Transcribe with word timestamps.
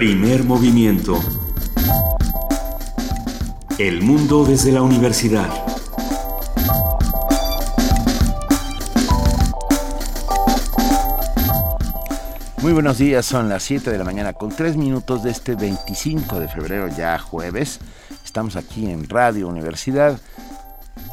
Primer 0.00 0.44
movimiento. 0.44 1.20
El 3.76 4.00
mundo 4.00 4.46
desde 4.46 4.72
la 4.72 4.80
universidad. 4.80 5.46
Muy 12.62 12.72
buenos 12.72 12.96
días, 12.96 13.26
son 13.26 13.50
las 13.50 13.62
7 13.64 13.90
de 13.90 13.98
la 13.98 14.04
mañana 14.04 14.32
con 14.32 14.48
3 14.48 14.78
minutos 14.78 15.22
de 15.22 15.32
este 15.32 15.54
25 15.54 16.40
de 16.40 16.48
febrero, 16.48 16.88
ya 16.88 17.18
jueves. 17.18 17.78
Estamos 18.24 18.56
aquí 18.56 18.90
en 18.90 19.06
Radio 19.06 19.48
Universidad, 19.48 20.18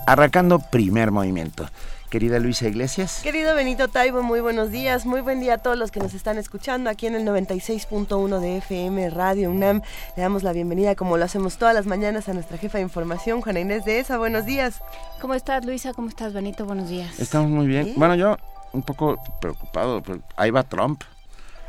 arrancando 0.05 0.59
primer 0.59 1.11
movimiento. 1.11 1.67
Querida 2.09 2.39
Luisa 2.39 2.67
Iglesias. 2.67 3.19
Querido 3.21 3.53
Benito 3.53 3.89
Taibo, 3.89 4.23
muy 4.23 4.39
buenos 4.39 4.71
días. 4.71 5.05
Muy 5.05 5.19
buen 5.19 5.41
día 5.41 5.55
a 5.55 5.57
todos 5.57 5.77
los 5.77 5.91
que 5.91 5.99
nos 5.99 6.13
están 6.13 6.37
escuchando 6.37 6.89
aquí 6.89 7.05
en 7.05 7.15
el 7.15 7.25
96.1 7.25 8.39
de 8.39 8.57
FM 8.57 9.09
Radio 9.09 9.51
UNAM. 9.51 9.81
Le 10.15 10.23
damos 10.23 10.43
la 10.43 10.53
bienvenida, 10.53 10.95
como 10.95 11.17
lo 11.17 11.25
hacemos 11.25 11.57
todas 11.57 11.75
las 11.75 11.85
mañanas, 11.85 12.29
a 12.29 12.33
nuestra 12.33 12.57
jefa 12.57 12.77
de 12.77 12.83
información, 12.83 13.41
Juana 13.41 13.59
Inés 13.59 13.83
de 13.83 13.99
ESA. 13.99 14.17
Buenos 14.17 14.45
días. 14.45 14.81
¿Cómo 15.19 15.33
estás, 15.33 15.65
Luisa? 15.65 15.93
¿Cómo 15.93 16.07
estás, 16.07 16.31
Benito? 16.33 16.65
Buenos 16.65 16.87
días. 16.87 17.19
Estamos 17.19 17.49
muy 17.49 17.67
bien. 17.67 17.93
Bueno, 17.97 18.15
yo 18.15 18.37
un 18.71 18.83
poco 18.83 19.19
preocupado. 19.41 20.01
Ahí 20.37 20.49
va 20.49 20.63
Trump, 20.63 21.01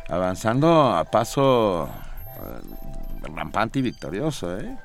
avanzando 0.08 0.82
a 0.94 1.04
paso 1.04 1.88
eh, 2.36 3.28
rampante 3.34 3.80
y 3.80 3.82
victorioso, 3.82 4.56
¿eh? 4.56 4.76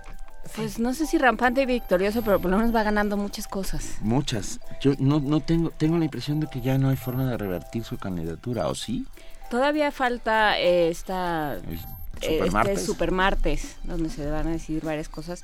Pues 0.55 0.80
no 0.80 0.93
sé 0.93 1.05
si 1.05 1.17
rampante 1.17 1.63
y 1.63 1.66
victorioso, 1.66 2.21
pero 2.21 2.39
por 2.39 2.52
lo 2.52 2.57
menos 2.57 2.75
va 2.75 2.84
ganando 2.84 3.17
muchas 3.17 3.48
cosas. 3.48 3.98
Muchas. 4.02 4.59
Yo 4.81 4.93
no, 4.99 5.20
no 5.20 5.39
tengo, 5.39 5.71
tengo 5.71 5.98
la 5.98 6.05
impresión 6.05 6.39
de 6.39 6.48
que 6.48 6.62
ya 6.62 6.77
no 6.77 6.89
hay 6.89 6.95
forma 6.95 7.29
de 7.29 7.38
revertir 7.38 7.84
su 7.84 7.98
candidatura, 7.98 8.67
¿o 8.67 8.76
sí? 8.76 9.05
Todavía 9.49 9.91
falta 9.91 10.59
eh, 10.59 10.90
esta 10.90 11.57
Supermartes. 12.21 12.74
Este 12.74 12.85
Supermartes, 12.85 13.76
donde 13.84 14.09
se 14.09 14.29
van 14.29 14.48
a 14.48 14.51
decidir 14.51 14.84
varias 14.84 15.09
cosas. 15.09 15.43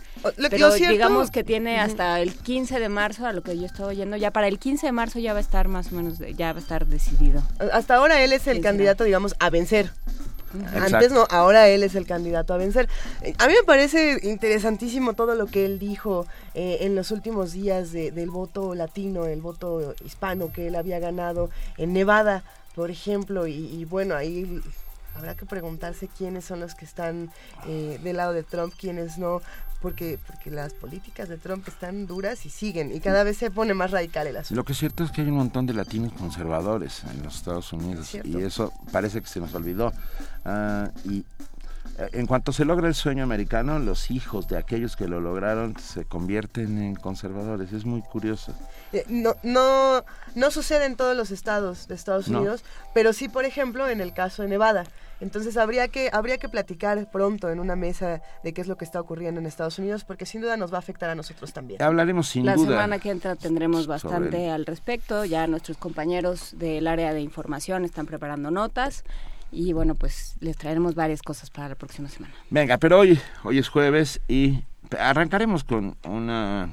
Pero 0.50 0.74
digamos 0.74 1.32
que 1.32 1.44
tiene 1.44 1.80
hasta 1.80 2.20
el 2.22 2.34
15 2.34 2.80
de 2.80 2.90
marzo, 2.90 3.26
a 3.26 3.34
lo 3.34 3.44
que 3.44 3.58
yo 3.58 3.66
estoy 3.66 3.86
oyendo, 3.86 4.18
ya 4.18 4.32
para 4.32 4.48
el 4.48 4.60
15 4.60 4.88
de 4.88 4.92
marzo 4.92 5.20
ya 5.20 5.34
va 5.34 5.40
a 5.40 5.42
estar 5.42 5.68
más 5.68 5.92
o 5.92 5.96
menos, 5.96 6.20
ya 6.20 6.54
va 6.54 6.60
a 6.60 6.62
estar 6.62 6.86
decidido. 6.88 7.44
Hasta 7.74 7.96
ahora 7.96 8.22
él 8.24 8.34
es 8.34 8.48
el 8.48 8.62
candidato, 8.62 9.04
digamos, 9.04 9.36
a 9.40 9.50
vencer. 9.50 9.92
Antes 10.76 11.12
no, 11.12 11.28
ahora 11.30 11.68
él 11.68 11.84
es 11.84 11.96
el 11.96 12.06
candidato 12.06 12.54
a 12.54 12.58
vencer. 12.58 12.90
A 13.38 13.48
mí 13.48 13.54
me 13.54 13.64
parece 13.64 14.20
interesantísimo 14.24 15.14
todo 15.14 15.36
lo 15.36 15.48
que 15.48 15.66
él 15.66 15.80
dijo 15.80 16.26
eh, 16.54 16.80
en 16.82 16.96
los 16.96 17.12
últimos 17.12 17.54
días 17.54 17.92
del 17.92 18.30
voto 18.30 18.76
latino, 18.76 19.26
el 19.26 19.42
voto 19.42 19.94
hispano 20.06 20.52
que 20.52 20.68
él 20.68 20.76
había 20.76 21.00
ganado 21.00 21.50
en 21.78 21.94
Nevada, 21.94 22.44
por 22.76 22.92
ejemplo, 22.92 23.48
y, 23.48 23.86
bueno, 23.86 24.16
ahí 24.16 24.62
habrá 25.16 25.36
que 25.36 25.46
preguntarse 25.46 26.08
quiénes 26.08 26.46
son 26.46 26.60
los 26.62 26.76
que 26.76 26.86
están 26.86 27.32
eh, 27.68 28.00
del 28.02 28.18
lado 28.18 28.34
de 28.34 28.44
Trump, 28.44 28.74
quiénes 28.80 29.18
no, 29.18 29.42
porque, 29.82 30.20
porque 30.28 30.52
las 30.52 30.74
políticas 30.74 31.30
de 31.30 31.38
Trump 31.38 31.68
están 31.68 32.06
duras 32.06 32.46
y 32.46 32.50
siguen, 32.50 32.94
y 32.94 33.00
cada 33.00 33.24
vez 33.24 33.38
se 33.38 33.52
pone 33.52 33.74
más 33.74 33.92
radical 33.92 34.28
el 34.28 34.38
asunto. 34.38 34.56
Lo 34.60 34.66
que 34.66 34.74
es 34.74 34.80
cierto 34.80 35.04
es 35.04 35.12
que 35.12 35.22
hay 35.22 35.28
un 35.28 35.36
montón 35.36 35.66
de 35.66 35.74
latinos 35.74 36.14
conservadores 36.14 37.04
en 37.06 37.24
los 37.24 37.36
Estados 37.36 37.72
Unidos, 37.74 38.16
y 38.24 38.38
eso 38.42 38.74
parece 38.92 39.22
que 39.22 39.28
se 39.28 39.40
nos 39.40 39.54
olvidó. 39.54 39.94
Ah, 40.46 40.92
y 41.06 41.24
en 42.12 42.26
cuanto 42.28 42.54
se 42.54 42.66
logra 42.66 42.88
el 42.88 42.96
sueño 42.96 43.24
americano, 43.24 43.80
los 43.80 44.12
hijos 44.12 44.48
de 44.48 44.58
aquellos 44.58 44.96
que 44.96 45.08
lo 45.08 45.20
lograron 45.20 45.78
se 45.78 46.06
convierten 46.06 46.78
en 46.78 46.96
conservadores. 46.96 47.74
Es 47.74 47.86
muy 47.86 48.02
curioso. 48.02 48.54
Eh, 48.94 49.06
no, 49.08 49.36
no, 49.44 50.04
no 50.36 50.52
sucede 50.52 50.86
en 50.86 50.96
todos 50.96 51.16
los 51.16 51.32
estados 51.32 51.88
de 51.88 51.96
Estados 51.96 52.28
Unidos, 52.28 52.64
pero 52.94 53.14
sí, 53.14 53.28
por 53.28 53.46
ejemplo, 53.46 53.88
en 53.88 54.02
el 54.02 54.14
caso 54.14 54.44
de 54.44 54.50
Nevada. 54.50 54.86
Entonces 55.22 55.58
habría 55.58 55.90
que, 55.90 56.10
habría 56.14 56.38
que 56.38 56.48
platicar 56.48 57.10
pronto 57.12 57.50
en 57.50 57.60
una 57.60 57.76
mesa 57.76 58.22
de 58.44 58.54
qué 58.54 58.62
es 58.62 58.68
lo 58.68 58.78
que 58.78 58.86
está 58.86 59.02
ocurriendo 59.02 59.42
en 59.42 59.48
Estados 59.48 59.78
Unidos, 59.78 60.06
porque 60.06 60.26
sin 60.26 60.42
duda 60.42 60.56
nos 60.56 60.72
va 60.72 60.78
a 60.78 60.80
afectar 60.80 61.10
a 61.10 61.16
nosotros 61.16 61.52
también. 61.52 61.82
Hablaremos 61.82 62.30
sin 62.30 62.44
duda. 62.44 62.56
La 62.56 62.64
semana 62.64 63.00
que 63.00 63.10
entra 63.10 63.36
tendremos 63.36 63.86
bastante 63.88 64.50
al 64.50 64.66
respecto. 64.66 65.26
Ya 65.26 65.46
nuestros 65.48 65.78
compañeros 65.78 66.58
del 66.58 66.88
área 66.88 67.14
de 67.14 67.20
información 67.20 67.84
están 67.84 68.06
preparando 68.06 68.50
notas. 68.50 69.04
Y 69.52 69.74
bueno, 69.74 69.96
pues 69.96 70.36
les 70.40 70.58
traeremos 70.58 70.96
varias 70.96 71.22
cosas 71.22 71.50
para 71.50 71.70
la 71.70 71.76
próxima 71.76 72.08
semana. 72.10 72.34
Venga, 72.50 72.78
pero 72.78 73.00
hoy, 73.00 73.20
hoy 73.44 73.58
es 73.58 73.70
jueves 73.70 74.22
y 74.28 74.64
arrancaremos 74.98 75.64
con 75.64 75.98
una 76.04 76.70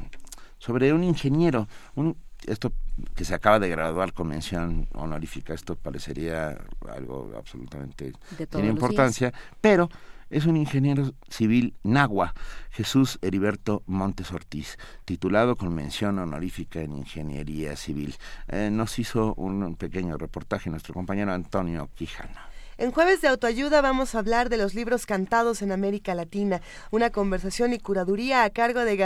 sobre 0.59 0.93
un 0.93 1.05
ingeniero, 1.05 1.69
un 1.95 2.17
esto 2.47 2.73
que 3.15 3.25
se 3.25 3.35
acaba 3.35 3.59
de 3.59 3.69
graduar 3.69 4.13
con 4.13 4.29
mención 4.29 4.89
honorífica, 4.95 5.53
esto 5.55 5.75
parecería 5.75 6.57
algo 6.89 7.33
absolutamente 7.37 8.13
sin 8.53 8.65
importancia, 8.65 9.33
pero 9.61 9.89
es 10.31 10.47
un 10.47 10.57
ingeniero 10.57 11.13
civil 11.29 11.75
nagua, 11.83 12.35
Jesús 12.71 13.19
Heriberto 13.23 13.83
Montes 13.87 14.33
Ortiz, 14.33 14.77
titulado 15.05 15.57
con 15.57 15.75
mención 15.75 16.19
honorífica 16.19 16.81
en 16.81 16.97
ingeniería 16.97 17.77
civil. 17.77 18.17
Eh, 18.49 18.71
nos 18.73 18.99
hizo 18.99 19.35
un 19.35 19.77
pequeño 19.77 20.17
reportaje 20.17 20.71
nuestro 20.71 20.95
compañero 20.95 21.33
Antonio 21.33 21.91
Quijano. 21.95 22.56
En 22.79 22.93
jueves 22.93 23.23
de 23.23 23.29
autoayuda 23.29 23.81
vamos 23.81 24.15
a 24.15 24.19
hablar 24.19 24.51
de 24.51 24.59
los 24.59 24.75
libros 24.75 25.07
cantados 25.07 25.63
en 25.63 25.73
América 25.73 26.15
Latina, 26.15 26.61
una 26.91 27.09
conversación 27.09 27.73
y 27.73 27.79
curaduría 27.79 28.45
a 28.45 28.51
cargo 28.51 28.85
de, 28.85 28.97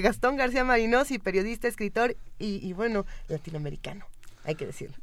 Gastón 0.00 0.36
García 0.36 0.64
Marinos, 0.64 1.08
periodista, 1.22 1.68
escritor 1.68 2.16
y 2.38 2.72
bueno, 2.72 3.04
latinoamericano, 3.28 4.06
hay 4.44 4.54
que 4.54 4.64
decirlo. 4.64 4.96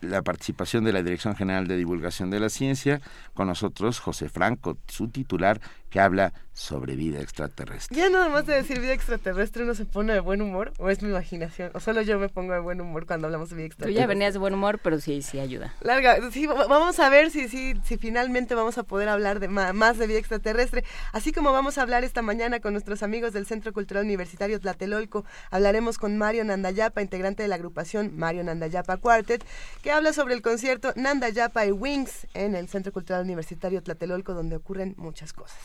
La 0.00 0.22
participación 0.22 0.82
de 0.82 0.92
la 0.92 1.04
Dirección 1.04 1.36
General 1.36 1.68
de 1.68 1.76
Divulgación 1.76 2.28
de 2.30 2.40
la 2.40 2.48
Ciencia, 2.48 3.00
con 3.34 3.46
nosotros 3.46 4.00
José 4.00 4.28
Franco, 4.28 4.76
su 4.88 5.06
titular, 5.06 5.60
que 5.92 6.00
habla 6.00 6.32
sobre 6.54 6.96
vida 6.96 7.20
extraterrestre. 7.20 7.96
Ya 7.96 8.10
nada 8.10 8.28
más 8.28 8.46
de 8.46 8.54
decir 8.54 8.80
vida 8.80 8.92
extraterrestre 8.92 9.62
uno 9.62 9.74
se 9.74 9.84
pone 9.84 10.12
de 10.12 10.20
buen 10.20 10.42
humor, 10.42 10.72
o 10.78 10.90
es 10.90 11.02
mi 11.02 11.08
imaginación, 11.08 11.70
o 11.74 11.80
solo 11.80 12.02
yo 12.02 12.18
me 12.18 12.28
pongo 12.28 12.52
de 12.52 12.60
buen 12.60 12.80
humor 12.80 13.06
cuando 13.06 13.26
hablamos 13.26 13.50
de 13.50 13.56
vida 13.56 13.66
extraterrestre. 13.66 13.94
Tú 13.94 14.00
ya 14.00 14.06
venías 14.06 14.32
de 14.34 14.38
buen 14.38 14.54
humor, 14.54 14.78
pero 14.82 15.00
sí, 15.00 15.22
sí 15.22 15.38
ayuda. 15.38 15.74
Larga, 15.80 16.18
sí, 16.30 16.46
vamos 16.46 16.98
a 16.98 17.08
ver 17.08 17.30
si, 17.30 17.48
si, 17.48 17.74
si 17.84 17.96
finalmente 17.96 18.54
vamos 18.54 18.76
a 18.78 18.82
poder 18.82 19.08
hablar 19.08 19.38
de 19.38 19.48
más 19.48 19.98
de 19.98 20.06
vida 20.06 20.18
extraterrestre, 20.18 20.84
así 21.12 21.32
como 21.32 21.52
vamos 21.52 21.78
a 21.78 21.82
hablar 21.82 22.04
esta 22.04 22.22
mañana 22.22 22.60
con 22.60 22.72
nuestros 22.72 23.02
amigos 23.02 23.32
del 23.32 23.46
Centro 23.46 23.72
Cultural 23.72 24.04
Universitario 24.04 24.60
Tlatelolco, 24.60 25.24
hablaremos 25.50 25.98
con 25.98 26.16
Mario 26.16 26.44
Nandayapa, 26.44 27.02
integrante 27.02 27.42
de 27.42 27.48
la 27.48 27.56
agrupación 27.56 28.16
Mario 28.16 28.44
Nandayapa 28.44 28.96
Quartet, 28.96 29.44
que 29.82 29.92
habla 29.92 30.12
sobre 30.12 30.34
el 30.34 30.42
concierto 30.42 30.92
Nanda 30.96 31.28
Yapa 31.28 31.66
y 31.66 31.72
Wings 31.72 32.26
en 32.34 32.54
el 32.54 32.68
Centro 32.68 32.92
Cultural 32.92 33.22
Universitario 33.22 33.82
Tlatelolco, 33.82 34.34
donde 34.34 34.56
ocurren 34.56 34.94
muchas 34.96 35.32
cosas. 35.32 35.58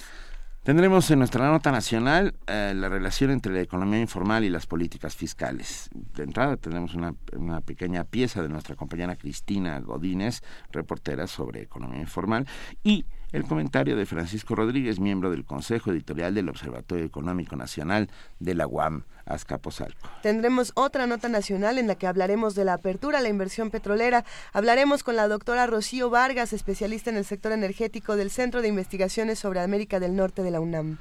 Tendremos 0.67 1.09
en 1.11 1.19
nuestra 1.19 1.49
nota 1.49 1.71
nacional 1.71 2.35
eh, 2.45 2.73
la 2.75 2.89
relación 2.89 3.31
entre 3.31 3.53
la 3.53 3.61
economía 3.61 4.01
informal 4.01 4.43
y 4.43 4.49
las 4.49 4.65
políticas 4.65 5.15
fiscales. 5.15 5.89
De 5.93 6.23
entrada 6.23 6.57
tenemos 6.57 6.93
una, 6.93 7.15
una, 7.31 7.61
pequeña 7.61 8.03
pieza 8.03 8.41
de 8.41 8.49
nuestra 8.49 8.75
compañera 8.75 9.15
Cristina 9.15 9.79
Godínez, 9.79 10.41
reportera 10.73 11.25
sobre 11.25 11.61
economía 11.61 12.01
informal, 12.01 12.45
y 12.83 13.05
el 13.31 13.43
comentario 13.43 13.95
de 13.95 14.05
Francisco 14.05 14.55
Rodríguez, 14.55 14.99
miembro 14.99 15.29
del 15.29 15.45
Consejo 15.45 15.91
Editorial 15.91 16.33
del 16.33 16.49
Observatorio 16.49 17.05
Económico 17.05 17.55
Nacional 17.55 18.09
de 18.39 18.55
la 18.55 18.67
UAM. 18.67 19.03
Azcapotzalco. 19.27 20.09
Tendremos 20.23 20.71
otra 20.75 21.05
nota 21.05 21.27
nacional 21.27 21.77
en 21.77 21.87
la 21.87 21.95
que 21.95 22.07
hablaremos 22.07 22.55
de 22.55 22.65
la 22.65 22.73
apertura 22.73 23.19
a 23.19 23.21
la 23.21 23.29
inversión 23.29 23.71
petrolera. 23.71 24.23
Hablaremos 24.53 25.03
con 25.03 25.15
la 25.15 25.27
doctora 25.27 25.67
Rocío 25.67 26.09
Vargas, 26.09 26.53
especialista 26.53 27.09
en 27.09 27.17
el 27.17 27.25
sector 27.25 27.51
energético 27.51 28.15
del 28.15 28.31
Centro 28.31 28.61
de 28.61 28.69
Investigaciones 28.69 29.39
sobre 29.39 29.59
América 29.59 29.99
del 29.99 30.15
Norte 30.15 30.43
de 30.43 30.51
la 30.51 30.61
UNAM. 30.61 30.97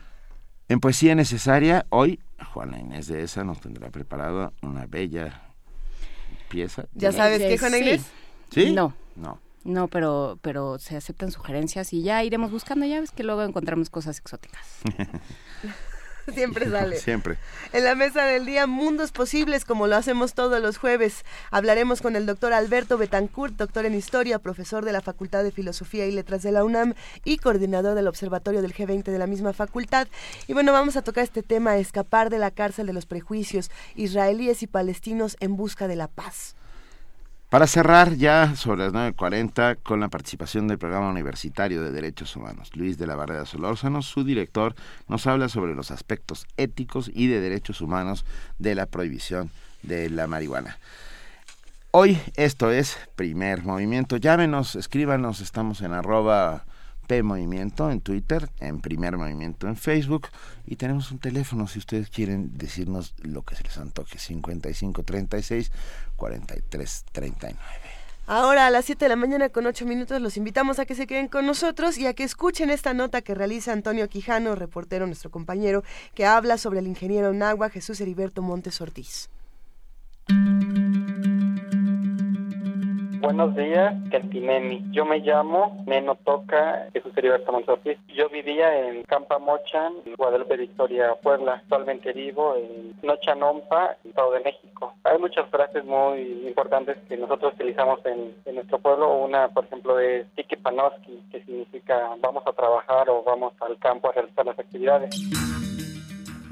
En 0.68 0.80
Poesía 0.80 1.14
Necesaria, 1.14 1.86
hoy 1.90 2.18
Juana 2.52 2.80
Inés 2.80 3.06
de 3.06 3.22
esa 3.22 3.44
nos 3.44 3.60
tendrá 3.60 3.90
preparado 3.90 4.52
una 4.62 4.86
bella 4.86 5.42
pieza. 6.48 6.86
¿Ya 6.94 7.12
sabes 7.12 7.38
qué, 7.38 7.56
Juana 7.56 7.78
Inés? 7.78 8.06
¿Sí? 8.50 8.72
No. 8.72 8.92
No. 9.14 9.38
No, 9.66 9.88
pero, 9.88 10.38
pero 10.42 10.78
se 10.78 10.96
aceptan 10.96 11.32
sugerencias 11.32 11.92
y 11.92 12.02
ya 12.02 12.22
iremos 12.22 12.52
buscando. 12.52 12.86
Ya 12.86 13.00
ves 13.00 13.10
que 13.10 13.24
luego 13.24 13.42
encontramos 13.42 13.90
cosas 13.90 14.18
exóticas. 14.18 14.64
Siempre 16.32 16.70
sale. 16.70 16.98
Siempre. 16.98 17.36
En 17.72 17.84
la 17.84 17.96
mesa 17.96 18.24
del 18.24 18.46
día, 18.46 18.68
Mundos 18.68 19.10
Posibles, 19.10 19.64
como 19.64 19.88
lo 19.88 19.96
hacemos 19.96 20.34
todos 20.34 20.60
los 20.60 20.78
jueves. 20.78 21.24
Hablaremos 21.50 22.00
con 22.00 22.14
el 22.14 22.26
doctor 22.26 22.52
Alberto 22.52 22.96
Betancourt, 22.96 23.54
doctor 23.56 23.86
en 23.86 23.94
Historia, 23.94 24.38
profesor 24.38 24.84
de 24.84 24.92
la 24.92 25.00
Facultad 25.00 25.42
de 25.42 25.50
Filosofía 25.50 26.06
y 26.06 26.12
Letras 26.12 26.42
de 26.42 26.52
la 26.52 26.64
UNAM 26.64 26.94
y 27.24 27.38
coordinador 27.38 27.96
del 27.96 28.08
Observatorio 28.08 28.62
del 28.62 28.74
G20 28.74 29.04
de 29.04 29.18
la 29.18 29.26
misma 29.26 29.52
facultad. 29.52 30.06
Y 30.46 30.52
bueno, 30.52 30.72
vamos 30.72 30.96
a 30.96 31.02
tocar 31.02 31.24
este 31.24 31.42
tema, 31.42 31.76
escapar 31.76 32.30
de 32.30 32.38
la 32.38 32.52
cárcel 32.52 32.86
de 32.86 32.92
los 32.92 33.06
prejuicios, 33.06 33.70
israelíes 33.96 34.62
y 34.62 34.68
palestinos 34.68 35.36
en 35.40 35.56
busca 35.56 35.88
de 35.88 35.96
la 35.96 36.06
paz. 36.06 36.54
Para 37.48 37.68
cerrar 37.68 38.16
ya 38.16 38.56
sobre 38.56 38.80
las 38.80 38.92
9.40 38.92 39.78
con 39.84 40.00
la 40.00 40.08
participación 40.08 40.66
del 40.66 40.78
Programa 40.78 41.10
Universitario 41.10 41.80
de 41.80 41.92
Derechos 41.92 42.34
Humanos, 42.34 42.72
Luis 42.74 42.98
de 42.98 43.06
la 43.06 43.14
Barrera 43.14 43.46
Solórzano, 43.46 44.02
su 44.02 44.24
director, 44.24 44.74
nos 45.06 45.28
habla 45.28 45.48
sobre 45.48 45.76
los 45.76 45.92
aspectos 45.92 46.48
éticos 46.56 47.08
y 47.14 47.28
de 47.28 47.40
derechos 47.40 47.80
humanos 47.80 48.24
de 48.58 48.74
la 48.74 48.86
prohibición 48.86 49.50
de 49.84 50.10
la 50.10 50.26
marihuana. 50.26 50.78
Hoy 51.92 52.20
esto 52.34 52.72
es 52.72 52.98
Primer 53.14 53.62
Movimiento. 53.62 54.16
Llámenos, 54.16 54.74
escríbanos, 54.74 55.40
estamos 55.40 55.82
en 55.82 55.92
arroba 55.92 56.64
P 57.06 57.22
Movimiento 57.22 57.90
en 57.90 58.00
Twitter, 58.00 58.48
en 58.60 58.80
Primer 58.80 59.16
Movimiento 59.16 59.68
en 59.68 59.76
Facebook 59.76 60.28
y 60.66 60.76
tenemos 60.76 61.10
un 61.10 61.18
teléfono 61.18 61.66
si 61.66 61.78
ustedes 61.78 62.10
quieren 62.10 62.56
decirnos 62.56 63.14
lo 63.22 63.42
que 63.42 63.54
se 63.54 63.64
les 63.64 63.78
antoje 63.78 64.18
55 64.18 65.02
36 65.02 65.72
43 66.16 67.04
39. 67.12 67.58
Ahora 68.28 68.66
a 68.66 68.70
las 68.70 68.86
7 68.86 69.04
de 69.04 69.08
la 69.08 69.16
mañana 69.16 69.50
con 69.50 69.66
8 69.66 69.86
minutos 69.86 70.20
los 70.20 70.36
invitamos 70.36 70.80
a 70.80 70.86
que 70.86 70.96
se 70.96 71.06
queden 71.06 71.28
con 71.28 71.46
nosotros 71.46 71.96
y 71.96 72.08
a 72.08 72.14
que 72.14 72.24
escuchen 72.24 72.70
esta 72.70 72.92
nota 72.92 73.22
que 73.22 73.36
realiza 73.36 73.72
Antonio 73.72 74.08
Quijano, 74.08 74.56
reportero, 74.56 75.06
nuestro 75.06 75.30
compañero, 75.30 75.84
que 76.14 76.26
habla 76.26 76.58
sobre 76.58 76.80
el 76.80 76.88
ingeniero 76.88 77.32
Nagua 77.32 77.70
Jesús 77.70 78.00
Heriberto 78.00 78.42
Montes 78.42 78.80
Ortiz. 78.80 79.30
Buenos 83.26 83.56
días, 83.56 83.92
Kentinemi. 84.08 84.86
Yo 84.92 85.04
me 85.04 85.18
llamo 85.18 85.82
Neno 85.84 86.14
Toca 86.14 86.86
Jesús 86.92 87.10
Heriberto 87.16 87.50
Montes 87.50 87.98
Yo 88.16 88.28
vivía 88.28 88.88
en 88.88 89.02
Campamochan, 89.02 89.94
Guadalupe 90.16 90.56
Victoria, 90.56 91.12
Puebla. 91.20 91.54
Actualmente 91.54 92.12
vivo 92.12 92.54
en 92.54 92.94
Nochanompa, 93.02 93.96
Estado 94.04 94.30
de 94.30 94.44
México. 94.44 94.94
Hay 95.02 95.18
muchas 95.18 95.50
frases 95.50 95.84
muy 95.84 96.46
importantes 96.46 96.98
que 97.08 97.16
nosotros 97.16 97.54
utilizamos 97.54 97.98
en, 98.06 98.32
nuestro 98.54 98.78
pueblo. 98.78 99.12
Una, 99.16 99.48
por 99.48 99.64
ejemplo, 99.64 99.98
es 99.98 100.24
Tiki 100.36 100.54
Panoski, 100.54 101.20
que 101.32 101.42
significa 101.42 102.14
vamos 102.22 102.44
a 102.46 102.52
trabajar 102.52 103.10
o 103.10 103.24
vamos 103.24 103.54
al 103.60 103.76
campo 103.78 104.08
a 104.08 104.12
realizar 104.12 104.46
las 104.46 104.56
actividades. 104.56 105.10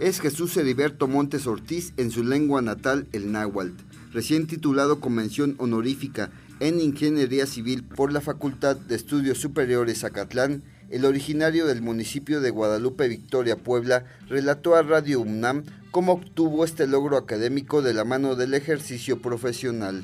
Es 0.01 0.21
Jesús 0.21 0.57
Heriberto 0.57 1.07
Montes 1.07 1.47
Ortiz 1.47 1.95
en 1.99 2.11
su 2.11 2.25
lengua 2.25 2.63
natal, 2.63 3.07
el 3.13 3.31
náhuatl, 3.31 3.75
recién 4.13 4.49
titulado 4.49 4.99
Convención 5.01 5.55
Honorífica 5.61 6.31
en 6.65 6.81
Ingeniería 6.81 7.45
Civil 7.45 7.85
por 7.85 8.11
la 8.11 8.23
Facultad 8.23 8.75
de 8.75 8.95
Estudios 8.95 9.37
Superiores 9.37 10.03
Acatlán, 10.03 10.63
el 10.89 11.05
originario 11.05 11.67
del 11.67 11.83
municipio 11.83 12.41
de 12.41 12.49
Guadalupe 12.49 13.07
Victoria, 13.07 13.57
Puebla, 13.57 14.07
relató 14.29 14.75
a 14.75 14.83
Radio 14.83 15.21
UNAM 15.21 15.65
cómo 15.91 16.13
obtuvo 16.13 16.65
este 16.65 16.87
logro 16.87 17.19
académico 17.19 17.83
de 17.83 17.93
la 17.93 18.05
mano 18.05 18.35
del 18.35 18.55
ejercicio 18.55 19.21
profesional. 19.21 20.03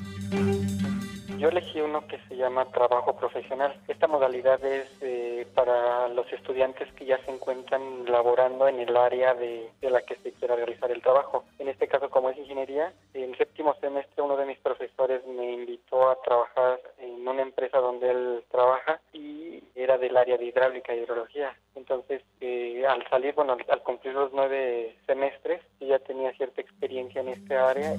Yo 1.40 1.48
elegí 1.48 1.80
uno 1.80 2.06
que 2.06 2.18
se 2.28 2.36
llama 2.36 2.66
trabajo 2.66 3.16
profesional. 3.16 3.74
Esta 3.88 4.06
modalidad 4.06 4.62
es 4.62 4.86
eh, 5.00 5.46
para 5.54 6.06
los 6.08 6.30
estudiantes 6.30 6.92
que 6.92 7.06
ya 7.06 7.16
se 7.24 7.30
encuentran 7.30 8.04
laborando 8.04 8.68
en 8.68 8.78
el 8.78 8.94
área 8.94 9.32
de, 9.32 9.70
la 9.80 10.02
que 10.02 10.16
se 10.16 10.32
quiera 10.32 10.54
realizar 10.54 10.90
el 10.90 11.00
trabajo. 11.00 11.44
En 11.58 11.68
este 11.68 11.88
caso, 11.88 12.10
como 12.10 12.28
es 12.28 12.36
ingeniería, 12.36 12.92
en 13.14 13.34
séptimo 13.38 13.74
semestre 13.80 14.22
uno 14.22 14.36
de 14.36 14.44
mis 14.44 14.58
profesores 14.58 15.26
me 15.26 15.52
invitó 15.52 16.10
a 16.10 16.20
trabajar 16.20 16.78
en 16.98 17.26
una 17.26 17.40
empresa 17.40 17.78
donde 17.78 18.10
él 18.10 18.44
trabaja 18.50 19.00
y 19.14 19.64
era 19.74 19.96
del 19.96 20.18
área 20.18 20.36
de 20.36 20.44
hidráulica 20.44 20.94
y 20.94 20.98
hidrología. 20.98 21.56
Entonces, 21.74 22.20
eh, 22.42 22.84
al 22.86 23.08
salir, 23.08 23.32
bueno, 23.34 23.56
al, 23.66 23.82
cumplir 23.82 24.12
los 24.12 24.30
nueve 24.34 24.94
semestres, 25.06 25.62
ya 25.80 25.98
tenía 26.00 26.32
cierta 26.32 26.60
experiencia 26.60 27.22
en 27.22 27.28
este 27.28 27.56
área. 27.56 27.96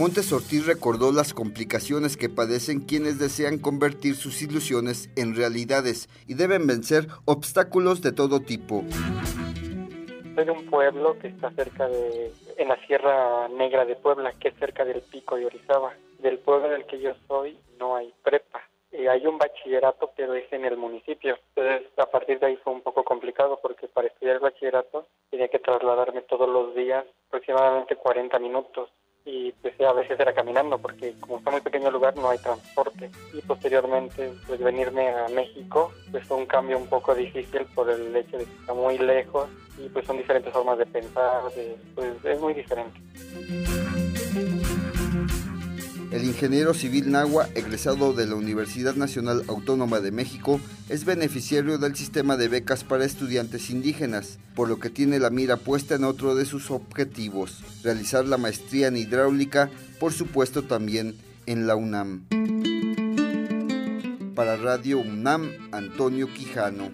Montes 0.00 0.32
Ortiz 0.32 0.64
recordó 0.64 1.12
las 1.12 1.34
complicaciones 1.34 2.16
que 2.16 2.30
padecen 2.30 2.86
quienes 2.86 3.18
desean 3.18 3.58
convertir 3.58 4.14
sus 4.14 4.40
ilusiones 4.40 5.10
en 5.14 5.36
realidades 5.36 6.08
y 6.26 6.32
deben 6.32 6.66
vencer 6.66 7.08
obstáculos 7.26 8.00
de 8.00 8.12
todo 8.12 8.40
tipo. 8.40 8.82
Soy 10.34 10.44
de 10.46 10.50
un 10.50 10.64
pueblo 10.70 11.18
que 11.18 11.28
está 11.28 11.50
cerca 11.50 11.86
de, 11.86 12.32
en 12.56 12.68
la 12.68 12.76
Sierra 12.86 13.46
Negra 13.48 13.84
de 13.84 13.94
Puebla, 13.94 14.32
que 14.40 14.48
es 14.48 14.54
cerca 14.58 14.86
del 14.86 15.02
Pico 15.02 15.36
de 15.36 15.44
Orizaba. 15.44 15.92
Del 16.20 16.38
pueblo 16.38 16.70
del 16.70 16.86
que 16.86 16.98
yo 16.98 17.12
soy 17.28 17.58
no 17.78 17.94
hay 17.94 18.10
prepa. 18.24 18.62
y 18.92 19.06
hay 19.06 19.26
un 19.26 19.36
bachillerato, 19.36 20.12
pero 20.16 20.32
es 20.32 20.50
en 20.50 20.64
el 20.64 20.78
municipio. 20.78 21.36
Entonces, 21.54 21.92
a 21.98 22.06
partir 22.06 22.38
de 22.38 22.46
ahí 22.46 22.56
fue 22.64 22.72
un 22.72 22.80
poco 22.80 23.04
complicado 23.04 23.58
porque 23.60 23.86
para 23.86 24.08
estudiar 24.08 24.36
el 24.36 24.40
bachillerato 24.40 25.06
tenía 25.30 25.48
que 25.48 25.58
trasladarme 25.58 26.22
todos 26.22 26.48
los 26.48 26.74
días 26.74 27.04
aproximadamente 27.28 27.96
40 27.96 28.38
minutos 28.38 28.88
y 29.24 29.52
pues 29.62 29.78
a 29.80 29.92
veces 29.92 30.18
era 30.18 30.32
caminando 30.32 30.78
porque 30.78 31.14
como 31.20 31.38
está 31.38 31.50
muy 31.50 31.60
pequeño 31.60 31.90
lugar 31.90 32.16
no 32.16 32.30
hay 32.30 32.38
transporte 32.38 33.10
y 33.32 33.40
posteriormente 33.42 34.32
pues 34.46 34.60
venirme 34.60 35.08
a 35.08 35.28
México 35.28 35.92
pues 36.10 36.26
fue 36.26 36.38
un 36.38 36.46
cambio 36.46 36.78
un 36.78 36.86
poco 36.86 37.14
difícil 37.14 37.66
por 37.74 37.90
el 37.90 38.14
hecho 38.16 38.38
de 38.38 38.44
que 38.44 38.52
está 38.52 38.74
muy 38.74 38.98
lejos 38.98 39.48
y 39.78 39.88
pues 39.88 40.06
son 40.06 40.18
diferentes 40.18 40.52
formas 40.52 40.78
de 40.78 40.86
pensar, 40.86 41.42
pues 41.94 42.24
es 42.24 42.40
muy 42.40 42.54
diferente. 42.54 43.00
El 46.10 46.24
ingeniero 46.24 46.74
civil 46.74 47.12
Nahua, 47.12 47.48
egresado 47.54 48.12
de 48.12 48.26
la 48.26 48.34
Universidad 48.34 48.96
Nacional 48.96 49.44
Autónoma 49.46 50.00
de 50.00 50.10
México, 50.10 50.60
es 50.88 51.04
beneficiario 51.04 51.78
del 51.78 51.94
sistema 51.94 52.36
de 52.36 52.48
becas 52.48 52.82
para 52.82 53.04
estudiantes 53.04 53.70
indígenas, 53.70 54.40
por 54.56 54.68
lo 54.68 54.80
que 54.80 54.90
tiene 54.90 55.20
la 55.20 55.30
mira 55.30 55.56
puesta 55.56 55.94
en 55.94 56.02
otro 56.02 56.34
de 56.34 56.46
sus 56.46 56.72
objetivos, 56.72 57.62
realizar 57.84 58.26
la 58.26 58.38
maestría 58.38 58.88
en 58.88 58.96
hidráulica, 58.96 59.70
por 60.00 60.12
supuesto 60.12 60.64
también 60.64 61.14
en 61.46 61.68
la 61.68 61.76
UNAM. 61.76 62.26
Para 64.34 64.56
Radio 64.56 64.98
UNAM, 64.98 65.48
Antonio 65.70 66.32
Quijano. 66.34 66.90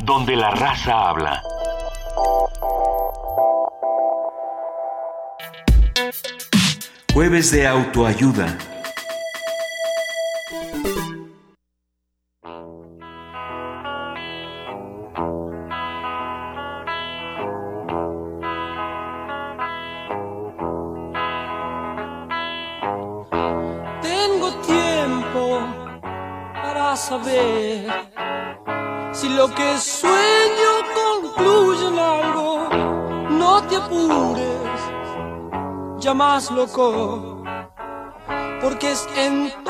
Donde 0.00 0.36
la 0.36 0.50
raza 0.50 1.08
habla. 1.08 1.42
Jueves 7.12 7.50
de 7.50 7.66
autoayuda. 7.66 8.56
Loco. 36.50 37.44
Porque 38.60 38.92
es 38.92 39.06
entonces 39.16 39.67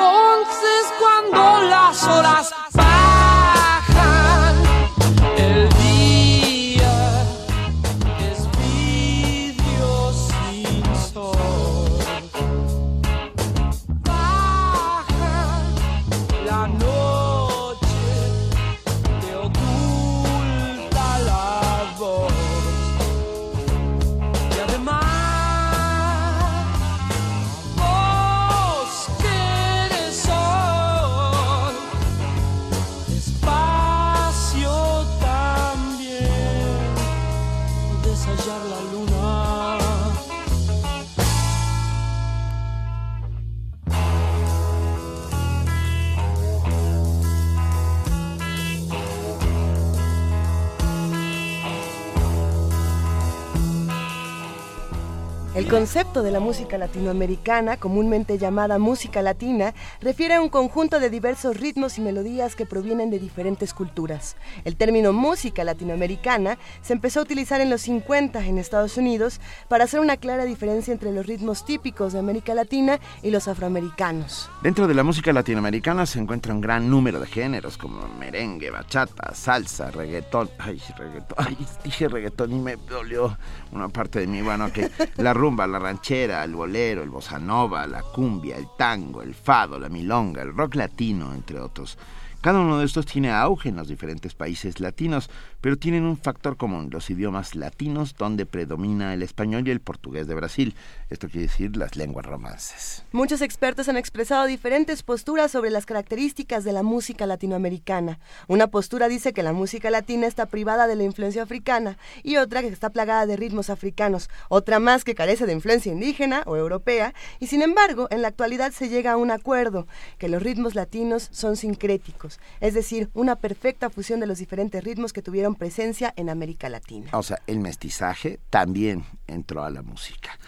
concepto 55.78 56.24
de 56.24 56.32
la 56.32 56.40
música 56.40 56.76
latinoamericana, 56.76 57.76
comúnmente 57.76 58.36
llamada 58.36 58.80
música 58.80 59.22
latina, 59.22 59.74
refiere 60.00 60.34
a 60.34 60.40
un 60.40 60.48
conjunto 60.48 60.98
de 60.98 61.08
diversos 61.08 61.56
ritmos 61.56 61.98
y 61.98 62.00
melodías 62.00 62.56
que 62.56 62.66
provienen 62.66 63.10
de 63.10 63.20
diferentes 63.20 63.72
culturas. 63.72 64.34
El 64.64 64.74
término 64.74 65.12
música 65.12 65.62
latinoamericana 65.62 66.58
se 66.82 66.94
empezó 66.94 67.20
a 67.20 67.22
utilizar 67.22 67.60
en 67.60 67.70
los 67.70 67.82
50 67.82 68.44
en 68.44 68.58
Estados 68.58 68.96
Unidos 68.96 69.40
para 69.68 69.84
hacer 69.84 70.00
una 70.00 70.16
clara 70.16 70.46
diferencia 70.46 70.92
entre 70.92 71.12
los 71.12 71.24
ritmos 71.26 71.64
típicos 71.64 72.12
de 72.12 72.18
América 72.18 72.54
Latina 72.54 72.98
y 73.22 73.30
los 73.30 73.46
afroamericanos. 73.46 74.50
Dentro 74.64 74.88
de 74.88 74.94
la 74.94 75.04
música 75.04 75.32
latinoamericana 75.32 76.06
se 76.06 76.18
encuentra 76.18 76.52
un 76.54 76.60
gran 76.60 76.90
número 76.90 77.20
de 77.20 77.28
géneros 77.28 77.78
como 77.78 78.08
merengue, 78.18 78.72
bachata, 78.72 79.32
salsa, 79.32 79.92
reggaetón. 79.92 80.50
Ay, 80.58 80.82
reggaetón. 80.96 81.36
Ay, 81.38 81.56
dije 81.84 82.08
reggaetón 82.08 82.52
y 82.52 82.58
me 82.58 82.74
dolió 82.74 83.38
una 83.70 83.88
parte 83.88 84.18
de 84.18 84.26
mí. 84.26 84.42
Bueno, 84.42 84.72
que 84.72 84.90
la 85.16 85.34
la 85.68 85.78
ranchera, 85.78 86.42
el 86.44 86.54
bolero, 86.54 87.02
el 87.02 87.10
bossa 87.10 87.38
nova, 87.38 87.86
la 87.86 88.02
cumbia, 88.02 88.56
el 88.56 88.66
tango, 88.76 89.22
el 89.22 89.34
fado, 89.34 89.78
la 89.78 89.88
milonga, 89.88 90.42
el 90.42 90.54
rock 90.54 90.74
latino, 90.76 91.34
entre 91.34 91.60
otros. 91.60 91.98
Cada 92.40 92.60
uno 92.60 92.78
de 92.78 92.86
estos 92.86 93.04
tiene 93.04 93.32
auge 93.32 93.68
en 93.68 93.76
los 93.76 93.88
diferentes 93.88 94.34
países 94.34 94.78
latinos, 94.78 95.28
pero 95.60 95.76
tienen 95.76 96.04
un 96.04 96.16
factor 96.16 96.56
común, 96.56 96.90
los 96.90 97.10
idiomas 97.10 97.54
latinos 97.54 98.14
donde 98.16 98.46
predomina 98.46 99.14
el 99.14 99.22
español 99.22 99.66
y 99.66 99.70
el 99.70 99.80
portugués 99.80 100.26
de 100.26 100.34
Brasil. 100.34 100.74
Esto 101.10 101.28
quiere 101.28 101.46
decir 101.46 101.76
las 101.76 101.96
lenguas 101.96 102.26
romances. 102.26 103.04
Muchos 103.12 103.40
expertos 103.40 103.88
han 103.88 103.96
expresado 103.96 104.46
diferentes 104.46 105.02
posturas 105.02 105.50
sobre 105.50 105.70
las 105.70 105.86
características 105.86 106.64
de 106.64 106.72
la 106.72 106.82
música 106.82 107.26
latinoamericana. 107.26 108.18
Una 108.46 108.68
postura 108.68 109.08
dice 109.08 109.32
que 109.32 109.42
la 109.42 109.52
música 109.52 109.90
latina 109.90 110.26
está 110.26 110.46
privada 110.46 110.86
de 110.86 110.96
la 110.96 111.04
influencia 111.04 111.42
africana 111.42 111.98
y 112.22 112.36
otra 112.36 112.60
que 112.60 112.68
está 112.68 112.90
plagada 112.90 113.26
de 113.26 113.36
ritmos 113.36 113.70
africanos, 113.70 114.30
otra 114.48 114.78
más 114.78 115.04
que 115.04 115.14
carece 115.14 115.46
de 115.46 115.52
influencia 115.52 115.92
indígena 115.92 116.42
o 116.46 116.56
europea, 116.56 117.14
y 117.40 117.48
sin 117.48 117.62
embargo, 117.62 118.08
en 118.10 118.22
la 118.22 118.28
actualidad 118.28 118.72
se 118.72 118.88
llega 118.88 119.12
a 119.12 119.16
un 119.16 119.30
acuerdo, 119.30 119.86
que 120.18 120.28
los 120.28 120.42
ritmos 120.42 120.74
latinos 120.74 121.28
son 121.32 121.56
sincréticos, 121.56 122.40
es 122.60 122.74
decir, 122.74 123.10
una 123.14 123.36
perfecta 123.36 123.90
fusión 123.90 124.20
de 124.20 124.26
los 124.26 124.38
diferentes 124.38 124.82
ritmos 124.84 125.12
que 125.12 125.22
tuvieron 125.22 125.47
presencia 125.54 126.12
en 126.16 126.30
América 126.30 126.68
Latina. 126.68 127.10
O 127.12 127.22
sea, 127.22 127.40
el 127.46 127.60
mestizaje 127.60 128.40
también 128.50 129.04
entró 129.26 129.64
a 129.64 129.70
la 129.70 129.82
música. 129.82 130.38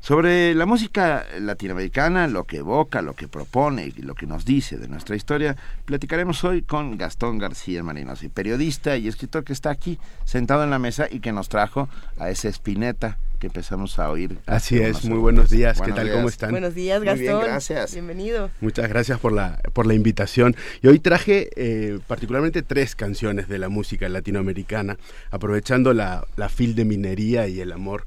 Sobre 0.00 0.54
la 0.54 0.66
música 0.66 1.26
latinoamericana, 1.40 2.28
lo 2.28 2.44
que 2.44 2.58
evoca, 2.58 3.02
lo 3.02 3.14
que 3.14 3.26
propone 3.26 3.86
y 3.86 4.02
lo 4.02 4.14
que 4.14 4.26
nos 4.26 4.44
dice 4.44 4.76
de 4.76 4.86
nuestra 4.86 5.16
historia, 5.16 5.56
platicaremos 5.84 6.44
hoy 6.44 6.62
con 6.62 6.96
Gastón 6.96 7.38
García 7.38 7.82
Marinosi, 7.82 8.28
periodista 8.28 8.96
y 8.96 9.08
escritor 9.08 9.42
que 9.42 9.52
está 9.52 9.70
aquí 9.70 9.98
sentado 10.24 10.62
en 10.62 10.70
la 10.70 10.78
mesa 10.78 11.08
y 11.10 11.18
que 11.18 11.32
nos 11.32 11.48
trajo 11.48 11.88
a 12.18 12.30
ese 12.30 12.48
Spinetta 12.50 13.18
que 13.38 13.46
empezamos 13.46 13.98
a 13.98 14.10
oír. 14.10 14.38
Así 14.46 14.78
es, 14.78 15.04
muy 15.04 15.18
buenos 15.18 15.50
días, 15.50 15.80
¿qué 15.80 15.92
tal? 15.92 16.10
¿Cómo 16.10 16.28
están? 16.28 16.50
Buenos 16.50 16.74
días, 16.74 17.02
Gastón. 17.02 17.24
Muy 17.24 17.34
bien, 17.34 17.40
gracias. 17.40 17.92
Bienvenido. 17.92 18.50
Muchas 18.60 18.88
gracias 18.88 19.18
por 19.18 19.32
la, 19.32 19.60
por 19.72 19.86
la 19.86 19.94
invitación. 19.94 20.56
Y 20.82 20.88
hoy 20.88 20.98
traje 20.98 21.50
eh, 21.56 21.98
particularmente 22.06 22.62
tres 22.62 22.94
canciones 22.96 23.48
de 23.48 23.58
la 23.58 23.68
música 23.68 24.08
latinoamericana, 24.08 24.98
aprovechando 25.30 25.92
la, 25.92 26.26
la 26.36 26.48
fil 26.48 26.74
de 26.74 26.84
minería 26.84 27.48
y 27.48 27.60
el 27.60 27.72
amor 27.72 28.04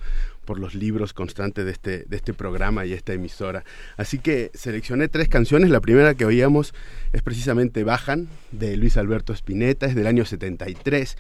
por 0.50 0.60
los 0.60 0.74
libros 0.74 1.14
constantes 1.14 1.64
de 1.64 1.72
este, 1.72 2.06
de 2.08 2.18
este 2.18 2.34
programa 2.34 2.84
y 2.84 2.94
esta 2.94 3.14
emisora. 3.14 3.64
Así 3.98 4.18
que 4.18 4.50
seleccioné 4.56 5.08
tres 5.08 5.30
canciones. 5.30 5.70
La 5.70 5.80
primera 5.80 6.16
que 6.16 6.26
oíamos 6.26 6.74
es 7.14 7.22
precisamente 7.22 7.84
Bajan, 7.84 8.28
de 8.52 8.76
Luis 8.76 8.98
Alberto 8.98 9.32
Spinetta, 9.32 9.86
es 9.86 9.94
del 9.94 10.08
año 10.08 10.26
73. 10.26 11.18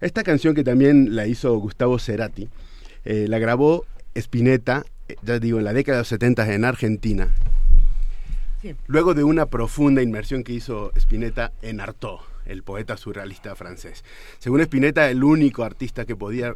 Esta 0.00 0.22
canción 0.22 0.54
que 0.54 0.64
también 0.64 1.14
la 1.14 1.26
hizo 1.26 1.54
Gustavo 1.58 1.98
Cerati, 1.98 2.48
eh, 3.04 3.26
la 3.28 3.38
grabó 3.38 3.84
Spinetta, 4.14 4.84
eh, 5.08 5.16
ya 5.22 5.38
digo, 5.38 5.58
en 5.58 5.64
la 5.64 5.72
década 5.72 5.98
de 5.98 6.00
los 6.02 6.08
70 6.08 6.54
en 6.54 6.64
Argentina. 6.64 7.32
Luego 8.86 9.14
de 9.14 9.24
una 9.24 9.46
profunda 9.46 10.02
inmersión 10.02 10.44
que 10.44 10.52
hizo 10.52 10.92
Spinetta 10.94 11.52
en 11.62 11.80
Artaud, 11.80 12.20
el 12.46 12.62
poeta 12.62 12.96
surrealista 12.96 13.56
francés. 13.56 14.04
Según 14.38 14.60
Spinetta, 14.60 15.10
el 15.10 15.24
único 15.24 15.64
artista 15.64 16.04
que 16.04 16.14
podía 16.14 16.54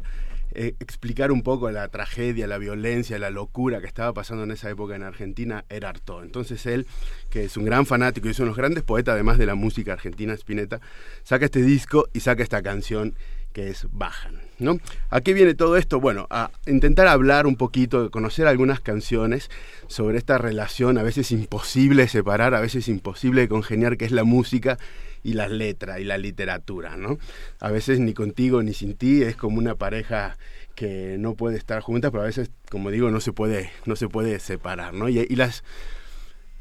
eh, 0.53 0.73
explicar 0.79 1.33
un 1.33 1.43
poco 1.43 1.69
la 1.69 1.89
tragedia, 1.89 2.47
la 2.47 2.57
violencia, 2.57 3.19
la 3.19 3.29
locura 3.29 3.81
que 3.81 3.87
estaba 3.87 4.13
pasando 4.13 4.45
en 4.45 4.51
esa 4.51 4.69
época 4.69 4.95
en 4.95 5.03
Argentina 5.03 5.65
era 5.69 5.89
Artaud. 5.89 6.23
Entonces 6.23 6.65
él, 6.65 6.87
que 7.29 7.43
es 7.43 7.57
un 7.57 7.65
gran 7.65 7.85
fanático 7.85 8.27
y 8.27 8.31
es 8.31 8.39
uno 8.39 8.45
de 8.45 8.49
los 8.51 8.57
grandes 8.57 8.83
poetas 8.83 9.13
además 9.13 9.37
de 9.37 9.45
la 9.45 9.55
música 9.55 9.93
argentina, 9.93 10.33
Spinetta, 10.33 10.79
saca 11.23 11.45
este 11.45 11.61
disco 11.61 12.07
y 12.13 12.21
saca 12.21 12.41
esta 12.41 12.61
canción 12.61 13.15
que 13.51 13.69
es 13.69 13.85
Bajan. 13.91 14.46
¿No? 14.59 14.79
¿A 15.09 15.21
qué 15.21 15.33
viene 15.33 15.53
todo 15.53 15.77
esto? 15.77 15.99
Bueno, 15.99 16.27
a 16.29 16.51
intentar 16.65 17.07
hablar 17.07 17.47
un 17.47 17.55
poquito, 17.55 18.09
conocer 18.11 18.47
algunas 18.47 18.79
canciones 18.79 19.49
sobre 19.87 20.17
esta 20.17 20.37
relación 20.37 20.97
a 20.97 21.03
veces 21.03 21.31
imposible 21.31 22.07
separar, 22.07 22.55
a 22.55 22.61
veces 22.61 22.87
imposible 22.87 23.47
congeniar, 23.47 23.97
que 23.97 24.05
es 24.05 24.11
la 24.11 24.23
música 24.23 24.77
y 25.23 25.33
la 25.33 25.47
letra 25.47 25.99
y 25.99 26.03
la 26.03 26.17
literatura, 26.17 26.95
¿no? 26.97 27.17
A 27.59 27.71
veces 27.71 27.99
ni 27.99 28.13
contigo 28.13 28.63
ni 28.63 28.73
sin 28.73 28.95
ti 28.95 29.23
es 29.23 29.35
como 29.35 29.57
una 29.57 29.75
pareja 29.75 30.37
que 30.75 31.17
no 31.19 31.33
puede 31.33 31.57
estar 31.57 31.81
juntas, 31.81 32.11
pero 32.11 32.23
a 32.23 32.27
veces, 32.27 32.51
como 32.69 32.91
digo, 32.91 33.09
no 33.09 33.19
se 33.19 33.33
puede, 33.33 33.71
no 33.85 33.95
se 33.95 34.07
puede 34.07 34.39
separar, 34.39 34.93
¿no? 34.93 35.09
Y, 35.09 35.25
las, 35.35 35.63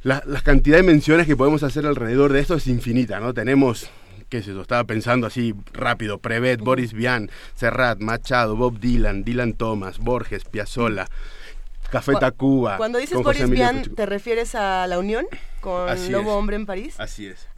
la, 0.02 0.22
cantidad 0.42 0.78
de 0.78 0.82
menciones 0.82 1.26
que 1.26 1.36
podemos 1.36 1.62
hacer 1.62 1.86
alrededor 1.86 2.32
de 2.32 2.40
esto 2.40 2.54
es 2.54 2.66
infinita, 2.66 3.20
¿no? 3.20 3.34
Tenemos 3.34 3.90
qué 4.28 4.42
sé 4.42 4.52
yo, 4.52 4.62
estaba 4.62 4.84
pensando 4.84 5.26
así 5.26 5.54
rápido, 5.72 6.18
Prevet, 6.18 6.60
Boris 6.60 6.92
Vian, 6.92 7.30
Serrat, 7.54 8.00
Machado, 8.00 8.56
Bob 8.56 8.78
Dylan, 8.78 9.24
Dylan 9.24 9.54
Thomas, 9.54 9.98
Borges, 9.98 10.44
Piazzolla, 10.44 11.06
Café 11.90 12.14
Tacuba. 12.18 12.76
Cuando 12.76 12.98
dices 12.98 13.22
Boris 13.22 13.48
Vian, 13.48 13.82
¿te 13.94 14.06
refieres 14.06 14.54
a 14.54 14.86
La 14.86 14.98
Unión 14.98 15.26
con 15.60 15.88
Lobo 16.10 16.36
Hombre 16.36 16.56
en 16.56 16.66
París? 16.66 16.94
Así 16.98 17.26
es 17.26 17.48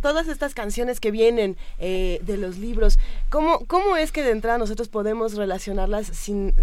todas 0.00 0.28
estas 0.28 0.54
canciones 0.54 1.00
que 1.00 1.10
vienen 1.10 1.56
eh, 1.78 2.20
de 2.22 2.36
los 2.36 2.58
libros, 2.58 2.98
¿cómo, 3.30 3.64
¿cómo 3.66 3.96
es 3.96 4.12
que 4.12 4.22
de 4.22 4.30
entrada 4.30 4.58
nosotros 4.58 4.88
podemos 4.88 5.34
relacionarlas 5.34 6.06
sin... 6.06 6.54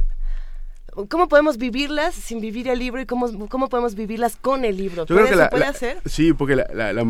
¿Cómo 1.09 1.27
podemos 1.27 1.57
vivirlas 1.57 2.13
sin 2.13 2.39
vivir 2.39 2.67
el 2.67 2.79
libro 2.79 3.01
y 3.01 3.05
cómo, 3.05 3.47
cómo 3.49 3.69
podemos 3.69 3.95
vivirlas 3.95 4.35
con 4.35 4.65
el 4.65 4.77
libro? 4.77 5.05
¿Puede, 5.05 5.27
¿Se 5.27 5.47
puede 5.47 5.65
hacer? 5.65 5.97
Sí, 6.05 6.33
porque 6.33 6.63
lo 6.93 7.05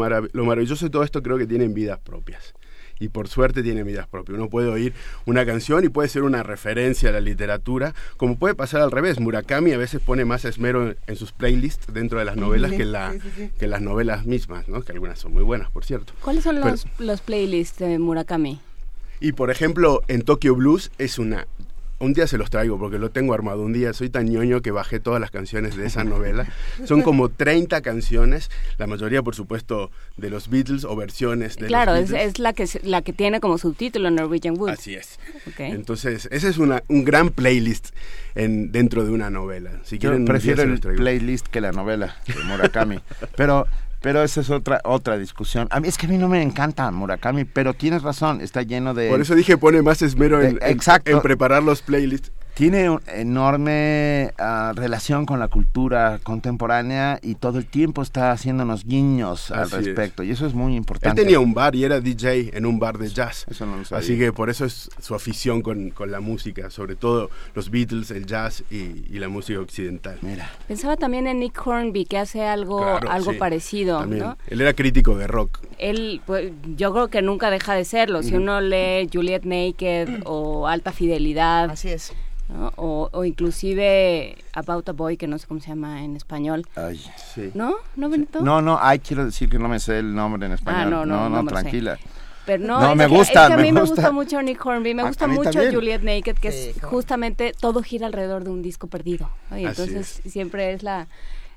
maravilloso 0.45 0.85
de 0.85 0.91
todo 0.91 1.03
esto 1.03 1.21
creo 1.21 1.37
que 1.37 1.47
tienen 1.47 1.73
vidas 1.73 1.99
propias 1.99 2.53
y 2.99 3.09
por 3.09 3.27
suerte 3.27 3.63
tiene 3.63 3.83
vidas 3.83 4.07
propias. 4.07 4.37
Uno 4.37 4.49
puede 4.49 4.69
oír 4.69 4.93
una 5.25 5.45
canción 5.45 5.83
y 5.83 5.89
puede 5.89 6.09
ser 6.09 6.23
una 6.23 6.43
referencia 6.43 7.09
a 7.09 7.11
la 7.11 7.21
literatura, 7.21 7.93
como 8.17 8.37
puede 8.37 8.55
pasar 8.55 8.81
al 8.81 8.91
revés. 8.91 9.19
Murakami 9.19 9.73
a 9.73 9.77
veces 9.77 10.01
pone 10.01 10.25
más 10.25 10.45
esmero 10.45 10.95
en, 11.05 11.15
sus 11.15 11.31
playlists 11.31 11.93
dentro 11.93 12.19
de 12.19 12.25
las 12.25 12.37
novelas 12.37 12.71
que, 12.71 12.85
la, 12.85 13.13
que 13.59 13.67
las 13.67 13.81
novelas 13.81 14.25
mismas, 14.25 14.67
¿no? 14.69 14.81
que 14.81 14.91
algunas 14.91 15.19
son 15.19 15.33
muy 15.33 15.43
buenas, 15.43 15.69
por 15.71 15.83
cierto. 15.85 16.13
¿Cuáles 16.21 16.43
son 16.43 16.59
los, 16.59 16.85
los 16.99 17.21
playlists 17.21 17.79
de 17.79 17.99
Murakami? 17.99 18.59
Y 19.19 19.33
por 19.33 19.51
ejemplo, 19.51 20.01
en 20.07 20.21
Tokyo 20.21 20.55
Blues 20.55 20.91
es 20.97 21.19
una 21.19 21.47
un 22.03 22.13
día 22.13 22.27
se 22.27 22.37
los 22.37 22.49
traigo 22.49 22.77
porque 22.77 22.99
lo 22.99 23.11
tengo 23.11 23.33
armado. 23.33 23.63
Un 23.63 23.73
día 23.73 23.93
soy 23.93 24.09
tan 24.09 24.25
ñoño 24.25 24.61
que 24.61 24.71
bajé 24.71 24.99
todas 24.99 25.19
las 25.21 25.31
canciones 25.31 25.75
de 25.75 25.85
esa 25.85 26.03
novela. 26.03 26.47
Son 26.85 27.01
como 27.01 27.29
30 27.29 27.81
canciones, 27.81 28.49
la 28.77 28.87
mayoría, 28.87 29.23
por 29.23 29.35
supuesto, 29.35 29.91
de 30.17 30.29
los 30.29 30.49
Beatles 30.49 30.83
o 30.83 30.95
versiones 30.95 31.55
de 31.57 31.67
claro, 31.67 31.95
los 31.95 32.09
Beatles. 32.09 32.33
es, 32.33 32.39
la 32.39 32.53
que 32.53 32.67
la 32.83 33.01
que 33.01 33.13
tiene 33.13 33.39
como 33.39 33.57
subtítulo 33.57 34.11
Norwegian 34.11 34.57
Wood. 34.57 34.69
Así 34.69 34.95
es. 34.95 35.19
Entonces, 35.57 36.27
ese 36.31 36.49
es 36.49 36.57
una, 36.57 36.83
un 36.87 37.03
gran 37.03 37.29
playlist 37.29 37.89
en, 38.35 38.71
dentro 38.71 39.05
de 39.05 39.11
una 39.11 39.29
novela. 39.29 39.71
Si 39.83 39.99
quieren, 39.99 40.25
prefiero 40.25 40.63
el 40.63 40.79
playlist 40.79 41.47
que 41.47 41.61
la 41.61 41.71
novela 41.71 42.17
de 42.27 42.43
Murakami. 42.43 42.99
Pero 43.37 43.67
pero 44.03 44.21
esa 44.21 44.41
es 44.41 44.49
otra 44.49 44.81
otra 44.83 45.17
discusión. 45.17 45.67
A 45.71 45.79
mí 45.79 45.87
es 45.87 45.97
que 45.97 46.07
a 46.07 46.09
mí 46.09 46.17
no 46.17 46.27
me 46.27 46.41
encanta 46.41 46.91
Murakami, 46.91 47.45
pero 47.45 47.73
tienes 47.73 48.03
razón, 48.03 48.41
está 48.41 48.61
lleno 48.61 48.93
de 48.93 49.09
Por 49.09 49.21
eso 49.21 49.33
dije 49.33 49.57
pone 49.57 49.81
más 49.81 50.01
esmero 50.01 50.41
en, 50.41 50.59
en 50.61 51.21
preparar 51.21 51.63
los 51.63 51.81
playlists 51.81 52.31
tiene 52.53 52.89
una 52.89 53.01
enorme 53.13 54.31
ah, 54.37 54.73
relación 54.75 55.25
con 55.25 55.39
la 55.39 55.47
cultura 55.47 56.19
contemporánea 56.21 57.19
y 57.21 57.35
todo 57.35 57.57
el 57.57 57.65
tiempo 57.65 58.01
está 58.01 58.31
haciéndonos 58.31 58.85
guiños 58.85 59.49
al 59.49 59.71
respecto 59.71 60.23
y 60.23 60.31
eso 60.31 60.45
es 60.45 60.53
muy 60.53 60.75
importante. 60.75 61.19
Él 61.19 61.25
tenía 61.25 61.39
un 61.39 61.53
bar 61.53 61.75
y 61.75 61.83
era 61.83 61.99
DJ 61.99 62.55
en 62.55 62.65
un 62.65 62.79
bar 62.79 62.97
de 62.97 63.09
jazz. 63.09 63.45
Eso 63.49 63.65
no 63.65 63.77
lo 63.77 63.85
sabía. 63.85 64.03
Así 64.03 64.17
que 64.17 64.31
por 64.31 64.49
eso 64.49 64.65
es 64.65 64.89
su 64.99 65.15
afición 65.15 65.61
con, 65.61 65.89
con, 65.89 66.11
la 66.11 66.19
música, 66.19 66.69
sobre 66.69 66.95
todo 66.95 67.31
los 67.55 67.71
Beatles, 67.71 68.11
el 68.11 68.25
jazz 68.27 68.63
y, 68.69 69.05
y, 69.09 69.19
la 69.19 69.29
música 69.29 69.59
occidental. 69.59 70.19
Mira. 70.21 70.51
Pensaba 70.67 70.95
también 70.95 71.25
en 71.27 71.39
Nick 71.39 71.65
Hornby 71.65 72.05
que 72.05 72.19
hace 72.19 72.45
algo, 72.45 72.85
algo 72.85 73.37
parecido. 73.37 74.05
¿no? 74.05 74.37
Él 74.47 74.61
era 74.61 74.73
crítico 74.73 75.17
de 75.17 75.27
rock. 75.27 75.59
Él, 75.79 76.21
pues, 76.25 76.51
yo 76.75 76.93
creo 76.93 77.07
que 77.07 77.21
nunca 77.21 77.49
deja 77.49 77.73
de 77.73 77.85
serlo. 77.85 78.21
Si 78.21 78.35
uno 78.35 78.61
lee 78.61 79.09
Juliet 79.11 79.43
Naked 79.43 80.21
o 80.25 80.67
Alta 80.67 80.91
Fidelidad. 80.91 81.71
Así 81.71 81.89
es 81.89 82.13
o, 82.75 83.09
o, 83.11 83.25
inclusive 83.25 84.35
About 84.53 84.89
a 84.89 84.91
Boy, 84.91 85.17
que 85.17 85.27
no 85.27 85.37
sé 85.37 85.47
cómo 85.47 85.59
se 85.59 85.69
llama 85.69 86.03
en 86.03 86.15
español. 86.15 86.65
Ay, 86.75 87.01
sí. 87.33 87.51
¿No? 87.53 87.75
¿No, 87.95 88.09
Benito? 88.09 88.41
No, 88.41 88.61
no, 88.61 88.77
ay, 88.81 88.99
quiero 88.99 89.25
decir 89.25 89.49
que 89.49 89.57
no 89.57 89.67
me 89.67 89.79
sé 89.79 89.99
el 89.99 90.13
nombre 90.13 90.45
en 90.45 90.53
español. 90.53 90.81
Ah, 90.81 90.89
no, 90.89 91.05
no, 91.05 91.29
no, 91.29 91.45
tranquila. 91.45 91.97
Pero 92.45 92.63
no, 92.65 92.95
me 92.95 93.07
gusta. 93.07 93.43
Es 93.43 93.47
que 93.47 93.53
a 93.53 93.57
mí 93.57 93.71
me 93.71 93.81
gusta, 93.81 94.11
mucho 94.11 94.41
Nick 94.41 94.63
Hornby, 94.63 94.93
me 94.93 95.03
gusta 95.03 95.27
mucho 95.27 95.59
Juliet 95.71 96.01
Naked, 96.01 96.37
que 96.37 96.49
es 96.49 96.81
justamente 96.81 97.53
todo 97.57 97.81
gira 97.81 98.05
alrededor 98.07 98.43
de 98.43 98.49
un 98.49 98.61
disco 98.61 98.87
perdido. 98.87 99.29
Y 99.51 99.65
entonces 99.65 100.21
siempre 100.25 100.73
es 100.73 100.83
la 100.83 101.07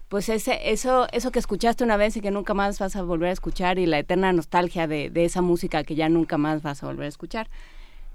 pues 0.09 0.29
ese, 0.29 0.71
eso, 0.71 1.09
eso 1.11 1.33
que 1.33 1.41
escuchaste 1.41 1.83
una 1.83 1.97
vez 1.97 2.17
y 2.17 2.21
que 2.21 2.31
nunca 2.31 2.55
más 2.55 2.79
vas 2.79 2.95
a 2.95 3.03
volver 3.03 3.31
a 3.31 3.33
escuchar 3.33 3.81
y 3.81 3.87
la 3.87 3.99
eterna 3.99 4.33
nostalgia 4.33 4.87
de, 4.87 5.11
de 5.11 5.25
esa 5.25 5.43
música 5.43 5.83
que 5.83 5.97
ya 5.97 6.09
nunca 6.09 6.39
más 6.39 6.63
vas 6.63 6.85
a 6.85 6.87
volver 6.87 7.07
a 7.07 7.09
escuchar. 7.09 7.49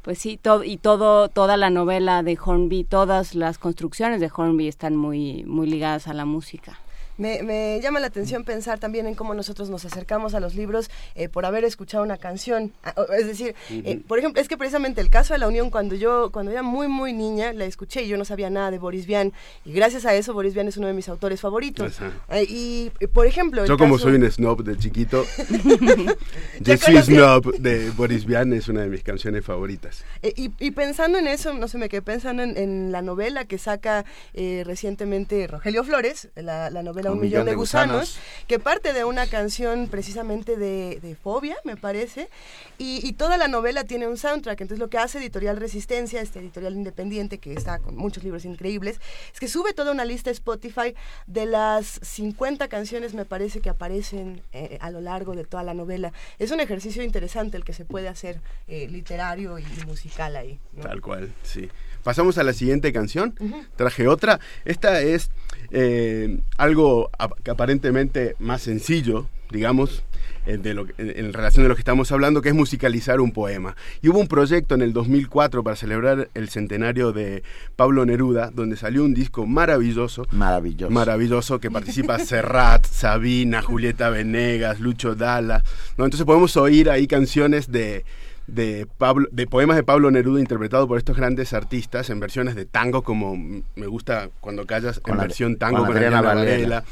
Pues 0.01 0.17
sí, 0.17 0.37
todo, 0.41 0.63
y 0.63 0.77
todo, 0.77 1.29
toda 1.29 1.57
la 1.57 1.69
novela 1.69 2.23
de 2.23 2.37
Hornby, 2.43 2.83
todas 2.83 3.35
las 3.35 3.59
construcciones 3.59 4.19
de 4.19 4.31
Hornby 4.35 4.67
están 4.67 4.95
muy, 4.95 5.43
muy 5.43 5.67
ligadas 5.67 6.07
a 6.07 6.13
la 6.13 6.25
música. 6.25 6.79
Me, 7.21 7.79
llama 7.81 7.99
la 7.99 8.07
atención 8.07 8.43
pensar 8.43 8.79
también 8.79 9.05
en 9.05 9.13
cómo 9.13 9.35
nosotros 9.35 9.69
nos 9.69 9.85
acercamos 9.85 10.33
a 10.33 10.39
los 10.39 10.55
libros 10.55 10.89
eh, 11.13 11.29
por 11.29 11.45
haber 11.45 11.63
escuchado 11.63 12.03
una 12.03 12.17
canción. 12.17 12.73
Ah, 12.83 12.95
es 13.15 13.27
decir, 13.27 13.53
eh, 13.69 14.01
por 14.07 14.17
ejemplo, 14.17 14.41
es 14.41 14.47
que 14.47 14.57
precisamente 14.57 15.01
el 15.01 15.11
caso 15.11 15.35
de 15.35 15.37
la 15.37 15.47
Unión, 15.47 15.69
cuando 15.69 15.93
yo, 15.93 16.31
cuando 16.31 16.51
era 16.51 16.63
muy, 16.63 16.87
muy 16.87 17.13
niña, 17.13 17.53
la 17.53 17.65
escuché 17.65 18.01
y 18.01 18.07
yo 18.07 18.17
no 18.17 18.25
sabía 18.25 18.49
nada 18.49 18.71
de 18.71 18.79
Boris 18.79 19.05
Vian. 19.05 19.33
Y 19.65 19.73
gracias 19.73 20.05
a 20.07 20.15
eso, 20.15 20.33
Boris 20.33 20.55
Vian 20.55 20.67
es 20.67 20.77
uno 20.77 20.87
de 20.87 20.93
mis 20.93 21.09
autores 21.09 21.39
favoritos. 21.39 21.99
Eh, 22.29 22.45
y, 22.49 22.91
por 23.13 23.27
ejemplo... 23.27 23.65
Yo 23.65 23.77
como 23.77 23.99
soy 23.99 24.15
un 24.15 24.29
snob 24.31 24.63
de 24.63 24.77
chiquito, 24.77 25.23
Yo 26.59 26.77
soy 26.77 26.97
snob 27.03 27.55
de 27.57 27.91
Boris 27.91 28.25
Vian 28.25 28.51
es 28.53 28.67
una 28.67 28.81
de 28.81 28.87
mis 28.87 29.03
canciones 29.03 29.45
favoritas. 29.45 30.03
Y, 30.23 30.71
pensando 30.71 31.19
en 31.19 31.27
eso, 31.27 31.53
no 31.53 31.67
sé, 31.67 31.77
me 31.77 31.87
quedé 31.87 32.01
pensando 32.01 32.41
en, 32.41 32.91
la 32.91 33.03
novela 33.03 33.45
que 33.45 33.59
saca 33.59 34.05
recientemente 34.33 35.45
Rogelio 35.45 35.83
Flores, 35.83 36.29
la 36.35 36.69
novela 36.81 37.10
un, 37.11 37.19
millón, 37.19 37.45
de, 37.45 37.55
gusanos, 37.55 38.17
que 38.47 38.59
parte 38.59 38.93
de 38.93 39.03
una 39.03 39.27
canción 39.27 39.87
precisamente 39.87 40.57
de, 40.57 41.17
fobia, 41.21 41.55
me 41.63 41.77
parece, 41.77 42.29
y, 42.77 43.11
toda 43.13 43.37
la 43.37 43.47
novela 43.47 43.83
tiene 43.83 44.07
un 44.07 44.17
soundtrack. 44.17 44.61
Entonces 44.61 44.79
lo 44.79 44.89
que 44.89 44.97
hace 44.97 45.19
Editorial 45.19 45.57
Resistencia, 45.57 46.21
este 46.21 46.39
editorial 46.39 46.73
independiente 46.73 47.37
que 47.37 47.53
está 47.53 47.79
con 47.79 47.95
muchos 47.95 48.23
libros 48.23 48.45
increíbles, 48.45 48.99
es 49.33 49.39
que 49.39 49.47
sube 49.47 49.73
toda 49.73 49.91
una 49.91 50.05
lista 50.05 50.31
Spotify 50.31 50.95
de 51.27 51.45
las 51.45 51.99
50 52.01 52.67
canciones, 52.67 53.13
me 53.13 53.25
parece, 53.25 53.61
que 53.61 53.69
aparecen 53.69 54.41
eh, 54.53 54.77
a 54.81 54.89
lo 54.89 55.01
largo 55.01 55.35
de 55.35 55.43
toda 55.43 55.63
la 55.63 55.73
novela. 55.73 56.13
Es 56.39 56.51
un 56.51 56.59
ejercicio 56.59 57.03
interesante 57.03 57.57
el 57.57 57.63
que 57.63 57.73
se 57.73 57.85
puede 57.85 58.07
hacer 58.07 58.41
eh, 58.67 58.87
literario 58.87 59.59
y, 59.59 59.65
musical 59.85 60.35
ahí. 60.35 60.59
Tal 60.81 61.01
cual, 61.01 61.33
sí. 61.43 61.69
Pasamos 62.03 62.37
a 62.37 62.43
la 62.43 62.53
siguiente 62.53 62.91
canción. 62.91 63.35
Traje 63.75 64.07
otra. 64.07 64.39
Esta 64.65 65.01
es 65.01 65.31
eh, 65.71 66.39
algo 66.57 67.09
aparentemente 67.17 68.35
más 68.39 68.61
sencillo, 68.61 69.27
digamos, 69.51 70.03
eh, 70.47 70.57
de 70.57 70.73
lo, 70.73 70.87
en, 70.97 71.33
relación 71.33 71.63
de 71.63 71.69
lo 71.69 71.75
que 71.75 71.81
estamos 71.81 72.11
hablando, 72.11 72.41
que 72.41 72.49
es 72.49 72.55
musicalizar 72.55 73.21
un 73.21 73.31
poema. 73.31 73.75
Y 74.01 74.09
hubo 74.09 74.19
un 74.19 74.27
proyecto 74.27 74.73
en 74.73 74.81
el 74.81 74.91
2004 74.91 75.63
para 75.63 75.75
celebrar 75.75 76.29
el 76.33 76.49
centenario 76.49 77.11
de 77.11 77.43
Pablo 77.75 78.05
Neruda, 78.05 78.49
donde 78.51 78.75
salió 78.75 79.03
un 79.03 79.13
disco 79.13 79.45
maravilloso. 79.45 80.25
Maravilloso. 80.31 80.91
Maravilloso, 80.91 81.59
que 81.59 81.69
participa 81.69 82.17
Serrat, 82.25 82.87
Sabina, 82.87 83.61
Julieta 83.61 84.09
Venegas, 84.09 84.79
Lucho 84.79 85.13
Dalla. 85.13 85.63
¿no? 85.97 86.05
Entonces 86.05 86.25
podemos 86.25 86.57
oír 86.57 86.89
ahí 86.89 87.05
canciones 87.05 87.71
de 87.71 88.03
de, 88.47 88.87
Pablo, 88.97 89.27
de 89.31 89.47
poemas 89.47 89.77
de 89.77 89.83
Pablo 89.83 90.11
Neruda 90.11 90.39
interpretado 90.39 90.87
por 90.87 90.97
estos 90.97 91.17
grandes 91.17 91.53
artistas 91.53 92.09
en 92.09 92.19
versiones 92.19 92.55
de 92.55 92.65
tango, 92.65 93.01
como 93.01 93.35
me 93.35 93.87
gusta 93.87 94.29
cuando 94.39 94.65
callas 94.65 95.01
en 95.05 95.17
versión 95.17 95.57
tango 95.57 95.85
con, 95.85 95.95
Adriana 95.95 96.21
Varela. 96.21 96.83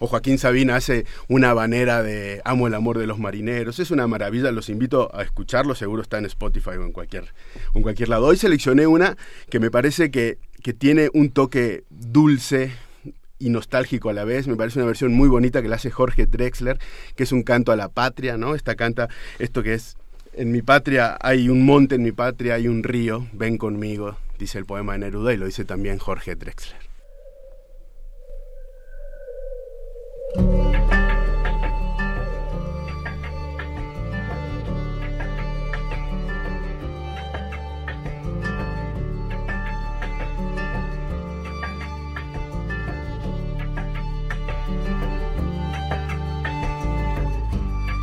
O 0.00 0.06
Joaquín 0.06 0.38
Sabina 0.38 0.76
hace 0.76 1.06
una 1.26 1.52
banera 1.54 2.04
de 2.04 2.40
Amo 2.44 2.68
el 2.68 2.74
amor 2.74 2.98
de 2.98 3.08
los 3.08 3.18
marineros. 3.18 3.80
Es 3.80 3.90
una 3.90 4.06
maravilla, 4.06 4.52
los 4.52 4.68
invito 4.68 5.10
a 5.12 5.22
escucharlo, 5.22 5.74
seguro 5.74 6.02
está 6.02 6.18
en 6.18 6.26
Spotify 6.26 6.70
o 6.78 6.84
en 6.84 6.92
cualquier, 6.92 7.34
en 7.74 7.82
cualquier 7.82 8.08
lado. 8.08 8.26
Hoy 8.26 8.36
seleccioné 8.36 8.86
una 8.86 9.16
que 9.50 9.58
me 9.58 9.72
parece 9.72 10.12
que, 10.12 10.38
que 10.62 10.72
tiene 10.72 11.10
un 11.14 11.30
toque 11.30 11.82
dulce, 11.90 12.70
y 13.40 13.50
nostálgico 13.50 14.10
a 14.10 14.12
la 14.12 14.24
vez. 14.24 14.48
Me 14.48 14.56
parece 14.56 14.78
una 14.78 14.86
versión 14.86 15.14
muy 15.14 15.28
bonita 15.28 15.62
que 15.62 15.68
la 15.68 15.76
hace 15.76 15.90
Jorge 15.90 16.26
Drexler, 16.26 16.78
que 17.14 17.22
es 17.22 17.32
un 17.32 17.42
canto 17.42 17.72
a 17.72 17.76
la 17.76 17.88
patria, 17.88 18.36
¿no? 18.36 18.54
Esta 18.54 18.74
canta 18.74 19.08
esto 19.38 19.62
que 19.62 19.74
es 19.74 19.96
en 20.38 20.52
mi 20.52 20.62
patria 20.62 21.18
hay 21.20 21.48
un 21.48 21.66
monte, 21.66 21.96
en 21.96 22.04
mi 22.04 22.12
patria 22.12 22.54
hay 22.54 22.68
un 22.68 22.84
río, 22.84 23.26
ven 23.32 23.58
conmigo, 23.58 24.16
dice 24.38 24.58
el 24.58 24.66
poema 24.66 24.92
de 24.92 25.00
Neruda 25.00 25.34
y 25.34 25.36
lo 25.36 25.46
dice 25.46 25.64
también 25.64 25.98
Jorge 25.98 26.36
Drexler. 26.36 26.78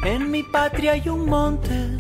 En 0.04 0.30
mi 0.30 0.44
patria 0.44 0.92
hay 0.92 1.08
un 1.08 1.26
monte 1.28 1.96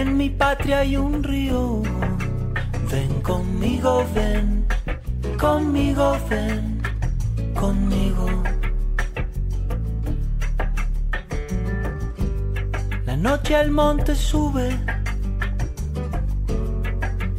en 0.00 0.16
mi 0.16 0.30
patria 0.30 0.80
hay 0.80 0.96
un 0.96 1.22
río. 1.22 1.82
Ven 2.90 3.20
conmigo, 3.20 4.04
ven, 4.14 4.66
conmigo, 5.38 6.16
ven, 6.30 6.82
conmigo. 7.54 8.26
La 13.04 13.16
noche 13.16 13.54
al 13.54 13.70
monte 13.70 14.14
sube, 14.14 14.68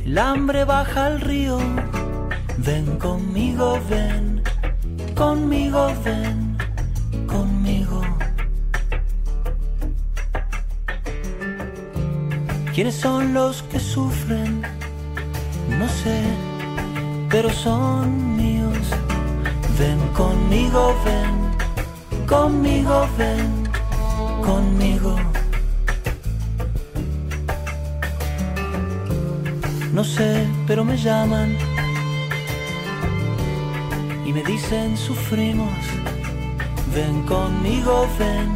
el 0.05 0.17
hambre 0.17 0.63
baja 0.63 1.07
al 1.07 1.21
río. 1.21 1.57
Ven 2.57 2.85
conmigo, 2.97 3.79
ven, 3.89 4.43
conmigo, 5.15 5.91
ven, 6.05 6.42
¿Quiénes 12.73 12.95
son 12.95 13.35
los 13.35 13.61
que 13.61 13.79
sufren? 13.79 14.63
No 15.77 15.87
sé, 15.87 16.23
pero 17.29 17.51
son 17.51 18.35
míos. 18.35 18.75
Ven 19.77 19.99
conmigo, 20.15 20.95
ven, 21.05 22.25
conmigo, 22.25 23.07
ven, 23.15 23.69
conmigo. 24.43 25.15
No 29.93 30.03
sé, 30.03 30.47
pero 30.65 30.83
me 30.83 30.97
llaman 30.97 31.55
y 34.25 34.33
me 34.33 34.43
dicen 34.43 34.97
sufrimos. 34.97 35.77
Ven 36.95 37.21
conmigo, 37.27 38.07
ven, 38.17 38.49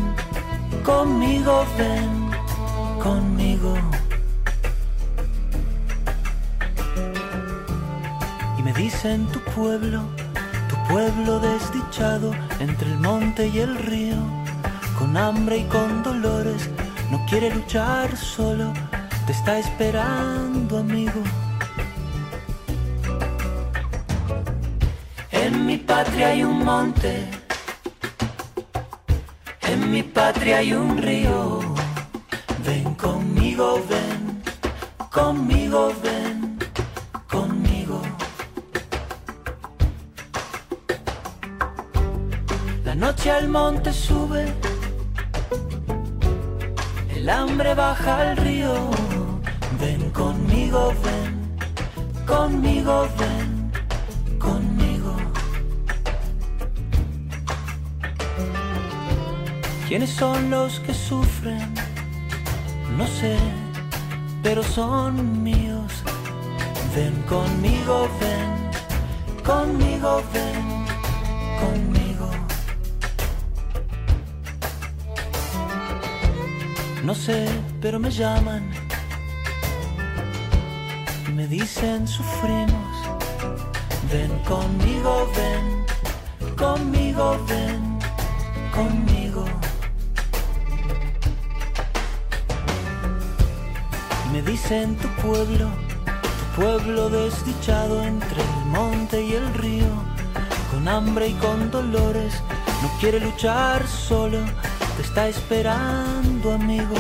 conmigo, 0.84 1.68
ven, 1.78 2.32
conmigo. 3.00 3.76
En 9.14 9.26
tu 9.28 9.40
pueblo, 9.56 10.02
tu 10.70 10.76
pueblo 10.94 11.40
desdichado 11.40 12.32
entre 12.60 12.92
el 12.92 13.00
monte 13.00 13.48
y 13.48 13.60
el 13.60 13.78
río, 13.78 14.18
con 15.00 15.16
hambre 15.16 15.60
y 15.60 15.64
con 15.66 16.04
dolores, 16.04 16.70
no 17.12 17.26
quiere 17.30 17.54
luchar 17.54 18.16
solo, 18.18 18.74
te 19.26 19.32
está 19.32 19.60
esperando 19.60 20.80
amigo. 20.80 21.22
En 25.32 25.66
mi 25.66 25.78
patria 25.78 26.30
hay 26.30 26.44
un 26.44 26.66
monte, 26.66 27.28
en 29.62 29.92
mi 29.92 30.04
patria 30.04 30.58
hay 30.58 30.74
un 30.74 30.98
río, 30.98 31.60
ven 32.66 32.94
conmigo, 32.96 33.82
ven, 33.90 34.42
conmigo, 35.10 35.94
ven 36.04 36.27
al 43.30 43.50
monte 43.50 43.92
sube, 43.92 44.46
el 47.16 47.30
hambre 47.30 47.74
baja 47.74 48.22
al 48.22 48.38
río. 48.38 48.74
Ven 49.80 50.10
conmigo, 50.12 50.94
ven, 51.04 51.58
conmigo, 52.26 53.08
ven, 53.18 53.72
conmigo. 54.40 55.16
¿Quiénes 59.88 60.10
son 60.10 60.50
los 60.50 60.80
que 60.80 60.94
sufren? 60.94 61.74
No 62.98 63.06
sé, 63.08 63.38
pero 64.42 64.64
son 64.64 65.44
míos. 65.44 65.92
Ven 66.96 67.14
conmigo, 67.28 68.10
ven, 68.20 69.44
conmigo, 69.44 70.24
ven, 70.34 70.77
No 77.08 77.16
sé, 77.16 77.48
pero 77.80 78.02
me 78.02 78.12
llaman 78.12 78.70
me 81.38 81.48
dicen 81.48 82.06
sufrimos. 82.06 82.98
Ven 84.12 84.32
conmigo, 84.40 85.32
ven, 85.38 86.56
conmigo, 86.58 87.40
ven, 87.48 88.00
conmigo. 88.76 89.46
Me 94.34 94.42
dicen 94.42 94.98
tu 94.98 95.08
pueblo, 95.22 95.70
tu 96.40 96.62
pueblo 96.62 97.10
desdichado 97.10 98.04
entre 98.04 98.42
el 98.42 98.66
monte 98.66 99.24
y 99.24 99.34
el 99.34 99.54
río, 99.54 99.94
con 100.72 100.88
hambre 100.88 101.30
y 101.30 101.34
con 101.36 101.72
dolores, 101.72 102.34
no 102.82 102.90
quiere 103.00 103.22
luchar 103.22 103.88
solo, 103.88 104.40
te 104.98 105.04
está 105.04 105.30
esperando 105.30 106.52
amigo. 106.52 106.96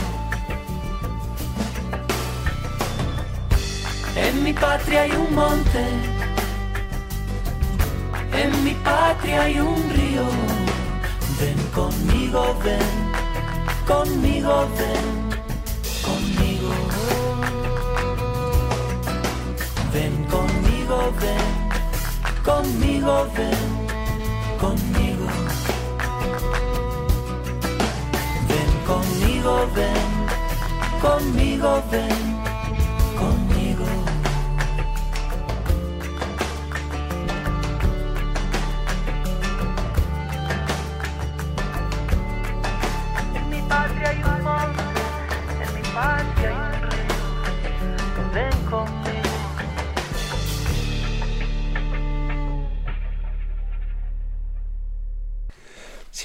En 4.15 4.43
mi 4.43 4.53
patria 4.53 5.01
hay 5.01 5.11
un 5.11 5.35
monte, 5.35 5.85
en 8.33 8.63
mi 8.63 8.73
patria 8.75 9.41
hay 9.41 9.59
un 9.59 9.89
río, 9.89 10.25
ven 11.39 11.59
conmigo, 11.73 12.55
ven, 12.63 13.85
conmigo, 13.85 14.67
ven 14.77 15.17
Ven 19.93 20.25
conmigo, 20.25 21.11
ven, 21.19 22.43
conmigo, 22.43 23.27
ven, 23.35 23.76
ven, 29.65 30.99
conmigo, 31.01 31.81
ven, 31.89 32.36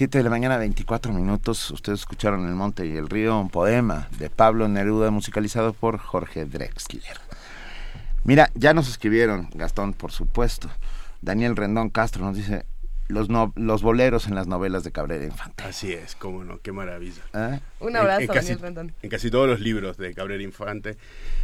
7 0.03 0.19
de 0.19 0.25
la 0.25 0.31
mañana, 0.31 0.57
24 0.57 1.13
minutos. 1.13 1.71
Ustedes 1.71 2.01
escucharon 2.01 2.49
El 2.49 2.57
Monte 2.57 2.85
y 2.85 2.97
el 2.97 3.09
Río, 3.09 3.39
un 3.39 3.51
poema 3.51 4.09
de 4.19 4.31
Pablo 4.31 4.67
Neruda 4.67 5.13
musicalizado 5.13 5.75
por 5.75 5.99
Jorge 5.99 6.45
Drexler. 6.45 7.21
Mira, 8.25 8.51
ya 8.57 8.75
nos 8.75 8.89
escribieron, 8.89 9.49
Gastón, 9.55 9.93
por 9.93 10.11
supuesto. 10.11 10.69
Daniel 11.21 11.55
Rendón 11.55 11.89
Castro 11.89 12.25
nos 12.25 12.37
dice, 12.37 12.67
los, 13.09 13.29
los 13.57 13.83
boleros 13.83 14.27
en 14.27 14.35
las 14.35 14.47
novelas 14.47 14.85
de 14.85 14.93
Cabrera 14.93 15.25
Infante. 15.25 15.63
Así 15.65 15.93
es, 15.93 16.15
cómo 16.17 16.45
no, 16.45 16.61
qué 16.61 16.73
maravilla. 16.73 17.23
¿Eh? 17.35 17.61
Un 17.81 17.97
abrazo, 17.97 18.23
en, 18.23 18.27
casi, 18.29 18.55
Daniel 18.55 18.95
En 19.03 19.11
casi 19.11 19.31
todos 19.31 19.49
los 19.49 19.61
libros 19.61 19.97
de 19.97 20.15
Cabrera 20.15 20.43
Infante 20.43 20.97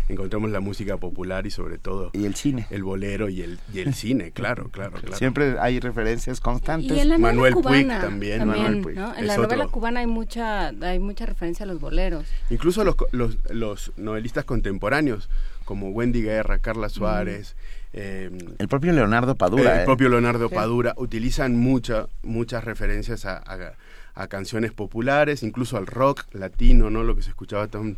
encontramos 0.09 0.51
la 0.51 0.61
música 0.61 0.97
popular 0.97 1.47
y 1.47 1.51
sobre 1.51 1.79
todo... 1.79 2.11
Y 2.15 2.25
el 2.25 2.35
cine. 2.35 2.67
El 2.71 2.83
bolero 2.83 3.29
y 3.29 3.43
el, 3.43 3.59
y 3.73 3.81
el 3.81 3.95
cine, 3.95 4.31
claro, 4.31 4.71
claro, 4.71 4.99
claro. 4.99 5.17
Siempre 5.17 5.59
hay 5.61 5.81
referencias 5.81 6.41
constantes. 6.41 6.97
Y 6.97 7.01
en 7.01 7.11
la 7.11 7.19
Manuel 7.19 7.55
cubana, 7.55 8.01
también. 8.01 8.47
Manuel 8.47 8.81
Puig. 8.81 8.97
En 8.97 9.27
la 9.27 9.37
novela 9.37 9.67
cubana 9.69 10.01
hay 10.01 10.07
mucha, 10.07 10.69
hay 10.69 10.99
mucha 10.99 11.27
referencia 11.27 11.65
a 11.65 11.67
los 11.67 11.81
boleros. 11.81 12.25
Incluso 12.49 12.85
los, 12.85 12.97
los, 13.13 13.37
los 13.51 13.93
novelistas 13.97 14.45
contemporáneos, 14.45 15.29
como 15.65 15.91
Wendy 15.91 16.23
Guerra, 16.23 16.59
Carla 16.59 16.89
Suárez... 16.89 17.57
Eh, 17.93 18.31
el 18.59 18.69
propio 18.69 18.93
Leonardo 18.93 19.35
Padura. 19.35 19.77
El 19.77 19.81
¿eh? 19.81 19.85
propio 19.85 20.09
Leonardo 20.09 20.51
Padura 20.51 20.95
utilizan 20.97 21.57
mucha, 21.57 22.07
muchas 22.23 22.65
referencias 22.65 23.25
a, 23.25 23.43
a, 24.15 24.27
canciones 24.29 24.73
populares, 24.73 25.43
incluso 25.43 25.77
al 25.77 25.87
rock 25.87 26.25
latino, 26.33 26.91
¿no? 26.91 27.03
Lo 27.03 27.17
que 27.17 27.23
se 27.23 27.31
escuchaba 27.31 27.69
tan, 27.69 27.97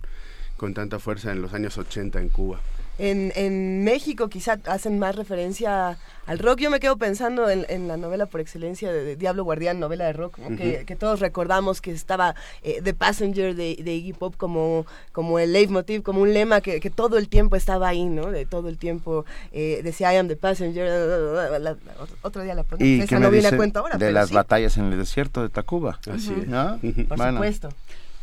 con 0.57 0.75
tanta 0.75 0.99
fuerza 0.99 1.33
en 1.33 1.43
los 1.43 1.55
años 1.55 1.77
80 1.79 2.21
en 2.21 2.29
Cuba. 2.29 2.61
En, 3.01 3.33
en 3.35 3.83
México 3.83 4.29
quizá 4.29 4.59
hacen 4.67 4.99
más 4.99 5.17
referencia 5.17 5.97
al 6.27 6.39
rock. 6.39 6.61
Yo 6.61 6.71
me 6.71 6.81
quedo 6.81 6.97
pensando 6.99 7.49
en, 7.49 7.89
la 7.89 7.97
novela 7.97 8.27
por 8.27 8.41
excelencia 8.41 8.93
de, 8.93 9.17
Diablo 9.17 9.43
Guardián, 9.43 9.81
novela 9.81 10.05
de 10.05 10.13
rock, 10.13 10.39
que, 10.57 10.97
todos 10.97 11.19
recordamos 11.19 11.81
que 11.81 11.93
estaba 11.93 12.35
eh, 12.63 12.81
The 12.85 12.93
Passenger 12.93 13.55
de, 13.55 13.77
de, 13.83 13.95
Iggy 13.95 14.13
Pop 14.13 14.35
como, 14.37 14.85
como 15.13 15.39
el 15.39 15.55
leitmotiv, 15.55 16.03
como 16.03 16.21
un 16.21 16.35
lema 16.35 16.61
que, 16.61 16.79
todo 16.91 17.17
el 17.17 17.29
tiempo 17.29 17.57
estaba 17.57 17.89
ahí, 17.89 18.05
¿no? 18.05 18.31
De 18.31 18.45
todo 18.45 18.69
el 18.69 18.77
tiempo 18.77 19.25
eh, 19.53 19.81
decía 19.83 20.13
I 20.13 20.19
am 20.19 20.29
the 20.29 20.37
passenger, 20.37 20.87
otro 22.23 22.43
día 22.43 22.55
la 22.55 22.65
pronuncio, 22.65 23.19
no 23.19 23.31
viene 23.31 23.49
a 23.49 23.57
cuenta 23.57 23.81
ahora. 23.81 23.97
De 23.97 24.13
las 24.13 24.31
batallas 24.31 24.77
en 24.77 24.93
el 24.93 24.99
desierto 24.99 25.43
de 25.43 25.49
Tacuba. 25.49 25.99
Así 26.13 26.35
¿no? 26.47 26.79
Por 27.09 27.19
supuesto. 27.19 27.71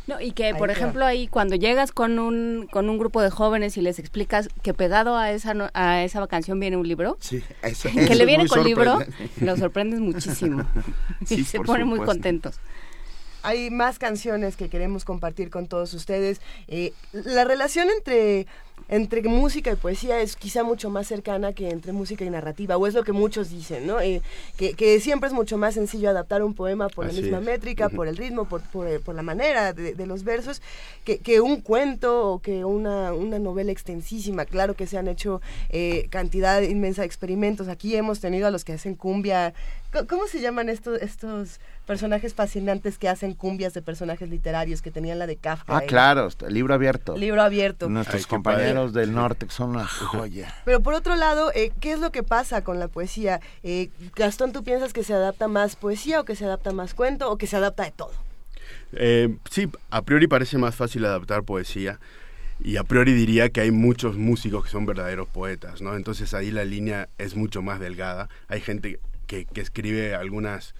No, 0.08 0.20
y 0.22 0.32
que, 0.32 0.54
por 0.54 0.70
ejemplo, 0.70 1.04
ahí 1.04 1.28
cuando 1.28 1.54
llegas 1.54 1.92
con 1.92 2.18
un, 2.18 2.66
con 2.70 2.88
un 2.88 2.98
grupo 2.98 3.20
de 3.20 3.28
jóvenes 3.28 3.76
y 3.76 3.82
les 3.82 3.98
explicas 3.98 4.48
que 4.62 4.72
pegado 4.72 5.18
a 5.18 5.32
esa, 5.32 5.70
a 5.74 6.02
esa 6.02 6.26
canción 6.26 6.58
viene 6.58 6.78
un 6.78 6.88
libro, 6.88 7.18
sí, 7.20 7.42
eso, 7.62 7.90
que 8.08 8.14
le 8.14 8.24
viene 8.24 8.48
con 8.48 8.64
libro, 8.64 9.00
los 9.40 9.58
sorprendes 9.58 10.00
muchísimo. 10.00 10.64
y 11.28 11.44
se 11.44 11.60
ponen 11.60 11.86
muy 11.86 12.00
contentos 12.00 12.58
hay 13.44 13.70
más 13.70 13.98
canciones 13.98 14.56
que 14.56 14.68
queremos 14.68 15.04
compartir 15.04 15.48
con 15.48 15.68
todos 15.68 15.94
ustedes. 15.94 16.40
Eh, 16.66 16.92
la 17.12 17.44
relación 17.44 17.88
entre 17.88 18.46
entre 18.88 19.22
música 19.22 19.72
y 19.72 19.76
poesía 19.76 20.20
es 20.20 20.36
quizá 20.36 20.62
mucho 20.62 20.90
más 20.90 21.06
cercana 21.06 21.52
que 21.52 21.70
entre 21.70 21.92
música 21.92 22.24
y 22.24 22.30
narrativa, 22.30 22.76
o 22.76 22.86
es 22.86 22.94
lo 22.94 23.04
que 23.04 23.12
muchos 23.12 23.50
dicen, 23.50 23.86
¿no? 23.86 24.00
Eh, 24.00 24.22
que, 24.56 25.00
siempre 25.00 25.28
es 25.28 25.34
mucho 25.34 25.58
más 25.58 25.74
sencillo 25.74 26.10
adaptar 26.10 26.42
un 26.42 26.54
poema 26.54 26.88
por 26.88 27.06
la 27.06 27.12
misma 27.12 27.40
métrica, 27.40 27.88
por 27.88 28.08
el 28.08 28.16
ritmo, 28.16 28.46
por, 28.46 28.62
por, 28.62 29.14
la 29.14 29.22
manera 29.22 29.72
de, 29.72 30.06
los 30.06 30.24
versos, 30.24 30.62
que, 31.04 31.18
que, 31.18 31.40
un 31.40 31.60
cuento 31.60 32.32
o 32.32 32.38
que 32.40 32.64
una, 32.64 33.12
una 33.12 33.38
novela 33.38 33.72
extensísima. 33.72 34.44
Claro 34.44 34.74
que 34.74 34.86
se 34.86 34.98
han 34.98 35.08
hecho 35.08 35.40
eh, 35.68 36.06
cantidad 36.10 36.62
inmensa 36.62 37.02
de 37.02 37.06
experimentos. 37.06 37.68
Aquí 37.68 37.94
hemos 37.96 38.20
tenido 38.20 38.46
a 38.46 38.50
los 38.50 38.64
que 38.64 38.72
hacen 38.74 38.94
cumbia. 38.94 39.54
¿Cómo 40.08 40.26
se 40.26 40.40
llaman 40.40 40.68
estos, 40.68 41.00
estos 41.00 41.60
personajes 41.86 42.34
fascinantes 42.34 42.98
que 42.98 43.08
hacen 43.08 43.32
cumbias 43.32 43.72
de 43.72 43.80
personajes 43.80 44.28
literarios 44.28 44.82
que 44.82 44.90
tenían 44.90 45.18
la 45.18 45.26
de 45.26 45.36
Kafka? 45.36 45.74
Ah, 45.74 45.80
claro, 45.80 46.28
libro 46.48 46.74
abierto. 46.74 47.16
Libro 47.16 47.40
abierto. 47.40 47.88
Nuestros 47.88 48.26
compañeros 48.26 48.67
del 48.92 49.14
norte 49.14 49.46
que 49.46 49.52
son 49.52 49.70
una 49.70 49.86
joya. 49.86 50.54
Pero 50.64 50.80
por 50.80 50.94
otro 50.94 51.16
lado, 51.16 51.50
eh, 51.54 51.72
¿qué 51.80 51.92
es 51.92 52.00
lo 52.00 52.12
que 52.12 52.22
pasa 52.22 52.62
con 52.62 52.78
la 52.78 52.88
poesía? 52.88 53.40
Eh, 53.62 53.90
Gastón, 54.16 54.52
¿tú 54.52 54.64
piensas 54.64 54.92
que 54.92 55.04
se 55.04 55.14
adapta 55.14 55.48
más 55.48 55.76
poesía 55.76 56.20
o 56.20 56.24
que 56.24 56.36
se 56.36 56.44
adapta 56.44 56.72
más 56.72 56.94
cuento 56.94 57.30
o 57.30 57.38
que 57.38 57.46
se 57.46 57.56
adapta 57.56 57.84
de 57.84 57.92
todo? 57.92 58.12
Eh, 58.92 59.36
sí, 59.50 59.68
a 59.90 60.02
priori 60.02 60.26
parece 60.26 60.58
más 60.58 60.74
fácil 60.74 61.04
adaptar 61.04 61.42
poesía 61.42 61.98
y 62.60 62.76
a 62.76 62.84
priori 62.84 63.12
diría 63.12 63.50
que 63.50 63.60
hay 63.60 63.70
muchos 63.70 64.16
músicos 64.16 64.64
que 64.64 64.70
son 64.70 64.86
verdaderos 64.86 65.28
poetas, 65.28 65.80
¿no? 65.80 65.94
Entonces 65.94 66.34
ahí 66.34 66.50
la 66.50 66.64
línea 66.64 67.08
es 67.18 67.36
mucho 67.36 67.62
más 67.62 67.78
delgada. 67.78 68.28
Hay 68.48 68.60
gente 68.60 68.98
que, 69.28 69.46
escribe 69.54 70.14
algunas 70.14 70.74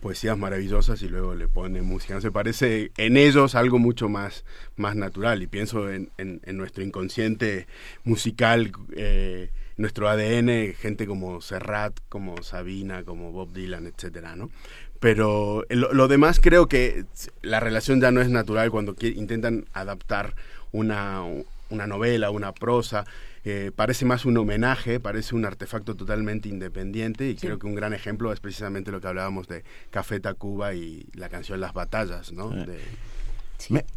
poesías 0.00 0.38
maravillosas 0.38 1.02
y 1.02 1.08
luego 1.08 1.34
le 1.34 1.48
pone 1.48 1.82
música. 1.82 2.20
Se 2.20 2.30
parece 2.30 2.92
en 2.96 3.16
ellos 3.16 3.56
algo 3.56 3.80
mucho 3.80 4.08
más, 4.08 4.44
más 4.76 4.94
natural 4.94 5.42
y 5.42 5.48
pienso 5.48 5.90
en, 5.90 6.10
nuestro 6.46 6.84
inconsciente 6.84 7.66
musical, 8.04 8.70
eh, 8.94 9.50
nuestro 9.76 10.08
ADN, 10.08 10.74
gente 10.74 11.06
como 11.06 11.40
Serrat, 11.40 11.98
como 12.08 12.42
Sabina, 12.42 13.02
como 13.02 13.32
Bob 13.32 13.52
Dylan, 13.52 13.86
etcétera, 13.86 14.36
¿no? 14.36 14.50
Pero 15.00 15.64
lo, 15.68 16.08
demás 16.08 16.40
creo 16.40 16.66
que 16.66 17.04
la 17.42 17.60
relación 17.60 18.00
ya 18.00 18.10
no 18.10 18.22
es 18.22 18.30
natural 18.30 18.70
cuando 18.70 18.94
intentan 19.00 19.66
adaptar 19.74 20.34
una, 20.72 21.22
una 21.68 21.86
novela, 21.86 22.30
una 22.30 22.52
prosa 22.52 23.04
parece 23.76 24.04
más 24.06 24.24
un 24.24 24.36
homenaje, 24.38 25.00
parece 25.00 25.34
un 25.34 25.44
artefacto 25.44 25.94
totalmente 25.94 26.48
independiente 26.48 27.28
y 27.28 27.36
creo 27.36 27.58
que 27.58 27.66
un 27.66 27.74
gran 27.74 27.92
ejemplo 27.92 28.32
es 28.32 28.40
precisamente 28.40 28.90
lo 28.90 29.00
que 29.00 29.08
hablábamos 29.08 29.48
de 29.48 29.64
Café 29.90 30.18
Tacuba 30.18 30.72
y 30.74 31.06
la 31.14 31.28
canción 31.28 31.60
Las 31.60 31.74
Batallas, 31.74 32.32
¿no? 32.32 32.50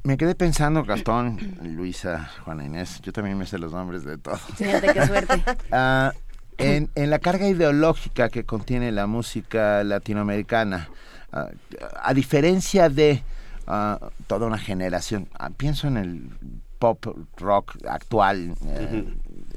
Me, 0.03 0.17
quedé 0.17 0.35
pensando, 0.35 0.83
Gastón, 0.83 1.57
Luisa, 1.61 2.31
Juana 2.45 2.65
Inés, 2.65 3.01
yo 3.01 3.11
también 3.11 3.37
me 3.37 3.45
sé 3.45 3.57
los 3.57 3.73
nombres 3.73 4.03
de 4.03 4.17
todos. 4.17 4.41
Fíjate 4.55 4.93
qué 4.93 5.05
suerte. 5.05 5.43
Ah, 5.71 6.13
en, 6.57 7.09
la 7.09 7.19
carga 7.19 7.47
ideológica 7.47 8.29
que 8.29 8.43
contiene 8.43 8.91
la 8.91 9.05
música 9.05 9.83
latinoamericana, 9.83 10.89
ah, 11.31 11.49
a 12.01 12.13
diferencia 12.13 12.89
de 12.89 13.21
ah, 13.67 13.99
toda 14.27 14.47
una 14.47 14.57
generación, 14.57 15.27
pienso 15.57 15.87
en 15.87 15.97
el 15.97 16.29
pop 16.79 17.05
rock 17.37 17.77
actual, 17.87 18.55
eh, 18.65 19.05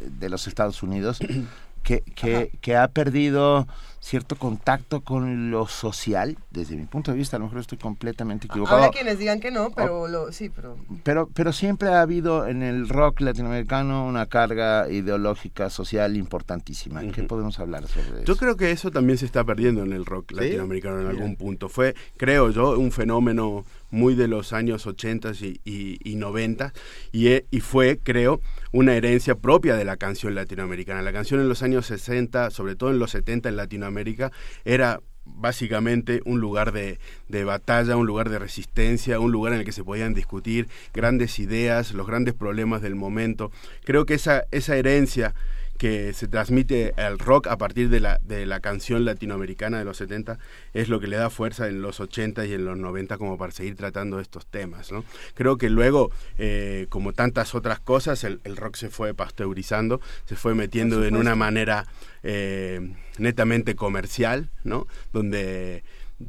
de 0.09 0.29
los 0.29 0.47
Estados 0.47 0.83
Unidos 0.83 1.19
que, 1.83 2.51
que, 2.61 2.77
ha 2.77 2.89
perdido 2.89 3.67
cierto 4.01 4.37
contacto 4.37 5.03
con 5.03 5.51
lo 5.51 5.67
social, 5.67 6.39
desde 6.51 6.77
mi 6.77 6.87
punto 6.87 7.11
de 7.11 7.19
vista, 7.19 7.37
a 7.37 7.39
lo 7.41 7.47
mejor 7.47 7.61
estoy 7.61 7.79
completamente 7.79 8.47
equivocado. 8.47 8.79
Habrá 8.79 8.91
quienes 8.91 9.19
digan 9.19 9.41
que 9.41 9.51
no, 9.51 9.71
pero 9.71 10.09
lo, 10.09 10.33
sí, 10.33 10.49
pero... 10.49 10.77
pero... 11.03 11.29
Pero 11.35 11.53
siempre 11.53 11.89
ha 11.91 12.01
habido 12.01 12.47
en 12.47 12.63
el 12.63 12.89
rock 12.89 13.21
latinoamericano 13.21 14.07
una 14.07 14.27
carga 14.27 14.91
ideológica, 14.91 15.69
social 15.71 16.17
importantísima. 16.17 17.03
¿Qué 17.13 17.23
podemos 17.25 17.59
hablar 17.59 17.87
sobre 17.89 18.23
eso? 18.23 18.25
Yo 18.25 18.37
creo 18.37 18.57
que 18.57 18.71
eso 18.71 18.91
también 18.91 19.19
se 19.19 19.27
está 19.27 19.45
perdiendo 19.45 19.83
en 19.83 19.93
el 19.93 20.07
rock 20.07 20.33
latinoamericano 20.33 21.01
en 21.01 21.07
algún 21.09 21.37
punto. 21.37 21.69
Fue, 21.69 21.95
creo 22.17 22.51
yo, 22.51 22.79
un 22.79 22.93
fenómeno 22.93 23.65
muy 23.91 24.15
de 24.15 24.29
los 24.29 24.53
años 24.53 24.87
80 24.87 25.33
y, 25.65 25.99
y, 26.03 26.17
90 26.17 26.73
y, 27.13 27.29
e, 27.29 27.47
y 27.51 27.61
fue, 27.61 27.99
creo, 28.03 28.41
una 28.73 28.95
herencia 28.95 29.35
propia 29.35 29.77
de 29.77 29.85
la 29.85 29.97
canción 29.97 30.35
latinoamericana. 30.35 31.03
La 31.03 31.13
canción 31.13 31.41
en 31.41 31.49
los 31.49 31.63
años 31.63 31.87
60, 31.87 32.51
sobre 32.51 32.77
todo 32.77 32.91
en 32.91 32.99
los 32.99 33.11
70 33.13 33.49
en 33.49 33.57
Latinoamérica, 33.57 34.33
era 34.65 35.01
básicamente 35.25 36.23
un 36.25 36.41
lugar 36.41 36.73
de, 36.73 36.99
de, 37.29 37.45
batalla, 37.45 37.97
un 37.97 38.07
lugar 38.07 38.31
de 38.31 38.39
resistencia, 38.39 39.21
un 39.21 39.33
lugar 39.33 39.53
en 39.53 39.61
el 39.61 39.65
que 39.65 39.73
se 39.73 39.85
podían 39.85 40.15
discutir 40.15 40.69
grandes 40.93 41.39
ideas, 41.39 41.93
los 41.93 42.07
grandes 42.07 42.35
problemas 42.35 42.83
del 42.83 42.95
momento. 42.95 43.51
Creo 43.85 44.07
que 44.07 44.15
esa, 44.15 44.45
esa 44.51 44.77
herencia 44.77 45.35
que 45.81 46.13
se 46.13 46.29
transmite 46.29 46.93
al 46.99 47.19
rock 47.19 47.47
a 47.47 47.57
partir 47.57 47.89
de 47.89 48.01
la, 48.01 48.19
de 48.23 48.45
la 48.45 48.61
canción 48.61 49.07
latinoamericana 49.07 49.79
de 49.79 49.87
los 49.87 49.97
70 49.97 50.39
es 50.75 50.91
lo 50.91 51.01
que 51.01 51.07
le 51.07 51.17
da 51.17 51.31
fuerza 51.31 51.69
en 51.69 51.81
los 51.81 52.01
80 52.01 52.45
y 52.45 52.53
en 52.53 52.67
los 52.67 52.77
90 52.77 53.17
como 53.17 53.39
para 53.39 53.51
seguir 53.51 53.77
tratando 53.77 54.21
estos 54.21 54.45
temas. 54.45 54.93
¿no? 54.93 55.07
Creo 55.33 55.57
que 55.57 55.71
luego, 55.71 56.11
eh, 56.37 56.85
como 56.91 57.15
tantas 57.15 57.55
otras 57.55 57.81
cosas, 57.81 58.25
el, 58.25 58.41
rock 58.59 58.77
se 58.77 58.91
fue 58.91 59.15
pasteurizando, 59.15 60.03
se 60.27 60.37
fue 60.37 60.55
metiendo 60.55 61.03
en 61.03 61.17
una 61.17 61.35
manera 61.35 61.87
eh, 62.25 62.93
netamente 63.17 63.75
comercial, 63.75 64.51
¿no? 64.65 64.87
donde 65.15 65.83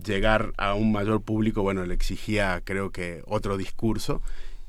llegar 0.06 0.54
a 0.56 0.76
un 0.76 0.94
mayor 0.94 1.24
público, 1.24 1.62
bueno, 1.62 1.86
le 1.86 1.94
exigía 1.94 2.62
creo 2.64 2.92
que 2.92 3.22
otro 3.26 3.58
discurso 3.58 4.22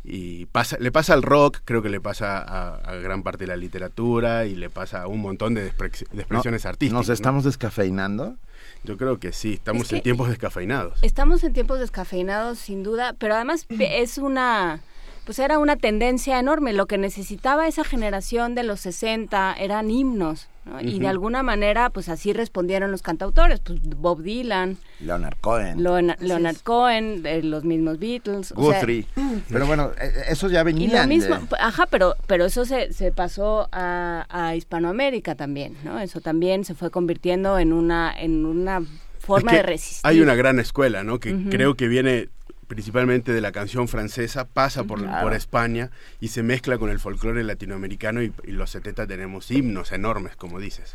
y 0.05 0.47
pasa, 0.47 0.79
le 0.81 0.91
pasa 0.91 1.15
al 1.15 1.23
rock, 1.23 1.61
creo 1.65 1.83
que 1.83 1.89
le 1.89 2.01
pasa 2.01 2.39
a, 2.39 2.97
gran 2.97 3.23
parte 3.23 3.45
de 3.45 3.49
la 3.49 3.57
literatura 3.57 4.47
y 4.47 4.55
le 4.55 4.69
pasa 4.69 5.03
a 5.03 5.07
un 5.07 5.21
montón 5.21 5.55
de, 5.55 5.67
expresiones 5.67 6.67
artísticas. 6.67 6.93
¿Nos 6.93 7.09
estamos 7.09 7.45
descafeinando? 7.45 8.37
Yo 8.85 8.97
creo 8.97 9.19
que 9.19 9.33
sí, 9.33 9.55
estamos 9.55 9.93
en 9.93 10.03
tiempos 10.03 10.29
descafeinados. 10.29 10.99
Estamos 11.03 11.45
en 11.45 11.53
tiempos 11.53 11.79
descafeinados, 11.79 12.59
sin 12.59 12.83
duda, 12.83 13.15
pero 13.19 13.35
además 13.35 13.67
es 13.79 14.19
una 14.19 14.81
pues 15.25 15.39
era 15.39 15.59
una 15.59 15.77
tendencia 15.77 16.39
enorme. 16.39 16.73
Lo 16.73 16.87
que 16.87 16.99
necesitaba 16.99 17.67
esa 17.67 17.85
generación 17.85 18.55
de 18.55 18.63
los 18.63 18.81
60 18.81 19.55
eran 19.59 19.91
himnos. 19.91 20.49
Y 20.81 21.01
de 21.01 21.09
alguna 21.09 21.43
manera, 21.43 21.91
pues 21.91 22.09
así 22.09 22.33
respondieron 22.33 22.93
los 22.93 23.03
cantautores, 23.03 23.59
pues 23.59 23.81
Bob 23.83 24.23
Dylan, 24.23 24.79
Leonard 25.01 25.37
Cohen, 25.41 25.83
Leonard, 25.83 26.57
Cohen, 26.63 27.23
eh, 27.27 27.43
los 27.43 27.65
mismos 27.65 27.99
Beatles, 27.99 28.53
Guthrie. 28.53 29.05
pero 29.51 29.67
bueno, 29.67 29.91
e, 30.01 30.07
e, 30.07 30.33
eso 30.33 30.49
ya 30.49 30.63
venía. 30.63 31.05
mismo, 31.05 31.37
ajá, 31.59 31.87
pero 31.87 32.15
pero 32.29 32.45
eso 32.45 32.65
se, 32.65 32.93
se 32.93 33.11
pasó 33.11 33.69
a, 33.73 34.25
a, 34.29 34.55
Hispanoamérica 34.55 35.35
también, 35.35 35.77
¿no? 35.83 35.99
Eso 35.99 36.21
también 36.21 36.65
se 36.65 36.77
fue 36.77 36.93
convirtiendo 36.93 37.59
en 37.59 37.73
una 37.73 38.15
en 38.17 38.47
una 38.47 38.83
forma 39.19 39.53
de 39.53 39.63
resistir. 39.63 40.03
Hay 40.05 40.21
una 40.21 40.37
gran 40.37 40.61
escuela, 40.61 41.03
¿no? 41.03 41.19
Que 41.19 41.35
creo 41.51 41.75
que 41.75 41.89
viene 41.89 42.29
principalmente 42.73 43.33
de 43.33 43.43
la 43.43 43.53
canción 43.53 43.87
francesa, 43.87 44.47
pasa 44.47 44.85
por, 44.85 45.05
por 45.21 45.35
España 45.35 45.91
y 46.21 46.29
se 46.29 46.43
mezcla 46.43 46.79
con 46.79 46.89
el 46.89 46.99
folclore 46.99 47.45
latinoamericano 47.45 48.23
y, 48.23 48.33
los 48.47 48.71
70 48.71 49.07
tenemos 49.07 49.51
himnos 49.51 49.93
enormes, 49.93 50.37
como 50.37 50.59
dices. 50.59 50.95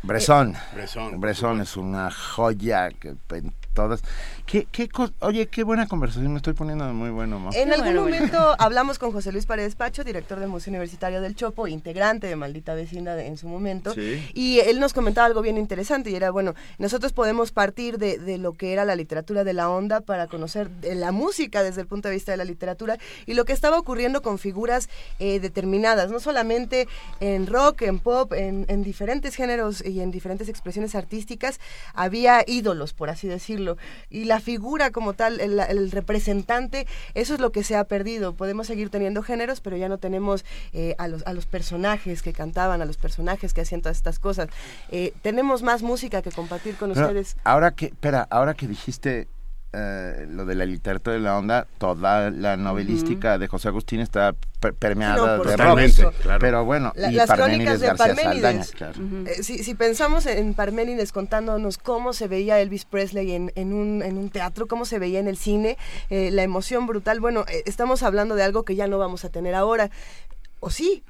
Bresson. 0.74 1.20
Bresson, 1.20 1.60
es 1.60 1.76
una 1.76 2.10
joya 2.10 2.88
que 2.90 3.14
todas. 3.78 4.02
¿Qué, 4.44 4.66
qué 4.72 4.88
Oye, 5.20 5.46
qué 5.46 5.62
buena 5.62 5.86
conversación, 5.86 6.32
me 6.32 6.38
estoy 6.38 6.54
poniendo 6.54 6.84
muy 6.92 7.10
bueno. 7.10 7.50
En 7.54 7.72
algún 7.72 7.94
momento 7.94 8.56
hablamos 8.58 8.98
con 8.98 9.12
José 9.12 9.30
Luis 9.30 9.46
Paredes 9.46 9.76
Pacho, 9.76 10.02
director 10.02 10.40
del 10.40 10.48
Museo 10.48 10.72
Universitario 10.72 11.20
del 11.20 11.36
Chopo, 11.36 11.68
integrante 11.68 12.26
de 12.26 12.34
Maldita 12.34 12.74
Vecina 12.74 13.16
en 13.22 13.36
su 13.36 13.46
momento, 13.46 13.94
y 14.34 14.58
él 14.58 14.80
nos 14.80 14.94
comentaba 14.94 15.26
algo 15.28 15.42
bien 15.42 15.58
interesante 15.58 16.10
y 16.10 16.16
era, 16.16 16.32
bueno, 16.32 16.54
nosotros 16.78 17.12
podemos 17.12 17.52
partir 17.52 17.98
de, 17.98 18.18
de 18.18 18.38
lo 18.38 18.54
que 18.54 18.72
era 18.72 18.84
la 18.84 18.96
literatura 18.96 19.44
de 19.44 19.52
la 19.52 19.70
onda 19.70 20.00
para 20.00 20.26
conocer 20.26 20.68
la 20.82 21.12
música 21.12 21.62
desde 21.62 21.82
el 21.82 21.86
punto 21.86 22.08
de 22.08 22.14
vista 22.14 22.32
de 22.32 22.38
la 22.38 22.44
literatura 22.44 22.98
y 23.26 23.34
lo 23.34 23.44
que 23.44 23.52
estaba 23.52 23.78
ocurriendo 23.78 24.22
con 24.22 24.38
figuras 24.38 24.88
eh, 25.20 25.38
determinadas, 25.38 26.10
no 26.10 26.18
solamente 26.18 26.88
en 27.20 27.46
rock, 27.46 27.82
en 27.82 28.00
pop, 28.00 28.32
en, 28.32 28.66
en 28.68 28.82
diferentes 28.82 29.36
géneros 29.36 29.84
y 29.84 30.00
en 30.00 30.10
diferentes 30.10 30.48
expresiones 30.48 30.96
artísticas, 30.96 31.60
había 31.94 32.42
ídolos, 32.44 32.92
por 32.92 33.08
así 33.10 33.28
decirlo 33.28 33.67
y 34.10 34.24
la 34.24 34.40
figura 34.40 34.90
como 34.90 35.12
tal, 35.12 35.40
el, 35.40 35.90
representante, 35.90 36.86
eso 37.14 37.34
es 37.34 37.40
lo 37.40 37.52
que 37.52 37.62
se 37.64 37.76
ha 37.76 37.84
perdido. 37.84 38.34
Podemos 38.34 38.66
seguir 38.66 38.90
teniendo 38.90 39.22
géneros, 39.22 39.60
pero 39.60 39.76
ya 39.76 39.88
no 39.88 39.98
tenemos 39.98 40.44
eh, 40.72 40.94
a, 40.98 41.08
los, 41.08 41.26
a 41.26 41.32
los 41.32 41.46
personajes 41.46 42.22
que 42.22 42.32
cantaban, 42.32 42.80
a 42.80 42.84
los 42.84 42.96
personajes 42.96 43.52
que 43.52 43.62
hacían 43.62 43.82
todas 43.82 43.96
estas 43.96 44.18
cosas. 44.18 44.48
Eh, 44.90 45.12
tenemos 45.22 45.62
más 45.62 45.82
música 45.82 46.22
que 46.22 46.30
compartir 46.30 46.76
con 46.76 46.90
ustedes. 46.90 47.36
Ahora 47.44 47.72
que, 47.72 47.86
espera, 47.86 48.26
ahora 48.30 48.54
que 48.54 48.66
dijiste 48.66 49.28
eh, 49.72 50.26
lo 50.30 50.46
de 50.46 50.54
la 50.54 50.64
literatura 50.64 51.14
de 51.14 51.20
la 51.20 51.36
onda, 51.36 51.66
toda 51.76 52.30
la 52.30 52.56
novelística 52.56 53.36
de 53.36 53.48
José 53.48 53.68
Agustín 53.68 54.00
está 54.00 54.34
permeada 54.78 55.38
de 55.38 55.56
rock. 55.58 56.14
Pero 56.40 56.64
bueno, 56.64 56.92
y 56.96 57.12
las 57.12 57.30
crónicas 57.30 57.80
de 57.80 57.94
Parménides. 57.94 58.74
Eh, 59.26 59.42
si, 59.42 59.74
pensamos 59.74 60.24
en 60.24 60.54
Parménides 60.54 61.12
contándonos 61.12 61.76
cómo 61.76 62.14
se 62.14 62.28
veía 62.28 62.60
Elvis 62.60 62.86
Presley 62.86 63.32
en, 63.32 63.52
en, 63.56 63.74
un, 63.74 64.02
en 64.02 64.16
un 64.16 64.30
teatro, 64.30 64.66
cómo 64.68 64.86
se 64.86 64.98
veía 64.98 65.20
en 65.20 65.28
el 65.28 65.36
cine, 65.36 65.76
eh, 66.08 66.30
la 66.30 66.42
emoción 66.42 66.86
brutal, 66.86 67.20
bueno, 67.20 67.44
estamos 67.66 68.02
hablando 68.02 68.36
de 68.36 68.44
algo 68.44 68.64
que 68.64 68.74
ya 68.74 68.86
no 68.86 68.98
vamos 68.98 69.26
a 69.26 69.28
tener 69.28 69.54
ahora. 69.54 69.90
O 70.60 70.70
sí, 70.70 71.04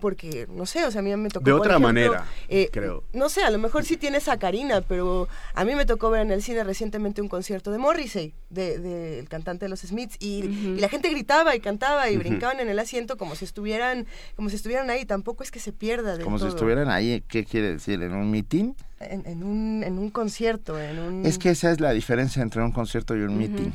porque 0.00 0.46
no 0.50 0.66
sé, 0.66 0.84
o 0.84 0.90
sea, 0.90 1.00
a 1.00 1.02
mí 1.02 1.14
me 1.16 1.30
tocó 1.30 1.44
de 1.44 1.52
otra 1.52 1.78
manera, 1.78 2.26
eh, 2.48 2.68
creo. 2.70 3.02
No 3.14 3.30
sé, 3.30 3.42
a 3.42 3.50
lo 3.50 3.58
mejor 3.58 3.84
sí 3.84 3.96
tiene 3.96 4.18
esa 4.18 4.38
carina, 4.38 4.82
pero 4.82 5.26
a 5.54 5.64
mí 5.64 5.74
me 5.74 5.86
tocó 5.86 6.10
ver 6.10 6.22
en 6.22 6.30
el 6.30 6.42
cine 6.42 6.64
recientemente 6.64 7.22
un 7.22 7.28
concierto 7.28 7.70
de 7.70 7.78
Morrissey, 7.78 8.34
del 8.50 8.82
de, 8.82 9.26
cantante 9.28 9.64
de 9.64 9.70
los 9.70 9.80
Smiths, 9.80 10.16
y, 10.20 10.42
la 10.78 10.88
gente 10.88 11.08
gritaba 11.08 11.56
y 11.56 11.60
cantaba 11.60 12.10
y 12.10 12.16
brincaban 12.16 12.60
en 12.60 12.68
el 12.68 12.78
asiento 12.78 13.16
como 13.16 13.34
si 13.34 13.44
estuvieran, 13.44 14.06
como 14.36 14.50
si 14.50 14.56
estuvieran 14.56 14.90
ahí. 14.90 15.04
Tampoco 15.04 15.42
es 15.42 15.50
que 15.50 15.60
se 15.60 15.72
pierda 15.72 16.16
de 16.16 16.24
como 16.24 16.38
si 16.38 16.46
estuvieran 16.46 16.90
ahí, 16.90 17.22
¿qué 17.26 17.44
quiere 17.44 17.72
decir? 17.72 18.02
¿En 18.02 18.12
un 18.12 18.30
meeting? 18.30 18.74
En, 19.00 19.42
un, 19.42 19.82
en 19.82 19.98
un 19.98 20.10
concierto, 20.10 20.78
en 20.78 20.98
un... 20.98 21.26
Es 21.26 21.38
que 21.38 21.50
esa 21.50 21.70
es 21.70 21.80
la 21.80 21.92
diferencia 21.92 22.42
entre 22.42 22.62
un 22.62 22.70
concierto 22.70 23.16
y 23.16 23.22
un 23.22 23.36
meeting. 23.36 23.70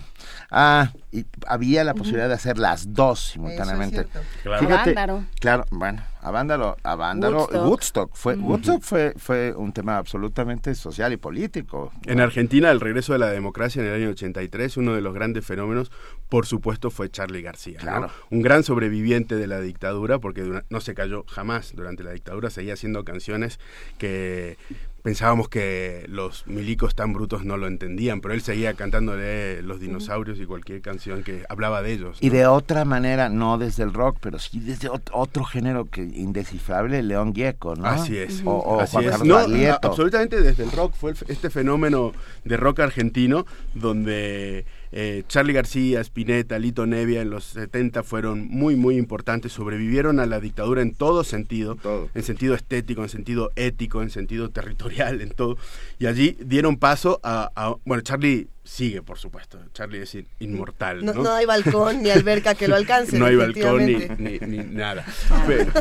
Ah, 0.51 0.91
y 1.11 1.25
había 1.47 1.83
la 1.83 1.95
posibilidad 1.95 2.27
de 2.27 2.35
hacer 2.35 2.59
las 2.59 2.93
dos 2.93 3.31
simultáneamente. 3.31 4.05
claro. 4.43 4.59
Fíjate, 4.59 4.95
claro, 5.39 5.65
bueno, 5.71 6.03
a 6.21 6.31
Woodstock. 6.31 7.65
Woodstock, 7.65 8.09
fue, 8.13 8.35
Woodstock 8.35 8.81
fue, 8.81 9.13
fue 9.17 9.53
un 9.55 9.73
tema 9.73 9.97
absolutamente 9.97 10.75
social 10.75 11.11
y 11.13 11.17
político. 11.17 11.91
En 12.05 12.19
Argentina, 12.19 12.69
el 12.69 12.79
regreso 12.79 13.13
de 13.13 13.19
la 13.19 13.31
democracia 13.31 13.81
en 13.81 13.87
el 13.87 13.95
año 13.95 14.09
83, 14.09 14.77
uno 14.77 14.93
de 14.93 15.01
los 15.01 15.13
grandes 15.13 15.43
fenómenos, 15.43 15.91
por 16.29 16.45
supuesto, 16.45 16.91
fue 16.91 17.09
Charlie 17.09 17.41
García. 17.41 17.79
Claro. 17.79 18.11
Un 18.29 18.43
gran 18.43 18.63
sobreviviente 18.63 19.35
de 19.35 19.47
la 19.47 19.59
dictadura, 19.59 20.19
porque 20.19 20.61
no 20.69 20.81
se 20.81 20.93
cayó 20.93 21.25
jamás 21.27 21.73
durante 21.75 22.03
la 22.03 22.11
dictadura, 22.11 22.51
seguía 22.51 22.73
haciendo 22.73 23.03
canciones 23.03 23.59
que 23.97 24.57
pensábamos 25.05 25.49
que 25.49 26.03
los 26.09 26.47
milicos 26.47 26.95
tan 26.95 27.13
brutos 27.13 27.45
no 27.45 27.57
lo 27.57 27.67
entendían, 27.67 28.21
pero 28.21 28.33
él 28.33 28.41
seguía 28.41 28.73
cantándole 28.73 29.61
los 29.61 29.79
dinosaurios 29.79 30.39
y 30.39 30.47
cualquier 30.47 30.81
canción 30.81 31.21
que 31.21 31.43
hablaba 31.47 31.83
de 31.83 31.93
ellos. 31.93 32.17
Y 32.21 32.29
de 32.29 32.47
otra 32.47 32.85
manera, 32.85 33.29
no 33.29 33.59
desde 33.59 33.83
el 33.83 33.93
rock, 33.93 34.17
pero 34.19 34.39
sí 34.39 34.59
desde 34.59 34.89
otro 34.89 35.43
género 35.43 35.85
que 35.91 36.01
indescifrable, 36.01 37.03
León 37.03 37.35
Gieco, 37.35 37.75
¿no? 37.75 37.85
Así 37.85 38.17
es. 38.17 38.41
O, 38.45 38.83
Juan 38.83 39.05
Carlos 39.05 39.47
absolutamente 39.83 40.41
desde 40.41 40.63
el 40.63 40.71
rock 40.71 40.95
fue 40.95 41.13
este 41.27 41.51
fenómeno 41.51 42.11
de 42.43 42.57
rock 42.57 42.79
argentino 42.79 43.45
donde 43.75 44.65
eh, 44.97 45.23
Charlie 45.27 45.51
García, 45.51 45.99
Spinetta, 45.99 46.57
Lito 46.57 46.85
Nevia 46.85 47.21
en 47.21 47.29
los 47.29 47.43
70 47.43 48.01
fueron 48.03 48.47
muy, 48.47 48.77
muy 48.77 48.95
importantes, 48.95 49.51
sobrevivieron 49.51 50.21
a 50.21 50.25
la 50.25 50.39
dictadura 50.39 50.81
en 50.81 50.95
todo 50.95 51.25
sentido, 51.25 51.77
en 52.13 52.23
sentido 52.23 52.55
estético, 52.55 53.03
en 53.03 53.09
sentido 53.09 53.51
ético, 53.57 54.01
en 54.01 54.09
sentido 54.09 54.51
territorial, 54.51 55.19
en 55.19 55.31
todo. 55.31 55.57
Y 55.99 56.05
allí 56.05 56.37
dieron 56.39 56.77
paso 56.77 57.19
a, 57.23 57.75
bueno, 57.83 58.03
Charlie 58.03 58.47
sigue, 58.63 59.01
por 59.01 59.17
supuesto. 59.17 59.59
Charlie 59.73 60.03
es 60.03 60.17
inmortal. 60.39 61.03
No, 61.03 61.29
hay 61.29 61.45
balcón 61.45 62.01
ni 62.01 62.09
alberca 62.09 62.55
que 62.55 62.69
lo 62.69 62.77
alcance. 62.77 63.19
no 63.19 63.25
hay 63.25 63.35
balcón 63.35 63.85
ni, 63.85 63.97
nada. 64.71 65.05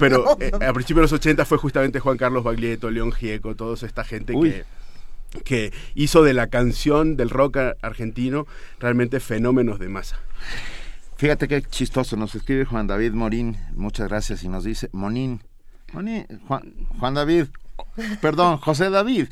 Pero, 0.00 0.36
eh, 0.40 0.50
a 0.54 0.72
principios 0.72 0.96
de 0.96 1.02
los 1.02 1.12
80 1.12 1.44
fue 1.44 1.58
justamente 1.58 2.00
Juan 2.00 2.16
Carlos 2.16 2.42
Baglietto, 2.42 2.90
León 2.90 3.12
Gieco, 3.12 3.54
toda 3.54 3.76
esta 3.86 4.02
gente 4.02 4.32
que 4.32 4.64
que 5.44 5.72
hizo 5.94 6.22
de 6.22 6.34
la 6.34 6.48
canción 6.48 7.16
del 7.16 7.30
rock 7.30 7.58
argentino 7.82 8.46
realmente 8.78 9.20
fenómenos 9.20 9.78
de 9.78 9.88
masa. 9.88 10.20
Fíjate 11.16 11.48
qué 11.48 11.62
chistoso, 11.62 12.16
nos 12.16 12.34
escribe 12.34 12.64
Juan 12.64 12.86
David 12.86 13.12
Morín, 13.12 13.56
muchas 13.74 14.08
gracias, 14.08 14.42
y 14.42 14.48
nos 14.48 14.64
dice, 14.64 14.90
Monín, 14.92 15.42
Monín 15.92 16.26
Juan, 16.46 17.14
David, 17.14 17.46
Perdón, 18.20 18.58
José 18.58 18.90
David. 18.90 19.28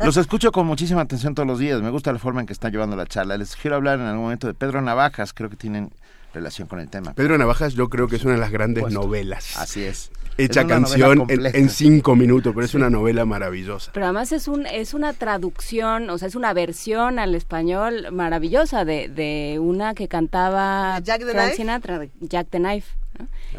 Los 0.00 0.16
escucho 0.16 0.52
con 0.52 0.66
muchísima 0.66 1.02
atención 1.02 1.34
todos 1.34 1.46
los 1.46 1.58
días. 1.58 1.80
Me 1.82 1.90
gusta 1.90 2.12
la 2.12 2.18
forma 2.18 2.40
en 2.40 2.46
que 2.46 2.52
están 2.52 2.72
llevando 2.72 2.96
la 2.96 3.06
charla. 3.06 3.36
Les 3.36 3.56
quiero 3.56 3.76
hablar 3.76 4.00
en 4.00 4.06
algún 4.06 4.24
momento 4.24 4.46
de 4.46 4.54
Pedro 4.54 4.80
Navajas. 4.80 5.32
Creo 5.32 5.50
que 5.50 5.56
tienen 5.56 5.90
relación 6.32 6.66
con 6.68 6.80
el 6.80 6.88
tema. 6.88 7.14
Pedro 7.14 7.36
Navajas 7.38 7.74
yo 7.74 7.88
creo 7.88 8.08
que 8.08 8.16
es 8.16 8.24
una 8.24 8.34
de 8.34 8.40
las 8.40 8.50
grandes 8.50 8.90
novelas. 8.92 9.56
Así 9.56 9.84
es. 9.84 10.10
Hecha 10.36 10.66
canción 10.66 11.26
en, 11.28 11.68
cinco 11.68 12.16
minutos, 12.16 12.52
pero 12.54 12.66
es 12.66 12.74
una 12.74 12.90
novela 12.90 13.24
maravillosa. 13.24 13.92
Pero 13.92 14.06
además 14.06 14.32
es 14.32 14.48
un 14.48 14.66
es 14.66 14.94
una 14.94 15.12
traducción, 15.12 16.10
o 16.10 16.18
sea, 16.18 16.28
es 16.28 16.34
una 16.34 16.52
versión 16.52 17.18
al 17.18 17.34
español 17.34 18.08
maravillosa 18.12 18.84
de, 18.84 19.08
de 19.08 19.58
una 19.60 19.94
que 19.94 20.08
cantaba 20.08 20.98
Jack 21.00 21.20
the 21.24 21.32
Frank 21.32 21.52
Sinatra, 21.54 22.06
Jack 22.20 22.48
the 22.50 22.58
Knife. 22.58 22.88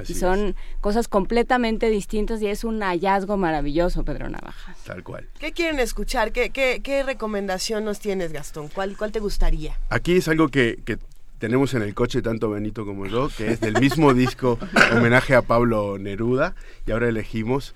Y 0.07 0.13
son 0.13 0.55
cosas 0.81 1.07
completamente 1.07 1.89
distintas 1.89 2.41
y 2.41 2.47
es 2.47 2.63
un 2.63 2.81
hallazgo 2.81 3.37
maravilloso, 3.37 4.03
Pedro 4.03 4.29
Navajas. 4.29 4.77
Tal 4.83 5.03
cual. 5.03 5.29
¿Qué 5.39 5.53
quieren 5.53 5.79
escuchar? 5.79 6.33
¿Qué, 6.33 6.49
qué, 6.49 6.81
qué 6.83 7.03
recomendación 7.03 7.85
nos 7.85 7.99
tienes, 7.99 8.33
Gastón? 8.33 8.67
¿Cuál, 8.67 8.97
cuál 8.97 9.13
te 9.13 9.19
gustaría? 9.19 9.79
Aquí 9.89 10.17
es 10.17 10.27
algo 10.27 10.49
que, 10.49 10.81
que 10.83 10.97
tenemos 11.39 11.73
en 11.73 11.81
el 11.81 11.93
coche 11.93 12.21
tanto 12.21 12.49
Benito 12.49 12.85
como 12.85 13.05
yo, 13.05 13.29
que 13.35 13.51
es 13.51 13.59
del 13.59 13.79
mismo 13.79 14.13
disco 14.13 14.57
homenaje 14.91 15.35
a 15.35 15.41
Pablo 15.41 15.97
Neruda, 15.97 16.55
y 16.85 16.91
ahora 16.91 17.09
elegimos 17.09 17.75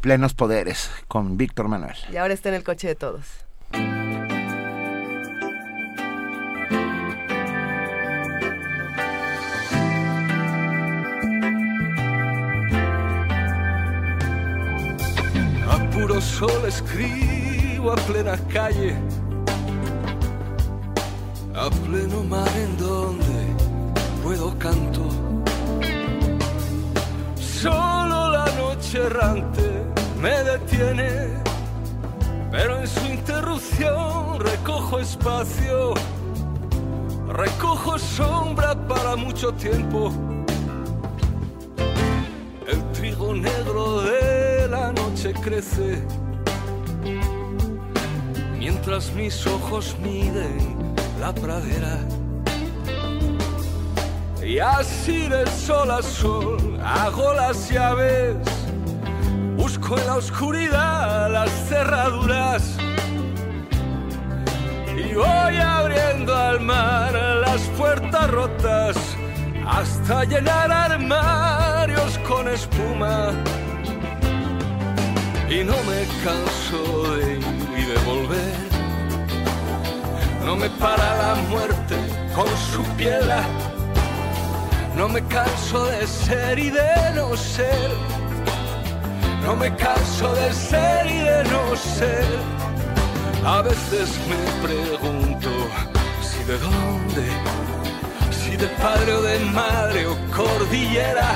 Plenos 0.00 0.34
Poderes 0.34 0.90
con 1.08 1.36
Víctor 1.36 1.68
Manuel. 1.68 1.96
Y 2.12 2.16
ahora 2.16 2.34
está 2.34 2.48
en 2.48 2.56
el 2.56 2.64
coche 2.64 2.88
de 2.88 2.94
todos. 2.94 3.24
A 15.68 15.90
puro 15.90 16.20
sol 16.20 16.64
escribo 16.66 17.92
a 17.92 17.96
plena 17.96 18.36
calle 18.52 18.96
a 21.54 21.68
pleno 21.68 22.22
mar 22.24 22.48
en 22.56 22.76
donde 22.78 23.56
puedo 24.22 24.56
canto. 24.58 25.02
Solo 27.36 28.30
la 28.30 28.46
noche 28.56 28.98
errante 28.98 29.84
me 30.20 30.42
detiene, 30.44 31.28
pero 32.50 32.80
en 32.80 32.86
su 32.86 33.06
interrupción 33.06 34.40
recojo 34.40 34.98
espacio, 34.98 35.94
recojo 37.28 37.98
sombra 37.98 38.74
para 38.88 39.16
mucho 39.16 39.52
tiempo. 39.52 40.10
El 42.66 42.82
trigo 42.92 43.34
negro 43.34 44.00
de 44.00 44.68
la 44.68 44.92
noche 44.92 45.34
crece, 45.34 46.02
mientras 48.58 49.12
mis 49.12 49.46
ojos 49.46 49.96
miden 50.02 50.92
la 51.22 51.32
pradera. 51.32 51.96
Y 54.44 54.58
así 54.58 55.28
de 55.28 55.46
sol 55.46 55.88
a 55.92 56.02
sol 56.02 56.80
hago 56.84 57.32
las 57.34 57.70
llaves, 57.70 58.36
busco 59.56 59.96
en 59.98 60.06
la 60.06 60.16
oscuridad 60.16 61.30
las 61.30 61.50
cerraduras. 61.68 62.62
Y 64.96 65.14
voy 65.14 65.56
abriendo 65.78 66.36
al 66.36 66.58
mar 66.60 67.14
las 67.46 67.62
puertas 67.78 68.28
rotas 68.28 68.96
hasta 69.78 70.24
llenar 70.24 70.72
armarios 70.72 72.18
con 72.28 72.48
espuma. 72.48 73.30
Y 75.48 75.62
no 75.70 75.78
me 75.88 76.00
canso 76.24 76.80
de 77.14 77.34
ir 77.34 77.44
y 77.80 77.82
de 77.90 77.98
volver 78.10 78.81
no 80.44 80.56
me 80.56 80.68
para 80.70 81.16
la 81.16 81.34
muerte 81.48 81.96
con 82.34 82.48
su 82.72 82.82
piedra. 82.96 83.42
No 84.96 85.08
me 85.08 85.22
canso 85.26 85.86
de 85.86 86.06
ser 86.06 86.58
y 86.58 86.70
de 86.70 86.94
no 87.14 87.36
ser. 87.36 87.90
No 89.44 89.56
me 89.56 89.74
canso 89.76 90.34
de 90.34 90.52
ser 90.52 91.06
y 91.06 91.20
de 91.20 91.44
no 91.44 91.76
ser. 91.76 92.26
A 93.44 93.62
veces 93.62 94.08
me 94.30 94.68
pregunto 94.68 95.50
si 96.20 96.44
de 96.44 96.58
dónde, 96.58 97.26
si 98.30 98.56
de 98.56 98.68
padre 98.68 99.12
o 99.14 99.22
de 99.22 99.38
madre 99.46 100.06
o 100.06 100.16
cordillera, 100.30 101.30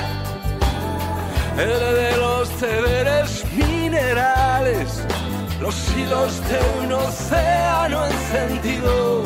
de 1.55 2.17
los 2.17 2.61
deberes 2.61 3.43
minerales 3.55 5.01
los 5.59 5.75
hilos 5.95 6.41
de 6.49 6.59
un 6.83 6.93
océano 6.93 8.05
encendido. 8.05 9.23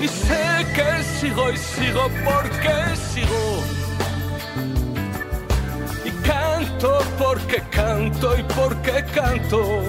Y 0.00 0.08
sé 0.08 0.66
que 0.74 1.02
sigo 1.02 1.50
y 1.50 1.56
sigo 1.56 2.08
porque 2.24 2.96
sigo. 2.96 3.62
Y 6.04 6.10
canto 6.26 6.98
porque 7.18 7.62
canto 7.70 8.36
y 8.36 8.42
porque 8.42 9.04
canto. 9.14 9.82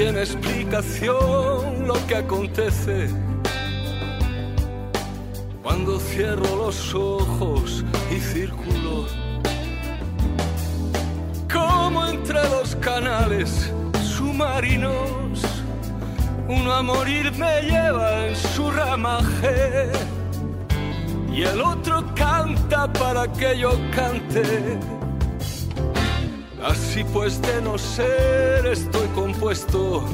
Tiene 0.00 0.20
explicación 0.20 1.86
lo 1.86 1.94
que 2.06 2.14
acontece 2.14 3.10
cuando 5.62 6.00
cierro 6.00 6.56
los 6.56 6.94
ojos 6.94 7.84
y 8.10 8.18
circulo 8.18 9.04
como 11.52 12.06
entre 12.06 12.42
los 12.48 12.74
canales 12.76 13.70
submarinos. 14.02 15.42
Uno 16.48 16.72
a 16.72 16.82
morir 16.82 17.30
me 17.32 17.60
lleva 17.60 18.28
en 18.28 18.36
su 18.36 18.70
ramaje 18.70 19.90
y 21.30 21.42
el 21.42 21.60
otro 21.60 22.02
canta 22.14 22.90
para 22.90 23.30
que 23.30 23.58
yo 23.58 23.78
cante 23.94 24.78
Así 26.64 27.04
pues 27.04 27.40
de 27.40 27.62
no 27.62 27.78
ser 27.78 28.66
estoy 28.66 29.06
compuesto. 29.08 30.04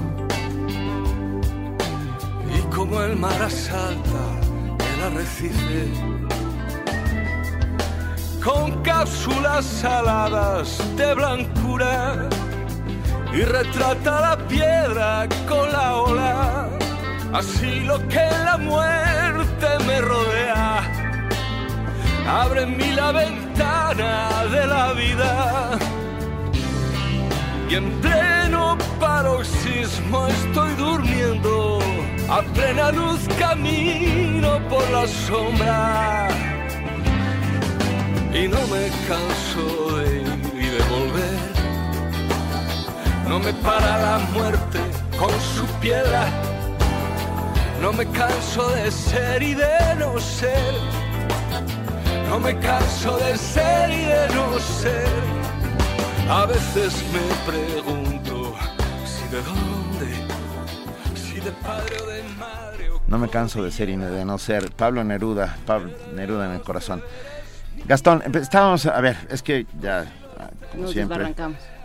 Y 2.54 2.60
como 2.74 3.02
el 3.02 3.16
mar 3.16 3.42
asalta 3.42 4.22
el 4.94 5.02
arrecife 5.02 6.16
con 8.46 8.80
cápsulas 8.82 9.64
saladas 9.64 10.80
de 10.96 11.14
blancura 11.14 12.28
y 13.32 13.40
retrata 13.42 14.20
la 14.20 14.36
piedra 14.46 15.28
con 15.48 15.72
la 15.72 15.96
ola 15.96 16.68
así 17.32 17.80
lo 17.80 17.98
que 18.06 18.24
la 18.44 18.56
muerte 18.56 19.66
me 19.84 20.00
rodea 20.00 20.80
abre 22.28 22.62
en 22.62 22.76
mí 22.76 22.92
la 22.92 23.10
ventana 23.10 24.44
de 24.44 24.66
la 24.68 24.92
vida 24.92 25.78
y 27.68 27.74
en 27.74 27.90
pleno 28.00 28.78
paroxismo 29.00 30.26
estoy 30.28 30.72
durmiendo, 30.74 31.80
a 32.28 32.42
plena 32.54 32.92
luz 32.92 33.20
camino 33.38 34.60
por 34.68 34.88
la 34.90 35.06
sombra 35.06 36.28
y 38.32 38.48
no 38.48 38.60
me 38.68 38.88
canso 39.08 39.96
de 39.96 40.16
ir 40.18 40.52
y 40.54 40.68
de 40.68 40.82
volver. 40.94 41.56
No 43.28 43.40
me 43.40 43.52
para 43.54 43.98
la 43.98 44.18
muerte 44.32 44.78
con 45.18 45.30
su 45.40 45.64
piedra, 45.80 46.26
no 47.80 47.92
me 47.92 48.06
canso 48.06 48.68
de 48.70 48.90
ser 48.90 49.42
y 49.42 49.54
de 49.54 49.94
no 49.98 50.18
ser. 50.20 50.74
No 52.28 52.40
me 52.40 52.58
canso 52.58 53.16
de 53.18 53.36
ser 53.38 53.90
y 53.90 54.04
de 54.04 54.28
no 54.34 54.58
ser 54.58 55.45
a 56.28 56.46
veces 56.46 57.04
me 57.12 57.52
pregunto 57.52 58.54
si 59.04 59.28
de 59.28 59.42
dónde, 59.42 60.14
si 61.14 61.40
de 61.40 61.52
padre 61.52 61.96
o 62.02 62.06
de 62.06 62.22
madre. 62.38 62.90
no 63.06 63.18
me 63.18 63.28
canso 63.28 63.62
de 63.62 63.70
ser 63.70 63.88
y 63.88 63.96
de 63.96 64.24
no 64.24 64.38
ser. 64.38 64.70
Pablo 64.72 65.04
Neruda, 65.04 65.56
Pablo 65.66 65.92
Neruda 66.14 66.46
en 66.46 66.52
el 66.52 66.62
corazón. 66.62 67.02
Gastón, 67.86 68.22
estábamos, 68.34 68.86
a 68.86 69.00
ver, 69.00 69.16
es 69.30 69.42
que 69.42 69.66
ya, 69.80 70.06
como 70.72 70.88
siempre. 70.88 71.34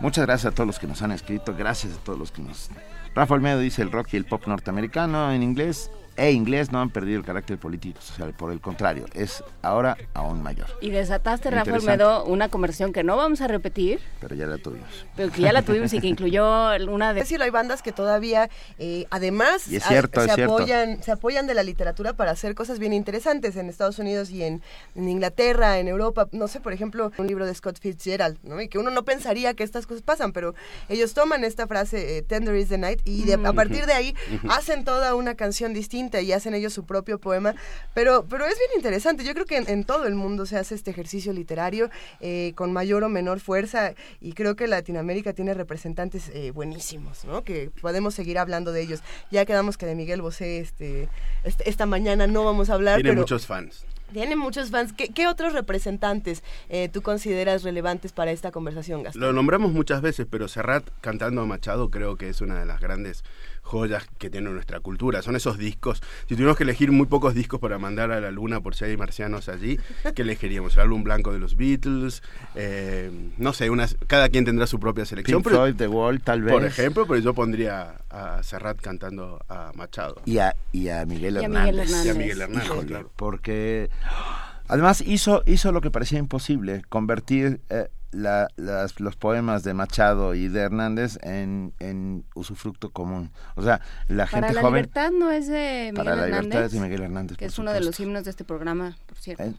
Muchas 0.00 0.26
gracias 0.26 0.52
a 0.52 0.54
todos 0.54 0.66
los 0.66 0.78
que 0.78 0.86
nos 0.86 1.02
han 1.02 1.12
escrito, 1.12 1.54
gracias 1.56 1.94
a 1.94 2.04
todos 2.04 2.18
los 2.18 2.32
que 2.32 2.42
nos... 2.42 2.70
Rafa 3.14 3.34
Olmedo 3.34 3.60
dice 3.60 3.82
el 3.82 3.92
rock 3.92 4.14
y 4.14 4.16
el 4.16 4.24
pop 4.24 4.46
norteamericano 4.46 5.30
en 5.32 5.42
inglés, 5.42 5.90
e 6.16 6.32
inglés 6.32 6.70
no 6.72 6.80
han 6.80 6.90
perdido 6.90 7.18
el 7.18 7.24
carácter 7.24 7.58
político 7.58 8.00
social, 8.00 8.34
por 8.34 8.52
el 8.52 8.60
contrario, 8.60 9.06
es 9.14 9.42
ahora 9.62 9.96
aún 10.14 10.42
mayor. 10.42 10.66
Y 10.80 10.90
desataste, 10.90 11.50
Rafa 11.50 11.74
Olmedo, 11.74 12.24
una 12.24 12.48
conversación 12.48 12.92
que 12.92 13.02
no 13.02 13.16
vamos 13.16 13.40
a 13.40 13.48
repetir. 13.48 14.00
Pero 14.20 14.34
ya 14.34 14.46
la 14.46 14.58
tuvimos. 14.58 14.88
Pero 15.16 15.32
que 15.32 15.40
ya 15.40 15.52
la 15.52 15.62
tuvimos 15.62 15.92
y 15.92 16.00
que 16.00 16.08
incluyó 16.08 16.70
una 16.88 17.14
de... 17.14 17.22
Es 17.22 17.28
decir, 17.28 17.40
hay 17.40 17.50
bandas 17.50 17.82
que 17.82 17.92
todavía, 17.92 18.50
eh, 18.80 19.06
además, 19.10 19.62
se, 19.62 20.42
apoyan, 20.42 21.00
se 21.02 21.12
apoyan 21.12 21.46
de 21.46 21.54
la 21.54 21.62
literatura 21.62 22.14
para 22.14 22.32
hacer 22.32 22.56
cosas 22.56 22.80
bien 22.80 22.92
interesantes 22.92 23.54
en 23.54 23.68
Estados 23.68 24.00
Unidos 24.00 24.30
y 24.30 24.42
en, 24.42 24.60
Inglaterra, 24.96 25.78
en 25.78 25.86
Europa. 25.86 26.28
No 26.32 26.48
sé, 26.48 26.58
por 26.58 26.72
ejemplo, 26.72 27.12
un 27.16 27.28
libro 27.28 27.46
de 27.46 27.54
Scott 27.54 27.78
Fitzgerald, 27.78 28.38
¿no? 28.42 28.60
Y 28.60 28.68
que 28.68 28.78
uno 28.78 28.90
no 28.90 29.04
pensaría 29.04 29.54
que 29.54 29.62
estas 29.62 29.86
cosas 29.86 30.02
pasan, 30.02 30.32
pero 30.32 30.54
ellos 30.88 31.14
toman 31.14 31.44
esta 31.44 31.68
frase, 31.68 32.18
eh, 32.18 32.22
Tender 32.22 32.56
is 32.56 32.68
the 32.68 32.78
Night, 32.78 33.00
y 33.04 33.30
a 33.30 33.52
partir 33.52 33.86
de 33.86 33.92
ahí 33.92 34.16
hacen 34.48 34.84
toda 34.84 35.14
una 35.14 35.36
canción 35.36 35.72
distinta 35.72 36.01
y 36.22 36.32
hacen 36.32 36.54
ellos 36.54 36.72
su 36.72 36.84
propio 36.84 37.18
poema, 37.18 37.54
pero, 37.94 38.24
pero 38.28 38.46
es 38.46 38.58
bien 38.58 38.70
interesante. 38.76 39.24
Yo 39.24 39.34
creo 39.34 39.46
que 39.46 39.56
en, 39.56 39.84
todo 39.84 40.06
el 40.06 40.14
mundo 40.14 40.46
se 40.46 40.56
hace 40.56 40.74
este 40.74 40.90
ejercicio 40.90 41.32
literario 41.32 41.90
eh, 42.20 42.52
con 42.54 42.72
mayor 42.72 43.04
o 43.04 43.08
menor 43.08 43.40
fuerza 43.40 43.94
y 44.20 44.32
creo 44.32 44.56
que 44.56 44.66
Latinoamérica 44.66 45.32
tiene 45.32 45.54
representantes 45.54 46.30
eh, 46.34 46.50
buenísimos, 46.50 47.24
¿no? 47.24 47.42
Que 47.44 47.70
podemos 47.80 48.14
seguir 48.14 48.38
hablando 48.38 48.72
de 48.72 48.82
ellos. 48.82 49.02
Ya 49.30 49.44
quedamos 49.44 49.76
que 49.76 49.86
de 49.86 49.94
Miguel 49.94 50.22
Bosé 50.22 50.60
este, 50.60 51.08
este 51.44 51.68
esta 51.68 51.86
mañana 51.86 52.26
no 52.26 52.44
vamos 52.44 52.70
a 52.70 52.74
hablar. 52.74 53.00
Tiene 53.00 53.18
muchos 53.18 53.46
fans. 53.46 53.84
Tiene 54.12 54.36
muchos 54.36 54.70
fans. 54.70 54.92
¿Qué, 54.92 55.26
otros 55.26 55.54
representantes 55.54 56.42
eh, 56.68 56.90
tú 56.90 57.00
consideras 57.00 57.62
relevantes 57.62 58.12
para 58.12 58.30
esta 58.30 58.50
conversación, 58.50 59.02
Gastón? 59.02 59.22
Lo 59.22 59.32
nombramos 59.32 59.72
muchas 59.72 60.02
veces, 60.02 60.26
pero 60.30 60.48
Serrat 60.48 60.84
cantando 61.00 61.40
a 61.40 61.46
Machado 61.46 61.90
creo 61.90 62.16
que 62.16 62.28
es 62.28 62.42
una 62.42 62.60
de 62.60 62.66
las 62.66 62.80
grandes 62.80 63.24
joyas 63.62 64.06
que 64.18 64.28
tiene 64.28 64.50
nuestra 64.50 64.80
cultura. 64.80 65.22
Son 65.22 65.36
esos 65.36 65.56
discos. 65.56 66.02
Si 66.28 66.36
tuvimos 66.36 66.56
que 66.56 66.64
elegir 66.64 66.92
muy 66.92 67.06
pocos 67.06 67.34
discos 67.34 67.60
para 67.60 67.78
mandar 67.78 68.10
a 68.10 68.20
la 68.20 68.30
luna 68.30 68.60
por 68.60 68.74
si 68.74 68.84
hay 68.84 68.96
marcianos 68.96 69.48
allí, 69.48 69.78
¿qué 70.14 70.22
elegiríamos? 70.22 70.74
El 70.74 70.82
álbum 70.82 71.02
blanco 71.02 71.32
de 71.32 71.38
los 71.38 71.56
Beatles, 71.56 72.22
eh, 72.54 73.10
no 73.38 73.52
sé, 73.52 73.70
unas, 73.70 73.96
cada 74.06 74.28
quien 74.28 74.44
tendrá 74.44 74.66
su 74.66 74.78
propia 74.78 75.04
selección. 75.04 75.42
Pink 75.42 75.52
Floyd, 75.52 75.74
The 75.76 75.88
Wall, 75.88 76.20
tal 76.20 76.42
vez. 76.42 76.52
Por 76.52 76.64
ejemplo, 76.64 77.06
pero 77.06 77.20
yo 77.20 77.34
pondría 77.34 77.94
a 78.10 78.42
Serrat 78.42 78.80
cantando 78.80 79.44
a 79.48 79.72
Machado. 79.74 80.20
Y 80.26 80.38
a, 80.38 80.54
y 80.72 80.88
a 80.88 81.06
Miguel 81.06 81.36
Hernández. 81.38 82.04
Y 82.04 82.08
a 82.08 82.14
Miguel 82.14 82.42
Hernández, 82.42 82.86
claro. 82.86 83.10
Porque 83.16 83.90
además 84.68 85.00
hizo, 85.00 85.42
hizo 85.46 85.72
lo 85.72 85.80
que 85.80 85.90
parecía 85.90 86.18
imposible, 86.18 86.82
convertir... 86.88 87.60
Eh, 87.70 87.88
la, 88.12 88.48
las, 88.56 89.00
los 89.00 89.16
poemas 89.16 89.64
de 89.64 89.74
Machado 89.74 90.34
y 90.34 90.48
de 90.48 90.60
Hernández 90.60 91.18
en, 91.22 91.72
en 91.80 92.24
usufructo 92.34 92.90
común. 92.90 93.30
O 93.56 93.62
sea, 93.62 93.80
la 94.08 94.26
gente 94.26 94.48
para 94.48 94.62
la 94.62 94.68
libertad 94.68 95.10
no 95.10 95.30
es 95.30 95.48
de 95.48 95.90
Miguel 95.92 95.94
Para 95.94 96.16
la 96.16 96.26
libertad 96.26 96.64
es 96.64 96.72
de 96.72 96.80
Miguel 96.80 97.02
Hernández. 97.02 97.38
Que 97.38 97.46
es 97.46 97.58
uno 97.58 97.72
de 97.72 97.80
los 97.80 97.98
himnos 97.98 98.24
de 98.24 98.30
este 98.30 98.44
programa, 98.44 98.96
por 99.06 99.18
cierto. 99.18 99.42
Eh, 99.42 99.54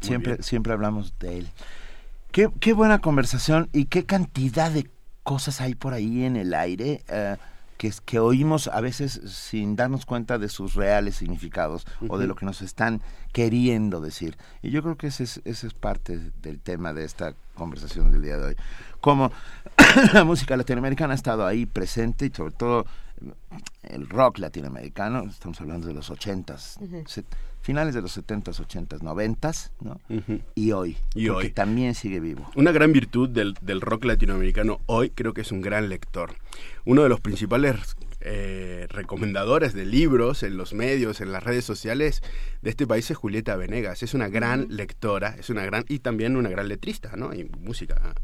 siempre, 0.00 0.42
siempre 0.42 0.72
hablamos 0.72 1.14
de 1.18 1.38
él. 1.38 1.48
Qué, 2.32 2.50
qué 2.60 2.72
buena 2.72 2.98
conversación 2.98 3.68
y 3.72 3.86
qué 3.86 4.04
cantidad 4.04 4.70
de 4.70 4.90
cosas 5.22 5.60
hay 5.60 5.74
por 5.74 5.94
ahí 5.94 6.24
en 6.24 6.36
el 6.36 6.54
aire. 6.54 7.02
Eh, 7.08 7.36
que, 7.82 7.92
que 8.04 8.20
oímos 8.20 8.68
a 8.68 8.80
veces 8.80 9.20
sin 9.26 9.74
darnos 9.74 10.06
cuenta 10.06 10.38
de 10.38 10.48
sus 10.48 10.74
reales 10.74 11.16
significados 11.16 11.84
o 12.06 12.16
de 12.16 12.28
lo 12.28 12.36
que 12.36 12.46
nos 12.46 12.62
están 12.62 13.02
queriendo 13.32 14.00
decir. 14.00 14.36
Y 14.62 14.70
yo 14.70 14.84
creo 14.84 14.96
que 14.96 15.08
ese 15.08 15.24
es, 15.24 15.40
ese 15.44 15.66
es 15.66 15.74
parte 15.74 16.30
del 16.42 16.60
tema 16.60 16.92
de 16.92 17.04
esta 17.04 17.34
conversación 17.54 18.12
del 18.12 18.22
día 18.22 18.38
de 18.38 18.44
hoy. 18.44 18.56
Como 19.00 19.32
la 20.12 20.22
música 20.22 20.56
latinoamericana 20.56 21.14
ha 21.14 21.16
estado 21.16 21.44
ahí 21.44 21.66
presente 21.66 22.26
y 22.26 22.30
sobre 22.30 22.52
todo 22.52 22.86
el 23.82 24.08
rock 24.08 24.38
latinoamericano, 24.38 25.24
estamos 25.24 25.60
hablando 25.60 25.88
de 25.88 25.94
los 25.94 26.08
ochentas, 26.08 26.78
finales 27.62 27.94
de 27.94 28.02
los 28.02 28.12
setentas, 28.12 28.60
ochentas, 28.60 29.02
noventas, 29.02 29.72
¿no? 29.80 30.00
Y 30.54 30.72
hoy, 30.72 30.96
y 31.14 31.28
hoy 31.28 31.50
también 31.50 31.94
sigue 31.94 32.20
vivo. 32.20 32.50
Una 32.54 32.72
gran 32.72 32.92
virtud 32.92 33.28
del, 33.28 33.54
del 33.60 33.80
rock 33.80 34.04
latinoamericano 34.04 34.80
hoy 34.86 35.10
creo 35.10 35.32
que 35.32 35.40
es 35.40 35.52
un 35.52 35.62
gran 35.62 35.88
lector 35.88 36.34
uno 36.84 37.02
de 37.02 37.08
los 37.08 37.20
principales 37.20 37.96
eh, 38.20 38.86
recomendadores 38.88 39.72
de 39.72 39.86
libros 39.86 40.42
en 40.42 40.56
los 40.56 40.72
medios, 40.74 41.20
en 41.20 41.32
las 41.32 41.42
redes 41.42 41.64
sociales 41.64 42.22
de 42.60 42.70
este 42.70 42.86
país 42.86 43.10
es 43.10 43.16
Julieta 43.16 43.56
Venegas. 43.56 44.02
Es 44.02 44.14
una 44.14 44.28
gran 44.28 44.66
lectora, 44.70 45.36
es 45.38 45.50
una 45.50 45.64
gran 45.64 45.84
y 45.88 46.00
también 46.00 46.36
una 46.36 46.50
gran 46.50 46.68
letrista, 46.68 47.16
¿no? 47.16 47.32
Y 47.34 47.44
música. 47.44 48.14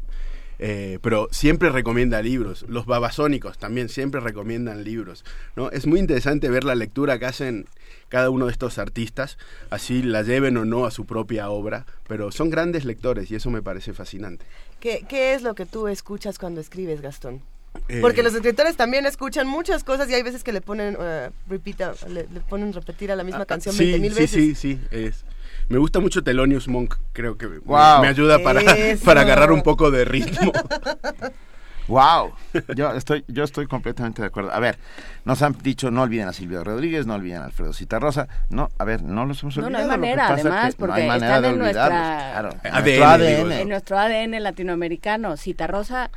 Eh, 0.59 0.99
pero 1.01 1.29
siempre 1.31 1.69
recomienda 1.69 2.21
libros. 2.21 2.65
Los 2.67 2.85
babasónicos 2.85 3.57
también 3.57 3.87
siempre 3.87 4.19
recomiendan 4.19 4.83
libros. 4.83 5.23
¿no? 5.55 5.71
Es 5.71 5.87
muy 5.87 5.99
interesante 5.99 6.49
ver 6.49 6.65
la 6.65 6.75
lectura 6.75 7.17
que 7.17 7.25
hacen 7.25 7.65
cada 8.09 8.29
uno 8.29 8.47
de 8.47 8.51
estos 8.51 8.77
artistas, 8.77 9.37
así 9.69 10.03
la 10.03 10.23
lleven 10.23 10.57
o 10.57 10.65
no 10.65 10.85
a 10.85 10.91
su 10.91 11.05
propia 11.05 11.49
obra, 11.49 11.85
pero 12.07 12.31
son 12.31 12.49
grandes 12.49 12.83
lectores 12.83 13.31
y 13.31 13.35
eso 13.35 13.49
me 13.51 13.61
parece 13.61 13.93
fascinante. 13.93 14.45
¿Qué, 14.79 15.05
qué 15.07 15.33
es 15.33 15.43
lo 15.43 15.55
que 15.55 15.65
tú 15.65 15.87
escuchas 15.87 16.39
cuando 16.39 16.59
escribes, 16.59 17.01
Gastón? 17.01 17.41
Eh, 17.87 17.99
Porque 18.01 18.23
los 18.23 18.33
escritores 18.33 18.75
también 18.75 19.05
escuchan 19.05 19.47
muchas 19.47 19.83
cosas 19.83 20.09
y 20.09 20.15
hay 20.15 20.23
veces 20.23 20.43
que 20.43 20.51
le 20.51 20.61
ponen, 20.61 20.95
uh, 20.95 22.09
le, 22.09 22.23
ponen 22.49 22.73
repetir 22.73 23.11
a 23.11 23.15
la 23.15 23.23
misma 23.23 23.43
ah, 23.43 23.45
canción 23.45 23.75
sí, 23.75 23.95
mil 23.99 24.13
veces. 24.13 24.31
Sí, 24.31 24.55
sí, 24.55 24.79
sí. 24.79 25.11
Me 25.69 25.77
gusta 25.77 25.99
mucho 25.99 26.23
Thelonious 26.23 26.67
Monk, 26.67 26.95
creo 27.13 27.37
que 27.37 27.47
me, 27.47 28.07
ayuda 28.07 28.39
para, 28.39 28.61
para 29.05 29.21
agarrar 29.21 29.51
un 29.51 29.61
poco 29.61 29.91
de 29.91 30.05
ritmo. 30.05 30.51
Wow, 31.89 32.33
yo 32.75 32.93
estoy, 32.93 33.25
yo 33.27 33.43
estoy 33.43 33.65
completamente 33.65 34.21
de 34.21 34.27
acuerdo. 34.27 34.51
A 34.53 34.59
ver, 34.59 34.77
nos 35.25 35.41
han 35.41 35.57
dicho 35.63 35.89
no 35.89 36.03
olviden 36.03 36.27
a 36.27 36.33
Silvia 36.33 36.63
Rodríguez, 36.63 37.07
no 37.07 37.15
olviden 37.15 37.41
a 37.41 37.45
Alfredo 37.45 37.73
Citarrosa. 37.73 38.27
No, 38.49 38.69
a 38.77 38.83
ver, 38.83 39.01
no 39.01 39.25
los 39.25 39.41
hemos 39.41 39.57
olvidado. 39.57 39.71
No, 39.71 39.87
no 39.87 39.91
hay 39.93 39.99
manera, 39.99 40.27
además, 40.27 40.75
porque 40.75 41.07
están 41.07 41.45
en, 41.45 41.57
nuestra, 41.57 42.37
ADN, 42.37 43.51
en 43.53 43.69
nuestro 43.69 43.97
ADN 43.97 44.43
latinoamericano. 44.43 45.35
Citarrosa 45.35 46.11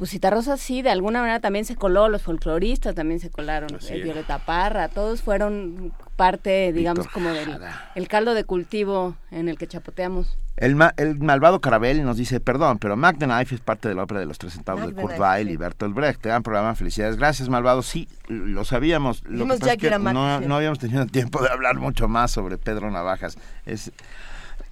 pues 0.00 0.12
Citarrosa 0.12 0.56
sí, 0.56 0.80
de 0.80 0.88
alguna 0.88 1.20
manera 1.20 1.40
también 1.40 1.66
se 1.66 1.76
coló, 1.76 2.08
los 2.08 2.22
folcloristas 2.22 2.94
también 2.94 3.20
se 3.20 3.28
colaron, 3.28 3.68
el 3.90 4.02
Violeta 4.02 4.38
Parra, 4.38 4.88
todos 4.88 5.20
fueron 5.20 5.92
parte, 6.16 6.72
digamos, 6.72 7.06
como 7.08 7.28
del 7.28 7.58
el 7.94 8.08
caldo 8.08 8.32
de 8.32 8.44
cultivo 8.44 9.14
en 9.30 9.50
el 9.50 9.58
que 9.58 9.66
chapoteamos. 9.66 10.38
El, 10.56 10.78
el 10.96 11.18
malvado 11.18 11.60
Carabel 11.60 12.02
nos 12.02 12.16
dice, 12.16 12.40
perdón, 12.40 12.78
pero 12.78 12.96
Mac 12.96 13.18
the 13.18 13.26
Knife 13.26 13.56
es 13.56 13.60
parte 13.60 13.90
de 13.90 13.94
la 13.94 14.04
ópera 14.04 14.20
de 14.20 14.26
los 14.26 14.38
tres 14.38 14.54
centavos 14.54 14.86
de 14.86 14.94
Kurt 14.94 15.18
Weill 15.18 15.50
y 15.50 15.58
Bertolt 15.58 15.94
Brecht. 15.94 16.22
Te 16.22 16.30
dan 16.30 16.42
programa, 16.42 16.74
felicidades. 16.74 17.18
Gracias, 17.18 17.50
malvado. 17.50 17.82
Sí, 17.82 18.08
lo 18.28 18.64
sabíamos. 18.64 19.22
Lo 19.24 19.46
que 19.76 19.90
no, 19.90 20.40
no 20.40 20.56
habíamos 20.56 20.78
tenido 20.78 21.04
tiempo 21.08 21.42
de 21.42 21.50
hablar 21.50 21.76
mucho 21.76 22.08
más 22.08 22.30
sobre 22.30 22.56
Pedro 22.56 22.90
Navajas. 22.90 23.36
Es... 23.66 23.92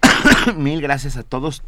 Mil 0.56 0.80
gracias 0.80 1.18
a 1.18 1.22
todos 1.22 1.62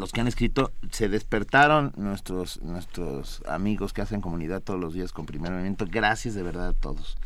los 0.00 0.12
que 0.12 0.20
han 0.20 0.28
escrito, 0.28 0.72
se 0.90 1.08
despertaron 1.08 1.92
nuestros, 1.96 2.60
nuestros 2.62 3.42
amigos 3.46 3.92
que 3.92 4.02
hacen 4.02 4.20
comunidad 4.20 4.62
todos 4.62 4.80
los 4.80 4.94
días 4.94 5.12
con 5.12 5.26
primer 5.26 5.52
movimiento. 5.52 5.86
Gracias 5.90 6.34
de 6.34 6.42
verdad 6.42 6.68
a 6.68 6.72
todos. 6.72 7.16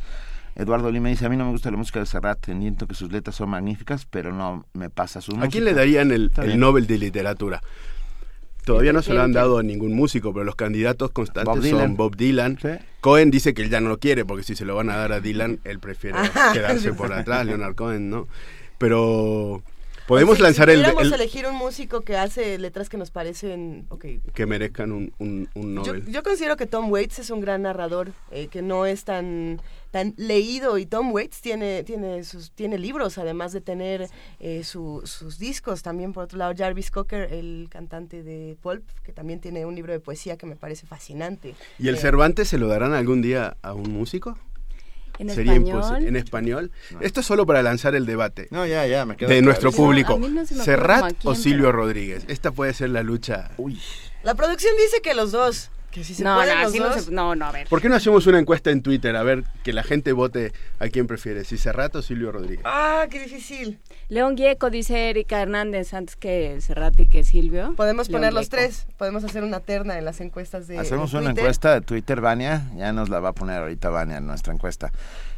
Eduardo 0.55 0.91
Lima 0.91 1.09
dice, 1.09 1.25
a 1.25 1.29
mí 1.29 1.37
no 1.37 1.45
me 1.45 1.51
gusta 1.51 1.71
la 1.71 1.77
música 1.77 1.99
de 1.99 2.05
Serrat, 2.05 2.47
entiendo 2.47 2.87
que 2.87 2.93
sus 2.93 3.11
letras 3.11 3.35
son 3.35 3.49
magníficas, 3.49 4.05
pero 4.05 4.31
no 4.31 4.65
me 4.73 4.89
pasa 4.89 5.19
su 5.19 5.31
música. 5.31 5.47
¿A 5.47 5.49
quién 5.49 5.65
le 5.65 5.73
darían 5.73 6.11
el, 6.11 6.31
el 6.37 6.59
Nobel 6.59 6.85
de 6.85 6.99
Literatura? 6.99 7.61
Todavía 8.63 8.93
no 8.93 9.01
se 9.01 9.13
lo 9.13 9.21
han 9.21 9.33
dado 9.33 9.57
a 9.57 9.63
ningún 9.63 9.93
músico, 9.93 10.31
pero 10.31 10.45
los 10.45 10.55
candidatos 10.55 11.11
constantes 11.11 11.69
son 11.69 11.97
Bob 11.97 12.15
Dylan. 12.15 12.57
Cohen 13.01 13.29
dice 13.29 13.53
que 13.53 13.63
él 13.63 13.69
ya 13.69 13.81
no 13.81 13.89
lo 13.89 13.99
quiere, 13.99 14.25
porque 14.25 14.43
si 14.43 14.55
se 14.55 14.63
lo 14.63 14.75
van 14.75 14.89
a 14.89 14.95
dar 14.95 15.11
a 15.11 15.19
Dylan, 15.19 15.59
él 15.65 15.79
prefiere 15.79 16.17
quedarse 16.53 16.93
por 16.93 17.11
atrás, 17.11 17.45
Leonard 17.45 17.75
Cohen, 17.75 18.09
¿no? 18.09 18.27
Pero 18.77 19.63
Podemos 20.07 20.39
lanzar 20.39 20.69
el, 20.69 20.83
el, 20.83 21.13
elegir 21.13 21.45
un 21.47 21.55
músico 21.55 22.01
que 22.01 22.17
hace 22.17 22.57
letras 22.57 22.89
que 22.89 22.97
nos 22.97 23.11
parecen 23.11 23.87
que 24.33 24.45
merezcan 24.45 24.91
un, 24.91 25.13
un, 25.19 25.75
Nobel. 25.75 26.05
Yo, 26.07 26.23
considero 26.23 26.57
que 26.57 26.65
Tom 26.65 26.91
Waits 26.91 27.19
es 27.19 27.29
un 27.29 27.39
gran 27.39 27.61
narrador 27.61 28.11
eh, 28.31 28.47
que 28.47 28.61
no 28.61 28.85
es 28.85 29.05
tan 29.05 29.61
tan 29.91 30.15
leído 30.17 30.79
y 30.79 30.87
Tom 30.87 31.11
Waits 31.11 31.39
tiene 31.41 31.83
tiene 31.83 32.23
sus 32.23 32.51
tiene 32.51 32.79
libros 32.79 33.19
además 33.19 33.53
de 33.53 33.61
tener 33.61 34.09
eh, 34.39 34.63
sus 34.63 35.37
discos 35.37 35.83
también 35.83 36.13
por 36.13 36.23
otro 36.23 36.39
lado 36.39 36.53
Jarvis 36.57 36.89
Cocker 36.89 37.31
el 37.31 37.67
cantante 37.69 38.23
de 38.23 38.57
Pulp 38.59 38.83
que 39.03 39.13
también 39.13 39.39
tiene 39.39 39.65
un 39.65 39.75
libro 39.75 39.93
de 39.93 39.99
poesía 39.99 40.35
que 40.35 40.47
me 40.47 40.55
parece 40.55 40.87
fascinante. 40.87 41.55
¿Y 41.77 41.87
el 41.87 41.95
eh, 41.95 41.99
Cervantes 41.99 42.47
se 42.47 42.57
lo 42.57 42.67
darán 42.67 42.93
algún 42.93 43.21
día 43.21 43.57
a 43.61 43.73
un 43.73 43.91
músico? 43.91 44.37
¿En 45.19 45.29
Sería 45.29 45.55
imposible. 45.55 46.07
¿En 46.07 46.15
español? 46.15 46.71
Esto 46.99 47.19
es 47.19 47.25
solo 47.25 47.45
para 47.45 47.61
lanzar 47.61 47.95
el 47.95 48.05
debate. 48.05 48.47
No, 48.51 48.65
ya, 48.65 48.85
ya, 48.87 49.05
me 49.05 49.15
De 49.15 49.41
nuestro 49.41 49.71
público. 49.71 50.19
¿Serrat 50.45 51.15
o 51.23 51.35
Silvio 51.35 51.71
Rodríguez? 51.71 52.25
Esta 52.27 52.51
puede 52.51 52.73
ser 52.73 52.89
la 52.89 53.03
lucha. 53.03 53.51
Uy. 53.57 53.79
La 54.23 54.35
producción 54.35 54.73
dice 54.77 55.01
que 55.01 55.13
los 55.13 55.31
dos 55.31 55.69
no, 56.19 56.43
no, 57.11 57.35
no, 57.35 57.45
a 57.45 57.51
ver. 57.51 57.67
¿Por 57.67 57.81
qué 57.81 57.89
no 57.89 57.95
hacemos 57.95 58.25
una 58.27 58.39
encuesta 58.39 58.71
en 58.71 58.81
Twitter? 58.81 59.15
A 59.15 59.23
ver, 59.23 59.43
que 59.63 59.73
la 59.73 59.83
gente 59.83 60.11
vote 60.11 60.53
a 60.79 60.89
quién 60.89 61.07
prefiere, 61.07 61.43
si 61.43 61.57
Serrato 61.57 61.99
o 61.99 62.01
Silvio 62.01 62.31
Rodríguez. 62.31 62.65
Ah, 62.65 63.05
qué 63.09 63.23
difícil. 63.23 63.79
León 64.09 64.35
Gieco 64.35 64.69
dice 64.69 65.09
Erika 65.09 65.41
Hernández 65.41 65.93
antes 65.93 66.15
que 66.15 66.59
Serrato 66.61 67.01
y 67.01 67.07
que 67.07 67.23
Silvio. 67.23 67.73
Podemos 67.75 68.09
poner 68.09 68.33
los 68.33 68.49
tres, 68.49 68.87
podemos 68.97 69.23
hacer 69.23 69.43
una 69.43 69.59
terna 69.59 69.97
en 69.97 70.05
las 70.05 70.21
encuestas 70.21 70.67
de 70.67 70.79
Hacemos 70.79 71.13
una 71.13 71.31
encuesta 71.31 71.73
de 71.73 71.81
Twitter, 71.81 72.21
Vania, 72.21 72.69
ya 72.75 72.93
nos 72.93 73.09
la 73.09 73.19
va 73.19 73.29
a 73.29 73.33
poner 73.33 73.61
ahorita 73.61 73.89
Vania 73.89 74.17
en 74.17 74.27
nuestra 74.27 74.53
encuesta. 74.53 74.91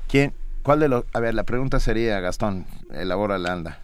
¿Quién, 0.08 0.34
¿Cuál 0.64 0.80
de 0.80 0.90
los...? 0.90 1.06
A 1.14 1.20
ver, 1.20 1.34
la 1.36 1.44
pregunta 1.44 1.80
sería, 1.80 2.20
Gastón, 2.20 2.66
elabora 2.92 3.38
la 3.38 3.54
anda. 3.54 3.80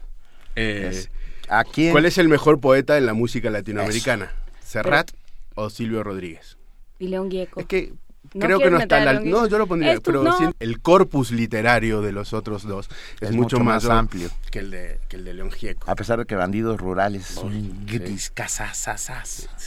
Eh, 0.55 1.07
¿A 1.47 1.63
quién? 1.63 1.91
¿Cuál 1.91 2.05
es 2.05 2.17
el 2.17 2.27
mejor 2.27 2.59
poeta 2.59 2.97
en 2.97 3.05
la 3.05 3.13
música 3.13 3.49
latinoamericana? 3.49 4.31
¿Serrat 4.63 5.11
o 5.55 5.69
Silvio 5.69 6.03
Rodríguez? 6.03 6.57
Y 7.01 7.07
León 7.07 7.31
Gieco. 7.31 7.59
Es 7.59 7.65
que 7.65 7.93
creo 8.29 8.59
que 8.59 8.69
no 8.69 8.77
está 8.77 9.03
la, 9.03 9.19
no 9.19 9.47
yo 9.47 9.57
lo 9.57 9.65
pondría 9.65 9.99
pero 9.99 10.23
el 10.59 10.79
corpus 10.79 11.31
literario 11.31 12.01
de 12.01 12.11
los 12.11 12.31
otros 12.31 12.63
dos 12.63 12.89
es, 13.19 13.31
mucho, 13.31 13.59
más 13.59 13.85
amplio. 13.85 14.29
que 14.51 14.59
el 14.59 14.69
de 14.71 14.99
que 15.09 15.17
el 15.17 15.25
de 15.25 15.33
León 15.33 15.49
Gieco. 15.49 15.89
A 15.89 15.95
pesar 15.95 16.19
de 16.19 16.25
que 16.25 16.35
bandidos 16.35 16.79
rurales. 16.79 17.25
Son 17.25 17.85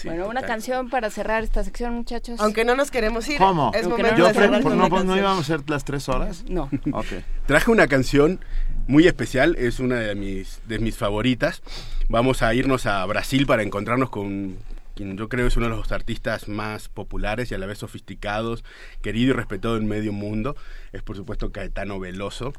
bueno 0.04 0.28
una 0.28 0.42
canción 0.42 0.88
para 0.90 1.10
cerrar 1.10 1.42
esta 1.42 1.64
sección 1.64 1.92
muchachos. 1.92 2.38
Aunque 2.38 2.64
no 2.64 2.76
nos 2.76 2.92
queremos 2.92 3.28
ir 3.28 3.38
cómo 3.38 3.72
es 3.74 3.88
momento 3.88 4.30
no, 4.70 4.88
no, 4.88 5.04
no, 5.04 5.16
íbamos 5.16 5.40
a 5.50 5.56
ser 5.56 5.68
las 5.68 5.84
tres 5.84 6.08
horas. 6.08 6.44
No. 6.48 6.70
Okay. 6.94 7.24
traje 7.46 7.72
una 7.72 7.88
canción 7.88 8.38
muy 8.86 9.08
especial 9.08 9.56
es 9.58 9.80
una 9.80 9.96
de 9.96 10.14
mis 10.14 10.60
de 10.68 10.78
mis 10.78 10.96
favoritas. 10.96 11.62
Vamos 12.08 12.42
a 12.42 12.54
irnos 12.54 12.86
a 12.86 13.04
Brasil 13.06 13.46
para 13.46 13.64
encontrarnos 13.64 14.10
con 14.10 14.56
quien 14.94 15.16
yo 15.16 15.28
creo 15.28 15.46
es 15.46 15.56
uno 15.56 15.68
de 15.68 15.76
los 15.76 15.92
artistas 15.92 16.48
más 16.48 16.88
populares 16.88 17.50
y 17.50 17.54
a 17.54 17.58
la 17.58 17.66
vez 17.66 17.78
sofisticados, 17.78 18.64
querido 19.02 19.30
y 19.30 19.32
respetado 19.32 19.76
en 19.76 19.86
medio 19.86 20.12
mundo, 20.12 20.56
es 20.92 21.02
por 21.02 21.16
supuesto 21.16 21.52
Caetano 21.52 21.98
Veloso, 21.98 22.52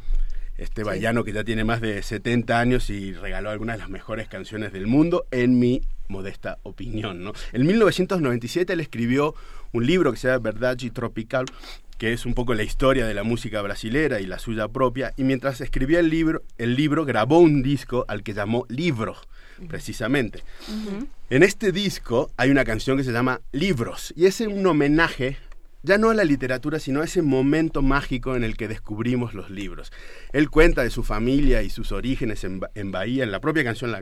este 0.57 0.83
vallano 0.83 1.23
que 1.23 1.33
ya 1.33 1.43
tiene 1.43 1.63
más 1.63 1.81
de 1.81 2.01
70 2.01 2.59
años 2.59 2.89
y 2.89 3.13
regaló 3.13 3.49
algunas 3.49 3.75
de 3.75 3.79
las 3.81 3.89
mejores 3.89 4.27
canciones 4.27 4.71
del 4.71 4.88
mundo, 4.88 5.25
en 5.31 5.59
mi 5.59 5.81
modesta 6.07 6.59
opinión. 6.63 7.23
¿no? 7.23 7.33
En 7.51 7.65
1997 7.65 8.73
él 8.73 8.79
escribió 8.79 9.36
un 9.73 9.86
libro 9.86 10.11
que 10.11 10.17
se 10.17 10.27
llama 10.27 10.39
Verdade 10.39 10.89
Tropical, 10.91 11.45
que 11.97 12.13
es 12.13 12.25
un 12.25 12.33
poco 12.33 12.53
la 12.53 12.63
historia 12.63 13.05
de 13.05 13.13
la 13.13 13.23
música 13.23 13.61
brasilera 13.61 14.19
y 14.19 14.25
la 14.25 14.39
suya 14.39 14.67
propia, 14.67 15.13
y 15.17 15.23
mientras 15.23 15.61
escribía 15.61 15.99
el 15.99 16.09
libro, 16.09 16.43
el 16.57 16.75
libro 16.75 17.05
grabó 17.05 17.39
un 17.39 17.63
disco 17.63 18.05
al 18.07 18.23
que 18.23 18.33
llamó 18.33 18.65
Libro, 18.69 19.15
precisamente. 19.68 20.43
En 21.30 21.43
este 21.43 21.72
disco 21.72 22.32
hay 22.38 22.49
una 22.51 22.66
canción 22.66 22.97
que 22.97 23.03
se 23.03 23.12
llama 23.12 23.41
Libros 23.51 24.14
y 24.16 24.26
es 24.26 24.39
un 24.41 24.66
homenaje 24.66 25.38
ya 25.86 25.99
no 25.99 26.10
a 26.10 26.16
la 26.16 26.24
literatura, 26.24 26.80
sino 26.80 27.01
a 27.01 27.06
ese 27.06 27.22
momento 27.22 27.84
mágico 27.84 28.36
en 28.36 28.43
el 28.43 28.58
que 28.58 28.68
descubrimos 28.68 29.36
los 29.36 29.51
libros. 29.51 29.91
Él 30.34 30.49
cuenta 30.49 30.82
de 30.82 30.89
su 30.89 31.03
familia 31.03 31.62
y 31.62 31.70
sus 31.70 31.91
orígenes 31.91 32.43
en, 32.43 32.91
Bahía, 32.91 33.24
en 33.24 33.32
la 33.32 33.39
propia 33.39 33.64
canción 33.64 33.95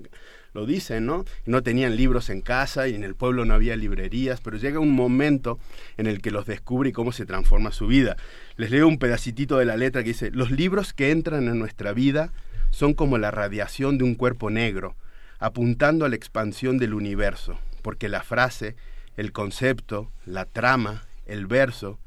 lo 0.53 0.65
dice, 0.65 1.01
¿no? 1.01 1.25
No 1.45 1.61
tenían 1.61 1.97
libros 1.97 2.29
en 2.29 2.39
casa 2.39 2.87
y 2.87 2.95
en 2.95 3.03
el 3.03 3.15
pueblo 3.15 3.43
no 3.43 3.53
había 3.53 3.75
librerías, 3.75 4.39
pero 4.39 4.55
llega 4.55 4.79
un 4.79 4.91
momento 4.91 5.59
en 5.97 6.07
el 6.07 6.21
que 6.21 6.31
los 6.31 6.45
descubre 6.45 6.89
y 6.89 6.93
cómo 6.93 7.11
se 7.11 7.25
transforma 7.25 7.73
su 7.73 7.87
vida. 7.87 8.15
Les 8.55 8.71
leo 8.71 8.87
un 8.87 8.97
pedacitito 8.97 9.57
de 9.57 9.65
la 9.65 9.75
letra 9.75 10.03
que 10.03 10.09
dice, 10.09 10.31
los 10.31 10.51
libros 10.51 10.93
que 10.93 11.11
entran 11.11 11.49
en 11.49 11.59
nuestra 11.59 11.91
vida 11.91 12.31
son 12.69 12.93
como 12.93 13.17
la 13.17 13.29
radiación 13.29 13.97
de 13.97 14.05
un 14.05 14.15
cuerpo 14.15 14.49
negro 14.49 14.95
apuntando 15.43 16.05
a 16.05 16.09
la 16.09 16.15
expansión 16.15 16.77
del 16.77 16.93
universo, 16.93 17.59
porque 17.81 18.07
la 18.07 18.23
frase, 18.23 18.77
el 19.17 19.33
concepto, 19.33 20.09
la 20.25 20.45
trama, 20.45 21.03
el 21.25 21.47
verso, 21.47 21.99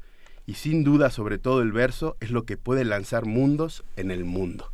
y 0.47 0.55
sin 0.55 0.83
duda 0.83 1.11
sobre 1.11 1.37
todo 1.37 1.61
el 1.61 1.71
verso, 1.71 2.17
es 2.19 2.31
lo 2.31 2.45
que 2.45 2.57
puede 2.57 2.83
lanzar 2.83 3.25
mundos 3.25 3.83
en 3.95 4.09
el 4.09 4.25
mundo. 4.25 4.71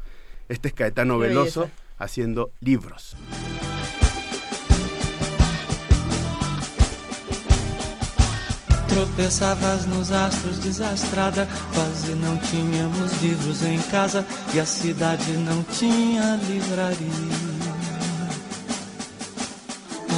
Este 0.47 0.70
es 0.70 0.74
Caetano 0.74 1.20
Veloso 1.20 1.70
haciendo 1.97 2.51
libros. 2.61 3.18
Tropeçavas 8.88 9.88
nos 9.88 10.11
astros 10.11 10.59
desastrada, 10.59 11.49
quase 11.74 12.16
não 12.16 12.38
tínhamos 12.38 13.22
livros 13.22 13.61
em 13.64 13.82
casa 13.91 14.26
e 14.53 14.59
a 14.59 14.66
cidade 14.66 15.34
não 15.34 15.64
tinha 15.64 16.39
livraria. 16.47 17.72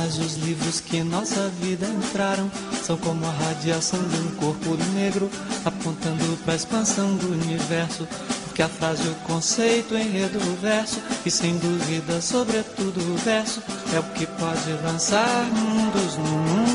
Mas 0.05 0.19
os 0.19 0.35
livros 0.35 0.79
que 0.79 0.97
em 0.97 1.03
nossa 1.03 1.49
vida 1.59 1.87
entraram 1.87 2.47
são 2.83 2.95
como 2.95 3.25
a 3.25 3.31
radiação 3.31 3.99
de 4.07 4.17
um 4.19 4.35
corpo 4.35 4.77
negro 4.93 5.31
apontando 5.65 6.37
para 6.43 6.53
a 6.53 6.55
expansão 6.55 7.15
do 7.15 7.31
universo. 7.31 8.07
Porque 8.43 8.61
a 8.61 8.69
frase, 8.69 9.01
o 9.07 9.15
conceito, 9.25 9.95
o 9.95 9.97
enredo, 9.97 10.37
o 10.37 10.55
verso 10.61 11.01
e 11.25 11.31
sem 11.31 11.57
dúvida, 11.57 12.21
sobretudo 12.21 12.99
o 12.99 13.17
verso 13.17 13.63
é 13.95 13.99
o 13.99 14.03
que 14.13 14.27
pode 14.27 14.73
lançar 14.83 15.43
mundos 15.45 16.17
no 16.17 16.23
mundo. 16.23 16.74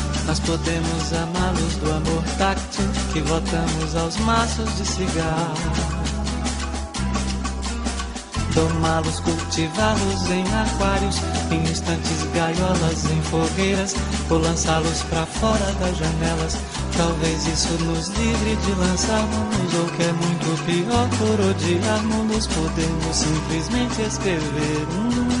Nós 0.25 0.39
podemos 0.39 1.13
amá-los 1.13 1.75
do 1.75 1.91
amor 1.91 2.23
táctil 2.37 2.85
que 3.13 3.21
votamos 3.21 3.95
aos 3.95 4.17
maços 4.17 4.75
de 4.77 4.85
cigarro 4.85 6.01
domá-los, 8.53 9.19
cultivá-los 9.21 10.29
em 10.29 10.43
aquários, 10.53 11.15
em 11.51 11.61
instantes 11.63 12.23
gaiolas, 12.33 13.05
em 13.05 13.21
fogueiras, 13.23 13.95
ou 14.29 14.39
lançá-los 14.39 15.03
para 15.03 15.25
fora 15.25 15.71
das 15.79 15.97
janelas. 15.97 16.57
Talvez 16.97 17.47
isso 17.47 17.71
nos 17.85 18.07
livre 18.09 18.55
de 18.55 18.71
lançarmos, 18.73 19.73
ou 19.73 19.85
que 19.95 20.03
é 20.03 20.13
muito 20.13 20.65
pior, 20.65 21.07
por 21.17 21.39
odiarmos, 21.49 22.47
podemos 22.47 23.15
simplesmente 23.15 24.01
escrever. 24.01 24.87
Hum. 24.91 25.40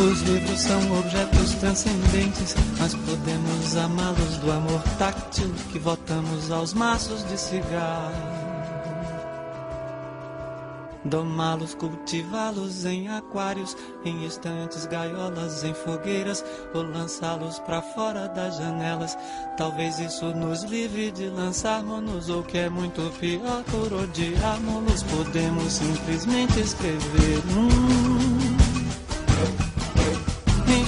Os 0.00 0.20
livros 0.22 0.60
são 0.60 0.98
objetos 0.98 1.54
transcendentes, 1.54 2.54
mas 2.78 2.94
podemos 2.94 3.76
amá-los 3.76 4.36
do 4.38 4.52
amor 4.52 4.82
táctil 4.98 5.52
que 5.72 5.78
votamos 5.78 6.50
aos 6.50 6.72
maços 6.72 7.26
de 7.26 7.38
cigarro 7.38 8.38
domá-los, 11.08 11.74
cultivá-los 11.74 12.84
em 12.84 13.08
aquários, 13.08 13.76
em 14.04 14.24
estantes, 14.24 14.86
gaiolas, 14.86 15.64
em 15.64 15.74
fogueiras, 15.74 16.44
ou 16.74 16.82
lançá-los 16.82 17.58
para 17.60 17.82
fora 17.82 18.28
das 18.28 18.56
janelas. 18.58 19.16
Talvez 19.56 19.98
isso 19.98 20.26
nos 20.34 20.62
livre 20.64 21.10
de 21.10 21.28
lançarmos-nos, 21.28 22.28
ou 22.28 22.42
que 22.42 22.58
é 22.58 22.68
muito 22.68 23.02
pior, 23.18 23.64
por 23.64 23.92
odiarmos-nos, 23.92 25.02
podemos 25.04 25.72
simplesmente 25.72 26.60
escrever. 26.60 27.42
Hum. 27.56 28.58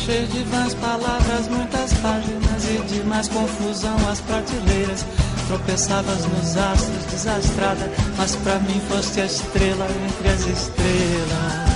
Encher 0.01 0.27
de 0.29 0.43
vãs 0.45 0.73
palavras, 0.77 1.47
muitas 1.49 1.93
páginas 1.93 2.65
e 2.65 2.79
de 2.89 3.03
mais 3.05 3.29
confusão 3.29 3.95
as 4.11 4.19
prateleiras 4.23 5.05
Tropeçavas 5.47 6.25
nos 6.25 6.57
astros, 6.57 7.05
desastrada, 7.11 7.91
mas 8.17 8.35
pra 8.37 8.59
mim 8.61 8.81
foste 8.89 9.21
a 9.21 9.27
estrela 9.27 9.87
entre 10.07 10.29
as 10.31 10.47
estrelas. 10.47 11.70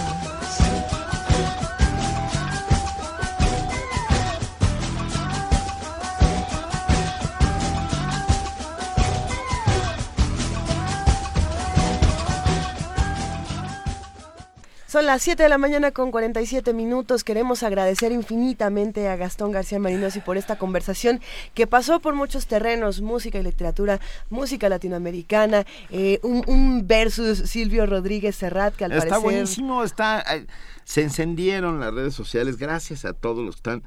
Son 14.95 15.07
las 15.07 15.22
7 15.22 15.42
de 15.42 15.49
la 15.49 15.59
mañana 15.59 15.90
con 15.90 16.12
47 16.12 16.72
minutos. 16.72 17.24
Queremos 17.24 17.64
agradecer 17.64 18.12
infinitamente 18.12 19.09
a 19.09 19.16
Gastón 19.16 19.51
García 19.51 19.80
Marinos 19.80 20.14
y 20.14 20.20
por 20.20 20.36
esta 20.36 20.57
conversación 20.57 21.20
que 21.53 21.66
pasó 21.66 21.99
por 21.99 22.14
muchos 22.14 22.47
terrenos, 22.47 23.01
música 23.01 23.40
y 23.40 23.42
literatura, 23.42 23.99
música 24.30 24.68
latinoamericana, 24.68 25.66
eh, 25.90 26.20
un, 26.22 26.86
versus 26.86 27.38
Silvio 27.38 27.86
Rodríguez 27.86 28.36
Serrat 28.36 28.76
que 28.76 28.84
al 28.84 28.92
está 28.92 29.09
parecer... 29.09 29.24
buenísimo, 29.24 29.82
está, 29.82 30.24
se 30.84 31.03
encendieron 31.03 31.80
las 31.80 31.92
redes 31.92 32.14
sociales 32.14 32.57
gracias 32.57 33.05
a 33.05 33.14
todos 33.14 33.45
los 33.45 33.57
que 33.57 33.59
están 33.59 33.82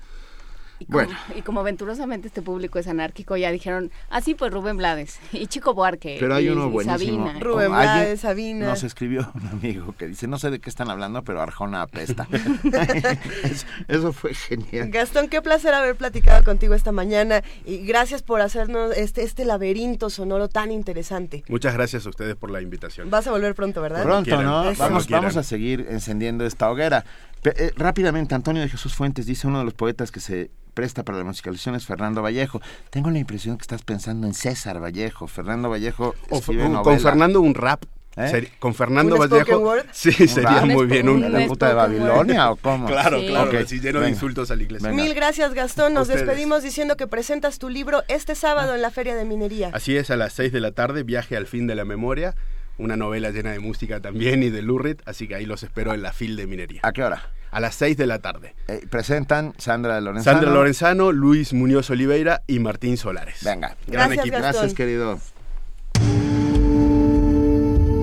Y 0.79 0.85
como, 0.85 0.97
bueno. 0.97 1.17
y 1.35 1.41
como 1.41 1.63
venturosamente 1.63 2.27
este 2.27 2.41
público 2.41 2.79
es 2.79 2.87
anárquico, 2.87 3.35
ya 3.35 3.51
dijeron, 3.51 3.91
ah, 4.09 4.21
sí, 4.21 4.35
pues 4.35 4.51
Rubén 4.51 4.77
Blades 4.77 5.19
y 5.31 5.47
Chico 5.47 5.73
Buarque. 5.73 6.17
Pero 6.19 6.35
hay 6.35 6.49
uno 6.49 6.69
buenísimo. 6.69 7.25
Sabina. 7.25 7.39
Rubén 7.39 7.71
Blades, 7.71 8.21
Sabina. 8.21 8.67
Nos 8.67 8.83
escribió 8.83 9.31
un 9.35 9.47
amigo 9.47 9.95
que 9.97 10.07
dice, 10.07 10.27
no 10.27 10.37
sé 10.37 10.51
de 10.51 10.59
qué 10.59 10.69
están 10.69 10.89
hablando, 10.89 11.23
pero 11.23 11.41
Arjona 11.41 11.81
apesta. 11.81 12.27
eso, 13.87 14.13
fue 14.13 14.33
genial. 14.33 14.89
Gastón, 14.89 15.29
qué 15.29 15.41
placer 15.41 15.73
haber 15.73 15.95
platicado 15.95 16.43
contigo 16.43 16.73
esta 16.73 16.91
mañana 16.91 17.43
y 17.65 17.85
gracias 17.85 18.21
por 18.21 18.41
hacernos 18.41 18.95
este, 18.95 19.23
este 19.23 19.45
laberinto 19.45 20.09
sonoro 20.09 20.47
tan 20.47 20.71
interesante. 20.71 21.43
Muchas 21.47 21.73
gracias 21.73 22.05
a 22.05 22.09
ustedes 22.09 22.35
por 22.35 22.51
la 22.51 22.61
invitación. 22.61 23.09
Vas 23.09 23.27
a 23.27 23.31
volver 23.31 23.55
pronto, 23.55 23.81
¿verdad? 23.81 24.03
Pronto, 24.03 24.41
¿no? 24.41 24.73
Vamos, 24.77 25.07
vamos 25.09 25.37
a 25.37 25.43
seguir 25.43 25.87
encendiendo 25.89 26.45
esta 26.45 26.69
hoguera. 26.69 27.05
Eh, 27.43 27.71
rápidamente, 27.75 28.35
Antonio 28.35 28.61
de 28.61 28.69
Jesús 28.69 28.93
Fuentes 28.95 29.25
dice 29.25 29.47
uno 29.47 29.59
de 29.59 29.65
los 29.65 29.73
poetas 29.73 30.11
que 30.11 30.19
se 30.19 30.51
presta 30.73 31.03
para 31.03 31.17
la 31.17 31.23
musicalización 31.23 31.75
es 31.75 31.85
Fernando 31.85 32.21
Vallejo. 32.21 32.61
Tengo 32.91 33.09
la 33.09 33.17
impresión 33.17 33.57
que 33.57 33.63
estás 33.63 33.81
pensando 33.81 34.27
en 34.27 34.35
César 34.35 34.81
Vallejo. 34.81 35.27
Fernando 35.27 35.69
Vallejo 35.69 36.13
o, 36.29 36.41
con 36.83 36.99
Fernando 36.99 37.41
un 37.41 37.55
rap. 37.55 37.83
¿Eh? 38.19 38.51
con 38.59 38.73
Fernando 38.73 39.17
Vallejo. 39.17 39.75
Sí, 39.91 40.11
sería 40.11 40.65
muy 40.65 40.87
bien. 40.87 41.07
Un, 41.07 41.31
¿La 41.31 41.45
puta 41.45 41.67
de 41.67 41.73
Babilonia 41.73 42.51
o 42.51 42.55
cómo? 42.61 42.87
Claro, 42.87 43.19
claro, 43.21 43.49
okay. 43.49 43.65
lleno 43.79 44.01
de 44.01 44.09
insultos 44.09 44.49
a 44.49 44.55
la 44.55 44.63
iglesia. 44.63 44.89
Mil 44.89 45.13
gracias, 45.13 45.53
Gastón. 45.53 45.93
Nos 45.93 46.07
despedimos 46.07 46.63
diciendo 46.63 46.97
que 46.97 47.07
presentas 47.07 47.59
tu 47.59 47.69
libro 47.69 48.03
este 48.07 48.35
sábado 48.35 48.73
en 48.75 48.81
la 48.81 48.91
Feria 48.91 49.15
de 49.15 49.25
Minería. 49.25 49.69
Así 49.73 49.95
es, 49.95 50.09
a 50.09 50.15
las 50.15 50.33
seis 50.33 50.51
de 50.51 50.61
la 50.61 50.71
tarde, 50.71 51.03
Viaje 51.03 51.37
al 51.37 51.47
fin 51.47 51.67
de 51.67 51.75
la 51.75 51.85
memoria. 51.85 52.35
Una 52.77 52.95
novela 52.95 53.31
llena 53.31 53.51
de 53.51 53.59
música 53.59 53.99
también 53.99 54.43
y 54.43 54.49
de 54.49 54.61
Lurrit, 54.61 55.01
así 55.05 55.27
que 55.27 55.35
ahí 55.35 55.45
los 55.45 55.63
espero 55.63 55.93
en 55.93 56.01
la 56.01 56.13
FIL 56.13 56.35
de 56.35 56.47
Minería. 56.47 56.81
¿A 56.83 56.91
qué 56.91 57.03
hora? 57.03 57.31
a 57.51 57.59
las 57.59 57.75
6 57.75 57.97
de 57.97 58.07
la 58.07 58.19
tarde. 58.19 58.55
Eh, 58.67 58.85
presentan 58.89 59.53
Sandra 59.57 59.99
Lorenzano. 60.01 60.37
Sandra 60.37 60.53
Lorenzano, 60.53 61.11
Luis 61.11 61.53
Muñoz 61.53 61.89
Oliveira 61.89 62.43
y 62.47 62.59
Martín 62.59 62.97
Solares. 62.97 63.43
Venga, 63.43 63.75
gran 63.87 64.09
Gracias, 64.09 64.19
equipo. 64.19 64.37
Gracias, 64.37 64.73
querido. 64.73 65.19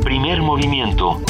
Primer 0.03 0.43
movimiento. 0.43 1.21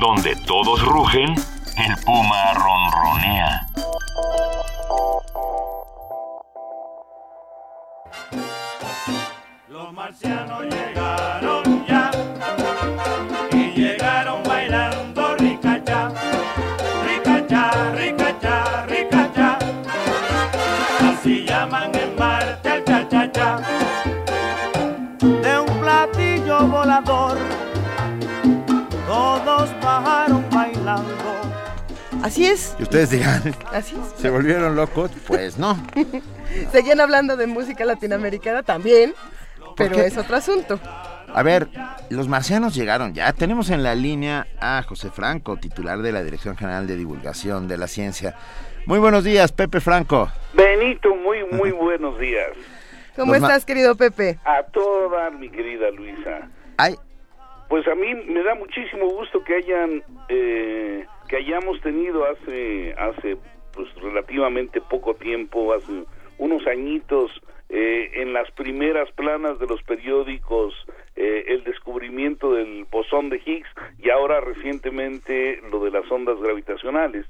Donde 0.00 0.36
todos 0.46 0.82
rugen, 0.82 1.34
el 1.76 2.04
puma 2.04 2.54
ronronea. 2.54 3.66
Los 9.74 9.92
marcianos 9.92 10.62
llegaron. 10.66 11.84
todos 29.06 29.70
bajaron 29.80 30.44
bailando. 30.50 31.04
Así 32.22 32.46
es. 32.46 32.74
Y 32.78 32.84
ustedes 32.84 33.10
digan, 33.10 33.54
Así 33.72 33.96
¿se 34.16 34.30
volvieron 34.30 34.76
locos? 34.76 35.10
Pues 35.26 35.58
no. 35.58 35.76
Seguían 36.72 37.00
hablando 37.00 37.36
de 37.36 37.46
música 37.46 37.84
latinoamericana 37.84 38.62
también, 38.62 39.14
pero 39.76 39.96
es 39.96 40.16
otro 40.16 40.36
asunto. 40.36 40.80
A 41.34 41.42
ver, 41.42 41.66
los 42.10 42.28
marcianos 42.28 42.74
llegaron 42.74 43.12
ya. 43.12 43.32
Tenemos 43.32 43.70
en 43.70 43.82
la 43.82 43.94
línea 43.94 44.46
a 44.60 44.82
José 44.82 45.10
Franco, 45.10 45.56
titular 45.56 45.98
de 45.98 46.12
la 46.12 46.22
Dirección 46.22 46.56
General 46.56 46.86
de 46.86 46.96
Divulgación 46.96 47.66
de 47.66 47.76
la 47.76 47.88
Ciencia. 47.88 48.36
Muy 48.86 48.98
buenos 48.98 49.24
días, 49.24 49.50
Pepe 49.50 49.80
Franco. 49.80 50.28
Benito, 50.52 51.14
muy, 51.16 51.44
muy 51.44 51.72
buenos 51.72 52.18
días. 52.18 52.50
¿Cómo 53.16 53.34
estás, 53.34 53.64
querido 53.64 53.96
Pepe? 53.96 54.38
A 54.44 54.62
toda 54.64 55.30
mi 55.30 55.48
querida 55.48 55.90
Luisa. 55.90 56.48
Ay. 56.76 56.94
Pues 57.68 57.86
a 57.88 57.94
mí 57.94 58.14
me 58.14 58.42
da 58.42 58.54
muchísimo 58.54 59.08
gusto 59.08 59.42
que 59.42 59.56
hayan 59.56 60.02
eh, 60.28 61.06
que 61.28 61.36
hayamos 61.36 61.80
tenido 61.80 62.24
hace 62.26 62.94
hace 62.94 63.36
pues 63.72 63.88
relativamente 63.96 64.80
poco 64.80 65.14
tiempo, 65.14 65.72
hace 65.72 66.04
unos 66.38 66.66
añitos 66.66 67.30
eh, 67.68 68.10
en 68.14 68.32
las 68.32 68.50
primeras 68.52 69.10
planas 69.12 69.58
de 69.58 69.66
los 69.66 69.82
periódicos 69.82 70.74
eh, 71.16 71.44
el 71.48 71.64
descubrimiento 71.64 72.52
del 72.52 72.84
bosón 72.90 73.30
de 73.30 73.40
Higgs 73.44 73.68
y 73.98 74.10
ahora 74.10 74.40
recientemente 74.40 75.60
lo 75.70 75.82
de 75.84 75.90
las 75.90 76.10
ondas 76.10 76.40
gravitacionales, 76.40 77.26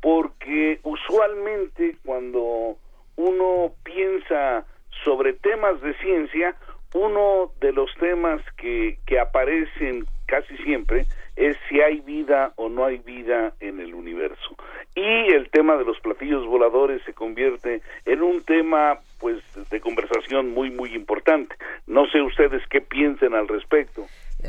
porque 0.00 0.80
usualmente 0.82 1.96
cuando 2.04 2.76
uno 3.16 3.72
piensa 3.84 4.66
sobre 5.04 5.34
temas 5.34 5.80
de 5.80 5.94
ciencia, 5.98 6.56
uno 6.94 7.52
de 7.60 7.72
los 7.72 7.94
temas 8.00 8.40
que, 8.56 8.98
que 9.06 9.18
aparecen 9.18 10.06
casi 10.26 10.56
siempre 10.58 11.06
es 11.36 11.56
si 11.68 11.80
hay 11.80 12.00
vida 12.00 12.52
o 12.56 12.68
no 12.68 12.84
hay 12.84 12.98
vida 12.98 13.52
en 13.60 13.80
el 13.80 13.94
universo. 13.94 14.56
Y 14.94 15.32
el 15.32 15.50
tema 15.50 15.76
de 15.76 15.84
los 15.84 16.00
platillos 16.00 16.46
voladores 16.46 17.02
se 17.04 17.12
convierte 17.12 17.82
en 18.04 18.22
un 18.22 18.42
tema 18.42 18.98
pues 19.20 19.42
de 19.70 19.80
conversación 19.80 20.52
muy 20.52 20.70
muy 20.70 20.94
importante. 20.94 21.54
No 21.86 22.06
sé 22.06 22.20
ustedes 22.22 22.62
qué 22.68 22.80
piensen 22.80 23.34
al 23.34 23.48
respecto 23.48 24.06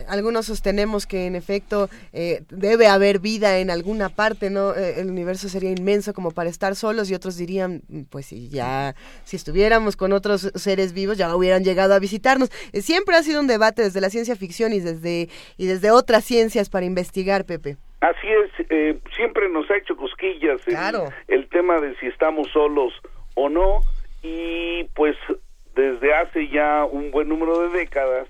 algunos 0.08 0.46
sostenemos 0.46 1.06
que 1.06 1.26
en 1.26 1.36
efecto 1.36 1.90
eh, 2.14 2.44
debe 2.50 2.88
haber 2.88 3.20
vida 3.20 3.60
en 3.60 3.70
alguna 3.70 4.10
parte, 4.10 4.50
¿no? 4.50 4.76
Eh, 4.76 5.00
el 5.00 5.10
universo 5.10 5.50
sería 5.50 5.72
inmenso 5.72 6.14
como 6.14 6.32
para 6.32 6.50
estar 6.50 6.76
solos 6.76 7.10
y 7.10 7.16
otros 7.16 7.38
dirían, 7.38 7.82
pues 8.10 8.28
si 8.28 8.50
ya, 8.50 8.96
si 9.24 9.36
estuviéramos 9.36 9.96
con 9.96 10.12
otros 10.14 10.52
seres 10.56 10.94
vivos 10.94 11.18
ya 11.18 11.34
hubieran 11.36 11.64
llegado 11.64 11.94
a 11.94 12.00
visitarnos. 12.00 12.50
Eh, 12.74 12.82
siempre 12.82 13.16
ha 13.16 13.24
sido 13.24 13.40
un 13.40 13.48
debate 13.48 13.82
desde 13.82 14.02
la 14.02 14.10
ciencia 14.10 14.36
ficción 14.36 14.74
y 14.74 14.80
desde, 14.80 15.30
y 15.58 15.68
desde 15.68 15.92
otras 15.92 16.24
ciencias 16.24 16.70
para 16.70 16.86
investigar, 16.86 17.46
Pepe. 17.46 17.78
Así 18.02 18.28
es, 18.28 18.68
siempre 19.16 19.50
nos 19.50 19.70
ha 19.72 19.78
hecho 19.78 19.98
cosquillas 19.98 20.62
el 21.28 21.50
tema 21.50 21.82
de 21.82 21.96
si 21.96 22.06
estamos 22.06 22.48
solos 22.52 22.94
o 23.34 23.50
no 23.50 23.82
y 24.22 24.84
pues 24.94 25.16
desde 25.76 26.14
hace 26.14 26.48
ya 26.50 26.86
un 26.86 27.10
buen 27.10 27.28
número 27.28 27.60
de 27.62 27.80
décadas 27.80 28.28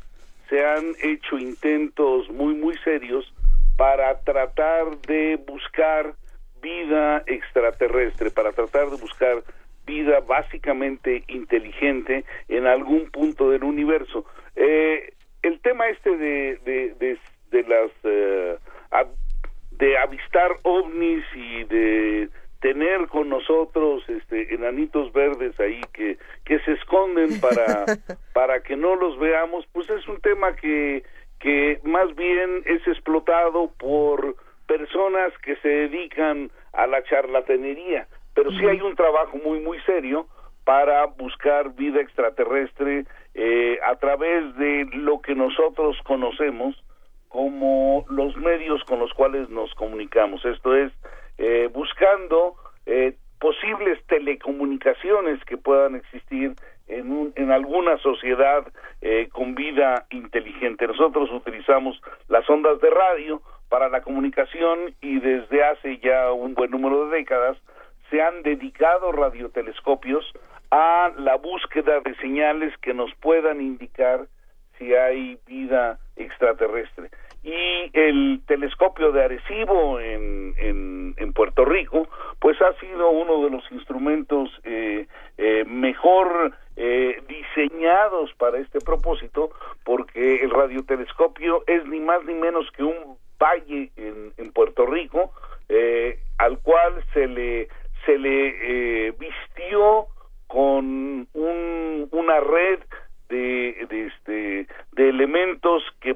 se 0.49 0.65
han 0.65 0.95
hecho 1.01 1.37
intentos 1.37 2.29
muy 2.29 2.55
muy 2.55 2.77
serios 2.79 3.31
para 3.77 4.19
tratar 4.21 4.97
de 5.01 5.39
buscar 5.47 6.15
vida 6.61 7.23
extraterrestre, 7.27 8.31
para 8.31 8.51
tratar 8.51 8.89
de 8.89 8.97
buscar 8.97 9.43
vida 9.85 10.19
básicamente 10.19 11.23
inteligente 11.27 12.25
en 12.49 12.67
algún 12.67 13.09
punto 13.09 13.49
del 13.49 13.63
universo. 13.63 14.25
Eh, 14.55 15.13
el 15.43 15.59
tema 15.61 15.87
este 15.87 16.17
de, 16.17 16.59
de, 16.65 17.17
de, 17.51 17.63
las 17.63 17.91
eh, 18.03 18.57
de 19.71 19.97
avistar 19.97 20.51
ovnis 20.63 21.23
y 21.35 21.63
de 21.65 22.29
tener 22.59 23.07
con 23.07 23.29
nosotros 23.29 24.03
este 24.07 24.53
enanitos 24.53 25.13
verdes 25.13 25.59
ahí 25.59 25.81
que 25.93 26.17
que 26.43 26.59
se 26.59 26.73
esconden 26.73 27.39
para 27.39 27.85
para 28.33 28.63
que 28.63 28.75
no 28.75 28.95
los 28.95 29.17
veamos 29.19 29.65
pues 29.73 29.89
es 29.89 30.07
un 30.07 30.19
tema 30.21 30.55
que 30.55 31.03
que 31.39 31.79
más 31.83 32.15
bien 32.15 32.63
es 32.65 32.85
explotado 32.87 33.71
por 33.77 34.35
personas 34.67 35.31
que 35.43 35.55
se 35.57 35.67
dedican 35.67 36.51
a 36.73 36.87
la 36.87 37.03
charlatanería. 37.03 38.07
Pero 38.33 38.51
sí 38.51 38.65
hay 38.65 38.81
un 38.81 38.95
trabajo 38.95 39.37
muy 39.37 39.59
muy 39.59 39.79
serio 39.81 40.27
para 40.63 41.05
buscar 41.05 41.73
vida 41.75 42.01
extraterrestre 42.01 43.05
eh, 43.33 43.79
a 43.85 43.95
través 43.95 44.55
de 44.57 44.85
lo 44.93 45.21
que 45.21 45.33
nosotros 45.33 45.97
conocemos 46.03 46.75
como 47.29 48.05
los 48.09 48.35
medios 48.37 48.83
con 48.83 48.99
los 48.99 49.13
cuales 49.13 49.49
nos 49.49 49.73
comunicamos. 49.75 50.43
Esto 50.45 50.75
es 50.75 50.91
eh, 51.37 51.69
buscando 51.71 52.55
eh, 52.85 53.15
posibles 53.39 54.03
telecomunicaciones 54.07 55.43
que 55.45 55.57
puedan 55.57 55.95
existir 55.95 56.55
en, 56.87 57.33
en 57.35 57.51
alguna 57.51 57.97
sociedad 57.99 58.65
eh, 59.01 59.29
con 59.31 59.55
vida 59.55 60.05
inteligente. 60.09 60.87
Nosotros 60.87 61.29
utilizamos 61.31 62.01
las 62.27 62.49
ondas 62.49 62.79
de 62.81 62.89
radio 62.89 63.41
para 63.69 63.89
la 63.89 64.01
comunicación 64.01 64.95
y 65.01 65.19
desde 65.19 65.63
hace 65.63 65.97
ya 65.99 66.31
un 66.31 66.53
buen 66.53 66.71
número 66.71 67.09
de 67.09 67.17
décadas 67.17 67.57
se 68.09 68.21
han 68.21 68.41
dedicado 68.41 69.11
radiotelescopios 69.11 70.25
a 70.71 71.11
la 71.17 71.35
búsqueda 71.35 71.99
de 71.99 72.15
señales 72.15 72.75
que 72.77 72.93
nos 72.93 73.13
puedan 73.15 73.61
indicar 73.61 74.27
si 74.77 74.93
hay 74.93 75.37
vida 75.45 75.99
extraterrestre 76.15 77.09
y 77.47 77.89
el 77.93 78.41
telescopio 78.45 79.13
de 79.13 79.23
Arecibo 79.23 80.01
en, 80.01 80.53
en, 80.57 81.33
Puerto 81.33 81.65
Rico, 81.65 82.09
pues 82.39 82.59
ha 82.61 82.73
sido 82.79 83.11
uno 83.11 83.43
de 83.43 83.51
los 83.51 83.71
instrumentos 83.71 84.49
eh, 84.63 85.05
eh, 85.37 85.63
mejor 85.65 86.51
eh, 86.75 87.21
diseñados 87.27 88.33
para 88.39 88.57
este 88.57 88.79
propósito, 88.79 89.51
porque 89.85 90.43
el 90.43 90.49
radiotelescopio 90.49 91.63
es 91.67 91.85
ni 91.85 91.99
más 91.99 92.25
ni 92.25 92.33
menos 92.33 92.69
que 92.71 92.83
un 92.83 93.17
valle 93.39 93.91
en, 93.95 94.33
en 94.35 94.51
Puerto 94.51 94.87
Rico, 94.87 95.31
al 96.39 96.57
cual 96.59 97.03
se 97.13 97.27
le 97.27 97.67
se 98.05 98.17
le 98.17 99.11
vistió 99.11 100.07
con 100.47 101.27
una 101.33 102.39
red 102.39 102.79
de, 103.29 103.87
este, 104.07 104.67
de 104.93 105.09
elementos 105.09 105.83
que 105.99 106.15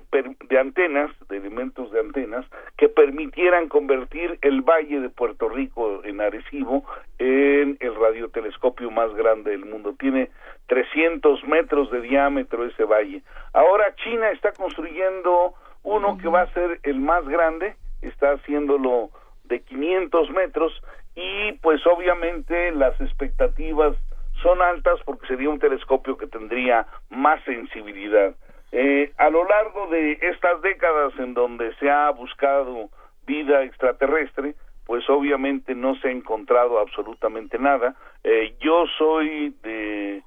de 0.49 0.59
antenas, 0.59 1.11
de 1.29 1.37
elementos 1.37 1.91
de 1.91 1.99
antenas 1.99 2.45
que 2.77 2.89
permitieran 2.89 3.67
convertir 3.67 4.37
el 4.41 4.61
valle 4.61 4.99
de 4.99 5.09
Puerto 5.09 5.49
Rico 5.49 6.03
en 6.03 6.21
Arecibo 6.21 6.85
en 7.19 7.77
el 7.79 7.95
radiotelescopio 7.95 8.91
más 8.91 9.13
grande 9.13 9.51
del 9.51 9.65
mundo. 9.65 9.95
Tiene 9.99 10.29
300 10.67 11.43
metros 11.45 11.91
de 11.91 12.01
diámetro 12.01 12.65
ese 12.65 12.83
valle. 12.85 13.21
Ahora 13.53 13.93
China 13.95 14.29
está 14.31 14.51
construyendo 14.53 15.53
uno 15.83 16.17
que 16.17 16.27
va 16.27 16.41
a 16.41 16.53
ser 16.53 16.79
el 16.83 16.99
más 16.99 17.27
grande, 17.27 17.75
está 18.01 18.33
haciéndolo 18.33 19.09
de 19.45 19.61
500 19.61 20.29
metros 20.31 20.73
y 21.15 21.53
pues 21.61 21.85
obviamente 21.85 22.71
las 22.71 22.99
expectativas 23.01 23.95
son 24.41 24.61
altas 24.61 24.99
porque 25.05 25.27
sería 25.27 25.49
un 25.49 25.59
telescopio 25.59 26.17
que 26.17 26.27
tendría 26.27 26.87
más 27.09 27.43
sensibilidad. 27.43 28.35
Eh, 28.71 29.11
a 29.17 29.29
lo 29.29 29.43
largo 29.45 29.87
de 29.87 30.17
estas 30.21 30.61
décadas 30.61 31.13
en 31.19 31.33
donde 31.33 31.73
se 31.75 31.89
ha 31.89 32.09
buscado 32.11 32.89
vida 33.25 33.63
extraterrestre, 33.63 34.55
pues 34.85 35.09
obviamente 35.09 35.75
no 35.75 35.95
se 35.95 36.07
ha 36.07 36.11
encontrado 36.11 36.79
absolutamente 36.79 37.57
nada. 37.59 37.95
Eh, 38.23 38.55
yo 38.59 38.85
soy 38.97 39.53
de, 39.63 40.21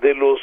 de 0.00 0.14
los 0.14 0.40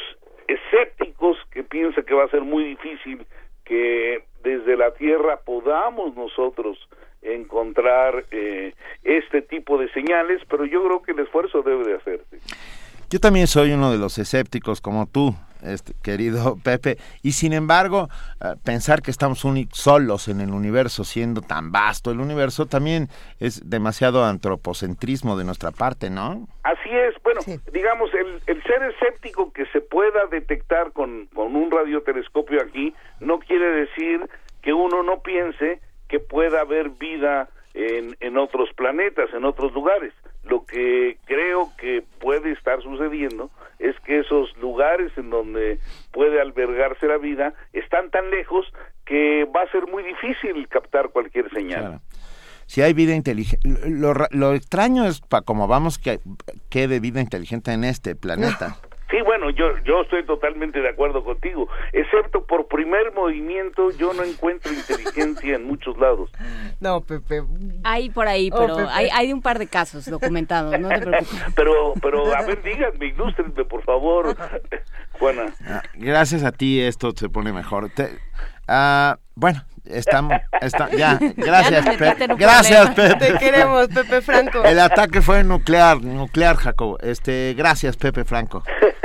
escépticos 0.48 1.36
que 1.50 1.62
piensa 1.62 2.02
que 2.02 2.14
va 2.14 2.24
a 2.24 2.28
ser 2.28 2.42
muy 2.42 2.64
difícil 2.64 3.26
que 3.64 4.24
desde 4.42 4.76
la 4.76 4.92
Tierra 4.92 5.38
podamos 5.44 6.14
nosotros 6.16 6.88
encontrar 7.22 8.24
eh, 8.30 8.74
este 9.04 9.42
tipo 9.42 9.78
de 9.78 9.88
señales, 9.90 10.42
pero 10.48 10.64
yo 10.64 10.84
creo 10.84 11.02
que 11.02 11.12
el 11.12 11.20
esfuerzo 11.20 11.62
debe 11.62 11.84
de 11.84 11.94
hacerse. 11.94 12.38
Yo 13.12 13.20
también 13.20 13.46
soy 13.46 13.72
uno 13.72 13.92
de 13.92 13.98
los 13.98 14.16
escépticos 14.16 14.80
como 14.80 15.06
tú, 15.06 15.34
este, 15.62 15.92
querido 16.02 16.56
Pepe, 16.64 16.96
y 17.22 17.32
sin 17.32 17.52
embargo, 17.52 18.08
eh, 18.40 18.54
pensar 18.64 19.02
que 19.02 19.10
estamos 19.10 19.44
solos 19.72 20.28
en 20.28 20.40
el 20.40 20.48
universo, 20.48 21.04
siendo 21.04 21.42
tan 21.42 21.72
vasto 21.72 22.10
el 22.10 22.20
universo, 22.20 22.64
también 22.64 23.08
es 23.38 23.68
demasiado 23.68 24.24
antropocentrismo 24.24 25.36
de 25.36 25.44
nuestra 25.44 25.72
parte, 25.72 26.08
¿no? 26.08 26.48
Así 26.62 26.88
es, 26.88 27.14
bueno, 27.22 27.42
digamos, 27.70 28.08
el, 28.14 28.40
el, 28.46 28.62
ser 28.62 28.82
escéptico 28.82 29.52
que 29.52 29.66
se 29.66 29.82
pueda 29.82 30.24
detectar 30.30 30.92
con, 30.92 31.26
con 31.34 31.54
un 31.54 31.70
radiotelescopio 31.70 32.62
aquí, 32.62 32.94
no 33.20 33.40
quiere 33.40 33.72
decir 33.72 34.26
que 34.62 34.72
uno 34.72 35.02
no 35.02 35.20
piense 35.20 35.82
que 36.08 36.18
pueda 36.18 36.62
haber 36.62 36.88
vida 36.88 37.50
en, 37.74 38.16
en 38.20 38.36
otros 38.38 38.70
planetas, 38.74 39.32
en 39.32 39.44
otros 39.44 39.72
lugares. 39.72 40.12
Lo 40.44 40.64
que 40.64 41.18
creo 41.24 41.70
que 41.78 42.02
puede 42.20 42.52
estar 42.52 42.82
sucediendo 42.82 43.50
es 43.78 43.98
que 44.00 44.20
esos 44.20 44.56
lugares 44.58 45.12
en 45.16 45.30
donde 45.30 45.78
puede 46.12 46.40
albergarse 46.40 47.06
la 47.06 47.18
vida 47.18 47.54
están 47.72 48.10
tan 48.10 48.30
lejos 48.30 48.66
que 49.04 49.44
va 49.44 49.62
a 49.62 49.70
ser 49.70 49.86
muy 49.88 50.02
difícil 50.02 50.68
captar 50.68 51.10
cualquier 51.10 51.50
señal. 51.50 52.00
Si 52.66 52.80
hay 52.80 52.92
vida 52.94 53.14
inteligente, 53.14 53.68
lo, 53.88 54.54
extraño 54.54 55.04
es 55.06 55.20
para 55.20 55.42
cómo 55.42 55.68
vamos 55.68 55.98
que 55.98 56.20
quede 56.70 57.00
vida 57.00 57.20
inteligente 57.20 57.72
en 57.72 57.84
este 57.84 58.14
planeta. 58.14 58.78
Sí, 59.12 59.18
bueno, 59.20 59.50
yo, 59.50 59.76
yo 59.84 60.00
estoy 60.00 60.24
totalmente 60.24 60.80
de 60.80 60.88
acuerdo 60.88 61.22
contigo, 61.22 61.68
excepto 61.92 62.46
por 62.46 62.66
primer 62.66 63.12
movimiento 63.12 63.90
yo 63.90 64.14
no 64.14 64.24
encuentro 64.24 64.72
inteligencia 64.72 65.56
en 65.56 65.66
muchos 65.66 65.98
lados. 65.98 66.30
No, 66.80 67.02
Pepe. 67.02 67.42
Hay 67.84 68.08
por 68.08 68.26
ahí, 68.26 68.48
oh, 68.50 68.58
pero 68.58 68.88
hay, 68.88 69.10
hay 69.12 69.30
un 69.34 69.42
par 69.42 69.58
de 69.58 69.66
casos 69.66 70.06
documentados, 70.06 70.80
no 70.80 70.88
te 70.88 71.00
preocupes. 71.00 71.44
Pero, 71.54 71.92
pero, 72.00 72.34
a 72.34 72.42
ver, 72.42 72.62
díganme, 72.62 73.06
ilústrenme, 73.06 73.64
por 73.64 73.82
favor, 73.82 74.34
Juana. 75.12 75.52
Ah, 75.66 75.82
gracias 75.92 76.42
a 76.42 76.52
ti 76.52 76.80
esto 76.80 77.12
se 77.14 77.28
pone 77.28 77.52
mejor. 77.52 77.90
Ah, 78.66 79.18
bueno, 79.34 79.62
estamos, 79.84 80.32
ya, 80.96 81.18
gracias, 81.36 81.88
Pepe. 81.96 82.26
Gracias, 82.36 82.90
Pepe. 82.94 83.32
Te 83.32 83.38
queremos, 83.38 83.88
Pepe 83.88 84.20
Franco. 84.20 84.62
El 84.64 84.78
ataque 84.78 85.20
fue 85.20 85.44
nuclear, 85.44 86.02
nuclear, 86.02 86.56
Jacobo. 86.56 86.98
Este, 87.00 87.54
gracias, 87.56 87.96
Pepe 87.96 88.24
Franco. 88.24 88.62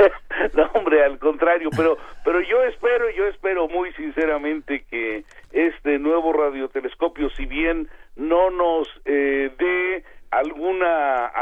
no, 0.54 0.70
hombre, 0.74 1.04
al 1.04 1.18
contrario, 1.18 1.70
pero, 1.76 1.98
pero 2.24 2.40
yo 2.40 2.62
espero, 2.64 3.10
yo 3.10 3.26
espero 3.26 3.68
muy 3.68 3.92
sinceramente 3.94 4.84
que 4.90 5.24
este 5.52 5.98
nuevo 5.98 6.32
radiotelescopio, 6.32 7.30
si 7.30 7.46
bien 7.46 7.88
no 8.16 8.50
nos 8.50 8.88
eh, 9.04 9.50
dé 9.58 10.04
alguna 10.30 11.32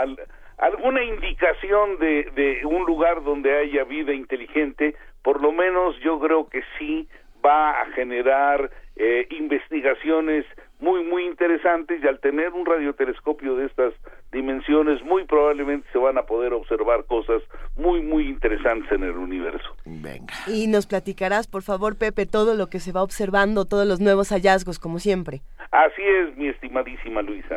alguna 0.59 1.03
indicación 1.03 1.99
de, 1.99 2.31
de 2.35 2.65
un 2.65 2.87
lugar 2.87 3.23
donde 3.23 3.59
haya 3.59 3.85
vida 3.85 4.15
inteligente, 4.15 4.95
por 5.23 5.43
lo 5.43 5.53
menos 5.53 5.99
yo 6.01 6.19
creo 6.19 6.49
que 6.49 6.63
sí 6.79 7.09
va 7.47 7.83
a 7.83 7.87
generar 7.93 8.71
eh, 8.97 9.27
investigaciones 9.31 10.45
muy 10.79 11.05
muy 11.05 11.25
interesantes 11.27 12.03
y 12.03 12.07
al 12.07 12.19
tener 12.21 12.53
un 12.53 12.67
radiotelescopio 12.67 13.57
de 13.57 13.67
estas 13.67 13.95
dimensiones 14.33 15.03
muy 15.03 15.25
probablemente 15.25 15.89
se 15.93 15.99
van 15.99 16.19
a 16.19 16.23
poder 16.23 16.53
observar 16.53 17.05
cosas 17.05 17.43
muy 17.77 18.03
muy 18.03 18.29
interesantes 18.29 18.91
en 18.93 19.05
el 19.05 19.17
universo. 19.17 19.75
Venga. 19.85 20.35
Y 20.47 20.67
nos 20.67 20.87
platicarás, 20.87 21.47
por 21.47 21.63
favor, 21.63 21.97
Pepe, 21.97 22.27
todo 22.27 22.55
lo 22.55 22.67
que 22.69 22.81
se 22.81 22.93
va 22.93 23.03
observando, 23.03 23.65
todos 23.65 23.87
los 23.87 24.01
nuevos 24.01 24.31
hallazgos 24.31 24.79
como 24.79 24.99
siempre. 24.99 25.41
Así 25.71 26.03
es, 26.03 26.37
mi 26.37 26.49
estimadísima 26.49 27.23
Luisa. 27.23 27.57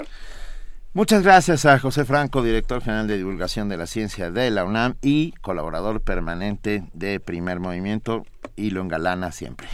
Muchas 0.92 1.22
gracias 1.22 1.68
a 1.68 1.78
José 1.78 2.04
Franco, 2.04 2.42
director 2.42 2.82
general 2.82 3.08
de 3.08 3.18
divulgación 3.18 3.70
de 3.70 3.78
la 3.78 3.86
ciencia 3.86 4.32
de 4.32 4.50
la 4.50 4.66
UNAM 4.66 4.96
y 5.04 5.34
colaborador 5.34 6.02
permanente 6.02 6.84
de 6.94 7.20
Primer 7.20 7.60
Movimiento 7.60 8.26
y 8.56 8.72
lo 8.72 8.82
engalana 8.82 9.32
siempre. 9.32 9.68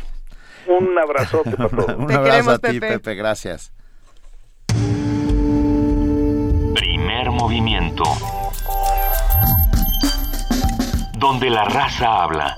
Un 0.68 0.98
abrazote 0.98 1.52
para 1.52 1.70
todos. 1.70 1.96
Un 1.98 2.12
abrazo 2.12 2.52
a 2.52 2.60
ti, 2.60 2.82
Pepe. 2.82 3.16
Gracias. 3.16 3.72
Primer 6.74 7.32
movimiento. 7.32 8.04
Donde 11.18 11.50
la 11.50 11.64
raza 11.64 12.24
habla. 12.24 12.58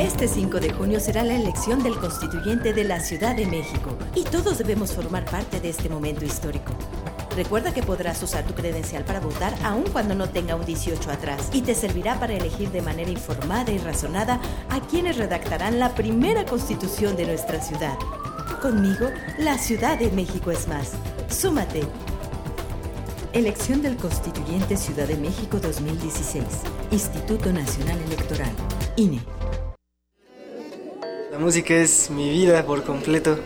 Este 0.00 0.28
5 0.28 0.60
de 0.60 0.72
junio 0.72 0.98
será 0.98 1.24
la 1.24 1.34
elección 1.34 1.82
del 1.82 1.94
constituyente 1.94 2.72
de 2.72 2.84
la 2.84 3.00
Ciudad 3.00 3.36
de 3.36 3.44
México 3.44 3.98
y 4.14 4.24
todos 4.24 4.56
debemos 4.56 4.92
formar 4.92 5.26
parte 5.26 5.60
de 5.60 5.68
este 5.68 5.90
momento 5.90 6.24
histórico. 6.24 6.72
Recuerda 7.36 7.74
que 7.74 7.82
podrás 7.82 8.22
usar 8.22 8.46
tu 8.46 8.54
credencial 8.54 9.04
para 9.04 9.20
votar 9.20 9.54
aun 9.62 9.84
cuando 9.92 10.14
no 10.14 10.30
tenga 10.30 10.56
un 10.56 10.64
18 10.64 11.10
atrás 11.10 11.50
y 11.52 11.60
te 11.60 11.74
servirá 11.74 12.18
para 12.18 12.32
elegir 12.32 12.70
de 12.70 12.80
manera 12.80 13.10
informada 13.10 13.72
y 13.72 13.76
razonada 13.76 14.40
a 14.70 14.80
quienes 14.80 15.18
redactarán 15.18 15.78
la 15.78 15.94
primera 15.94 16.46
constitución 16.46 17.14
de 17.14 17.26
nuestra 17.26 17.60
ciudad. 17.60 17.98
Conmigo, 18.62 19.06
la 19.38 19.58
Ciudad 19.58 19.98
de 19.98 20.10
México 20.12 20.50
es 20.50 20.66
más. 20.66 20.92
Súmate. 21.28 21.82
Elección 23.34 23.82
del 23.82 23.96
Constituyente 23.96 24.78
Ciudad 24.78 25.06
de 25.06 25.18
México 25.18 25.58
2016. 25.60 26.42
Instituto 26.90 27.52
Nacional 27.52 28.00
Electoral. 28.06 28.52
INE. 28.96 29.39
La 31.30 31.38
música 31.38 31.74
es 31.74 32.10
mi 32.10 32.28
vida 32.28 32.66
por 32.66 32.82
completo. 32.82 33.38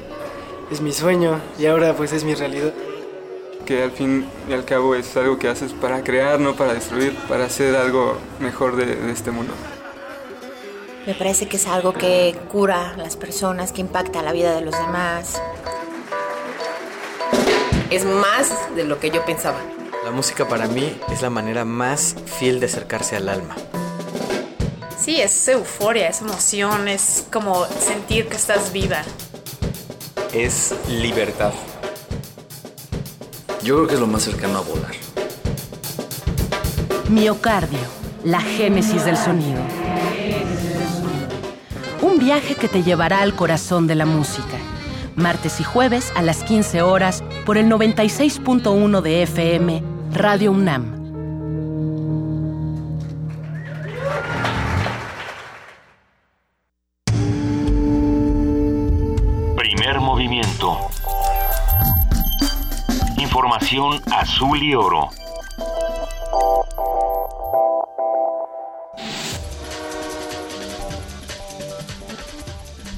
Es 0.70 0.80
mi 0.80 0.92
sueño 0.92 1.38
y 1.58 1.66
ahora 1.66 1.94
pues 1.94 2.12
es 2.14 2.24
mi 2.24 2.34
realidad 2.34 2.72
que 3.66 3.82
al 3.82 3.90
fin 3.90 4.26
y 4.48 4.52
al 4.54 4.64
cabo 4.64 4.94
es 4.94 5.14
algo 5.16 5.38
que 5.38 5.48
haces 5.48 5.72
para 5.72 6.02
crear, 6.02 6.40
no 6.40 6.54
para 6.54 6.72
destruir, 6.74 7.14
para 7.28 7.44
hacer 7.44 7.76
algo 7.76 8.16
mejor 8.40 8.76
de, 8.76 9.10
este 9.10 9.30
mundo. 9.30 9.52
Me 11.06 11.14
parece 11.14 11.46
que 11.46 11.56
es 11.56 11.66
algo 11.66 11.92
que 11.92 12.34
cura 12.50 12.92
a 12.92 12.96
las 12.96 13.16
personas, 13.16 13.72
que 13.72 13.82
impacta 13.82 14.22
la 14.22 14.32
vida 14.32 14.54
de 14.54 14.62
los 14.62 14.72
demás. 14.78 15.40
Es 17.90 18.04
más 18.06 18.74
de 18.74 18.84
lo 18.84 18.98
que 18.98 19.10
yo 19.10 19.24
pensaba. 19.26 19.58
La 20.04 20.10
música 20.10 20.48
para 20.48 20.66
mí 20.68 20.98
es 21.12 21.20
la 21.20 21.30
manera 21.30 21.64
más 21.64 22.16
fiel 22.38 22.60
de 22.60 22.66
acercarse 22.66 23.16
al 23.16 23.28
alma. 23.28 23.56
Sí, 25.04 25.20
es 25.20 25.46
euforia, 25.48 26.08
es 26.08 26.22
emoción, 26.22 26.88
es 26.88 27.26
como 27.30 27.66
sentir 27.66 28.26
que 28.26 28.36
estás 28.36 28.72
viva. 28.72 29.02
Es 30.32 30.74
libertad. 30.88 31.52
Yo 33.62 33.74
creo 33.74 33.86
que 33.86 33.94
es 33.96 34.00
lo 34.00 34.06
más 34.06 34.22
cercano 34.22 34.60
a 34.60 34.60
volar. 34.62 34.94
Miocardio, 37.10 37.80
la 38.24 38.40
génesis 38.40 39.04
del 39.04 39.18
sonido. 39.18 39.60
Un 42.00 42.18
viaje 42.18 42.54
que 42.54 42.68
te 42.68 42.82
llevará 42.82 43.20
al 43.20 43.36
corazón 43.36 43.86
de 43.86 43.96
la 43.96 44.06
música. 44.06 44.56
Martes 45.16 45.60
y 45.60 45.64
jueves 45.64 46.12
a 46.16 46.22
las 46.22 46.42
15 46.44 46.80
horas 46.80 47.22
por 47.44 47.58
el 47.58 47.66
96.1 47.66 49.02
de 49.02 49.22
FM, 49.24 49.82
Radio 50.14 50.52
UNAM. 50.52 50.93
Azul 63.76 64.62
y 64.62 64.72
oro. 64.72 65.08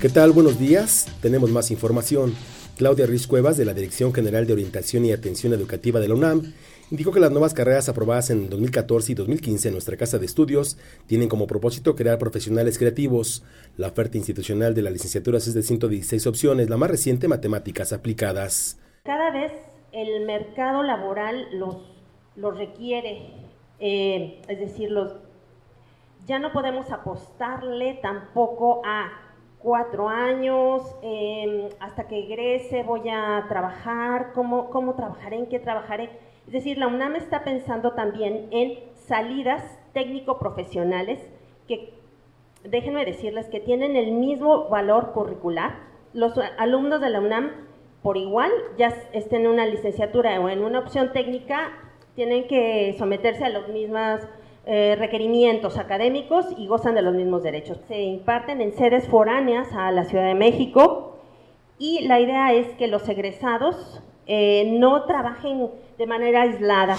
¿Qué 0.03 0.11
tal? 0.11 0.33
Buenos 0.33 0.59
días. 0.59 1.07
Tenemos 1.23 1.51
más 1.51 1.71
información. 1.71 2.35
Claudia 2.77 3.07
Ruiz 3.07 3.27
Cuevas, 3.27 3.57
de 3.57 3.65
la 3.65 3.73
Dirección 3.73 4.13
General 4.13 4.47
de 4.47 4.53
Orientación 4.53 5.07
y 5.07 5.13
Atención 5.13 5.55
Educativa 5.55 5.99
de 5.99 6.09
la 6.09 6.15
UNAM, 6.15 6.53
indicó 6.91 7.11
que 7.11 7.21
las 7.21 7.31
nuevas 7.31 7.55
carreras 7.55 7.89
aprobadas 7.89 8.29
en 8.29 8.51
2014 8.51 9.13
y 9.13 9.15
2015 9.15 9.69
en 9.69 9.73
nuestra 9.73 9.97
Casa 9.97 10.19
de 10.19 10.27
Estudios 10.27 10.77
tienen 11.07 11.31
como 11.31 11.47
propósito 11.47 11.97
crear 11.97 12.19
profesionales 12.19 12.77
creativos. 12.77 13.45
La 13.79 13.89
oferta 13.89 14.19
institucional 14.19 14.75
de 14.75 14.83
las 14.83 14.93
licenciaturas 14.93 15.47
es 15.47 15.55
de 15.55 15.63
116 15.63 16.27
opciones, 16.27 16.69
la 16.69 16.77
más 16.77 16.91
reciente 16.91 17.29
matemáticas 17.29 17.95
aplicadas. 17.95 18.77
Cada 19.05 19.31
vez 19.31 19.66
el 19.97 20.27
mercado 20.27 20.83
laboral 20.83 21.49
los, 21.53 21.77
los 22.37 22.57
requiere, 22.57 23.31
eh, 23.81 24.43
es 24.47 24.59
decir, 24.59 24.91
los, 24.91 25.17
ya 26.27 26.39
no 26.39 26.53
podemos 26.53 26.91
apostarle 26.93 27.95
tampoco 28.03 28.83
a 28.85 29.11
cuatro 29.59 30.09
años, 30.09 30.95
em, 31.03 31.71
hasta 31.81 32.07
que 32.07 32.19
egrese 32.19 32.83
voy 32.83 33.09
a 33.09 33.47
trabajar, 33.49 34.33
¿cómo, 34.35 34.69
cómo 34.69 34.95
trabajaré, 34.95 35.39
en 35.39 35.47
qué 35.47 35.59
trabajaré. 35.59 36.11
Es 36.47 36.53
decir, 36.53 36.77
la 36.77 36.89
UNAM 36.89 37.17
está 37.17 37.43
pensando 37.43 37.93
también 37.93 38.49
en 38.51 38.79
salidas 38.95 39.65
técnico-profesionales 39.95 41.21
que, 41.67 41.95
déjenme 42.65 43.05
decirles, 43.07 43.49
que 43.49 43.61
tienen 43.61 43.97
el 43.97 44.13
mismo 44.13 44.69
valor 44.69 45.13
curricular. 45.13 45.79
Los 46.13 46.39
alumnos 46.59 47.01
de 47.01 47.11
la 47.11 47.21
UNAM 47.21 47.66
por 48.07 48.17
igual, 48.17 48.53
ya 48.79 48.95
estén 49.13 49.47
en 49.47 49.49
una 49.49 49.67
licenciatura 49.67 50.41
o 50.41 50.49
en 50.49 50.63
una 50.63 50.79
opción 50.79 51.13
técnica, 51.13 51.73
tienen 52.15 52.47
que 52.47 52.95
someterse 52.97 53.45
a 53.45 53.49
los 53.49 53.67
mismos 53.67 54.21
eh, 54.65 54.95
requerimientos 54.97 55.77
académicos 55.77 56.47
y 56.57 56.69
gozan 56.69 56.95
de 56.95 57.03
los 57.03 57.17
mismos 57.17 57.43
derechos. 57.43 57.81
Se 57.89 58.01
imparten 58.01 58.61
en 58.61 58.71
sedes 58.75 59.09
foráneas 59.09 59.73
a 59.73 59.91
la 59.91 60.05
Ciudad 60.05 60.25
de 60.29 60.37
México 60.37 61.19
y 61.81 62.07
la 62.07 62.21
idea 62.21 62.53
es 62.53 62.69
que 62.77 62.87
los 62.87 63.09
egresados 63.09 64.01
eh, 64.29 64.71
no 64.79 65.05
trabajen 65.07 65.69
de 65.99 66.07
manera 66.07 66.43
aislada. 66.43 66.97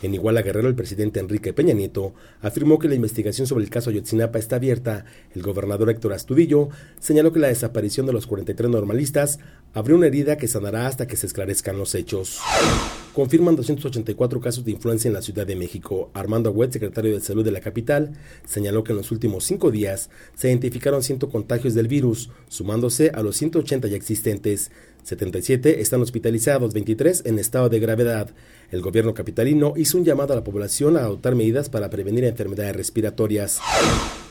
En 0.00 0.14
Iguala 0.14 0.42
Guerrero, 0.42 0.68
el 0.68 0.76
presidente 0.76 1.18
Enrique 1.18 1.52
Peña 1.52 1.74
Nieto 1.74 2.14
afirmó 2.40 2.78
que 2.78 2.88
la 2.88 2.94
investigación 2.94 3.48
sobre 3.48 3.64
el 3.64 3.70
caso 3.70 3.90
Ayotzinapa 3.90 4.38
está 4.38 4.56
abierta. 4.56 5.04
El 5.34 5.42
gobernador 5.42 5.90
Héctor 5.90 6.12
Astudillo 6.12 6.68
señaló 7.00 7.32
que 7.32 7.40
la 7.40 7.48
desaparición 7.48 8.06
de 8.06 8.12
los 8.12 8.28
43 8.28 8.70
normalistas 8.70 9.40
abrió 9.74 9.96
una 9.96 10.06
herida 10.06 10.36
que 10.36 10.46
sanará 10.46 10.86
hasta 10.86 11.08
que 11.08 11.16
se 11.16 11.26
esclarezcan 11.26 11.78
los 11.78 11.96
hechos. 11.96 12.38
Confirman 13.12 13.56
284 13.56 14.40
casos 14.40 14.64
de 14.64 14.70
influencia 14.70 15.08
en 15.08 15.14
la 15.14 15.22
Ciudad 15.22 15.44
de 15.44 15.56
México. 15.56 16.10
Armando 16.14 16.50
Agüet, 16.50 16.72
secretario 16.72 17.12
de 17.12 17.20
Salud 17.20 17.44
de 17.44 17.50
la 17.50 17.60
capital, 17.60 18.12
señaló 18.44 18.84
que 18.84 18.92
en 18.92 18.98
los 18.98 19.10
últimos 19.10 19.44
cinco 19.44 19.72
días 19.72 20.10
se 20.36 20.48
identificaron 20.48 21.02
100 21.02 21.18
contagios 21.30 21.74
del 21.74 21.88
virus, 21.88 22.30
sumándose 22.48 23.10
a 23.10 23.22
los 23.24 23.36
180 23.36 23.88
ya 23.88 23.96
existentes. 23.96 24.70
77 25.02 25.80
están 25.80 26.02
hospitalizados, 26.02 26.74
23 26.74 27.24
en 27.26 27.38
estado 27.40 27.68
de 27.68 27.80
gravedad. 27.80 28.30
El 28.70 28.82
gobierno 28.82 29.14
capitalino 29.14 29.72
hizo 29.76 29.96
un 29.96 30.04
llamado 30.04 30.34
a 30.34 30.36
la 30.36 30.44
población 30.44 30.98
a 30.98 31.00
adoptar 31.00 31.34
medidas 31.34 31.70
para 31.70 31.88
prevenir 31.88 32.24
enfermedades 32.24 32.76
respiratorias. 32.76 33.60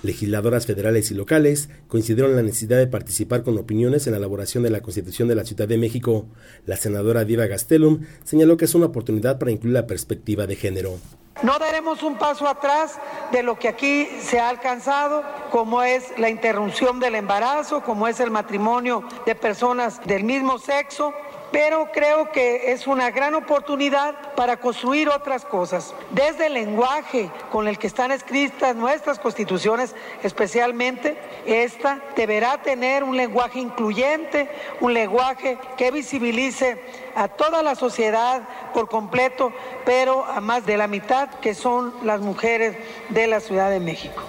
Legisladoras 0.04 0.68
federales 0.68 1.10
y 1.10 1.16
locales 1.16 1.70
coincidieron 1.88 2.30
en 2.32 2.38
la 2.38 2.44
necesidad 2.44 2.78
de 2.78 2.86
participar 2.86 3.42
con 3.42 3.58
opiniones 3.58 4.06
en 4.06 4.12
la 4.12 4.20
elaboración 4.20 4.62
de 4.62 4.70
la 4.70 4.82
Constitución 4.82 5.28
de 5.28 5.34
la 5.34 5.44
Ciudad 5.44 5.68
de 5.68 5.80
México. 5.80 6.28
La 6.68 6.78
senadora 6.78 7.26
Diva 7.26 7.48
Gastelum 7.48 8.02
señaló 8.24 8.58
que 8.58 8.66
es 8.66 8.76
una 8.76 8.86
oportunidad 8.86 9.40
para 9.40 9.52
incluir 9.52 9.74
la 9.74 9.88
perspectiva 9.88 10.46
de 10.46 10.56
género. 10.56 11.00
No 11.44 11.58
daremos 11.60 12.02
un 12.02 12.18
paso 12.18 12.48
atrás 12.48 13.00
de 13.32 13.44
lo 13.44 13.60
que 13.60 13.68
aquí 13.68 14.08
se 14.22 14.40
ha 14.40 14.50
alcanzado, 14.50 15.24
como 15.52 15.84
es 15.84 16.18
la 16.18 16.30
interrupción 16.30 17.00
del 17.00 17.16
embarazo, 17.16 17.84
como 17.84 18.08
es 18.08 18.20
el 18.20 18.32
matrimonio 18.32 19.04
de 19.26 19.36
personas 19.36 20.00
del 20.06 20.24
mismo 20.24 20.58
sexo, 20.58 21.14
pero 21.52 21.90
creo 21.92 22.32
que 22.32 22.72
es 22.72 22.88
una 22.88 23.12
gran 23.12 23.36
oportunidad 23.36 24.36
para 24.36 24.58
construir 24.58 25.10
otras 25.10 25.46
cosas. 25.46 25.94
Desde 26.12 26.48
el 26.48 26.54
lenguaje 26.54 27.30
con 27.52 27.68
el 27.68 27.78
que 27.78 27.88
están 27.88 28.12
escritas 28.12 28.76
nuestras 28.76 29.20
constituciones, 29.20 29.96
especialmente 30.24 31.18
esta, 31.46 32.02
deberá 32.16 32.62
tener 32.62 33.04
un 33.04 33.16
lenguaje 33.16 33.60
incluyente, 33.60 34.50
un 34.82 34.94
lenguaje 34.94 35.58
que 35.78 35.92
visibilice 35.92 36.82
a 37.16 37.28
toda 37.28 37.64
la 37.64 37.76
sociedad 37.76 38.44
por 38.74 38.90
completo, 38.90 39.54
pero 39.86 40.26
a 40.26 40.42
más 40.42 40.66
de 40.66 40.78
la 40.78 40.88
mitad 40.88 41.30
que 41.40 41.54
son 41.56 41.94
las 42.04 42.22
mujeres 42.22 42.76
de 43.10 43.28
la 43.28 43.40
Ciudad 43.40 43.70
de 43.70 43.80
México. 43.80 44.22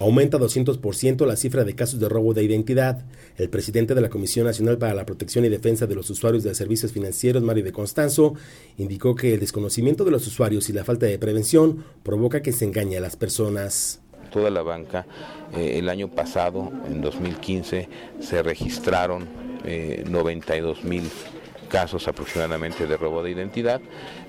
Aumenta 0.00 0.38
200% 0.38 1.26
la 1.26 1.36
cifra 1.36 1.62
de 1.62 1.74
casos 1.74 2.00
de 2.00 2.08
robo 2.08 2.32
de 2.32 2.42
identidad. 2.42 3.04
El 3.36 3.50
presidente 3.50 3.94
de 3.94 4.00
la 4.00 4.08
Comisión 4.08 4.46
Nacional 4.46 4.78
para 4.78 4.94
la 4.94 5.04
Protección 5.04 5.44
y 5.44 5.50
Defensa 5.50 5.86
de 5.86 5.94
los 5.94 6.08
Usuarios 6.08 6.42
de 6.42 6.54
Servicios 6.54 6.90
Financieros, 6.90 7.42
Mario 7.42 7.64
de 7.64 7.72
Constanzo, 7.72 8.32
indicó 8.78 9.14
que 9.14 9.34
el 9.34 9.40
desconocimiento 9.40 10.06
de 10.06 10.10
los 10.10 10.26
usuarios 10.26 10.70
y 10.70 10.72
la 10.72 10.84
falta 10.84 11.04
de 11.04 11.18
prevención 11.18 11.84
provoca 12.02 12.40
que 12.40 12.52
se 12.52 12.64
engañe 12.64 12.96
a 12.96 13.00
las 13.00 13.16
personas. 13.16 14.00
Toda 14.32 14.48
la 14.48 14.62
banca, 14.62 15.06
eh, 15.54 15.78
el 15.78 15.90
año 15.90 16.08
pasado, 16.08 16.72
en 16.86 17.02
2015, 17.02 17.86
se 18.20 18.42
registraron 18.42 19.28
92 20.08 20.78
eh, 20.78 20.86
mil 20.88 21.02
casos 21.70 22.06
aproximadamente 22.08 22.86
de 22.86 22.98
robo 22.98 23.22
de 23.22 23.30
identidad. 23.30 23.80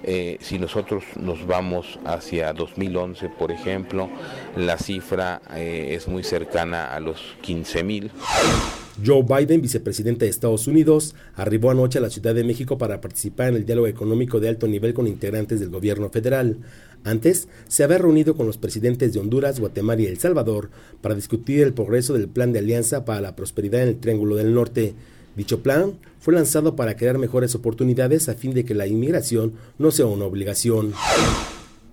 Eh, 0.03 0.37
si 0.39 0.57
nosotros 0.57 1.03
nos 1.17 1.45
vamos 1.45 1.99
hacia 2.05 2.53
2011, 2.53 3.27
por 3.29 3.51
ejemplo, 3.51 4.09
la 4.55 4.77
cifra 4.77 5.41
eh, 5.53 5.95
es 5.95 6.07
muy 6.07 6.23
cercana 6.23 6.95
a 6.95 7.01
los 7.01 7.19
15 7.41 7.83
mil. 7.83 8.11
Joe 9.03 9.23
Biden, 9.23 9.61
vicepresidente 9.61 10.25
de 10.25 10.31
Estados 10.31 10.67
Unidos, 10.67 11.15
arribó 11.35 11.71
anoche 11.71 11.97
a 11.97 12.01
la 12.01 12.09
Ciudad 12.09 12.35
de 12.35 12.43
México 12.43 12.77
para 12.77 13.01
participar 13.01 13.49
en 13.49 13.55
el 13.55 13.65
diálogo 13.65 13.87
económico 13.87 14.39
de 14.39 14.49
alto 14.49 14.67
nivel 14.67 14.93
con 14.93 15.07
integrantes 15.07 15.59
del 15.59 15.69
gobierno 15.69 16.09
federal. 16.09 16.57
Antes, 17.03 17.47
se 17.67 17.83
había 17.83 17.97
reunido 17.97 18.35
con 18.35 18.45
los 18.45 18.57
presidentes 18.57 19.13
de 19.13 19.19
Honduras, 19.19 19.59
Guatemala 19.59 20.01
y 20.01 20.05
El 20.05 20.19
Salvador 20.19 20.69
para 21.01 21.15
discutir 21.15 21.63
el 21.63 21.73
progreso 21.73 22.13
del 22.13 22.27
plan 22.27 22.53
de 22.53 22.59
alianza 22.59 23.05
para 23.05 23.21
la 23.21 23.35
prosperidad 23.35 23.81
en 23.81 23.89
el 23.89 23.99
Triángulo 23.99 24.35
del 24.35 24.53
Norte. 24.53 24.93
Dicho 25.35 25.63
plan 25.63 25.93
fue 26.19 26.33
lanzado 26.33 26.75
para 26.75 26.95
crear 26.97 27.17
mejores 27.17 27.55
oportunidades 27.55 28.29
a 28.29 28.35
fin 28.35 28.53
de 28.53 28.65
que 28.65 28.73
la 28.73 28.87
inmigración 28.87 29.53
no 29.77 29.91
sea 29.91 30.05
una 30.05 30.25
obligación. 30.25 30.93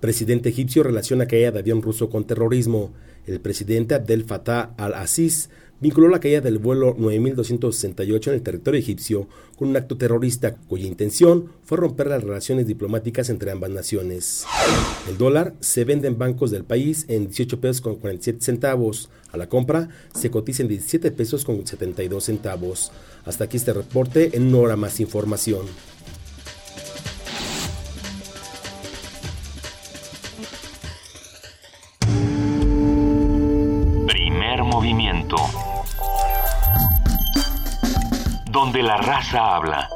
Presidente 0.01 0.49
egipcio 0.49 0.83
relaciona 0.83 1.27
caída 1.27 1.51
de 1.51 1.59
avión 1.59 1.81
ruso 1.81 2.09
con 2.09 2.25
terrorismo. 2.25 2.91
El 3.25 3.39
presidente 3.39 3.95
Abdel 3.95 4.23
Fattah 4.23 4.73
al-Aziz 4.77 5.49
vinculó 5.81 6.09
la 6.09 6.19
caída 6.19 6.41
del 6.41 6.57
vuelo 6.57 6.95
9268 6.97 8.29
en 8.29 8.35
el 8.35 8.41
territorio 8.41 8.79
egipcio 8.79 9.27
con 9.57 9.69
un 9.69 9.77
acto 9.77 9.97
terrorista 9.97 10.55
cuya 10.55 10.87
intención 10.87 11.51
fue 11.63 11.77
romper 11.77 12.07
las 12.07 12.23
relaciones 12.23 12.67
diplomáticas 12.67 13.29
entre 13.29 13.51
ambas 13.51 13.69
naciones. 13.69 14.45
El 15.09 15.17
dólar 15.17 15.53
se 15.59 15.85
vende 15.85 16.07
en 16.07 16.17
bancos 16.17 16.51
del 16.51 16.65
país 16.65 17.05
en 17.07 17.25
18 17.25 17.59
pesos 17.59 17.81
con 17.81 17.95
47 17.95 18.39
centavos. 18.41 19.09
A 19.31 19.37
la 19.37 19.47
compra 19.47 19.89
se 20.13 20.31
cotiza 20.31 20.63
en 20.63 20.69
17 20.69 21.11
pesos 21.11 21.45
con 21.45 21.65
72 21.65 22.23
centavos. 22.23 22.91
Hasta 23.25 23.43
aquí 23.45 23.57
este 23.57 23.73
reporte 23.73 24.35
en 24.35 24.53
hora 24.55 24.75
más 24.75 24.99
información. 24.99 25.65
Primer 34.07 34.63
movimiento 34.63 35.37
donde 38.51 38.81
la 38.81 38.97
raza 38.97 39.55
habla. 39.55 39.87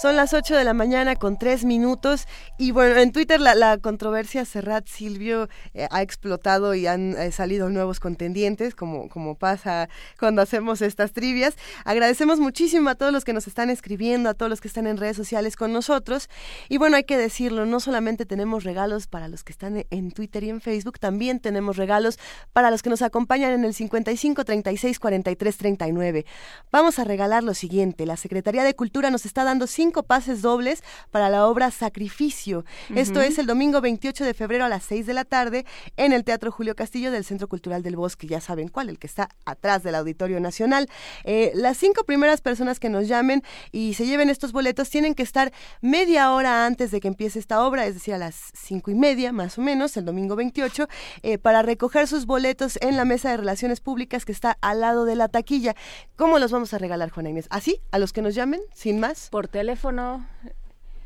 Son 0.00 0.16
las 0.16 0.32
8 0.32 0.56
de 0.56 0.64
la 0.64 0.72
mañana 0.72 1.14
con 1.14 1.36
3 1.36 1.66
minutos 1.66 2.26
y 2.56 2.70
bueno, 2.70 2.98
en 2.98 3.12
Twitter 3.12 3.38
la, 3.38 3.76
controversia 3.76 4.46
Serrat 4.46 4.88
Silvio 4.88 5.50
eh, 5.74 5.88
ha 5.90 6.00
explotado 6.00 6.74
y 6.74 6.86
han 6.86 7.14
eh, 7.18 7.32
salido 7.32 7.68
nuevos 7.68 8.00
contendientes, 8.00 8.74
como, 8.74 9.10
como 9.10 9.34
pasa 9.34 9.90
cuando 10.18 10.40
hacemos 10.40 10.80
estas 10.80 11.12
trivias. 11.12 11.54
Agradecemos 11.84 12.40
muchísimo 12.40 12.88
a 12.88 12.94
todos 12.94 13.12
los 13.12 13.26
que 13.26 13.34
nos 13.34 13.46
están 13.46 13.68
escribiendo, 13.68 14.30
a 14.30 14.34
todos 14.34 14.48
los 14.48 14.62
que 14.62 14.68
están 14.68 14.86
en 14.86 14.96
redes 14.96 15.18
sociales 15.18 15.54
con 15.54 15.70
nosotros. 15.70 16.30
Y 16.70 16.78
bueno, 16.78 16.96
hay 16.96 17.04
que 17.04 17.18
decirlo, 17.18 17.66
no 17.66 17.78
solamente 17.78 18.24
tenemos 18.24 18.64
regalos 18.64 19.06
para 19.06 19.28
los 19.28 19.44
que 19.44 19.52
están 19.52 19.84
en 19.90 20.12
Twitter 20.12 20.44
y 20.44 20.48
en 20.48 20.62
Facebook, 20.62 20.98
también 20.98 21.40
tenemos 21.40 21.76
regalos 21.76 22.18
para 22.54 22.70
los 22.70 22.82
que 22.82 22.88
nos 22.88 23.02
acompañan 23.02 23.52
en 23.52 23.66
el 23.66 23.74
55 23.74 24.46
36 24.46 24.98
43 24.98 25.56
39. 25.58 26.24
Vamos 26.72 26.98
a 26.98 27.04
regalar 27.04 27.44
lo 27.44 27.52
siguiente, 27.52 28.06
la 28.06 28.16
Secretaría 28.16 28.64
de 28.64 28.74
Cultura 28.74 29.10
nos 29.10 29.26
está 29.26 29.44
dando 29.44 29.66
cinco 29.90 30.04
pases 30.04 30.40
dobles 30.40 30.84
para 31.10 31.28
la 31.30 31.48
obra 31.48 31.72
Sacrificio. 31.72 32.64
Esto 32.94 33.20
es 33.20 33.40
el 33.40 33.46
domingo 33.46 33.80
28 33.80 34.24
de 34.24 34.34
febrero 34.34 34.64
a 34.64 34.68
las 34.68 34.84
6 34.84 35.04
de 35.04 35.14
la 35.14 35.24
tarde 35.24 35.66
en 35.96 36.12
el 36.12 36.22
Teatro 36.22 36.52
Julio 36.52 36.76
Castillo 36.76 37.10
del 37.10 37.24
Centro 37.24 37.48
Cultural 37.48 37.82
del 37.82 37.96
Bosque. 37.96 38.28
Ya 38.28 38.40
saben 38.40 38.68
cuál, 38.68 38.88
el 38.88 39.00
que 39.00 39.08
está 39.08 39.30
atrás 39.46 39.82
del 39.82 39.96
Auditorio 39.96 40.38
Nacional. 40.38 40.88
Eh, 41.24 41.50
las 41.56 41.76
cinco 41.76 42.04
primeras 42.04 42.40
personas 42.40 42.78
que 42.78 42.88
nos 42.88 43.08
llamen 43.08 43.42
y 43.72 43.94
se 43.94 44.06
lleven 44.06 44.30
estos 44.30 44.52
boletos 44.52 44.88
tienen 44.90 45.16
que 45.16 45.24
estar 45.24 45.52
media 45.80 46.32
hora 46.34 46.66
antes 46.66 46.92
de 46.92 47.00
que 47.00 47.08
empiece 47.08 47.40
esta 47.40 47.66
obra, 47.66 47.84
es 47.86 47.94
decir, 47.94 48.14
a 48.14 48.18
las 48.18 48.52
cinco 48.54 48.92
y 48.92 48.94
media 48.94 49.32
más 49.32 49.58
o 49.58 49.60
menos, 49.60 49.96
el 49.96 50.04
domingo 50.04 50.36
28, 50.36 50.86
eh, 51.24 51.38
para 51.38 51.62
recoger 51.62 52.06
sus 52.06 52.26
boletos 52.26 52.78
en 52.80 52.96
la 52.96 53.04
mesa 53.04 53.32
de 53.32 53.38
relaciones 53.38 53.80
públicas 53.80 54.24
que 54.24 54.30
está 54.30 54.56
al 54.60 54.82
lado 54.82 55.04
de 55.04 55.16
la 55.16 55.26
taquilla. 55.26 55.74
¿Cómo 56.14 56.38
los 56.38 56.52
vamos 56.52 56.74
a 56.74 56.78
regalar, 56.78 57.10
Juana 57.10 57.30
Inés? 57.30 57.48
¿Así? 57.50 57.80
¿A 57.90 57.98
los 57.98 58.12
que 58.12 58.22
nos 58.22 58.36
llamen? 58.36 58.60
¿Sin 58.72 59.00
más? 59.00 59.30
Por 59.30 59.48
teléfono 59.48 59.79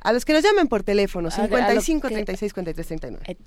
a 0.05 0.12
los 0.12 0.25
que 0.25 0.35
nos 0.35 0.43
llamen 0.43 0.68
por 0.68 0.83
teléfono, 0.83 1.31
55 1.31 2.09
36 2.09 2.53
43 2.53 2.87
39. 2.87 3.39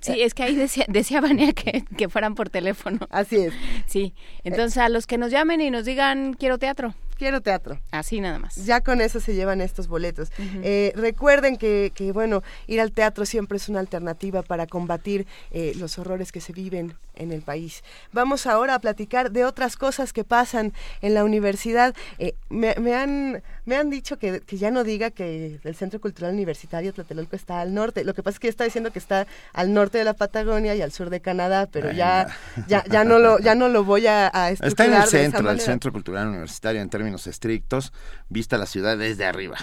Sí, 0.00 0.20
es 0.20 0.34
que 0.34 0.42
ahí 0.42 0.56
decía, 0.56 0.84
decía 0.88 1.20
Vania 1.20 1.52
que, 1.52 1.84
que, 1.96 2.08
fueran 2.08 2.34
por 2.34 2.50
teléfono. 2.50 2.98
Así 3.10 3.36
es. 3.36 3.54
Sí, 3.86 4.14
entonces 4.42 4.78
a 4.78 4.88
los 4.88 5.06
que 5.06 5.16
nos 5.16 5.30
llamen 5.30 5.60
y 5.60 5.70
nos 5.70 5.84
digan 5.84 6.34
quiero 6.34 6.58
teatro. 6.58 6.94
Quiero 7.22 7.40
teatro. 7.40 7.78
Así 7.92 8.20
nada 8.20 8.40
más. 8.40 8.56
Ya 8.56 8.80
con 8.80 9.00
eso 9.00 9.20
se 9.20 9.36
llevan 9.36 9.60
estos 9.60 9.86
boletos. 9.86 10.32
Eh, 10.64 10.92
recuerden 10.96 11.56
que, 11.56 11.92
que, 11.94 12.10
bueno, 12.10 12.42
ir 12.66 12.80
al 12.80 12.90
teatro 12.90 13.26
siempre 13.26 13.58
es 13.58 13.68
una 13.68 13.78
alternativa 13.78 14.42
para 14.42 14.66
combatir 14.66 15.28
eh, 15.52 15.72
los 15.76 16.00
horrores 16.00 16.32
que 16.32 16.40
se 16.40 16.52
viven 16.52 16.96
en 17.14 17.30
el 17.30 17.42
país. 17.42 17.84
Vamos 18.12 18.46
ahora 18.46 18.74
a 18.74 18.78
platicar 18.80 19.30
de 19.30 19.44
otras 19.44 19.76
cosas 19.76 20.12
que 20.12 20.24
pasan 20.24 20.72
en 21.00 21.14
la 21.14 21.24
universidad. 21.24 21.94
Eh, 22.18 22.34
me, 22.48 22.74
me, 22.80 22.94
han, 22.94 23.42
me 23.66 23.76
han 23.76 23.90
dicho 23.90 24.18
que, 24.18 24.40
que, 24.40 24.56
ya 24.56 24.70
no 24.70 24.82
diga 24.82 25.10
que 25.10 25.60
el 25.62 25.74
Centro 25.74 26.00
Cultural 26.00 26.32
Universitario 26.32 26.92
Tlatelolco 26.92 27.36
está 27.36 27.60
al 27.60 27.74
norte. 27.74 28.04
Lo 28.04 28.14
que 28.14 28.22
pasa 28.22 28.36
es 28.36 28.40
que 28.40 28.48
está 28.48 28.64
diciendo 28.64 28.92
que 28.92 28.98
está 28.98 29.26
al 29.52 29.72
norte 29.74 29.98
de 29.98 30.04
la 30.04 30.14
Patagonia 30.14 30.74
y 30.74 30.82
al 30.82 30.90
sur 30.90 31.10
de 31.10 31.20
Canadá, 31.20 31.68
pero 31.70 31.92
ya, 31.92 32.26
ya, 32.66 32.82
ya, 32.90 33.04
no 33.04 33.18
lo, 33.18 33.38
ya 33.38 33.54
no 33.54 33.68
lo 33.68 33.84
voy 33.84 34.06
a, 34.06 34.30
a 34.32 34.50
Está 34.50 34.86
en 34.86 34.94
el 34.94 35.04
centro, 35.04 35.50
el 35.50 35.60
Centro 35.60 35.92
Cultural 35.92 36.28
Universitario 36.28 36.80
en 36.80 36.88
términos 36.88 37.11
estrictos, 37.26 37.92
vista 38.28 38.58
la 38.58 38.66
ciudad 38.66 38.98
desde 38.98 39.24
arriba 39.24 39.58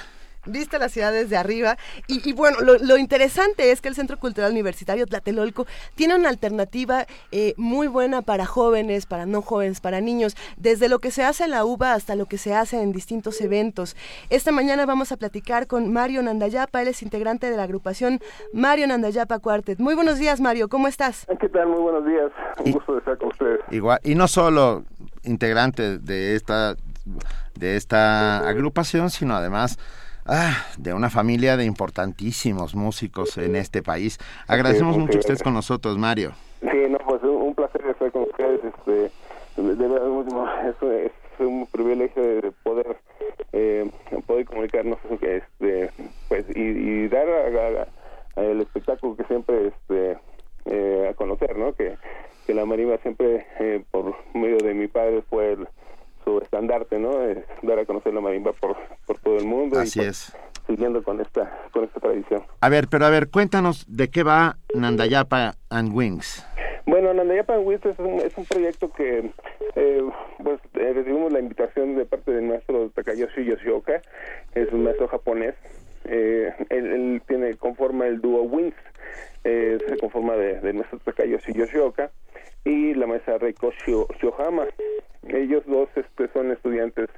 vista 0.45 0.79
la 0.79 0.89
ciudad 0.89 1.11
desde 1.11 1.37
arriba. 1.37 1.77
Y, 2.07 2.33
bueno, 2.33 2.57
lo, 2.61 2.97
interesante 2.97 3.71
es 3.71 3.81
que 3.81 3.87
el 3.87 3.95
Centro 3.95 4.17
Cultural 4.17 4.51
Universitario 4.51 5.05
Tlatelolco 5.05 5.65
tiene 5.95 6.15
una 6.15 6.29
alternativa 6.29 7.05
eh, 7.31 7.53
muy 7.57 7.87
buena 7.87 8.21
para 8.21 8.45
jóvenes, 8.45 9.05
para 9.05 9.25
no 9.25 9.41
jóvenes, 9.41 9.81
para 9.81 10.01
niños, 10.01 10.35
desde 10.57 10.89
lo 10.89 10.99
que 10.99 11.11
se 11.11 11.23
hace 11.23 11.45
en 11.45 11.51
la 11.51 11.65
UBA 11.65 11.93
hasta 11.93 12.15
lo 12.15 12.25
que 12.25 12.37
se 12.37 12.53
hace 12.53 12.81
en 12.81 12.91
distintos 12.91 13.41
eventos. 13.41 13.95
Esta 14.29 14.51
mañana 14.51 14.85
vamos 14.85 15.11
a 15.11 15.17
platicar 15.17 15.67
con 15.67 15.91
Mario 15.91 16.23
Nandayapa, 16.23 16.81
él 16.81 16.89
es 16.89 17.03
integrante 17.03 17.49
de 17.49 17.57
la 17.57 17.63
agrupación 17.63 18.19
Mario 18.53 18.87
Nandayapa 18.87 19.39
Quartet. 19.39 19.79
Muy 19.79 19.95
buenos 19.95 20.19
días, 20.19 20.41
Mario, 20.41 20.69
¿cómo 20.69 20.87
estás? 20.87 21.25
¿Qué 21.39 21.49
tal? 21.49 21.67
Muy 21.67 21.81
buenos 21.81 22.05
días. 22.05 22.31
Un 22.63 22.71
gusto 22.71 22.93
de 22.93 22.99
estar 22.99 23.17
con 23.17 23.29
ustedes. 23.29 23.59
Igual, 23.71 23.99
y 24.03 24.15
no 24.15 24.27
solo 24.27 24.83
integrante 25.23 25.99
de 25.99 26.35
esta 26.35 26.75
de 27.55 27.75
esta 27.75 28.47
agrupación, 28.47 29.09
sino 29.09 29.35
además 29.35 29.77
ah, 30.25 30.65
de 30.77 30.93
una 30.93 31.09
familia 31.09 31.57
de 31.57 31.65
importantísimos 31.65 32.75
músicos 32.75 33.37
en 33.37 33.55
este 33.55 33.81
país. 33.81 34.17
Agradecemos 34.47 34.97
mucho 34.97 35.13
que 35.13 35.19
estés 35.19 35.43
con 35.43 35.53
nosotros, 35.53 35.97
Mario. 35.97 36.31
Sí, 36.61 36.87
no, 36.89 36.97
pues 36.99 37.23
un 37.23 37.55
placer 37.55 37.81
estar 37.89 38.11
con 38.11 38.23
ustedes. 38.23 38.61
Este, 38.63 39.11
de, 39.57 41.05
es, 41.05 41.11
un 41.39 41.67
privilegio 41.67 42.21
de 42.21 42.51
poder 42.63 42.97
eh, 43.53 43.89
poder 44.27 44.45
comunicarnos 44.45 44.99
este, 45.21 45.89
pues, 46.27 46.45
y, 46.55 47.07
dar 47.07 47.27
el 48.35 48.61
espectáculo 48.61 49.15
que 49.15 49.23
siempre 49.25 49.67
este, 49.67 50.17
eh, 50.65 51.07
a 51.09 51.13
conocer, 51.13 51.57
¿no? 51.57 51.73
Que, 51.73 51.97
que 52.45 52.53
la 52.53 52.65
marimba 52.65 52.97
siempre, 52.97 53.45
eh, 53.59 53.83
por 53.91 54.15
medio 54.33 54.57
de 54.57 54.73
mi 54.73 54.87
padre, 54.87 55.23
fue 55.29 55.53
el 55.53 55.67
estandarte, 56.37 56.99
¿no? 56.99 57.21
Es 57.23 57.39
dar 57.63 57.79
a 57.79 57.85
conocer 57.85 58.13
la 58.13 58.21
marimba 58.21 58.53
por, 58.53 58.77
por 59.05 59.17
todo 59.19 59.37
el 59.37 59.45
mundo. 59.45 59.79
Así 59.79 59.99
y 59.99 60.05
es. 60.05 60.35
Siguiendo 60.67 61.01
con 61.03 61.19
esta, 61.19 61.65
con 61.71 61.83
esta 61.85 61.99
tradición. 61.99 62.43
A 62.61 62.69
ver, 62.69 62.87
pero 62.89 63.05
a 63.05 63.09
ver, 63.09 63.29
cuéntanos 63.29 63.85
de 63.87 64.09
qué 64.09 64.21
va 64.23 64.57
Nandayapa 64.75 65.55
and 65.71 65.91
Wings. 65.93 66.45
Bueno, 66.85 67.13
Nandayapa 67.13 67.55
and 67.55 67.67
Wings 67.67 67.85
es 67.85 67.97
un, 67.99 68.19
es 68.19 68.37
un 68.37 68.45
proyecto 68.45 68.91
que 68.91 69.31
eh, 69.75 70.03
pues 70.43 70.59
eh, 70.75 70.93
recibimos 70.93 71.31
la 71.31 71.39
invitación 71.39 71.95
de 71.95 72.05
parte 72.05 72.31
del 72.31 72.45
maestro 72.45 72.89
Takayoshi 72.89 73.45
Yoshioka, 73.45 74.01
es 74.53 74.71
un 74.71 74.83
maestro 74.83 75.07
japonés. 75.07 75.55
Eh, 76.05 76.51
él, 76.69 77.21
tiene 77.27 77.55
conforma 77.55 78.07
el 78.07 78.21
dúo 78.21 78.43
Wings, 78.43 78.75
eh, 79.43 79.77
se 79.87 79.97
conforma 79.97 80.35
de, 80.35 80.59
del 80.61 80.75
maestro 80.75 80.99
Takayoshi 80.99 81.53
Yoshioka 81.53 82.11
y 82.65 82.93
la 82.93 83.07
maestra 83.07 83.37
Reiko 83.37 83.71
Shohama. 84.21 84.67
Ellos 85.27 85.63
dos 85.67 85.89
este, 85.95 86.27
son 86.29 86.51
estudiantes, 86.51 87.09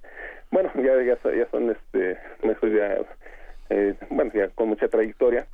bueno, 0.49 0.71
ya, 0.75 1.01
ya, 1.03 1.17
son 1.51 1.69
este, 1.69 2.17
ya, 2.43 2.97
eh, 3.69 3.95
bueno, 4.09 4.31
ya 4.33 4.49
con 4.49 4.69
mucha 4.69 4.87
trayectoria. 4.87 5.45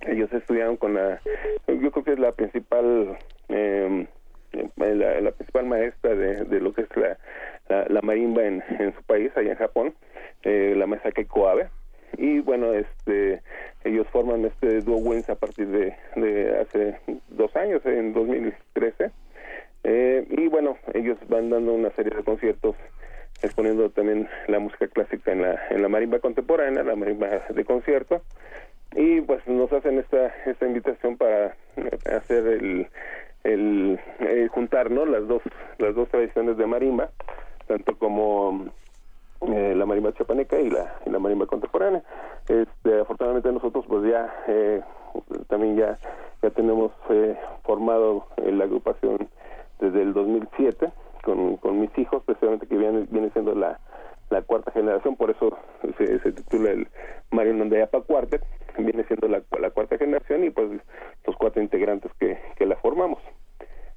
Ellos 0.00 0.32
estudiaron 0.32 0.76
con 0.76 0.94
la, 0.94 1.20
yo 1.68 1.90
creo 1.90 2.04
que 2.04 2.12
es 2.12 2.18
la 2.18 2.32
principal, 2.32 3.16
eh, 3.48 4.06
la, 4.76 5.30
principal 5.32 5.66
maestra 5.66 6.14
de, 6.14 6.44
de, 6.44 6.60
lo 6.60 6.72
que 6.72 6.82
es 6.82 6.88
la, 6.96 7.86
la, 7.88 8.02
marimba 8.02 8.44
en, 8.44 8.62
en, 8.78 8.94
su 8.94 9.02
país, 9.04 9.30
allá 9.36 9.52
en 9.52 9.58
Japón, 9.58 9.94
eh, 10.42 10.74
la 10.76 10.86
maestra 10.86 11.12
Keiko 11.12 11.48
Abe. 11.48 11.68
Y 12.18 12.40
bueno, 12.40 12.72
este, 12.72 13.42
ellos 13.84 14.06
forman 14.12 14.44
este 14.44 14.80
dúo 14.80 14.96
Wins 14.96 15.28
a 15.30 15.34
partir 15.34 15.68
de, 15.68 15.96
de 16.16 16.58
hace 16.60 16.98
dos 17.28 17.54
años, 17.56 17.84
en 17.86 18.12
2013 18.12 19.10
eh, 19.84 20.26
y 20.30 20.48
bueno, 20.48 20.78
ellos 20.94 21.18
van 21.28 21.50
dando 21.50 21.74
una 21.74 21.90
serie 21.90 22.16
de 22.16 22.24
conciertos 22.24 22.74
exponiendo 23.42 23.90
también 23.90 24.28
la 24.48 24.58
música 24.58 24.88
clásica 24.88 25.32
en 25.32 25.42
la, 25.42 25.60
en 25.68 25.82
la 25.82 25.88
marimba 25.90 26.18
contemporánea, 26.20 26.82
la 26.82 26.96
marimba 26.96 27.28
de 27.50 27.64
concierto. 27.64 28.22
Y 28.96 29.20
pues 29.20 29.46
nos 29.46 29.70
hacen 29.72 29.98
esta, 29.98 30.28
esta 30.46 30.66
invitación 30.66 31.18
para 31.18 31.54
hacer 32.10 32.46
el, 32.46 32.88
el 33.42 34.00
eh, 34.20 34.48
juntar 34.50 34.90
¿no? 34.90 35.04
las 35.04 35.28
dos 35.28 35.42
las 35.78 35.94
dos 35.94 36.08
tradiciones 36.08 36.56
de 36.56 36.66
marimba 36.66 37.10
tanto 37.66 37.98
como 37.98 38.70
eh, 39.48 39.74
la 39.74 39.86
marimba 39.86 40.12
chapaneca 40.12 40.58
y 40.60 40.70
la, 40.70 40.94
y 41.06 41.10
la 41.10 41.18
marimba 41.18 41.46
contemporánea 41.46 42.02
este 42.48 43.00
afortunadamente 43.00 43.52
nosotros 43.52 43.84
pues 43.88 44.04
ya 44.10 44.32
eh, 44.48 44.82
también 45.48 45.76
ya 45.76 45.98
ya 46.42 46.50
tenemos 46.50 46.92
eh, 47.10 47.36
formado 47.62 48.26
la 48.36 48.64
agrupación 48.64 49.28
desde 49.80 50.02
el 50.02 50.12
2007 50.12 50.92
con, 51.24 51.56
con 51.56 51.80
mis 51.80 51.96
hijos, 51.98 52.22
precisamente 52.24 52.66
que 52.66 52.76
viene, 52.76 53.06
viene 53.10 53.30
siendo 53.30 53.54
la, 53.54 53.80
la 54.30 54.42
cuarta 54.42 54.70
generación, 54.70 55.16
por 55.16 55.30
eso 55.30 55.56
se, 55.98 56.18
se 56.20 56.32
titula 56.32 56.70
el 56.70 56.88
Mario 57.30 57.54
Nandayapa 57.54 58.02
Quartet, 58.02 58.42
viene 58.78 59.04
siendo 59.04 59.28
la, 59.28 59.42
la 59.58 59.70
cuarta 59.70 59.96
generación 59.98 60.44
y 60.44 60.50
pues 60.50 60.68
los 61.26 61.36
cuatro 61.36 61.62
integrantes 61.62 62.12
que, 62.20 62.38
que 62.56 62.66
la 62.66 62.76
formamos. 62.76 63.20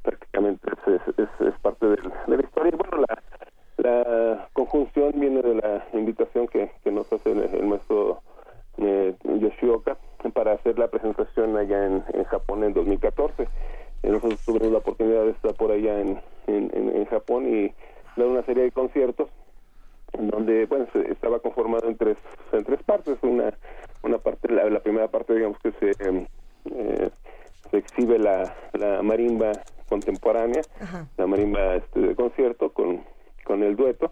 Prácticamente 0.04 0.72
es, 0.88 1.02
es, 1.18 1.48
es 1.48 1.60
parte 1.62 1.86
de, 1.86 1.98
de 2.28 2.38
la 2.38 2.43
historia. 2.43 2.72
Y 2.74 2.78
bueno, 2.78 3.06
la, 3.08 3.22
la 3.78 4.49
conjunción 4.53 5.13
viene 5.19 5.41
de 5.41 5.55
la 5.55 5.86
invitación 5.93 6.47
que, 6.47 6.71
que 6.84 6.91
nos 6.91 7.11
hace 7.11 7.32
el, 7.32 7.43
el 7.43 7.65
maestro 7.65 8.21
eh, 8.78 9.15
Yoshioka 9.23 9.97
para 10.34 10.53
hacer 10.53 10.78
la 10.80 10.88
presentación 10.89 11.55
allá 11.57 11.86
en, 11.86 12.03
en 12.13 12.23
Japón 12.25 12.63
en 12.63 12.73
2014. 12.73 13.43
Eh, 13.43 14.09
nosotros 14.09 14.39
tuvimos 14.45 14.71
la 14.71 14.80
oportunidad 14.80 15.23
de 15.23 15.32
estar 15.32 15.53
por 15.53 15.71
allá 15.71 15.99
en, 16.01 16.19
en, 16.47 16.71
en 16.73 17.05
Japón 17.05 17.47
y 17.47 17.73
dar 18.15 18.28
una 18.28 18.43
serie 18.43 18.63
de 18.63 18.71
conciertos 18.71 19.30
en 20.13 20.30
donde 20.30 20.65
bueno 20.65 20.88
se- 20.93 21.11
estaba 21.11 21.39
conformado 21.39 21.88
en 21.88 21.97
tres 21.97 22.17
en 22.53 22.63
tres 22.63 22.82
partes 22.84 23.17
una 23.21 23.53
una 24.03 24.17
parte 24.17 24.51
la, 24.51 24.69
la 24.69 24.80
primera 24.80 25.07
parte 25.09 25.34
digamos 25.36 25.57
que 25.59 25.71
se 25.73 25.95
em, 26.07 26.25
eh, 26.71 27.09
se 27.69 27.78
exhibe 27.78 28.17
la, 28.17 28.55
la 28.73 29.01
marimba 29.03 29.51
contemporánea 29.89 30.65
la 31.17 31.28
marimba 31.28 31.75
este 31.75 31.99
de 31.99 32.15
concierto 32.15 32.71
con 32.71 33.01
con 33.48 33.64
el 33.64 33.78
dueto 33.78 34.12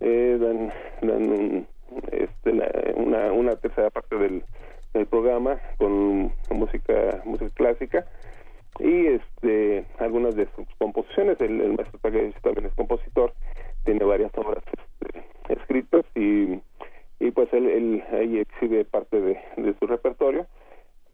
eh, 0.00 0.38
dan 0.40 0.72
un, 1.02 1.66
este 2.10 2.50
una 2.96 3.56
tercera 3.56 3.90
parte 3.90 4.16
del, 4.16 4.42
del 4.94 5.06
programa 5.06 5.60
con 5.76 6.32
música 6.50 7.22
música 7.24 7.50
clásica 7.54 8.06
y 8.78 9.06
este 9.06 9.84
algunas 9.98 10.34
de 10.34 10.48
sus 10.56 10.66
composiciones. 10.78 11.38
El, 11.40 11.74
maestro 11.74 11.98
Takahashi 12.00 12.40
también 12.40 12.66
es 12.66 12.74
compositor 12.74 13.34
tiene 13.84 14.04
varias 14.04 14.32
obras 14.38 14.64
este, 14.72 15.24
escritas 15.48 16.04
y 16.14 16.60
y 17.22 17.30
pues 17.32 17.52
él, 17.52 17.66
él 17.66 18.02
ahí 18.12 18.38
exhibe 18.38 18.86
parte 18.86 19.20
de, 19.20 19.38
de 19.58 19.74
su 19.78 19.86
repertorio. 19.86 20.46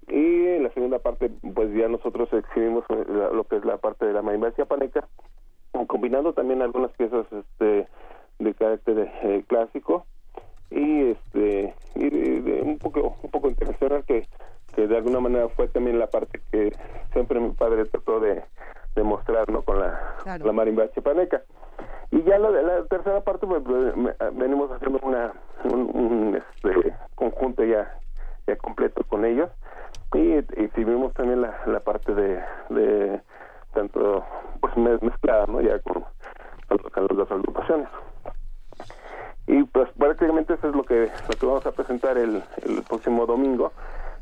Y 0.08 0.46
en 0.46 0.62
la 0.62 0.70
segunda 0.70 1.00
parte 1.00 1.30
pues 1.52 1.74
ya 1.74 1.88
nosotros 1.88 2.32
exhibimos 2.32 2.84
eh, 2.90 3.04
lo 3.08 3.42
que 3.42 3.56
es 3.56 3.64
la 3.64 3.78
parte 3.78 4.06
de 4.06 4.12
la 4.12 4.22
marimba 4.22 4.54
chiapaneca 4.54 5.08
combinando 5.84 6.32
también 6.32 6.62
algunas 6.62 6.90
piezas 6.92 7.26
este 7.30 7.86
de 8.38 8.54
carácter 8.54 9.10
eh, 9.22 9.44
clásico 9.46 10.06
y 10.70 11.10
este 11.10 11.74
y 11.94 12.08
de- 12.10 12.40
de 12.42 12.62
un 12.62 12.78
poco 12.78 13.16
un 13.22 13.30
poco 13.30 13.48
internacional 13.48 14.04
que 14.04 14.26
que 14.74 14.86
de 14.86 14.96
alguna 14.96 15.20
manera 15.20 15.48
fue 15.50 15.68
también 15.68 15.98
la 15.98 16.06
parte 16.06 16.40
que 16.52 16.72
siempre 17.12 17.40
mi 17.40 17.50
padre 17.52 17.86
trató 17.86 18.20
de, 18.20 18.42
de 18.94 19.02
mostrar 19.02 19.48
no 19.50 19.62
con 19.62 19.78
la, 19.80 19.98
la 20.46 20.52
marimba 20.52 20.90
chiapaneca. 20.92 21.42
Y 22.10 22.22
ya 22.24 22.38
la, 22.38 22.50
la 22.50 22.84
tercera 22.84 23.22
parte 23.22 23.46
pues, 23.46 23.62
pues, 23.64 23.96
me- 23.96 24.14
venimos 24.32 24.70
haciendo 24.70 24.98
una 25.02 25.32
un, 25.64 25.90
un, 25.94 26.36
este 26.36 26.94
conjunto 27.14 27.64
ya 27.64 27.90
ya 28.46 28.56
completo 28.56 29.02
con 29.04 29.24
ellos. 29.24 29.50
Y 30.12 30.32
exhibimos 30.62 31.14
también 31.14 31.40
la, 31.40 31.58
la 31.66 31.80
parte 31.80 32.14
de, 32.14 32.38
de 32.70 33.20
tanto 33.76 34.24
pues 34.60 34.74
mez- 34.74 35.00
mezclada 35.02 35.44
no 35.46 35.60
ya 35.60 35.78
con, 35.80 36.04
con, 36.68 36.78
con 37.06 37.18
las 37.18 37.30
agrupaciones. 37.30 37.88
Y 39.46 39.62
pues 39.64 39.88
prácticamente 39.96 40.54
eso 40.54 40.68
es 40.68 40.74
lo 40.74 40.82
que 40.82 41.08
lo 41.28 41.36
que 41.38 41.46
vamos 41.46 41.64
a 41.66 41.70
presentar 41.72 42.18
el, 42.18 42.42
el 42.64 42.82
próximo 42.82 43.26
domingo 43.26 43.72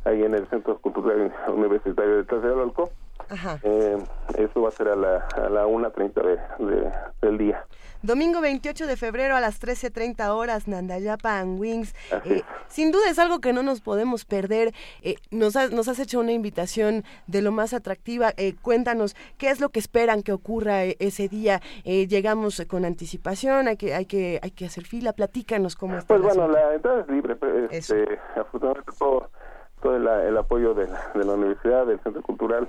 ahí 0.05 0.23
en 0.23 0.35
el 0.35 0.47
Centro 0.49 0.79
Cultural 0.79 1.33
Universitario 1.49 2.17
de 2.19 2.25
Tlatelolco. 2.25 2.91
Ajá. 3.31 3.59
eh, 3.63 3.97
eso 4.37 4.61
va 4.61 4.69
a 4.69 4.73
ser 4.73 4.89
a 4.89 4.97
la 4.97 5.27
a 5.37 5.49
la 5.49 5.67
1.30 5.67 6.13
de, 6.59 6.65
de, 6.67 6.93
del 7.23 7.39
día 7.39 7.65
Domingo 8.05 8.43
28 8.43 8.87
de 8.87 8.99
febrero 8.99 9.35
a 9.35 9.41
las 9.41 9.63
13.30 9.63 10.29
horas, 10.29 10.69
Nandayapa 10.69 11.39
and 11.39 11.59
Wings. 11.59 11.95
Eh, 12.27 12.43
sin 12.69 12.93
duda 12.93 13.09
es 13.09 13.19
algo 13.19 13.41
que 13.41 13.55
no 13.55 13.63
nos 13.63 13.81
podemos 13.81 14.27
perder. 14.27 14.75
Eh, 15.01 15.15
nos, 15.31 15.57
has, 15.57 15.73
nos 15.73 15.89
has 15.89 15.99
hecho 15.99 16.21
una 16.21 16.33
invitación 16.33 17.03
de 17.29 17.41
lo 17.41 17.51
más 17.51 17.73
atractiva. 17.73 18.35
Eh, 18.37 18.57
cuéntanos 18.61 19.17
qué 19.39 19.49
es 19.49 19.59
lo 19.59 19.71
que 19.71 19.79
esperan 19.79 20.23
que 20.23 20.35
ocurra 20.35 20.85
eh, 20.85 20.97
ese 20.99 21.29
día. 21.29 21.63
Eh, 21.85 22.07
llegamos 22.07 22.63
con 22.69 22.85
anticipación, 22.85 23.69
hay 23.69 23.79
que, 23.79 23.95
hay, 23.95 24.05
que, 24.05 24.39
hay 24.43 24.51
que 24.51 24.67
hacer 24.67 24.85
fila. 24.85 25.15
Platícanos 25.15 25.75
cómo 25.75 25.97
está. 25.97 26.09
Pues 26.09 26.21
bueno, 26.21 26.43
asunto. 26.43 26.61
la 26.61 26.75
entrada 26.75 27.01
es 27.01 27.09
libre, 27.09 27.37
pero, 27.37 27.71
este, 27.71 28.19
afortunadamente 28.37 28.93
todo, 28.99 29.31
todo 29.81 29.97
el, 29.97 30.07
el 30.07 30.37
apoyo 30.37 30.75
de 30.75 30.89
la, 30.89 31.11
de 31.15 31.25
la 31.25 31.33
universidad, 31.33 31.87
del 31.87 31.99
centro 32.01 32.21
cultural, 32.21 32.69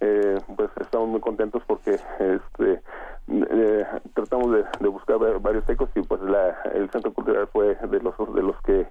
eh, 0.00 0.38
pues 0.56 0.70
estamos 0.80 1.08
muy 1.08 1.20
contentos 1.20 1.62
porque 1.66 1.98
este 2.18 2.82
eh, 3.28 3.86
tratamos 4.14 4.52
de, 4.52 4.64
de 4.80 4.88
buscar 4.88 5.22
va- 5.22 5.38
varios 5.38 5.68
ecos 5.68 5.88
y 5.94 6.02
pues 6.02 6.20
la, 6.22 6.50
el 6.74 6.90
centro 6.90 7.12
cultural 7.12 7.48
fue 7.52 7.74
de 7.74 8.00
los 8.00 8.14
de 8.34 8.42
los 8.42 8.60
que 8.62 8.86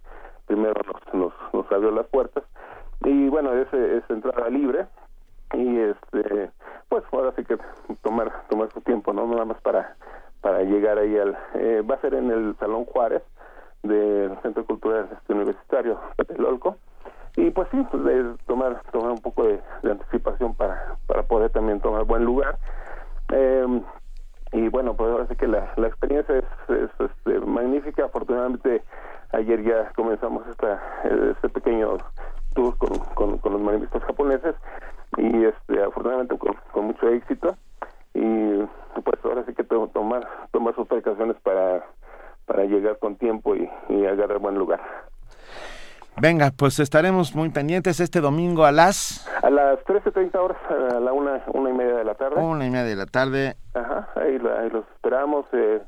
primero 0.47 0.81
nos, 0.85 1.13
nos, 1.13 1.33
nos 1.53 1.71
abrió 1.71 1.91
las 1.91 2.07
puertas. 2.07 2.43
Y 3.01 3.29
bueno 3.29 3.53
es, 3.53 3.71
es 3.73 4.03
entrada 4.09 4.49
libre 4.49 4.87
y 5.53 5.77
este 5.79 6.51
pues 6.89 7.03
ahora 7.11 7.33
sí 7.35 7.43
que 7.45 7.57
tomar 8.01 8.31
tomar 8.49 8.71
su 8.71 8.81
tiempo 8.81 9.13
no 9.13 9.27
nada 9.27 9.45
más 9.45 9.61
para 9.61 9.95
para 10.41 10.63
llegar 10.63 10.97
ahí 10.97 11.17
al 11.17 11.37
eh, 11.55 11.81
va 11.89 11.95
a 11.95 12.01
ser 12.01 12.13
en 12.15 12.31
el 12.31 12.55
salón 12.57 12.85
Juárez 12.85 13.23
del 13.83 14.35
Centro 14.41 14.65
Cultural 14.65 15.07
Universitario 15.29 15.99
de 16.17 16.25
Telolco 16.25 16.77
y 17.37 17.51
pues 17.51 17.67
sí 17.71 17.85
pues, 17.91 18.03
tomar 18.45 18.81
tomar 18.91 19.11
un 19.11 19.21
poco 19.21 19.43
de, 19.43 19.59
anticipación 19.83 20.55
para 20.55 20.95
para 21.07 21.23
poder 21.23 21.51
también 21.51 21.81
tomar 21.81 22.05
buen 22.05 22.23
lugar. 22.23 22.57
Eh, 23.29 23.81
y 24.53 24.69
bueno 24.69 24.95
pues 24.95 25.11
ahora 25.11 25.27
sí 25.27 25.35
que 25.35 25.47
la, 25.47 25.73
la 25.75 25.87
experiencia 25.87 26.37
es, 26.37 26.45
es, 26.69 26.89
este, 26.99 27.39
magnífica. 27.39 28.05
Afortunadamente 28.05 28.83
ayer 29.33 29.63
ya 29.63 29.91
comenzamos 29.95 30.47
esta 30.47 30.81
este 31.03 31.49
pequeño 31.49 31.97
tour 32.53 32.77
con, 32.77 33.37
con, 33.37 33.51
los 33.53 33.61
marimbistas 33.61 34.03
japoneses 34.03 34.55
y 35.17 35.43
este 35.43 35.83
afortunadamente 35.83 36.37
con, 36.37 36.85
mucho 36.85 37.09
éxito. 37.09 37.57
Y 38.13 38.59
pues 39.03 39.19
ahora 39.25 39.43
sí 39.45 39.53
que 39.53 39.65
tengo 39.65 39.87
tomar 39.89 40.25
tomar 40.51 40.73
sus 40.75 40.87
precauciones 40.87 41.35
para 41.41 41.83
para 42.45 42.63
llegar 42.63 42.97
con 42.99 43.17
tiempo 43.17 43.55
y, 43.55 43.69
y 43.89 44.05
agarrar 44.05 44.39
buen 44.39 44.55
lugar 44.57 44.79
Venga, 46.21 46.51
pues 46.57 46.79
estaremos 46.79 47.35
muy 47.35 47.49
pendientes 47.49 47.99
este 47.99 48.21
domingo 48.21 48.63
a 48.65 48.71
las 48.71 49.27
a 49.43 49.49
las 49.49 49.79
13.30 49.85 50.35
horas 50.35 50.57
a 50.69 50.99
la 50.99 51.11
una 51.11 51.43
una 51.53 51.69
y 51.69 51.73
media 51.73 51.95
de 51.95 52.03
la 52.05 52.15
tarde 52.15 52.41
una 52.41 52.65
y 52.65 52.69
media 52.69 52.85
de 52.85 52.95
la 52.95 53.05
tarde. 53.05 53.55
Ajá, 53.73 54.07
ahí, 54.15 54.39
ahí 54.59 54.69
los 54.69 54.85
esperamos. 54.95 55.45
Eh, 55.51 55.81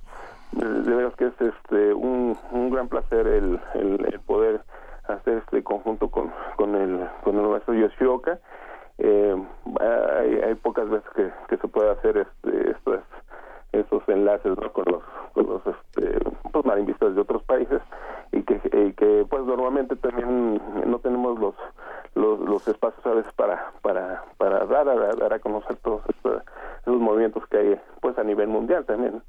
de 0.52 0.96
veras 0.96 1.14
que 1.16 1.26
es 1.28 1.34
este 1.42 1.94
un, 1.94 2.38
un 2.52 2.70
gran 2.70 2.88
placer 2.88 3.28
el, 3.28 3.60
el, 3.76 4.06
el 4.12 4.20
poder 4.22 4.62
hacer 5.08 5.40
este 5.40 5.64
conjunto 5.64 6.10
con, 6.10 6.32
con 6.56 6.76
el 6.76 7.08
con 7.24 7.38
el 7.38 7.48
maestro 7.48 7.74
Yoshioka. 7.74 8.40
Eh, 8.98 9.36
hay, 9.80 10.36
hay 10.42 10.56
pocas 10.56 10.90
veces 10.90 11.10
que, 11.16 11.32
que 11.50 11.58
se 11.58 11.68
puede 11.68 11.92
hacer 11.92 12.18
este, 12.18 12.72
estos 12.72 13.00
esos 13.72 14.04
enlaces 14.08 14.58
¿no? 14.58 14.72
con 14.72 14.86
los 14.92 15.04
con 15.34 15.48
los 15.48 15.62
este, 15.68 16.20
pues, 16.52 16.66
marimbistas 16.66 17.16
de 17.16 17.22
otros 17.22 17.44
países 17.44 17.82
y 18.32 18.42
que, 18.44 18.56
y 18.56 18.94
que 18.94 19.26
pues 19.30 19.44
normalmente 19.44 19.96
también 19.96 20.62
no 20.86 21.00
tenemos 21.00 21.40
los 21.40 21.56
los, 22.18 22.40
los 22.40 22.68
espacios 22.68 23.06
a 23.06 23.12
veces 23.12 23.32
para 23.34 23.72
para 23.82 24.24
para 24.38 24.66
dar 24.66 24.90
a, 24.90 25.16
dar 25.16 25.34
a 25.34 25.40
conocer 25.40 25.76
todos 25.78 26.02
estos, 26.10 26.42
esos 26.82 27.00
movimientos 27.00 27.46
que 27.48 27.58
hay 27.58 27.82
pues 28.02 28.18
a 28.18 28.24
nivel 28.24 28.48
mundial 28.48 28.86
también 28.86 29.22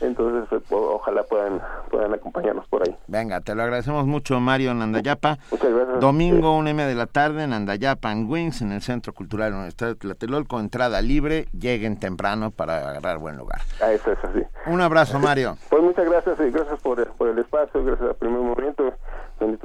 entonces 0.00 0.50
eh, 0.52 0.64
ojalá 0.70 1.22
puedan 1.24 1.60
puedan 1.90 2.14
acompañarnos 2.14 2.66
por 2.68 2.82
ahí 2.82 2.96
Venga, 3.06 3.40
te 3.40 3.56
lo 3.56 3.62
agradecemos 3.62 4.06
mucho, 4.06 4.38
Mario 4.38 4.72
Nandayapa. 4.72 5.38
Muchas 5.50 5.74
gracias. 5.74 6.00
Domingo, 6.00 6.56
una 6.56 6.70
y 6.70 6.74
media 6.74 6.88
de 6.88 6.94
la 6.94 7.06
tarde, 7.06 7.46
Nandayapa 7.46 8.08
and 8.08 8.30
Wings, 8.30 8.62
en 8.62 8.70
el 8.70 8.82
Centro 8.82 9.12
Cultural 9.12 9.52
Universitario 9.52 9.94
de 9.94 10.00
Tlatelolco, 10.00 10.60
entrada 10.60 11.02
libre. 11.02 11.46
Lleguen 11.52 11.98
temprano 11.98 12.52
para 12.52 12.88
agarrar 12.88 13.18
buen 13.18 13.36
lugar. 13.36 13.60
Ah, 13.82 13.92
eso 13.92 14.12
es 14.12 14.18
así 14.22 14.42
Un 14.66 14.80
abrazo, 14.80 15.18
Mario. 15.18 15.56
Pues 15.68 15.82
muchas 15.82 16.04
gracias 16.08 16.38
y 16.38 16.50
gracias 16.50 16.78
por, 16.80 17.04
por 17.14 17.28
el 17.28 17.38
espacio, 17.38 17.84
gracias 17.84 18.10
al 18.10 18.14
primer 18.14 18.40
movimiento, 18.40 18.92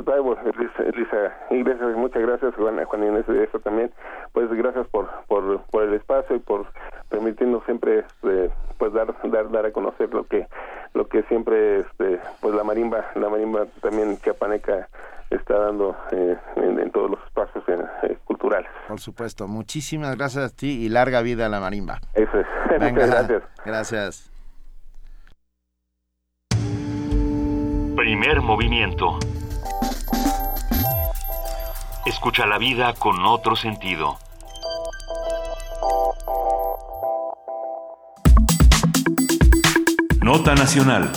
Taibo, 0.06 0.38
Elisa, 0.38 0.84
Elisa 0.84 1.34
Iglesias, 1.50 1.96
muchas 1.96 2.22
gracias, 2.22 2.56
Juan, 2.56 2.84
Juan 2.86 3.04
Inés 3.04 3.28
de 3.28 3.44
eso 3.44 3.60
también, 3.60 3.92
pues 4.34 4.50
gracias 4.52 4.88
por, 4.88 5.10
por, 5.28 5.62
por 5.72 5.84
el 5.84 5.94
espacio 5.96 6.36
y 6.36 6.40
por 6.40 6.68
permitirnos 7.10 7.64
siempre 7.66 8.00
este, 8.00 8.52
pues 8.78 8.94
dar, 8.94 9.14
dar, 9.24 9.52
dar 9.52 9.66
a 9.66 9.72
conocer 9.72 10.14
lo 10.14 10.26
que, 10.26 10.48
lo 10.94 11.08
que 11.08 11.24
siempre 11.24 11.80
este, 11.80 12.20
pues 12.40 12.56
la 12.56 12.64
marimba, 12.64 13.06
la 13.16 13.30
marimba 13.30 13.66
también 13.82 14.18
chiapaneca 14.18 14.88
está 15.30 15.58
dando 15.58 15.96
eh, 16.12 16.38
en, 16.56 16.80
en 16.80 16.92
todos 16.92 17.12
los 17.12 17.20
espacios 17.26 17.64
eh, 17.68 18.18
culturales. 18.26 18.70
Por 18.88 19.00
supuesto, 19.00 19.48
muchísimas 19.48 20.16
gracias 20.16 20.54
a 20.54 20.56
ti 20.56 20.86
y 20.86 20.90
larga 20.90 21.22
vida 21.22 21.48
a 21.48 21.50
la 21.50 21.60
marimba. 21.60 22.00
Eso 22.14 22.40
es. 22.40 22.48
Venga, 22.80 22.92
Muchas 22.92 23.10
gracias. 23.10 23.44
Gracias. 23.66 24.32
Primer 27.96 28.42
movimiento. 28.42 29.18
Escucha 32.06 32.46
la 32.46 32.60
vida 32.60 32.94
con 32.94 33.26
otro 33.26 33.56
sentido. 33.56 34.20
Nota 40.22 40.54
Nacional. 40.54 41.12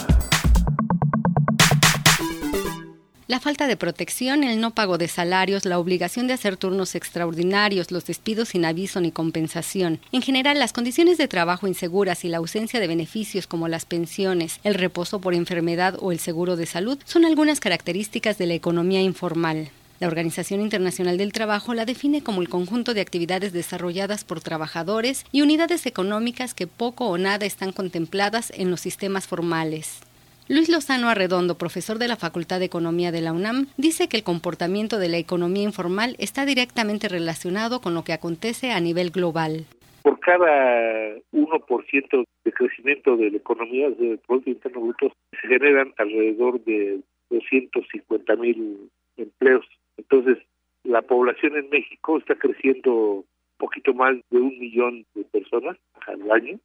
La 3.27 3.39
falta 3.39 3.67
de 3.67 3.77
protección, 3.77 4.43
el 4.45 4.63
no 4.63 4.71
pago 4.71 4.97
de 4.97 5.09
salarios, 5.09 5.67
la 5.67 5.79
obligación 5.79 6.27
de 6.27 6.33
hacer 6.33 6.57
turnos 6.57 6.95
extraordinarios, 6.95 7.91
los 7.91 8.07
despidos 8.07 8.49
sin 8.49 8.65
aviso 8.65 9.03
ni 9.03 9.13
compensación. 9.13 10.01
En 10.13 10.23
general, 10.23 10.59
las 10.59 10.73
condiciones 10.73 11.19
de 11.19 11.29
trabajo 11.29 11.67
inseguras 11.67 12.25
y 12.25 12.29
la 12.29 12.39
ausencia 12.39 12.81
de 12.81 12.87
beneficios 12.87 13.47
como 13.47 13.69
las 13.69 13.85
pensiones, 13.85 14.59
el 14.65 14.73
reposo 14.73 15.21
por 15.21 15.35
enfermedad 15.35 15.99
o 16.01 16.13
el 16.13 16.19
seguro 16.19 16.57
de 16.57 16.65
salud 16.65 16.99
son 17.05 17.27
algunas 17.27 17.61
características 17.61 18.39
de 18.39 18.47
la 18.47 18.55
economía 18.55 19.03
informal. 19.03 19.71
La 20.01 20.07
Organización 20.07 20.61
Internacional 20.61 21.19
del 21.19 21.33
Trabajo 21.33 21.75
la 21.75 21.85
define 21.85 22.23
como 22.23 22.41
el 22.41 22.49
conjunto 22.49 22.95
de 22.95 23.01
actividades 23.01 23.53
desarrolladas 23.53 24.25
por 24.25 24.41
trabajadores 24.41 25.25
y 25.33 25.43
unidades 25.43 25.87
económicas 25.87 26.55
que 26.55 26.69
poco 26.69 27.09
o 27.09 27.19
nada 27.19 27.47
están 27.47 27.73
contempladas 27.73 28.53
en 28.57 28.71
los 28.71 28.81
sistemas 28.81 29.27
formales. 29.27 30.01
Luis 30.49 30.69
Lozano 30.69 31.09
Arredondo, 31.09 31.59
profesor 31.59 31.99
de 31.99 32.07
la 32.07 32.17
Facultad 32.17 32.61
de 32.61 32.67
Economía 32.67 33.11
de 33.11 33.23
la 33.23 33.33
UNAM, 33.33 33.67
dice 33.77 34.09
que 34.09 34.17
el 34.17 34.23
comportamiento 34.23 35.01
de 35.01 35.09
la 35.09 35.19
economía 35.19 35.65
informal 35.65 36.15
está 36.19 36.47
directamente 36.47 37.09
relacionado 37.09 37.81
con 37.81 37.95
lo 37.95 38.05
que 38.05 38.13
acontece 38.13 38.71
a 38.71 38.81
nivel 38.81 39.11
global. 39.11 39.67
Por 40.03 40.21
cada 40.21 41.17
1% 41.33 42.25
de 42.45 42.53
crecimiento 42.53 43.17
de 43.17 43.33
la 43.33 43.37
economía 43.37 43.91
del 43.91 44.19
Producto 44.19 44.51
Interno 44.51 44.81
Bruto 44.81 45.13
se 45.33 45.49
generan 45.49 45.93
alrededor 45.99 46.63
de 46.65 47.01
250 47.31 48.37
mil 48.37 48.89
empleos. 49.17 49.67
Entonces, 49.99 50.39
la 50.85 51.03
población 51.03 51.57
en 51.57 51.69
México 51.69 52.19
está 52.19 52.35
creciendo 52.37 52.93
un 52.95 53.25
poquito 53.59 53.93
más 53.93 54.17
de 54.31 54.39
un 54.39 54.59
millón 54.59 55.05
de 55.15 55.25
personas 55.25 55.77
al 56.07 56.31
año, 56.31 56.59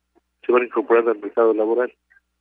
se 0.45 0.51
van 0.51 0.61
a 0.61 0.65
incorporar 0.65 1.09
al 1.09 1.19
mercado 1.19 1.53
laboral. 1.53 1.93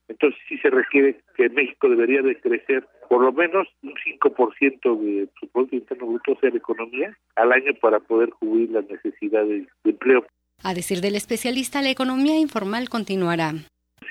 Entonces 0.09 0.39
sí 0.49 0.59
se 0.59 0.69
requiere 0.69 1.21
que 1.37 1.49
México 1.49 1.89
debería 1.89 2.23
de 2.23 2.39
crecer 2.39 2.87
por 3.09 3.23
lo 3.23 3.33
menos 3.33 3.67
un 3.83 3.95
5% 3.95 5.01
de 5.01 5.29
su 5.39 5.49
Producto 5.49 5.77
Interno 5.77 6.07
Bruto, 6.07 6.39
sea 6.41 6.51
la 6.51 6.57
economía, 6.57 7.17
al 7.37 7.53
año 7.53 7.73
para 7.81 8.01
poder 8.01 8.31
cubrir 8.31 8.71
las 8.71 8.89
necesidades 8.89 9.67
de 9.85 9.91
empleo. 9.91 10.27
A 10.63 10.75
decir 10.75 11.01
del 11.01 11.17
especialista, 11.17 11.83
la 11.83 11.91
economía 11.91 12.39
informal 12.39 12.89
continuará. 12.89 13.53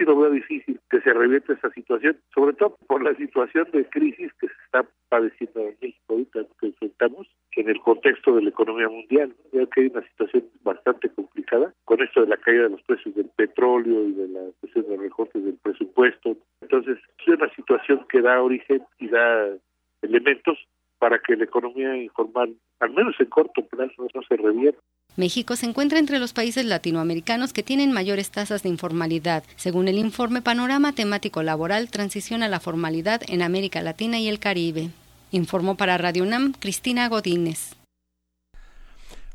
Sí 0.02 0.06
lo 0.06 0.18
veo 0.18 0.32
difícil 0.32 0.80
que 0.90 1.00
se 1.02 1.14
revierta 1.14 1.54
esa 1.54 1.70
situación, 1.70 2.18
sobre 2.34 2.54
todo 2.54 2.76
por 2.88 3.04
la 3.04 3.14
situación 3.18 3.68
de 3.72 3.86
crisis 3.86 4.34
que 4.40 4.48
se 4.48 4.54
está 4.66 4.84
padeciendo 5.10 5.60
en 5.60 5.78
México 5.80 6.06
ahorita, 6.10 6.40
que 6.60 6.66
enfrentamos, 6.66 7.28
en 7.52 7.70
el 7.70 7.80
contexto 7.82 8.36
de 8.36 8.42
la 8.42 8.50
economía 8.50 8.90
mundial. 8.90 9.32
Ya 9.54 9.64
que 9.68 9.82
hay 9.82 9.88
una 9.94 10.02
situación 10.10 10.46
bastante 10.64 11.08
complicada 11.10 11.72
con 11.86 12.02
esto 12.02 12.22
de 12.22 12.30
la 12.30 12.38
caída 12.38 12.64
de 12.64 12.70
los 12.70 12.82
precios 12.82 13.14
del 13.14 13.30
petróleo 13.36 14.06
y 14.08 14.14
de 14.14 14.28
la 14.30 14.42
cuestión 14.60 14.90
de 14.90 14.98
recortes 14.98 15.46
del 15.46 15.60
presupuesto. 15.62 16.36
Entonces, 16.62 16.98
es 17.20 17.28
una 17.28 17.54
situación 17.54 18.04
que 18.10 18.22
da 18.22 18.42
origen 18.42 18.82
y 18.98 19.08
da 19.08 19.50
elementos 20.02 20.58
para 20.98 21.20
que 21.20 21.36
la 21.36 21.44
economía 21.44 21.96
informal, 21.96 22.56
al 22.80 22.90
menos 22.90 23.14
en 23.20 23.28
corto 23.28 23.64
plazo, 23.68 24.08
no 24.16 24.22
se 24.24 24.36
revierta. 24.36 24.82
México 25.18 25.56
se 25.56 25.66
encuentra 25.66 26.00
entre 26.00 26.20
los 26.20 26.34
países 26.34 26.66
latinoamericanos 26.66 27.52
que 27.52 27.64
tienen 27.64 27.92
mayores 27.92 28.32
tasas 28.32 28.64
de 28.64 28.70
informalidad. 28.70 29.44
Según 29.58 29.88
el 29.88 29.98
informe 29.98 30.42
Panorama 30.42 30.94
Temático 30.94 31.44
Laboral, 31.44 31.90
Transición 31.90 32.44
a 32.44 32.48
la 32.48 32.60
Formalidad 32.60 33.22
en 33.28 33.42
América 33.42 33.82
Latina 33.82 34.20
y 34.20 34.30
el 34.30 34.40
Caribe. 34.40 34.90
Informó 35.32 35.76
para 35.76 35.98
Radio 35.98 36.24
UNAM 36.24 36.54
Cristina 36.54 37.08
Godínez. 37.10 37.81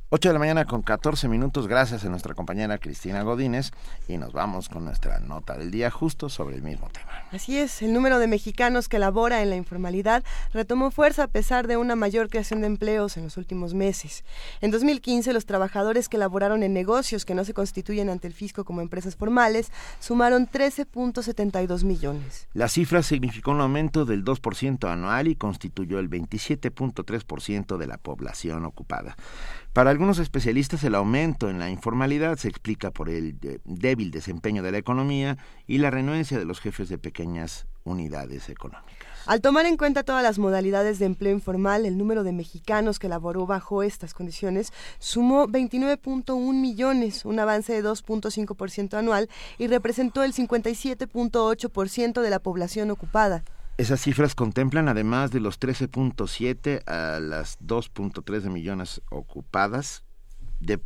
8 0.08 0.28
de 0.28 0.32
la 0.34 0.38
mañana 0.38 0.66
con 0.66 0.82
14 0.82 1.26
minutos, 1.26 1.66
gracias 1.66 2.04
a 2.04 2.08
nuestra 2.08 2.32
compañera 2.32 2.78
Cristina 2.78 3.24
Godínez 3.24 3.72
y 4.06 4.18
nos 4.18 4.32
vamos 4.32 4.68
con 4.68 4.84
nuestra 4.84 5.18
nota 5.18 5.58
del 5.58 5.72
día 5.72 5.90
justo 5.90 6.28
sobre 6.28 6.54
el 6.54 6.62
mismo 6.62 6.88
tema. 6.90 7.10
Así 7.32 7.58
es, 7.58 7.82
el 7.82 7.92
número 7.92 8.20
de 8.20 8.28
mexicanos 8.28 8.88
que 8.88 9.00
labora 9.00 9.42
en 9.42 9.50
la 9.50 9.56
informalidad 9.56 10.22
retomó 10.52 10.92
fuerza 10.92 11.24
a 11.24 11.26
pesar 11.26 11.66
de 11.66 11.76
una 11.76 11.96
mayor 11.96 12.28
creación 12.28 12.60
de 12.60 12.68
empleos 12.68 13.16
en 13.16 13.24
los 13.24 13.36
últimos 13.36 13.74
meses. 13.74 14.24
En 14.60 14.70
2015, 14.70 15.32
los 15.32 15.44
trabajadores 15.44 16.08
que 16.08 16.18
laboraron 16.18 16.62
en 16.62 16.72
negocios 16.72 17.24
que 17.24 17.34
no 17.34 17.44
se 17.44 17.52
constituyen 17.52 18.08
ante 18.08 18.28
el 18.28 18.32
fisco 18.32 18.64
como 18.64 18.82
empresas 18.82 19.16
formales 19.16 19.72
sumaron 19.98 20.48
13.72 20.48 21.82
millones. 21.82 22.46
La 22.54 22.68
cifra 22.68 23.02
significó 23.02 23.50
un 23.50 23.60
aumento 23.60 24.04
del 24.04 24.24
2% 24.24 24.88
anual 24.88 25.26
y 25.26 25.34
constituyó 25.34 25.98
el 25.98 26.08
27.3% 26.08 27.76
de 27.76 27.86
la 27.88 27.98
población 27.98 28.64
ocupada. 28.66 29.16
Para 29.76 29.90
algunos 29.90 30.18
especialistas 30.18 30.82
el 30.84 30.94
aumento 30.94 31.50
en 31.50 31.58
la 31.58 31.68
informalidad 31.68 32.38
se 32.38 32.48
explica 32.48 32.90
por 32.90 33.10
el 33.10 33.36
eh, 33.42 33.58
débil 33.66 34.10
desempeño 34.10 34.62
de 34.62 34.72
la 34.72 34.78
economía 34.78 35.36
y 35.66 35.76
la 35.76 35.90
renuencia 35.90 36.38
de 36.38 36.46
los 36.46 36.60
jefes 36.60 36.88
de 36.88 36.96
pequeñas 36.96 37.66
unidades 37.84 38.48
económicas. 38.48 39.06
Al 39.26 39.42
tomar 39.42 39.66
en 39.66 39.76
cuenta 39.76 40.02
todas 40.02 40.22
las 40.22 40.38
modalidades 40.38 40.98
de 40.98 41.04
empleo 41.04 41.34
informal, 41.34 41.84
el 41.84 41.98
número 41.98 42.24
de 42.24 42.32
mexicanos 42.32 42.98
que 42.98 43.10
laboró 43.10 43.44
bajo 43.44 43.82
estas 43.82 44.14
condiciones 44.14 44.72
sumó 44.98 45.46
29.1 45.46 46.54
millones, 46.58 47.26
un 47.26 47.38
avance 47.38 47.74
de 47.74 47.84
2.5% 47.84 48.94
anual 48.94 49.28
y 49.58 49.66
representó 49.66 50.24
el 50.24 50.32
57.8% 50.32 52.22
de 52.22 52.30
la 52.30 52.38
población 52.38 52.90
ocupada. 52.90 53.44
Esas 53.78 54.00
cifras 54.00 54.34
contemplan, 54.34 54.88
además 54.88 55.32
de 55.32 55.40
los 55.40 55.60
13.7 55.60 56.82
a 56.86 57.20
las 57.20 57.58
2.3 57.60 58.40
de 58.40 58.48
millones 58.48 59.02
ocupadas, 59.10 60.04
de 60.60 60.80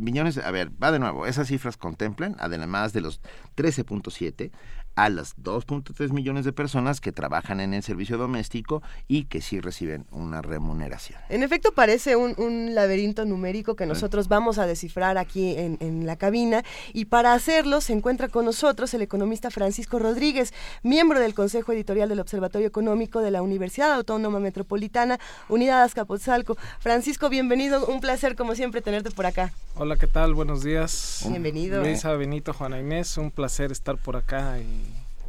millones, 0.00 0.36
a 0.36 0.50
ver, 0.50 0.70
va 0.82 0.92
de 0.92 0.98
nuevo, 0.98 1.24
esas 1.24 1.48
cifras 1.48 1.78
contemplan, 1.78 2.36
además 2.38 2.92
de 2.92 3.00
los 3.00 3.22
13.7 3.56 4.50
a 4.96 5.08
las 5.08 5.36
2.3 5.36 6.12
millones 6.12 6.44
de 6.44 6.52
personas 6.52 7.00
que 7.00 7.12
trabajan 7.12 7.60
en 7.60 7.74
el 7.74 7.82
servicio 7.82 8.18
doméstico 8.18 8.82
y 9.08 9.24
que 9.24 9.40
sí 9.40 9.60
reciben 9.60 10.06
una 10.10 10.42
remuneración. 10.42 11.18
En 11.28 11.42
efecto, 11.42 11.72
parece 11.72 12.16
un, 12.16 12.34
laberinto 12.74 13.24
numérico 13.24 13.76
que 13.76 13.86
nosotros 13.86 14.28
vamos 14.28 14.58
a 14.58 14.66
descifrar 14.66 15.18
aquí 15.18 15.56
en, 15.56 15.76
en, 15.80 16.06
la 16.06 16.16
cabina 16.16 16.64
y 16.92 17.06
para 17.06 17.32
hacerlo 17.32 17.80
se 17.80 17.92
encuentra 17.92 18.28
con 18.28 18.44
nosotros 18.44 18.92
el 18.94 19.02
economista 19.02 19.50
Francisco 19.50 19.98
Rodríguez, 19.98 20.52
miembro 20.82 21.20
del 21.20 21.34
Consejo 21.34 21.72
Editorial 21.72 22.08
del 22.08 22.20
Observatorio 22.20 22.66
Económico 22.66 23.20
de 23.20 23.30
la 23.30 23.42
Universidad 23.42 23.92
Autónoma 23.92 24.40
Metropolitana, 24.40 25.18
Unidad 25.48 25.82
Azcapotzalco. 25.82 26.56
Francisco, 26.80 27.28
bienvenido, 27.28 27.86
un 27.86 28.00
placer 28.00 28.36
como 28.36 28.54
siempre 28.54 28.82
tenerte 28.82 29.10
por 29.10 29.26
acá. 29.26 29.52
Hola, 29.76 29.96
¿qué 29.96 30.06
tal? 30.06 30.34
Buenos 30.34 30.62
días. 30.62 31.24
Bienvenido. 31.28 31.82
Luisa, 31.82 32.12
Benito, 32.12 32.52
Juana 32.52 32.78
Inés, 32.78 33.18
un 33.18 33.30
placer 33.30 33.72
estar 33.72 33.96
por 33.96 34.16
acá 34.16 34.58
y 34.60 34.83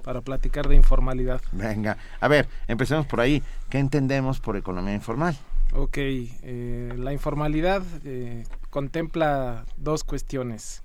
para 0.06 0.22
platicar 0.22 0.68
de 0.68 0.76
informalidad. 0.76 1.42
Venga, 1.52 1.98
a 2.20 2.28
ver, 2.28 2.48
empecemos 2.68 3.08
por 3.08 3.20
ahí. 3.20 3.42
¿Qué 3.70 3.80
entendemos 3.80 4.40
por 4.40 4.56
economía 4.56 4.94
informal? 4.94 5.36
Ok, 5.74 5.98
eh, 5.98 6.94
la 6.96 7.12
informalidad 7.12 7.82
eh, 8.04 8.44
contempla 8.70 9.66
dos 9.78 10.04
cuestiones. 10.04 10.84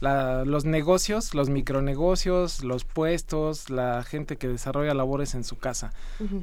los 0.00 0.64
negocios, 0.66 1.34
los 1.34 1.48
micronegocios, 1.48 2.62
los 2.62 2.84
puestos, 2.84 3.70
la 3.70 4.02
gente 4.02 4.36
que 4.36 4.48
desarrolla 4.48 4.92
labores 4.92 5.34
en 5.34 5.44
su 5.44 5.56
casa. 5.56 5.92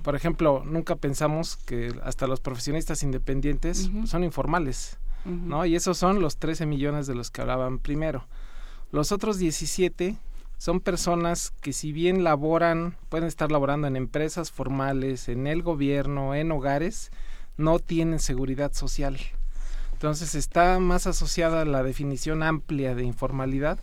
Por 0.02 0.16
ejemplo, 0.16 0.64
nunca 0.66 0.96
pensamos 0.96 1.58
que 1.58 1.94
hasta 2.04 2.26
los 2.26 2.40
profesionistas 2.40 3.04
independientes 3.04 3.92
son 4.06 4.24
informales, 4.24 4.98
¿no? 5.26 5.66
Y 5.66 5.76
esos 5.76 5.98
son 5.98 6.22
los 6.22 6.38
13 6.38 6.66
millones 6.66 7.06
de 7.06 7.14
los 7.14 7.30
que 7.30 7.42
hablaban 7.42 7.78
primero. 7.78 8.26
Los 8.92 9.12
otros 9.12 9.38
17 9.38 10.18
son 10.60 10.82
personas 10.82 11.54
que 11.62 11.72
si 11.72 11.94
bien 11.94 12.26
laboran, 12.26 12.98
pueden 13.08 13.28
estar 13.28 13.50
laborando 13.50 13.88
en 13.88 13.96
empresas 13.96 14.52
formales, 14.52 15.30
en 15.30 15.48
el 15.48 15.64
gobierno, 15.64 16.36
en 16.36 16.52
hogares, 16.52 17.12
no 17.56 17.80
tienen 17.80 18.20
seguridad 18.20 18.74
social. 18.74 19.18
Entonces 19.94 20.36
está 20.36 20.78
más 20.80 21.08
asociada 21.08 21.64
la 21.64 21.82
definición 21.82 22.44
amplia 22.44 22.94
de 22.94 23.06
informalidad 23.06 23.80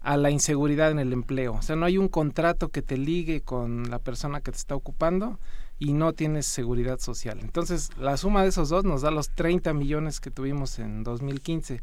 a 0.00 0.16
la 0.16 0.30
inseguridad 0.30 0.90
en 0.90 1.00
el 1.00 1.12
empleo. 1.12 1.52
O 1.52 1.62
sea, 1.62 1.76
no 1.76 1.84
hay 1.84 1.98
un 1.98 2.08
contrato 2.08 2.70
que 2.70 2.80
te 2.80 2.96
ligue 2.96 3.42
con 3.42 3.90
la 3.90 3.98
persona 3.98 4.40
que 4.40 4.52
te 4.52 4.56
está 4.56 4.74
ocupando 4.74 5.38
y 5.78 5.92
no 5.92 6.14
tienes 6.14 6.46
seguridad 6.46 6.98
social. 6.98 7.40
Entonces, 7.42 7.90
la 7.98 8.16
suma 8.16 8.42
de 8.42 8.48
esos 8.48 8.70
dos 8.70 8.84
nos 8.84 9.02
da 9.02 9.10
los 9.10 9.28
30 9.34 9.74
millones 9.74 10.18
que 10.18 10.30
tuvimos 10.30 10.78
en 10.78 11.04
2015, 11.04 11.82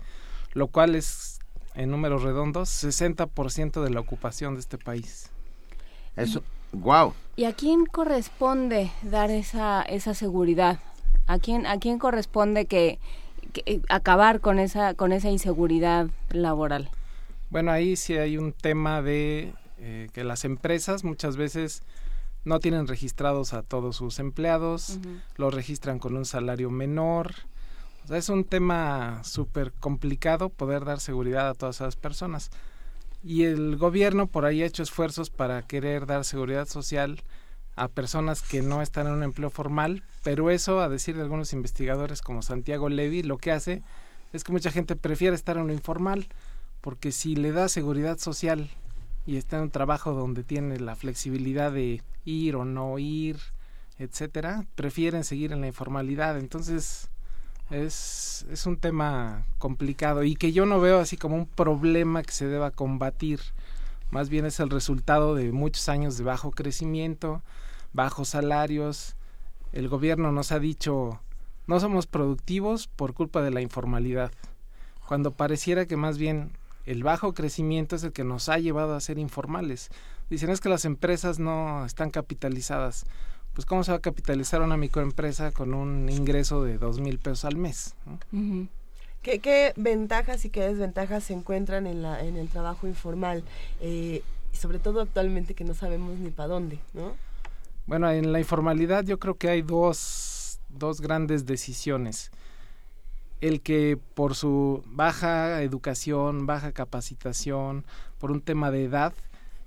lo 0.53 0.69
cual 0.69 0.95
es 0.95 1.36
en 1.77 1.91
números 1.91 2.23
redondos, 2.23 2.69
60% 2.83 3.83
de 3.83 3.89
la 3.91 3.99
ocupación 3.99 4.55
de 4.55 4.59
este 4.59 4.79
país. 4.79 5.29
Eso, 6.15 6.43
wow. 6.73 7.13
¿Y 7.35 7.45
a 7.45 7.53
quién 7.53 7.85
corresponde 7.85 8.91
dar 9.03 9.29
esa, 9.29 9.83
esa 9.83 10.15
seguridad? 10.15 10.79
¿A 11.27 11.37
quién, 11.37 11.67
a 11.67 11.77
quién 11.77 11.99
corresponde 11.99 12.65
que, 12.65 12.97
eh, 13.65 13.81
acabar 13.89 14.41
con 14.41 14.57
esa, 14.57 14.95
con 14.95 15.11
esa 15.11 15.29
inseguridad 15.29 16.07
laboral? 16.31 16.89
Bueno, 17.51 17.71
ahí 17.71 17.95
sí 17.95 18.17
hay 18.17 18.37
un 18.37 18.53
tema 18.53 19.03
de 19.03 19.53
eh, 19.77 20.09
que 20.13 20.23
las 20.23 20.45
empresas 20.45 21.03
muchas 21.03 21.37
veces 21.37 21.83
no 22.43 22.59
tienen 22.59 22.87
registrados 22.87 23.53
a 23.53 23.61
todos 23.61 23.97
sus 23.97 24.17
empleados, 24.17 24.99
los 25.35 25.53
registran 25.53 25.99
con 25.99 26.17
un 26.17 26.25
salario 26.25 26.71
menor, 26.71 27.35
es 28.09 28.29
un 28.29 28.43
tema 28.45 29.23
súper 29.23 29.73
complicado 29.73 30.49
poder 30.49 30.85
dar 30.85 30.99
seguridad 30.99 31.49
a 31.49 31.53
todas 31.53 31.77
esas 31.77 31.95
personas. 31.95 32.51
Y 33.23 33.43
el 33.43 33.77
gobierno 33.77 34.27
por 34.27 34.45
ahí 34.45 34.61
ha 34.61 34.65
hecho 34.65 34.83
esfuerzos 34.83 35.29
para 35.29 35.63
querer 35.63 36.05
dar 36.05 36.23
seguridad 36.23 36.67
social 36.67 37.21
a 37.75 37.87
personas 37.87 38.41
que 38.41 38.61
no 38.61 38.81
están 38.81 39.07
en 39.07 39.13
un 39.13 39.23
empleo 39.23 39.49
formal, 39.49 40.03
pero 40.23 40.49
eso, 40.49 40.79
a 40.79 40.89
decir 40.89 41.15
de 41.15 41.21
algunos 41.21 41.53
investigadores 41.53 42.21
como 42.21 42.41
Santiago 42.41 42.89
Levy, 42.89 43.23
lo 43.23 43.37
que 43.37 43.51
hace 43.51 43.83
es 44.33 44.43
que 44.43 44.51
mucha 44.51 44.71
gente 44.71 44.95
prefiere 44.95 45.35
estar 45.35 45.57
en 45.57 45.67
lo 45.67 45.73
informal, 45.73 46.27
porque 46.81 47.11
si 47.11 47.35
le 47.35 47.51
da 47.51 47.69
seguridad 47.69 48.17
social 48.17 48.69
y 49.25 49.37
está 49.37 49.57
en 49.57 49.63
un 49.63 49.71
trabajo 49.71 50.13
donde 50.13 50.43
tiene 50.43 50.79
la 50.79 50.95
flexibilidad 50.95 51.71
de 51.71 52.01
ir 52.25 52.55
o 52.55 52.65
no 52.65 52.97
ir, 52.97 53.37
etcétera, 53.99 54.65
prefieren 54.75 55.23
seguir 55.23 55.51
en 55.51 55.61
la 55.61 55.67
informalidad. 55.67 56.37
Entonces, 56.39 57.09
es, 57.69 58.45
es 58.51 58.65
un 58.65 58.77
tema 58.77 59.45
complicado 59.57 60.23
y 60.23 60.35
que 60.35 60.51
yo 60.51 60.65
no 60.65 60.79
veo 60.79 60.99
así 60.99 61.17
como 61.17 61.35
un 61.35 61.47
problema 61.47 62.23
que 62.23 62.31
se 62.31 62.47
deba 62.47 62.71
combatir. 62.71 63.39
Más 64.09 64.29
bien 64.29 64.45
es 64.45 64.59
el 64.59 64.69
resultado 64.69 65.35
de 65.35 65.51
muchos 65.51 65.89
años 65.89 66.17
de 66.17 66.23
bajo 66.23 66.51
crecimiento, 66.51 67.41
bajos 67.93 68.29
salarios. 68.29 69.15
El 69.73 69.89
gobierno 69.89 70.31
nos 70.31 70.51
ha 70.51 70.59
dicho 70.59 71.19
no 71.67 71.81
somos 71.81 72.07
productivos 72.07 72.87
por 72.87 73.13
culpa 73.13 73.41
de 73.41 73.51
la 73.51 73.59
informalidad, 73.59 74.31
cuando 75.05 75.31
pareciera 75.31 75.85
que 75.85 75.97
más 75.97 76.17
bien 76.17 76.53
el 76.85 77.03
bajo 77.03 77.33
crecimiento 77.33 77.97
es 77.97 78.03
el 78.03 78.13
que 78.13 78.23
nos 78.23 78.47
ha 78.47 78.57
llevado 78.57 78.95
a 78.95 79.01
ser 79.01 79.19
informales. 79.19 79.89
Dicen 80.29 80.49
es 80.49 80.61
que 80.61 80.69
las 80.69 80.85
empresas 80.85 81.39
no 81.39 81.85
están 81.85 82.09
capitalizadas 82.09 83.05
pues 83.57 83.65
cómo 83.65 83.83
se 83.83 83.89
va 83.89 83.97
a 83.97 84.01
capitalizar 84.01 84.61
una 84.61 84.77
microempresa 84.77 85.51
con 85.51 85.73
un 85.73 86.09
ingreso 86.09 86.63
de 86.63 86.77
dos 86.77 86.99
mil 86.99 87.17
pesos 87.17 87.43
al 87.43 87.55
mes. 87.55 87.95
¿Qué, 89.23 89.73
ventajas 89.75 90.45
y 90.45 90.51
qué 90.51 90.61
desventajas 90.61 91.23
se 91.23 91.33
encuentran 91.33 91.87
en, 91.87 92.03
la, 92.03 92.23
en 92.23 92.37
el 92.37 92.49
trabajo 92.49 92.85
informal? 92.85 93.43
Eh, 93.81 94.21
sobre 94.53 94.77
todo 94.77 95.01
actualmente 95.01 95.55
que 95.55 95.63
no 95.63 95.73
sabemos 95.73 96.19
ni 96.19 96.29
para 96.29 96.49
dónde, 96.49 96.77
¿no? 96.93 97.15
Bueno, 97.87 98.11
en 98.11 98.31
la 98.31 98.37
informalidad 98.37 99.03
yo 99.05 99.17
creo 99.17 99.39
que 99.39 99.49
hay 99.49 99.63
dos, 99.63 100.59
dos 100.69 101.01
grandes 101.01 101.47
decisiones. 101.47 102.29
El 103.41 103.61
que 103.61 103.97
por 104.13 104.35
su 104.35 104.83
baja 104.85 105.63
educación, 105.63 106.45
baja 106.45 106.73
capacitación, 106.73 107.85
por 108.19 108.29
un 108.29 108.41
tema 108.41 108.69
de 108.69 108.83
edad, 108.83 109.13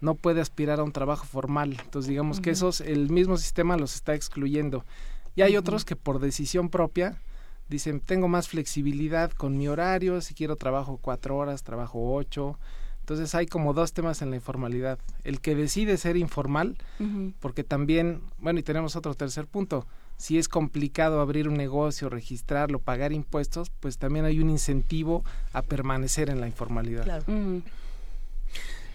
no 0.01 0.15
puede 0.15 0.41
aspirar 0.41 0.81
a 0.81 0.85
un 0.85 0.93
trabajo 0.93 1.25
formal. 1.27 1.77
Entonces, 1.83 2.09
digamos 2.09 2.41
que 2.41 2.51
esos, 2.51 2.81
el 2.81 3.11
mismo 3.11 3.37
sistema 3.37 3.77
los 3.77 3.95
está 3.95 4.15
excluyendo. 4.15 4.85
Y 5.37 5.43
hay 5.43 5.57
otros 5.57 5.85
que 5.85 5.97
por 5.97 6.19
decisión 6.19 6.69
propia 6.69 7.21
dicen, 7.69 8.01
tengo 8.01 8.29
más 8.29 8.49
flexibilidad 8.49 9.31
con 9.31 9.57
mi 9.57 9.69
horario, 9.69 10.21
si 10.21 10.35
quiero 10.35 10.57
trabajo 10.57 10.99
cuatro 11.01 11.37
horas, 11.37 11.63
trabajo 11.63 12.15
ocho. 12.15 12.59
Entonces 13.01 13.35
hay 13.35 13.47
como 13.47 13.75
dos 13.75 13.93
temas 13.93 14.23
en 14.23 14.31
la 14.31 14.37
informalidad. 14.37 14.99
El 15.25 15.41
que 15.41 15.55
decide 15.55 15.97
ser 15.97 16.17
informal, 16.17 16.77
porque 17.41 17.65
también, 17.65 18.23
bueno, 18.39 18.61
y 18.61 18.63
tenemos 18.63 18.97
otro 18.97 19.15
tercer 19.15 19.47
punto, 19.47 19.87
si 20.17 20.39
es 20.39 20.49
complicado 20.49 21.21
abrir 21.21 21.49
un 21.49 21.55
negocio, 21.55 22.09
registrarlo, 22.11 22.79
pagar 22.79 23.13
impuestos, 23.13 23.71
pues 23.81 23.99
también 23.99 24.27
hay 24.27 24.39
un 24.39 24.51
incentivo 24.51 25.25
a 25.53 25.63
permanecer 25.63 26.29
en 26.29 26.41
la 26.41 26.47
informalidad. 26.47 27.05
Claro 27.05 27.25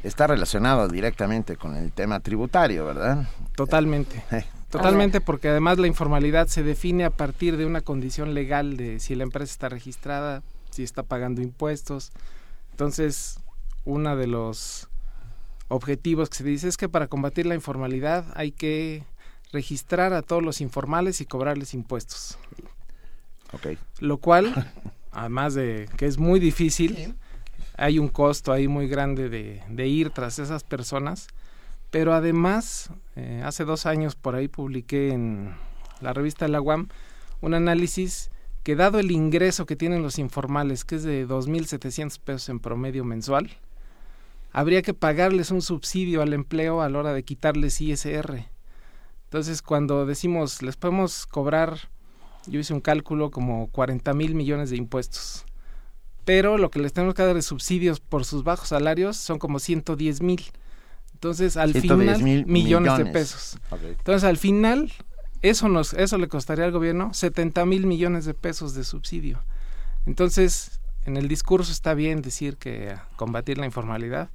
está 0.07 0.27
relacionado 0.27 0.88
directamente 0.88 1.57
con 1.57 1.76
el 1.76 1.91
tema 1.91 2.19
tributario, 2.19 2.86
¿verdad? 2.86 3.27
Totalmente. 3.56 4.23
Eh. 4.32 4.45
Totalmente, 4.69 5.22
porque 5.22 5.49
además 5.49 5.77
la 5.77 5.88
informalidad 5.88 6.48
se 6.48 6.61
define 6.61 7.06
a 7.06 7.10
partir 7.10 7.56
de 7.56 7.65
una 7.65 7.82
condición 7.82 8.34
legal 8.34 8.76
de 8.77 8.99
si 8.99 9.15
la 9.15 9.23
empresa 9.23 9.52
está 9.52 9.69
registrada, 9.69 10.44
si 10.69 10.84
está 10.84 11.03
pagando 11.03 11.41
impuestos. 11.41 12.11
Entonces, 12.72 13.40
uno 13.86 14.18
de 14.18 14.27
los 14.27 14.90
objetivos 15.69 16.30
que 16.30 16.38
se 16.38 16.44
dice 16.44 16.68
es 16.68 16.77
que 16.77 16.90
para 16.90 17.07
combatir 17.07 17.45
la 17.45 17.56
informalidad 17.56 18.26
hay 18.36 18.52
que 18.52 19.03
registrar 19.53 20.14
a 20.14 20.22
todos 20.22 20.44
los 20.44 20.60
informales 20.60 21.22
y 21.22 21.26
cobrarles 21.26 21.73
impuestos. 21.73 22.38
Okay. 23.53 23.77
Lo 23.99 24.18
cual, 24.18 24.73
además 25.11 25.53
de 25.53 25.88
que 25.95 26.06
es 26.06 26.18
muy 26.18 26.40
difícil, 26.40 27.15
hay 27.77 27.99
un 27.99 28.07
costo 28.07 28.52
ahí 28.52 28.68
muy 28.68 28.88
grande 28.88 29.30
de, 29.30 29.88
ir 29.88 30.10
tras 30.10 30.39
esas 30.39 30.64
personas, 30.64 31.27
pero 31.91 32.14
además, 32.14 32.89
eh, 33.15 33.41
hace 33.43 33.65
dos 33.65 33.85
años 33.85 34.15
por 34.15 34.35
ahí 34.35 34.47
publiqué 34.47 35.11
en 35.11 35.56
la 36.02 36.14
revista 36.14 36.47
La 36.47 36.61
UAM 36.61 36.89
un 37.41 37.53
análisis 37.53 38.31
que 38.64 38.76
dado 38.76 38.99
el 38.99 39.11
ingreso 39.11 39.65
que 39.65 39.76
tienen 39.76 40.02
los 40.02 40.18
informales, 40.18 40.85
que 40.85 40.95
es 40.95 41.03
de 41.03 41.27
2.700 41.27 42.19
pesos 42.19 42.49
en 42.49 42.60
promedio 42.60 43.03
mensual, 43.03 43.52
habría 44.52 44.81
que 44.81 44.93
pagarles 44.93 45.52
un 45.52 45.61
subsidio 45.61 46.22
al 46.22 46.34
empleo 46.34 46.81
a 46.81 46.89
la 46.89 46.99
hora 46.99 47.14
de 47.14 47.23
quitarles 47.23 47.80
ISR. 47.81 48.45
Entonces, 49.26 49.61
cuando 49.61 50.06
decimos, 50.06 50.61
les 50.61 50.77
podemos 50.77 51.27
cobrar, 51.27 51.77
yo 52.47 52.60
hice 52.60 52.73
un 52.73 52.81
cálculo 52.81 53.30
como 53.31 53.68
40 53.68 54.14
mil 54.14 54.34
millones 54.34 54.69
de 54.69 54.77
impuestos 54.77 55.45
pero 56.26 56.57
lo 56.57 56.72
que 56.72 56.80
les 56.80 56.91
tenemos 56.91 57.14
que 57.14 57.23
dar 57.23 57.35
de 57.35 57.41
subsidios 57.41 57.99
por 57.99 58.26
sus 58.26 58.43
bajos 58.43 58.69
salarios 58.69 59.15
son 59.15 59.39
como 59.39 59.60
110 59.60 60.22
mil. 60.22 60.43
Entonces, 61.14 61.56
al 61.56 61.73
final, 61.73 62.22
millones, 62.45 62.97
de 62.97 63.06
pesos. 63.06 63.57
Entonces, 63.72 64.23
al 64.23 64.38
final, 64.38 64.91
eso, 65.41 65.69
nos, 65.69 65.93
eso 65.93 66.18
le 66.18 66.27
costaría 66.27 66.65
al 66.65 66.72
gobierno 66.72 67.14
70 67.14 67.65
mil 67.65 67.85
millones 67.85 68.26
de 68.26 68.34
pesos 68.34 68.73
de 68.73 68.84
subsidio. 68.84 69.39
Entonces, 70.06 70.81
en 71.06 71.18
el 71.18 71.27
discurso 71.27 71.72
está 71.72 71.93
bien 71.93 72.22
decir 72.22 72.57
que 72.57 72.95
combatir 73.15 73.57
la 73.57 73.65
informalidad, 73.65 74.30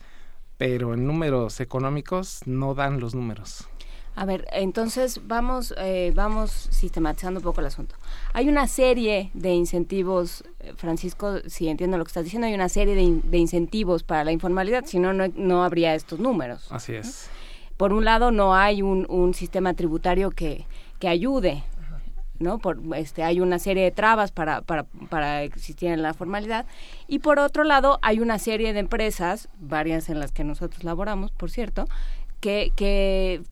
pero 0.57 0.95
en 0.95 1.07
números 1.07 1.61
económicos 1.61 2.41
no 2.47 2.75
dan 2.75 3.01
los 3.01 3.15
números. 3.15 3.69
A 4.17 4.25
ver, 4.25 4.47
entonces 4.53 5.21
vamos, 5.27 5.73
eh, 5.79 6.13
vamos 6.15 6.51
sistematizando 6.51 7.41
un 7.41 7.45
poco 7.45 7.61
el 7.61 7.69
asunto. 7.69 7.95
Hay 8.33 8.49
una 8.49 8.67
serie 8.67 9.31
de 9.35 9.55
incentivos, 9.55 10.45
eh, 10.59 10.75
Francisco, 10.77 11.39
si 11.47 11.69
entiendo 11.69 11.97
lo 11.97 12.05
que 12.05 12.09
estás 12.09 12.25
diciendo, 12.25 12.47
hay 12.47 12.55
una 12.55 12.69
serie 12.69 12.95
de, 12.95 13.39
incentivos 13.39 14.03
para 14.03 14.25
la 14.25 14.33
informalidad, 14.33 14.85
si 14.85 14.99
no, 14.99 15.13
no 15.13 15.65
habría 15.65 15.95
estos 15.95 16.19
números. 16.19 16.67
Así 16.71 16.95
es. 16.95 17.31
Por 17.77 17.93
un 17.93 18.05
lado, 18.05 18.31
no 18.31 18.55
hay 18.55 18.83
un, 18.83 19.07
un 19.09 19.33
sistema 19.33 19.73
tributario 19.75 20.31
que, 20.31 20.67
que 20.99 21.09
ayude 21.09 21.65
¿no? 22.41 22.59
Por, 22.59 22.81
este, 22.97 23.23
hay 23.23 23.39
una 23.41 23.59
serie 23.59 23.85
de 23.85 23.91
trabas 23.91 24.33
para, 24.33 24.63
para, 24.63 24.85
para 25.09 25.43
existir 25.45 25.91
en 25.91 26.03
la 26.03 26.15
formalidad. 26.15 26.67
Y 27.07 27.21
por 27.21 27.39
otro 27.39 27.63
lado, 27.65 27.99
hay 28.03 28.19
una 28.19 28.39
serie 28.39 28.73
de 28.73 28.81
empresas, 28.81 29.49
varias 29.61 30.09
en 30.09 30.19
las 30.19 30.33
que 30.33 30.43
nosotros 30.43 30.83
laboramos, 30.83 31.31
por 31.31 31.51
cierto, 31.51 31.87
que, 32.41 32.73
que 32.75 33.43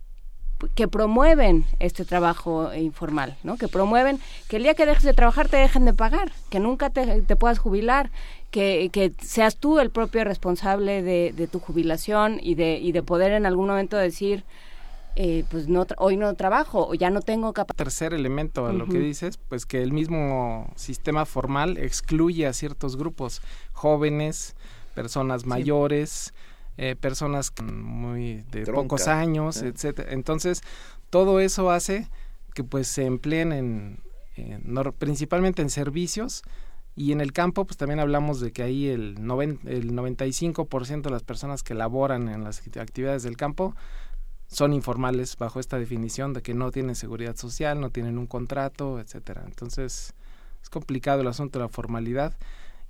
que 0.75 0.89
promueven 0.89 1.65
este 1.79 2.05
trabajo 2.05 2.75
informal, 2.75 3.37
¿no? 3.43 3.57
Que 3.57 3.69
promueven 3.69 4.19
que 4.49 4.57
el 4.57 4.65
día 4.65 4.75
que 4.75 4.87
dejes 4.87 5.05
de 5.05 5.15
trabajar 5.15 5.49
te 5.49 5.57
dejen 5.57 5.85
de 5.85 5.95
pagar, 5.95 6.33
que 6.51 6.61
nunca 6.61 6.91
te, 6.91 7.23
puedas 7.37 7.59
jubilar, 7.59 8.11
que, 8.51 8.91
que, 8.93 9.13
seas 9.23 9.57
tú 9.57 9.79
el 9.79 9.91
propio 9.91 10.25
responsable 10.25 11.03
de, 11.03 11.33
de, 11.37 11.47
tu 11.47 11.61
jubilación 11.61 12.39
y 12.43 12.55
de, 12.55 12.79
y 12.79 12.93
de 12.93 13.03
poder 13.03 13.33
en 13.33 13.47
algún 13.47 13.69
momento 13.69 13.97
decir, 13.97 14.45
eh, 15.21 15.45
pues 15.51 15.67
no 15.67 15.85
hoy 15.97 16.17
no 16.17 16.33
trabajo 16.35 16.87
o 16.87 16.95
ya 16.95 17.11
no 17.11 17.23
tengo 17.23 17.53
capacidad. 17.53 17.85
Tercer 17.85 18.15
elemento 18.15 18.67
a 18.67 18.73
lo 18.73 18.87
que 18.87 19.01
dices, 19.01 19.37
pues 19.49 19.67
que 19.67 19.83
el 19.83 19.93
mismo 19.93 20.71
sistema 20.77 21.27
formal 21.27 21.77
excluye 21.77 22.47
a 22.47 22.53
ciertos 22.53 22.97
grupos, 22.97 23.43
jóvenes, 23.73 24.55
personas 24.95 25.45
mayores, 25.45 26.35
eh, 26.81 26.95
personas 26.95 27.53
muy 27.61 28.45
de 28.53 28.65
pocos 28.65 29.09
años, 29.09 29.63
¿eh? 29.63 29.67
etcétera. 29.67 30.13
Entonces, 30.13 30.63
todo 31.11 31.41
eso 31.41 31.73
hace 31.73 32.09
que 32.55 32.63
pues 32.63 32.87
se 32.87 33.05
empleen 33.05 33.53
en, 33.53 34.01
principalmente 34.99 35.61
en 35.61 35.71
servicios 35.71 36.45
y 36.95 37.11
en 37.11 37.21
el 37.21 37.33
campo 37.33 37.65
pues 37.65 37.77
también 37.77 37.99
hablamos 37.99 38.41
de 38.41 38.53
que 38.53 38.63
ahí 38.63 38.87
el, 38.87 39.17
el 39.19 39.93
95% 39.93 41.03
de 41.03 41.11
las 41.11 41.25
personas 41.25 41.65
que 41.65 41.75
laboran 41.75 42.29
en 42.29 42.45
las 42.45 42.63
actividades 42.77 43.25
del 43.25 43.37
campo 43.37 43.75
son 44.47 44.73
informales 44.73 45.37
bajo 45.37 45.59
esta 45.59 45.81
definición 45.81 46.33
de 46.33 46.43
que 46.43 46.55
no 46.55 46.71
tienen 46.71 46.95
seguridad 46.95 47.35
social, 47.35 47.81
no 47.81 47.91
tienen 47.91 48.19
un 48.19 48.29
contrato, 48.29 49.01
etcétera. 49.01 49.43
Entonces, 49.45 50.15
es 50.63 50.71
complicado 50.71 51.23
el 51.23 51.27
asunto 51.27 51.59
de 51.59 51.65
la 51.65 51.69
formalidad 51.69 52.37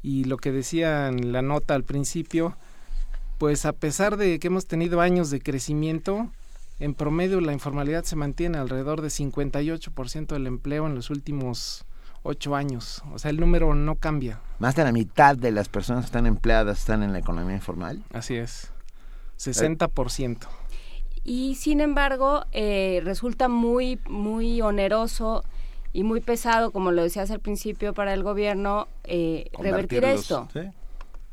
y 0.03 0.25
lo 0.25 0.37
que 0.37 0.53
decía 0.53 1.09
en 1.09 1.33
la 1.33 1.41
nota 1.41 1.75
al 1.75 1.85
principio 1.85 2.55
pues 3.39 3.65
a 3.65 3.73
pesar 3.73 4.17
de 4.17 4.39
que 4.39 4.49
hemos 4.49 4.67
tenido 4.67 5.01
años 5.01 5.31
de 5.31 5.41
crecimiento, 5.41 6.31
en 6.81 6.95
promedio 6.95 7.41
la 7.41 7.53
informalidad 7.53 8.05
se 8.05 8.17
mantiene 8.17 8.59
alrededor 8.59 9.01
de 9.01 9.09
58% 9.09 10.27
del 10.27 10.47
empleo 10.47 10.87
en 10.87 10.95
los 10.95 11.11
últimos 11.11 11.85
ocho 12.23 12.55
años. 12.55 13.03
O 13.13 13.19
sea, 13.19 13.31
el 13.31 13.41
número 13.41 13.75
no 13.75 13.95
cambia. 13.95 14.41
Más 14.59 14.75
de 14.77 14.85
la 14.85 14.93
mitad 14.93 15.37
de 15.37 15.53
las 15.53 15.69
personas 15.69 16.05
que 16.05 16.07
están 16.07 16.27
empleadas 16.27 16.81
están 16.81 17.03
en 17.03 17.13
la 17.13 17.21
economía 17.21 17.55
informal. 17.55 18.03
Así 18.13 18.35
es, 18.35 18.73
60%. 19.39 20.47
Y 21.25 21.57
sin 21.57 21.81
embargo, 21.81 22.45
eh, 22.53 23.01
resulta 23.05 23.49
muy, 23.49 24.01
muy 24.09 24.61
oneroso 24.63 25.45
y 25.93 26.03
muy 26.03 26.21
pesado, 26.21 26.71
como 26.71 26.91
lo 26.91 27.03
decías 27.03 27.31
al 27.31 27.41
principio, 27.41 27.93
para 27.95 28.15
el 28.15 28.23
gobierno 28.23 28.89
eh, 29.05 29.51
revertir 29.59 30.05
esto. 30.05 30.49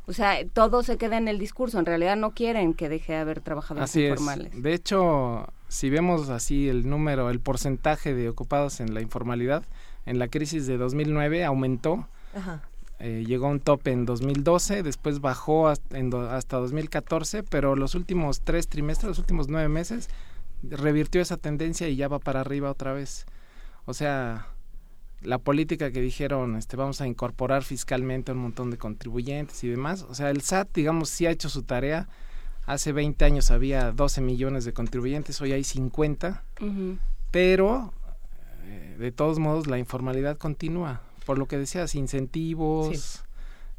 O 0.07 0.13
sea, 0.13 0.37
todo 0.47 0.83
se 0.83 0.97
queda 0.97 1.17
en 1.17 1.27
el 1.27 1.39
discurso. 1.39 1.79
En 1.79 1.85
realidad 1.85 2.15
no 2.15 2.31
quieren 2.31 2.73
que 2.73 2.89
deje 2.89 3.13
de 3.13 3.19
haber 3.19 3.41
trabajadores 3.41 3.89
así 3.89 4.05
informales. 4.05 4.53
Es. 4.53 4.63
De 4.63 4.73
hecho, 4.73 5.47
si 5.67 5.89
vemos 5.89 6.29
así 6.29 6.69
el 6.69 6.87
número, 6.87 7.29
el 7.29 7.39
porcentaje 7.39 8.13
de 8.13 8.29
ocupados 8.29 8.79
en 8.79 8.93
la 8.93 9.01
informalidad, 9.01 9.63
en 10.05 10.19
la 10.19 10.27
crisis 10.27 10.67
de 10.67 10.77
2009 10.77 11.43
aumentó. 11.43 12.07
Eh, 12.99 13.23
llegó 13.27 13.47
a 13.47 13.49
un 13.49 13.59
tope 13.59 13.91
en 13.91 14.05
2012, 14.05 14.83
después 14.83 15.19
bajó 15.19 15.67
hasta, 15.67 15.97
en 15.97 16.13
hasta 16.13 16.57
2014, 16.57 17.43
pero 17.43 17.75
los 17.75 17.95
últimos 17.95 18.41
tres 18.41 18.67
trimestres, 18.67 19.09
los 19.09 19.19
últimos 19.19 19.49
nueve 19.49 19.67
meses, 19.67 20.09
revirtió 20.63 21.21
esa 21.21 21.37
tendencia 21.37 21.89
y 21.89 21.95
ya 21.95 22.07
va 22.07 22.19
para 22.19 22.41
arriba 22.41 22.71
otra 22.71 22.93
vez. 22.93 23.25
O 23.85 23.93
sea, 23.93 24.47
la 25.25 25.37
política 25.39 25.91
que 25.91 26.01
dijeron, 26.01 26.55
este, 26.55 26.77
vamos 26.77 27.01
a 27.01 27.07
incorporar 27.07 27.63
fiscalmente 27.63 28.31
a 28.31 28.35
un 28.35 28.41
montón 28.41 28.71
de 28.71 28.77
contribuyentes 28.77 29.63
y 29.63 29.67
demás. 29.67 30.03
O 30.03 30.15
sea, 30.15 30.29
el 30.29 30.41
SAT, 30.41 30.69
digamos, 30.73 31.09
sí 31.09 31.25
ha 31.25 31.31
hecho 31.31 31.49
su 31.49 31.63
tarea. 31.63 32.07
Hace 32.65 32.91
20 32.91 33.23
años 33.25 33.51
había 33.51 33.91
12 33.91 34.21
millones 34.21 34.65
de 34.65 34.73
contribuyentes, 34.73 35.39
hoy 35.41 35.53
hay 35.53 35.63
50. 35.63 36.43
Pero, 37.31 37.93
eh, 38.63 38.95
de 38.97 39.11
todos 39.11 39.39
modos, 39.39 39.67
la 39.67 39.77
informalidad 39.77 40.37
continúa. 40.37 41.01
Por 41.25 41.37
lo 41.37 41.47
que 41.47 41.57
decías, 41.57 41.95
incentivos, 41.95 43.23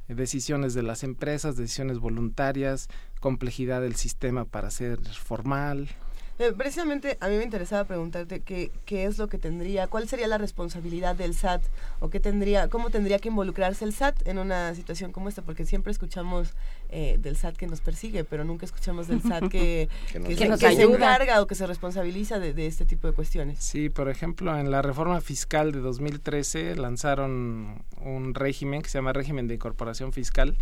decisiones 0.08 0.74
de 0.74 0.82
las 0.82 1.02
empresas, 1.02 1.56
decisiones 1.56 1.98
voluntarias, 1.98 2.88
complejidad 3.20 3.80
del 3.80 3.96
sistema 3.96 4.44
para 4.44 4.70
ser 4.70 5.00
formal. 5.00 5.88
Eh, 6.38 6.52
precisamente 6.52 7.16
a 7.20 7.28
mí 7.28 7.36
me 7.36 7.44
interesaba 7.44 7.84
preguntarte 7.84 8.40
qué, 8.40 8.70
qué 8.84 9.04
es 9.06 9.16
lo 9.16 9.28
que 9.28 9.38
tendría, 9.38 9.86
cuál 9.86 10.06
sería 10.06 10.26
la 10.26 10.36
responsabilidad 10.36 11.16
del 11.16 11.34
SAT 11.34 11.62
o 11.98 12.10
qué 12.10 12.20
tendría, 12.20 12.68
cómo 12.68 12.90
tendría 12.90 13.18
que 13.18 13.28
involucrarse 13.28 13.86
el 13.86 13.94
SAT 13.94 14.28
en 14.28 14.38
una 14.38 14.74
situación 14.74 15.12
como 15.12 15.30
esta, 15.30 15.40
porque 15.40 15.64
siempre 15.64 15.92
escuchamos 15.92 16.52
eh, 16.90 17.16
del 17.18 17.36
SAT 17.36 17.56
que 17.56 17.66
nos 17.66 17.80
persigue, 17.80 18.24
pero 18.24 18.44
nunca 18.44 18.66
escuchamos 18.66 19.08
del 19.08 19.22
SAT 19.22 19.48
que, 19.48 19.88
que, 20.12 20.48
nos, 20.48 20.60
se, 20.60 20.82
encarga 20.82 21.40
o 21.40 21.46
que 21.46 21.54
se 21.54 21.66
responsabiliza 21.66 22.38
de, 22.38 22.52
de, 22.52 22.66
este 22.66 22.84
tipo 22.84 23.06
de 23.06 23.14
cuestiones. 23.14 23.58
Sí, 23.60 23.88
por 23.88 24.10
ejemplo, 24.10 24.58
en 24.58 24.70
la 24.70 24.82
reforma 24.82 25.22
fiscal 25.22 25.72
de 25.72 25.80
2013 25.80 26.76
lanzaron 26.76 27.82
un 28.02 28.34
régimen 28.34 28.82
que 28.82 28.90
se 28.90 28.98
llama 28.98 29.14
régimen 29.14 29.48
de 29.48 29.54
incorporación 29.54 30.12
fiscal 30.12 30.58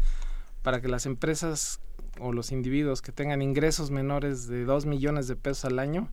para 0.62 0.80
que 0.80 0.88
las 0.88 1.04
empresas 1.04 1.80
o 2.20 2.32
los 2.32 2.52
individuos 2.52 3.02
que 3.02 3.12
tengan 3.12 3.42
ingresos 3.42 3.90
menores 3.90 4.46
de 4.46 4.64
2 4.64 4.86
millones 4.86 5.28
de 5.28 5.36
pesos 5.36 5.64
al 5.64 5.78
año 5.78 6.08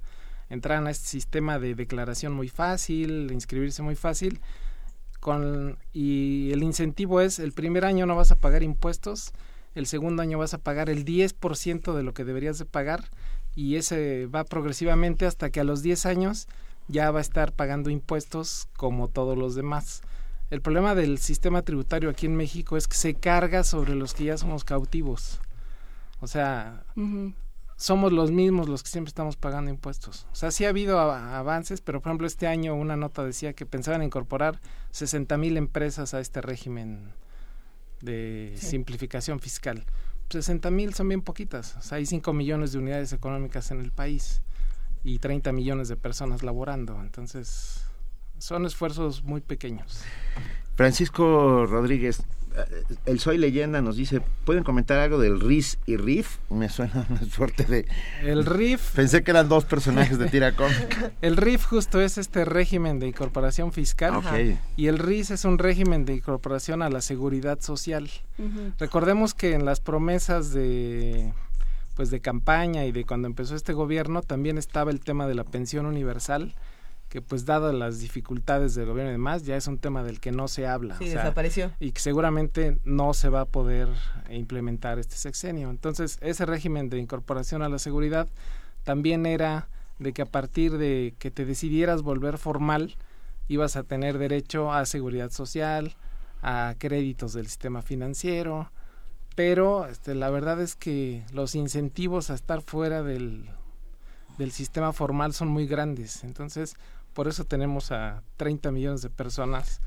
entraran 0.50 0.88
a 0.88 0.92
este 0.92 1.08
sistema 1.08 1.60
de 1.60 1.76
declaración 1.76 2.34
muy 2.34 2.50
fácil, 2.50 3.32
inscribirse 3.32 3.82
muy 3.82 3.96
fácil, 3.96 4.42
con, 5.22 5.78
y 5.94 6.52
el 6.52 6.64
incentivo 6.64 7.22
es 7.22 7.40
el 7.40 7.54
primer 7.54 7.86
año 7.86 8.06
no 8.06 8.16
vas 8.16 8.32
a 8.32 8.40
pagar 8.40 8.64
impuestos, 8.64 9.32
el 9.76 9.86
segundo 9.86 10.22
año 10.22 10.40
vas 10.40 10.54
a 10.54 10.58
pagar 10.58 10.90
el 10.90 11.06
10% 11.06 11.94
de 11.94 12.04
lo 12.04 12.14
que 12.14 12.26
deberías 12.26 12.58
de 12.58 12.66
pagar 12.66 13.10
y 13.56 13.76
ese 13.76 14.26
va 14.26 14.44
progresivamente 14.44 15.26
hasta 15.26 15.50
que 15.50 15.62
a 15.62 15.64
los 15.64 15.82
10 15.84 16.06
años 16.06 16.48
ya 16.88 17.12
va 17.12 17.20
a 17.20 17.22
estar 17.22 17.54
pagando 17.54 17.90
impuestos 17.90 18.68
como 18.76 19.08
todos 19.08 19.38
los 19.38 19.56
demás. 19.56 20.02
El 20.50 20.62
problema 20.62 20.96
del 20.96 21.18
sistema 21.20 21.62
tributario 21.62 22.10
aquí 22.10 22.26
en 22.26 22.36
México 22.36 22.76
es 22.76 22.90
que 22.90 22.98
se 22.98 23.14
carga 23.14 23.64
sobre 23.64 23.96
los 23.96 24.14
que 24.14 24.26
ya 24.26 24.38
somos 24.38 24.66
cautivos. 24.66 25.40
O 26.22 26.28
sea, 26.28 26.86
somos 27.76 28.14
los 28.14 28.32
mismos 28.32 28.70
los 28.70 28.84
que 28.84 28.90
siempre 28.90 29.10
estamos 29.10 29.36
pagando 29.36 29.72
impuestos. 29.72 30.28
O 30.32 30.36
sea, 30.36 30.52
sí 30.52 30.66
ha 30.66 30.70
habido 30.70 31.00
avances, 31.00 31.82
pero 31.82 32.00
por 32.00 32.12
ejemplo 32.12 32.28
este 32.28 32.48
año 32.48 32.76
una 32.76 32.96
nota 32.96 33.24
decía 33.24 33.54
que 33.54 33.66
pensaban 33.66 34.04
incorporar 34.04 34.62
60 34.92 35.36
mil 35.38 35.58
empresas 35.58 36.14
a 36.14 36.20
este 36.20 36.42
régimen 36.42 37.12
de 38.02 38.54
simplificación 38.56 39.40
fiscal. 39.40 39.84
60 40.30 40.72
mil 40.72 40.94
son 40.94 41.10
bien 41.10 41.22
poquitas. 41.22 41.76
O 41.78 41.82
sea, 41.82 41.98
hay 41.98 42.06
5 42.06 42.32
millones 42.34 42.72
de 42.72 42.78
unidades 42.78 43.14
económicas 43.14 43.72
en 43.72 43.82
el 43.82 43.92
país 43.92 44.42
y 45.04 45.20
30 45.20 45.52
millones 45.52 45.88
de 45.90 45.98
personas 45.98 46.44
laborando. 46.44 47.02
Entonces, 47.02 47.84
son 48.42 48.66
esfuerzos 48.66 49.24
muy 49.24 49.40
pequeños. 49.42 50.02
Francisco 50.76 51.66
Rodríguez, 51.68 52.24
el 53.06 53.20
Soy 53.20 53.38
Leyenda 53.38 53.82
nos 53.82 53.96
dice, 53.96 54.22
¿pueden 54.46 54.64
comentar 54.64 54.98
algo 54.98 55.20
del 55.20 55.40
RIS 55.40 55.78
y 55.86 55.96
RIF? 55.96 56.38
Me 56.50 56.68
suena 56.70 57.06
una 57.10 57.24
suerte 57.24 57.64
de... 57.66 57.88
El 58.24 58.46
RIF... 58.46 58.96
Pensé 58.96 59.24
que 59.24 59.32
eran 59.32 59.48
dos 59.48 59.66
personajes 59.66 60.18
de 60.18 60.28
tira 60.28 60.56
cómica. 60.56 61.12
el 61.22 61.38
RIF 61.38 61.66
justo 61.66 62.02
es 62.02 62.18
este 62.18 62.44
régimen 62.44 63.00
de 63.00 63.08
incorporación 63.08 63.72
fiscal 63.72 64.22
y 64.76 64.88
el 64.88 64.98
RIS 64.98 65.32
es 65.32 65.46
un 65.46 65.60
régimen 65.60 66.06
de 66.06 66.16
incorporación 66.16 66.82
a 66.82 66.90
la 66.90 67.02
seguridad 67.02 67.62
social. 67.62 68.10
Recordemos 68.80 69.34
que 69.34 69.54
en 69.54 69.66
las 69.66 69.80
promesas 69.80 70.52
de 70.52 71.32
pues 71.96 72.10
de 72.10 72.22
campaña 72.22 72.86
y 72.86 72.92
de 72.92 73.04
cuando 73.06 73.28
empezó 73.28 73.54
este 73.54 73.74
gobierno 73.74 74.22
también 74.22 74.58
estaba 74.58 74.92
el 74.92 75.02
tema 75.02 75.28
de 75.28 75.36
la 75.36 75.44
pensión 75.44 75.86
universal 75.86 76.56
que 77.12 77.22
pues 77.22 77.46
dadas 77.46 77.76
las 77.76 78.00
dificultades 78.00 78.74
del 78.74 78.86
gobierno 78.86 79.12
y 79.12 79.16
demás, 79.16 79.44
ya 79.44 79.58
es 79.58 79.68
un 79.68 79.78
tema 79.78 80.02
del 80.02 80.22
que 80.22 80.32
no 80.32 80.48
se 80.48 80.66
habla. 80.66 80.98
Sí, 80.98 81.10
desapareció. 81.10 81.74
Y 81.78 81.92
que 81.92 82.00
seguramente 82.00 82.78
no 82.86 83.14
se 83.14 83.28
va 83.28 83.42
a 83.42 83.46
poder 83.46 83.90
implementar 84.30 84.98
este 84.98 85.18
sexenio. 85.18 85.70
Entonces, 85.70 86.18
ese 86.22 86.46
régimen 86.46 86.90
de 86.90 87.00
incorporación 87.00 87.64
a 87.64 87.70
la 87.70 87.80
seguridad 87.80 88.30
también 88.86 89.26
era 89.26 89.68
de 90.00 90.14
que 90.14 90.22
a 90.22 90.26
partir 90.26 90.78
de 90.78 91.14
que 91.20 91.32
te 91.32 91.44
decidieras 91.44 92.02
volver 92.02 92.38
formal, 92.38 92.96
ibas 93.50 93.76
a 93.76 93.84
tener 93.84 94.18
derecho 94.18 94.72
a 94.72 94.86
seguridad 94.86 95.32
social, 95.32 95.98
a 96.42 96.76
créditos 96.78 97.34
del 97.34 97.48
sistema 97.48 97.82
financiero, 97.82 98.72
pero 99.36 99.86
este, 99.86 100.16
la 100.16 100.30
verdad 100.30 100.62
es 100.62 100.78
que 100.78 101.26
los 101.34 101.56
incentivos 101.56 102.30
a 102.30 102.36
estar 102.36 102.62
fuera 102.62 103.04
del, 103.04 103.50
del 104.38 104.52
sistema 104.54 104.94
formal 104.94 105.34
son 105.34 105.50
muy 105.50 105.68
grandes. 105.68 106.24
Entonces, 106.24 106.78
por 107.14 107.28
eso 107.28 107.46
tenemos 107.46 107.92
a 107.92 108.24
30 108.38 108.72
millones 108.72 109.02
de 109.02 109.10
personas 109.10 109.82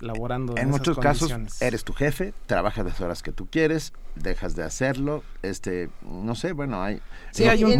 laborando 0.00 0.56
en, 0.56 0.68
muchos 0.68 0.98
casos 0.98 1.32
eres 1.60 1.84
tu 1.84 1.92
jefe 1.92 2.34
trabajas 2.46 2.84
las 2.84 3.00
horas 3.00 3.22
que 3.22 3.30
tú 3.30 3.46
quieres 3.46 3.92
dejas 4.16 4.56
de 4.56 4.64
hacerlo 4.64 5.22
este 5.42 5.90
no 6.02 6.34
sé 6.34 6.52
bueno 6.52 6.82
hay 6.82 7.00
sí, 7.30 7.44
hay 7.44 7.62
un 7.62 7.72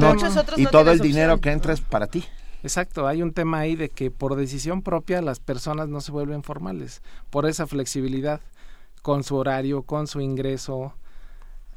y 0.56 0.66
todo 0.66 0.92
el 0.92 1.00
dinero 1.00 1.40
que 1.40 1.50
entra 1.50 1.72
es 1.72 1.80
para 1.80 2.06
ti. 2.06 2.24
Exacto, 2.62 3.08
hay 3.08 3.22
un 3.22 3.32
tema 3.32 3.58
ahí 3.58 3.74
de 3.74 3.88
que 3.88 4.10
por 4.10 4.36
decisión 4.36 4.82
propia 4.82 5.20
las 5.20 5.40
personas 5.40 5.88
no 5.88 6.00
se 6.00 6.12
vuelven 6.12 6.44
formales, 6.44 7.02
por 7.28 7.46
esa 7.46 7.66
flexibilidad 7.66 8.40
con 9.02 9.24
su 9.24 9.36
horario, 9.36 9.82
con 9.82 10.06
su 10.06 10.20
ingreso, 10.20 10.94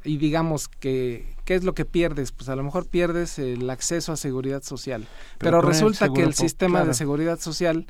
y 0.06 0.16
digamos 0.16 0.68
que 0.68 1.36
¿qué 1.46 1.54
es 1.54 1.64
lo 1.64 1.74
que 1.74 1.86
pierdes? 1.86 2.32
Pues 2.32 2.50
a 2.50 2.56
lo 2.56 2.62
mejor 2.62 2.86
pierdes 2.86 3.38
el 3.38 3.70
acceso 3.70 4.12
a 4.12 4.16
seguridad 4.16 4.62
social. 4.62 5.06
Pero, 5.38 5.62
resulta 5.62 6.10
que 6.10 6.22
el 6.22 6.34
sistema 6.34 6.84
de 6.84 6.92
seguridad 6.92 7.38
social 7.38 7.86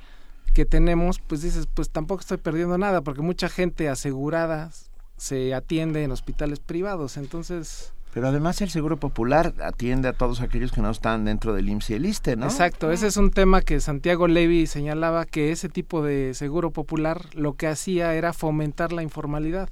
que 0.55 0.65
tenemos, 0.65 1.19
pues 1.19 1.43
dices, 1.43 1.67
pues 1.67 1.91
tampoco 1.91 2.21
estoy 2.21 2.37
perdiendo 2.37 2.79
nada, 2.79 3.01
porque 3.01 3.23
mucha 3.23 3.49
gente 3.49 3.89
asegurada 3.89 4.71
se 5.17 5.55
atiende 5.55 6.05
en 6.05 6.13
hospitales 6.13 6.61
privados, 6.61 7.17
entonces... 7.17 7.93
Pero 8.15 8.29
además 8.29 8.63
el 8.63 8.71
Seguro 8.71 8.97
Popular 8.97 9.53
atiende 9.63 10.09
a 10.09 10.15
todos 10.15 10.41
aquellos 10.41 10.73
que 10.73 10.81
no 10.81 10.91
están 10.91 11.27
dentro 11.27 11.53
del 11.53 11.69
IMSS 11.69 11.91
y 11.91 11.95
el 11.95 12.07
ISTE, 12.07 12.37
¿no? 12.37 12.47
Exacto, 12.47 12.91
ese 12.91 13.09
es 13.09 13.19
un 13.19 13.31
tema 13.31 13.61
que 13.61 13.81
Santiago 13.81 14.27
Levy 14.27 14.67
señalaba 14.67 15.27
que 15.27 15.53
ese 15.53 15.69
tipo 15.69 16.03
de 16.03 16.33
Seguro 16.33 16.71
Popular 16.71 17.27
lo 17.35 17.55
que 17.55 17.67
hacía 17.67 18.15
era 18.15 18.33
fomentar 18.33 18.93
la 18.93 19.03
informalidad 19.03 19.69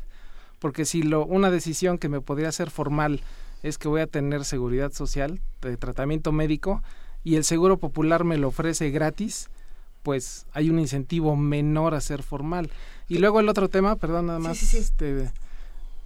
porque 0.64 0.86
si 0.86 1.02
lo, 1.02 1.26
una 1.26 1.50
decisión 1.50 1.98
que 1.98 2.08
me 2.08 2.22
podría 2.22 2.48
hacer 2.48 2.70
formal 2.70 3.20
es 3.62 3.76
que 3.76 3.86
voy 3.86 4.00
a 4.00 4.06
tener 4.06 4.46
seguridad 4.46 4.92
social 4.92 5.42
de 5.60 5.76
tratamiento 5.76 6.32
médico 6.32 6.82
y 7.22 7.34
el 7.34 7.44
seguro 7.44 7.76
popular 7.76 8.24
me 8.24 8.38
lo 8.38 8.48
ofrece 8.48 8.88
gratis, 8.88 9.50
pues 10.02 10.46
hay 10.54 10.70
un 10.70 10.78
incentivo 10.78 11.36
menor 11.36 11.94
a 11.94 12.00
ser 12.00 12.22
formal. 12.22 12.70
Y 13.08 13.18
luego 13.18 13.40
el 13.40 13.50
otro 13.50 13.68
tema, 13.68 13.96
perdón, 13.96 14.28
nada 14.28 14.38
más, 14.38 14.72
Este, 14.72 15.30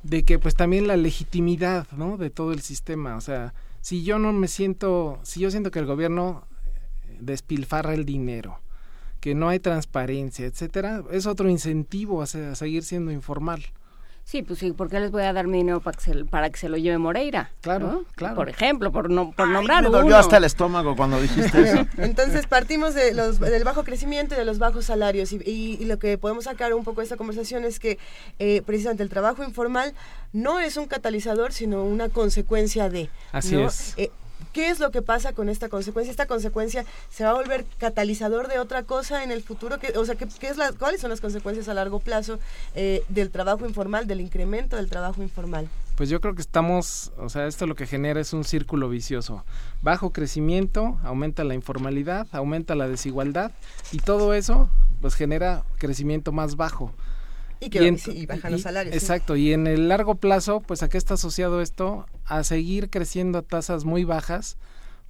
de 0.03 0.23
que 0.25 0.41
pues 0.41 0.57
también 0.57 0.89
la 0.89 0.97
legitimidad, 0.97 1.87
¿no? 1.93 2.17
De 2.17 2.29
todo 2.29 2.51
el 2.51 2.61
sistema, 2.61 3.15
o 3.15 3.21
sea, 3.21 3.55
si 3.81 4.03
yo 4.03 4.19
no 4.19 4.33
me 4.33 4.49
siento, 4.49 5.21
si 5.23 5.39
yo 5.39 5.53
siento 5.53 5.71
que 5.71 5.79
el 5.79 5.87
gobierno 5.87 6.49
despilfarra 7.21 7.95
el 7.95 8.05
dinero, 8.05 8.59
que 9.21 9.37
no 9.37 9.51
hay 9.51 9.61
transparencia, 9.61 10.47
etcétera, 10.47 11.05
es 11.13 11.27
otro 11.27 11.49
incentivo 11.49 12.23
a 12.23 12.27
seguir 12.27 12.83
siendo 12.83 13.13
informal. 13.13 13.65
Sí, 14.29 14.43
pues 14.43 14.59
sí, 14.59 14.73
¿por 14.73 14.91
qué 14.91 15.01
les 15.01 15.11
voy 15.11 15.23
a 15.23 15.33
dar 15.33 15.47
mi 15.47 15.57
dinero 15.57 15.81
para 15.81 15.97
que 15.97 16.05
se, 16.05 16.25
para 16.27 16.51
que 16.51 16.59
se 16.59 16.69
lo 16.69 16.77
lleve 16.77 16.99
Moreira? 16.99 17.51
Claro, 17.63 18.05
claro. 18.15 18.35
Por 18.35 18.51
ejemplo, 18.51 18.93
por, 18.93 19.09
no, 19.09 19.33
por 19.33 19.49
nombrar 19.49 19.83
me 19.83 19.89
dolió 19.89 20.19
hasta 20.19 20.37
el 20.37 20.45
estómago 20.45 20.97
cuando 20.97 21.19
dijiste 21.19 21.63
eso. 21.63 21.87
Entonces 21.97 22.47
partimos 22.47 22.93
de 22.93 23.15
los, 23.15 23.41
del 23.41 23.65
bajo 23.65 23.85
crecimiento 23.85 24.35
y 24.35 24.39
de 24.39 24.45
los 24.45 24.59
bajos 24.59 24.85
salarios 24.85 25.33
y, 25.33 25.39
y, 25.47 25.83
lo 25.87 25.99
que 25.99 26.19
podemos 26.19 26.45
sacar 26.45 26.75
un 26.75 26.85
poco 26.85 27.01
de 27.01 27.05
esta 27.05 27.17
conversación 27.17 27.65
es 27.65 27.81
que 27.81 27.99
eh, 28.39 28.61
precisamente 28.67 29.03
el 29.03 29.09
trabajo 29.09 29.43
informal 29.45 29.95
no 30.35 30.61
es 30.61 30.77
un 30.77 30.89
catalizador, 30.89 31.55
sino 31.55 31.85
una 31.85 32.11
consecuencia 32.11 32.91
de. 32.91 33.09
Así 33.33 33.59
es. 33.59 33.95
Eh, 33.97 34.11
¿Qué 34.53 34.71
es 34.71 34.81
lo 34.81 34.91
que 34.91 35.03
pasa 35.03 35.33
con 35.33 35.49
esta 35.49 35.69
consecuencia? 35.69 36.11
¿Esta 36.11 36.27
consecuencia 36.27 36.85
se 37.11 37.25
va 37.25 37.31
a 37.31 37.35
volver 37.35 37.65
catalizador 37.79 38.49
de 38.49 38.59
otra 38.59 38.83
cosa 38.83 39.23
en 39.25 39.31
el 39.31 39.43
futuro? 39.43 39.79
¿Qué, 39.79 39.97
o 39.97 40.05
sea, 40.05 40.15
¿qué, 40.15 40.27
es 40.47 40.57
la, 40.57 40.73
¿cuáles 40.73 41.01
son 41.01 41.11
las 41.11 41.21
consecuencias 41.21 41.69
a 41.69 41.75
largo 41.75 42.01
plazo 42.01 42.39
eh, 42.75 43.03
del 43.09 43.31
trabajo 43.31 43.67
informal, 43.67 44.07
del 44.07 44.21
incremento 44.21 44.77
del 44.77 44.89
trabajo 44.89 45.23
informal? 45.23 45.69
Pues 45.97 46.09
yo 46.09 46.21
creo 46.21 46.35
que 46.35 46.43
estamos, 46.43 47.11
o 47.19 47.29
sea, 47.29 47.47
esto 47.47 47.67
lo 47.67 47.75
que 47.75 47.87
genera 47.87 48.21
es 48.21 48.33
un 48.33 48.45
círculo 48.45 48.89
vicioso. 48.89 49.45
Bajo 49.83 50.11
crecimiento, 50.11 50.99
aumenta 51.03 51.43
la 51.43 51.55
informalidad, 51.55 52.27
aumenta 52.31 52.75
la 52.77 52.89
desigualdad 52.89 53.51
y 53.91 53.99
todo 53.99 54.33
eso 54.35 54.71
pues 55.01 55.15
genera 55.15 55.65
crecimiento 55.79 56.33
más 56.33 56.57
bajo. 56.57 56.93
Y, 57.61 57.71
que, 57.71 58.27
bajan 58.27 58.53
los 58.53 58.63
salarios. 58.63 58.95
Exacto, 58.95 59.37
y 59.37 59.53
en 59.53 59.67
el 59.67 59.89
largo 59.89 60.15
plazo, 60.15 60.61
pues 60.61 60.83
a 60.83 60.89
qué 60.89 60.99
está 60.99 61.15
asociado 61.15 61.61
esto? 61.61 62.07
A 62.25 62.45
seguir 62.45 62.91
creciendo 62.91 63.39
a 63.39 63.43
tasas 63.43 63.85
muy 63.85 64.05
bajas. 64.05 64.57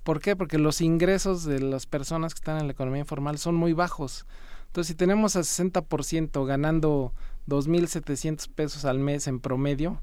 ¿Por 0.02 0.20
qué? 0.20 0.36
Porque 0.36 0.58
los 0.58 0.80
ingresos 0.80 1.44
de 1.44 1.60
las 1.60 1.86
personas 1.86 2.32
que 2.32 2.38
están 2.38 2.58
en 2.58 2.66
la 2.66 2.72
economía 2.72 3.00
informal 3.00 3.38
son 3.38 3.54
muy 3.54 3.74
bajos. 3.74 4.24
Entonces, 4.68 4.88
si 4.88 4.94
tenemos 4.94 5.36
a 5.36 5.40
60% 5.40 6.46
ganando 6.46 7.12
2.700 7.48 8.48
pesos 8.48 8.84
al 8.84 8.98
mes 8.98 9.26
en 9.26 9.40
promedio, 9.40 10.00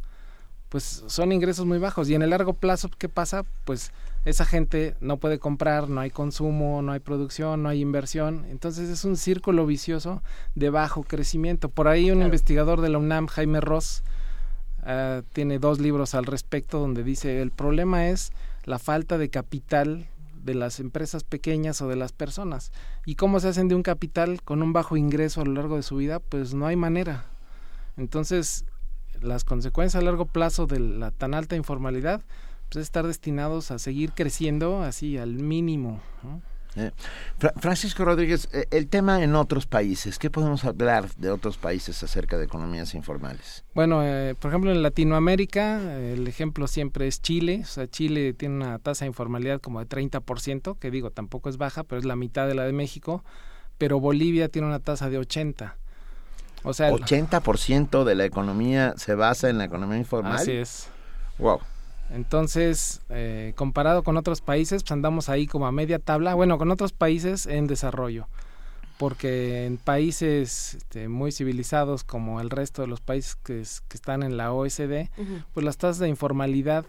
pues 0.70 1.04
son 1.08 1.32
ingresos 1.32 1.66
muy 1.66 1.80
bajos. 1.80 2.10
Y 2.10 2.16
en 2.16 2.22
el 2.22 2.32
largo 2.32 2.54
plazo, 2.54 2.90
¿qué 2.98 3.10
pasa? 3.10 3.44
Pues 3.64 3.92
esa 4.26 4.44
gente 4.44 4.96
no 5.02 5.18
puede 5.18 5.38
comprar, 5.38 5.88
no 5.88 6.02
hay 6.02 6.10
consumo, 6.10 6.82
no 6.82 6.92
hay 6.92 7.00
producción, 7.00 7.62
no 7.62 7.70
hay 7.70 7.80
inversión. 7.82 8.46
Entonces 8.50 8.90
es 8.90 9.06
un 9.06 9.18
círculo 9.18 9.68
vicioso 9.68 10.24
de 10.56 10.72
bajo 10.72 11.04
crecimiento. 11.04 11.70
Por 11.70 11.88
ahí 11.88 12.10
un 12.10 12.24
investigador 12.24 12.82
de 12.82 12.90
la 12.90 12.98
UNAM, 12.98 13.28
Jaime 13.28 13.62
Ross, 13.62 14.04
ah, 14.82 15.22
tiene 15.32 15.60
dos 15.60 15.80
libros 15.80 16.16
al 16.16 16.26
respecto 16.26 16.80
donde 16.80 17.04
dice 17.04 17.42
el 17.42 17.52
problema 17.52 18.08
es 18.08 18.32
la 18.64 18.80
falta 18.80 19.20
de 19.20 19.30
capital 19.30 20.08
de 20.44 20.56
las 20.56 20.80
empresas 20.80 21.24
pequeñas 21.24 21.82
o 21.82 21.88
de 21.88 21.96
las 21.96 22.12
personas. 22.12 22.72
¿Y 23.06 23.16
cómo 23.16 23.40
se 23.40 23.50
hacen 23.50 23.68
de 23.68 23.76
un 23.76 23.84
capital 23.84 24.42
con 24.42 24.64
un 24.64 24.74
bajo 24.74 24.98
ingreso 24.98 25.42
a 25.42 25.46
lo 25.46 25.54
largo 25.54 25.76
de 25.76 25.84
su 25.84 25.98
vida? 25.98 26.20
Pues 26.20 26.56
no 26.56 26.66
hay 26.66 26.76
manera. 26.76 27.26
Entonces, 27.96 28.66
las 29.22 29.44
consecuencias 29.44 30.02
a 30.02 30.06
largo 30.06 30.26
plazo 30.26 30.66
de 30.66 30.80
la 30.80 31.12
tan 31.12 31.34
alta 31.34 31.56
informalidad 31.56 32.22
pues, 32.70 32.84
estar 32.84 33.06
destinados 33.06 33.72
a 33.72 33.80
seguir 33.80 34.12
creciendo 34.14 34.82
así 34.82 35.18
al 35.18 35.34
mínimo. 35.34 36.02
Eh, 36.76 36.92
Francisco 37.58 38.04
Rodríguez, 38.04 38.50
eh, 38.52 38.68
el 38.72 38.88
tema 38.88 39.24
en 39.24 39.34
otros 39.36 39.66
países, 39.66 40.20
¿qué 40.20 40.30
podemos 40.30 40.66
hablar 40.66 41.10
de 41.16 41.30
otros 41.32 41.58
países 41.58 42.04
acerca 42.04 42.38
de 42.38 42.46
economías 42.46 42.94
informales? 42.96 43.64
Bueno, 43.74 44.02
eh, 44.04 44.36
por 44.38 44.52
ejemplo 44.52 44.72
en 44.72 44.84
Latinoamérica 44.84 45.98
el 45.98 46.28
ejemplo 46.28 46.68
siempre 46.68 47.08
es 47.08 47.22
Chile, 47.22 47.62
o 47.64 47.68
sea, 47.68 47.88
Chile 47.88 48.34
tiene 48.34 48.56
una 48.56 48.80
tasa 48.80 49.06
de 49.06 49.08
informalidad 49.08 49.62
como 49.62 49.80
de 49.80 49.88
30%, 49.88 50.78
que 50.78 50.92
digo, 50.92 51.12
tampoco 51.12 51.50
es 51.50 51.58
baja, 51.58 51.84
pero 51.84 52.00
es 52.00 52.06
la 52.06 52.18
mitad 52.18 52.46
de 52.46 52.56
la 52.56 52.64
de 52.64 52.74
México, 52.74 53.24
pero 53.78 54.02
Bolivia 54.02 54.50
tiene 54.50 54.68
una 54.68 54.80
tasa 54.80 55.10
de 55.10 55.18
80. 55.18 55.78
O 56.64 56.74
sea, 56.74 56.92
80% 56.92 58.04
de 58.04 58.16
la 58.16 58.26
economía 58.26 58.96
se 58.98 59.16
basa 59.16 59.50
en 59.50 59.60
la 59.60 59.66
economía 59.66 59.98
informal. 59.98 60.36
Así 60.36 60.52
es. 60.52 60.90
Wow. 61.38 61.60
Entonces, 62.10 63.02
eh, 63.10 63.54
comparado 63.56 64.04
con 64.04 64.18
otros 64.18 64.42
países, 64.42 64.84
pues 64.84 64.92
andamos 64.92 65.30
ahí 65.30 65.48
como 65.48 65.68
a 65.68 65.72
media 65.72 66.00
tabla, 66.00 66.36
bueno, 66.36 66.58
con 66.58 66.72
otros 66.72 66.94
países 66.94 67.48
en 67.48 67.68
desarrollo, 67.68 68.28
porque 68.98 69.66
en 69.66 69.78
países 69.78 70.76
este, 70.76 71.08
muy 71.08 71.32
civilizados 71.32 72.04
como 72.04 72.42
el 72.42 72.50
resto 72.50 72.84
de 72.84 72.88
los 72.88 73.02
países 73.02 73.36
que, 73.36 73.62
están 73.62 74.24
en 74.24 74.38
la 74.38 74.54
OSD, 74.54 75.10
pues 75.54 75.66
las 75.66 75.78
tasas 75.78 76.00
de 76.00 76.10
informalidad 76.10 76.86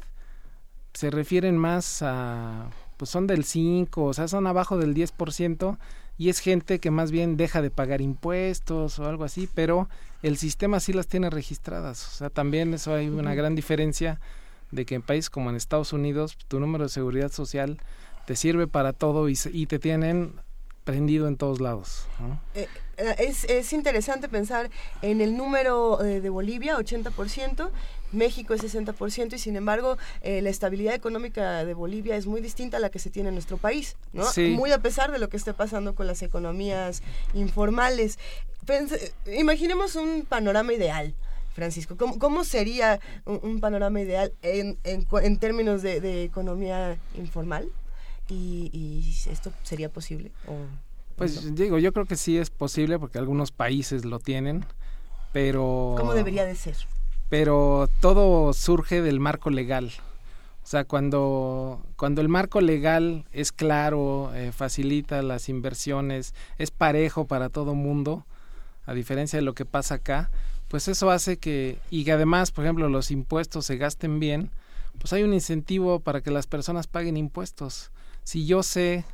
se 0.93 1.11
refieren 1.11 1.57
más 1.57 2.03
a, 2.03 2.71
pues 2.97 3.11
son 3.11 3.27
del 3.27 3.45
5, 3.45 4.05
o 4.05 4.13
sea, 4.13 4.29
son 4.29 4.47
abajo 4.47 4.77
del 4.77 4.95
10%, 4.95 5.79
y 6.19 6.29
es 6.29 6.39
gente 6.39 6.79
que 6.79 6.91
más 6.91 7.11
bien 7.11 7.37
deja 7.37 7.61
de 7.61 7.71
pagar 7.71 8.01
impuestos 8.01 8.99
o 8.99 9.07
algo 9.07 9.25
así, 9.25 9.49
pero 9.55 9.89
el 10.23 10.37
sistema 10.37 10.81
sí 10.81 10.93
las 10.93 11.07
tiene 11.07 11.31
registradas, 11.31 12.07
o 12.07 12.11
sea, 12.11 12.31
también 12.31 12.75
eso 12.75 12.95
hay 12.95 13.09
una 13.09 13.35
gran 13.35 13.55
diferencia 13.55 14.21
de 14.71 14.85
que 14.85 14.95
en 14.95 15.03
países 15.03 15.31
como 15.31 15.51
en 15.51 15.57
Estados 15.57 15.93
Unidos 15.93 16.37
tu 16.49 16.61
número 16.61 16.85
de 16.85 16.91
seguridad 16.91 17.31
social 17.31 17.79
te 18.27 18.37
sirve 18.37 18.67
para 18.67 18.93
todo 18.93 19.29
y, 19.29 19.39
y 19.53 19.67
te 19.67 19.79
tienen 19.79 20.35
prendido 20.87 21.27
en 21.27 21.37
todos 21.37 21.61
lados. 21.61 22.07
Eh, 22.55 22.69
eh, 22.97 23.15
es, 23.19 23.45
es, 23.45 23.73
interesante 23.73 24.29
pensar 24.29 24.71
en 25.03 25.21
el 25.21 25.37
número 25.37 26.03
eh, 26.03 26.21
de 26.21 26.31
Bolivia, 26.31 26.79
80%, 26.79 27.71
México 28.13 28.55
es 28.55 28.63
60% 28.63 29.35
y 29.35 29.39
sin 29.39 29.57
embargo 29.57 29.99
la 30.23 30.49
estabilidad 30.49 30.95
económica 30.95 31.65
de 31.65 31.75
Bolivia 31.75 32.17
es 32.17 32.27
muy 32.27 32.41
distinta 32.41 32.77
a 32.77 32.81
la 32.81 32.89
que 32.89 33.01
se 33.01 33.11
tiene 33.11 33.31
en 33.31 33.35
nuestro 33.35 33.57
país, 33.57 33.97
¿no? 34.13 34.25
Muy 34.53 34.71
a 34.71 34.79
pesar 34.79 35.11
de 35.11 35.19
lo 35.19 35.29
que 35.29 35.37
esté 35.37 35.53
pasando 35.53 35.97
con 35.97 36.07
las 36.07 36.23
economías 36.23 37.03
informales. 37.35 38.21
imaginemos 39.27 39.97
un 39.97 40.25
panorama 40.25 40.73
ideal. 40.73 41.15
Francisco? 41.57 41.97
¿Cómo, 41.97 42.45
sería 42.45 43.01
un, 43.25 43.61
panorama 43.61 43.99
ideal 43.99 44.33
en, 44.43 44.79
en, 44.85 45.39
términos 45.39 45.81
de, 45.83 46.23
economía 46.23 46.99
informal? 47.17 47.69
¿Y, 48.29 49.17
esto 49.31 49.51
sería 49.63 49.89
posible? 49.89 50.31
pues 51.17 51.55
digo, 51.55 51.79
yo 51.79 51.95
creo 51.95 52.05
que 52.05 52.17
sí 52.17 52.37
es 52.37 52.51
posible 52.51 52.99
porque 52.99 53.19
algunos 53.19 53.53
países 53.53 54.05
lo 54.05 54.19
tienen, 54.19 54.67
pero... 55.33 55.95
¿Cómo 55.97 56.13
debería 56.13 56.45
de 56.45 56.55
ser? 56.55 56.77
Pero 57.31 57.89
todo 58.01 58.53
surge 58.53 59.01
del 59.01 59.19
marco 59.19 59.49
legal. 59.49 59.91
O 60.63 60.67
sea, 60.69 60.85
cuando, 60.85 61.81
cuando 61.97 62.21
el 62.21 62.29
marco 62.29 62.61
legal 62.61 63.25
es 63.33 63.51
claro, 63.51 64.31
eh, 64.35 64.53
facilita 64.53 65.23
las 65.23 65.49
inversiones, 65.49 66.35
es 66.59 66.71
parejo 66.71 67.25
para 67.25 67.49
todo 67.49 67.75
mundo, 67.75 68.27
a 68.85 68.93
diferencia 68.93 69.39
de 69.39 69.45
lo 69.45 69.55
que 69.55 69.65
pasa 69.65 69.95
acá, 69.95 70.31
pues 70.69 70.89
eso 70.89 71.11
hace 71.11 71.39
que, 71.39 71.79
y 71.91 72.05
que 72.05 72.13
además, 72.13 72.51
por 72.51 72.65
ejemplo, 72.65 72.89
los 72.89 73.11
impuestos 73.11 73.67
se 73.67 73.77
gasten 73.77 74.19
bien, 74.19 74.51
pues 74.99 75.13
hay 75.13 75.23
un 75.23 75.35
incentivo 75.35 76.01
para 76.01 76.21
que 76.21 76.31
las 76.31 76.47
personas 76.47 76.87
paguen 76.87 77.17
impuestos. 77.17 77.91
Si 78.25 78.47
yo 78.47 78.63
sé, 78.63 79.05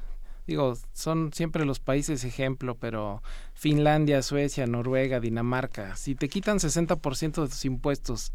digo, 0.46 0.76
son 0.92 1.32
siempre 1.32 1.64
los 1.64 1.80
países 1.80 2.24
ejemplo, 2.24 2.76
pero 2.76 3.22
Finlandia, 3.54 4.22
Suecia, 4.22 4.66
Noruega, 4.66 5.20
Dinamarca, 5.20 5.96
si 5.96 6.14
te 6.14 6.28
quitan 6.28 6.58
60% 6.58 7.42
de 7.42 7.48
tus 7.48 7.64
impuestos, 7.64 8.32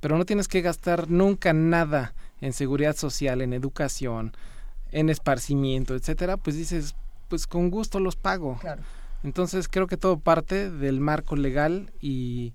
pero 0.00 0.18
no 0.18 0.24
tienes 0.24 0.48
que 0.48 0.60
gastar 0.60 1.10
nunca 1.10 1.52
nada 1.52 2.14
en 2.40 2.52
seguridad 2.52 2.96
social, 2.96 3.40
en 3.40 3.52
educación, 3.52 4.36
en 4.92 5.08
esparcimiento, 5.08 5.94
etcétera, 5.94 6.36
pues 6.36 6.56
dices, 6.56 6.94
pues 7.28 7.46
con 7.46 7.70
gusto 7.70 8.00
los 8.00 8.16
pago. 8.16 8.58
Claro. 8.60 8.82
Entonces 9.24 9.68
creo 9.68 9.86
que 9.86 9.96
todo 9.96 10.18
parte 10.18 10.70
del 10.70 11.00
marco 11.00 11.36
legal 11.36 11.92
y, 12.00 12.52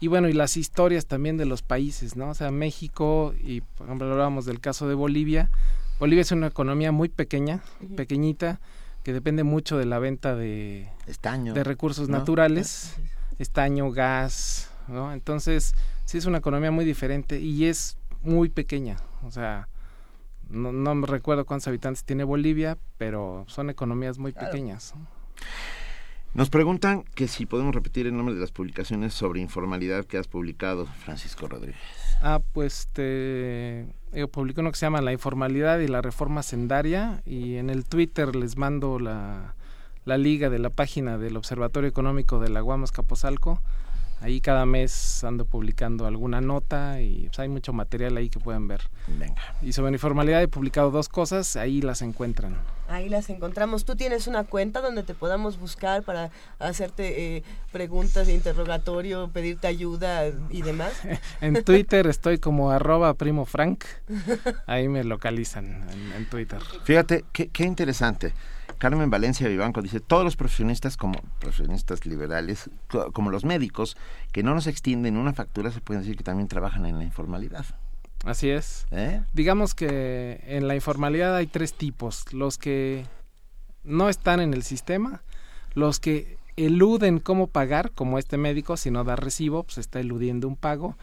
y 0.00 0.08
bueno, 0.08 0.28
y 0.28 0.32
las 0.32 0.56
historias 0.56 1.06
también 1.06 1.36
de 1.36 1.44
los 1.44 1.62
países, 1.62 2.16
¿no? 2.16 2.30
O 2.30 2.34
sea, 2.34 2.50
México, 2.50 3.34
y 3.42 3.60
por 3.60 3.86
ejemplo 3.86 4.10
hablábamos 4.10 4.46
del 4.46 4.60
caso 4.60 4.88
de 4.88 4.94
Bolivia, 4.94 5.50
Bolivia 5.98 6.22
es 6.22 6.32
una 6.32 6.48
economía 6.48 6.90
muy 6.90 7.08
pequeña, 7.08 7.62
pequeñita, 7.96 8.60
que 9.04 9.12
depende 9.12 9.44
mucho 9.44 9.78
de 9.78 9.84
la 9.84 9.98
venta 9.98 10.34
de, 10.34 10.88
Estaño, 11.06 11.54
de 11.54 11.62
recursos 11.62 12.08
naturales, 12.08 12.96
estaño, 13.38 13.90
gas, 13.90 14.70
¿no? 14.88 15.12
Entonces, 15.12 15.74
sí 16.04 16.18
es 16.18 16.26
una 16.26 16.38
economía 16.38 16.70
muy 16.70 16.84
diferente 16.84 17.38
y 17.40 17.66
es 17.66 17.96
muy 18.22 18.48
pequeña, 18.48 18.96
o 19.22 19.30
sea, 19.30 19.68
no, 20.48 20.72
no 20.72 20.94
me 20.94 21.06
recuerdo 21.06 21.44
cuántos 21.46 21.68
habitantes 21.68 22.04
tiene 22.04 22.24
Bolivia, 22.24 22.76
pero 22.98 23.44
son 23.48 23.70
economías 23.70 24.18
muy 24.18 24.32
pequeñas. 24.32 24.94
Nos 26.34 26.50
preguntan 26.50 27.04
que 27.14 27.28
si 27.28 27.46
podemos 27.46 27.74
repetir 27.74 28.08
el 28.08 28.16
nombre 28.16 28.34
de 28.34 28.40
las 28.40 28.50
publicaciones 28.50 29.14
sobre 29.14 29.40
informalidad 29.40 30.04
que 30.04 30.18
has 30.18 30.26
publicado, 30.26 30.86
Francisco 30.86 31.46
Rodríguez. 31.46 31.78
Ah, 32.22 32.40
pues 32.52 32.88
te 32.92 33.86
yo 34.12 34.28
publico 34.28 34.60
uno 34.60 34.72
que 34.72 34.76
se 34.76 34.86
llama 34.86 35.00
La 35.00 35.12
informalidad 35.12 35.78
y 35.78 35.86
la 35.86 36.02
reforma 36.02 36.42
sendaria 36.42 37.22
y 37.24 37.56
en 37.56 37.70
el 37.70 37.84
Twitter 37.84 38.34
les 38.34 38.56
mando 38.56 38.98
la, 38.98 39.54
la 40.04 40.18
liga 40.18 40.50
de 40.50 40.58
la 40.58 40.70
página 40.70 41.18
del 41.18 41.36
Observatorio 41.36 41.88
Económico 41.88 42.40
de 42.40 42.48
la 42.48 42.60
Guamas 42.60 42.90
Capozalco 42.90 43.60
Ahí 44.24 44.40
cada 44.40 44.64
mes 44.64 45.22
ando 45.22 45.44
publicando 45.44 46.06
alguna 46.06 46.40
nota 46.40 47.02
y 47.02 47.26
pues, 47.26 47.38
hay 47.40 47.48
mucho 47.50 47.74
material 47.74 48.16
ahí 48.16 48.30
que 48.30 48.40
pueden 48.40 48.66
ver. 48.66 48.80
Venga. 49.06 49.34
Y 49.60 49.74
sobre 49.74 49.92
informalidad 49.92 50.42
he 50.42 50.48
publicado 50.48 50.90
dos 50.90 51.10
cosas, 51.10 51.56
ahí 51.56 51.82
las 51.82 52.00
encuentran. 52.00 52.56
Ahí 52.94 53.08
las 53.08 53.28
encontramos. 53.28 53.84
¿Tú 53.84 53.96
tienes 53.96 54.28
una 54.28 54.44
cuenta 54.44 54.80
donde 54.80 55.02
te 55.02 55.14
podamos 55.14 55.58
buscar 55.58 56.04
para 56.04 56.30
hacerte 56.60 57.38
eh, 57.38 57.42
preguntas 57.72 58.28
de 58.28 58.34
interrogatorio, 58.34 59.30
pedirte 59.32 59.66
ayuda 59.66 60.26
y 60.48 60.62
demás? 60.62 60.92
en 61.40 61.64
Twitter 61.64 62.06
estoy 62.06 62.38
como 62.38 62.70
arroba 62.70 63.12
primo 63.14 63.46
frank. 63.46 63.82
Ahí 64.66 64.86
me 64.86 65.02
localizan 65.02 65.88
en, 66.16 66.24
Twitter. 66.26 66.60
Fíjate, 66.84 67.24
qué, 67.32 67.48
qué 67.48 67.64
interesante. 67.64 68.32
Carmen 68.78 69.10
Valencia 69.10 69.48
Vivanco 69.48 69.82
dice, 69.82 69.98
todos 69.98 70.22
los 70.22 70.36
profesionistas 70.36 70.96
como 70.96 71.20
profesionistas 71.40 72.06
liberales, 72.06 72.70
como 73.12 73.32
los 73.32 73.44
médicos, 73.44 73.96
que 74.30 74.44
no 74.44 74.54
nos 74.54 74.68
extienden 74.68 75.16
una 75.16 75.32
factura, 75.32 75.72
se 75.72 75.80
puede 75.80 75.98
decir 75.98 76.16
que 76.16 76.22
también 76.22 76.46
trabajan 76.46 76.86
en 76.86 76.98
la 76.98 77.04
informalidad. 77.04 77.64
Así 78.24 78.50
es. 78.50 78.86
¿Eh? 78.90 79.22
Digamos 79.32 79.74
que 79.74 80.40
en 80.46 80.66
la 80.68 80.74
informalidad 80.74 81.36
hay 81.36 81.46
tres 81.46 81.74
tipos. 81.74 82.32
Los 82.32 82.58
que 82.58 83.04
no 83.82 84.08
están 84.08 84.40
en 84.40 84.54
el 84.54 84.62
sistema, 84.62 85.22
los 85.74 86.00
que 86.00 86.38
eluden 86.56 87.18
cómo 87.18 87.48
pagar, 87.48 87.90
como 87.90 88.18
este 88.18 88.36
médico, 88.36 88.76
si 88.76 88.90
no 88.90 89.04
da 89.04 89.16
recibo, 89.16 89.64
pues 89.64 89.78
está 89.78 90.00
eludiendo 90.00 90.48
un 90.48 90.56
pago, 90.56 90.96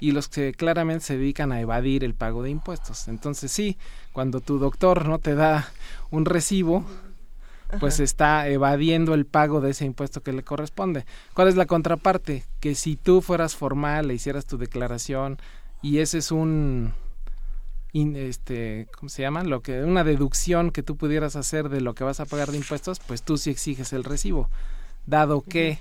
y 0.00 0.12
los 0.12 0.28
que 0.28 0.52
claramente 0.52 1.04
se 1.04 1.16
dedican 1.16 1.52
a 1.52 1.60
evadir 1.60 2.04
el 2.04 2.14
pago 2.14 2.42
de 2.42 2.50
impuestos. 2.50 3.08
Entonces 3.08 3.52
sí, 3.52 3.78
cuando 4.12 4.40
tu 4.40 4.58
doctor 4.58 5.06
no 5.06 5.18
te 5.18 5.34
da 5.34 5.70
un 6.10 6.24
recibo, 6.24 6.84
pues 7.80 8.00
está 8.00 8.48
evadiendo 8.48 9.14
el 9.14 9.26
pago 9.26 9.60
de 9.60 9.70
ese 9.70 9.84
impuesto 9.84 10.22
que 10.22 10.32
le 10.32 10.42
corresponde. 10.42 11.04
¿Cuál 11.34 11.48
es 11.48 11.56
la 11.56 11.66
contraparte? 11.66 12.44
Que 12.60 12.74
si 12.74 12.96
tú 12.96 13.20
fueras 13.20 13.56
formal, 13.56 14.08
le 14.08 14.14
hicieras 14.14 14.46
tu 14.46 14.58
declaración 14.58 15.38
y 15.82 15.98
ese 15.98 16.18
es 16.18 16.30
un 16.32 16.92
este, 17.94 18.88
¿cómo 18.98 19.08
se 19.08 19.22
llama? 19.22 19.44
Lo 19.44 19.60
que 19.60 19.82
una 19.82 20.02
deducción 20.02 20.72
que 20.72 20.82
tú 20.82 20.96
pudieras 20.96 21.36
hacer 21.36 21.68
de 21.68 21.80
lo 21.80 21.94
que 21.94 22.02
vas 22.02 22.18
a 22.18 22.26
pagar 22.26 22.50
de 22.50 22.56
impuestos, 22.56 22.98
pues 22.98 23.22
tú 23.22 23.38
sí 23.38 23.50
exiges 23.50 23.92
el 23.92 24.02
recibo, 24.02 24.50
dado 25.06 25.42
que 25.42 25.78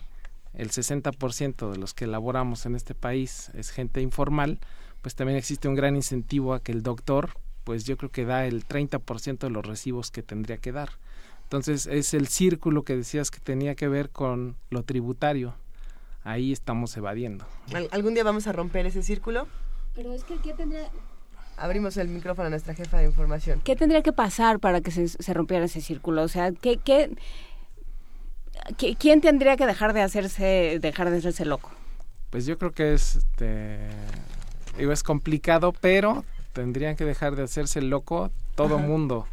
el 0.54 0.70
60% 0.70 1.72
de 1.72 1.78
los 1.78 1.96
que 1.96 2.06
elaboramos 2.06 2.68
en 2.68 2.76
este 2.76 2.94
país 2.94 3.50
es 3.56 3.72
gente 3.72 4.02
informal, 4.02 4.60
pues 5.02 5.16
también 5.16 5.38
existe 5.38 5.68
un 5.68 5.76
gran 5.76 5.96
incentivo 5.96 6.54
a 6.54 6.62
que 6.62 6.72
el 6.72 6.84
doctor, 6.84 7.32
pues 7.64 7.84
yo 7.84 7.98
creo 7.98 8.12
que 8.12 8.26
da 8.26 8.46
el 8.46 8.66
30% 8.66 9.40
de 9.40 9.50
los 9.50 9.66
recibos 9.66 10.12
que 10.12 10.22
tendría 10.22 10.58
que 10.58 10.72
dar. 10.72 10.92
Entonces 11.44 11.88
es 11.88 12.14
el 12.14 12.28
círculo 12.28 12.84
que 12.84 12.96
decías 12.96 13.32
que 13.32 13.40
tenía 13.40 13.74
que 13.74 13.88
ver 13.88 14.12
con 14.12 14.56
lo 14.70 14.84
tributario. 14.84 15.56
Ahí 16.24 16.52
estamos 16.52 16.96
evadiendo. 16.96 17.46
¿Algún 17.92 18.14
día 18.14 18.24
vamos 18.24 18.48
a 18.48 18.54
romper 18.54 18.86
ese 18.86 19.04
círculo? 19.04 19.48
Pero 19.96 20.14
es 20.14 20.24
que 20.24 20.38
¿qué 20.38 20.54
tendría...? 20.54 20.90
Abrimos 21.58 21.98
el 21.98 22.08
micrófono 22.08 22.48
a 22.48 22.50
nuestra 22.50 22.74
jefa 22.74 22.98
de 22.98 23.06
información. 23.06 23.62
¿Qué 23.64 23.76
tendría 23.76 24.02
que 24.02 24.12
pasar 24.12 24.60
para 24.60 24.82
que 24.82 24.90
se, 24.90 25.08
se 25.08 25.34
rompiera 25.34 25.66
ese 25.66 25.82
círculo? 25.82 26.24
O 26.24 26.28
sea, 26.28 26.52
¿qué, 26.52 26.78
qué, 26.78 27.16
quién 28.98 29.22
tendría 29.22 29.56
que 29.56 29.68
dejar 29.68 29.94
de 29.94 30.02
hacerse, 30.02 30.80
dejar 30.82 31.12
de 31.12 31.18
hacerse 31.18 31.46
loco? 31.46 31.72
Pues 32.32 32.48
yo 32.48 32.58
creo 32.58 32.72
que 32.72 32.96
es, 32.96 33.18
este, 33.18 33.78
digo, 34.80 34.92
es 34.92 35.04
complicado, 35.04 35.74
pero 35.80 36.26
tendrían 36.54 36.96
que 36.96 37.06
dejar 37.06 37.36
de 37.36 37.44
hacerse 37.44 37.82
loco 37.82 38.32
todo 38.56 38.80
mundo, 38.80 39.28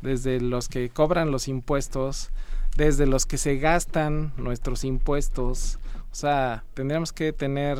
desde 0.00 0.40
los 0.40 0.68
que 0.68 0.88
cobran 0.88 1.30
los 1.30 1.46
impuestos, 1.46 2.30
desde 2.76 3.06
los 3.06 3.26
que 3.26 3.36
se 3.36 3.58
gastan 3.58 4.32
nuestros 4.38 4.84
impuestos, 4.84 5.78
o 6.10 6.14
sea, 6.14 6.64
tendríamos 6.72 7.12
que 7.12 7.32
tener 7.32 7.78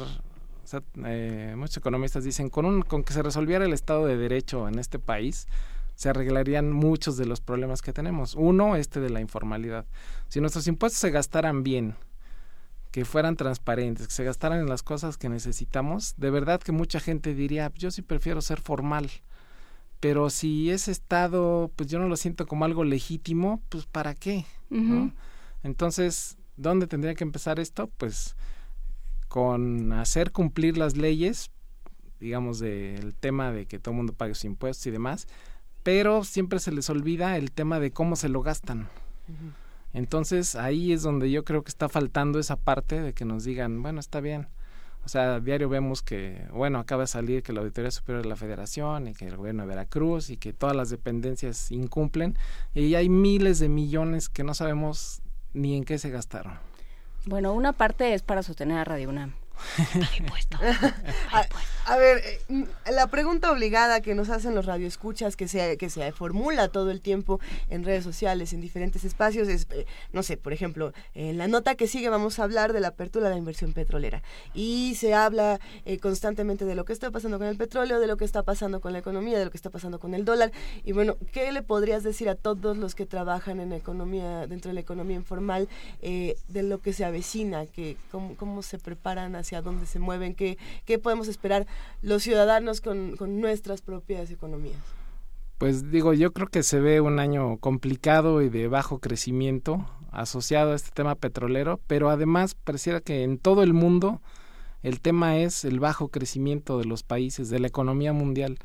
eh, 1.04 1.54
muchos 1.56 1.78
economistas 1.78 2.24
dicen, 2.24 2.50
con, 2.50 2.66
un, 2.66 2.82
con 2.82 3.04
que 3.04 3.12
se 3.12 3.22
resolviera 3.22 3.64
el 3.64 3.72
Estado 3.72 4.06
de 4.06 4.16
Derecho 4.16 4.68
en 4.68 4.78
este 4.78 4.98
país, 4.98 5.46
se 5.94 6.10
arreglarían 6.10 6.70
muchos 6.72 7.16
de 7.16 7.26
los 7.26 7.40
problemas 7.40 7.82
que 7.82 7.92
tenemos. 7.92 8.34
Uno, 8.34 8.76
este 8.76 9.00
de 9.00 9.10
la 9.10 9.20
informalidad. 9.20 9.86
Si 10.28 10.40
nuestros 10.40 10.66
impuestos 10.66 11.00
se 11.00 11.10
gastaran 11.10 11.62
bien, 11.62 11.94
que 12.90 13.04
fueran 13.04 13.36
transparentes, 13.36 14.06
que 14.06 14.14
se 14.14 14.24
gastaran 14.24 14.60
en 14.60 14.68
las 14.68 14.82
cosas 14.82 15.18
que 15.18 15.28
necesitamos, 15.28 16.14
de 16.16 16.30
verdad 16.30 16.60
que 16.60 16.72
mucha 16.72 17.00
gente 17.00 17.34
diría, 17.34 17.72
yo 17.74 17.90
sí 17.90 18.02
prefiero 18.02 18.40
ser 18.40 18.60
formal. 18.60 19.10
Pero 20.00 20.30
si 20.30 20.70
ese 20.70 20.92
Estado, 20.92 21.70
pues 21.76 21.88
yo 21.88 21.98
no 21.98 22.08
lo 22.08 22.16
siento 22.16 22.46
como 22.46 22.64
algo 22.64 22.84
legítimo, 22.84 23.62
pues 23.70 23.86
¿para 23.86 24.14
qué? 24.14 24.44
Entonces, 25.62 26.36
¿dónde 26.56 26.86
tendría 26.86 27.14
que 27.14 27.24
empezar 27.24 27.58
esto? 27.58 27.90
Pues 27.96 28.36
con 29.28 29.92
hacer 29.92 30.32
cumplir 30.32 30.78
las 30.78 30.96
leyes, 30.96 31.50
digamos, 32.20 32.58
del 32.58 33.14
tema 33.14 33.52
de 33.52 33.66
que 33.66 33.78
todo 33.78 33.92
el 33.92 33.98
mundo 33.98 34.12
pague 34.12 34.34
sus 34.34 34.44
impuestos 34.44 34.86
y 34.86 34.90
demás, 34.90 35.28
pero 35.82 36.24
siempre 36.24 36.58
se 36.58 36.72
les 36.72 36.90
olvida 36.90 37.36
el 37.36 37.52
tema 37.52 37.78
de 37.78 37.90
cómo 37.90 38.16
se 38.16 38.28
lo 38.28 38.42
gastan. 38.42 38.88
Entonces 39.92 40.56
ahí 40.56 40.92
es 40.92 41.02
donde 41.02 41.30
yo 41.30 41.44
creo 41.44 41.62
que 41.62 41.70
está 41.70 41.88
faltando 41.88 42.38
esa 42.38 42.56
parte 42.56 43.00
de 43.00 43.12
que 43.12 43.24
nos 43.24 43.44
digan, 43.44 43.82
bueno, 43.82 44.00
está 44.00 44.20
bien. 44.20 44.48
O 45.04 45.08
sea, 45.08 45.36
a 45.36 45.40
diario 45.40 45.68
vemos 45.68 46.02
que, 46.02 46.48
bueno, 46.52 46.80
acaba 46.80 47.04
de 47.04 47.06
salir 47.06 47.44
que 47.44 47.52
la 47.52 47.60
Auditoría 47.60 47.92
Superior 47.92 48.24
de 48.24 48.28
la 48.28 48.34
Federación 48.34 49.06
y 49.06 49.14
que 49.14 49.26
el 49.28 49.36
gobierno 49.36 49.62
de 49.62 49.68
Veracruz 49.68 50.30
y 50.30 50.36
que 50.36 50.52
todas 50.52 50.74
las 50.74 50.90
dependencias 50.90 51.70
incumplen 51.70 52.36
y 52.74 52.94
hay 52.96 53.08
miles 53.08 53.60
de 53.60 53.68
millones 53.68 54.28
que 54.28 54.42
no 54.42 54.52
sabemos 54.52 55.22
ni 55.54 55.76
en 55.76 55.84
qué 55.84 55.98
se 55.98 56.10
gastaron. 56.10 56.54
Bueno, 57.28 57.54
una 57.54 57.72
parte 57.72 58.14
es 58.14 58.22
para 58.22 58.44
sostener 58.44 58.78
a 58.78 58.84
Radio 58.84 59.08
UNAM. 59.08 59.34
a, 61.86 61.96
ver, 61.96 62.22
eh, 62.48 62.66
la 62.90 63.06
pregunta 63.08 63.50
obligada 63.50 64.00
que 64.00 64.14
nos 64.14 64.30
hacen 64.30 64.54
los 64.54 64.66
radioescuchas, 64.66 65.36
que 65.36 65.48
se, 65.48 65.76
que 65.76 65.90
se 65.90 66.10
formula 66.12 66.68
todo 66.68 66.90
el 66.90 67.00
tiempo 67.00 67.40
en 67.68 67.84
redes 67.84 68.04
sociales, 68.04 68.52
en 68.52 68.60
diferentes 68.60 69.04
espacios, 69.04 69.48
es, 69.48 69.66
eh, 69.70 69.86
no 70.12 70.22
sé, 70.22 70.36
por 70.36 70.52
ejemplo, 70.52 70.92
en 71.14 71.38
la 71.38 71.48
nota 71.48 71.74
que 71.74 71.86
sigue 71.86 72.08
vamos 72.08 72.38
a 72.38 72.44
hablar 72.44 72.72
de 72.72 72.80
la 72.80 72.88
apertura 72.88 73.28
de 73.28 73.34
la 73.34 73.38
inversión 73.38 73.72
petrolera. 73.72 74.22
Y 74.54 74.94
se 74.96 75.14
habla 75.14 75.60
eh, 75.84 75.98
constantemente 75.98 76.64
de 76.64 76.74
lo 76.74 76.84
que 76.84 76.92
está 76.92 77.10
pasando 77.10 77.38
con 77.38 77.46
el 77.46 77.56
petróleo, 77.56 78.00
de 78.00 78.06
lo 78.06 78.16
que 78.16 78.24
está 78.24 78.42
pasando 78.42 78.80
con 78.80 78.92
la 78.92 78.98
economía, 78.98 79.38
de 79.38 79.44
lo 79.44 79.50
que 79.50 79.56
está 79.56 79.70
pasando 79.70 79.98
con 79.98 80.14
el 80.14 80.24
dólar. 80.24 80.52
Y 80.84 80.92
bueno, 80.92 81.16
¿qué 81.32 81.52
le 81.52 81.62
podrías 81.62 82.02
decir 82.02 82.28
a 82.28 82.34
todos 82.34 82.76
los 82.76 82.94
que 82.94 83.06
trabajan 83.06 83.60
en 83.60 83.72
economía, 83.72 84.46
dentro 84.46 84.70
de 84.70 84.74
la 84.74 84.80
economía 84.80 85.16
informal, 85.16 85.68
de 86.00 86.62
lo 86.62 86.80
que 86.80 86.92
se 86.92 87.04
avecina, 87.04 87.66
que 87.66 87.96
cómo, 88.10 88.36
cómo 88.36 88.62
se 88.62 88.78
preparan 88.78 89.36
a 89.36 89.44
hacia 89.46 89.62
dónde 89.62 89.86
se 89.86 90.00
mueven, 90.00 90.34
qué, 90.34 90.58
qué 90.84 90.98
podemos 90.98 91.28
esperar 91.28 91.66
los 92.02 92.22
ciudadanos 92.24 92.80
con, 92.80 93.16
con 93.16 93.40
nuestras 93.40 93.80
propias 93.80 94.30
economías. 94.30 94.78
Pues 95.58 95.90
digo, 95.90 96.12
yo 96.12 96.32
creo 96.32 96.48
que 96.48 96.62
se 96.62 96.80
ve 96.80 97.00
un 97.00 97.18
año 97.18 97.56
complicado 97.58 98.42
y 98.42 98.48
de 98.48 98.68
bajo 98.68 98.98
crecimiento 98.98 99.86
asociado 100.10 100.72
a 100.72 100.76
este 100.76 100.90
tema 100.90 101.14
petrolero, 101.14 101.80
pero 101.86 102.10
además 102.10 102.54
pareciera 102.54 103.00
que 103.00 103.22
en 103.22 103.38
todo 103.38 103.62
el 103.62 103.72
mundo 103.72 104.20
el 104.82 105.00
tema 105.00 105.38
es 105.38 105.64
el 105.64 105.80
bajo 105.80 106.08
crecimiento 106.08 106.78
de 106.78 106.84
los 106.84 107.02
países, 107.02 107.48
de 107.48 107.58
la 107.58 107.68
economía 107.68 108.12
mundial. 108.12 108.58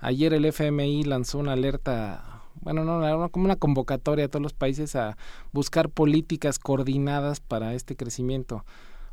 Ayer 0.00 0.32
el 0.34 0.44
FMI 0.44 1.04
lanzó 1.04 1.38
una 1.38 1.52
alerta, 1.52 2.42
bueno, 2.60 2.84
no, 2.84 3.28
como 3.30 3.44
una 3.44 3.56
convocatoria 3.56 4.26
a 4.26 4.28
todos 4.28 4.42
los 4.42 4.54
países 4.54 4.96
a 4.96 5.16
buscar 5.52 5.90
políticas 5.90 6.58
coordinadas 6.58 7.40
para 7.40 7.74
este 7.74 7.94
crecimiento. 7.94 8.64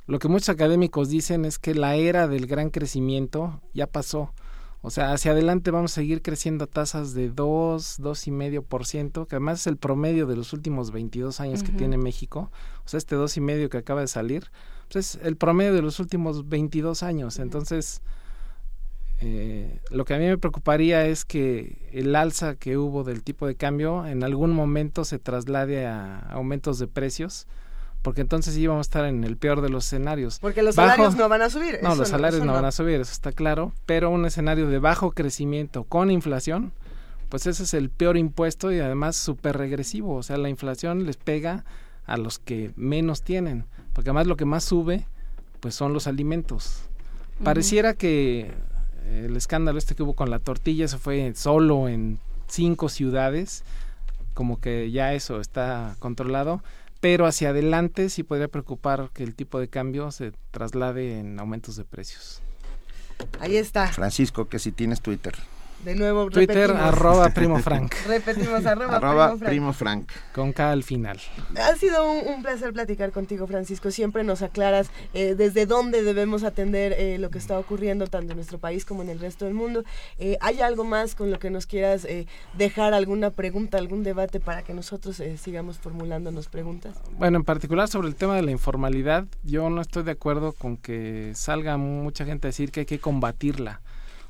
Lo 0.08 0.20
que 0.20 0.28
muchos 0.28 0.50
académicos 0.50 1.10
dicen 1.10 1.46
es 1.46 1.58
que 1.58 1.74
la 1.74 1.96
era 1.96 2.28
del 2.28 2.46
gran 2.46 2.70
crecimiento 2.70 3.62
ya 3.74 3.88
pasó. 3.88 4.34
O 4.82 4.92
sea, 4.92 5.14
hacia 5.14 5.32
adelante 5.32 5.72
vamos 5.72 5.94
a 5.94 5.96
seguir 5.96 6.22
creciendo 6.22 6.66
a 6.66 6.68
tasas 6.68 7.16
de 7.16 7.32
2, 7.32 8.02
2,5%, 8.02 9.26
que 9.26 9.36
además 9.36 9.62
es 9.62 9.68
el 9.68 9.78
promedio 9.78 10.28
de 10.28 10.36
los 10.36 10.54
últimos 10.54 10.92
22 10.92 11.40
años 11.40 11.64
que 11.64 11.72
tiene 11.72 11.98
México. 11.98 12.52
O 12.86 12.88
sea, 12.88 13.00
este 13.00 13.16
2,5% 13.16 13.70
que 13.70 13.78
acaba 13.78 14.02
de 14.02 14.08
salir, 14.08 14.52
pues 14.92 15.16
es 15.16 15.26
el 15.26 15.38
promedio 15.38 15.74
de 15.74 15.82
los 15.82 16.00
últimos 16.00 16.48
22 16.48 17.02
años. 17.02 17.40
Entonces, 17.40 18.04
eh, 19.22 19.80
lo 19.90 20.06
que 20.06 20.14
a 20.14 20.20
mí 20.20 20.26
me 20.26 20.38
preocuparía 20.38 21.08
es 21.08 21.26
que 21.26 21.90
el 21.92 22.16
alza 22.16 22.54
que 22.54 22.78
hubo 22.78 23.04
del 23.04 23.24
tipo 23.24 23.48
de 23.48 23.56
cambio 23.56 24.06
en 24.06 24.24
algún 24.24 24.52
momento 24.52 25.04
se 25.04 25.18
traslade 25.18 25.88
a 25.88 26.20
aumentos 26.30 26.78
de 26.78 26.88
precios 26.88 27.48
porque 28.06 28.22
entonces 28.22 28.56
íbamos 28.56 28.82
a 28.82 28.88
estar 28.88 29.06
en 29.06 29.24
el 29.24 29.36
peor 29.36 29.62
de 29.62 29.70
los 29.70 29.88
escenarios. 29.88 30.38
Porque 30.38 30.62
los 30.62 30.76
salarios 30.76 31.16
no 31.16 31.28
van 31.28 31.42
a 31.42 31.50
subir. 31.50 31.80
No, 31.82 31.96
los 31.96 32.08
salarios 32.08 32.46
no, 32.46 32.54
van 32.54 32.66
a 32.66 32.72
subir, 32.72 33.02
eso 33.02 33.12
está 33.12 33.32
claro, 33.32 33.74
pero 33.88 34.12
un 34.12 34.28
escenario 34.28 34.68
de 34.68 34.78
bajo 34.78 35.10
crecimiento 35.10 35.86
con 35.86 36.12
inflación, 36.12 36.72
pues 37.30 37.48
ese 37.48 37.64
es 37.64 37.74
el 37.74 37.90
peor 37.90 38.16
impuesto 38.16 38.72
y 38.72 38.80
además 38.80 39.16
súper 39.16 39.58
regresivo, 39.58 40.18
o 40.18 40.22
sea, 40.22 40.38
la 40.38 40.50
inflación 40.50 41.08
les 41.08 41.18
pega 41.18 41.66
a 42.06 42.18
los 42.18 42.38
que 42.38 42.74
menos 42.76 43.24
tienen, 43.24 43.66
porque 43.94 44.12
además 44.12 44.28
lo 44.28 44.38
que 44.38 44.46
más 44.46 44.64
sube, 44.64 45.08
pues 45.60 45.74
son 45.74 45.92
los 45.92 46.06
alimentos. 46.06 46.84
Pareciera 47.44 47.96
que 47.96 48.54
el 49.12 49.36
escándalo 49.36 49.80
este 49.80 49.96
que 49.96 50.04
hubo 50.04 50.14
con 50.14 50.30
la 50.30 50.38
tortilla 50.38 50.88
se 50.88 51.00
fue 51.00 51.34
solo 51.34 51.90
en 51.90 52.20
cinco 52.46 52.88
ciudades, 52.88 53.64
como 54.36 54.60
que 54.60 54.92
ya 54.92 55.16
eso 55.16 55.42
está 55.42 55.96
controlado 55.98 56.62
pero 57.06 57.28
hacia 57.28 57.50
adelante 57.50 58.10
sí 58.10 58.24
podría 58.24 58.48
preocupar 58.48 59.12
que 59.14 59.22
el 59.22 59.36
tipo 59.36 59.60
de 59.60 59.68
cambio 59.68 60.10
se 60.10 60.32
traslade 60.50 61.20
en 61.20 61.40
aumentos 61.40 61.76
de 61.76 61.86
precios. 61.86 62.42
Ahí 63.40 63.58
está. 63.58 63.90
Francisco, 63.90 64.50
que 64.50 64.58
si 64.58 64.72
tienes 64.72 65.02
Twitter. 65.02 65.36
De 65.86 65.94
nuevo, 65.94 66.32
Twitter, 66.32 66.72
arroba 66.72 67.30
Primo 67.36 67.60
Frank. 67.60 67.94
repetimos, 68.08 68.66
arroba, 68.66 69.36
Primo, 69.38 69.72
Frank. 69.72 70.12
Con 70.34 70.52
K 70.52 70.72
al 70.72 70.82
final. 70.82 71.22
Ha 71.58 71.76
sido 71.76 72.12
un, 72.12 72.42
placer 72.42 72.74
platicar 72.74 73.12
contigo, 73.12 73.46
Francisco. 73.46 73.92
Siempre 73.92 74.24
nos 74.24 74.42
aclaras 74.42 74.90
eh, 75.14 75.36
desde 75.36 75.68
dónde 75.68 76.02
debemos 76.02 76.44
atender 76.44 76.94
eh, 76.94 77.20
lo 77.20 77.30
que 77.30 77.38
está 77.38 77.60
ocurriendo 77.60 78.08
tanto 78.08 78.32
en 78.32 78.38
nuestro 78.38 78.58
país 78.58 78.84
como 78.84 79.04
en 79.04 79.10
el 79.10 79.20
resto 79.20 79.46
del 79.46 79.54
mundo. 79.54 79.84
Eh, 80.18 80.40
¿Hay 80.42 80.60
algo 80.60 80.86
más 80.86 81.14
con 81.14 81.30
lo 81.30 81.38
que 81.38 81.52
nos 81.52 81.68
quieras 81.68 82.08
dejar, 82.58 82.96
alguna 82.96 83.30
pregunta, 83.30 83.78
algún 83.78 84.02
debate 84.02 84.40
para 84.40 84.64
que 84.64 84.74
nosotros 84.74 85.22
sigamos 85.40 85.78
formulándonos 85.78 86.48
preguntas? 86.48 86.96
Bueno, 87.20 87.38
en 87.38 87.44
particular 87.44 87.88
sobre 87.90 88.08
el 88.08 88.16
tema 88.16 88.36
de 88.36 88.42
la 88.42 88.50
informalidad, 88.50 89.26
yo 89.44 89.70
no 89.70 89.82
estoy 89.82 90.02
de 90.02 90.14
acuerdo 90.14 90.54
con 90.54 90.78
que 90.78 91.34
salga 91.36 91.78
mucha 91.78 92.26
gente 92.26 92.48
a 92.48 92.50
decir 92.50 92.72
que 92.72 92.80
hay 92.80 92.86
que 92.88 92.98
combatirla. 92.98 93.82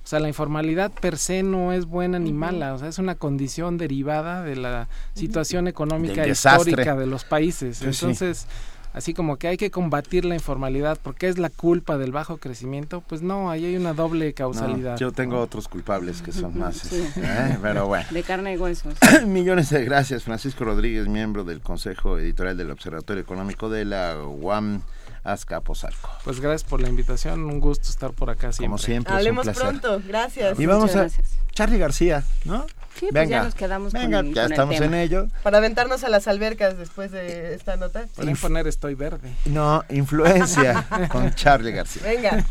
O 0.06 0.08
sea, 0.08 0.20
la 0.20 0.28
informalidad 0.28 0.92
per 0.92 1.18
se 1.18 1.42
no 1.42 1.74
es 1.74 1.86
buena 1.88 2.20
ni 2.20 2.32
mala, 2.32 2.76
o 2.76 2.78
sea, 2.78 2.90
es 2.90 3.00
una 3.00 3.16
condición 3.16 3.80
derivada 3.80 4.44
de 4.44 4.56
la 4.56 4.88
situación 5.16 5.68
económica 5.68 6.28
histórica 6.28 6.96
de 6.96 7.08
los 7.08 7.24
países. 7.24 7.80
Pues 7.82 8.04
Entonces, 8.04 8.46
así 8.94 9.16
como 9.16 9.38
que 9.38 9.48
hay 9.48 9.58
que 9.58 9.72
combatir 9.72 10.24
la 10.24 10.36
informalidad 10.36 11.00
porque 11.02 11.28
es 11.28 11.40
la 11.40 11.50
culpa 11.50 11.98
del 11.98 12.12
bajo 12.12 12.38
crecimiento, 12.38 13.02
pues 13.02 13.24
no, 13.24 13.50
ahí 13.50 13.66
hay 13.66 13.78
una 13.78 13.94
doble 13.96 14.32
causalidad. 14.34 14.96
yo 15.00 15.12
tengo 15.12 15.42
otros 15.42 15.68
culpables 15.68 16.22
que 16.22 16.32
son 16.32 16.56
más, 16.56 16.94
¿eh? 16.94 17.58
pero 17.64 17.88
bueno. 17.88 18.06
De 18.12 18.22
carne 18.22 18.54
y 18.54 18.58
huesos. 18.58 18.94
Millones 19.26 19.72
de 19.72 19.86
gracias, 19.86 20.22
Francisco 20.22 20.66
Rodríguez, 20.66 21.08
miembro 21.08 21.44
del 21.44 21.62
Consejo 21.62 22.20
Editorial 22.20 22.58
del 22.58 22.70
Observatorio 22.70 23.24
Económico 23.24 23.72
de 23.72 23.86
la 23.86 24.20
UAM. 24.24 24.84
Azcapotzalco. 25.26 26.10
Pues 26.24 26.40
gracias 26.40 26.64
por 26.64 26.80
la 26.80 26.88
invitación, 26.88 27.44
un 27.44 27.60
gusto 27.60 27.90
estar 27.90 28.12
por 28.12 28.30
acá 28.30 28.52
siempre. 28.54 28.68
Como 28.68 28.78
siempre, 28.78 29.14
Hablemos 29.14 29.48
pronto, 29.50 30.02
gracias. 30.08 30.60
Y 30.60 30.66
vamos 30.66 30.96
a 30.96 31.08
Charlie 31.52 31.80
García, 31.80 32.24
¿no? 32.46 32.66
Sí, 33.00 33.08
pues 33.12 33.28
ya 33.28 33.44
nos 33.44 33.56
quedamos 33.56 33.92
Venga, 33.92 34.24
ya 34.24 34.46
estamos 34.46 34.80
en 34.80 34.94
ello. 34.94 35.28
Para 35.44 35.58
aventarnos 35.58 36.04
a 36.04 36.10
las 36.10 36.28
albercas 36.28 36.78
después 36.78 37.12
de 37.12 37.54
esta 37.54 37.76
nota. 37.76 38.06
Pueden 38.16 38.38
poner 38.38 38.68
Estoy 38.68 38.96
Verde. 38.96 39.34
No, 39.46 39.84
influencia 39.90 40.86
con 41.12 41.34
Charlie 41.34 41.72
García. 41.72 42.04
Venga. 42.04 42.46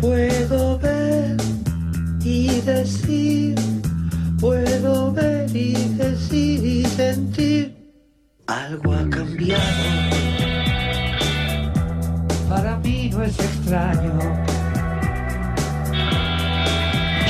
Puedo 0.00 0.78
ver 0.78 1.57
y 2.22 2.60
decir, 2.60 3.54
puedo 4.40 5.12
ver 5.12 5.54
y 5.54 5.74
decir 5.94 6.64
y 6.64 6.84
sentir, 6.84 7.76
algo 8.46 8.92
ha 8.92 9.08
cambiado. 9.08 9.62
Para 12.48 12.76
mí 12.78 13.10
no 13.12 13.22
es 13.22 13.38
extraño. 13.38 14.18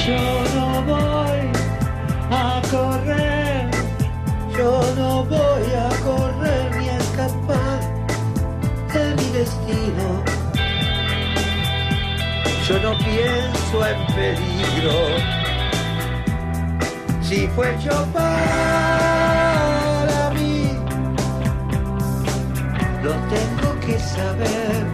Yo 0.06 0.44
no 0.54 0.82
voy 0.86 1.40
a 2.30 2.62
correr, 2.70 3.70
yo 4.56 4.82
no 4.96 5.24
voy 5.24 5.66
a 5.76 5.88
correr 6.04 6.76
ni 6.80 6.88
a 6.88 6.98
escapar 6.98 7.80
de 8.92 9.14
mi 9.16 9.30
destino 9.32 10.38
yo 12.68 12.78
no 12.80 12.98
pienso 12.98 13.57
en 13.74 14.06
peligro. 14.14 14.98
Si 17.20 17.46
fue 17.48 17.76
yo 17.84 18.06
para 18.14 19.10
mí, 20.34 20.72
lo 23.02 23.12
tengo 23.34 23.78
que 23.80 23.98
saber, 23.98 24.86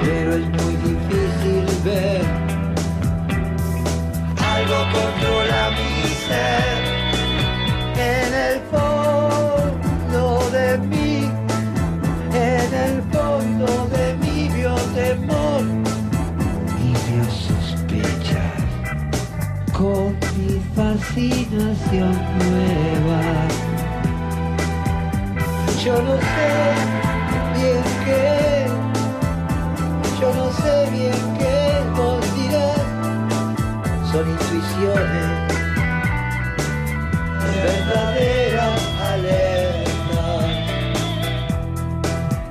pero 0.00 0.34
es 0.34 0.46
muy 0.48 0.76
difícil 0.76 1.66
ver. 1.84 2.24
Algo 4.54 4.78
controla 4.92 5.70
mi 5.70 6.08
ser 6.28 6.78
en 7.98 8.32
el 8.34 8.60
fondo 8.70 10.22
de 10.50 10.78
mí, 10.78 11.28
en 12.32 12.74
el 12.86 13.02
fondo 13.12 13.66
de 13.88 14.14
mí 14.14 14.48
vio 14.54 14.76
fascinación 21.14 22.12
nueva. 22.38 23.20
Yo 25.84 25.94
no 26.02 26.16
sé 26.18 26.50
bien 27.54 27.82
qué, 28.04 28.66
yo 30.20 30.28
no 30.34 30.46
sé 30.52 30.90
bien 30.90 31.20
qué 31.38 31.56
vos 31.96 32.20
dirás, 32.36 32.82
son 34.10 34.24
intuiciones, 34.28 35.30
verdadera 37.62 38.66
alerta. 39.12 40.26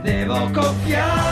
Debo 0.04 0.38
confiar 0.54 1.23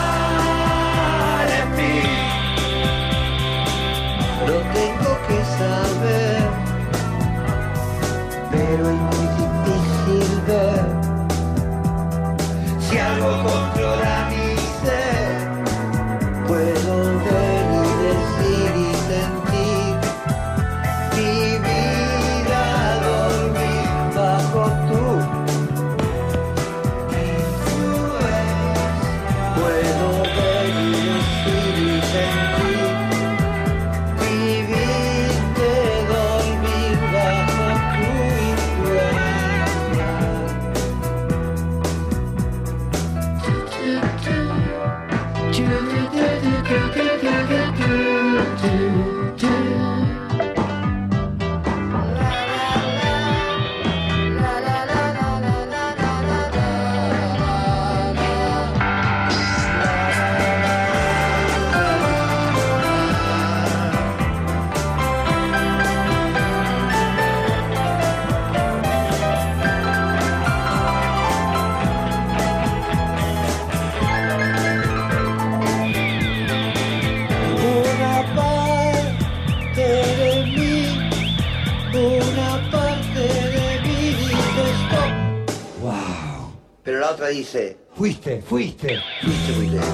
otra 87.21 87.29
dice, 87.29 87.77
fuiste, 87.93 88.41
fuiste, 88.41 88.99
fuiste 89.21 89.51
muy 89.55 89.69
lejos. 89.69 89.87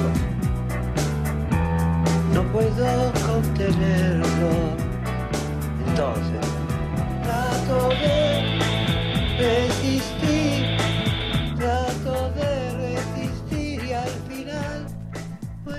No 2.33 2.43
puedo 2.53 3.11
contenerlo. 3.27 4.49
Entonces, 5.87 6.47
trato 7.23 7.89
de 7.89 8.56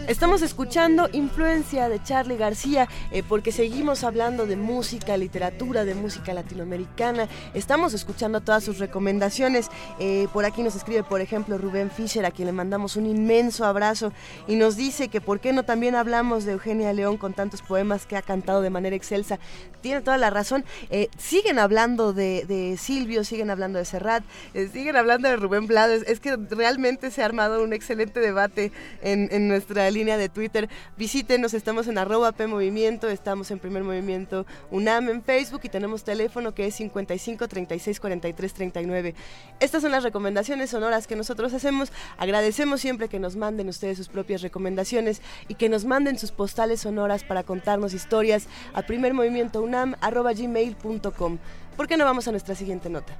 Estamos 0.08 0.40
escuchando 0.40 1.10
Influencia 1.12 1.90
de 1.90 2.02
Charlie 2.02 2.38
García 2.38 2.88
eh, 3.10 3.22
porque 3.22 3.52
seguimos 3.52 4.04
hablando 4.04 4.46
de 4.46 4.56
música, 4.56 5.18
literatura, 5.18 5.84
de 5.84 5.94
música 5.94 6.32
latinoamericana. 6.32 7.28
Estamos 7.52 7.92
escuchando 7.92 8.40
todas 8.40 8.64
sus 8.64 8.78
recomendaciones. 8.78 9.68
Eh, 9.98 10.26
por 10.32 10.46
aquí 10.46 10.62
nos 10.62 10.74
escribe, 10.76 11.02
por 11.02 11.20
ejemplo, 11.20 11.58
Rubén 11.58 11.90
Fischer, 11.90 12.24
a 12.24 12.30
quien 12.30 12.46
le 12.46 12.52
mandamos 12.52 12.96
un 12.96 13.04
inmenso 13.04 13.66
abrazo 13.66 14.14
y 14.46 14.56
nos 14.56 14.76
dice 14.76 15.08
que 15.08 15.20
por 15.20 15.40
qué 15.40 15.52
no 15.52 15.64
también 15.64 15.94
hablamos 15.94 16.46
de 16.46 16.52
Eugenia 16.52 16.94
León 16.94 17.18
con 17.18 17.34
tantos 17.34 17.60
poemas 17.60 18.06
que 18.06 18.16
ha 18.16 18.22
cantado 18.22 18.62
de 18.62 18.70
manera 18.70 18.96
excelsa. 18.96 19.38
Tiene 19.82 20.00
toda 20.00 20.16
la 20.16 20.30
razón. 20.30 20.64
Eh, 20.88 21.10
siguen 21.18 21.58
hablando 21.58 22.14
de, 22.14 22.76
Silvio, 22.80 23.24
siguen 23.24 23.50
hablando 23.50 23.78
de 23.78 23.84
Serrat, 23.84 24.24
siguen 24.72 24.96
hablando 24.96 25.28
de 25.28 25.36
Rubén 25.36 25.66
Blades. 25.66 26.02
Es 26.06 26.18
que 26.18 26.34
realmente 26.48 27.10
se 27.10 27.20
ha 27.20 27.26
armado 27.26 27.62
un 27.62 27.74
excelente 27.74 28.20
debate 28.20 28.72
en, 29.02 29.28
en 29.30 29.48
nuestra 29.48 29.90
línea 29.98 30.16
de 30.16 30.28
Twitter. 30.28 30.68
Visítenos, 30.96 31.54
estamos 31.54 31.88
en 31.88 31.98
arroba 31.98 32.32
P 32.32 32.46
Movimiento, 32.46 33.08
estamos 33.08 33.50
en 33.50 33.58
Primer 33.58 33.84
Movimiento 33.84 34.46
UNAM 34.70 35.08
en 35.10 35.22
Facebook 35.22 35.60
y 35.64 35.68
tenemos 35.68 36.04
teléfono 36.04 36.54
que 36.54 36.66
es 36.66 36.74
55 36.76 37.48
36 37.48 38.00
43 38.00 38.54
39. 38.54 39.14
Estas 39.60 39.82
son 39.82 39.90
las 39.90 40.04
recomendaciones 40.04 40.70
sonoras 40.70 41.06
que 41.06 41.16
nosotros 41.16 41.52
hacemos. 41.52 41.92
Agradecemos 42.16 42.80
siempre 42.80 43.08
que 43.08 43.18
nos 43.18 43.36
manden 43.36 43.68
ustedes 43.68 43.98
sus 43.98 44.08
propias 44.08 44.42
recomendaciones 44.42 45.20
y 45.48 45.54
que 45.54 45.68
nos 45.68 45.84
manden 45.84 46.18
sus 46.18 46.30
postales 46.30 46.80
sonoras 46.80 47.24
para 47.24 47.42
contarnos 47.42 47.92
historias 47.92 48.46
a 48.72 48.82
primermovimientounam 48.82 49.96
arroba 50.00 50.32
gmail.com. 50.32 51.38
¿Por 51.76 51.88
qué 51.88 51.96
no 51.96 52.04
vamos 52.04 52.28
a 52.28 52.30
nuestra 52.30 52.54
siguiente 52.54 52.88
nota? 52.88 53.16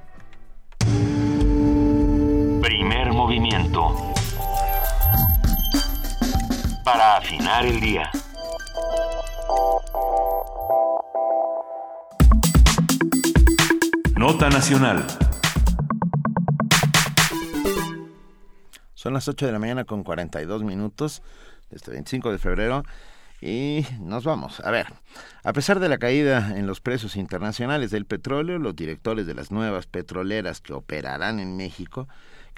movimiento. 3.19 4.18
Para 6.91 7.17
afinar 7.17 7.67
el 7.67 7.79
día. 7.79 8.09
Nota 14.17 14.49
Nacional. 14.49 15.05
Son 18.95 19.13
las 19.13 19.27
8 19.27 19.45
de 19.45 19.51
la 19.51 19.59
mañana 19.59 19.85
con 19.85 20.03
42 20.03 20.63
minutos, 20.63 21.21
este 21.69 21.91
25 21.91 22.31
de 22.31 22.39
febrero, 22.39 22.83
y 23.39 23.85
nos 23.99 24.23
vamos. 24.23 24.59
A 24.61 24.71
ver, 24.71 24.87
a 25.43 25.53
pesar 25.53 25.79
de 25.79 25.89
la 25.89 25.99
caída 25.99 26.57
en 26.57 26.65
los 26.65 26.81
precios 26.81 27.17
internacionales 27.17 27.91
del 27.91 28.07
petróleo, 28.07 28.57
los 28.57 28.75
directores 28.75 29.27
de 29.27 29.35
las 29.35 29.51
nuevas 29.51 29.85
petroleras 29.85 30.59
que 30.59 30.73
operarán 30.73 31.39
en 31.39 31.55
México, 31.55 32.07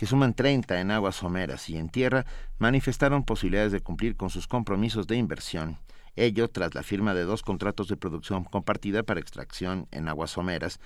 que 0.02 0.08
suman 0.08 0.34
30 0.34 0.82
en 0.82 0.90
aguas 0.90 1.18
someras 1.18 1.70
y 1.70 1.78
en 1.78 1.88
tierra, 1.88 2.26
manifestaron 2.58 3.24
posibilidades 3.24 3.72
de 3.72 3.82
cumplir 3.82 4.18
con 4.18 4.32
sus 4.32 4.48
compromisos 4.48 5.06
de 5.06 5.16
inversión 5.16 5.78
ello 6.16 6.48
tras 6.50 6.74
la 6.76 6.84
firma 6.84 7.14
de 7.14 7.24
dos 7.24 7.42
contratos 7.42 7.88
de 7.88 7.98
producción 7.98 8.44
compartida 8.44 9.04
para 9.04 9.20
extracción 9.20 9.88
en 9.92 10.08
aguas 10.08 10.32
someras 10.32 10.80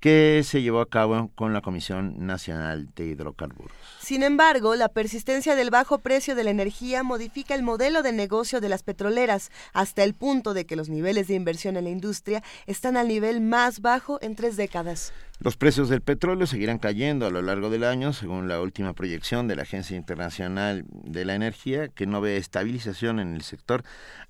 que 0.00 0.42
se 0.44 0.62
llevó 0.62 0.80
a 0.80 0.88
cabo 0.88 1.30
con 1.34 1.52
la 1.52 1.60
Comisión 1.60 2.26
Nacional 2.26 2.88
de 2.96 3.06
Hidrocarburos. 3.06 3.76
Sin 4.00 4.22
embargo, 4.22 4.74
la 4.74 4.88
persistencia 4.88 5.56
del 5.56 5.70
bajo 5.70 5.98
precio 5.98 6.34
de 6.34 6.44
la 6.44 6.50
energía 6.50 7.02
modifica 7.02 7.54
el 7.54 7.62
modelo 7.62 8.02
de 8.02 8.12
negocio 8.12 8.60
de 8.60 8.70
las 8.70 8.82
petroleras 8.82 9.50
hasta 9.74 10.02
el 10.02 10.14
punto 10.14 10.54
de 10.54 10.64
que 10.64 10.76
los 10.76 10.88
niveles 10.88 11.28
de 11.28 11.34
inversión 11.34 11.76
en 11.76 11.84
la 11.84 11.90
industria 11.90 12.42
están 12.66 12.96
al 12.96 13.08
nivel 13.08 13.40
más 13.40 13.80
bajo 13.80 14.18
en 14.22 14.34
tres 14.34 14.56
décadas. 14.56 15.12
Los 15.42 15.56
precios 15.56 15.88
del 15.88 16.02
petróleo 16.02 16.46
seguirán 16.46 16.78
cayendo 16.78 17.26
a 17.26 17.30
lo 17.30 17.40
largo 17.40 17.70
del 17.70 17.84
año, 17.84 18.12
según 18.12 18.46
la 18.46 18.60
última 18.60 18.92
proyección 18.92 19.48
de 19.48 19.56
la 19.56 19.62
Agencia 19.62 19.96
Internacional 19.96 20.84
de 20.90 21.24
la 21.24 21.34
Energía, 21.34 21.88
que 21.88 22.06
no 22.06 22.20
ve 22.20 22.36
estabilización 22.36 23.20
en 23.20 23.34
el 23.34 23.40
sector 23.40 23.82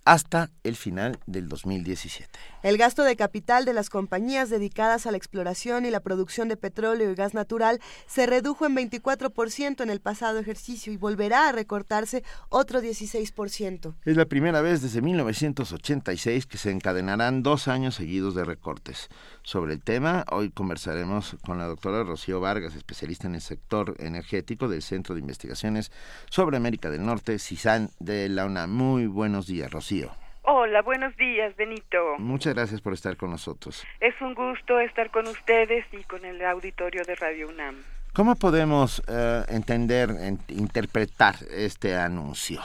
hasta 0.04 0.50
el 0.64 0.76
final 0.76 1.18
del 1.26 1.48
2017. 1.48 2.30
El 2.62 2.76
gasto 2.76 3.04
de 3.04 3.16
capital 3.16 3.64
de 3.64 3.72
las 3.72 3.88
compañías 3.88 4.50
dedicadas 4.50 5.06
a 5.06 5.10
la 5.10 5.16
exploración 5.16 5.86
y 5.86 5.90
la 5.90 6.00
producción 6.00 6.46
de 6.48 6.58
petróleo 6.58 7.10
y 7.10 7.14
gas 7.14 7.32
natural 7.32 7.80
se 8.06 8.26
redujo 8.26 8.66
en 8.66 8.76
24% 8.76 9.82
en 9.82 9.88
el 9.88 10.00
pasado 10.00 10.38
ejercicio 10.38 10.92
y 10.92 10.98
volverá 10.98 11.48
a 11.48 11.52
recortarse 11.52 12.22
otro 12.50 12.82
16%. 12.82 13.94
Es 14.04 14.16
la 14.16 14.26
primera 14.26 14.60
vez 14.60 14.82
desde 14.82 15.00
1986 15.00 16.44
que 16.44 16.58
se 16.58 16.70
encadenarán 16.70 17.42
dos 17.42 17.66
años 17.66 17.94
seguidos 17.94 18.34
de 18.34 18.44
recortes. 18.44 19.08
Sobre 19.42 19.72
el 19.72 19.80
tema, 19.80 20.26
hoy 20.30 20.50
conversaremos 20.50 21.36
con 21.46 21.56
la 21.56 21.64
doctora 21.64 22.04
Rocío 22.04 22.40
Vargas, 22.40 22.74
especialista 22.74 23.26
en 23.26 23.36
el 23.36 23.40
sector 23.40 23.96
energético 24.00 24.68
del 24.68 24.82
Centro 24.82 25.14
de 25.14 25.22
Investigaciones 25.22 25.90
sobre 26.28 26.58
América 26.58 26.90
del 26.90 27.06
Norte, 27.06 27.38
CISAN 27.38 27.88
de 28.00 28.28
la 28.28 28.44
UNAM. 28.44 28.70
Muy 28.70 29.06
buenos 29.06 29.46
días, 29.46 29.70
Rocío. 29.70 30.10
Hola, 30.42 30.82
buenos 30.82 31.16
días, 31.16 31.54
Benito. 31.56 32.16
Muchas 32.18 32.54
gracias 32.54 32.80
por 32.80 32.92
estar 32.92 33.16
con 33.16 33.30
nosotros. 33.30 33.86
Es 34.00 34.14
un 34.20 34.34
gusto 34.34 34.80
estar 34.80 35.10
con 35.10 35.26
ustedes 35.26 35.84
y 35.92 36.02
con 36.04 36.24
el 36.24 36.44
auditorio 36.44 37.02
de 37.04 37.14
Radio 37.14 37.48
UNAM. 37.48 37.76
¿Cómo 38.12 38.34
podemos 38.34 39.02
eh, 39.06 39.44
entender, 39.48 40.10
interpretar 40.48 41.36
este 41.50 41.94
anuncio? 41.94 42.60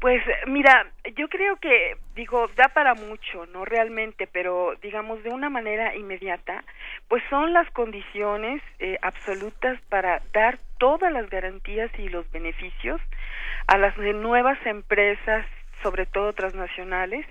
Pues 0.00 0.22
mira, 0.46 0.86
yo 1.14 1.28
creo 1.28 1.56
que, 1.56 1.98
digo, 2.14 2.48
da 2.56 2.68
para 2.68 2.94
mucho, 2.94 3.44
¿no? 3.52 3.66
Realmente, 3.66 4.26
pero 4.26 4.74
digamos 4.80 5.22
de 5.22 5.28
una 5.28 5.50
manera 5.50 5.94
inmediata, 5.94 6.64
pues 7.08 7.22
son 7.28 7.52
las 7.52 7.70
condiciones 7.72 8.62
eh, 8.78 8.96
absolutas 9.02 9.78
para 9.90 10.22
dar 10.32 10.58
todas 10.78 11.12
las 11.12 11.28
garantías 11.28 11.90
y 11.98 12.08
los 12.08 12.30
beneficios 12.32 12.98
a 13.66 13.76
las 13.76 13.94
nuevas 13.98 14.58
empresas, 14.64 15.44
sobre 15.82 16.06
todo 16.06 16.32
transnacionales, 16.32 17.26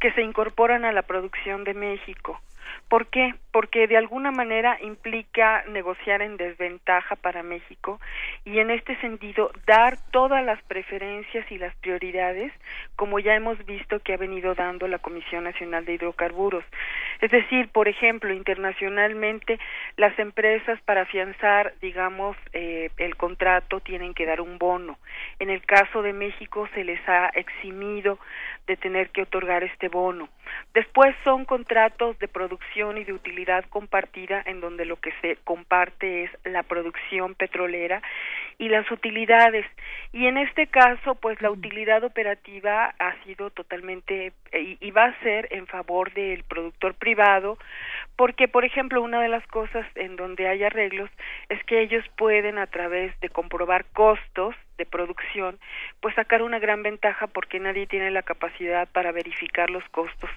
que 0.00 0.12
se 0.12 0.22
incorporan 0.22 0.84
a 0.84 0.92
la 0.92 1.02
producción 1.02 1.64
de 1.64 1.74
México. 1.74 2.40
¿Por 2.88 3.06
qué? 3.08 3.34
Porque 3.52 3.86
de 3.86 3.96
alguna 3.96 4.30
manera 4.30 4.78
implica 4.82 5.64
negociar 5.68 6.22
en 6.22 6.36
desventaja 6.36 7.16
para 7.16 7.42
México 7.42 8.00
y 8.44 8.58
en 8.58 8.70
este 8.70 8.96
sentido 9.00 9.50
dar 9.66 9.98
todas 10.10 10.44
las 10.44 10.62
preferencias 10.64 11.50
y 11.50 11.58
las 11.58 11.74
prioridades 11.76 12.52
como 12.96 13.18
ya 13.18 13.34
hemos 13.34 13.64
visto 13.66 14.00
que 14.00 14.14
ha 14.14 14.16
venido 14.16 14.54
dando 14.54 14.88
la 14.88 14.98
Comisión 14.98 15.44
Nacional 15.44 15.84
de 15.84 15.94
Hidrocarburos. 15.94 16.64
Es 17.20 17.30
decir, 17.30 17.68
por 17.68 17.88
ejemplo, 17.88 18.32
internacionalmente 18.32 19.58
las 19.96 20.18
empresas 20.18 20.80
para 20.82 21.02
afianzar, 21.02 21.74
digamos, 21.80 22.36
eh, 22.52 22.90
el 22.98 23.16
contrato 23.16 23.80
tienen 23.80 24.14
que 24.14 24.26
dar 24.26 24.40
un 24.40 24.58
bono. 24.58 24.98
En 25.38 25.50
el 25.50 25.62
caso 25.64 26.02
de 26.02 26.12
México 26.12 26.68
se 26.74 26.84
les 26.84 27.00
ha 27.08 27.28
eximido 27.34 28.18
de 28.66 28.76
tener 28.76 29.10
que 29.10 29.22
otorgar 29.22 29.64
este 29.64 29.88
bono. 29.88 30.28
Después 30.74 31.14
son 31.24 31.44
contratos 31.44 32.18
de 32.18 32.28
producción 32.28 32.98
y 32.98 33.04
de 33.04 33.12
utilidad 33.12 33.64
compartida 33.70 34.42
en 34.46 34.60
donde 34.60 34.84
lo 34.84 34.96
que 34.96 35.12
se 35.20 35.36
comparte 35.44 36.24
es 36.24 36.30
la 36.44 36.62
producción 36.62 37.34
petrolera 37.34 38.02
y 38.58 38.68
las 38.68 38.90
utilidades. 38.90 39.66
Y 40.12 40.26
en 40.26 40.38
este 40.38 40.66
caso, 40.66 41.14
pues 41.14 41.40
la 41.40 41.50
utilidad 41.50 42.04
operativa 42.04 42.94
ha 42.98 43.14
sido 43.24 43.50
totalmente 43.50 44.32
y, 44.52 44.78
y 44.80 44.90
va 44.90 45.06
a 45.06 45.20
ser 45.20 45.48
en 45.50 45.66
favor 45.66 46.12
del 46.12 46.42
productor 46.44 46.94
privado 46.94 47.58
porque, 48.16 48.48
por 48.48 48.64
ejemplo, 48.64 49.02
una 49.02 49.20
de 49.20 49.28
las 49.28 49.46
cosas 49.48 49.86
en 49.94 50.16
donde 50.16 50.48
hay 50.48 50.64
arreglos 50.64 51.10
es 51.48 51.62
que 51.64 51.82
ellos 51.82 52.04
pueden 52.16 52.58
a 52.58 52.66
través 52.66 53.18
de 53.20 53.28
comprobar 53.28 53.84
costos 53.92 54.54
de 54.76 54.86
producción, 54.86 55.58
pues 56.00 56.14
sacar 56.14 56.42
una 56.42 56.58
gran 56.58 56.82
ventaja 56.82 57.26
porque 57.26 57.60
nadie 57.60 57.86
tiene 57.86 58.10
la 58.10 58.22
capacidad 58.22 58.88
para 58.88 59.12
verificar 59.12 59.70
los 59.70 59.84
costos 59.90 60.30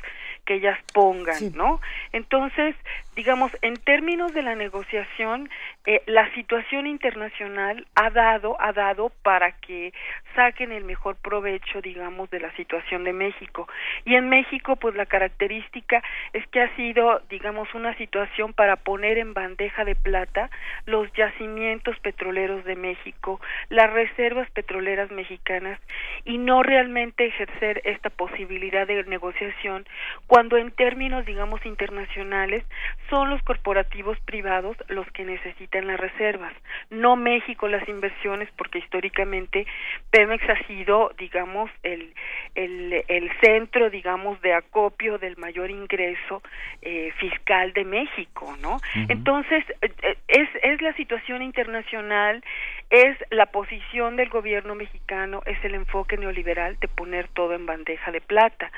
que 0.50 0.56
ellas 0.56 0.80
pongan, 0.94 1.54
¿no? 1.54 1.80
Entonces, 2.12 2.76
digamos, 3.16 3.52
en 3.62 3.76
términos 3.76 4.34
de 4.34 4.42
la 4.42 4.56
negociación, 4.56 5.48
eh, 5.86 6.02
la 6.08 6.34
situación 6.34 6.88
internacional 6.88 7.86
ha 7.94 8.10
dado, 8.10 8.60
ha 8.60 8.74
dado 8.74 9.12
para 9.22 9.52
que 9.52 9.94
saquen 10.36 10.72
el 10.72 10.86
mejor 10.86 11.18
provecho, 11.18 11.82
digamos, 11.82 12.32
de 12.32 12.40
la 12.40 12.52
situación 12.56 13.04
de 13.04 13.14
México. 13.14 13.68
Y 14.06 14.16
en 14.16 14.30
México, 14.30 14.76
pues 14.78 14.96
la 14.96 15.06
característica 15.06 16.02
es 16.34 16.48
que 16.48 16.62
ha 16.62 16.76
sido, 16.76 17.22
digamos, 17.30 17.72
una 17.76 17.96
situación 17.98 18.54
para 18.54 18.78
poner 18.78 19.20
en 19.20 19.36
bandeja 19.36 19.86
de 19.86 19.96
plata 19.96 20.50
los 20.86 21.12
yacimientos 21.14 22.00
petroleros 22.00 22.64
de 22.66 22.76
México, 22.76 23.40
las 23.70 23.92
reservas 23.94 24.50
petroleras 24.50 25.12
mexicanas 25.12 25.80
y 26.26 26.40
no 26.40 26.64
realmente 26.64 27.28
ejercer 27.28 27.82
esta 27.84 28.10
posibilidad 28.10 28.88
de 28.88 29.04
negociación 29.04 29.86
cuando 30.26 30.39
en 30.58 30.72
términos, 30.72 31.26
digamos, 31.26 31.66
internacionales 31.66 32.64
son 33.10 33.30
los 33.30 33.42
corporativos 33.44 34.18
privados 34.22 34.78
los 34.88 35.06
que 35.12 35.26
necesitan 35.26 35.88
las 35.88 36.00
reservas, 36.00 36.54
no 36.90 37.16
México 37.16 37.68
las 37.68 37.88
inversiones, 37.90 38.50
porque 38.56 38.80
históricamente 38.80 39.66
Pemex 40.12 40.48
ha 40.50 40.68
sido, 40.68 41.12
digamos, 41.18 41.70
el, 41.84 42.14
el, 42.56 43.04
el 43.08 43.32
centro, 43.42 43.90
digamos, 43.90 44.42
de 44.42 44.54
acopio 44.54 45.18
del 45.18 45.38
mayor 45.38 45.70
ingreso 45.70 46.42
eh, 46.82 47.12
fiscal 47.18 47.74
de 47.74 47.84
México, 47.84 48.56
¿no? 48.62 48.78
Entonces, 49.10 49.64
eh, 49.82 49.92
eh, 50.02 50.18
es, 50.28 50.50
es 50.64 50.82
la 50.82 50.94
situación 50.94 51.42
internacional, 51.42 52.44
es 52.90 53.18
la 53.30 53.48
posición 53.48 54.16
del 54.16 54.30
gobierno 54.30 54.74
mexicano, 54.74 55.42
es 55.46 55.64
el 55.64 55.76
enfoque 55.76 56.18
neoliberal 56.18 56.78
de 56.80 56.88
poner 56.88 57.28
todo 57.28 57.54
en 57.54 57.66
bandeja 57.66 58.12
de 58.12 58.22
plata. 58.22 58.72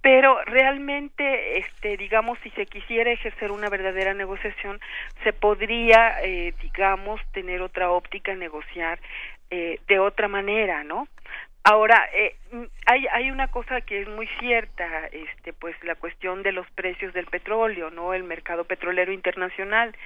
Pero 0.00 0.40
realmente 0.44 1.58
este 1.58 1.96
digamos 1.96 2.38
si 2.44 2.50
se 2.50 2.66
quisiera 2.66 3.10
ejercer 3.10 3.50
una 3.50 3.68
verdadera 3.68 4.14
negociación 4.14 4.80
se 5.24 5.32
podría 5.32 6.22
eh, 6.22 6.54
digamos 6.62 7.20
tener 7.32 7.60
otra 7.62 7.90
óptica 7.90 8.34
negociar 8.34 9.00
eh, 9.50 9.80
de 9.88 9.98
otra 9.98 10.28
manera 10.28 10.84
no 10.84 11.08
ahora 11.64 12.08
eh, 12.14 12.36
hay 12.86 13.06
hay 13.08 13.30
una 13.30 13.48
cosa 13.48 13.80
que 13.80 14.02
es 14.02 14.08
muy 14.08 14.28
cierta 14.38 15.06
este 15.08 15.52
pues 15.52 15.74
la 15.82 15.96
cuestión 15.96 16.42
de 16.42 16.52
los 16.52 16.70
precios 16.70 17.12
del 17.12 17.26
petróleo 17.26 17.90
no 17.90 18.14
el 18.14 18.22
mercado 18.22 18.64
petrolero 18.64 19.12
internacional. 19.12 19.96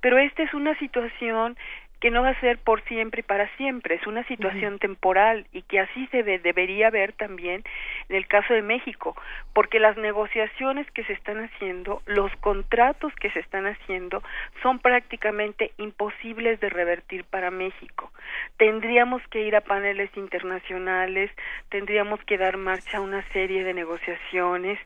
Pero 0.00 0.18
esta 0.18 0.42
es 0.42 0.54
una 0.54 0.78
situación 0.78 1.56
que 2.00 2.10
no 2.10 2.22
va 2.22 2.30
a 2.30 2.40
ser 2.40 2.58
por 2.58 2.82
siempre 2.84 3.20
y 3.20 3.22
para 3.22 3.48
siempre, 3.56 3.96
es 3.96 4.06
una 4.06 4.24
situación 4.24 4.78
temporal 4.78 5.46
y 5.52 5.62
que 5.62 5.80
así 5.80 6.06
se 6.08 6.22
debería 6.22 6.88
ver 6.90 7.12
también 7.12 7.62
en 8.08 8.16
el 8.16 8.26
caso 8.26 8.54
de 8.54 8.62
México, 8.62 9.14
porque 9.52 9.78
las 9.78 9.96
negociaciones 9.98 10.90
que 10.92 11.04
se 11.04 11.12
están 11.12 11.44
haciendo, 11.44 12.02
los 12.06 12.34
contratos 12.36 13.14
que 13.16 13.30
se 13.30 13.40
están 13.40 13.66
haciendo 13.66 14.22
son 14.62 14.78
prácticamente 14.78 15.72
imposibles 15.76 16.58
de 16.60 16.70
revertir 16.70 17.24
para 17.24 17.50
México. 17.50 18.10
Tendríamos 18.56 19.22
que 19.28 19.42
ir 19.42 19.54
a 19.54 19.60
paneles 19.60 20.10
internacionales, 20.16 21.30
tendríamos 21.68 22.20
que 22.24 22.38
dar 22.38 22.56
marcha 22.56 22.98
a 22.98 23.00
una 23.02 23.22
serie 23.32 23.62
de 23.62 23.74
negociaciones 23.74 24.78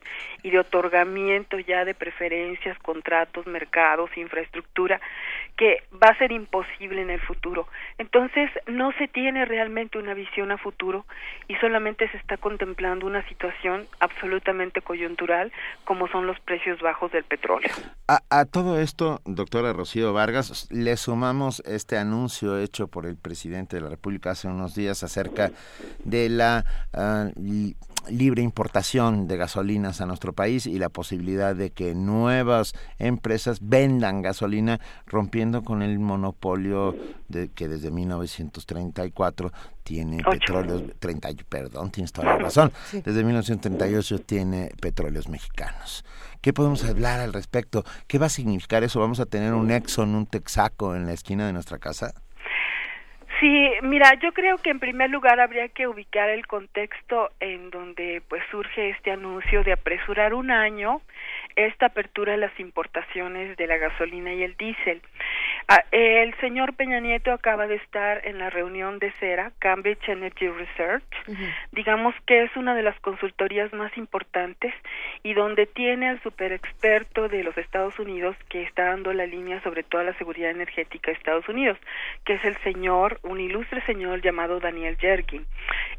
y 0.43 0.49
de 0.49 0.59
otorgamiento 0.59 1.59
ya 1.59 1.85
de 1.85 1.93
preferencias, 1.93 2.77
contratos, 2.79 3.47
mercados, 3.47 4.09
infraestructura 4.17 4.99
que 5.57 5.83
va 5.93 6.09
a 6.09 6.17
ser 6.17 6.31
imposible 6.31 7.01
en 7.01 7.09
el 7.09 7.21
futuro. 7.21 7.67
Entonces, 7.97 8.49
no 8.67 8.91
se 8.93 9.07
tiene 9.07 9.45
realmente 9.45 9.97
una 9.97 10.13
visión 10.13 10.51
a 10.51 10.57
futuro 10.57 11.05
y 11.47 11.55
solamente 11.55 12.09
se 12.09 12.17
está 12.17 12.37
contemplando 12.37 13.07
una 13.07 13.25
situación 13.27 13.87
absolutamente 13.99 14.81
coyuntural 14.81 15.51
como 15.85 16.07
son 16.09 16.27
los 16.27 16.39
precios 16.41 16.81
bajos 16.81 17.11
del 17.11 17.23
petróleo. 17.23 17.71
A, 18.07 18.45
todo 18.45 18.79
esto, 18.79 19.21
doctora 19.25 19.73
Rocío 19.73 20.13
Vargas, 20.13 20.67
le 20.71 20.97
sumamos 20.97 21.61
este 21.65 21.97
anuncio 21.97 22.57
hecho 22.59 22.87
por 22.87 23.05
el 23.05 23.15
presidente 23.15 23.77
de 23.77 23.83
la 23.83 23.89
República 23.89 24.31
hace 24.31 24.47
unos 24.47 24.75
días 24.75 25.03
acerca 25.03 25.51
de 26.03 26.29
la 26.29 26.65
ah, 26.93 27.29
libre 28.09 28.41
importación 28.41 29.27
de 29.27 29.37
gasolinas 29.37 30.01
a 30.01 30.05
nuestro 30.05 30.33
país 30.33 30.65
y 30.65 30.77
la 30.79 30.89
posibilidad 30.89 31.55
de 31.55 31.71
que 31.71 31.95
nuevas 31.95 32.73
empresas 32.99 33.59
vendan 33.61 34.21
gasolina 34.21 34.79
rompiendo 35.05 35.63
con 35.63 35.81
el 35.81 35.99
monopolio 35.99 36.95
de 37.27 37.49
que 37.49 37.67
desde 37.67 37.91
1934 37.91 39.51
tiene 39.83 40.23
petróleos 40.23 40.83
30 40.99 41.29
perdón 41.47 41.91
tienes 41.91 42.11
toda 42.11 42.27
la 42.27 42.37
razón. 42.37 42.71
Desde 42.91 43.23
1938 43.23 44.19
tiene 44.19 44.71
petróleos 44.81 45.29
mexicanos. 45.29 46.05
Qué 46.41 46.53
podemos 46.53 46.83
hablar 46.83 47.19
al 47.19 47.33
respecto 47.33 47.83
qué 48.07 48.17
va 48.17 48.27
a 48.27 48.29
significar 48.29 48.83
eso 48.83 48.99
vamos 48.99 49.19
a 49.19 49.25
tener 49.25 49.53
un 49.53 49.71
Exxon 49.71 50.15
un 50.15 50.25
Texaco 50.25 50.95
en 50.95 51.05
la 51.05 51.13
esquina 51.13 51.45
de 51.47 51.53
nuestra 51.53 51.79
casa 51.79 52.13
Sí, 53.39 53.69
mira, 53.81 54.13
yo 54.21 54.31
creo 54.31 54.57
que 54.59 54.69
en 54.69 54.79
primer 54.79 55.09
lugar 55.09 55.41
habría 55.41 55.67
que 55.67 55.87
ubicar 55.87 56.29
el 56.29 56.47
contexto 56.47 57.31
en 57.41 57.69
donde 57.69 58.21
pues 58.29 58.41
surge 58.49 58.91
este 58.91 59.11
anuncio 59.11 59.63
de 59.63 59.73
apresurar 59.73 60.33
un 60.33 60.51
año 60.51 61.01
esta 61.55 61.87
apertura 61.87 62.33
de 62.33 62.37
las 62.37 62.59
importaciones 62.59 63.55
de 63.57 63.67
la 63.67 63.77
gasolina 63.77 64.33
y 64.33 64.43
el 64.43 64.57
diésel. 64.57 65.01
Ah, 65.67 65.83
el 65.91 66.35
señor 66.39 66.75
Peña 66.75 66.99
Nieto 66.99 67.31
acaba 67.31 67.65
de 67.67 67.75
estar 67.75 68.25
en 68.27 68.37
la 68.37 68.49
reunión 68.49 68.99
de 68.99 69.11
CERA, 69.13 69.51
Cambridge 69.59 70.07
Energy 70.09 70.47
Research, 70.47 71.03
digamos 71.71 72.13
que 72.27 72.43
es 72.43 72.55
una 72.55 72.75
de 72.75 72.83
las 72.83 72.99
consultorías 72.99 73.73
más 73.73 73.95
importantes 73.97 74.73
y 75.23 75.33
donde 75.33 75.65
tiene 75.65 76.09
al 76.09 76.21
super 76.21 76.51
experto 76.51 77.29
de 77.29 77.43
los 77.43 77.57
Estados 77.57 77.97
Unidos 77.99 78.35
que 78.49 78.63
está 78.63 78.85
dando 78.85 79.13
la 79.13 79.25
línea 79.25 79.61
sobre 79.61 79.83
toda 79.83 80.03
la 80.03 80.17
seguridad 80.17 80.51
energética 80.51 81.11
de 81.11 81.17
Estados 81.17 81.47
Unidos, 81.47 81.77
que 82.25 82.33
es 82.33 82.43
el 82.43 82.57
señor, 82.57 83.19
un 83.23 83.39
ilustre 83.39 83.81
señor 83.85 84.21
llamado 84.21 84.59
Daniel 84.59 84.97
Yergin, 84.97 85.45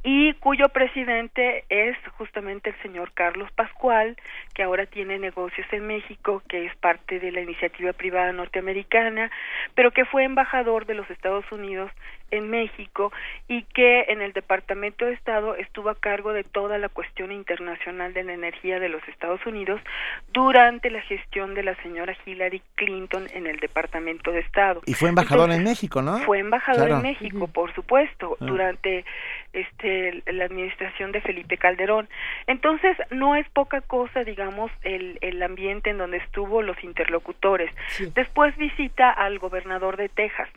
y 0.03 0.35
cuyo 0.35 0.69
presidente 0.69 1.65
es 1.69 1.97
justamente 2.17 2.71
el 2.71 2.77
señor 2.83 3.13
Carlos 3.13 3.51
Pascual, 3.53 4.17
que 4.55 4.63
ahora 4.63 4.87
tiene 4.87 5.19
negocios 5.19 5.46
en 5.73 5.87
México, 5.87 6.43
que 6.49 6.67
es 6.67 6.77
parte 6.77 7.19
de 7.19 7.33
la 7.33 7.41
iniciativa 7.41 7.93
privada 7.93 8.33
norteamericana, 8.33 9.31
pero 9.75 9.91
que 9.91 10.05
fue 10.05 10.25
embajador 10.25 10.87
de 10.87 10.95
los 10.95 11.09
Estados 11.11 11.45
Unidos 11.51 11.91
en 12.31 12.51
México 12.51 13.13
y 13.47 13.63
que 13.63 14.07
en 14.09 14.21
el 14.21 14.33
Departamento 14.33 15.05
de 15.05 15.13
Estado 15.13 15.55
estuvo 15.55 15.91
a 15.91 15.95
cargo 15.95 16.33
de 16.33 16.43
toda 16.43 16.79
la 16.79 16.89
cuestión 16.89 17.31
internacional 17.31 18.13
de 18.15 18.25
la 18.25 18.33
energía 18.33 18.81
de 18.81 18.89
los 18.89 19.07
Estados 19.09 19.45
Unidos 19.47 19.81
durante 20.33 20.91
la 20.91 21.01
gestión 21.03 21.55
de 21.55 21.63
la 21.63 21.77
señora 21.83 22.17
Hillary 22.27 22.63
Clinton 22.75 23.29
en 23.33 23.47
el 23.47 23.61
Departamento 23.61 24.33
de 24.33 24.41
Estado. 24.41 24.83
Y 24.87 24.95
fue 24.95 25.09
embajador 25.09 25.53
en 25.53 25.63
México, 25.63 26.03
¿no? 26.03 26.19
Fue 26.19 26.41
embajador 26.41 26.91
en 26.91 27.03
México, 27.03 27.47
por 27.47 27.73
supuesto, 27.75 28.37
ah. 28.41 28.45
durante 28.45 29.05
este 29.57 30.23
la 30.27 30.45
administración 30.45 31.13
de 31.13 31.21
Felipe 31.21 31.57
Calderón. 31.57 32.09
Entonces, 32.47 32.97
no 33.11 33.37
es 33.37 33.49
poca 33.51 33.81
cosa, 33.81 34.25
digamos, 34.25 34.71
el, 34.83 35.19
el 35.21 35.43
ambiente 35.43 35.91
en 35.91 35.99
donde 35.99 36.19
estuvo 36.19 36.63
los 36.63 36.83
interlocutores. 36.85 37.71
Después 38.15 38.57
visita 38.57 39.11
al 39.11 39.39
gobernador 39.39 39.97
de 39.97 40.09
Texas. 40.09 40.49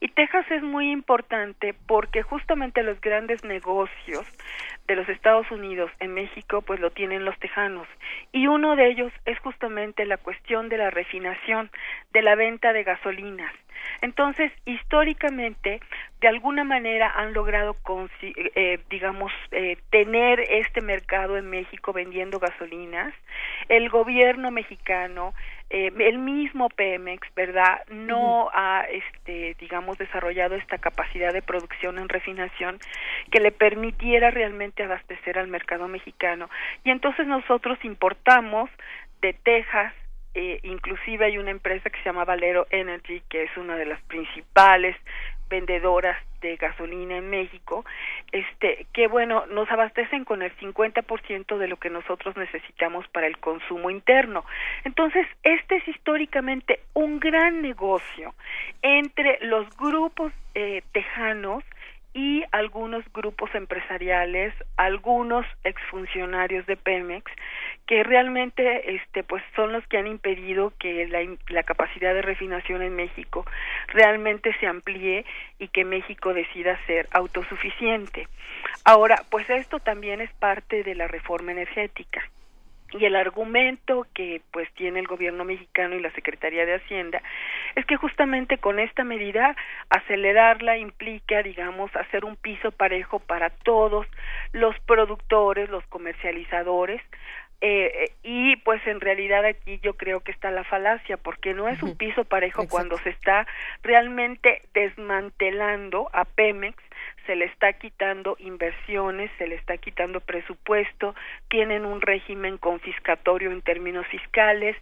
Y 0.00 0.08
Texas 0.08 0.50
es 0.50 0.62
muy 0.62 0.90
importante 0.90 1.74
porque 1.86 2.22
justamente 2.22 2.82
los 2.82 3.00
grandes 3.00 3.44
negocios 3.44 4.26
de 4.86 4.96
los 4.96 5.08
Estados 5.08 5.50
Unidos 5.50 5.90
en 6.00 6.14
México 6.14 6.62
pues 6.62 6.80
lo 6.80 6.90
tienen 6.90 7.24
los 7.24 7.38
tejanos 7.38 7.86
y 8.32 8.46
uno 8.46 8.76
de 8.76 8.88
ellos 8.88 9.12
es 9.24 9.38
justamente 9.40 10.04
la 10.04 10.16
cuestión 10.16 10.68
de 10.68 10.78
la 10.78 10.90
refinación, 10.90 11.70
de 12.12 12.22
la 12.22 12.34
venta 12.34 12.72
de 12.72 12.84
gasolinas. 12.84 13.52
Entonces, 14.02 14.52
históricamente, 14.64 15.80
de 16.20 16.28
alguna 16.28 16.64
manera 16.64 17.10
han 17.10 17.32
logrado, 17.32 17.76
eh, 18.22 18.78
digamos, 18.90 19.32
eh, 19.52 19.76
tener 19.90 20.40
este 20.40 20.80
mercado 20.80 21.36
en 21.36 21.48
México 21.48 21.92
vendiendo 21.92 22.38
gasolinas. 22.38 23.14
El 23.68 23.88
gobierno 23.88 24.50
mexicano 24.50 25.34
eh, 25.68 25.92
el 25.98 26.18
mismo 26.18 26.68
Pemex, 26.68 27.26
¿verdad? 27.34 27.80
No 27.88 28.50
ha, 28.52 28.84
este, 28.88 29.56
digamos, 29.58 29.98
desarrollado 29.98 30.54
esta 30.54 30.78
capacidad 30.78 31.32
de 31.32 31.42
producción 31.42 31.98
en 31.98 32.08
refinación 32.08 32.78
que 33.32 33.40
le 33.40 33.50
permitiera 33.50 34.30
realmente 34.30 34.84
abastecer 34.84 35.38
al 35.38 35.48
mercado 35.48 35.88
mexicano. 35.88 36.48
Y 36.84 36.90
entonces 36.90 37.26
nosotros 37.26 37.78
importamos 37.82 38.70
de 39.20 39.32
Texas, 39.32 39.92
eh, 40.38 40.60
inclusive 40.64 41.24
hay 41.24 41.38
una 41.38 41.50
empresa 41.50 41.88
que 41.88 41.96
se 41.98 42.04
llama 42.04 42.26
Valero 42.26 42.66
Energy, 42.68 43.22
que 43.30 43.44
es 43.44 43.56
una 43.56 43.74
de 43.74 43.86
las 43.86 44.02
principales 44.02 44.94
vendedoras 45.48 46.18
de 46.42 46.56
gasolina 46.56 47.16
en 47.16 47.30
México, 47.30 47.86
este, 48.32 48.86
que 48.92 49.06
bueno, 49.06 49.46
nos 49.46 49.70
abastecen 49.70 50.26
con 50.26 50.42
el 50.42 50.54
50% 50.58 51.56
de 51.56 51.68
lo 51.68 51.78
que 51.78 51.88
nosotros 51.88 52.36
necesitamos 52.36 53.08
para 53.08 53.26
el 53.26 53.38
consumo 53.38 53.88
interno. 53.88 54.44
Entonces, 54.84 55.26
este 55.42 55.76
es 55.76 55.88
históricamente 55.88 56.80
un 56.92 57.18
gran 57.18 57.62
negocio 57.62 58.34
entre 58.82 59.38
los 59.40 59.74
grupos 59.78 60.34
eh, 60.54 60.82
tejanos 60.92 61.64
y 62.16 62.44
algunos 62.50 63.04
grupos 63.12 63.54
empresariales, 63.54 64.54
algunos 64.78 65.44
exfuncionarios 65.64 66.64
de 66.64 66.78
Pemex 66.78 67.30
que 67.84 68.02
realmente 68.04 68.94
este 68.94 69.22
pues 69.22 69.42
son 69.54 69.74
los 69.74 69.86
que 69.86 69.98
han 69.98 70.06
impedido 70.06 70.72
que 70.78 71.06
la, 71.08 71.20
la 71.48 71.62
capacidad 71.62 72.14
de 72.14 72.22
refinación 72.22 72.80
en 72.80 72.96
México 72.96 73.44
realmente 73.88 74.56
se 74.58 74.66
amplíe 74.66 75.26
y 75.58 75.68
que 75.68 75.84
México 75.84 76.32
decida 76.32 76.80
ser 76.86 77.06
autosuficiente. 77.10 78.28
Ahora, 78.82 79.22
pues 79.28 79.50
esto 79.50 79.78
también 79.78 80.22
es 80.22 80.32
parte 80.32 80.82
de 80.84 80.94
la 80.94 81.08
reforma 81.08 81.52
energética 81.52 82.22
y 82.92 83.04
el 83.04 83.16
argumento 83.16 84.06
que 84.14 84.40
pues 84.52 84.72
tiene 84.74 85.00
el 85.00 85.06
gobierno 85.06 85.44
mexicano 85.44 85.96
y 85.96 86.00
la 86.00 86.12
Secretaría 86.12 86.64
de 86.66 86.76
Hacienda 86.76 87.22
es 87.74 87.84
que 87.84 87.96
justamente 87.96 88.58
con 88.58 88.78
esta 88.78 89.04
medida 89.04 89.56
acelerarla 89.90 90.78
implica 90.78 91.42
digamos 91.42 91.94
hacer 91.96 92.24
un 92.24 92.36
piso 92.36 92.70
parejo 92.70 93.18
para 93.18 93.50
todos 93.50 94.06
los 94.52 94.78
productores, 94.80 95.68
los 95.68 95.84
comercializadores 95.86 97.02
eh, 97.62 98.12
y 98.22 98.56
pues 98.56 98.86
en 98.86 99.00
realidad 99.00 99.44
aquí 99.44 99.80
yo 99.82 99.94
creo 99.94 100.20
que 100.20 100.30
está 100.30 100.50
la 100.50 100.64
falacia 100.64 101.16
porque 101.16 101.54
no 101.54 101.68
es 101.68 101.82
un 101.82 101.96
piso 101.96 102.24
parejo 102.24 102.68
cuando 102.68 102.98
se 102.98 103.10
está 103.10 103.46
realmente 103.82 104.62
desmantelando 104.74 106.10
a 106.12 106.26
Pemex 106.26 106.76
se 107.26 107.36
le 107.36 107.46
está 107.46 107.72
quitando 107.74 108.36
inversiones, 108.38 109.30
se 109.38 109.46
le 109.46 109.56
está 109.56 109.76
quitando 109.78 110.20
presupuesto, 110.20 111.14
tienen 111.48 111.84
un 111.84 112.00
régimen 112.00 112.58
confiscatorio 112.58 113.50
en 113.50 113.62
términos 113.62 114.06
fiscales, 114.06 114.76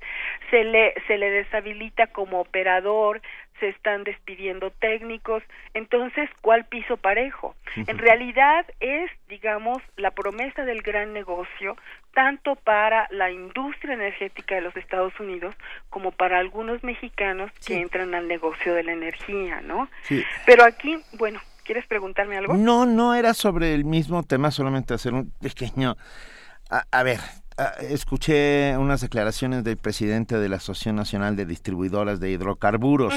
se 0.50 0.64
le, 0.64 0.94
se 1.06 1.18
le 1.18 1.30
deshabilita 1.30 2.06
como 2.08 2.40
operador, 2.40 3.20
se 3.60 3.68
están 3.68 4.04
despidiendo 4.04 4.70
técnicos, 4.70 5.42
entonces, 5.74 6.28
¿cuál 6.40 6.64
piso 6.66 6.96
parejo? 6.96 7.54
En 7.76 7.98
realidad 7.98 8.66
es, 8.80 9.10
digamos, 9.28 9.82
la 9.96 10.10
promesa 10.10 10.64
del 10.64 10.82
gran 10.82 11.12
negocio, 11.12 11.76
tanto 12.12 12.56
para 12.56 13.06
la 13.10 13.30
industria 13.30 13.94
energética 13.94 14.56
de 14.56 14.60
los 14.60 14.76
Estados 14.76 15.18
Unidos 15.18 15.54
como 15.88 16.10
para 16.12 16.38
algunos 16.38 16.82
mexicanos 16.84 17.50
que 17.66 17.80
entran 17.80 18.14
al 18.14 18.28
negocio 18.28 18.74
de 18.74 18.82
la 18.82 18.92
energía, 18.92 19.60
¿no? 19.60 19.88
Pero 20.46 20.64
aquí, 20.64 20.98
bueno, 21.14 21.40
¿Quieres 21.64 21.86
preguntarme 21.86 22.36
algo? 22.36 22.54
No, 22.54 22.86
no 22.86 23.14
era 23.14 23.34
sobre 23.34 23.74
el 23.74 23.84
mismo 23.84 24.22
tema, 24.22 24.50
solamente 24.50 24.94
hacer 24.94 25.14
un 25.14 25.30
pequeño... 25.40 25.96
A, 26.70 27.02
ver, 27.02 27.20
escuché 27.82 28.76
unas 28.76 29.00
declaraciones 29.00 29.62
del 29.64 29.76
presidente 29.76 30.38
de 30.38 30.48
la 30.48 30.56
Asociación 30.56 30.96
Nacional 30.96 31.36
de 31.36 31.46
Distribuidoras 31.46 32.18
de 32.18 32.30
Hidrocarburos, 32.30 33.14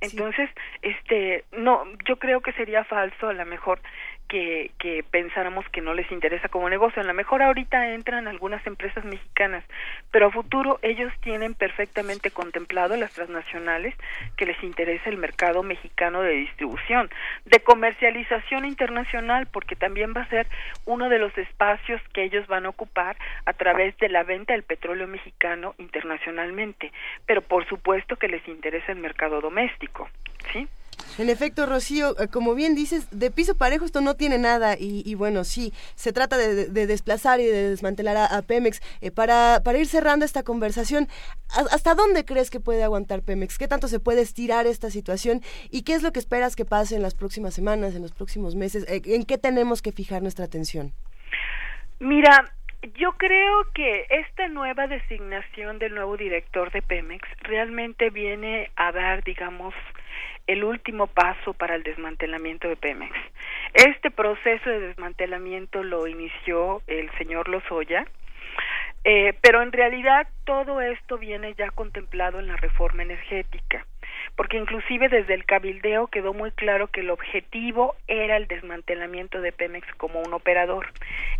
entonces 0.01 0.49
este 0.81 1.43
no 1.51 1.83
yo 2.07 2.17
creo 2.17 2.41
que 2.41 2.53
sería 2.53 2.83
falso 2.85 3.29
a 3.29 3.33
lo 3.33 3.45
mejor 3.45 3.79
que, 4.29 4.71
que 4.77 5.03
pensáramos 5.03 5.67
que 5.69 5.81
no 5.81 5.93
les 5.93 6.09
interesa 6.11 6.47
como 6.47 6.69
negocio. 6.69 7.01
A 7.01 7.05
lo 7.05 7.13
mejor 7.13 7.41
ahorita 7.41 7.93
entran 7.93 8.27
algunas 8.27 8.65
empresas 8.65 9.03
mexicanas, 9.03 9.65
pero 10.11 10.27
a 10.27 10.31
futuro 10.31 10.79
ellos 10.83 11.11
tienen 11.21 11.55
perfectamente 11.55 12.31
contemplado 12.31 12.95
las 12.95 13.11
transnacionales 13.11 13.95
que 14.37 14.45
les 14.45 14.63
interesa 14.63 15.09
el 15.09 15.17
mercado 15.17 15.63
mexicano 15.63 16.21
de 16.21 16.33
distribución, 16.33 17.09
de 17.45 17.59
comercialización 17.59 18.65
internacional, 18.65 19.47
porque 19.51 19.75
también 19.75 20.13
va 20.15 20.21
a 20.21 20.29
ser 20.29 20.47
uno 20.85 21.09
de 21.09 21.19
los 21.19 21.35
espacios 21.37 21.99
que 22.13 22.23
ellos 22.23 22.47
van 22.47 22.67
a 22.67 22.69
ocupar 22.69 23.17
a 23.45 23.53
través 23.53 23.97
de 23.97 24.09
la 24.09 24.23
venta 24.23 24.53
del 24.53 24.63
petróleo 24.63 25.07
mexicano 25.07 25.73
internacionalmente. 25.79 26.93
Pero 27.25 27.41
por 27.41 27.67
supuesto 27.67 28.15
que 28.15 28.27
les 28.27 28.47
interesa 28.47 28.91
el 28.91 28.99
mercado 28.99 29.41
doméstico, 29.41 30.07
¿sí? 30.53 30.67
En 31.19 31.29
efecto, 31.29 31.65
Rocío, 31.65 32.15
eh, 32.17 32.29
como 32.31 32.55
bien 32.55 32.75
dices, 32.75 33.09
de 33.11 33.29
piso 33.29 33.57
parejo 33.57 33.83
esto 33.83 33.99
no 33.99 34.15
tiene 34.15 34.37
nada 34.37 34.77
y, 34.79 35.13
bueno, 35.15 35.43
sí, 35.43 35.73
se 35.95 36.13
trata 36.13 36.37
de, 36.37 36.69
desplazar 36.87 37.41
y 37.41 37.45
de 37.45 37.71
desmantelar 37.71 38.15
a, 38.15 38.41
Pemex. 38.41 38.79
Eh, 39.01 39.11
para, 39.11 39.59
para 39.61 39.79
ir 39.79 39.87
cerrando 39.87 40.23
esta 40.23 40.43
conversación, 40.43 41.09
¿hasta 41.49 41.93
dónde 41.93 42.23
crees 42.23 42.49
que 42.49 42.61
puede 42.61 42.83
aguantar 42.83 43.21
Pemex? 43.21 43.57
¿Qué 43.57 43.67
tanto 43.67 43.89
se 43.89 43.99
puede 43.99 44.21
estirar 44.21 44.65
esta 44.65 44.89
situación? 44.89 45.41
¿Y 45.69 45.83
qué 45.83 45.95
es 45.95 46.03
lo 46.03 46.13
que 46.13 46.19
esperas 46.19 46.55
que 46.55 46.63
pase 46.63 46.95
en 46.95 47.01
las 47.01 47.15
próximas 47.15 47.53
semanas, 47.53 47.95
en 47.95 48.01
los 48.01 48.13
próximos 48.13 48.55
meses? 48.55 48.85
Eh, 48.87 49.01
¿En 49.03 49.25
qué 49.25 49.37
tenemos 49.37 49.81
que 49.81 49.91
fijar 49.91 50.21
nuestra 50.21 50.45
atención? 50.45 50.93
Mira, 51.99 52.53
yo 52.95 53.11
creo 53.17 53.65
que 53.73 54.05
esta 54.09 54.47
nueva 54.47 54.87
designación 54.87 55.79
del 55.79 55.95
nuevo 55.95 56.15
director 56.15 56.71
de 56.71 56.81
Pemex 56.81 57.27
realmente 57.41 58.09
viene 58.09 58.71
a 58.77 58.93
dar, 58.93 59.21
digamos, 59.25 59.73
el 60.49 60.63
último 60.63 61.05
paso 61.05 61.53
para 61.53 61.75
el 61.75 61.83
desmantelamiento 61.83 62.67
de 62.67 62.75
Pemex. 62.75 63.15
Este 63.75 64.09
proceso 64.09 64.67
de 64.67 64.79
desmantelamiento 64.79 65.83
lo 65.83 66.07
inició 66.07 66.81
el 66.87 67.11
señor 67.19 67.47
Lozoya, 67.49 68.07
eh, 69.03 69.35
pero 69.41 69.61
en 69.61 69.71
realidad 69.71 70.27
todo 70.45 70.81
esto 70.81 71.19
viene 71.19 71.53
ya 71.53 71.69
contemplado 71.69 72.39
en 72.39 72.47
la 72.47 72.57
reforma 72.57 73.03
energética 73.03 73.85
porque 74.35 74.57
inclusive 74.57 75.09
desde 75.09 75.33
el 75.33 75.45
cabildeo 75.45 76.07
quedó 76.07 76.33
muy 76.33 76.51
claro 76.51 76.87
que 76.87 77.01
el 77.01 77.09
objetivo 77.09 77.95
era 78.07 78.37
el 78.37 78.47
desmantelamiento 78.47 79.41
de 79.41 79.51
Pemex 79.51 79.85
como 79.95 80.21
un 80.21 80.33
operador, 80.33 80.87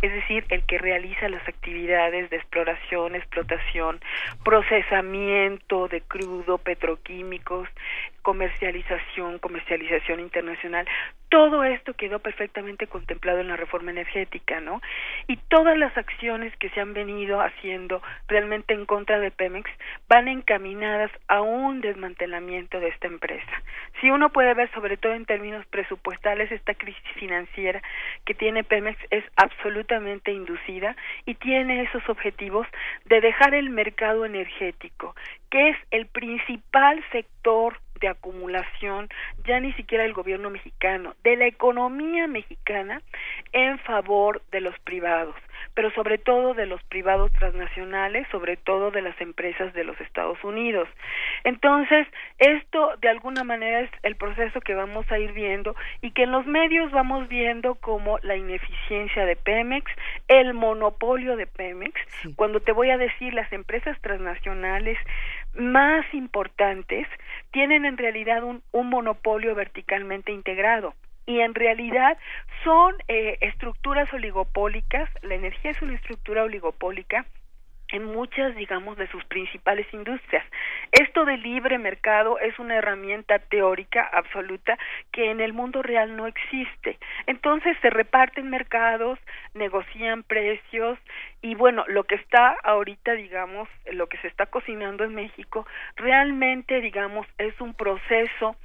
es 0.02 0.12
decir, 0.12 0.44
el 0.50 0.64
que 0.64 0.78
realiza 0.78 1.28
las 1.28 1.46
actividades 1.48 2.28
de 2.30 2.36
exploración, 2.36 3.14
explotación, 3.14 4.00
procesamiento 4.44 5.88
de 5.88 6.02
crudo, 6.02 6.58
petroquímicos, 6.58 7.68
comercialización, 8.30 9.40
comercialización 9.40 10.20
internacional, 10.20 10.86
todo 11.30 11.64
esto 11.64 11.94
quedó 11.94 12.20
perfectamente 12.20 12.86
contemplado 12.86 13.40
en 13.40 13.48
la 13.48 13.56
reforma 13.56 13.90
energética, 13.90 14.60
¿no? 14.60 14.80
Y 15.26 15.36
todas 15.36 15.76
las 15.76 15.96
acciones 15.98 16.56
que 16.58 16.70
se 16.70 16.80
han 16.80 16.94
venido 16.94 17.40
haciendo 17.40 18.00
realmente 18.28 18.72
en 18.72 18.86
contra 18.86 19.18
de 19.18 19.32
Pemex 19.32 19.68
van 20.08 20.28
encaminadas 20.28 21.10
a 21.26 21.40
un 21.40 21.80
desmantelamiento 21.80 22.78
de 22.78 22.90
esta 22.90 23.08
empresa. 23.08 23.50
Si 24.00 24.12
uno 24.12 24.30
puede 24.30 24.54
ver, 24.54 24.70
sobre 24.74 24.96
todo 24.96 25.14
en 25.14 25.26
términos 25.26 25.66
presupuestales, 25.66 26.52
esta 26.52 26.74
crisis 26.74 27.10
financiera 27.16 27.82
que 28.24 28.34
tiene 28.34 28.62
Pemex 28.62 28.96
es 29.10 29.24
absolutamente 29.34 30.30
inducida 30.30 30.94
y 31.26 31.34
tiene 31.34 31.82
esos 31.82 32.08
objetivos 32.08 32.68
de 33.06 33.20
dejar 33.20 33.54
el 33.54 33.70
mercado 33.70 34.24
energético, 34.24 35.16
que 35.50 35.70
es 35.70 35.76
el 35.90 36.06
principal 36.06 37.04
sector 37.10 37.80
de 38.00 38.08
acumulación, 38.08 39.08
ya 39.46 39.60
ni 39.60 39.72
siquiera 39.74 40.04
del 40.04 40.12
gobierno 40.12 40.50
mexicano, 40.50 41.14
de 41.22 41.36
la 41.36 41.46
economía 41.46 42.26
mexicana 42.26 43.02
en 43.52 43.78
favor 43.80 44.42
de 44.50 44.60
los 44.60 44.78
privados, 44.80 45.34
pero 45.74 45.90
sobre 45.92 46.18
todo 46.18 46.54
de 46.54 46.66
los 46.66 46.82
privados 46.84 47.30
transnacionales, 47.32 48.26
sobre 48.30 48.56
todo 48.56 48.90
de 48.90 49.02
las 49.02 49.20
empresas 49.20 49.72
de 49.74 49.84
los 49.84 50.00
Estados 50.00 50.42
Unidos. 50.44 50.88
Entonces, 51.44 52.06
esto 52.38 52.96
de 53.00 53.08
alguna 53.08 53.44
manera 53.44 53.80
es 53.80 53.90
el 54.02 54.16
proceso 54.16 54.60
que 54.60 54.74
vamos 54.74 55.10
a 55.10 55.18
ir 55.18 55.32
viendo 55.32 55.74
y 56.00 56.12
que 56.12 56.24
en 56.24 56.32
los 56.32 56.46
medios 56.46 56.90
vamos 56.90 57.28
viendo 57.28 57.74
como 57.76 58.18
la 58.22 58.36
ineficiencia 58.36 59.24
de 59.24 59.36
Pemex, 59.36 59.90
el 60.28 60.54
monopolio 60.54 61.36
de 61.36 61.46
Pemex, 61.46 61.94
cuando 62.36 62.60
te 62.60 62.72
voy 62.72 62.90
a 62.90 62.98
decir 62.98 63.34
las 63.34 63.52
empresas 63.52 63.98
transnacionales 64.00 64.98
más 65.54 66.04
importantes 66.14 67.06
tienen 67.52 67.84
en 67.84 67.96
realidad 67.96 68.42
un, 68.44 68.62
un 68.72 68.88
monopolio 68.88 69.54
verticalmente 69.54 70.32
integrado 70.32 70.94
y 71.26 71.40
en 71.40 71.54
realidad 71.54 72.18
son 72.64 72.94
eh, 73.08 73.38
estructuras 73.40 74.12
oligopólicas, 74.12 75.08
la 75.22 75.34
energía 75.34 75.70
es 75.70 75.82
una 75.82 75.94
estructura 75.94 76.42
oligopólica 76.42 77.24
en 77.92 78.04
muchas, 78.04 78.54
digamos, 78.56 78.96
de 78.96 79.08
sus 79.08 79.24
principales 79.24 79.86
industrias. 79.92 80.44
Esto 80.92 81.24
de 81.24 81.36
libre 81.36 81.78
mercado 81.78 82.38
es 82.38 82.58
una 82.58 82.76
herramienta 82.76 83.38
teórica 83.38 84.08
absoluta 84.12 84.78
que 85.12 85.30
en 85.30 85.40
el 85.40 85.52
mundo 85.52 85.82
real 85.82 86.16
no 86.16 86.26
existe. 86.26 86.98
Entonces 87.26 87.76
se 87.82 87.90
reparten 87.90 88.48
mercados, 88.48 89.18
negocian 89.54 90.22
precios 90.22 90.98
y 91.42 91.54
bueno, 91.54 91.84
lo 91.88 92.04
que 92.04 92.16
está 92.16 92.54
ahorita, 92.62 93.12
digamos, 93.12 93.68
lo 93.92 94.08
que 94.08 94.18
se 94.18 94.28
está 94.28 94.46
cocinando 94.46 95.04
en 95.04 95.14
México, 95.14 95.66
realmente, 95.96 96.82
digamos, 96.82 97.26
es 97.38 97.58
un 97.62 97.72
proceso 97.72 98.56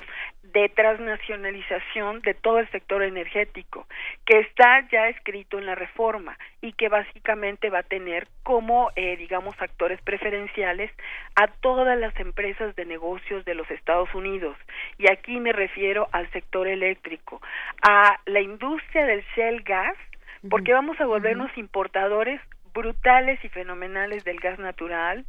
de 0.44 0.68
transnacionalización 0.70 2.22
de 2.22 2.34
todo 2.34 2.60
el 2.60 2.70
sector 2.72 3.02
energético, 3.04 3.88
que 4.26 4.40
está 4.40 4.88
ya 4.90 5.08
escrito 5.08 5.58
en 5.58 5.66
la 5.66 5.76
reforma 5.76 6.38
y 6.62 6.74
que 6.74 6.90
básicamente 6.90 7.70
va 7.70 7.80
a 7.80 7.84
tener 7.84 8.28
como, 8.44 8.92
eh, 8.98 9.16
digamos, 9.16 9.56
actores 9.62 10.02
preferenciales 10.02 10.92
a 11.36 11.48
todas 11.48 11.98
las 11.98 12.18
empresas 12.20 12.76
de 12.76 12.86
negocios 12.86 13.46
de 13.46 13.56
los 13.56 13.70
Estados 13.72 14.14
Unidos. 14.14 14.58
Y 14.98 15.10
aquí 15.10 15.40
me 15.40 15.54
refiero 15.54 16.10
al 16.12 16.30
sector 16.32 16.68
eléctrico, 16.68 17.42
a 17.82 18.20
la 18.26 18.42
industria 18.42 19.06
del 19.06 19.24
shell 19.36 19.62
gas, 19.64 19.96
porque 20.50 20.74
vamos 20.74 21.00
a 21.00 21.06
volvernos 21.06 21.50
importadores 21.58 22.40
brutales 22.76 23.44
y 23.44 23.50
fenomenales 23.50 24.24
del 24.24 24.40
gas 24.40 24.60
natural, 24.60 25.26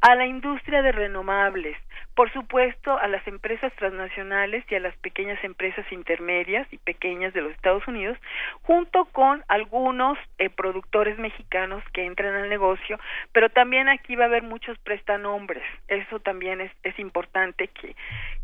a 0.00 0.14
la 0.14 0.26
industria 0.26 0.80
de 0.80 0.92
renovables, 0.92 1.76
por 2.14 2.32
supuesto 2.32 2.98
a 2.98 3.08
las 3.08 3.26
empresas 3.26 3.72
transnacionales 3.74 4.64
y 4.70 4.74
a 4.74 4.80
las 4.80 4.96
pequeñas 4.96 5.42
empresas 5.44 5.84
intermedias 5.90 6.66
y 6.72 6.78
pequeñas 6.78 7.32
de 7.34 7.42
los 7.42 7.52
Estados 7.52 7.86
Unidos, 7.88 8.16
junto 8.62 9.04
con 9.06 9.42
algunos 9.48 10.18
eh, 10.38 10.50
productores 10.50 11.18
mexicanos 11.18 11.82
que 11.92 12.04
entran 12.04 12.34
al 12.34 12.48
negocio, 12.48 12.98
pero 13.32 13.50
también 13.50 13.88
aquí 13.88 14.16
va 14.16 14.24
a 14.24 14.28
haber 14.28 14.42
muchos 14.42 14.78
prestanombres. 14.78 15.64
Eso 15.88 16.20
también 16.20 16.60
es, 16.60 16.72
es 16.82 16.98
importante 16.98 17.68
que, 17.68 17.96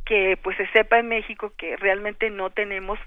que 0.04 0.38
pues 0.42 0.56
se 0.56 0.66
sepa 0.68 0.98
en 0.98 1.08
México 1.08 1.52
que 1.56 1.76
realmente 1.76 2.30
no 2.30 2.50
tenemos 2.50 2.98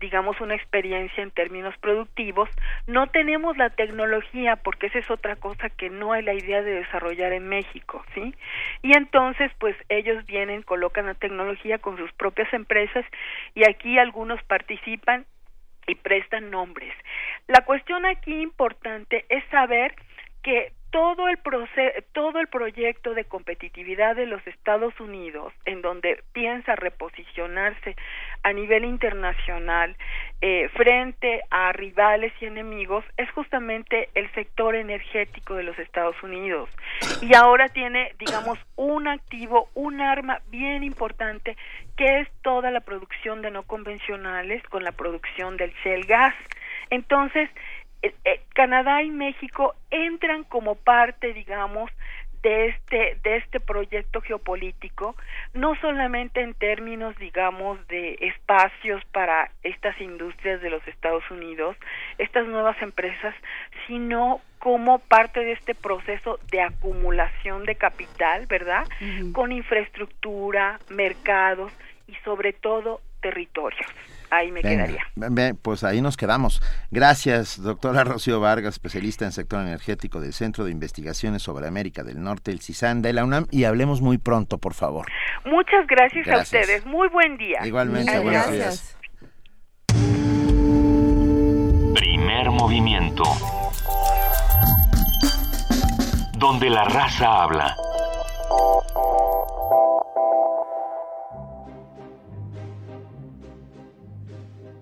digamos 0.00 0.40
una 0.40 0.54
experiencia 0.54 1.22
en 1.22 1.30
términos 1.30 1.76
productivos, 1.78 2.48
no 2.86 3.06
tenemos 3.08 3.56
la 3.56 3.70
tecnología 3.70 4.56
porque 4.56 4.86
esa 4.86 4.98
es 4.98 5.10
otra 5.10 5.36
cosa 5.36 5.68
que 5.70 5.90
no 5.90 6.12
hay 6.12 6.22
la 6.22 6.34
idea 6.34 6.62
de 6.62 6.72
desarrollar 6.72 7.32
en 7.32 7.48
México, 7.48 8.04
¿sí? 8.14 8.34
Y 8.82 8.96
entonces 8.96 9.50
pues 9.58 9.76
ellos 9.90 10.24
vienen, 10.24 10.62
colocan 10.62 11.06
la 11.06 11.14
tecnología 11.14 11.78
con 11.78 11.98
sus 11.98 12.10
propias 12.12 12.50
empresas 12.54 13.04
y 13.54 13.68
aquí 13.68 13.98
algunos 13.98 14.42
participan 14.44 15.26
y 15.86 15.96
prestan 15.96 16.50
nombres. 16.50 16.94
La 17.48 17.64
cuestión 17.64 18.06
aquí 18.06 18.40
importante 18.40 19.26
es 19.28 19.44
saber 19.50 19.94
que 20.42 20.72
todo 20.90 21.28
el 21.28 21.38
todo 22.12 22.40
el 22.40 22.48
proyecto 22.48 23.14
de 23.14 23.24
competitividad 23.24 24.16
de 24.16 24.26
los 24.26 24.44
Estados 24.46 24.98
Unidos 25.00 25.52
en 25.64 25.82
donde 25.82 26.22
piensa 26.32 26.74
reposicionarse 26.74 27.96
a 28.42 28.52
nivel 28.52 28.84
internacional 28.84 29.96
eh, 30.40 30.68
frente 30.74 31.42
a 31.50 31.72
rivales 31.72 32.32
y 32.40 32.46
enemigos 32.46 33.04
es 33.16 33.30
justamente 33.32 34.08
el 34.14 34.30
sector 34.32 34.74
energético 34.74 35.54
de 35.54 35.62
los 35.62 35.78
Estados 35.78 36.20
Unidos. 36.22 36.68
Y 37.22 37.34
ahora 37.34 37.68
tiene 37.68 38.14
digamos 38.18 38.58
un 38.76 39.06
activo 39.06 39.68
un 39.74 40.00
arma 40.00 40.40
bien 40.48 40.82
importante 40.82 41.56
que 41.96 42.20
es 42.20 42.28
toda 42.42 42.70
la 42.70 42.80
producción 42.80 43.42
de 43.42 43.50
no 43.50 43.62
convencionales 43.62 44.62
con 44.64 44.82
la 44.82 44.92
producción 44.92 45.56
del 45.56 45.72
shale 45.84 46.06
gas. 46.06 46.34
Entonces 46.90 47.48
Canadá 48.54 49.02
y 49.02 49.10
México 49.10 49.74
entran 49.90 50.44
como 50.44 50.74
parte, 50.74 51.32
digamos, 51.32 51.90
de 52.42 52.68
este 52.68 53.18
de 53.22 53.36
este 53.36 53.60
proyecto 53.60 54.20
geopolítico 54.20 55.14
no 55.52 55.74
solamente 55.76 56.40
en 56.40 56.54
términos 56.54 57.16
digamos 57.18 57.86
de 57.88 58.16
espacios 58.20 59.04
para 59.06 59.50
estas 59.62 60.00
industrias 60.00 60.62
de 60.62 60.70
los 60.70 60.86
Estados 60.88 61.28
Unidos 61.30 61.76
estas 62.18 62.46
nuevas 62.46 62.80
empresas 62.80 63.34
sino 63.86 64.40
como 64.58 65.00
parte 65.00 65.40
de 65.40 65.52
este 65.52 65.74
proceso 65.74 66.38
de 66.50 66.62
acumulación 66.62 67.64
de 67.64 67.74
capital 67.74 68.46
verdad 68.46 68.84
con 69.32 69.52
infraestructura 69.52 70.80
mercados 70.88 71.72
y 72.06 72.14
sobre 72.24 72.52
todo 72.54 73.00
territorios 73.20 73.86
ahí 74.30 74.52
me 74.52 74.62
quedaría. 74.62 75.06
pues 75.62 75.84
ahí 75.84 76.00
nos 76.00 76.16
quedamos. 76.16 76.62
Gracias, 76.90 77.62
doctora 77.62 78.04
Rocío 78.04 78.40
Vargas, 78.40 78.74
especialista 78.74 79.24
en 79.24 79.32
sector 79.32 79.60
energético 79.60 80.20
del 80.20 80.32
Centro 80.32 80.64
de 80.64 80.70
Investigaciones 80.70 81.42
sobre 81.42 81.66
América 81.66 82.02
del 82.02 82.22
Norte, 82.22 82.50
el 82.50 82.60
CISAN 82.60 83.02
de 83.02 83.12
la 83.12 83.24
UNAM, 83.24 83.46
y 83.50 83.64
hablemos 83.64 84.00
muy 84.00 84.18
pronto, 84.18 84.58
por 84.58 84.74
favor. 84.74 85.06
Muchas 85.44 85.86
gracias, 85.86 86.28
a 86.28 86.38
ustedes. 86.38 86.84
Muy 86.86 87.08
buen 87.08 87.36
día. 87.36 87.60
Igualmente, 87.64 88.18
buenos 88.20 88.52
días. 88.52 88.96
Primer 91.94 92.50
movimiento. 92.50 93.24
Donde 96.38 96.70
la 96.70 96.84
raza 96.84 97.42
habla. 97.42 97.76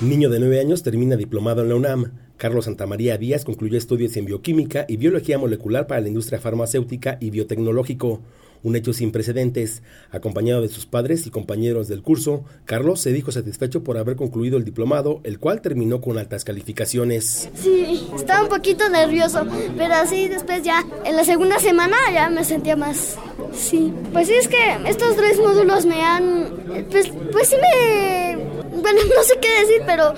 Niño 0.00 0.30
de 0.30 0.40
9 0.40 0.60
años 0.60 0.82
termina 0.82 1.16
diplomado 1.16 1.60
en 1.60 1.68
la 1.68 1.74
UNAM. 1.74 2.12
Carlos 2.38 2.64
Santamaría 2.64 3.18
Díaz 3.18 3.44
concluyó 3.44 3.76
estudios 3.76 4.16
en 4.16 4.24
bioquímica 4.24 4.86
y 4.88 4.96
biología 4.96 5.36
molecular 5.36 5.86
para 5.86 6.00
la 6.00 6.08
industria 6.08 6.40
farmacéutica 6.40 7.18
y 7.20 7.28
biotecnológico 7.28 8.22
un 8.64 8.74
hecho 8.74 8.92
sin 8.92 9.12
precedentes. 9.12 9.82
Acompañado 10.10 10.62
de 10.62 10.68
sus 10.68 10.86
padres 10.86 11.26
y 11.26 11.30
compañeros 11.30 11.86
del 11.86 12.02
curso, 12.02 12.44
Carlos 12.64 13.00
se 13.00 13.12
dijo 13.12 13.30
satisfecho 13.30 13.84
por 13.84 13.96
haber 13.96 14.16
concluido 14.16 14.56
el 14.58 14.64
diplomado, 14.64 15.20
el 15.22 15.38
cual 15.38 15.60
terminó 15.60 16.00
con 16.00 16.18
altas 16.18 16.44
calificaciones. 16.44 17.48
Sí, 17.54 18.08
estaba 18.16 18.42
un 18.42 18.48
poquito 18.48 18.88
nervioso, 18.88 19.46
pero 19.76 19.94
así 19.94 20.28
después 20.28 20.64
ya, 20.64 20.84
en 21.04 21.14
la 21.14 21.24
segunda 21.24 21.60
semana 21.60 21.96
ya 22.12 22.28
me 22.28 22.42
sentía 22.44 22.74
más... 22.74 23.16
Sí, 23.54 23.92
pues 24.12 24.26
sí 24.26 24.34
es 24.34 24.48
que 24.48 24.76
estos 24.88 25.14
tres 25.16 25.38
módulos 25.38 25.86
me 25.86 26.02
han... 26.02 26.48
Pues, 26.90 27.12
pues 27.30 27.48
sí 27.48 27.56
me... 27.56 28.36
Bueno, 28.80 29.00
no 29.16 29.22
sé 29.22 29.38
qué 29.40 29.60
decir, 29.60 29.82
pero 29.86 30.14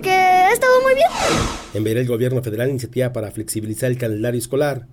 que 0.00 0.10
ha 0.10 0.52
estado 0.52 0.80
muy 0.82 0.94
bien. 0.94 1.08
En 1.74 1.84
ver 1.84 1.98
el 1.98 2.06
gobierno 2.06 2.42
federal 2.42 2.70
iniciativa 2.70 3.12
para 3.12 3.30
flexibilizar 3.30 3.90
el 3.90 3.98
calendario 3.98 4.38
escolar. 4.38 4.86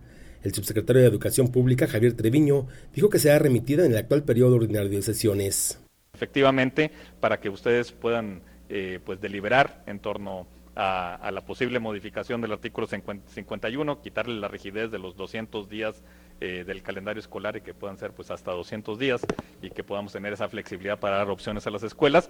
El 0.48 0.54
subsecretario 0.54 1.02
de 1.02 1.10
Educación 1.10 1.50
Pública, 1.50 1.88
Javier 1.88 2.14
Treviño, 2.14 2.68
dijo 2.96 3.10
que 3.10 3.20
se 3.20 3.32
ha 3.32 3.38
remitido 3.38 3.84
en 3.84 3.92
el 3.92 3.98
actual 3.98 4.24
periodo 4.24 4.56
ordinario 4.56 4.90
de 4.90 5.02
sesiones. 5.02 5.78
Efectivamente, 6.14 6.90
para 7.20 7.42
que 7.42 7.50
ustedes 7.50 7.92
puedan 7.92 8.42
eh, 8.70 9.02
pues 9.04 9.20
deliberar 9.20 9.84
en 9.88 10.00
torno 10.00 10.48
a, 10.74 11.30
la 11.34 11.42
posible 11.42 11.80
modificación 11.80 12.40
del 12.40 12.54
artículo 12.54 12.88
51, 12.88 14.02
quitarle 14.02 14.40
la 14.40 14.48
rigidez 14.48 14.90
de 14.90 15.00
los 15.00 15.18
200 15.18 15.68
días 15.68 16.02
eh, 16.40 16.64
del 16.66 16.82
calendario 16.82 17.20
escolar 17.20 17.58
y 17.58 17.62
que 17.62 17.74
puedan 17.74 17.98
ser 17.98 18.12
pues 18.12 18.32
hasta 18.32 18.52
200 18.52 18.98
días 18.98 19.20
y 19.62 19.70
que 19.72 19.84
podamos 19.84 20.14
tener 20.14 20.32
esa 20.32 20.48
flexibilidad 20.48 20.98
para 20.98 21.18
dar 21.18 21.30
opciones 21.30 21.68
a 21.68 21.72
las 21.72 21.84
escuelas. 21.84 22.30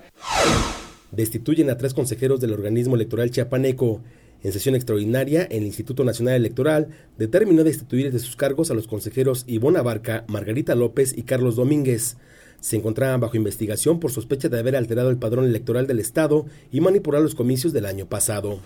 Destituyen 1.11 1.69
a 1.69 1.77
tres 1.77 1.93
consejeros 1.93 2.41
del 2.41 2.53
organismo 2.53 2.95
electoral 2.95 3.29
chiapaneco. 3.29 4.01
En 4.43 4.51
sesión 4.51 4.75
extraordinaria, 4.75 5.43
el 5.43 5.63
Instituto 5.63 6.03
Nacional 6.03 6.35
Electoral 6.35 6.89
determinó 7.17 7.63
destituir 7.63 8.11
de 8.11 8.19
sus 8.19 8.35
cargos 8.35 8.69
a 8.69 8.73
los 8.73 8.87
consejeros 8.87 9.43
Ivona 9.47 9.81
Barca, 9.81 10.25
Margarita 10.27 10.75
López 10.75 11.17
y 11.17 11.23
Carlos 11.23 11.55
Domínguez. 11.55 12.17
Se 12.59 12.75
encontraban 12.75 13.19
bajo 13.19 13.37
investigación 13.37 13.99
por 13.99 14.11
sospecha 14.11 14.49
de 14.49 14.59
haber 14.59 14.75
alterado 14.75 15.09
el 15.09 15.17
padrón 15.17 15.45
electoral 15.45 15.87
del 15.87 15.99
Estado 15.99 16.45
y 16.71 16.81
manipular 16.81 17.21
los 17.21 17.35
comicios 17.35 17.73
del 17.73 17.85
año 17.85 18.07
pasado. 18.07 18.59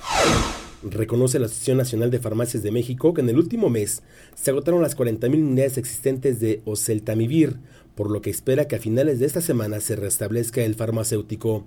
Reconoce 0.83 1.39
la 1.39 1.45
Asociación 1.45 1.77
Nacional 1.77 2.09
de 2.09 2.19
Farmacias 2.19 2.63
de 2.63 2.71
México 2.71 3.13
que 3.13 3.21
en 3.21 3.29
el 3.29 3.37
último 3.37 3.69
mes 3.69 4.01
se 4.35 4.49
agotaron 4.49 4.81
las 4.81 4.97
40.000 4.97 5.35
unidades 5.35 5.77
existentes 5.77 6.39
de 6.39 6.61
Oseltamivir, 6.65 7.57
por 7.95 8.09
lo 8.09 8.21
que 8.21 8.31
espera 8.31 8.67
que 8.67 8.77
a 8.77 8.79
finales 8.79 9.19
de 9.19 9.27
esta 9.27 9.41
semana 9.41 9.79
se 9.79 9.95
restablezca 9.95 10.61
el 10.63 10.75
farmacéutico. 10.75 11.65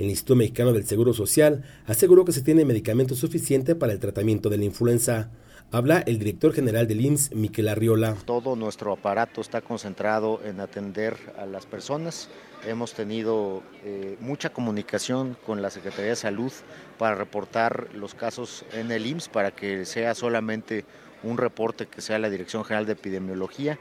El 0.00 0.08
Instituto 0.08 0.36
Mexicano 0.36 0.72
del 0.72 0.86
Seguro 0.86 1.12
Social 1.12 1.62
aseguró 1.84 2.24
que 2.24 2.32
se 2.32 2.40
tiene 2.40 2.64
medicamento 2.64 3.14
suficiente 3.14 3.74
para 3.74 3.92
el 3.92 3.98
tratamiento 3.98 4.48
de 4.48 4.56
la 4.56 4.64
influenza. 4.64 5.28
Habla 5.72 5.98
el 5.98 6.18
director 6.18 6.54
general 6.54 6.88
del 6.88 7.04
IMSS, 7.04 7.34
Miquel 7.34 7.68
Arriola. 7.68 8.16
Todo 8.24 8.56
nuestro 8.56 8.94
aparato 8.94 9.42
está 9.42 9.60
concentrado 9.60 10.40
en 10.42 10.60
atender 10.60 11.18
a 11.36 11.44
las 11.44 11.66
personas. 11.66 12.30
Hemos 12.66 12.94
tenido 12.94 13.62
eh, 13.84 14.16
mucha 14.20 14.48
comunicación 14.48 15.36
con 15.44 15.60
la 15.60 15.68
Secretaría 15.68 16.12
de 16.12 16.16
Salud 16.16 16.50
para 16.96 17.14
reportar 17.14 17.88
los 17.92 18.14
casos 18.14 18.64
en 18.72 18.90
el 18.92 19.04
IMSS 19.04 19.28
para 19.28 19.50
que 19.50 19.84
sea 19.84 20.14
solamente 20.14 20.86
un 21.22 21.36
reporte 21.36 21.88
que 21.88 22.00
sea 22.00 22.18
la 22.18 22.30
Dirección 22.30 22.64
General 22.64 22.86
de 22.86 22.92
Epidemiología. 22.92 23.78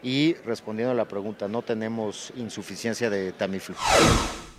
Y 0.00 0.34
respondiendo 0.44 0.92
a 0.92 0.94
la 0.94 1.08
pregunta, 1.08 1.48
no 1.48 1.62
tenemos 1.62 2.32
insuficiencia 2.36 3.10
de 3.10 3.32
Tamiflu. 3.32 3.74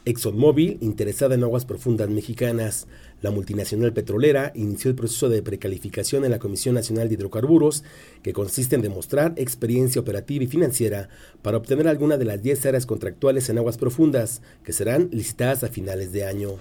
ExxonMobil, 0.07 0.77
interesada 0.79 1.35
en 1.35 1.43
aguas 1.43 1.65
profundas 1.65 2.09
mexicanas, 2.09 2.87
la 3.21 3.29
multinacional 3.29 3.91
petrolera 3.91 4.53
inició 4.55 4.89
el 4.89 4.95
proceso 4.95 5.27
de 5.27 5.41
precalificación 5.41 6.23
en 6.23 6.31
la 6.31 6.39
Comisión 6.39 6.75
Nacional 6.75 7.09
de 7.09 7.15
Hidrocarburos, 7.15 7.83
que 8.23 8.31
consiste 8.31 8.75
en 8.75 8.81
demostrar 8.81 9.33
experiencia 9.35 9.99
operativa 9.99 10.45
y 10.45 10.47
financiera 10.47 11.09
para 11.41 11.57
obtener 11.57 11.89
alguna 11.89 12.17
de 12.17 12.23
las 12.23 12.41
10 12.41 12.67
áreas 12.67 12.85
contractuales 12.85 13.49
en 13.49 13.57
aguas 13.57 13.77
profundas, 13.77 14.41
que 14.63 14.71
serán 14.71 15.09
licitadas 15.11 15.65
a 15.65 15.67
finales 15.67 16.13
de 16.13 16.25
año. 16.25 16.51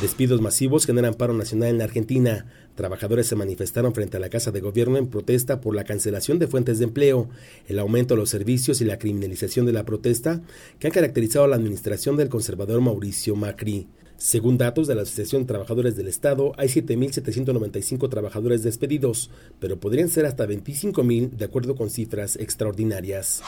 Despidos 0.00 0.40
masivos 0.40 0.86
generan 0.86 1.12
paro 1.12 1.34
nacional 1.34 1.68
en 1.68 1.78
la 1.78 1.84
Argentina. 1.84 2.46
Trabajadores 2.78 3.26
se 3.26 3.34
manifestaron 3.34 3.92
frente 3.92 4.18
a 4.18 4.20
la 4.20 4.28
Casa 4.28 4.52
de 4.52 4.60
Gobierno 4.60 4.98
en 4.98 5.08
protesta 5.08 5.60
por 5.60 5.74
la 5.74 5.82
cancelación 5.82 6.38
de 6.38 6.46
fuentes 6.46 6.78
de 6.78 6.84
empleo, 6.84 7.28
el 7.66 7.80
aumento 7.80 8.14
de 8.14 8.20
los 8.20 8.30
servicios 8.30 8.80
y 8.80 8.84
la 8.84 9.00
criminalización 9.00 9.66
de 9.66 9.72
la 9.72 9.84
protesta 9.84 10.42
que 10.78 10.86
han 10.86 10.92
caracterizado 10.92 11.48
la 11.48 11.56
administración 11.56 12.16
del 12.16 12.28
conservador 12.28 12.80
Mauricio 12.80 13.34
Macri. 13.34 13.88
Según 14.16 14.58
datos 14.58 14.86
de 14.86 14.94
la 14.94 15.02
Asociación 15.02 15.42
de 15.42 15.48
Trabajadores 15.48 15.96
del 15.96 16.06
Estado, 16.06 16.52
hay 16.56 16.68
7.795 16.68 18.08
trabajadores 18.08 18.62
despedidos, 18.62 19.28
pero 19.58 19.80
podrían 19.80 20.08
ser 20.08 20.24
hasta 20.24 20.46
25.000 20.46 21.30
de 21.30 21.44
acuerdo 21.44 21.74
con 21.74 21.90
cifras 21.90 22.36
extraordinarias. 22.36 23.42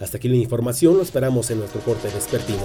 Hasta 0.00 0.16
aquí 0.16 0.26
la 0.26 0.36
información, 0.36 0.96
lo 0.96 1.02
esperamos 1.02 1.50
en 1.50 1.58
nuestro 1.58 1.82
corte 1.82 2.08
vespertino. 2.14 2.64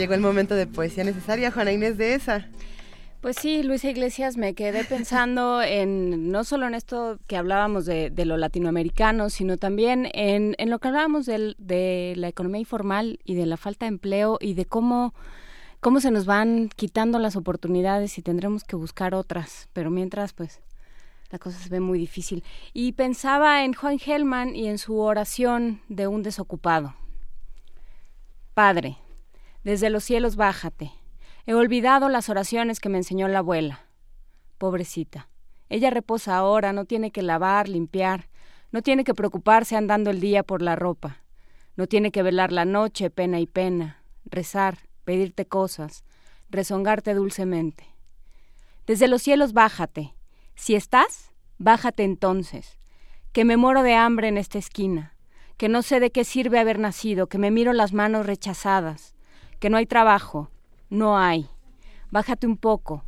Llegó 0.00 0.14
el 0.14 0.22
momento 0.22 0.54
de 0.54 0.66
poesía 0.66 1.04
necesaria, 1.04 1.50
Juana 1.50 1.72
Inés 1.72 1.98
de 1.98 2.14
esa. 2.14 2.48
Pues 3.20 3.36
sí, 3.36 3.62
Luisa 3.62 3.90
Iglesias, 3.90 4.38
me 4.38 4.54
quedé 4.54 4.82
pensando 4.82 5.60
en 5.62 6.32
no 6.32 6.42
solo 6.42 6.66
en 6.66 6.72
esto 6.72 7.18
que 7.26 7.36
hablábamos 7.36 7.84
de, 7.84 8.10
lo 8.24 8.38
latinoamericano, 8.38 9.28
sino 9.28 9.58
también 9.58 10.08
en, 10.14 10.56
lo 10.70 10.78
que 10.78 10.88
hablábamos 10.88 11.26
de, 11.26 12.14
la 12.16 12.28
economía 12.28 12.60
informal 12.60 13.18
y 13.26 13.34
de 13.34 13.44
la 13.44 13.58
falta 13.58 13.84
de 13.84 13.88
empleo 13.90 14.38
y 14.40 14.54
de 14.54 14.64
cómo, 14.64 15.12
cómo 15.80 16.00
se 16.00 16.10
nos 16.10 16.24
van 16.24 16.70
quitando 16.74 17.18
las 17.18 17.36
oportunidades 17.36 18.16
y 18.16 18.22
tendremos 18.22 18.64
que 18.64 18.76
buscar 18.76 19.14
otras. 19.14 19.68
Pero 19.74 19.90
mientras, 19.90 20.32
pues, 20.32 20.62
la 21.30 21.38
cosa 21.38 21.58
se 21.58 21.68
ve 21.68 21.80
muy 21.80 21.98
difícil. 21.98 22.42
Y 22.72 22.92
pensaba 22.92 23.66
en 23.66 23.74
Juan 23.74 23.98
Gelman 23.98 24.56
y 24.56 24.66
en 24.68 24.78
su 24.78 24.98
oración 24.98 25.82
de 25.90 26.06
un 26.06 26.22
desocupado. 26.22 26.94
Padre, 28.54 28.96
desde 29.64 29.90
los 29.90 30.04
cielos 30.04 30.36
bájate. 30.36 30.90
He 31.46 31.54
olvidado 31.54 32.08
las 32.08 32.28
oraciones 32.28 32.80
que 32.80 32.88
me 32.88 32.98
enseñó 32.98 33.28
la 33.28 33.40
abuela. 33.40 33.86
Pobrecita. 34.58 35.28
Ella 35.68 35.90
reposa 35.90 36.36
ahora, 36.36 36.72
no 36.72 36.84
tiene 36.84 37.10
que 37.10 37.22
lavar, 37.22 37.68
limpiar, 37.68 38.28
no 38.72 38.82
tiene 38.82 39.04
que 39.04 39.14
preocuparse 39.14 39.76
andando 39.76 40.10
el 40.10 40.20
día 40.20 40.42
por 40.42 40.62
la 40.62 40.76
ropa, 40.76 41.22
no 41.76 41.86
tiene 41.86 42.10
que 42.10 42.22
velar 42.22 42.52
la 42.52 42.64
noche, 42.64 43.10
pena 43.10 43.40
y 43.40 43.46
pena, 43.46 44.02
rezar, 44.24 44.78
pedirte 45.04 45.46
cosas, 45.46 46.04
rezongarte 46.50 47.14
dulcemente. 47.14 47.84
Desde 48.86 49.08
los 49.08 49.22
cielos 49.22 49.52
bájate. 49.52 50.14
Si 50.54 50.74
estás, 50.74 51.30
bájate 51.58 52.04
entonces, 52.04 52.78
que 53.32 53.44
me 53.44 53.56
muero 53.56 53.82
de 53.82 53.94
hambre 53.94 54.28
en 54.28 54.36
esta 54.36 54.58
esquina, 54.58 55.16
que 55.56 55.68
no 55.68 55.82
sé 55.82 56.00
de 56.00 56.10
qué 56.10 56.24
sirve 56.24 56.58
haber 56.58 56.78
nacido, 56.78 57.28
que 57.28 57.38
me 57.38 57.50
miro 57.50 57.72
las 57.72 57.92
manos 57.92 58.26
rechazadas, 58.26 59.14
que 59.60 59.70
no 59.70 59.76
hay 59.76 59.86
trabajo. 59.86 60.50
No 60.88 61.16
hay. 61.16 61.48
Bájate 62.10 62.48
un 62.48 62.56
poco. 62.56 63.04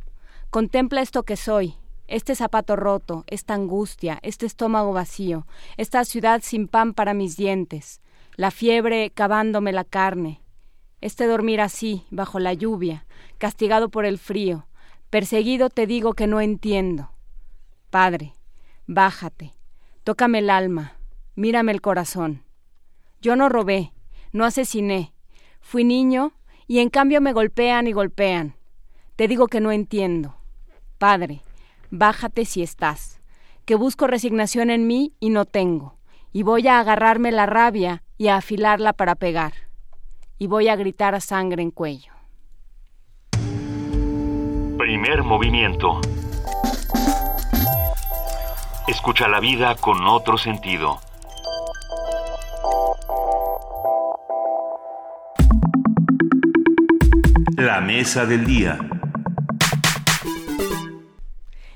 Contempla 0.49 1.01
esto 1.01 1.23
que 1.23 1.35
soy, 1.35 1.75
este 2.07 2.35
zapato 2.35 2.77
roto, 2.77 3.25
esta 3.27 3.55
angustia, 3.55 4.19
este 4.21 4.45
estómago 4.45 4.93
vacío, 4.93 5.45
esta 5.75 6.05
ciudad 6.05 6.41
sin 6.41 6.67
pan 6.67 6.93
para 6.93 7.13
mis 7.13 7.35
dientes, 7.35 8.01
la 8.35 8.51
fiebre 8.51 9.09
cavándome 9.09 9.71
la 9.73 9.83
carne, 9.83 10.41
este 11.01 11.25
dormir 11.25 11.59
así, 11.59 12.05
bajo 12.11 12.39
la 12.39 12.53
lluvia, 12.53 13.05
castigado 13.39 13.89
por 13.89 14.05
el 14.05 14.19
frío, 14.19 14.67
perseguido 15.09 15.69
te 15.69 15.87
digo 15.87 16.13
que 16.13 16.27
no 16.27 16.39
entiendo. 16.39 17.11
Padre, 17.89 18.33
Bájate, 18.85 19.53
tócame 20.03 20.39
el 20.39 20.49
alma, 20.49 20.97
mírame 21.35 21.71
el 21.71 21.79
corazón. 21.79 22.43
Yo 23.21 23.37
no 23.37 23.47
robé, 23.47 23.93
no 24.33 24.43
asesiné, 24.43 25.13
fui 25.61 25.85
niño 25.85 26.33
y 26.67 26.79
en 26.79 26.89
cambio 26.89 27.21
me 27.21 27.33
golpean 27.33 27.87
y 27.87 27.91
golpean. 27.91 28.55
Te 29.15 29.27
digo 29.27 29.47
que 29.47 29.61
no 29.61 29.71
entiendo. 29.71 30.35
Padre, 30.97 31.41
bájate 31.91 32.45
si 32.45 32.63
estás, 32.63 33.21
que 33.65 33.75
busco 33.75 34.07
resignación 34.07 34.69
en 34.69 34.87
mí 34.87 35.13
y 35.19 35.29
no 35.29 35.45
tengo, 35.45 35.95
y 36.31 36.43
voy 36.43 36.67
a 36.67 36.79
agarrarme 36.79 37.31
la 37.31 37.45
rabia 37.45 38.03
y 38.17 38.27
a 38.27 38.37
afilarla 38.37 38.93
para 38.93 39.15
pegar, 39.15 39.53
y 40.37 40.47
voy 40.47 40.67
a 40.67 40.75
gritar 40.75 41.15
a 41.15 41.21
sangre 41.21 41.61
en 41.61 41.71
cuello. 41.71 42.13
Primer 44.77 45.23
movimiento. 45.23 46.01
Escucha 48.87 49.27
la 49.27 49.39
vida 49.39 49.75
con 49.75 50.05
otro 50.07 50.37
sentido. 50.37 50.99
La 57.57 57.81
mesa 57.81 58.25
del 58.25 58.45
día. 58.45 58.79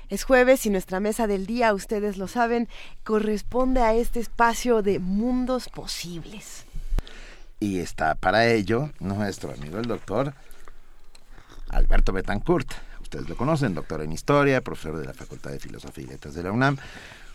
Es 0.08 0.24
jueves 0.24 0.66
y 0.66 0.70
nuestra 0.70 1.00
mesa 1.00 1.26
del 1.26 1.46
día, 1.46 1.72
ustedes 1.74 2.16
lo 2.16 2.26
saben, 2.26 2.68
corresponde 3.04 3.82
a 3.82 3.94
este 3.94 4.20
espacio 4.20 4.82
de 4.82 4.98
mundos 4.98 5.68
posibles. 5.68 6.64
Y 7.60 7.78
está 7.78 8.14
para 8.14 8.46
ello 8.46 8.90
nuestro 8.98 9.52
amigo 9.52 9.78
el 9.78 9.86
doctor 9.86 10.34
Alberto 11.68 12.12
Betancourt. 12.12 12.72
Ustedes 13.00 13.28
lo 13.28 13.36
conocen, 13.36 13.74
doctor 13.74 14.02
en 14.02 14.12
Historia, 14.12 14.60
profesor 14.62 14.98
de 14.98 15.06
la 15.06 15.14
Facultad 15.14 15.50
de 15.50 15.60
Filosofía 15.60 16.04
y 16.04 16.08
Letras 16.08 16.34
de 16.34 16.42
la 16.42 16.52
UNAM, 16.52 16.76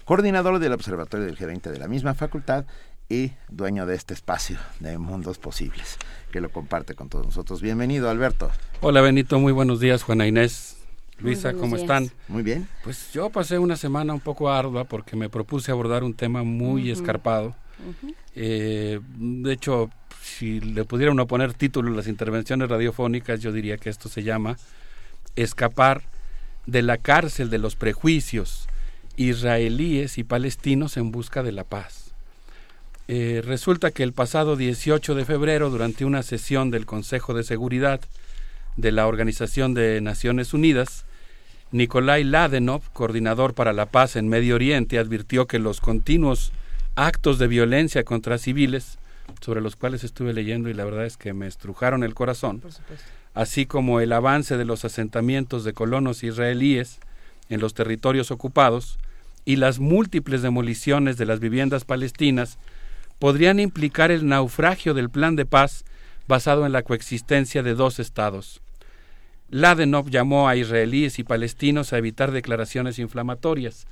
coordinador 0.06 0.60
del 0.60 0.74
Observatorio 0.74 1.26
del 1.26 1.38
G20 1.38 1.72
de 1.72 1.80
la 1.80 1.88
misma 1.88 2.14
facultad 2.14 2.66
y 3.10 3.34
dueño 3.50 3.86
de 3.86 3.96
este 3.96 4.14
espacio 4.14 4.58
de 4.80 4.98
mundos 4.98 5.38
posibles, 5.38 5.98
que 6.34 6.42
lo 6.42 6.50
comparte 6.50 6.96
con 6.96 7.10
todos 7.10 7.28
nosotros. 7.28 7.62
Bienvenido, 7.62 8.10
Alberto. 8.10 8.50
Hola, 8.82 9.02
Benito. 9.02 9.40
Muy 9.40 9.54
buenos 9.54 9.80
días, 9.80 10.02
Juana 10.02 10.26
Inés. 10.26 10.78
Luisa, 11.20 11.54
¿cómo 11.54 11.76
días. 11.76 11.82
están? 11.82 12.10
Muy 12.28 12.42
bien. 12.42 12.68
Pues 12.84 13.14
yo 13.14 13.30
pasé 13.30 13.60
una 13.60 13.78
semana 13.78 14.16
un 14.16 14.20
poco 14.20 14.50
ardua 14.50 14.86
porque 14.86 15.16
me 15.16 15.30
propuse 15.30 15.72
abordar 15.72 16.04
un 16.04 16.16
tema 16.16 16.42
muy 16.42 16.90
escarpado. 16.90 17.56
Eh, 18.36 19.00
de 19.16 19.54
hecho, 19.54 19.92
si 20.24 20.60
le 20.60 20.86
pudiera 20.86 21.12
uno 21.12 21.28
poner 21.28 21.54
título 21.54 21.94
a 21.94 21.96
las 21.96 22.08
intervenciones 22.08 22.68
radiofónicas, 22.68 23.40
yo 23.40 23.52
diría 23.52 23.78
que 23.78 23.92
esto 23.92 24.10
se 24.10 24.24
llama 24.24 24.58
Escapar 25.36 26.02
de 26.66 26.82
la 26.82 26.98
cárcel 26.98 27.52
de 27.52 27.60
los 27.60 27.76
prejuicios 27.76 28.68
israelíes 29.18 30.18
y 30.18 30.24
palestinos 30.24 30.98
en 30.98 31.12
busca 31.12 31.44
de 31.44 31.52
la 31.52 31.64
paz. 31.64 32.03
Eh, 33.08 33.42
resulta 33.44 33.92
que 33.92 34.04
el 34.04 34.14
pasado 34.14 34.56
18 34.56 35.16
de 35.16 35.26
febrero, 35.26 35.70
durante 35.70 36.06
una 36.06 36.24
sesión 36.24 36.72
del 36.72 36.86
Consejo 36.86 37.34
de 37.34 37.44
Seguridad 37.44 38.00
de 38.78 38.92
la 38.92 39.08
Organización 39.08 39.74
de 39.74 40.00
Naciones 40.02 40.54
Unidas, 40.54 41.06
Nikolai 41.72 42.24
Ladenov, 42.24 42.82
coordinador 42.94 43.56
para 43.56 43.74
la 43.74 43.88
paz 43.88 44.16
en 44.16 44.30
Medio 44.30 44.56
Oriente, 44.56 45.00
advirtió 45.00 45.48
que 45.48 45.60
los 45.60 45.82
continuos 45.82 46.54
actos 46.96 47.40
de 47.40 47.48
violencia 47.48 48.04
contra 48.04 48.38
civiles, 48.38 49.00
sobre 49.42 49.62
los 49.62 49.76
cuales 49.76 50.04
estuve 50.04 50.34
leyendo 50.34 50.70
y 50.70 50.74
la 50.74 50.86
verdad 50.86 51.06
es 51.06 51.18
que 51.18 51.34
me 51.34 51.48
estrujaron 51.48 52.04
el 52.04 52.14
corazón, 52.14 52.62
así 53.34 53.66
como 53.66 54.00
el 54.00 54.14
avance 54.14 54.58
de 54.58 54.66
los 54.66 54.86
asentamientos 54.86 55.64
de 55.64 55.74
colonos 55.74 56.24
israelíes 56.24 57.00
en 57.50 57.60
los 57.60 57.74
territorios 57.74 58.32
ocupados 58.32 59.00
y 59.44 59.58
las 59.58 59.80
múltiples 59.80 60.42
demoliciones 60.42 61.18
de 61.18 61.26
las 61.26 61.40
viviendas 61.40 61.84
palestinas, 61.84 62.58
podrían 63.24 63.62
implicar 63.62 64.12
el 64.12 64.28
naufragio 64.28 64.94
del 64.94 65.10
plan 65.10 65.38
de 65.38 65.46
paz 65.46 65.86
basado 66.28 66.66
en 66.66 66.74
la 66.74 66.82
coexistencia 66.84 67.64
de 67.64 67.74
dos 67.74 68.00
estados. 68.00 68.62
Ladenov 69.50 70.10
llamó 70.10 70.50
a 70.50 70.58
israelíes 70.58 71.20
y 71.20 71.24
palestinos 71.24 71.94
a 71.94 71.98
evitar 72.00 72.32
declaraciones 72.32 73.00
inflamatorias. 73.00 73.88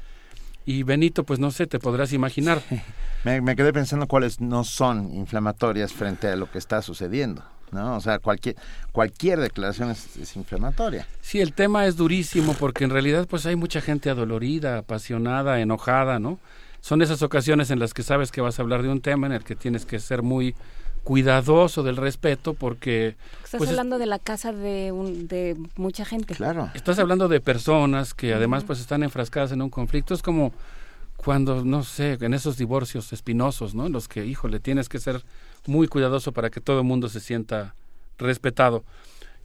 Y 0.65 0.83
Benito, 0.83 1.23
pues 1.23 1.39
no 1.39 1.51
sé, 1.51 1.65
te 1.65 1.79
podrás 1.79 2.11
imaginar. 2.11 2.61
Me, 3.23 3.39
me 3.39 3.55
quedé 3.55 3.71
pensando 3.71 4.05
cuáles 4.05 4.41
no 4.41 4.65
son 4.65 5.13
inflamatorias 5.13 5.93
frente 5.93 6.27
a 6.27 6.35
lo 6.35 6.51
que 6.51 6.57
está 6.57 6.81
sucediendo. 6.81 7.41
¿no? 7.71 7.95
O 7.95 8.01
sea, 8.01 8.19
cualquier, 8.19 8.57
cualquier 8.91 9.39
declaración 9.39 9.91
es, 9.91 10.17
es 10.17 10.35
inflamatoria. 10.35 11.07
Sí, 11.21 11.39
el 11.39 11.53
tema 11.53 11.85
es 11.85 11.95
durísimo 11.95 12.53
porque 12.55 12.83
en 12.83 12.89
realidad 12.89 13.27
pues 13.29 13.45
hay 13.45 13.55
mucha 13.55 13.79
gente 13.79 14.09
adolorida, 14.09 14.79
apasionada, 14.79 15.61
enojada, 15.61 16.19
¿no? 16.19 16.37
Son 16.81 17.01
esas 17.01 17.21
ocasiones 17.21 17.69
en 17.71 17.79
las 17.79 17.93
que 17.93 18.03
sabes 18.03 18.31
que 18.31 18.41
vas 18.41 18.59
a 18.59 18.61
hablar 18.63 18.81
de 18.83 18.89
un 18.89 19.01
tema 19.01 19.27
en 19.27 19.33
el 19.33 19.43
que 19.43 19.55
tienes 19.55 19.85
que 19.85 19.99
ser 19.99 20.23
muy 20.23 20.55
cuidadoso 21.03 21.81
del 21.83 21.97
respeto 21.97 22.53
porque 22.53 23.15
Estás 23.43 23.57
pues, 23.57 23.63
es- 23.63 23.69
hablando 23.69 23.97
de 23.97 24.05
la 24.05 24.19
casa 24.19 24.51
de, 24.53 24.91
un- 24.91 25.27
de 25.27 25.57
mucha 25.75 26.05
gente. 26.05 26.35
Estás 26.73 26.99
hablando 26.99 27.27
de 27.27 27.41
personas 27.41 28.13
que 28.13 28.33
además 28.33 28.63
pues 28.63 28.79
están 28.79 29.03
enfrascadas 29.03 29.51
en 29.51 29.61
un 29.61 29.69
conflicto. 29.69 30.13
Es 30.13 30.21
como 30.21 30.53
cuando, 31.17 31.63
no 31.65 31.83
sé, 31.83 32.17
en 32.19 32.33
esos 32.33 32.57
divorcios 32.57 33.13
espinosos, 33.13 33.75
¿no? 33.75 33.85
En 33.87 33.93
los 33.93 34.07
que, 34.07 34.25
híjole, 34.25 34.59
tienes 34.59 34.89
que 34.89 34.99
ser 34.99 35.23
muy 35.67 35.87
cuidadoso 35.87 36.31
para 36.31 36.49
que 36.49 36.61
todo 36.61 36.79
el 36.79 36.85
mundo 36.85 37.09
se 37.09 37.19
sienta 37.19 37.75
respetado. 38.17 38.83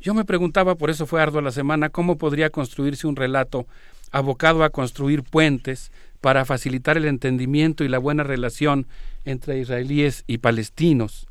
Yo 0.01 0.13
me 0.15 0.25
preguntaba, 0.25 0.75
por 0.75 0.91
eso 0.91 1.07
fue 1.07 1.21
ardua 1.23 1.43
la 1.43 1.53
semana, 1.53 1.89
cómo 1.89 2.17
podría 2.17 2.51
construirse 2.51 3.07
un 3.07 3.17
relato 3.17 3.67
abocado 4.13 4.63
a 4.63 4.71
construir 4.71 5.23
puentes 5.23 5.91
para 6.21 6.45
facilitar 6.45 6.97
el 6.97 7.07
entendimiento 7.07 7.85
y 7.85 7.89
la 7.89 7.99
buena 7.99 8.23
relación 8.23 8.87
entre 9.25 9.59
israelíes 9.59 10.25
y 10.27 10.39
palestinos. 10.39 11.27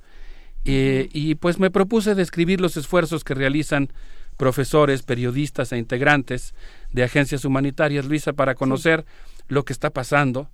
Eh, 0.66 1.10
y 1.14 1.36
pues 1.36 1.60
me 1.60 1.70
propuse 1.70 2.16
describir 2.16 2.60
los 2.60 2.76
esfuerzos 2.78 3.24
que 3.24 3.36
realizan 3.36 3.90
profesores, 4.38 5.04
periodistas 5.04 5.72
e 5.72 5.78
integrantes 5.78 6.54
de 6.92 7.04
agencias 7.04 7.46
humanitarias, 7.46 8.06
Luisa, 8.06 8.34
para 8.34 8.56
conocer 8.56 9.06
lo 9.48 9.64
que 9.64 9.74
está 9.74 9.92
pasando, 9.92 10.50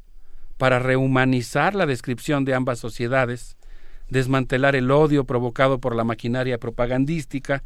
para 0.58 0.80
rehumanizar 0.80 1.76
la 1.76 1.86
descripción 1.86 2.46
de 2.46 2.54
ambas 2.54 2.80
sociedades, 2.80 3.58
desmantelar 4.10 4.76
el 4.76 4.92
odio 4.92 5.24
provocado 5.24 5.80
por 5.80 5.96
la 5.96 6.04
maquinaria 6.04 6.58
propagandística 6.58 7.64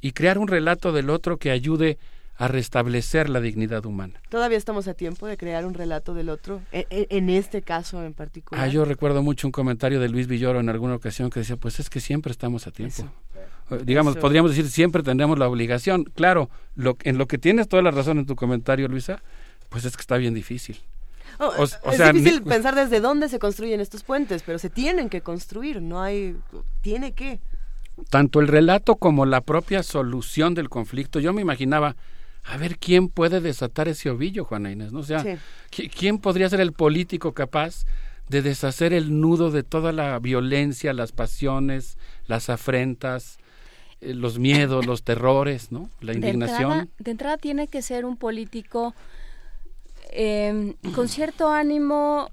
y 0.00 0.12
crear 0.12 0.38
un 0.38 0.48
relato 0.48 0.92
del 0.92 1.10
otro 1.10 1.38
que 1.38 1.50
ayude 1.50 1.90
a 1.90 1.98
restablecer 2.46 3.28
la 3.28 3.40
dignidad 3.40 3.84
humana. 3.84 4.20
Todavía 4.28 4.56
estamos 4.56 4.86
a 4.86 4.94
tiempo 4.94 5.26
de 5.26 5.36
crear 5.36 5.66
un 5.66 5.74
relato 5.74 6.14
del 6.14 6.28
otro, 6.28 6.60
e- 6.70 6.86
e- 6.90 7.08
en, 7.10 7.30
este 7.30 7.62
caso 7.62 8.04
en 8.04 8.14
particular. 8.14 8.62
Ah, 8.64 8.68
yo 8.68 8.84
recuerdo 8.84 9.24
mucho 9.24 9.48
un 9.48 9.52
comentario 9.52 9.98
de 9.98 10.08
Luis 10.08 10.28
Villoro 10.28 10.60
en 10.60 10.68
alguna 10.68 10.94
ocasión 10.94 11.30
que 11.30 11.40
decía, 11.40 11.56
pues 11.56 11.80
es 11.80 11.90
que 11.90 11.98
siempre 11.98 12.30
estamos 12.30 12.68
a 12.68 12.70
tiempo. 12.70 13.02
Eh, 13.70 13.80
Digamos, 13.84 14.12
Eso. 14.12 14.20
podríamos 14.20 14.52
decir, 14.52 14.70
siempre 14.70 15.02
tendremos 15.02 15.36
la 15.38 15.48
obligación. 15.48 16.04
Claro, 16.04 16.48
lo, 16.76 16.96
en 17.02 17.18
lo 17.18 17.26
que 17.26 17.38
tienes 17.38 17.66
toda 17.68 17.82
la 17.82 17.90
razón 17.90 18.18
en 18.18 18.26
tu 18.26 18.36
comentario, 18.36 18.86
Luisa, 18.86 19.20
pues 19.68 19.84
es 19.84 19.96
que 19.96 20.00
está 20.02 20.16
bien 20.16 20.32
difícil. 20.34 20.78
Oh, 21.40 21.46
O- 21.48 21.60
o 21.60 21.64
es 21.64 21.78
sea, 21.96 22.12
difícil 22.12 22.42
ni- 22.44 22.48
pensar 22.48 22.74
desde 22.74 23.00
dónde 23.00 23.28
se 23.28 23.38
construyen 23.38 23.80
estos 23.80 24.04
puentes, 24.04 24.42
pero 24.44 24.58
se 24.58 24.70
tienen 24.70 25.08
que 25.08 25.20
construir, 25.22 25.82
no 25.82 26.00
hay... 26.00 26.36
Tiene 26.82 27.12
que... 27.12 27.40
Tanto 28.10 28.40
el 28.40 28.46
relato 28.48 28.94
como 28.96 29.26
la 29.26 29.40
propia 29.40 29.82
solución 29.82 30.54
del 30.54 30.68
conflicto, 30.68 31.18
yo 31.20 31.32
me 31.32 31.42
imaginaba, 31.42 31.96
a 32.48 32.56
ver 32.56 32.78
quién 32.78 33.08
puede 33.08 33.40
desatar 33.40 33.88
ese 33.88 34.10
ovillo, 34.10 34.44
Juana 34.44 34.70
Inés, 34.72 34.92
¿no? 34.92 35.00
O 35.00 35.04
sea, 35.04 35.20
Sí. 35.20 35.30
¿qui- 35.70 35.90
¿quién 35.90 36.18
podría 36.18 36.48
ser 36.48 36.60
el 36.60 36.72
político 36.72 37.32
capaz 37.32 37.84
de 38.28 38.42
deshacer 38.42 38.92
el 38.92 39.20
nudo 39.20 39.50
de 39.50 39.62
toda 39.62 39.92
la 39.92 40.18
violencia, 40.18 40.92
las 40.92 41.12
pasiones, 41.12 41.96
las 42.26 42.50
afrentas, 42.50 43.38
eh, 44.00 44.14
los 44.14 44.38
miedos, 44.38 44.86
los 44.86 45.02
terrores, 45.02 45.72
¿no? 45.72 45.90
La 46.00 46.12
De 46.12 46.18
indignación. 46.18 46.60
entrada, 46.72 46.88
de 46.98 47.10
entrada 47.10 47.36
tiene 47.38 47.68
que 47.68 47.82
ser 47.82 48.04
un 48.04 48.16
político 48.16 48.94
eh, 50.10 50.74
con 50.94 51.08
cierto 51.08 51.48
ánimo 51.52 52.30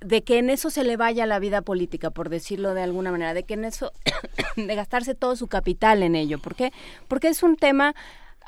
de 0.00 0.22
que 0.24 0.38
en 0.38 0.50
eso 0.50 0.70
se 0.70 0.84
le 0.84 0.96
vaya 0.96 1.26
la 1.26 1.38
vida 1.38 1.62
política, 1.62 2.10
por 2.10 2.28
decirlo 2.28 2.74
de 2.74 2.82
alguna 2.82 3.10
manera, 3.10 3.34
de 3.34 3.44
que 3.44 3.54
en 3.54 3.64
eso, 3.64 3.92
de 4.56 4.74
gastarse 4.74 5.14
todo 5.14 5.36
su 5.36 5.46
capital 5.46 6.02
en 6.02 6.14
ello. 6.14 6.38
¿Por 6.38 6.54
qué? 6.54 6.72
Porque 7.08 7.28
es 7.28 7.42
un 7.42 7.56
tema 7.56 7.94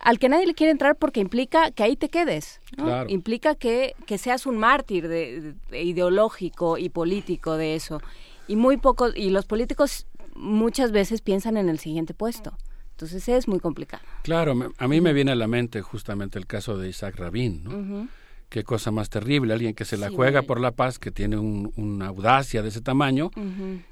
al 0.00 0.18
que 0.18 0.28
nadie 0.28 0.46
le 0.46 0.54
quiere 0.54 0.70
entrar 0.70 0.96
porque 0.96 1.20
implica 1.20 1.70
que 1.70 1.82
ahí 1.82 1.96
te 1.96 2.08
quedes, 2.08 2.60
¿no? 2.76 2.84
Claro. 2.84 3.10
implica 3.10 3.54
que, 3.54 3.94
que 4.06 4.18
seas 4.18 4.46
un 4.46 4.56
mártir 4.58 5.08
de, 5.08 5.54
de- 5.70 5.82
ideológico 5.82 6.78
y 6.78 6.88
político 6.88 7.56
de 7.56 7.74
eso. 7.74 8.00
Y 8.46 8.56
muy 8.56 8.76
pocos, 8.76 9.12
y 9.16 9.30
los 9.30 9.44
políticos 9.46 10.06
muchas 10.34 10.92
veces 10.92 11.20
piensan 11.20 11.56
en 11.56 11.68
el 11.68 11.78
siguiente 11.78 12.14
puesto. 12.14 12.56
Entonces 12.92 13.28
es 13.28 13.46
muy 13.48 13.60
complicado. 13.60 14.02
Claro, 14.22 14.54
me- 14.54 14.68
a 14.78 14.88
mí 14.88 15.00
me 15.00 15.12
viene 15.12 15.32
a 15.32 15.36
la 15.36 15.46
mente 15.46 15.82
justamente 15.82 16.38
el 16.38 16.46
caso 16.46 16.76
de 16.78 16.88
Isaac 16.88 17.16
Rabin, 17.16 17.64
¿no? 17.64 18.08
Qué 18.48 18.64
cosa 18.64 18.90
más 18.90 19.10
terrible, 19.10 19.52
alguien 19.52 19.74
que 19.74 19.84
se 19.84 19.96
la 19.96 20.10
juega 20.10 20.42
por 20.42 20.60
la 20.60 20.70
paz, 20.72 20.98
que 20.98 21.10
tiene 21.10 21.36
una 21.36 22.06
audacia 22.06 22.62
de 22.62 22.68
ese 22.68 22.80
tamaño 22.80 23.30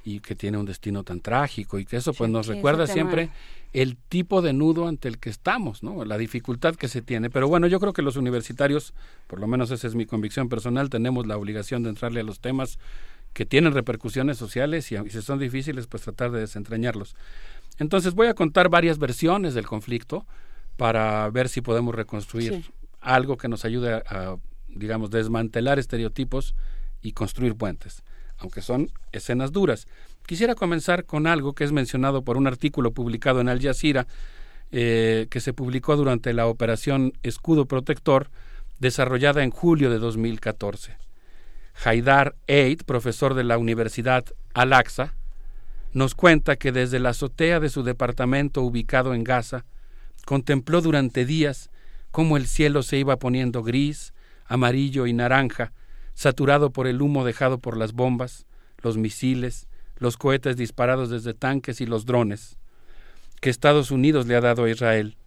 y 0.05 0.21
que 0.21 0.35
tiene 0.35 0.57
un 0.57 0.65
destino 0.65 1.05
tan 1.05 1.21
trágico 1.21 1.79
y 1.79 1.85
que 1.85 1.97
eso 1.97 2.15
pues 2.15 2.31
nos 2.31 2.47
recuerda 2.47 2.87
siempre 2.87 3.31
el 3.73 3.97
tipo 3.97 4.41
de 4.41 4.55
nudo 4.55 4.89
ante 4.89 5.09
el 5.09 5.19
que 5.19 5.29
estamos, 5.29 5.83
¿no? 5.83 6.05
La 6.07 6.17
dificultad 6.17 6.77
que 6.77 6.89
se 6.89 7.03
tiene. 7.03 7.29
Pero 7.29 7.49
bueno, 7.49 7.67
yo 7.67 7.79
creo 7.79 7.93
que 7.93 8.01
los 8.01 8.17
universitarios, 8.17 8.95
por 9.27 9.39
lo 9.39 9.47
menos 9.47 9.71
esa 9.71 9.87
es 9.87 9.95
mi 9.95 10.07
convicción 10.07 10.49
personal, 10.49 10.89
tenemos 10.89 11.27
la 11.27 11.37
obligación 11.37 11.83
de 11.83 11.91
entrarle 11.91 12.21
a 12.21 12.25
los 12.25 12.41
temas 12.41 12.79
que 13.35 13.45
tienen 13.45 13.75
repercusiones 13.75 14.39
sociales 14.39 14.91
y, 14.91 14.97
si 15.11 15.21
son 15.21 15.39
difíciles, 15.39 15.87
pues 15.87 16.05
tratar 16.05 16.31
de 16.31 16.41
desentrañarlos. 16.41 17.15
Entonces 17.79 18.15
voy 18.15 18.29
a 18.29 18.35
contar 18.35 18.71
varias 18.71 18.99
versiones 18.99 19.53
del 19.53 19.67
conflicto 19.67 20.25
para 20.79 21.29
ver 21.29 21.51
si 21.51 21.61
podemos 21.61 21.95
reconstruir 21.95 22.65
algo 23.07 23.37
que 23.37 23.49
nos 23.49 23.65
ayude 23.65 23.95
a, 23.95 24.37
digamos, 24.69 25.11
desmantelar 25.11 25.79
estereotipos 25.79 26.55
y 27.01 27.13
construir 27.13 27.55
puentes, 27.55 28.03
aunque 28.37 28.63
son 28.63 28.91
escenas 29.13 29.53
duras. 29.53 29.87
Quisiera 30.27 30.57
comenzar 30.57 31.05
con 31.05 31.29
algo 31.29 31.55
que 31.55 31.63
es 31.63 31.71
mencionado 31.71 32.23
por 32.23 32.37
un 32.37 32.49
artículo 32.49 32.91
publicado 32.91 33.41
en 33.41 33.49
Al 33.49 33.63
Jazeera, 33.63 34.09
eh, 34.73 35.29
que 35.31 35.41
se 35.41 35.53
publicó 35.53 35.97
durante 35.97 36.33
la 36.33 36.49
operación 36.49 37.13
Escudo 37.23 37.67
Protector, 37.67 38.29
desarrollada 38.81 39.45
en 39.45 39.51
julio 39.51 39.89
de 39.89 39.99
2014. 39.99 40.97
Haidar 41.85 42.35
Eid, 42.49 42.83
profesor 42.83 43.35
de 43.35 43.45
la 43.45 43.57
Universidad 43.57 44.25
Al-Aqsa, 44.53 45.15
nos 45.93 46.17
cuenta 46.17 46.57
que 46.57 46.73
desde 46.73 46.99
la 46.99 47.11
azotea 47.11 47.61
de 47.61 47.69
su 47.69 47.85
departamento 47.85 48.63
ubicado 48.63 49.15
en 49.15 49.23
Gaza, 49.23 49.65
contempló 50.25 50.81
durante 50.81 51.25
días 51.25 51.71
cómo 52.17 52.39
el 52.39 52.47
cielo 52.47 52.83
se 52.83 52.97
iba 52.97 53.19
poniendo 53.19 53.63
gris, 53.63 54.15
amarillo 54.47 55.07
y 55.07 55.13
naranja, 55.13 55.75
saturado 56.15 56.71
por 56.71 56.87
el 56.87 57.03
humo 57.03 57.27
dejado 57.27 57.59
por 57.59 57.77
las 57.77 57.93
bombas, 57.93 58.47
los 58.79 58.97
misiles, 58.97 59.69
los 59.99 60.17
cohetes 60.17 60.57
disparados 60.57 61.11
desde 61.11 61.35
tanques 61.35 61.83
y 61.83 61.85
los 61.85 62.07
drones, 62.07 62.57
que 63.43 63.51
Estados 63.51 63.91
Unidos 63.91 64.27
le 64.27 64.35
ha 64.35 64.41
dado 64.41 64.65
a 64.65 64.71
Israel. 64.71 65.19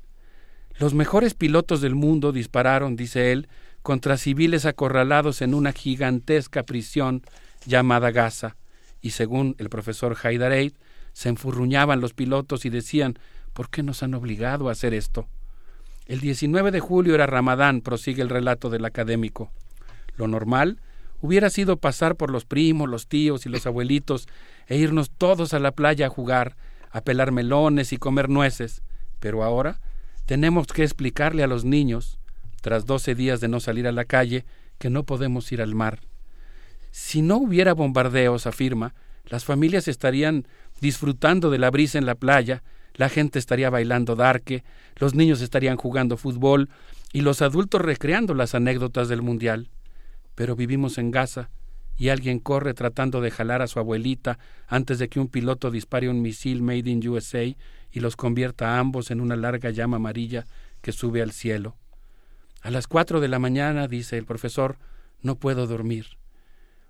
Los 0.80 0.96
mejores 0.96 1.36
pilotos 1.36 1.80
del 1.80 1.94
mundo 1.94 2.32
dispararon, 2.32 2.96
dice 2.96 3.34
él, 3.34 3.50
contra 3.84 4.18
civiles 4.18 4.66
acorralados 4.66 5.44
en 5.44 5.54
una 5.54 5.74
gigantesca 5.74 6.64
prisión 6.64 7.22
llamada 7.68 8.10
Gaza, 8.10 8.58
y 9.00 9.12
según 9.12 9.56
el 9.60 9.70
profesor 9.70 10.18
Haidareid, 10.24 10.74
se 11.14 11.30
enfurruñaban 11.30 12.02
los 12.02 12.16
pilotos 12.16 12.66
y 12.66 12.72
decían 12.72 13.20
¿Por 13.54 13.70
qué 13.70 13.84
nos 13.84 14.02
han 14.02 14.16
obligado 14.16 14.70
a 14.70 14.72
hacer 14.72 14.96
esto? 14.96 15.28
El 16.10 16.22
19 16.22 16.72
de 16.72 16.80
julio 16.80 17.14
era 17.14 17.28
Ramadán, 17.28 17.82
prosigue 17.82 18.24
el 18.24 18.30
relato 18.30 18.72
del 18.72 18.84
académico. 18.84 19.52
Lo 20.18 20.28
normal 20.28 20.80
hubiera 21.22 21.52
sido 21.52 21.78
pasar 21.78 22.16
por 22.16 22.32
los 22.32 22.46
primos, 22.46 22.90
los 22.90 23.06
tíos 23.06 23.46
y 23.46 23.50
los 23.50 23.68
abuelitos 23.68 24.28
e 24.66 24.78
irnos 24.78 25.12
todos 25.12 25.54
a 25.54 25.60
la 25.60 25.72
playa 25.72 26.08
a 26.08 26.10
jugar, 26.10 26.58
a 26.90 27.02
pelar 27.02 27.32
melones 27.32 27.94
y 27.94 27.98
comer 27.98 28.28
nueces, 28.28 28.82
pero 29.20 29.44
ahora 29.44 29.82
tenemos 30.26 30.66
que 30.66 30.84
explicarle 30.84 31.44
a 31.44 31.48
los 31.48 31.64
niños, 31.64 32.18
tras 32.62 32.88
doce 32.88 33.14
días 33.14 33.40
de 33.40 33.48
no 33.48 33.60
salir 33.60 33.88
a 33.88 33.92
la 33.92 34.06
calle, 34.06 34.46
que 34.80 34.90
no 34.90 35.04
podemos 35.04 35.52
ir 35.52 35.62
al 35.62 35.76
mar. 35.76 36.00
Si 36.90 37.22
no 37.22 37.38
hubiera 37.38 37.76
bombardeos, 37.76 38.48
afirma, 38.48 38.96
las 39.28 39.46
familias 39.46 39.88
estarían 39.88 40.48
disfrutando 40.82 41.52
de 41.52 41.60
la 41.60 41.70
brisa 41.70 42.00
en 42.00 42.08
la 42.08 42.16
playa 42.16 42.64
la 43.00 43.08
gente 43.08 43.40
estaría 43.40 43.70
bailando 43.70 44.18
darque, 44.18 44.66
los 44.98 45.16
niños 45.16 45.40
estarían 45.40 45.78
jugando 45.78 46.18
fútbol 46.18 46.70
y 47.14 47.22
los 47.22 47.42
adultos 47.42 47.82
recreando 47.82 48.34
las 48.34 48.56
anécdotas 48.56 49.08
del 49.08 49.22
Mundial. 49.22 49.70
Pero 50.36 50.58
vivimos 50.58 50.98
en 50.98 51.10
Gaza 51.10 51.50
y 51.96 52.10
alguien 52.10 52.40
corre 52.40 52.74
tratando 52.74 53.22
de 53.22 53.32
jalar 53.32 53.62
a 53.62 53.68
su 53.68 53.80
abuelita 53.80 54.38
antes 54.68 55.00
de 55.00 55.08
que 55.08 55.22
un 55.22 55.30
piloto 55.30 55.72
dispare 55.72 56.10
un 56.10 56.22
misil 56.22 56.62
made 56.62 56.90
in 56.90 57.08
USA 57.08 57.46
y 57.46 58.00
los 58.02 58.18
convierta 58.18 58.76
a 58.76 58.80
ambos 58.80 59.12
en 59.12 59.22
una 59.22 59.38
larga 59.38 59.70
llama 59.70 59.96
amarilla 59.96 60.46
que 60.82 60.92
sube 60.92 61.22
al 61.22 61.32
cielo. 61.32 61.78
A 62.62 62.70
las 62.70 62.88
cuatro 62.88 63.22
de 63.22 63.30
la 63.30 63.40
mañana, 63.40 63.88
dice 63.88 64.18
el 64.18 64.26
profesor, 64.26 64.78
no 65.22 65.36
puedo 65.36 65.68
dormir. 65.68 66.18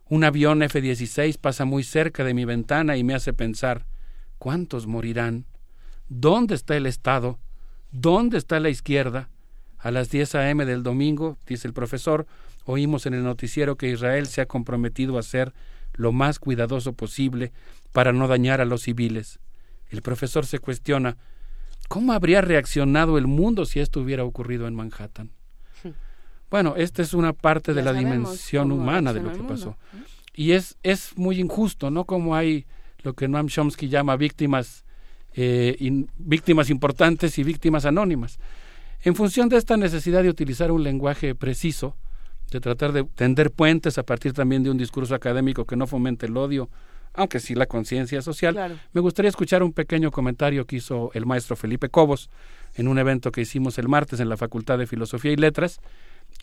Un 0.07 0.23
avión 0.23 0.64
F-16 0.64 1.38
pasa 1.38 1.65
muy 1.65 1.84
cerca 1.84 2.23
de 2.23 2.34
mi 2.34 2.45
ventana 2.45 2.98
y 2.98 3.03
me 3.03 3.14
hace 3.14 3.31
pensar, 3.31 3.86
¿cuántos 4.40 4.88
morirán? 4.88 5.45
¿Dónde 6.10 6.56
está 6.56 6.76
el 6.76 6.86
Estado? 6.86 7.40
¿Dónde 7.91 8.38
está 8.38 8.60
la 8.60 8.69
izquierda? 8.69 9.30
A 9.77 9.91
las 9.91 10.10
10 10.10 10.36
a.m. 10.36 10.65
del 10.65 10.84
domingo, 10.84 11.38
dice 11.48 11.68
el 11.68 11.73
profesor, 11.73 12.27
oímos 12.65 13.06
en 13.06 13.14
el 13.14 13.23
noticiero 13.23 13.77
que 13.77 13.90
Israel 13.90 14.27
se 14.27 14.41
ha 14.41 14.45
comprometido 14.45 15.18
a 15.18 15.23
ser 15.23 15.53
lo 15.94 16.11
más 16.11 16.40
cuidadoso 16.40 16.94
posible 16.94 17.53
para 17.94 18.11
no 18.11 18.27
dañar 18.27 18.60
a 18.60 18.65
los 18.65 18.81
civiles. 18.81 19.40
El 19.90 20.02
profesor 20.02 20.45
se 20.45 20.60
cuestiona 20.60 21.18
¿cómo 21.88 22.14
habría 22.14 22.41
reaccionado 22.41 23.18
el 23.18 23.27
mundo 23.27 23.65
si 23.65 23.80
esto 23.80 23.99
hubiera 23.99 24.23
ocurrido 24.23 24.68
en 24.68 24.76
Manhattan? 24.76 25.31
Bueno, 26.49 26.76
esta 26.77 27.03
es 27.03 27.14
una 27.14 27.34
parte 27.34 27.73
de 27.73 27.84
la 27.84 27.94
dimensión 27.94 28.72
humana 28.72 29.14
de 29.14 29.22
lo 29.22 29.31
que 29.31 29.44
pasó. 29.44 29.77
Y 30.34 30.53
es, 30.53 30.77
es 30.81 31.15
muy 31.15 31.40
injusto, 31.40 31.91
¿no? 31.91 32.06
Como 32.06 32.36
hay 32.36 32.65
lo 33.03 33.14
que 33.14 33.27
Noam 33.27 33.48
Chomsky 33.48 33.88
llama 33.88 34.15
víctimas 34.15 34.84
eh, 35.35 36.06
víctimas 36.18 36.69
importantes 36.69 37.38
y 37.38 37.43
víctimas 37.43 37.85
anónimas. 37.85 38.39
En 39.01 39.15
función 39.15 39.47
de 39.49 39.57
esta 39.57 39.77
necesidad 39.77 40.23
de 40.23 40.30
utilizar 40.30 40.72
un 40.72 40.84
lenguaje 40.84 41.35
preciso, 41.35 41.95
de 42.51 42.60
tratar 42.60 42.91
de 42.91 43.03
tender 43.03 43.51
puentes 43.51 43.97
a 43.97 44.03
partir 44.03 44.34
también 44.34 44.64
de 44.64 44.72
un 44.72 44.77
discurso 44.77 45.15
académico 45.15 45.65
que 45.65 45.76
no 45.76 45.88
fomente 45.88 46.26
el 46.26 46.35
odio, 46.35 46.69
aunque 47.14 47.39
sí 47.39 47.56
la 47.56 47.65
conciencia 47.65 48.22
social, 48.22 48.80
me 48.93 49.01
gustaría 49.01 49.30
escuchar 49.30 49.64
un 49.64 49.73
pequeño 49.73 50.11
comentario 50.11 50.65
que 50.65 50.77
hizo 50.77 51.11
el 51.14 51.26
maestro 51.26 51.56
Felipe 51.56 51.89
Cobos 51.89 52.30
en 52.76 52.88
un 52.88 52.99
evento 52.99 53.31
que 53.31 53.41
hicimos 53.41 53.77
el 53.77 53.88
martes 53.88 54.19
en 54.19 54.30
la 54.30 54.38
Facultad 54.38 54.77
de 54.77 54.88
Filosofía 54.88 55.31
y 55.31 55.35
Letras, 55.35 55.80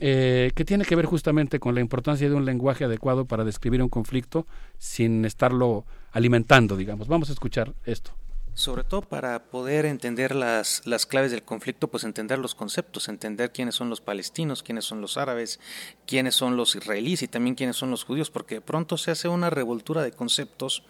eh, 0.01 0.51
que 0.55 0.65
tiene 0.65 0.85
que 0.85 0.97
ver 0.97 1.07
justamente 1.07 1.61
con 1.61 1.75
la 1.75 1.81
importancia 1.81 2.29
de 2.29 2.35
un 2.35 2.45
lenguaje 2.45 2.85
adecuado 2.85 3.25
para 3.25 3.45
describir 3.45 3.83
un 3.83 3.89
conflicto 3.89 4.47
sin 4.79 5.25
estarlo 5.25 5.85
alimentando, 6.13 6.77
digamos. 6.77 7.07
Vamos 7.09 7.31
a 7.31 7.33
escuchar 7.33 7.73
esto. 7.85 8.13
Sobre 8.57 8.85
todo 8.85 9.03
para 9.03 9.51
poder 9.51 9.85
entender 9.85 10.35
las, 10.35 10.81
las 10.87 11.05
claves 11.05 11.31
del 11.31 11.43
conflicto, 11.43 11.89
pues 11.89 12.05
entender 12.05 12.39
los 12.39 12.55
conceptos, 12.55 13.11
entender 13.11 13.53
quiénes 13.53 13.75
son 13.75 13.91
los 13.91 14.01
palestinos, 14.01 14.63
quiénes 14.63 14.87
son 14.87 15.03
los 15.03 15.19
árabes, 15.19 15.61
quiénes 16.07 16.37
son 16.37 16.57
los 16.57 16.75
israelíes 16.75 17.21
y 17.21 17.29
también 17.29 17.55
quiénes 17.55 17.77
son 17.77 17.91
los 17.91 18.05
judíos, 18.05 18.31
porque 18.31 18.55
de 18.55 18.61
pronto 18.63 18.97
se 18.97 19.11
hace 19.11 19.29
una 19.29 19.51
revoltura 19.51 20.03
de 20.03 20.13
conceptos 20.13 20.85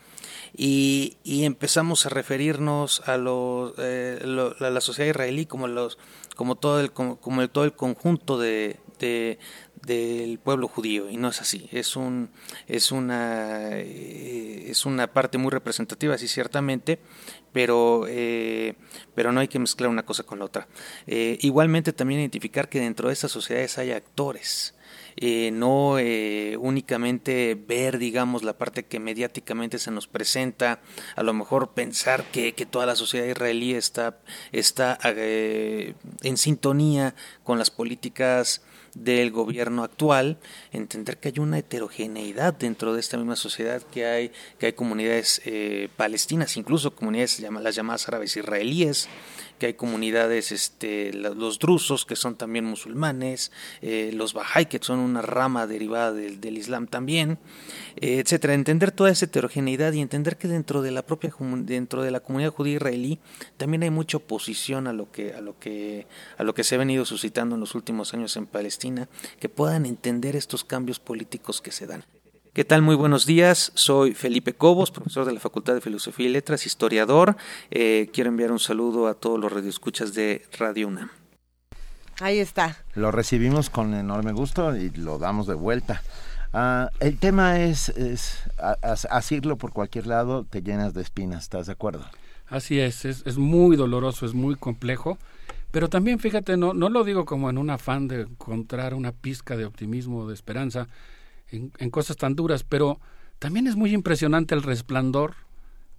y, 0.56 1.16
y 1.24 1.44
empezamos 1.44 2.06
a 2.06 2.10
referirnos 2.10 3.00
a, 3.08 3.16
lo, 3.16 3.74
eh, 3.78 4.20
a 4.60 4.70
la 4.70 4.80
sociedad 4.80 5.10
israelí 5.10 5.46
como, 5.46 5.66
los, 5.66 5.98
como, 6.36 6.54
todo, 6.54 6.78
el, 6.78 6.92
como, 6.92 7.18
como 7.18 7.48
todo 7.50 7.64
el 7.64 7.72
conjunto 7.72 8.38
de, 8.38 8.78
de, 9.00 9.40
del 9.86 10.38
pueblo 10.38 10.68
judío 10.68 11.10
y 11.10 11.16
no 11.16 11.28
es 11.28 11.40
así. 11.40 11.68
Es 11.72 11.96
un 11.96 12.30
es 12.66 12.92
una 12.92 13.70
eh, 13.72 14.66
es 14.68 14.84
una 14.84 15.12
parte 15.12 15.38
muy 15.38 15.50
representativa 15.50 16.18
sí 16.18 16.28
ciertamente 16.28 16.98
pero, 17.56 18.04
eh, 18.06 18.74
pero 19.14 19.32
no 19.32 19.40
hay 19.40 19.48
que 19.48 19.58
mezclar 19.58 19.88
una 19.88 20.04
cosa 20.04 20.24
con 20.24 20.40
la 20.40 20.44
otra. 20.44 20.68
Eh, 21.06 21.38
igualmente 21.40 21.94
también 21.94 22.20
identificar 22.20 22.68
que 22.68 22.80
dentro 22.80 23.08
de 23.08 23.14
estas 23.14 23.30
sociedades 23.30 23.78
hay 23.78 23.92
actores. 23.92 24.74
Eh, 25.16 25.50
no 25.52 25.92
únicamente 26.60 27.54
ver, 27.54 27.96
digamos, 27.96 28.42
la 28.42 28.58
parte 28.58 28.84
que 28.84 29.00
mediáticamente 29.00 29.78
se 29.78 29.90
nos 29.90 30.06
presenta, 30.06 30.82
a 31.14 31.22
lo 31.22 31.32
mejor 31.32 31.72
pensar 31.72 32.24
que, 32.24 32.52
que 32.52 32.66
toda 32.66 32.84
la 32.84 32.94
sociedad 32.94 33.24
israelí 33.24 33.72
está, 33.72 34.18
está 34.52 34.98
en 35.02 36.36
sintonía 36.36 37.14
con 37.42 37.58
las 37.58 37.70
políticas 37.70 38.60
del 38.96 39.30
gobierno 39.30 39.84
actual, 39.84 40.38
entender 40.72 41.18
que 41.18 41.28
hay 41.28 41.38
una 41.38 41.58
heterogeneidad 41.58 42.54
dentro 42.54 42.94
de 42.94 43.00
esta 43.00 43.16
misma 43.18 43.36
sociedad, 43.36 43.82
que 43.82 44.06
hay, 44.06 44.32
que 44.58 44.66
hay 44.66 44.72
comunidades 44.72 45.42
eh, 45.44 45.88
palestinas, 45.96 46.56
incluso 46.56 46.94
comunidades 46.94 47.40
las 47.40 47.74
llamadas 47.74 48.08
árabes 48.08 48.36
israelíes, 48.36 49.08
que 49.58 49.66
hay 49.66 49.74
comunidades, 49.74 50.52
este, 50.52 51.12
los 51.12 51.58
drusos, 51.58 52.04
que 52.04 52.16
son 52.16 52.36
también 52.36 52.64
musulmanes, 52.64 53.52
eh, 53.82 54.10
los 54.12 54.34
bahá'í, 54.34 54.66
que 54.66 54.78
son 54.82 54.98
una 54.98 55.22
rama 55.22 55.66
derivada 55.66 56.12
del, 56.12 56.40
del 56.40 56.58
Islam 56.58 56.86
también, 56.86 57.38
eh, 57.96 58.18
etcétera. 58.18 58.54
Entender 58.54 58.92
toda 58.92 59.10
esa 59.10 59.26
heterogeneidad 59.26 59.92
y 59.92 60.00
entender 60.00 60.36
que 60.36 60.48
dentro 60.48 60.82
de 60.82 60.90
la 60.90 61.02
propia 61.02 61.32
dentro 61.60 62.02
de 62.02 62.10
la 62.10 62.20
comunidad 62.20 62.52
judía 62.52 62.76
israelí 62.76 63.18
también 63.56 63.82
hay 63.82 63.90
mucha 63.90 64.18
oposición 64.18 64.86
a 64.86 64.92
lo 64.92 65.10
que 65.10 65.34
a 65.34 65.40
lo 65.40 65.58
que 65.58 66.06
a 66.38 66.44
lo 66.44 66.54
que 66.54 66.64
se 66.64 66.74
ha 66.74 66.78
venido 66.78 67.04
suscitando 67.04 67.54
en 67.54 67.60
los 67.60 67.74
últimos 67.74 68.14
años 68.14 68.36
en 68.36 68.46
Palestina, 68.46 69.08
que 69.40 69.48
puedan 69.48 69.86
entender 69.86 70.36
estos 70.36 70.64
cambios 70.64 70.98
políticos 71.00 71.60
que 71.60 71.72
se 71.72 71.86
dan. 71.86 72.04
¿Qué 72.56 72.64
tal? 72.64 72.80
Muy 72.80 72.94
buenos 72.94 73.26
días. 73.26 73.70
Soy 73.74 74.14
Felipe 74.14 74.54
Cobos, 74.54 74.90
profesor 74.90 75.26
de 75.26 75.34
la 75.34 75.40
Facultad 75.40 75.74
de 75.74 75.82
Filosofía 75.82 76.26
y 76.26 76.30
Letras, 76.30 76.64
historiador. 76.64 77.36
Eh, 77.70 78.08
quiero 78.14 78.30
enviar 78.30 78.50
un 78.50 78.58
saludo 78.58 79.08
a 79.08 79.12
todos 79.12 79.38
los 79.38 79.52
radioescuchas 79.52 80.14
de 80.14 80.42
Radio 80.58 80.88
UNAM. 80.88 81.10
Ahí 82.18 82.38
está. 82.38 82.82
Lo 82.94 83.12
recibimos 83.12 83.68
con 83.68 83.92
enorme 83.92 84.32
gusto 84.32 84.74
y 84.74 84.88
lo 84.88 85.18
damos 85.18 85.46
de 85.46 85.52
vuelta. 85.52 86.02
Ah, 86.54 86.88
el 86.98 87.18
tema 87.18 87.60
es, 87.60 87.90
es 87.90 88.38
asirlo 89.10 89.58
por 89.58 89.74
cualquier 89.74 90.06
lado 90.06 90.44
te 90.44 90.62
llenas 90.62 90.94
de 90.94 91.02
espinas, 91.02 91.42
¿estás 91.42 91.66
de 91.66 91.74
acuerdo? 91.74 92.06
Así 92.46 92.80
es, 92.80 93.04
es, 93.04 93.22
es 93.26 93.36
muy 93.36 93.76
doloroso, 93.76 94.24
es 94.24 94.32
muy 94.32 94.54
complejo, 94.54 95.18
pero 95.72 95.90
también 95.90 96.20
fíjate, 96.20 96.56
no, 96.56 96.72
no 96.72 96.88
lo 96.88 97.04
digo 97.04 97.26
como 97.26 97.50
en 97.50 97.58
un 97.58 97.68
afán 97.68 98.08
de 98.08 98.22
encontrar 98.22 98.94
una 98.94 99.12
pizca 99.12 99.58
de 99.58 99.66
optimismo, 99.66 100.26
de 100.26 100.32
esperanza 100.32 100.88
en, 101.50 101.72
en 101.78 101.90
cosas 101.90 102.16
tan 102.16 102.34
duras, 102.34 102.64
pero 102.64 103.00
también 103.38 103.66
es 103.66 103.76
muy 103.76 103.92
impresionante 103.92 104.54
el 104.54 104.62
resplandor 104.62 105.34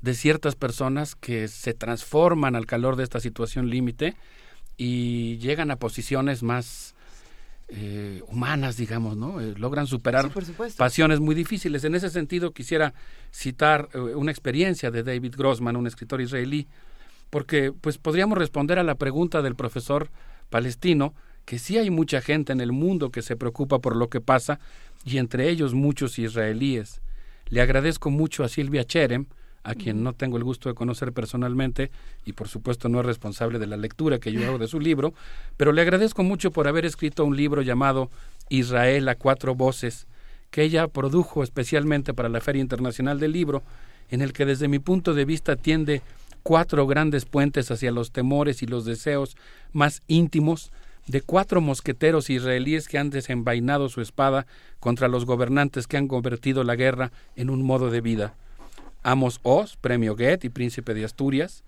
de 0.01 0.13
ciertas 0.13 0.55
personas 0.55 1.15
que 1.15 1.47
se 1.47 1.73
transforman 1.73 2.55
al 2.55 2.65
calor 2.65 2.95
de 2.95 3.03
esta 3.03 3.19
situación 3.19 3.69
límite 3.69 4.15
y 4.77 5.37
llegan 5.37 5.71
a 5.71 5.77
posiciones 5.77 6.43
más 6.43 6.95
eh, 7.69 8.21
humanas, 8.27 8.77
digamos, 8.77 9.17
¿no? 9.17 9.41
Eh, 9.41 9.53
logran 9.57 9.87
superar 9.87 10.31
pasiones 10.77 11.19
muy 11.19 11.35
difíciles. 11.35 11.83
En 11.83 11.95
ese 11.95 12.09
sentido, 12.09 12.53
quisiera 12.53 12.93
citar 13.31 13.89
eh, 13.93 13.97
una 13.97 14.31
experiencia 14.31 14.89
de 14.89 15.03
David 15.03 15.33
Grossman, 15.35 15.75
un 15.75 15.87
escritor 15.87 16.21
israelí, 16.21 16.67
porque 17.29 17.73
pues 17.73 17.97
podríamos 17.97 18.37
responder 18.37 18.79
a 18.79 18.83
la 18.83 18.95
pregunta 18.95 19.41
del 19.41 19.55
profesor 19.55 20.09
palestino 20.49 21.13
que 21.47 21.59
sí 21.59 21.77
hay 21.77 21.89
mucha 21.89 22.19
gente 22.19 22.51
en 22.51 22.59
el 22.59 22.73
mundo 22.73 23.09
que 23.09 23.21
se 23.21 23.37
preocupa 23.37 23.79
por 23.79 23.95
lo 23.95 24.09
que 24.09 24.19
pasa 24.19 24.59
y 25.05 25.17
entre 25.17 25.47
ellos 25.49 25.73
muchos 25.73 26.19
israelíes. 26.19 26.99
Le 27.47 27.61
agradezco 27.61 28.11
mucho 28.11 28.43
a 28.43 28.49
Silvia 28.49 28.83
Cherem, 28.83 29.27
a 29.63 29.73
quien 29.73 30.03
no 30.03 30.11
tengo 30.11 30.35
el 30.35 30.43
gusto 30.43 30.67
de 30.67 30.75
conocer 30.75 31.13
personalmente 31.13 31.89
y 32.25 32.33
por 32.33 32.49
supuesto 32.49 32.89
no 32.89 32.99
es 32.99 33.05
responsable 33.05 33.59
de 33.59 33.67
la 33.67 33.77
lectura 33.77 34.19
que 34.19 34.33
yo 34.33 34.45
hago 34.45 34.57
de 34.57 34.67
su 34.67 34.81
libro, 34.81 35.13
pero 35.55 35.71
le 35.71 35.81
agradezco 35.81 36.21
mucho 36.21 36.51
por 36.51 36.67
haber 36.67 36.85
escrito 36.85 37.23
un 37.23 37.37
libro 37.37 37.61
llamado 37.61 38.11
Israel 38.49 39.07
a 39.07 39.15
cuatro 39.15 39.55
voces, 39.55 40.05
que 40.51 40.63
ella 40.63 40.89
produjo 40.89 41.43
especialmente 41.43 42.13
para 42.13 42.27
la 42.27 42.41
Feria 42.41 42.61
Internacional 42.61 43.21
del 43.21 43.31
Libro, 43.31 43.63
en 44.09 44.21
el 44.21 44.33
que 44.33 44.45
desde 44.45 44.67
mi 44.67 44.79
punto 44.79 45.13
de 45.13 45.23
vista 45.23 45.55
tiende 45.55 46.01
cuatro 46.43 46.85
grandes 46.87 47.23
puentes 47.23 47.71
hacia 47.71 47.91
los 47.93 48.11
temores 48.11 48.61
y 48.63 48.67
los 48.67 48.83
deseos 48.83 49.37
más 49.71 50.03
íntimos 50.07 50.73
de 51.07 51.21
cuatro 51.21 51.61
mosqueteros 51.61 52.29
israelíes 52.29 52.87
que 52.87 52.97
han 52.97 53.09
desenvainado 53.09 53.89
su 53.89 54.01
espada 54.01 54.45
contra 54.79 55.07
los 55.07 55.25
gobernantes 55.25 55.87
que 55.87 55.97
han 55.97 56.07
convertido 56.07 56.63
la 56.63 56.75
guerra 56.75 57.11
en 57.35 57.49
un 57.49 57.63
modo 57.63 57.89
de 57.89 58.01
vida. 58.01 58.33
Amos 59.03 59.39
Oz, 59.43 59.77
Premio 59.77 60.15
Goethe 60.15 60.47
y 60.47 60.49
Príncipe 60.49 60.93
de 60.93 61.05
Asturias, 61.05 61.63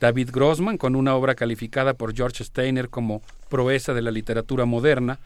David 0.00 0.30
Grossman, 0.32 0.78
con 0.78 0.96
una 0.96 1.14
obra 1.14 1.34
calificada 1.34 1.94
por 1.94 2.14
George 2.14 2.42
Steiner 2.42 2.88
como 2.88 3.22
proeza 3.48 3.94
de 3.94 4.02
la 4.02 4.10
literatura 4.10 4.64
moderna, 4.64 5.18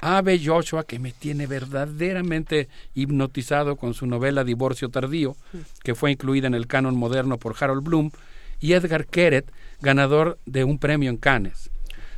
Abe 0.00 0.40
Joshua, 0.44 0.84
que 0.84 0.98
me 0.98 1.12
tiene 1.12 1.46
verdaderamente 1.46 2.68
hipnotizado 2.94 3.76
con 3.76 3.94
su 3.94 4.06
novela 4.06 4.44
Divorcio 4.44 4.90
Tardío, 4.90 5.36
que 5.82 5.94
fue 5.94 6.10
incluida 6.10 6.46
en 6.46 6.54
el 6.54 6.66
canon 6.66 6.96
moderno 6.96 7.38
por 7.38 7.54
Harold 7.58 7.82
Bloom, 7.82 8.10
y 8.58 8.72
Edgar 8.72 9.06
Keret, 9.06 9.50
ganador 9.80 10.38
de 10.44 10.64
un 10.64 10.78
premio 10.78 11.10
en 11.10 11.18
Cannes. 11.18 11.70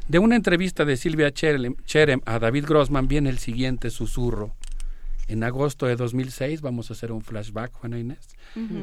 De 0.08 0.18
una 0.18 0.36
entrevista 0.36 0.86
de 0.86 0.96
Silvia 0.96 1.30
Cherem 1.32 2.22
a 2.24 2.38
David 2.38 2.64
Grossman 2.64 3.08
viene 3.08 3.28
el 3.28 3.38
siguiente 3.38 3.90
susurro. 3.90 4.54
En 5.26 5.44
agosto 5.44 5.84
de 5.84 5.96
2006, 5.96 6.62
vamos 6.62 6.88
a 6.88 6.94
hacer 6.94 7.12
un 7.12 7.20
flashback, 7.20 7.74
Juana 7.74 7.98
Inés. 7.98 8.26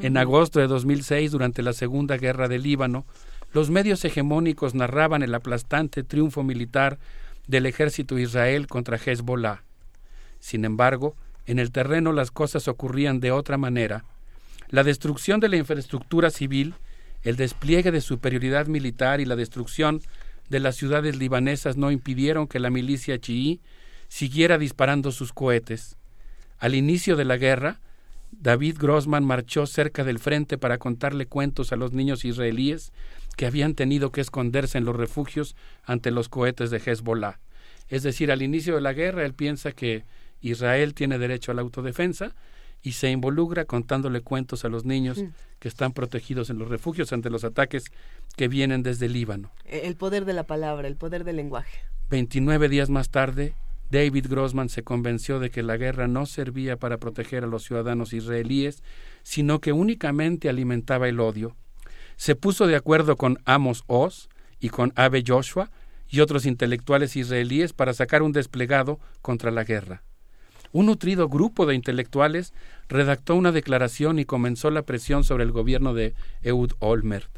En 0.04 0.18
agosto 0.18 0.60
de 0.60 0.68
2006, 0.68 1.32
durante 1.32 1.64
la 1.64 1.74
Segunda 1.74 2.18
Guerra 2.18 2.48
del 2.48 2.62
Líbano, 2.62 3.08
los 3.54 3.72
medios 3.72 4.06
hegemónicos 4.06 4.76
narraban 4.76 5.24
el 5.24 5.34
aplastante 5.34 6.04
triunfo 6.04 6.44
militar 6.44 7.00
del 7.48 7.66
ejército 7.66 8.20
Israel 8.20 8.68
contra 8.68 9.00
Hezbollah. 9.04 9.64
Sin 10.40 10.64
embargo, 10.64 11.16
en 11.48 11.58
el 11.58 11.72
terreno 11.72 12.14
las 12.14 12.30
cosas 12.30 12.68
ocurrían 12.68 13.20
de 13.20 13.32
otra 13.32 13.58
manera. 13.58 14.06
La 14.70 14.84
destrucción 14.84 15.40
de 15.40 15.50
la 15.50 15.58
infraestructura 15.58 16.30
civil, 16.30 16.76
el 17.24 17.36
despliegue 17.36 17.92
de 17.92 18.02
superioridad 18.02 18.68
militar 18.68 19.22
y 19.22 19.26
la 19.26 19.36
destrucción 19.36 20.02
de 20.50 20.60
las 20.60 20.76
ciudades 20.76 21.18
libanesas 21.18 21.78
no 21.78 21.92
impidieron 21.92 22.48
que 22.48 22.60
la 22.60 22.70
milicia 22.70 23.20
chií 23.20 23.62
siguiera 24.08 24.58
disparando 24.58 25.12
sus 25.12 25.34
cohetes. 25.34 25.98
Al 26.58 26.76
inicio 26.76 27.16
de 27.16 27.26
la 27.26 27.38
guerra, 27.38 27.80
David 28.32 28.78
Grossman 28.80 29.26
marchó 29.26 29.66
cerca 29.66 30.04
del 30.04 30.20
frente 30.20 30.58
para 30.58 30.78
contarle 30.78 31.26
cuentos 31.26 31.72
a 31.72 31.76
los 31.76 31.94
niños 31.94 32.26
israelíes 32.26 32.92
que 33.36 33.46
habían 33.46 33.76
tenido 33.76 34.12
que 34.12 34.22
esconderse 34.22 34.78
en 34.78 34.86
los 34.86 34.96
refugios 34.96 35.56
ante 35.84 36.12
los 36.12 36.30
cohetes 36.30 36.70
de 36.70 36.82
Hezbollah. 36.84 37.40
Es 37.90 38.04
decir, 38.04 38.32
al 38.32 38.42
inicio 38.42 38.76
de 38.76 38.82
la 38.82 38.94
guerra 38.94 39.26
él 39.26 39.34
piensa 39.34 39.72
que 39.72 40.04
Israel 40.42 40.94
tiene 40.94 41.18
derecho 41.18 41.52
a 41.52 41.56
la 41.56 41.62
autodefensa 41.62 42.36
y 42.86 42.92
se 42.92 43.10
involucra 43.10 43.66
contándole 43.66 44.22
cuentos 44.22 44.64
a 44.64 44.70
los 44.70 44.86
niños 44.86 45.18
mm. 45.18 45.30
que 45.58 45.68
están 45.68 45.92
protegidos 45.92 46.52
en 46.52 46.60
los 46.60 46.70
refugios 46.70 47.12
ante 47.14 47.32
los 47.32 47.44
ataques 47.44 47.86
que 48.38 48.48
vienen 48.48 48.84
desde 48.84 49.10
Líbano. 49.10 49.52
El 49.66 49.96
poder 49.96 50.24
de 50.24 50.34
la 50.34 50.44
palabra, 50.44 50.88
el 50.88 50.96
poder 50.96 51.24
del 51.24 51.38
lenguaje. 51.38 51.80
Veintinueve 52.12 52.70
días 52.70 52.92
más 52.92 53.10
tarde, 53.10 53.56
David 53.90 54.28
Grossman 54.30 54.70
se 54.70 54.84
convenció 54.84 55.40
de 55.40 55.50
que 55.50 55.64
la 55.64 55.78
guerra 55.78 56.08
no 56.08 56.28
servía 56.28 56.78
para 56.78 57.00
proteger 57.00 57.44
a 57.44 57.48
los 57.48 57.64
ciudadanos 57.64 58.14
israelíes, 58.14 58.84
sino 59.24 59.60
que 59.60 59.74
únicamente 59.74 60.48
alimentaba 60.48 61.10
el 61.10 61.20
odio. 61.20 61.56
Se 62.18 62.36
puso 62.36 62.68
de 62.68 62.76
acuerdo 62.76 63.16
con 63.18 63.40
Amos 63.46 63.84
Oz 63.88 64.30
y 64.60 64.70
con 64.70 64.94
Abe 64.96 65.24
Joshua 65.26 65.72
y 66.08 66.20
otros 66.20 66.46
intelectuales 66.46 67.16
israelíes 67.16 67.74
para 67.74 67.96
sacar 67.96 68.22
un 68.22 68.32
desplegado 68.32 69.00
contra 69.24 69.50
la 69.50 69.64
guerra. 69.64 70.04
Un 70.72 70.88
nutrido 70.88 71.30
grupo 71.30 71.66
de 71.66 71.76
intelectuales 71.76 72.54
redactó 72.90 73.36
una 73.36 73.52
declaración 73.52 74.20
y 74.20 74.26
comenzó 74.26 74.70
la 74.72 74.84
presión 74.84 75.24
sobre 75.24 75.44
el 75.44 75.52
gobierno 75.52 75.94
de 75.94 76.14
Eud 76.44 76.72
Olmert, 76.80 77.30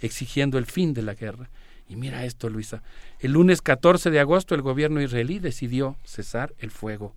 exigiendo 0.00 0.58
el 0.58 0.66
fin 0.66 0.94
de 0.94 1.02
la 1.02 1.14
guerra. 1.14 1.50
Y 1.88 1.96
mira 1.96 2.24
esto, 2.24 2.48
Luisa. 2.48 2.82
El 3.18 3.32
lunes 3.32 3.62
14 3.62 4.10
de 4.10 4.20
agosto 4.20 4.54
el 4.54 4.62
gobierno 4.62 5.02
israelí 5.02 5.40
decidió 5.40 5.96
cesar 6.04 6.54
el 6.58 6.70
fuego. 6.70 7.14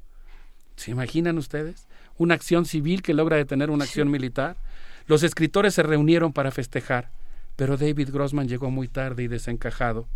¿Se 0.76 0.92
imaginan 0.92 1.38
ustedes? 1.38 1.88
Una 2.18 2.34
acción 2.34 2.66
civil 2.66 3.02
que 3.02 3.14
logra 3.14 3.38
detener 3.38 3.70
una 3.70 3.84
acción 3.86 4.10
militar. 4.10 4.58
Los 5.08 5.24
escritores 5.24 5.76
se 5.76 5.84
reunieron 5.84 6.34
para 6.34 6.52
festejar, 6.52 7.12
pero 7.56 7.78
David 7.78 8.10
Grossman 8.12 8.48
llegó 8.48 8.72
muy 8.72 8.88
tarde 8.88 9.24
y 9.24 9.28
desencajado. 9.28 10.08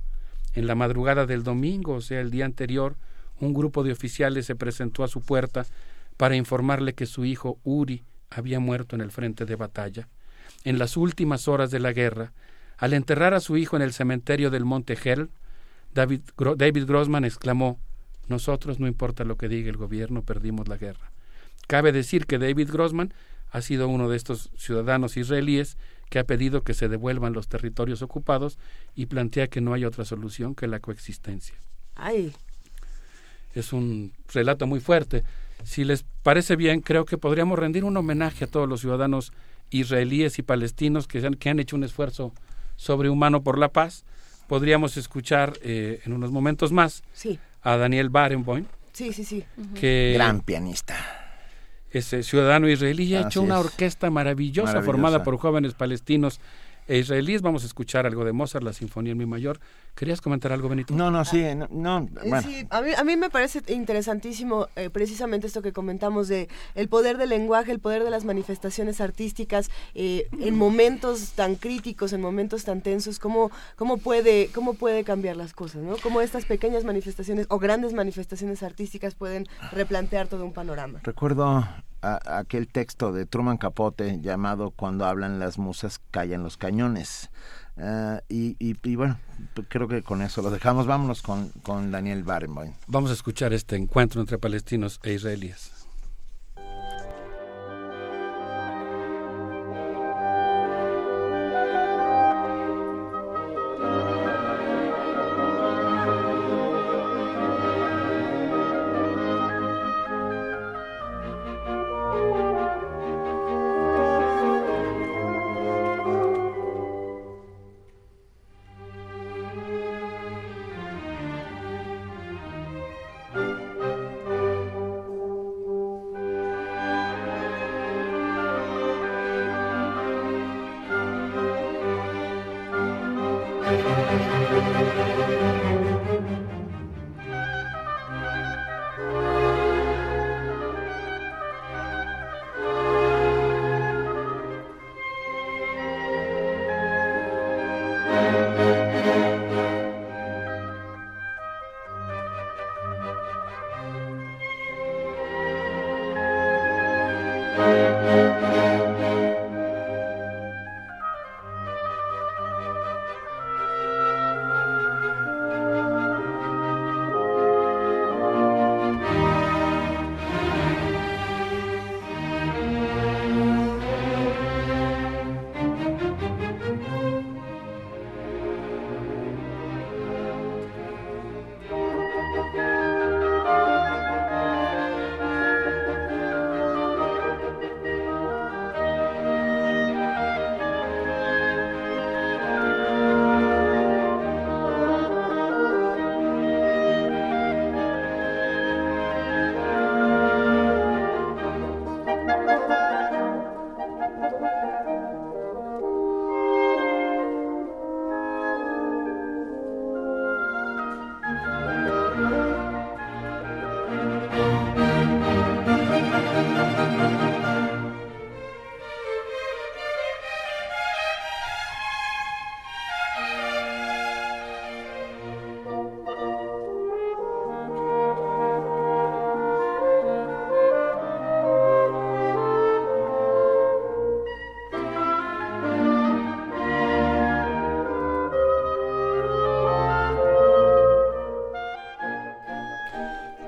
En 0.54 0.66
la 0.66 0.76
madrugada 0.76 1.26
del 1.28 1.44
domingo, 1.44 1.94
o 1.94 2.02
sea, 2.02 2.20
el 2.20 2.32
día 2.32 2.46
anterior, 2.46 2.96
un 3.40 3.54
grupo 3.54 3.84
de 3.84 3.92
oficiales 3.92 4.46
se 4.46 4.56
presentó 4.56 5.04
a 5.04 5.08
su 5.08 5.22
puerta 5.22 5.66
para 6.18 6.36
informarle 6.36 6.94
que 6.94 7.06
su 7.06 7.26
hijo 7.26 7.60
Uri 7.64 8.04
había 8.30 8.60
muerto 8.60 8.96
en 8.96 9.02
el 9.02 9.12
frente 9.12 9.46
de 9.46 9.56
batalla. 9.56 10.08
En 10.64 10.80
las 10.80 10.98
últimas 10.98 11.48
horas 11.48 11.72
de 11.72 11.80
la 11.80 11.94
guerra, 11.94 12.34
al 12.78 12.94
enterrar 12.94 13.34
a 13.34 13.40
su 13.40 13.58
hijo 13.58 13.76
en 13.76 13.82
el 13.82 13.94
cementerio 13.94 14.50
del 14.50 14.66
Monte 14.66 14.98
Hell, 15.02 15.30
David, 15.94 16.22
David 16.58 16.86
Grossman 16.86 17.26
exclamó 17.26 17.80
Nosotros, 18.28 18.80
no 18.80 18.88
importa 18.88 19.24
lo 19.24 19.38
que 19.38 19.48
diga 19.48 19.70
el 19.70 19.78
gobierno, 19.78 20.24
perdimos 20.24 20.68
la 20.68 20.78
guerra. 20.78 21.12
Cabe 21.68 21.92
decir 21.92 22.26
que 22.26 22.38
David 22.38 22.70
Grossman 22.72 23.14
ha 23.50 23.62
sido 23.62 23.88
uno 23.88 24.10
de 24.10 24.18
estos 24.18 24.52
ciudadanos 24.58 25.18
israelíes 25.18 25.78
que 26.10 26.20
ha 26.20 26.24
pedido 26.24 26.64
que 26.64 26.74
se 26.74 26.88
devuelvan 26.88 27.34
los 27.34 27.48
territorios 27.48 28.02
ocupados 28.02 28.58
y 28.96 29.08
plantea 29.08 29.48
que 29.48 29.62
no 29.62 29.74
hay 29.74 29.86
otra 29.86 30.06
solución 30.06 30.56
que 30.56 30.68
la 30.68 30.80
coexistencia. 30.80 31.56
Ay. 31.96 32.34
Es 33.58 33.74
un 33.74 34.14
relato 34.34 34.68
muy 34.68 34.80
fuerte. 34.80 35.24
Si 35.64 35.84
les 35.84 36.06
parece 36.24 36.56
bien, 36.56 36.82
creo 36.82 37.06
que 37.06 37.18
podríamos 37.18 37.58
rendir 37.58 37.84
un 37.84 37.98
homenaje 37.98 38.46
a 38.46 38.48
todos 38.48 38.70
los 38.70 38.82
ciudadanos 38.82 39.32
israelíes 39.70 40.40
y 40.40 40.44
palestinos 40.44 41.08
que 41.08 41.26
han, 41.26 41.34
que 41.34 41.50
han 41.50 41.60
hecho 41.60 41.76
un 41.76 41.84
esfuerzo 41.84 42.34
sobrehumano 42.76 43.42
por 43.42 43.58
la 43.58 43.70
paz. 43.70 44.06
Podríamos 44.48 44.96
escuchar 44.98 45.54
eh, 45.62 46.02
en 46.06 46.14
unos 46.14 46.32
momentos 46.32 46.72
más 46.72 47.04
a 47.62 47.78
Daniel 47.78 48.10
Barenboim. 48.10 48.66
Sí, 48.94 49.12
sí, 49.12 49.24
sí. 49.24 49.44
Que 49.76 50.14
Gran 50.14 50.42
pianista. 50.42 50.96
Ese 51.92 52.24
ciudadano 52.24 52.70
israelí 52.70 53.16
ha 53.16 53.22
hecho 53.22 53.42
una 53.42 53.60
orquesta 53.60 54.10
maravillosa, 54.10 54.82
formada 54.82 55.24
por 55.24 55.38
jóvenes 55.38 55.74
palestinos 55.74 56.40
e 56.88 56.98
israelíes. 56.98 57.42
Vamos 57.42 57.64
a 57.64 57.68
escuchar 57.68 58.06
algo 58.06 58.26
de 58.26 58.32
Mozart, 58.32 58.64
la 58.64 58.74
Sinfonía 58.74 59.12
en 59.12 59.18
Mi 59.18 59.26
Mayor. 59.26 59.60
¿Querías 59.96 60.22
comentar 60.22 60.52
algo, 60.52 60.70
Benito? 60.70 60.94
No, 60.94 61.10
no, 61.10 61.26
sí, 61.26 61.44
no, 61.70 62.08
Sí, 62.44 62.68
a 62.70 62.82
mí, 62.82 62.92
a 62.96 63.04
mí 63.04 63.18
me 63.18 63.30
parece 63.30 63.62
interesantísimo 63.74 64.68
eh, 64.76 64.90
precisamente 64.90 65.48
esto 65.48 65.62
que 65.62 65.74
comentamos 65.74 66.28
de 66.28 66.50
el 66.76 66.88
poder 66.88 67.18
del 67.18 67.30
lenguaje, 67.30 67.72
el 67.72 67.80
poder 67.80 68.04
de 68.04 68.12
las 68.12 68.24
manifestaciones 68.24 69.02
artísticas 69.02 69.70
eh, 69.96 70.28
en 70.40 70.56
momentos 70.56 71.32
tan 71.32 71.56
críticos, 71.56 72.14
en 72.14 72.22
momentos 72.22 72.64
tan 72.64 72.82
tensos, 72.82 73.18
cómo, 73.18 73.52
cómo, 73.76 73.98
puede, 73.98 74.50
cómo 74.54 74.76
puede 74.76 75.04
cambiar 75.04 75.36
las 75.36 75.54
cosas, 75.54 75.82
¿no? 75.82 75.98
Cómo 75.98 76.22
estas 76.22 76.46
pequeñas 76.46 76.84
manifestaciones 76.84 77.48
o 77.50 77.58
grandes 77.58 77.94
manifestaciones 77.94 78.64
artísticas 78.64 79.16
pueden 79.16 79.48
replantear 79.72 80.28
todo 80.28 80.46
un 80.46 80.54
panorama. 80.54 81.00
Recuerdo 81.04 81.66
a, 82.02 82.38
aquel 82.38 82.68
texto 82.68 83.12
de 83.12 83.26
Truman 83.26 83.58
Capote 83.58 84.20
llamado 84.22 84.72
Cuando 84.72 85.06
hablan 85.06 85.40
las 85.40 85.58
musas, 85.58 86.00
callan 86.12 86.44
los 86.44 86.58
cañones. 86.58 87.30
Y, 88.28 88.56
y, 88.60 88.76
y, 88.84 88.96
bueno, 88.96 89.20
creo 89.70 89.88
que 89.88 90.02
con 90.02 90.22
eso 90.22 90.42
lo 90.42 90.50
dejamos. 90.50 90.88
Vámonos 90.88 91.22
con, 91.22 91.50
con 91.62 91.92
Daniel 91.92 92.24
Barenboim. 92.24 92.74
Vamos 92.88 93.12
a 93.12 93.14
escuchar 93.14 93.54
este 93.54 93.76
encuentro 93.76 94.20
entre 94.20 94.40
palestinos 94.40 95.00
e 95.04 95.14
israelíes. 95.14 95.77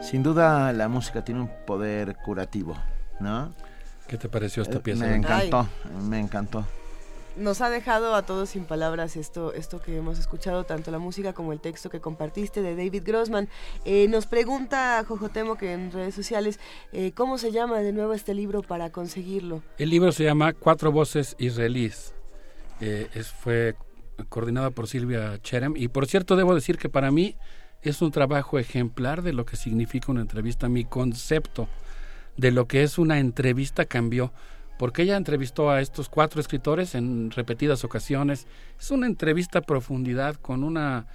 Sin 0.10 0.24
duda 0.24 0.74
la 0.74 0.88
música 0.88 1.24
tiene 1.24 1.42
un 1.42 1.52
poder 1.68 2.16
curativo, 2.16 2.76
¿no? 3.20 3.54
¿Qué 4.08 4.18
te 4.18 4.28
pareció 4.28 4.64
esta 4.64 4.78
Eh, 4.78 4.80
pieza? 4.80 5.06
Me 5.06 5.16
encantó, 5.16 5.68
me 6.02 6.20
encantó. 6.20 6.66
Nos 7.38 7.62
ha 7.62 7.70
dejado 7.70 8.16
a 8.16 8.24
todos 8.24 8.50
sin 8.50 8.66
palabras 8.66 9.16
esto, 9.16 9.54
esto 9.54 9.80
que 9.80 9.96
hemos 9.96 10.18
escuchado, 10.18 10.64
tanto 10.64 10.90
la 10.90 10.98
música 10.98 11.34
como 11.34 11.54
el 11.54 11.60
texto 11.60 11.92
que 11.92 12.00
compartiste 12.02 12.64
de 12.64 12.76
David 12.76 13.04
Grossman. 13.06 13.50
Eh, 13.86 14.08
nos 14.10 14.26
pregunta 14.26 15.06
Jojotemo 15.08 15.58
que 15.58 15.74
en 15.74 15.92
redes 15.92 16.16
sociales, 16.16 16.60
eh, 16.92 17.12
¿cómo 17.12 17.38
se 17.38 17.52
llama 17.52 17.78
de 17.78 17.94
nuevo 17.94 18.14
este 18.14 18.34
libro 18.34 18.64
para 18.64 18.90
conseguirlo? 18.90 19.62
El 19.78 19.92
libro 19.92 20.12
se 20.12 20.24
llama 20.24 20.54
Cuatro 20.54 20.92
Voces 20.92 21.36
Israelíes. 21.38 22.16
Eh, 22.82 23.10
es, 23.14 23.28
fue 23.28 23.76
coordinado 24.28 24.72
por 24.72 24.88
Silvia 24.88 25.40
Cherem. 25.44 25.76
Y 25.78 25.88
por 25.88 26.08
cierto, 26.08 26.36
debo 26.36 26.56
decir 26.56 26.80
que 26.80 26.90
para 26.90 27.12
mí 27.12 27.36
es 27.82 28.02
un 28.02 28.12
trabajo 28.12 28.60
ejemplar 28.60 29.22
de 29.22 29.34
lo 29.34 29.46
que 29.46 29.56
significa 29.56 30.12
una 30.12 30.22
entrevista. 30.22 30.68
Mi 30.70 30.86
concepto 30.86 31.68
de 32.38 32.52
lo 32.52 32.68
que 32.68 32.84
es 32.84 32.98
una 32.98 33.20
entrevista 33.20 33.86
cambió, 33.86 34.32
porque 34.78 35.04
ella 35.04 35.18
entrevistó 35.18 35.70
a 35.70 35.82
estos 35.82 36.10
cuatro 36.10 36.40
escritores 36.42 36.96
en 36.96 37.32
repetidas 37.32 37.84
ocasiones. 37.84 38.48
Es 38.80 38.92
una 38.92 39.08
entrevista 39.08 39.60
a 39.60 39.62
profundidad 39.62 40.36
con 40.36 40.64
una, 40.64 41.08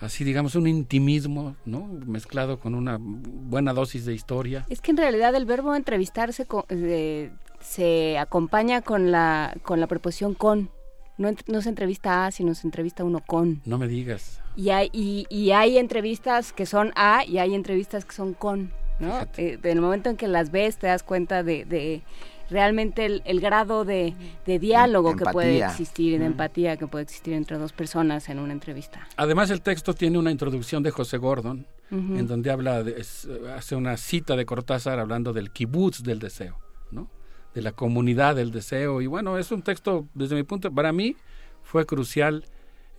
así 0.00 0.24
digamos, 0.24 0.54
un 0.54 0.66
intimismo, 0.66 1.56
¿no? 1.64 1.86
Mezclado 2.06 2.58
con 2.58 2.74
una 2.74 2.98
buena 3.00 3.72
dosis 3.72 4.04
de 4.04 4.14
historia. 4.14 4.66
Es 4.68 4.80
que 4.80 4.90
en 4.90 4.98
realidad 4.98 5.34
el 5.34 5.46
verbo 5.46 5.74
entrevistarse 5.74 6.46
eh, 6.68 7.30
se 7.60 8.18
acompaña 8.18 8.82
con 8.82 9.10
la, 9.10 9.54
con 9.62 9.80
la 9.80 9.86
preposición 9.86 10.34
con. 10.34 10.70
No, 11.18 11.30
no, 11.46 11.62
se 11.62 11.70
entrevista 11.70 12.26
a, 12.26 12.30
sino 12.30 12.54
se 12.54 12.66
entrevista 12.66 13.02
uno 13.02 13.20
con. 13.26 13.62
No 13.64 13.78
me 13.78 13.88
digas. 13.88 14.42
Y 14.56 14.70
hay, 14.70 14.88
y, 14.92 15.26
y 15.28 15.50
hay 15.50 15.78
entrevistas 15.78 16.52
que 16.52 16.66
son 16.66 16.92
a 16.96 17.24
y 17.26 17.38
hay 17.38 17.54
entrevistas 17.54 18.04
que 18.04 18.14
son 18.14 18.32
con, 18.34 18.72
¿no? 18.98 19.20
Eh, 19.36 19.58
en 19.62 19.70
el 19.70 19.80
momento 19.80 20.08
en 20.08 20.16
que 20.16 20.28
las 20.28 20.50
ves 20.50 20.78
te 20.78 20.86
das 20.86 21.02
cuenta 21.02 21.42
de, 21.42 21.64
de 21.66 22.02
realmente 22.48 23.04
el, 23.04 23.22
el, 23.26 23.40
grado 23.40 23.84
de, 23.84 24.14
de 24.46 24.58
diálogo 24.58 25.10
empatía. 25.10 25.30
que 25.30 25.32
puede 25.32 25.64
existir, 25.64 26.18
de 26.18 26.24
mm. 26.24 26.32
empatía 26.32 26.76
que 26.76 26.86
puede 26.86 27.02
existir 27.04 27.34
entre 27.34 27.58
dos 27.58 27.72
personas 27.72 28.28
en 28.28 28.38
una 28.38 28.52
entrevista. 28.52 29.06
Además 29.16 29.50
el 29.50 29.60
texto 29.60 29.92
tiene 29.92 30.18
una 30.18 30.30
introducción 30.30 30.82
de 30.82 30.90
José 30.90 31.18
Gordon, 31.18 31.66
uh 31.90 31.94
-huh. 31.94 32.18
en 32.18 32.26
donde 32.26 32.50
habla, 32.50 32.82
de, 32.82 33.00
es, 33.00 33.28
hace 33.54 33.76
una 33.76 33.96
cita 33.96 34.36
de 34.36 34.46
Cortázar 34.46 34.98
hablando 34.98 35.32
del 35.32 35.50
kibutz 35.50 36.02
del 36.02 36.18
deseo, 36.18 36.58
¿no? 36.90 37.10
de 37.54 37.62
la 37.62 37.72
comunidad 37.72 38.36
del 38.36 38.52
deseo. 38.52 39.00
Y 39.00 39.06
bueno, 39.06 39.38
es 39.38 39.50
un 39.50 39.62
texto, 39.62 40.06
desde 40.14 40.34
mi 40.34 40.42
punto, 40.42 40.70
para 40.72 40.92
mí 40.92 41.16
fue 41.62 41.84
crucial 41.84 42.44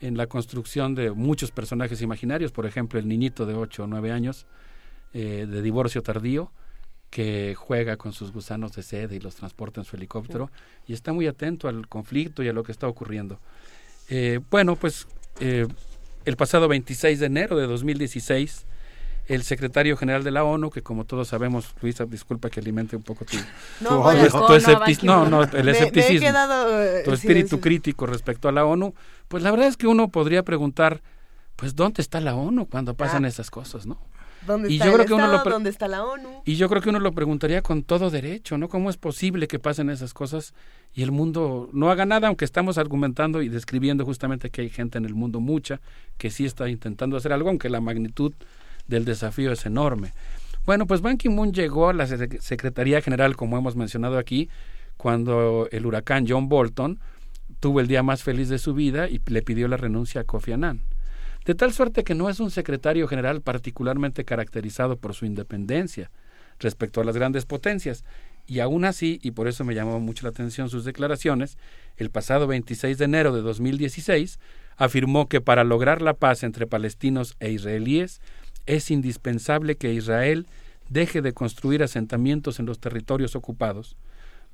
en 0.02 0.18
la 0.18 0.28
construcción 0.28 0.96
de 0.96 1.12
muchos 1.12 1.52
personajes 1.52 2.02
imaginarios, 2.02 2.52
por 2.52 2.66
ejemplo, 2.66 3.00
el 3.00 3.08
niñito 3.08 3.46
de 3.46 3.56
8 3.56 3.84
o 3.84 3.88
9 3.88 4.12
años 4.12 4.46
eh, 5.14 5.48
de 5.50 5.62
divorcio 5.62 6.04
tardío, 6.04 6.52
que 7.10 7.56
juega 7.56 7.98
con 7.98 8.14
sus 8.14 8.32
gusanos 8.32 8.74
de 8.74 8.84
sed 8.84 9.12
y 9.12 9.20
los 9.20 9.36
transporta 9.36 9.80
en 9.80 9.86
su 9.86 9.96
helicóptero 9.96 10.52
y 10.86 10.94
está 10.94 11.14
muy 11.14 11.26
atento 11.28 11.68
al 11.68 11.88
conflicto 11.88 12.44
y 12.44 12.50
a 12.50 12.54
lo 12.54 12.64
que 12.64 12.72
está 12.72 12.88
ocurriendo. 12.88 13.40
Eh, 14.10 14.40
bueno, 14.50 14.76
pues 14.76 15.08
eh, 15.40 15.68
el 16.26 16.36
pasado 16.36 16.68
26 16.68 17.20
de 17.20 17.26
enero 17.26 17.58
de 17.58 17.68
2016, 17.68 18.66
el 19.28 19.44
secretario 19.44 19.98
general 19.98 20.24
de 20.24 20.32
la 20.32 20.44
ONU, 20.44 20.70
que 20.70 20.82
como 20.82 21.06
todos 21.06 21.30
sabemos, 21.30 21.76
Luisa, 21.82 22.06
disculpa 22.06 22.50
que 22.50 22.60
alimente 22.60 22.96
un 22.96 23.04
poco 23.04 23.26
tu, 23.26 23.38
no, 23.82 24.04
tu, 24.12 25.06
no, 25.06 25.30
no, 25.30 25.44
el 25.44 25.66
me, 25.66 25.72
escepticismo, 25.72 26.28
quedado, 26.28 27.00
uh, 27.00 27.04
tu 27.04 27.14
espíritu 27.14 27.60
crítico 27.60 28.06
respecto 28.06 28.48
a 28.48 28.52
la 28.54 28.66
ONU, 28.66 28.94
pues 29.28 29.44
la 29.44 29.52
verdad 29.52 29.68
es 29.68 29.78
que 29.78 29.88
uno 29.88 30.10
podría 30.10 30.44
preguntar, 30.44 31.02
pues 31.56 31.76
¿dónde 31.76 32.02
está 32.02 32.22
la 32.22 32.36
ONU 32.36 32.68
cuando 32.68 32.94
pasan 32.96 33.26
ah. 33.26 33.28
esas 33.28 33.50
cosas, 33.50 33.86
no? 33.86 34.00
¿Dónde 34.46 34.70
está 34.70 34.86
y 34.86 34.88
yo 34.88 34.94
creo 34.94 35.06
que 35.06 35.14
uno 35.14 35.28
lo 35.28 35.44
¿Dónde 35.44 35.70
está 35.70 35.88
la 35.88 36.06
ONU? 36.06 36.44
Y 36.46 36.56
yo 36.56 36.70
creo 36.70 36.82
que 36.82 36.90
uno 36.90 37.00
lo 37.00 37.12
preguntaría 37.12 37.62
con 37.62 37.84
todo 37.84 38.10
derecho, 38.10 38.58
¿no? 38.58 38.70
¿Cómo 38.70 38.90
es 38.90 38.98
posible 38.98 39.48
que 39.48 39.60
pasen 39.60 39.90
esas 39.90 40.14
cosas 40.14 40.54
y 40.94 41.04
el 41.04 41.12
mundo 41.12 41.70
no 41.74 41.90
haga 41.90 42.06
nada, 42.06 42.28
aunque 42.28 42.46
estamos 42.46 42.78
argumentando 42.78 43.42
y 43.42 43.50
describiendo 43.50 44.06
justamente 44.06 44.50
que 44.50 44.62
hay 44.62 44.70
gente 44.70 44.98
en 44.98 45.06
el 45.06 45.16
mundo, 45.16 45.40
mucha, 45.40 45.82
que 46.18 46.30
sí 46.30 46.46
está 46.46 46.70
intentando 46.70 47.18
hacer 47.18 47.34
algo, 47.34 47.50
aunque 47.50 47.70
la 47.70 47.82
magnitud 47.82 48.34
del 48.88 49.04
desafío 49.04 49.52
es 49.52 49.66
enorme. 49.66 50.14
Bueno, 50.66 50.86
pues 50.86 51.02
Ban 51.02 51.18
Ki-moon 51.18 51.54
llegó 51.54 51.90
a 51.90 51.94
la 51.94 52.08
Secretaría 52.08 53.02
General, 53.02 53.36
como 53.36 53.58
hemos 53.58 53.76
mencionado 53.76 54.18
aquí, 54.18 54.50
cuando 54.98 55.68
el 55.72 55.86
huracán 55.86 56.26
John 56.28 56.50
Bolton 56.50 57.00
tuvo 57.60 57.80
el 57.80 57.88
día 57.88 58.04
más 58.04 58.24
feliz 58.24 58.50
de 58.50 58.60
su 58.60 58.74
vida 58.74 59.10
y 59.10 59.22
le 59.26 59.42
pidió 59.42 59.68
la 59.68 59.78
renuncia 59.78 60.22
a 60.22 60.24
Kofi 60.24 60.54
Annan. 60.54 60.82
De 61.46 61.56
tal 61.56 61.74
suerte 61.74 62.04
que 62.04 62.16
no 62.16 62.30
es 62.30 62.40
un 62.40 62.52
secretario 62.52 63.08
general 63.08 63.42
particularmente 63.42 64.26
caracterizado 64.26 64.98
por 64.98 65.14
su 65.14 65.26
independencia 65.26 66.12
respecto 66.60 67.02
a 67.02 67.04
las 67.04 67.16
grandes 67.16 67.46
potencias. 67.46 68.04
Y 68.46 68.60
aún 68.60 68.86
así, 68.86 69.20
y 69.22 69.32
por 69.32 69.48
eso 69.48 69.64
me 69.64 69.76
llamó 69.76 70.00
mucho 70.00 70.24
la 70.24 70.30
atención 70.30 70.70
sus 70.70 70.86
declaraciones, 70.86 71.58
el 71.98 72.10
pasado 72.10 72.48
26 72.48 72.98
de 72.98 73.06
enero 73.06 73.34
de 73.34 73.42
2016 73.42 74.40
afirmó 74.78 75.28
que 75.28 75.42
para 75.42 75.64
lograr 75.64 76.02
la 76.02 76.14
paz 76.14 76.44
entre 76.44 76.68
palestinos 76.68 77.36
e 77.40 77.52
israelíes 77.52 78.22
es 78.66 78.92
indispensable 78.92 79.76
que 79.76 79.94
Israel 79.94 80.48
deje 80.90 81.22
de 81.22 81.34
construir 81.34 81.84
asentamientos 81.84 82.60
en 82.60 82.66
los 82.66 82.80
territorios 82.80 83.36
ocupados, 83.36 83.98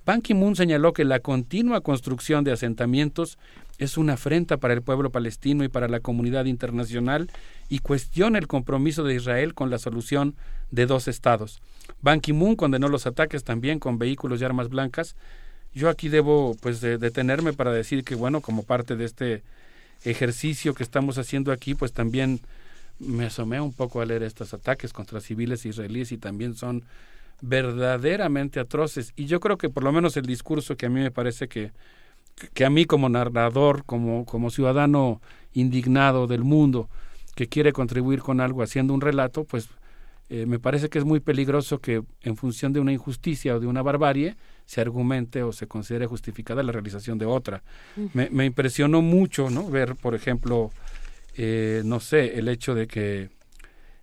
Ban 0.06 0.22
Ki-moon 0.22 0.56
señaló 0.56 0.91
que 0.91 1.06
la 1.06 1.19
continua 1.19 1.82
construcción 1.82 2.43
de 2.43 2.51
asentamientos 2.51 3.38
es 3.77 3.98
una 3.98 4.14
afrenta 4.14 4.57
para 4.57 4.73
el 4.73 4.82
pueblo 4.82 5.11
palestino 5.11 5.64
y 5.64 5.69
para 5.69 5.88
la 5.88 6.01
comunidad 6.01 6.45
internacional 6.45 7.30
y 7.69 7.80
cuestiona 7.80 8.38
el 8.38 8.48
compromiso 8.48 9.03
de 9.03 9.15
Israel 9.15 9.53
con 9.53 9.69
la 9.69 9.80
solución 9.80 10.35
de 10.72 10.85
dos 10.85 11.07
estados. 11.07 11.61
Ban 12.01 12.19
Ki-moon 12.19 12.56
condenó 12.56 12.90
los 12.90 13.07
ataques 13.07 13.43
también 13.43 13.80
con 13.80 13.98
vehículos 13.98 14.41
y 14.41 14.45
armas 14.45 14.69
blancas. 14.69 15.15
Yo 15.73 15.90
aquí 15.90 16.09
debo 16.09 16.56
pues 16.61 16.82
detenerme 16.82 17.53
para 17.53 17.72
decir 17.72 18.03
que 18.03 18.15
bueno, 18.15 18.41
como 18.41 18.64
parte 18.64 18.95
de 18.95 19.06
este 19.06 19.41
ejercicio 20.03 20.73
que 20.73 20.83
estamos 20.83 21.17
haciendo 21.17 21.51
aquí, 21.51 21.75
pues 21.75 21.93
también 21.93 22.41
me 22.99 23.25
asomé 23.25 23.59
un 23.61 23.73
poco 23.73 24.01
a 24.01 24.06
leer 24.06 24.23
estos 24.23 24.53
ataques 24.53 24.93
contra 24.93 25.22
civiles 25.22 25.65
israelíes 25.65 26.11
y 26.11 26.17
también 26.17 26.56
son 26.56 26.83
verdaderamente 27.43 28.61
atroces. 28.61 29.11
Y 29.17 29.25
yo 29.25 29.41
creo 29.41 29.57
que 29.57 29.69
por 29.69 29.83
lo 29.83 29.91
menos 29.91 30.15
el 30.15 30.25
discurso 30.25 30.77
que 30.77 30.85
a 30.85 30.89
mí 30.89 31.01
me 31.01 31.11
parece 31.11 31.49
que, 31.49 31.72
que 32.53 32.63
a 32.63 32.69
mí 32.69 32.85
como 32.85 33.09
narrador, 33.09 33.83
como, 33.83 34.25
como 34.25 34.49
ciudadano 34.49 35.22
indignado 35.51 36.25
del 36.25 36.45
mundo, 36.45 36.89
que 37.35 37.47
quiere 37.47 37.73
contribuir 37.73 38.22
con 38.22 38.39
algo 38.39 38.63
haciendo 38.63 38.93
un 38.93 39.01
relato, 39.01 39.43
pues 39.43 39.67
eh, 40.30 40.45
me 40.45 40.57
parece 40.57 40.88
que 40.88 40.99
es 40.99 41.03
muy 41.03 41.19
peligroso 41.19 41.80
que 41.80 42.01
en 42.22 42.38
función 42.38 42.72
de 42.72 42.80
una 42.80 42.93
injusticia 42.93 43.55
o 43.55 43.59
de 43.59 43.67
una 43.67 43.81
barbarie 43.81 44.38
se 44.65 44.80
argumente 44.80 45.43
o 45.43 45.51
se 45.51 45.67
considere 45.67 46.05
justificada 46.05 46.63
la 46.63 46.72
realización 46.72 47.17
de 47.17 47.25
otra. 47.25 47.61
Me, 48.13 48.30
me 48.30 48.45
impresionó 48.45 49.01
mucho 49.01 49.49
no 49.49 49.69
ver, 49.69 49.95
por 49.95 50.15
ejemplo, 50.15 50.72
eh, 51.35 51.81
no 51.83 51.99
sé, 51.99 52.39
el 52.39 52.47
hecho 52.47 52.73
de 52.73 52.88
que 52.88 53.31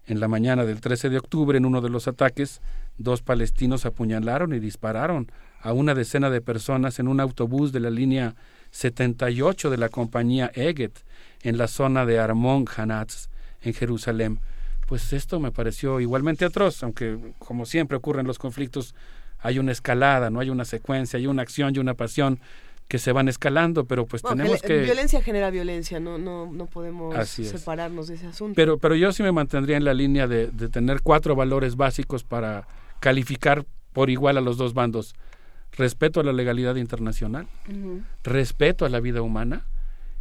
en 0.07 0.21
la 0.21 0.29
mañana 0.29 0.67
del 0.67 0.83
13 0.83 1.09
de 1.09 1.17
octubre, 1.17 1.57
en 1.57 1.65
uno 1.65 1.81
de 1.81 1.89
los 1.89 2.07
ataques, 2.07 2.61
dos 3.01 3.23
palestinos 3.23 3.87
apuñalaron 3.87 4.53
y 4.53 4.61
dispararon 4.61 5.33
a 5.61 5.73
una 5.73 5.95
decena 5.95 6.31
de 6.31 6.41
personas 6.41 6.99
en 6.99 7.09
un 7.09 7.19
autobús 7.21 7.73
de 7.73 7.81
la 7.81 7.91
línea 7.91 8.35
78 8.71 9.71
de 9.71 9.77
la 9.79 9.89
compañía 9.89 10.51
Eget 10.55 11.03
en 11.43 11.59
la 11.59 11.67
zona 11.67 12.07
de 12.07 12.19
Armon 12.19 12.67
Hanatz 12.75 13.29
en 13.63 13.75
Jerusalén. 13.75 14.39
Pues 14.87 15.13
esto 15.13 15.41
me 15.41 15.51
pareció 15.51 16.01
igualmente 16.01 16.45
atroz, 16.45 16.83
aunque 16.83 17.19
como 17.39 17.65
siempre 17.65 17.97
ocurre 17.97 18.21
en 18.21 18.27
los 18.27 18.39
conflictos 18.39 18.95
hay 19.39 19.59
una 19.59 19.73
escalada, 19.73 20.29
no 20.29 20.41
hay 20.41 20.51
una 20.51 20.67
secuencia, 20.67 21.19
hay 21.19 21.27
una 21.27 21.43
acción 21.43 21.75
y 21.75 21.79
una 21.79 21.95
pasión 21.95 22.39
que 22.87 22.99
se 22.99 23.13
van 23.13 23.29
escalando, 23.29 23.85
pero 23.85 24.05
pues 24.05 24.21
tenemos 24.21 24.61
que, 24.61 24.81
Violencia 24.81 25.23
genera 25.23 25.51
violencia, 25.51 26.01
no, 26.01 26.19
no, 26.19 26.51
no 26.53 26.67
podemos 26.67 27.17
separarnos 27.29 28.09
de 28.09 28.17
ese 28.17 28.27
asunto. 28.27 28.57
Pero, 28.57 28.79
pero 28.79 28.97
yo 28.97 29.13
sí 29.13 29.23
me 29.23 29.31
mantendría 29.33 29.77
en 29.77 29.85
la 29.85 29.95
línea 29.95 30.27
de, 30.27 30.49
de 30.49 30.69
tener 30.69 31.01
cuatro 31.01 31.37
valores 31.37 31.77
básicos 31.77 32.25
para 32.25 32.67
calificar 33.01 33.67
por 33.93 34.11
igual 34.11 34.39
a 34.39 34.41
los 34.41 34.57
dos 34.57 34.75
bandos. 34.75 35.15
Respeto 35.73 36.21
a 36.21 36.25
la 36.25 36.33
legalidad 36.33 36.77
internacional, 36.77 37.47
respeto 38.25 38.85
a 38.85 38.89
la 38.89 39.01
vida 39.01 39.23
humana, 39.23 39.65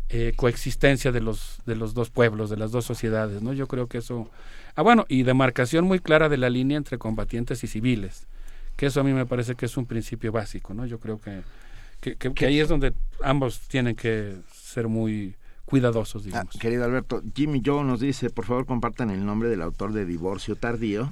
eh, 0.09 0.33
coexistencia 0.35 1.11
de 1.11 1.21
los, 1.21 1.59
de 1.65 1.75
los 1.75 1.93
dos 1.93 2.09
pueblos, 2.09 2.49
de 2.49 2.57
las 2.57 2.71
dos 2.71 2.85
sociedades, 2.85 3.41
¿no? 3.41 3.53
Yo 3.53 3.67
creo 3.67 3.87
que 3.87 3.99
eso... 3.99 4.29
Ah, 4.75 4.83
bueno, 4.83 5.05
y 5.07 5.23
demarcación 5.23 5.85
muy 5.85 5.99
clara 5.99 6.29
de 6.29 6.37
la 6.37 6.49
línea 6.49 6.77
entre 6.77 6.97
combatientes 6.97 7.63
y 7.63 7.67
civiles, 7.67 8.27
que 8.75 8.85
eso 8.87 9.01
a 9.01 9.03
mí 9.03 9.11
me 9.11 9.25
parece 9.25 9.55
que 9.55 9.65
es 9.65 9.75
un 9.75 9.85
principio 9.85 10.31
básico, 10.31 10.73
¿no? 10.73 10.85
Yo 10.85 10.99
creo 10.99 11.19
que, 11.19 12.15
que, 12.15 12.45
ahí 12.45 12.59
es 12.59 12.69
donde 12.69 12.93
ambos 13.23 13.59
tienen 13.67 13.95
que 13.95 14.35
ser 14.53 14.87
muy 14.87 15.35
cuidadosos, 15.65 16.21
ah, 16.21 16.25
digamos. 16.25 16.57
querido 16.57 16.85
Alberto, 16.85 17.21
Jimmy 17.35 17.61
Joe 17.65 17.83
nos 17.83 17.99
dice, 17.99 18.29
por 18.29 18.45
favor 18.45 18.65
compartan 18.65 19.09
el 19.09 19.25
nombre 19.25 19.49
del 19.49 19.61
autor 19.61 19.93
de 19.93 20.05
Divorcio 20.05 20.55
Tardío 20.55 21.11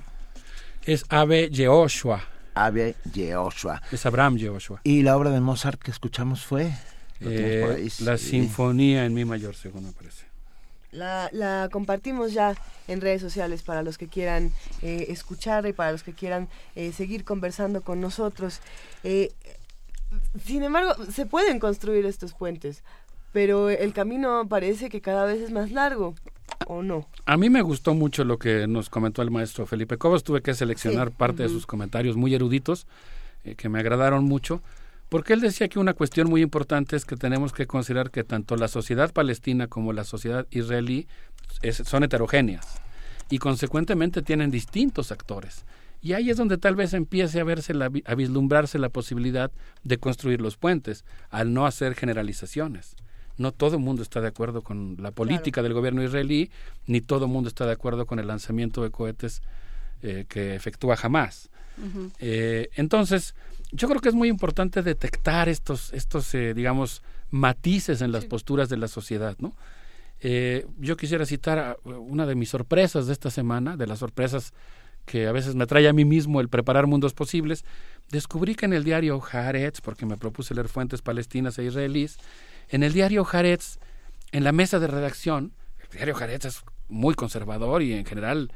es 0.88 1.06
Abe 1.10 1.50
Yehoshua. 1.50 2.22
Abe 2.56 2.96
Yehoshua. 3.14 3.82
Es 3.92 4.06
Abraham 4.06 4.38
Yehoshua. 4.38 4.80
¿Y 4.84 5.04
la 5.04 5.18
obra 5.18 5.30
de 5.32 5.42
Mozart 5.42 5.80
que 5.82 5.92
escuchamos 5.92 6.46
fue? 6.46 6.72
Eh, 7.20 7.90
la 8.00 8.18
Sinfonía 8.18 9.06
en 9.06 9.14
Mi 9.14 9.26
Mayor, 9.26 9.54
según 9.56 9.86
me 9.86 9.92
parece. 9.92 10.26
La, 10.92 11.30
la, 11.34 11.68
compartimos 11.72 12.32
ya 12.32 12.56
en 12.88 13.02
redes 13.02 13.22
sociales 13.22 13.64
para 13.64 13.84
los 13.84 13.98
que 13.98 14.08
quieran 14.08 14.54
eh, 14.82 15.08
escuchar 15.10 15.68
y 15.68 15.74
para 15.74 15.92
los 15.92 16.04
que 16.04 16.14
quieran 16.14 16.48
eh, 16.76 16.94
seguir 16.94 17.26
conversando 17.26 17.82
con 17.82 18.00
nosotros. 18.00 18.62
sin 19.04 20.64
embargo, 20.64 20.96
se 21.12 21.26
pueden 21.26 21.60
construir 21.60 22.06
estos 22.06 22.34
puentes, 22.34 22.84
pero 23.34 23.70
el 23.70 23.92
camino 23.92 24.48
parece 24.48 24.90
que 24.90 25.02
cada 25.02 25.26
vez 25.26 25.42
es 25.42 25.52
más 25.52 25.70
largo. 25.72 26.16
¿O 26.66 26.82
no? 26.82 27.08
A 27.26 27.38
mí 27.38 27.50
me 27.50 27.62
gustó 27.62 27.94
mucho 27.94 28.24
lo 28.24 28.40
que 28.40 28.68
nos 28.68 28.90
comentó 28.90 29.22
el 29.22 29.32
maestro 29.32 29.66
Felipe 29.66 29.98
Cobos. 29.98 30.24
Tuve 30.24 30.42
que 30.42 30.54
seleccionar 30.54 31.12
parte 31.12 31.44
de 31.44 31.50
sus 31.50 31.66
comentarios 31.66 32.18
muy 32.18 32.34
eruditos 32.34 32.88
eh, 33.44 33.56
que 33.56 33.70
me 33.70 33.80
agradaron 33.80 34.26
mucho, 34.26 34.62
porque 35.10 35.34
él 35.34 35.42
decía 35.42 35.68
que 35.68 35.80
una 35.80 35.94
cuestión 35.94 36.30
muy 36.30 36.42
importante 36.42 36.96
es 36.96 37.06
que 37.06 37.16
tenemos 37.16 37.54
que 37.54 37.68
considerar 37.68 38.12
que 38.12 38.24
tanto 38.24 38.56
la 38.56 38.68
sociedad 38.68 39.14
palestina 39.14 39.68
como 39.68 39.94
la 39.94 40.04
sociedad 40.04 40.48
israelí 40.52 41.08
son 41.72 42.04
heterogéneas 42.04 42.82
y 43.30 43.38
consecuentemente 43.38 44.22
tienen 44.22 44.52
distintos 44.52 45.12
actores. 45.12 45.66
Y 46.02 46.14
ahí 46.14 46.30
es 46.30 46.38
donde 46.38 46.58
tal 46.58 46.76
vez 46.76 46.94
empiece 46.94 47.40
a 47.40 47.44
verse 47.44 47.74
la, 47.74 47.90
a 48.06 48.16
vislumbrarse 48.16 48.80
la 48.80 48.90
posibilidad 48.90 49.52
de 49.84 49.98
construir 49.98 50.42
los 50.42 50.58
puentes, 50.58 51.06
al 51.30 51.54
no 51.54 51.66
hacer 51.66 51.96
generalizaciones 51.96 52.96
no 53.38 53.52
todo 53.52 53.76
el 53.76 53.82
mundo 53.82 54.02
está 54.02 54.22
de 54.22 54.28
acuerdo 54.28 54.62
con 54.62 54.98
la 55.00 55.12
política 55.12 55.62
del 55.62 55.74
gobierno 55.74 56.04
israelí, 56.04 56.50
ni 56.86 57.02
todo 57.02 57.26
el 57.26 57.32
mundo 57.32 57.48
está 57.48 57.66
de 57.66 57.72
acuerdo 57.72 58.06
con 58.06 58.20
el 58.20 58.28
lanzamiento 58.28 58.84
de 58.84 58.92
cohetes 58.92 59.42
eh, 60.02 60.26
que 60.28 60.56
efectúa 60.56 60.96
jamás. 60.96 61.50
Eh, 62.20 62.70
entonces, 62.76 63.36
yo 63.72 63.88
creo 63.88 64.02
que 64.02 64.10
es 64.10 64.16
muy 64.16 64.30
importante 64.30 64.82
detectar 64.82 65.50
estos, 65.50 65.94
estos 65.94 66.34
eh, 66.34 66.54
digamos, 66.54 67.04
matices 67.30 68.02
en 68.02 68.12
las 68.12 68.26
posturas 68.26 68.70
de 68.70 68.78
la 68.78 68.88
sociedad, 68.88 69.36
¿no? 69.40 69.54
yo 70.80 70.98
quisiera 70.98 71.28
citar 71.28 71.78
una 71.84 72.26
de 72.26 72.34
mis 72.34 72.50
sorpresas 72.50 73.06
de 73.06 73.14
esta 73.14 73.30
semana, 73.30 73.78
de 73.78 73.86
las 73.86 74.00
sorpresas 74.00 74.52
que 75.08 75.26
a 75.26 75.32
veces 75.32 75.56
me 75.56 75.66
trae 75.66 75.88
a 75.88 75.94
mí 75.94 76.06
mismo 76.06 76.42
el 76.42 76.50
preparar 76.50 76.86
mundos 76.86 77.14
posibles, 77.14 77.64
descubrí 78.12 78.56
que 78.56 78.66
en 78.66 78.74
el 78.74 78.84
diario 78.84 79.22
Haaretz, 79.22 79.80
porque 79.80 80.06
me 80.06 80.18
propuse 80.18 80.54
leer 80.54 80.68
fuentes 80.68 81.02
palestinas 81.02 81.58
e 81.58 81.64
israelíes, 81.64 82.18
en 82.70 82.84
el 82.84 82.94
diario 82.94 83.24
Jarez, 83.24 83.80
en 84.32 84.44
la 84.44 84.52
mesa 84.52 84.80
de 84.80 84.88
redacción, 84.88 85.54
el 85.84 85.90
diario 85.90 86.16
Jarez 86.16 86.46
es 86.46 86.64
muy 86.90 87.16
conservador 87.16 87.82
y 87.82 87.94
en 87.94 88.06
general 88.06 88.52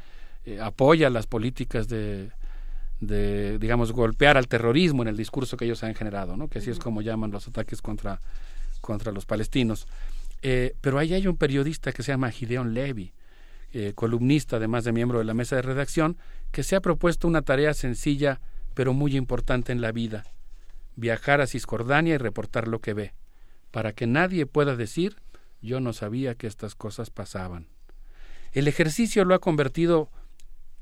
eh, 0.46 0.60
apoya 0.62 1.10
las 1.10 1.28
políticas 1.28 1.88
de, 1.88 2.32
de, 3.00 3.58
digamos, 3.58 3.92
golpear 3.92 4.38
al 4.38 4.48
terrorismo 4.48 5.02
en 5.02 5.10
el 5.10 5.18
discurso 5.18 5.58
que 5.58 5.66
ellos 5.66 5.84
han 5.84 5.96
generado, 5.96 6.36
¿no? 6.36 6.48
que 6.48 6.60
así 6.60 6.70
es 6.70 6.80
como 6.80 7.02
llaman 7.02 7.32
los 7.32 7.48
ataques 7.48 7.82
contra, 7.82 8.22
contra 8.82 9.12
los 9.12 9.26
palestinos. 9.26 9.88
Eh, 10.42 10.76
pero 10.82 10.98
ahí 10.98 11.14
hay 11.14 11.28
un 11.28 11.38
periodista 11.38 11.92
que 11.92 12.04
se 12.04 12.12
llama 12.12 12.32
Gideon 12.32 12.74
Levy, 12.74 13.14
eh, 13.74 13.94
columnista, 13.96 14.58
además 14.58 14.84
de 14.84 14.92
miembro 14.92 15.20
de 15.20 15.26
la 15.26 15.34
mesa 15.34 15.56
de 15.56 15.62
redacción, 15.62 16.18
que 16.52 16.64
se 16.64 16.76
ha 16.76 16.82
propuesto 16.82 17.28
una 17.28 17.42
tarea 17.44 17.74
sencilla 17.74 18.42
pero 18.74 18.94
muy 18.94 19.16
importante 19.16 19.72
en 19.72 19.82
la 19.82 19.92
vida, 19.92 20.24
viajar 20.96 21.42
a 21.42 21.48
Cisjordania 21.48 22.16
y 22.16 22.18
reportar 22.18 22.68
lo 22.68 22.80
que 22.80 22.94
ve 22.94 23.14
para 23.72 23.94
que 23.94 24.08
nadie 24.08 24.46
pueda 24.46 24.76
decir 24.76 25.18
yo 25.62 25.80
no 25.80 25.94
sabía 25.94 26.36
que 26.36 26.48
estas 26.48 26.76
cosas 26.76 27.10
pasaban. 27.10 27.68
El 28.52 28.68
ejercicio 28.68 29.24
lo 29.26 29.36
ha 29.36 29.40
convertido 29.40 30.10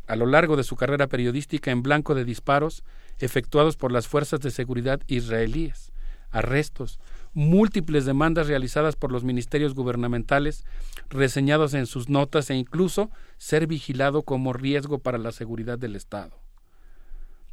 a 0.08 0.16
lo 0.16 0.26
largo 0.26 0.56
de 0.56 0.64
su 0.64 0.76
carrera 0.76 1.08
periodística 1.08 1.69
en 1.69 1.84
blanco 1.84 2.16
de 2.16 2.26
disparos 2.26 2.84
efectuados 3.19 3.77
por 3.77 3.92
las 3.92 4.08
fuerzas 4.08 4.40
de 4.40 4.50
seguridad 4.50 5.01
israelíes, 5.08 5.92
arrestos, 6.32 7.00
múltiples 7.34 8.06
demandas 8.06 8.48
realizadas 8.48 8.95
por 8.95 9.11
los 9.11 9.24
ministerios 9.24 9.76
gubernamentales, 9.76 10.66
reseñados 11.09 11.74
en 11.74 11.85
sus 11.85 12.09
notas 12.09 12.50
e 12.50 12.56
incluso 12.56 13.11
ser 13.38 13.68
vigilado 13.68 14.24
como 14.24 14.53
riesgo 14.53 15.00
para 15.00 15.18
la 15.18 15.32
seguridad 15.32 15.77
del 15.77 15.95
Estado. 15.95 16.40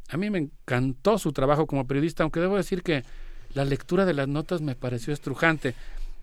A 0.09 0.17
mí 0.17 0.29
me 0.29 0.39
encantó 0.39 1.17
su 1.17 1.33
trabajo 1.33 1.67
como 1.67 1.85
periodista, 1.85 2.23
aunque 2.23 2.39
debo 2.39 2.55
decir 2.55 2.81
que 2.81 3.03
la 3.57 3.65
lectura 3.65 4.05
de 4.05 4.13
las 4.13 4.27
notas 4.27 4.61
me 4.61 4.75
pareció 4.75 5.13
estrujante. 5.13 5.73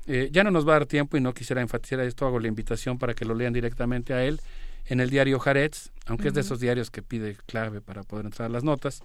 Eh, 0.06 0.28
ya 0.32 0.44
no 0.44 0.50
nos 0.50 0.66
va 0.66 0.72
a 0.76 0.78
dar 0.80 0.86
tiempo 0.86 1.16
y 1.16 1.20
no 1.20 1.34
quisiera 1.34 1.60
enfatizar 1.60 2.00
esto, 2.00 2.26
hago 2.26 2.38
la 2.38 2.48
invitación 2.48 2.98
para 2.98 3.14
que 3.14 3.24
lo 3.24 3.34
lean 3.34 3.52
directamente 3.52 4.14
a 4.14 4.24
él 4.24 4.40
en 4.86 5.00
el 5.00 5.10
diario 5.10 5.38
Jarets, 5.38 5.92
aunque 6.06 6.28
es 6.28 6.34
de 6.34 6.42
esos 6.42 6.60
diarios 6.60 6.90
que 6.90 7.02
pide 7.02 7.36
clave 7.46 7.80
para 7.80 8.02
poder 8.02 8.26
entrar 8.26 8.46
a 8.46 8.52
las 8.52 8.64
notas. 8.64 9.02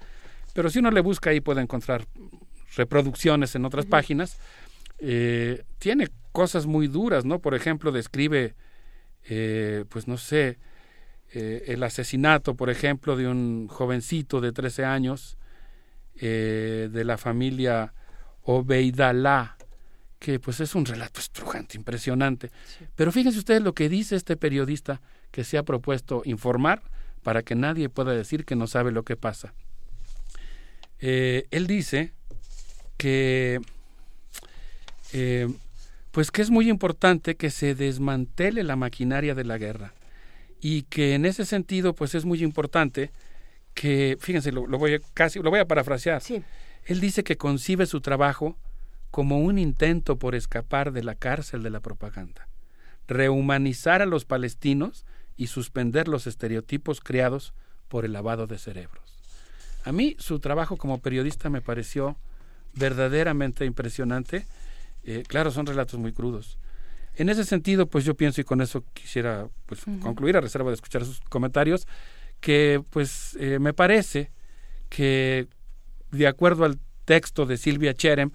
Pero 0.53 0.69
si 0.69 0.79
uno 0.79 0.91
le 0.91 1.01
busca 1.01 1.29
ahí 1.29 1.41
puede 1.41 1.61
encontrar 1.61 2.05
reproducciones 2.75 3.55
en 3.55 3.65
otras 3.65 3.85
páginas. 3.85 4.37
Eh, 4.99 5.63
tiene 5.77 6.09
cosas 6.31 6.65
muy 6.65 6.87
duras, 6.87 7.25
¿no? 7.25 7.39
Por 7.39 7.55
ejemplo, 7.55 7.91
describe, 7.91 8.55
eh, 9.29 9.85
pues 9.89 10.07
no 10.07 10.17
sé, 10.17 10.57
eh, 11.33 11.63
el 11.67 11.83
asesinato, 11.83 12.55
por 12.55 12.69
ejemplo, 12.69 13.15
de 13.15 13.27
un 13.27 13.67
jovencito 13.67 14.41
de 14.41 14.51
13 14.51 14.85
años 14.85 15.37
de 16.21 17.03
la 17.05 17.17
familia 17.17 17.93
Obeidalá, 18.51 19.57
que 20.17 20.39
pues 20.39 20.59
es 20.59 20.73
un 20.73 20.83
relato 20.83 21.19
estrujante, 21.19 21.77
impresionante. 21.77 22.49
Pero 22.95 23.11
fíjense 23.11 23.37
ustedes 23.37 23.61
lo 23.61 23.73
que 23.73 23.89
dice 23.89 24.15
este 24.15 24.37
periodista 24.37 25.01
que 25.29 25.43
se 25.43 25.59
ha 25.59 25.63
propuesto 25.63 26.23
informar 26.25 26.81
para 27.21 27.43
que 27.43 27.53
nadie 27.53 27.89
pueda 27.89 28.11
decir 28.13 28.45
que 28.45 28.55
no 28.55 28.65
sabe 28.65 28.91
lo 28.91 29.03
que 29.03 29.15
pasa. 29.15 29.53
él 30.99 31.67
dice 31.67 32.11
que 32.97 33.61
eh, 35.13 35.47
pues 36.11 36.31
que 36.31 36.41
es 36.41 36.49
muy 36.49 36.69
importante 36.69 37.35
que 37.35 37.51
se 37.51 37.75
desmantele 37.75 38.63
la 38.63 38.75
maquinaria 38.75 39.35
de 39.35 39.43
la 39.43 39.59
guerra 39.59 39.93
y 40.59 40.81
que 40.83 41.13
en 41.13 41.25
ese 41.25 41.45
sentido 41.45 41.93
pues 41.93 42.15
es 42.15 42.25
muy 42.25 42.43
importante 42.43 43.11
que 43.75 44.17
fíjense 44.19 44.51
lo, 44.51 44.65
voy 44.65 44.95
a 44.95 44.99
casi 45.13 45.39
lo 45.39 45.51
voy 45.51 45.59
a 45.59 45.65
parafrasear 45.65 46.21
él 46.89 46.99
dice 46.99 47.23
que 47.23 47.37
concibe 47.37 47.85
su 47.85 48.01
trabajo 48.01 48.57
como 49.11 49.39
un 49.39 49.57
intento 49.57 50.17
por 50.17 50.35
escapar 50.35 50.91
de 50.91 51.03
la 51.03 51.15
cárcel 51.15 51.63
de 51.63 51.69
la 51.69 51.79
propaganda 51.79 52.47
rehumanizar 53.07 54.01
a 54.01 54.05
los 54.05 54.25
palestinos 54.25 55.05
y 55.35 55.47
suspender 55.47 56.07
los 56.07 56.27
estereotipos 56.27 57.01
creados 57.01 57.53
por 57.87 58.05
el 58.05 58.13
lavado 58.13 58.45
de 58.45 58.57
cerebros 58.57 59.09
a 59.83 59.91
mí 59.91 60.15
su 60.19 60.39
trabajo 60.39 60.77
como 60.77 60.99
periodista 60.99 61.49
me 61.49 61.61
pareció 61.61 62.17
verdaderamente 62.73 63.65
impresionante. 63.65 64.45
Eh, 65.03 65.23
claro, 65.27 65.51
son 65.51 65.65
relatos 65.65 65.99
muy 65.99 66.13
crudos. 66.13 66.57
En 67.15 67.29
ese 67.29 67.43
sentido, 67.43 67.87
pues 67.87 68.05
yo 68.05 68.15
pienso, 68.15 68.39
y 68.41 68.43
con 68.43 68.61
eso 68.61 68.83
quisiera 68.93 69.47
pues, 69.65 69.81
concluir, 70.01 70.37
a 70.37 70.41
reserva 70.41 70.69
de 70.69 70.75
escuchar 70.75 71.03
sus 71.03 71.19
comentarios, 71.21 71.87
que 72.39 72.83
pues 72.89 73.35
eh, 73.39 73.59
me 73.59 73.73
parece 73.73 74.31
que 74.89 75.47
de 76.11 76.27
acuerdo 76.27 76.65
al 76.65 76.79
texto 77.05 77.45
de 77.45 77.57
Silvia 77.57 77.93
Cherem, 77.93 78.31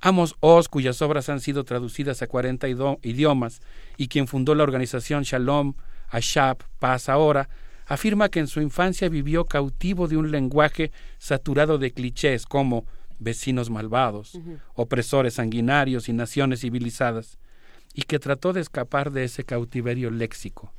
Amos 0.00 0.36
Oz, 0.40 0.68
cuyas 0.68 1.02
obras 1.02 1.28
han 1.28 1.40
sido 1.40 1.64
traducidas 1.64 2.22
a 2.22 2.28
40 2.28 2.68
idiomas, 3.02 3.60
y 3.96 4.08
quien 4.08 4.28
fundó 4.28 4.54
la 4.54 4.62
organización 4.62 5.24
Shalom, 5.24 5.74
Ashab, 6.08 6.58
Paz 6.78 7.08
Ahora, 7.08 7.48
afirma 7.86 8.28
que 8.28 8.38
en 8.38 8.46
su 8.46 8.60
infancia 8.60 9.08
vivió 9.08 9.46
cautivo 9.46 10.06
de 10.06 10.16
un 10.16 10.30
lenguaje 10.30 10.92
saturado 11.18 11.78
de 11.78 11.92
clichés 11.92 12.46
como 12.46 12.84
vecinos 13.18 13.70
malvados, 13.70 14.38
opresores 14.74 15.34
sanguinarios 15.34 16.08
y 16.08 16.12
naciones 16.12 16.60
civilizadas, 16.60 17.38
y 17.92 18.02
que 18.02 18.20
trató 18.20 18.52
de 18.52 18.60
escapar 18.60 19.10
de 19.10 19.24
ese 19.24 19.42
cautiverio 19.44 20.10
léxico. 20.10 20.72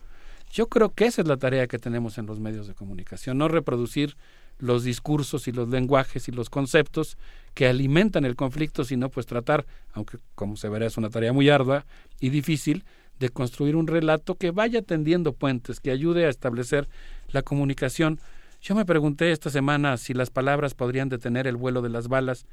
Yo 0.52 0.68
creo 0.68 0.90
que 0.94 1.06
esa 1.06 1.22
es 1.22 1.28
la 1.28 1.38
tarea 1.38 1.68
que 1.68 1.78
tenemos 1.78 2.18
en 2.18 2.26
los 2.26 2.40
medios 2.40 2.68
de 2.68 2.74
comunicación, 2.74 3.38
no 3.38 3.50
reproducir 3.50 4.16
los 4.60 4.84
discursos 4.84 5.48
y 5.48 5.52
los 5.52 5.70
lenguajes 5.70 6.28
y 6.28 6.32
los 6.32 6.50
conceptos 6.50 7.18
que 7.54 7.68
alimentan 7.68 8.26
el 8.26 8.36
conflicto, 8.36 8.84
sino 8.84 9.10
pues 9.10 9.26
tratar, 9.26 9.66
aunque 9.94 10.20
como 10.36 10.56
se 10.56 10.70
verá 10.70 10.86
es 10.86 10.98
una 10.98 11.10
tarea 11.10 11.34
muy 11.34 11.50
ardua 11.50 11.86
y 12.20 12.30
difícil, 12.30 12.86
de 13.20 13.30
construir 13.30 13.76
un 13.76 13.88
relato 13.88 14.36
que 14.36 14.52
vaya 14.52 14.82
tendiendo 14.82 15.34
puentes, 15.34 15.80
que 15.80 15.92
ayude 15.92 16.26
a 16.26 16.30
establecer 16.30 16.88
la 17.30 17.42
comunicación. 17.42 18.20
Yo 18.62 18.76
me 18.76 18.86
pregunté 18.86 19.32
esta 19.32 19.50
semana 19.50 19.98
si 19.98 20.14
las 20.14 20.30
palabras 20.30 20.74
podrían 20.74 21.10
detener 21.10 21.48
el 21.48 21.58
vuelo 21.58 21.82
de 21.82 21.90
las 21.90 22.08
balas 22.08 22.46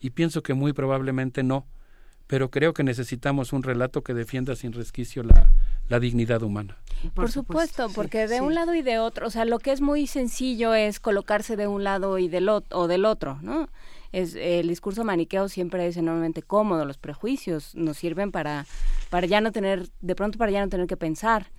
y 0.00 0.10
pienso 0.10 0.42
que 0.42 0.54
muy 0.54 0.72
probablemente 0.72 1.42
no, 1.42 1.66
pero 2.26 2.50
creo 2.50 2.72
que 2.72 2.84
necesitamos 2.84 3.52
un 3.52 3.62
relato 3.62 4.02
que 4.02 4.14
defienda 4.14 4.56
sin 4.56 4.72
resquicio 4.72 5.22
la, 5.22 5.48
la 5.92 6.00
dignidad 6.00 6.42
humana. 6.42 6.78
Por, 7.12 7.30
supuesto, 7.30 7.88
porque 7.94 8.26
de 8.26 8.40
un 8.40 8.54
lado 8.54 8.74
y 8.74 8.80
de 8.80 8.98
otro, 8.98 9.26
o 9.26 9.30
sea, 9.30 9.44
lo 9.44 9.58
que 9.58 9.72
es 9.72 9.82
muy 9.82 10.06
sencillo 10.06 10.72
es 10.72 11.00
colocarse 11.00 11.54
de 11.54 11.66
un 11.66 11.84
lado 11.84 12.18
y 12.18 12.28
del 12.28 12.48
o 12.48 12.88
del 12.88 13.04
otro, 13.04 13.38
¿no? 13.42 13.68
Es, 14.10 14.34
el 14.34 14.68
discurso 14.68 15.04
maniqueo 15.04 15.48
siempre 15.48 15.86
es 15.86 15.96
enormemente 15.98 16.42
cómodo, 16.42 16.86
los 16.86 16.96
prejuicios 16.96 17.74
nos 17.74 17.98
sirven 17.98 18.32
para, 18.32 18.66
para 19.10 19.26
ya 19.26 19.42
no 19.42 19.52
tener, 19.52 19.88
de 20.00 20.14
pronto 20.14 20.38
para 20.38 20.50
ya 20.50 20.62
no 20.62 20.70
tener 20.70 20.86
que 20.86 20.96
pensar 20.96 21.50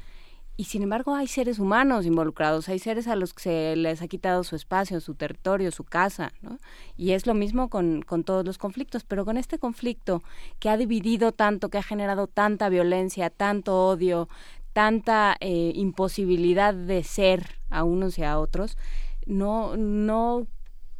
y 0.55 0.65
sin 0.65 0.83
embargo 0.83 1.15
hay 1.15 1.27
seres 1.27 1.57
humanos 1.57 2.05
involucrados, 2.05 2.69
hay 2.69 2.77
seres 2.77 3.07
a 3.07 3.15
los 3.15 3.33
que 3.33 3.43
se 3.43 3.75
les 3.75 4.01
ha 4.01 4.07
quitado 4.07 4.43
su 4.43 4.55
espacio, 4.55 5.01
su 5.01 5.15
territorio, 5.15 5.71
su 5.71 5.83
casa, 5.83 6.31
¿no? 6.41 6.59
Y 6.95 7.11
es 7.11 7.25
lo 7.25 7.33
mismo 7.33 7.69
con, 7.69 8.03
con 8.03 8.23
todos 8.23 8.45
los 8.45 8.59
conflictos, 8.59 9.03
pero 9.03 9.25
con 9.25 9.37
este 9.37 9.57
conflicto 9.57 10.21
que 10.59 10.69
ha 10.69 10.77
dividido 10.77 11.31
tanto, 11.31 11.69
que 11.69 11.79
ha 11.79 11.83
generado 11.83 12.27
tanta 12.27 12.69
violencia, 12.69 13.31
tanto 13.31 13.87
odio, 13.87 14.29
tanta 14.73 15.35
eh, 15.39 15.71
imposibilidad 15.75 16.73
de 16.73 17.03
ser 17.03 17.57
a 17.71 17.83
unos 17.83 18.19
y 18.19 18.23
a 18.23 18.37
otros, 18.37 18.77
no, 19.25 19.75
no 19.75 20.45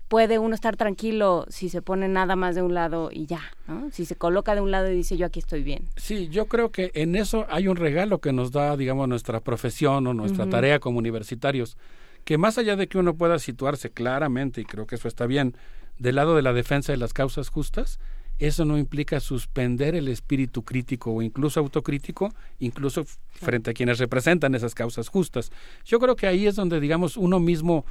puede 0.08 0.40
uno 0.40 0.54
estar 0.54 0.78
tranquilo 0.78 1.46
si 1.50 1.70
se 1.70 1.82
pone 1.82 2.08
nada 2.08 2.36
más 2.36 2.56
de 2.56 2.62
un 2.62 2.74
lado 2.74 3.10
y 3.12 3.26
ya, 3.26 3.42
¿no? 3.68 3.90
Si 3.92 4.06
se 4.06 4.16
coloca 4.16 4.56
de 4.56 4.62
un 4.62 4.72
lado 4.72 4.92
y 4.92 4.96
dice 4.96 5.18
yo 5.18 5.26
aquí 5.26 5.40
estoy 5.40 5.64
bien. 5.64 5.88
Sí, 5.96 6.28
yo 6.30 6.46
creo 6.46 6.72
que 6.72 6.92
en 6.94 7.16
eso 7.16 7.46
hay 7.50 7.68
un 7.68 7.76
regalo 7.76 8.20
que 8.20 8.34
nos 8.34 8.52
da, 8.52 8.78
digamos, 8.78 9.08
nuestra 9.08 9.40
profesión 9.40 10.06
o 10.08 10.14
nuestra 10.14 10.50
tarea 10.50 10.80
como 10.80 11.00
universitarios, 11.00 11.78
que 12.26 12.38
más 12.38 12.58
allá 12.58 12.76
de 12.76 12.88
que 12.88 12.98
uno 12.98 13.16
pueda 13.16 13.40
situarse 13.40 13.90
claramente, 13.90 14.62
y 14.62 14.66
creo 14.66 14.88
que 14.88 14.96
eso 14.96 15.08
está 15.08 15.26
bien, 15.26 15.56
del 15.98 16.16
lado 16.16 16.36
de 16.36 16.42
la 16.42 16.54
defensa 16.54 16.92
de 16.92 16.98
las 16.98 17.14
causas 17.14 17.50
justas, 17.50 18.00
eso 18.40 18.66
no 18.66 18.78
implica 18.78 19.20
suspender 19.20 19.96
el 19.96 20.08
espíritu 20.08 20.64
crítico 20.64 21.12
o 21.12 21.22
incluso 21.22 21.60
autocrítico, 21.60 22.34
incluso 22.60 23.06
frente 23.32 23.72
a 23.72 23.74
quienes 23.74 24.00
representan 24.00 24.56
esas 24.56 24.74
causas 24.74 25.08
justas. 25.08 25.52
Yo 25.86 26.00
creo 26.00 26.16
que 26.16 26.28
ahí 26.28 26.48
es 26.48 26.56
donde, 26.56 26.80
digamos, 26.80 27.16
uno 27.16 27.40
mismo 27.40 27.86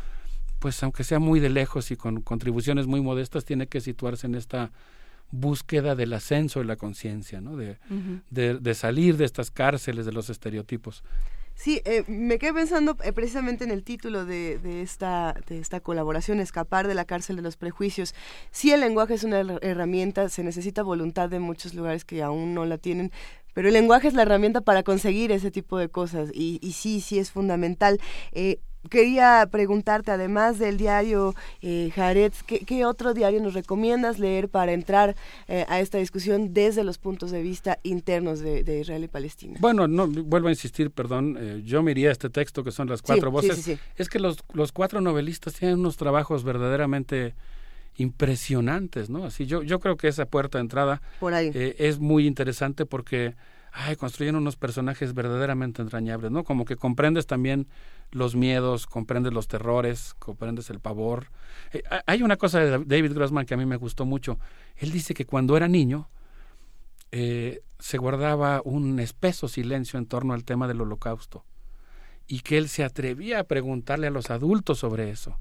pues 0.63 0.81
aunque 0.85 1.03
sea 1.03 1.19
muy 1.19 1.41
de 1.41 1.51
lejos 1.51 1.91
y 1.91 1.97
con 1.97 2.21
contribuciones 2.21 2.87
muy 2.87 3.01
modestas, 3.01 3.45
tiene 3.45 3.67
que 3.67 3.81
situarse 3.81 4.29
en 4.29 4.37
esta 4.37 4.71
búsqueda 5.33 5.97
del 5.97 6.13
ascenso 6.13 6.61
de 6.61 6.67
la 6.67 6.77
conciencia, 6.77 7.41
¿no? 7.41 7.57
De, 7.57 7.79
de, 8.31 8.75
salir 8.75 9.17
de 9.17 9.25
estas 9.25 9.51
cárceles 9.51 10.07
de 10.07 10.13
los 10.13 10.31
estereotipos. 10.31 11.03
Sí, 11.57 11.83
eh, 11.85 12.05
me 12.07 12.39
quedé 12.39 12.55
pensando 12.55 12.97
eh, 13.03 13.13
precisamente 13.13 13.65
en 13.65 13.73
el 13.73 13.83
título 13.83 14.25
de, 14.25 14.59
de, 14.59 14.83
esta, 14.83 15.35
de 15.49 15.59
esta 15.59 15.81
colaboración, 15.81 16.39
Escapar 16.39 16.87
de 16.87 16.95
la 16.95 17.07
cárcel 17.07 17.35
de 17.35 17.43
los 17.43 17.57
prejuicios. 17.57 18.15
Sí, 18.53 18.71
el 18.71 18.81
lenguaje 18.83 19.15
es 19.15 19.25
una 19.25 19.41
herramienta, 19.63 20.29
se 20.29 20.45
necesita 20.45 20.85
voluntad 20.85 21.29
de 21.29 21.41
muchos 21.41 21.75
lugares 21.75 22.05
que 22.05 22.23
aún 22.23 22.55
no 22.55 22.67
la 22.67 22.79
tienen, 22.79 23.11
pero 23.53 23.67
el 23.67 23.75
lenguaje 23.75 24.07
es 24.07 24.15
la 24.15 24.23
herramienta 24.23 24.61
para 24.61 24.85
conseguir 24.85 25.33
ese 25.33 25.51
tipo 25.51 25.77
de 25.77 25.89
cosas 25.89 26.31
y, 26.33 26.61
y 26.63 26.73
sí, 26.73 27.01
sí 27.01 27.19
es 27.19 27.33
fundamental. 27.33 28.01
Eh, 28.31 28.61
quería 28.91 29.47
preguntarte, 29.51 30.11
además 30.11 30.59
del 30.59 30.77
diario 30.77 31.35
eh, 31.61 31.91
Jarez, 31.95 32.43
¿qué, 32.43 32.85
otro 32.85 33.15
diario 33.15 33.41
nos 33.41 33.55
recomiendas 33.55 34.19
leer 34.19 34.49
para 34.49 34.73
entrar 34.73 35.17
eh, 35.49 35.65
a 35.69 35.81
esta 35.81 35.99
discusión 35.99 36.53
desde 36.53 36.85
los 36.85 36.99
puntos 36.99 37.31
de 37.31 37.43
vista 37.43 37.79
internos 37.83 38.41
de, 38.41 38.81
Israel 38.81 39.05
y 39.05 39.09
Palestina? 39.09 39.59
Bueno, 39.61 39.87
no 39.89 40.07
vuelvo 40.09 40.49
a 40.49 40.51
insistir, 40.51 40.91
perdón, 40.91 41.37
eh, 41.39 41.63
yo 41.65 41.83
me 41.83 41.93
iría 41.93 42.09
a 42.09 42.13
este 42.13 42.31
texto 42.31 42.65
que 42.65 42.73
son 42.73 42.89
las 42.89 43.03
cuatro 43.03 43.31
voces. 43.31 43.79
es 43.97 44.09
que 44.09 44.19
los, 44.19 44.39
los 44.53 44.73
cuatro 44.73 45.01
novelistas 45.01 45.55
tienen 45.55 45.79
unos 45.79 45.97
trabajos 45.97 46.45
verdaderamente 46.45 47.35
impresionantes, 47.97 49.11
¿no? 49.11 49.25
Así 49.25 49.47
yo 49.47 49.63
yo 49.63 49.79
creo 49.81 49.97
que 49.97 50.09
esa 50.09 50.27
puerta 50.27 50.59
de 50.59 50.63
entrada 50.63 51.03
eh, 51.21 51.77
es 51.79 51.99
muy 51.99 52.27
interesante 52.27 52.87
porque 52.87 53.35
ay, 53.73 53.97
construyen 53.97 54.37
unos 54.37 54.57
personajes 54.57 55.15
verdaderamente 55.15 55.83
entrañables, 55.83 56.31
¿no? 56.31 56.45
Como 56.45 56.65
que 56.65 56.77
comprendes 56.77 57.27
también 57.27 57.67
los 58.13 58.37
miedos, 58.37 58.87
comprendes 58.87 59.33
los 59.33 59.49
terrores, 59.49 60.15
comprendes 60.19 60.71
el 60.71 60.81
pavor. 60.81 61.29
Eh, 61.73 61.83
hay 62.07 62.23
una 62.23 62.37
cosa 62.37 62.61
de 62.61 62.85
David 62.85 63.15
Grossman 63.15 63.47
que 63.47 63.55
a 63.55 63.57
mí 63.57 63.67
me 63.67 63.77
gustó 63.77 64.05
mucho. 64.05 64.39
Él 64.77 64.93
dice 64.93 65.15
que 65.15 65.27
cuando 65.27 65.57
era 65.57 65.67
niño 65.67 66.09
eh, 67.11 67.63
se 67.79 67.99
guardaba 67.99 68.63
un 68.65 69.01
espeso 69.01 69.49
silencio 69.49 69.99
en 69.99 70.07
torno 70.07 70.35
al 70.35 70.45
tema 70.45 70.69
del 70.69 70.81
holocausto 70.81 71.45
y 72.27 72.41
que 72.41 72.57
él 72.57 72.69
se 72.69 72.85
atrevía 72.85 73.41
a 73.41 73.45
preguntarle 73.45 74.07
a 74.07 74.11
los 74.11 74.31
adultos 74.31 74.79
sobre 74.79 75.11
eso. 75.11 75.39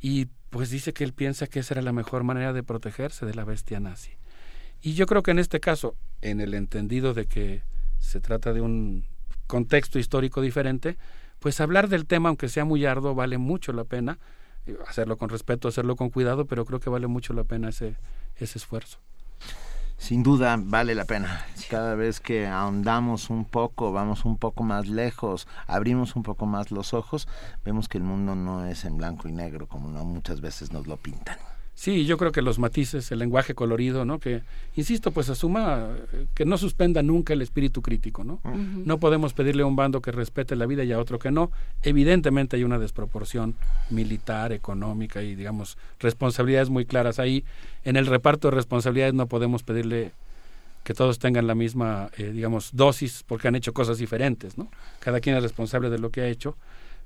Y 0.00 0.26
pues 0.50 0.70
dice 0.70 0.92
que 0.92 1.04
él 1.04 1.12
piensa 1.12 1.46
que 1.46 1.60
esa 1.60 1.74
era 1.74 1.82
la 1.82 1.92
mejor 1.92 2.24
manera 2.24 2.52
de 2.52 2.62
protegerse 2.62 3.24
de 3.24 3.34
la 3.34 3.44
bestia 3.44 3.80
nazi. 3.80 4.12
Y 4.82 4.94
yo 4.94 5.06
creo 5.06 5.22
que 5.22 5.30
en 5.30 5.38
este 5.38 5.60
caso, 5.60 5.96
en 6.20 6.40
el 6.40 6.52
entendido 6.54 7.14
de 7.14 7.26
que 7.26 7.62
se 7.98 8.20
trata 8.20 8.52
de 8.52 8.60
un 8.60 9.06
contexto 9.46 9.98
histórico 9.98 10.42
diferente, 10.42 10.98
pues 11.44 11.60
hablar 11.60 11.90
del 11.90 12.06
tema, 12.06 12.30
aunque 12.30 12.48
sea 12.48 12.64
muy 12.64 12.86
arduo, 12.86 13.14
vale 13.14 13.36
mucho 13.36 13.74
la 13.74 13.84
pena. 13.84 14.18
Hacerlo 14.88 15.18
con 15.18 15.28
respeto, 15.28 15.68
hacerlo 15.68 15.94
con 15.94 16.08
cuidado, 16.08 16.46
pero 16.46 16.64
creo 16.64 16.80
que 16.80 16.88
vale 16.88 17.06
mucho 17.06 17.34
la 17.34 17.44
pena 17.44 17.68
ese, 17.68 17.96
ese 18.36 18.58
esfuerzo. 18.58 18.98
Sin 19.98 20.22
duda 20.22 20.56
vale 20.58 20.94
la 20.94 21.04
pena. 21.04 21.44
Cada 21.68 21.96
vez 21.96 22.18
que 22.18 22.46
ahondamos 22.46 23.28
un 23.28 23.44
poco, 23.44 23.92
vamos 23.92 24.24
un 24.24 24.38
poco 24.38 24.62
más 24.62 24.88
lejos, 24.88 25.46
abrimos 25.66 26.16
un 26.16 26.22
poco 26.22 26.46
más 26.46 26.70
los 26.70 26.94
ojos, 26.94 27.28
vemos 27.62 27.90
que 27.90 27.98
el 27.98 28.04
mundo 28.04 28.34
no 28.34 28.64
es 28.64 28.86
en 28.86 28.96
blanco 28.96 29.28
y 29.28 29.32
negro 29.32 29.66
como 29.66 29.90
no 29.90 30.02
muchas 30.02 30.40
veces 30.40 30.72
nos 30.72 30.86
lo 30.86 30.96
pintan. 30.96 31.36
Sí, 31.76 32.06
yo 32.06 32.16
creo 32.16 32.30
que 32.30 32.40
los 32.40 32.60
matices, 32.60 33.10
el 33.10 33.18
lenguaje 33.18 33.54
colorido, 33.54 34.04
¿no? 34.04 34.20
Que, 34.20 34.42
insisto, 34.76 35.10
pues 35.10 35.28
asuma 35.28 35.88
que 36.34 36.44
no 36.44 36.56
suspenda 36.56 37.02
nunca 37.02 37.32
el 37.32 37.42
espíritu 37.42 37.82
crítico, 37.82 38.22
¿no? 38.22 38.40
No 38.44 38.98
podemos 38.98 39.34
pedirle 39.34 39.64
a 39.64 39.66
un 39.66 39.74
bando 39.74 40.00
que 40.00 40.12
respete 40.12 40.54
la 40.54 40.66
vida 40.66 40.84
y 40.84 40.92
a 40.92 41.00
otro 41.00 41.18
que 41.18 41.32
no. 41.32 41.50
Evidentemente 41.82 42.56
hay 42.56 42.64
una 42.64 42.78
desproporción 42.78 43.56
militar, 43.90 44.52
económica 44.52 45.22
y, 45.22 45.34
digamos, 45.34 45.76
responsabilidades 45.98 46.70
muy 46.70 46.86
claras 46.86 47.18
ahí. 47.18 47.44
En 47.84 47.96
el 47.96 48.06
reparto 48.06 48.48
de 48.48 48.54
responsabilidades 48.54 49.14
no 49.14 49.26
podemos 49.26 49.64
pedirle 49.64 50.12
que 50.84 50.94
todos 50.94 51.18
tengan 51.18 51.48
la 51.48 51.56
misma, 51.56 52.10
eh, 52.18 52.30
digamos, 52.30 52.70
dosis 52.72 53.24
porque 53.26 53.48
han 53.48 53.56
hecho 53.56 53.72
cosas 53.72 53.98
diferentes, 53.98 54.56
¿no? 54.56 54.70
Cada 55.00 55.18
quien 55.18 55.34
es 55.34 55.42
responsable 55.42 55.90
de 55.90 55.98
lo 55.98 56.10
que 56.10 56.20
ha 56.20 56.28
hecho. 56.28 56.56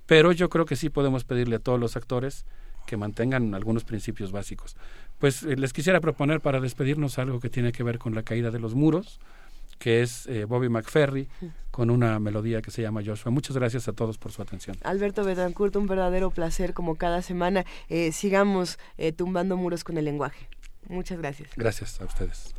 Pero 0.07 0.33
yo 0.33 0.51
creo 0.51 0.67
que 0.67 0.77
sí 0.77 0.91
podemos 0.91 1.25
pedirle 1.25 1.57
a 1.57 1.59
todos 1.59 1.81
los 1.81 1.97
actores 1.97 2.45
que 2.89 2.97
mantengan 2.97 3.55
algunos 3.55 3.85
principios 3.85 4.33
básicos. 4.33 4.75
Pues 5.19 5.43
eh, 5.43 5.57
les 5.57 5.73
quisiera 5.75 6.01
proponer 6.01 6.41
para 6.41 6.59
despedirnos 6.59 7.19
algo 7.19 7.39
que 7.39 7.51
tiene 7.51 7.71
que 7.71 7.83
ver 7.83 7.99
con 7.99 8.15
la 8.15 8.23
caída 8.23 8.51
de 8.51 8.59
los 8.59 8.75
muros, 8.75 9.21
que 9.79 10.03
es 10.03 10.27
eh, 10.27 10.47
Bobby 10.47 10.71
McFerry, 10.71 11.29
con 11.71 11.91
una 11.91 12.19
melodía 12.19 12.63
que 12.63 12.71
se 12.71 12.81
llama 12.81 13.03
Joshua. 13.05 13.31
Muchas 13.31 13.57
gracias 13.57 13.89
a 13.89 13.93
todos 13.93 14.17
por 14.17 14.33
su 14.33 14.41
atención. 14.41 14.77
Alberto 14.83 15.23
Betancourt, 15.23 15.77
un 15.77 15.87
verdadero 15.87 16.31
placer 16.31 16.73
como 16.73 16.97
cada 16.97 17.21
semana. 17.21 17.67
Eh, 17.91 18.11
sigamos 18.11 18.79
tumbando 19.17 19.57
muros 19.57 19.85
con 19.85 19.99
el 19.99 20.07
lenguaje. 20.07 20.49
Muchas 20.89 21.19
gracias. 21.19 21.51
Gracias 21.57 22.01
a 22.01 22.07
ustedes. 22.07 22.55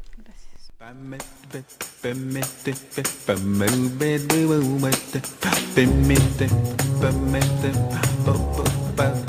The 8.96 9.29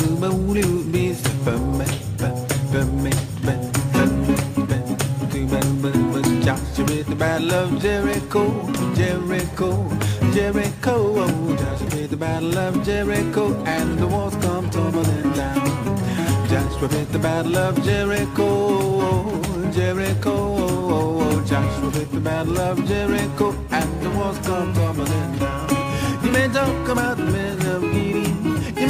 battle 7.20 7.52
of 7.52 7.82
Jericho, 7.82 8.72
Jericho, 8.94 9.98
Jericho. 10.32 10.94
Oh, 11.18 11.56
Joshua 11.56 12.00
with 12.00 12.10
the 12.10 12.16
battle 12.16 12.58
of 12.58 12.82
Jericho, 12.82 13.54
and 13.64 13.98
the 13.98 14.06
walls 14.06 14.34
come 14.36 14.70
tumbling 14.70 15.32
down. 15.32 16.48
Joshua 16.48 16.88
with 16.88 17.12
the 17.12 17.18
battle 17.18 17.56
of 17.58 17.82
Jericho, 17.84 19.70
Jericho. 19.70 21.44
Joshua 21.44 21.90
with 21.90 22.10
the 22.10 22.20
battle 22.20 22.58
of 22.58 22.84
Jericho, 22.86 23.54
and 23.70 24.02
the 24.02 24.10
walls 24.10 24.38
come 24.38 24.72
tumbling 24.72 25.38
down. 25.38 26.24
You 26.24 26.32
may 26.32 26.48
talk 26.48 26.88
about 26.88 27.18
men 27.18 27.49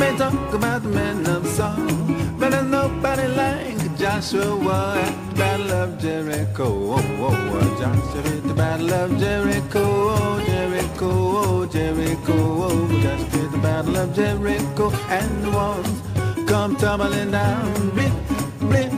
may 0.01 0.17
talk 0.17 0.55
about 0.55 0.83
the 0.83 0.89
men 0.89 1.27
of 1.27 1.47
Saul, 1.47 1.77
but 2.39 2.51
there's 2.53 2.65
nobody 2.65 3.29
like 3.29 3.99
Joshua 3.99 4.97
at 4.97 5.15
the 5.29 5.35
Battle 5.37 5.73
of 5.73 5.99
Jericho. 6.01 6.65
Oh, 6.65 7.27
oh, 7.27 7.77
Joshua 7.79 8.23
at 8.37 8.43
the 8.49 8.55
Battle 8.55 8.95
of 8.95 9.19
Jericho. 9.19 9.85
Oh, 9.85 10.43
Jericho, 10.47 11.11
oh, 11.11 11.67
Jericho. 11.67 12.37
Oh, 12.67 12.89
Joshua 13.03 13.45
at 13.45 13.53
the 13.53 13.59
Battle 13.59 13.97
of 13.99 14.15
Jericho. 14.15 14.91
And 15.19 15.45
the 15.45 15.51
walls 15.51 16.49
come 16.49 16.77
tumbling 16.77 17.31
down. 17.31 17.91
Blip, 17.91 18.13
blip, 18.61 18.93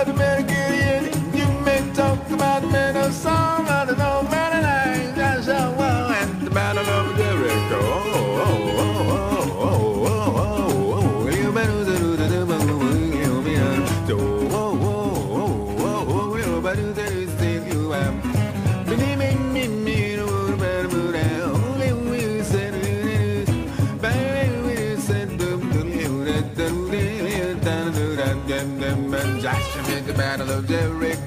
talk 0.00 0.08
about 0.08 0.16
the 0.16 0.24
man 0.24 0.29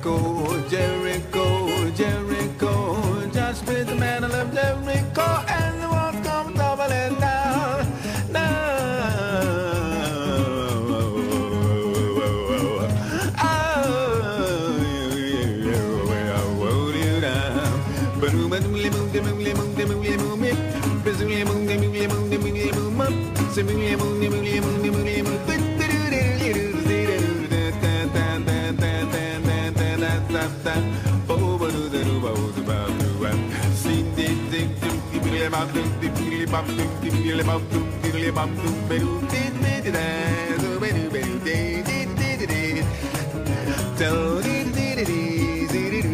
Jericho, 0.03 0.69
Jericho, 0.69 1.91
Jericho. 1.91 3.29
Joshua 3.31 3.79
in 3.79 3.87
the 3.87 3.95
battle 3.95 4.35
of 4.35 4.53
Jericho, 4.53 5.45
and 5.47 5.81
the 5.81 5.87
walls 5.87 6.27
come 6.27 6.53
tumbling 6.55 7.19
down, 7.21 7.63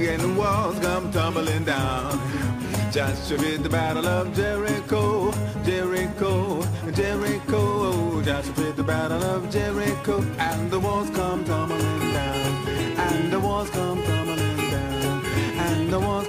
And 0.10 0.22
the 0.22 0.40
walls 0.40 0.80
come 0.80 1.12
tumbling 1.12 1.66
down. 1.66 2.18
Joshua 2.92 3.38
did 3.38 3.64
the 3.64 3.70
battle 3.70 4.08
of 4.08 4.34
Jericho, 4.34 5.32
Jericho, 5.64 6.64
Jericho. 6.94 8.22
Joshua 8.24 8.54
did 8.56 8.76
the 8.76 8.84
battle 8.84 9.24
of 9.24 9.52
Jericho, 9.52 10.22
and 10.40 10.72
the 10.72 10.80
walls 10.80 11.10
come 11.12 11.46
tumbling 11.46 12.00
down, 12.12 12.68
and 12.98 13.32
the 13.32 13.40
walls 13.40 13.70
come 13.70 14.02
tumbling 14.04 14.58
down, 14.72 15.26
and 15.68 15.94
the 15.94 16.00
walls 16.00 16.29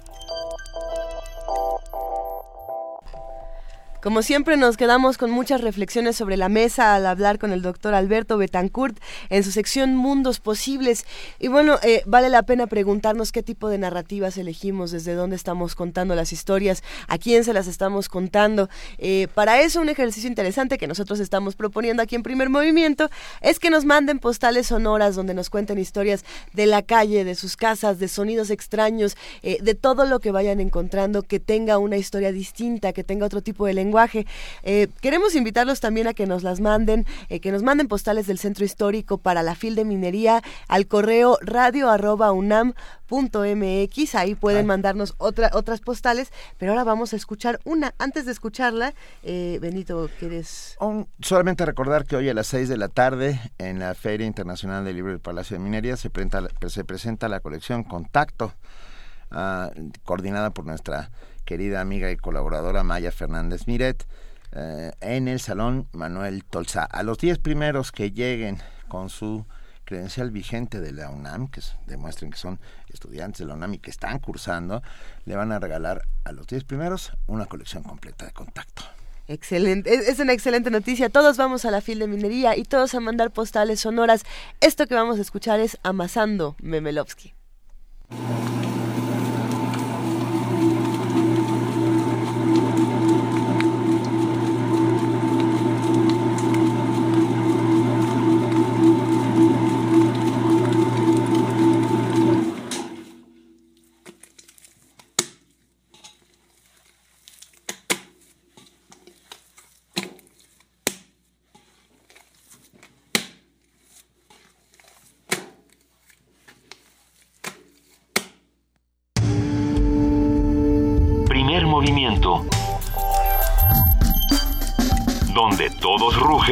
Como 4.01 4.23
siempre 4.23 4.57
nos 4.57 4.77
quedamos 4.77 5.19
con 5.19 5.29
muchas 5.29 5.61
reflexiones 5.61 6.15
sobre 6.15 6.35
la 6.35 6.49
mesa 6.49 6.95
al 6.95 7.05
hablar 7.05 7.37
con 7.37 7.51
el 7.51 7.61
doctor 7.61 7.93
Alberto 7.93 8.35
Betancourt 8.35 8.97
en 9.29 9.43
su 9.43 9.51
sección 9.51 9.95
Mundos 9.95 10.39
Posibles. 10.39 11.05
Y 11.37 11.49
bueno, 11.49 11.77
eh, 11.83 12.01
vale 12.07 12.29
la 12.29 12.41
pena 12.41 12.65
preguntarnos 12.65 13.31
qué 13.31 13.43
tipo 13.43 13.69
de 13.69 13.77
narrativas 13.77 14.39
elegimos, 14.39 14.89
desde 14.89 15.13
dónde 15.13 15.35
estamos 15.35 15.75
contando 15.75 16.15
las 16.15 16.33
historias, 16.33 16.81
a 17.07 17.19
quién 17.19 17.43
se 17.43 17.53
las 17.53 17.67
estamos 17.67 18.09
contando. 18.09 18.69
Eh, 18.97 19.27
para 19.35 19.61
eso 19.61 19.79
un 19.79 19.89
ejercicio 19.89 20.27
interesante 20.27 20.79
que 20.79 20.87
nosotros 20.87 21.19
estamos 21.19 21.55
proponiendo 21.55 22.01
aquí 22.01 22.15
en 22.15 22.23
Primer 22.23 22.49
Movimiento 22.49 23.07
es 23.41 23.59
que 23.59 23.69
nos 23.69 23.85
manden 23.85 24.17
postales 24.17 24.65
sonoras 24.65 25.15
donde 25.15 25.35
nos 25.35 25.51
cuenten 25.51 25.77
historias 25.77 26.25
de 26.53 26.65
la 26.65 26.81
calle, 26.81 27.23
de 27.23 27.35
sus 27.35 27.55
casas, 27.55 27.99
de 27.99 28.07
sonidos 28.07 28.49
extraños, 28.49 29.15
eh, 29.43 29.59
de 29.61 29.75
todo 29.75 30.05
lo 30.05 30.19
que 30.19 30.31
vayan 30.31 30.59
encontrando, 30.59 31.21
que 31.21 31.39
tenga 31.39 31.77
una 31.77 31.97
historia 31.97 32.31
distinta, 32.31 32.93
que 32.93 33.03
tenga 33.03 33.27
otro 33.27 33.43
tipo 33.43 33.67
de 33.67 33.75
lenguaje 33.75 33.90
eh, 34.63 34.87
queremos 35.01 35.35
invitarlos 35.35 35.79
también 35.79 36.07
a 36.07 36.13
que 36.13 36.25
nos 36.25 36.43
las 36.43 36.59
manden, 36.59 37.05
eh, 37.29 37.39
que 37.39 37.51
nos 37.51 37.63
manden 37.63 37.87
postales 37.87 38.27
del 38.27 38.39
centro 38.39 38.65
histórico 38.65 39.17
para 39.17 39.43
la 39.43 39.55
fil 39.55 39.75
de 39.75 39.85
minería 39.85 40.41
al 40.67 40.87
correo 40.87 41.37
radio 41.41 41.89
arroba 41.89 42.31
unam 42.31 42.73
.mx, 43.11 44.15
ahí 44.15 44.35
pueden 44.35 44.65
mandarnos 44.65 45.15
otra, 45.17 45.51
otras 45.53 45.81
postales, 45.81 46.31
pero 46.57 46.71
ahora 46.71 46.83
vamos 46.83 47.13
a 47.13 47.17
escuchar 47.17 47.59
una. 47.65 47.93
Antes 47.97 48.25
de 48.25 48.31
escucharla, 48.31 48.93
eh, 49.23 49.59
Benito, 49.61 50.09
¿quieres...? 50.19 50.77
solamente 51.21 51.65
recordar 51.65 52.05
que 52.05 52.15
hoy 52.15 52.29
a 52.29 52.33
las 52.33 52.47
6 52.47 52.69
de 52.69 52.77
la 52.77 52.87
tarde 52.87 53.39
en 53.57 53.79
la 53.79 53.93
Feria 53.95 54.25
Internacional 54.25 54.85
del 54.85 54.95
Libro 54.95 55.11
del 55.11 55.19
Palacio 55.19 55.57
de 55.57 55.63
Minería 55.63 55.97
se 55.97 56.09
presenta, 56.09 56.47
se 56.67 56.83
presenta 56.83 57.27
la 57.27 57.39
colección 57.39 57.83
Contacto, 57.83 58.53
ah, 59.29 59.71
coordinada 60.03 60.51
por 60.51 60.65
nuestra 60.65 61.11
querida 61.45 61.81
amiga 61.81 62.11
y 62.11 62.17
colaboradora 62.17 62.83
Maya 62.83 63.11
Fernández 63.11 63.67
Miret, 63.67 64.05
eh, 64.53 64.91
en 65.01 65.27
el 65.27 65.39
Salón 65.39 65.87
Manuel 65.93 66.43
Tolsa. 66.43 66.83
A 66.83 67.03
los 67.03 67.17
10 67.17 67.39
primeros 67.39 67.91
que 67.91 68.11
lleguen 68.11 68.57
con 68.87 69.09
su 69.09 69.45
credencial 69.85 70.31
vigente 70.31 70.79
de 70.79 70.91
la 70.91 71.09
UNAM, 71.09 71.47
que 71.49 71.61
demuestren 71.85 72.31
que 72.31 72.37
son 72.37 72.59
estudiantes 72.89 73.39
de 73.39 73.45
la 73.45 73.55
UNAM 73.55 73.73
y 73.73 73.79
que 73.79 73.91
están 73.91 74.19
cursando, 74.19 74.81
le 75.25 75.35
van 75.35 75.51
a 75.51 75.59
regalar 75.59 76.03
a 76.23 76.31
los 76.31 76.47
10 76.47 76.63
primeros 76.63 77.11
una 77.27 77.45
colección 77.45 77.83
completa 77.83 78.25
de 78.25 78.31
contacto. 78.31 78.83
Excelente, 79.27 79.93
es, 79.93 80.19
una 80.19 80.33
excelente 80.33 80.71
noticia. 80.71 81.09
Todos 81.09 81.37
vamos 81.37 81.63
a 81.63 81.71
la 81.71 81.79
fil 81.79 81.99
de 81.99 82.07
minería 82.07 82.57
y 82.57 82.63
todos 82.63 82.93
a 82.95 82.99
mandar 82.99 83.31
postales 83.31 83.79
sonoras. 83.79 84.23
Esto 84.59 84.87
que 84.87 84.95
vamos 84.95 85.19
a 85.19 85.21
escuchar 85.21 85.59
es 85.59 85.77
Amasando 85.83 86.55
Memelovsky. 86.61 87.33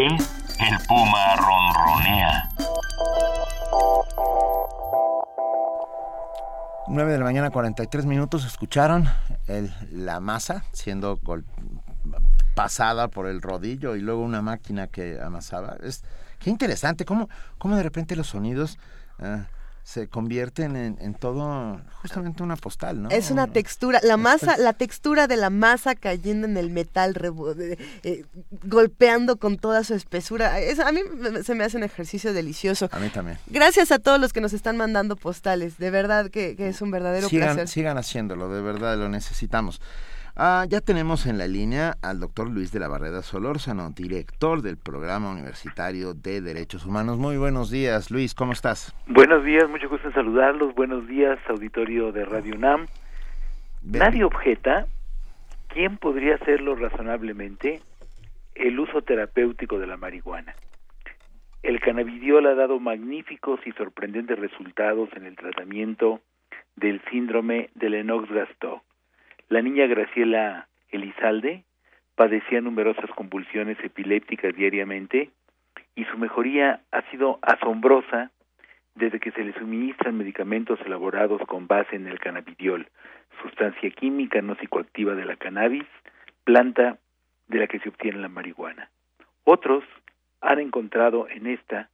El 0.07 0.77
puma 0.87 1.35
ronronea. 1.35 2.49
9 6.87 7.11
de 7.11 7.17
la 7.17 7.23
mañana, 7.25 7.49
43 7.49 8.05
minutos. 8.05 8.45
Escucharon 8.45 9.09
la 9.91 10.21
masa 10.21 10.63
siendo 10.71 11.19
pasada 12.55 13.09
por 13.09 13.27
el 13.27 13.41
rodillo 13.41 13.97
y 13.97 14.01
luego 14.01 14.21
una 14.21 14.41
máquina 14.41 14.87
que 14.87 15.19
amasaba. 15.21 15.75
Es, 15.83 16.03
qué 16.39 16.49
interesante, 16.49 17.03
cómo, 17.03 17.27
cómo 17.57 17.75
de 17.75 17.83
repente 17.83 18.15
los 18.15 18.27
sonidos. 18.27 18.79
Ah, 19.19 19.47
se 19.89 20.07
convierten 20.07 20.75
en, 20.75 21.15
todo 21.15 21.81
justamente 22.03 22.43
una 22.43 22.55
postal, 22.55 23.01
¿no? 23.01 23.09
Es 23.09 23.31
una 23.31 23.47
textura, 23.47 23.99
la 24.03 24.17
masa, 24.17 24.55
la 24.57 24.73
textura 24.73 25.25
de 25.25 25.35
la 25.35 25.49
masa 25.49 25.95
cayendo 25.95 26.45
en 26.45 26.57
el 26.57 26.69
metal, 26.69 27.15
eh, 28.03 28.23
golpeando 28.65 29.37
con 29.37 29.57
toda 29.57 29.83
su 29.83 29.95
espesura. 29.95 30.57
a 30.57 30.91
mí 30.91 31.01
se 31.43 31.55
me 31.55 31.63
hace 31.63 31.77
un 31.77 31.83
ejercicio 31.83 32.33
delicioso. 32.33 32.87
A 32.91 32.99
mí 32.99 33.09
también. 33.09 33.39
Gracias 33.47 33.91
a 33.91 33.97
todos 33.97 34.19
los 34.19 34.31
que 34.31 34.41
nos 34.41 34.53
están 34.53 34.77
mandando 34.77 35.15
postales, 35.15 35.79
de 35.79 35.89
verdad 35.89 36.29
que, 36.29 36.55
es 36.59 36.83
un 36.83 36.91
verdadero 36.91 37.27
placer. 37.27 37.67
Sigan 37.67 37.97
haciéndolo, 37.97 38.47
de 38.47 38.61
verdad 38.61 38.95
lo 38.95 39.09
necesitamos. 39.09 39.81
Ah, 40.41 40.63
ya 40.69 40.79
tenemos 40.79 41.25
en 41.25 41.37
la 41.37 41.47
línea 41.47 41.95
al 42.01 42.21
doctor 42.21 42.49
Luis 42.49 42.71
de 42.71 42.79
la 42.79 42.87
Barrera 42.87 43.21
Solórzano, 43.23 43.89
director 43.89 44.61
del 44.61 44.77
Programa 44.77 45.33
Universitario 45.33 46.13
de 46.13 46.39
Derechos 46.39 46.85
Humanos. 46.85 47.17
Muy 47.17 47.35
buenos 47.35 47.69
días, 47.69 48.09
Luis, 48.09 48.33
¿cómo 48.33 48.53
estás? 48.53 48.95
Buenos 49.05 49.43
días, 49.43 49.69
mucho 49.69 49.89
gusto 49.89 50.07
en 50.07 50.13
saludarlos. 50.13 50.73
Buenos 50.75 51.05
días, 51.09 51.37
auditorio 51.49 52.13
de 52.13 52.23
Radio 52.23 52.55
UNAM. 52.55 52.85
Nadie 53.83 54.23
objeta, 54.23 54.85
¿quién 55.67 55.97
podría 55.97 56.35
hacerlo 56.35 56.73
razonablemente? 56.75 57.81
El 58.55 58.79
uso 58.79 59.01
terapéutico 59.01 59.77
de 59.77 59.87
la 59.87 59.97
marihuana. 59.97 60.55
El 61.63 61.81
cannabidiol 61.81 62.45
ha 62.45 62.55
dado 62.55 62.79
magníficos 62.79 63.59
y 63.65 63.73
sorprendentes 63.73 64.39
resultados 64.39 65.09
en 65.17 65.25
el 65.25 65.35
tratamiento 65.35 66.21
del 66.77 67.01
síndrome 67.11 67.71
de 67.75 67.89
Lennox-Gastaut 67.89 68.83
la 69.49 69.61
niña 69.63 69.87
Graciela 69.87 70.67
Elizalde 70.91 71.63
padecía 72.15 72.61
numerosas 72.61 73.09
convulsiones 73.11 73.77
epilépticas 73.83 74.55
diariamente 74.55 75.31
y 75.95 76.05
su 76.05 76.17
mejoría 76.17 76.81
ha 76.91 77.01
sido 77.09 77.39
asombrosa 77.41 78.31
desde 78.93 79.19
que 79.19 79.31
se 79.31 79.43
le 79.43 79.53
suministran 79.53 80.17
medicamentos 80.17 80.79
elaborados 80.85 81.41
con 81.47 81.67
base 81.67 81.95
en 81.95 82.07
el 82.07 82.19
cannabidiol, 82.19 82.87
sustancia 83.41 83.89
química 83.89 84.41
no 84.41 84.55
psicoactiva 84.55 85.15
de 85.15 85.25
la 85.25 85.35
cannabis, 85.35 85.85
planta 86.43 86.97
de 87.47 87.59
la 87.59 87.67
que 87.67 87.79
se 87.79 87.89
obtiene 87.89 88.19
la 88.19 88.29
marihuana. 88.29 88.89
Otros 89.45 89.83
han 90.41 90.59
encontrado 90.59 91.27
en 91.27 91.47
esta 91.47 91.89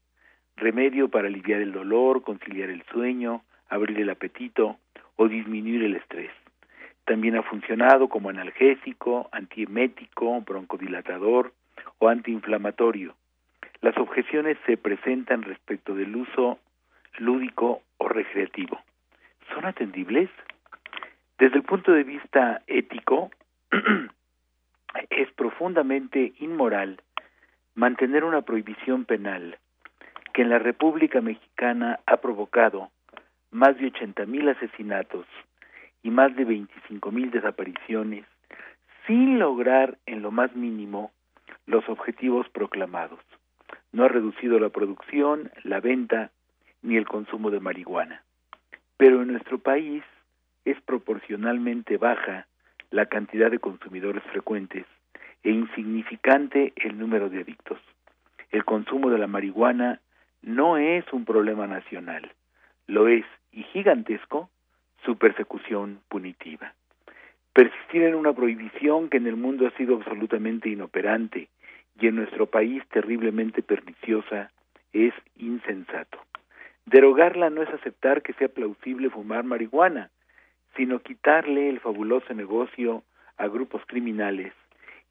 remedio 0.58 1.10
para 1.10 1.28
aliviar 1.28 1.62
el 1.62 1.72
dolor, 1.72 2.22
conciliar 2.24 2.70
el 2.70 2.84
sueño, 2.92 3.44
abrir 3.70 4.00
el 4.00 4.10
apetito 4.10 4.78
o 5.16 5.28
disminuir 5.28 5.84
el 5.84 5.96
estrés. 5.96 6.32
También 7.06 7.38
ha 7.38 7.44
funcionado 7.44 8.10
como 8.10 8.30
analgésico, 8.30 9.30
antiemético, 9.32 10.42
broncodilatador 10.42 11.54
o 12.00 12.10
antiinflamatorio. 12.10 13.16
Las 13.82 13.98
objeciones 13.98 14.58
se 14.66 14.78
presentan 14.78 15.44
respecto 15.44 15.94
del 15.94 16.16
uso 16.16 16.60
lúdico 17.18 17.82
o 17.98 18.08
recreativo. 18.08 18.80
¿Son 19.54 19.66
atendibles? 19.66 20.30
Desde 21.38 21.58
el 21.58 21.64
punto 21.64 21.92
de 21.92 22.04
vista 22.04 22.62
ético, 22.68 23.30
es 25.10 25.32
profundamente 25.34 26.34
inmoral 26.40 27.02
mantener 27.76 28.24
una 28.24 28.42
prohibición 28.42 29.06
penal 29.06 29.58
que 30.34 30.42
en 30.42 30.50
la 30.50 30.60
República 30.60 31.22
Mexicana 31.22 32.00
ha 32.06 32.18
provocado 32.18 32.90
más 33.52 33.78
de 33.78 33.92
80.000 33.92 34.56
asesinatos, 34.56 35.26
y 36.06 36.12
más 36.12 36.36
de 36.36 36.46
25 36.46 37.12
mil 37.12 37.32
desapariciones 37.32 38.26
sin 39.08 39.40
lograr 39.40 39.98
en 40.06 40.22
lo 40.22 40.30
más 40.30 40.56
mínimo 40.56 41.12
los 41.66 41.90
objetivos 41.90 42.48
proclamados. 42.50 43.20
No 43.92 44.04
ha 44.04 44.08
reducido 44.08 44.60
la 44.60 44.70
producción, 44.70 45.52
la 45.64 45.80
venta 45.80 46.30
ni 46.84 46.96
el 46.96 47.08
consumo 47.08 47.50
de 47.50 47.60
marihuana. 47.60 48.24
Pero 48.98 49.24
en 49.24 49.32
nuestro 49.32 49.58
país 49.58 50.04
es 50.64 50.80
proporcionalmente 50.82 51.98
baja 51.98 52.46
la 52.92 53.08
cantidad 53.08 53.50
de 53.50 53.58
consumidores 53.58 54.22
frecuentes 54.26 54.86
e 55.42 55.50
insignificante 55.50 56.72
el 56.76 57.00
número 57.00 57.32
de 57.32 57.40
adictos. 57.40 57.80
El 58.52 58.64
consumo 58.64 59.10
de 59.10 59.18
la 59.18 59.26
marihuana 59.26 60.02
no 60.44 60.78
es 60.78 61.04
un 61.12 61.26
problema 61.26 61.66
nacional, 61.66 62.32
lo 62.86 63.08
es 63.08 63.26
y 63.52 63.64
gigantesco 63.64 64.52
su 65.06 65.18
persecución 65.18 66.00
punitiva. 66.10 66.74
Persistir 67.54 68.04
en 68.04 68.16
una 68.16 68.34
prohibición 68.34 69.10
que 69.10 69.18
en 69.18 69.28
el 69.28 69.38
mundo 69.38 69.68
ha 69.68 69.78
sido 69.78 69.96
absolutamente 69.96 70.70
inoperante 70.70 71.48
y 72.00 72.08
en 72.08 72.16
nuestro 72.16 72.48
país 72.48 72.84
terriblemente 72.90 73.62
perniciosa 73.62 74.52
es 74.92 75.14
insensato. 75.38 76.20
Derogarla 76.86 77.50
no 77.50 77.62
es 77.62 77.70
aceptar 77.70 78.22
que 78.22 78.34
sea 78.34 78.50
plausible 78.50 79.10
fumar 79.10 79.44
marihuana, 79.44 80.10
sino 80.76 81.00
quitarle 81.00 81.70
el 81.70 81.80
fabuloso 81.80 82.34
negocio 82.34 83.04
a 83.38 83.48
grupos 83.48 83.82
criminales 83.88 84.54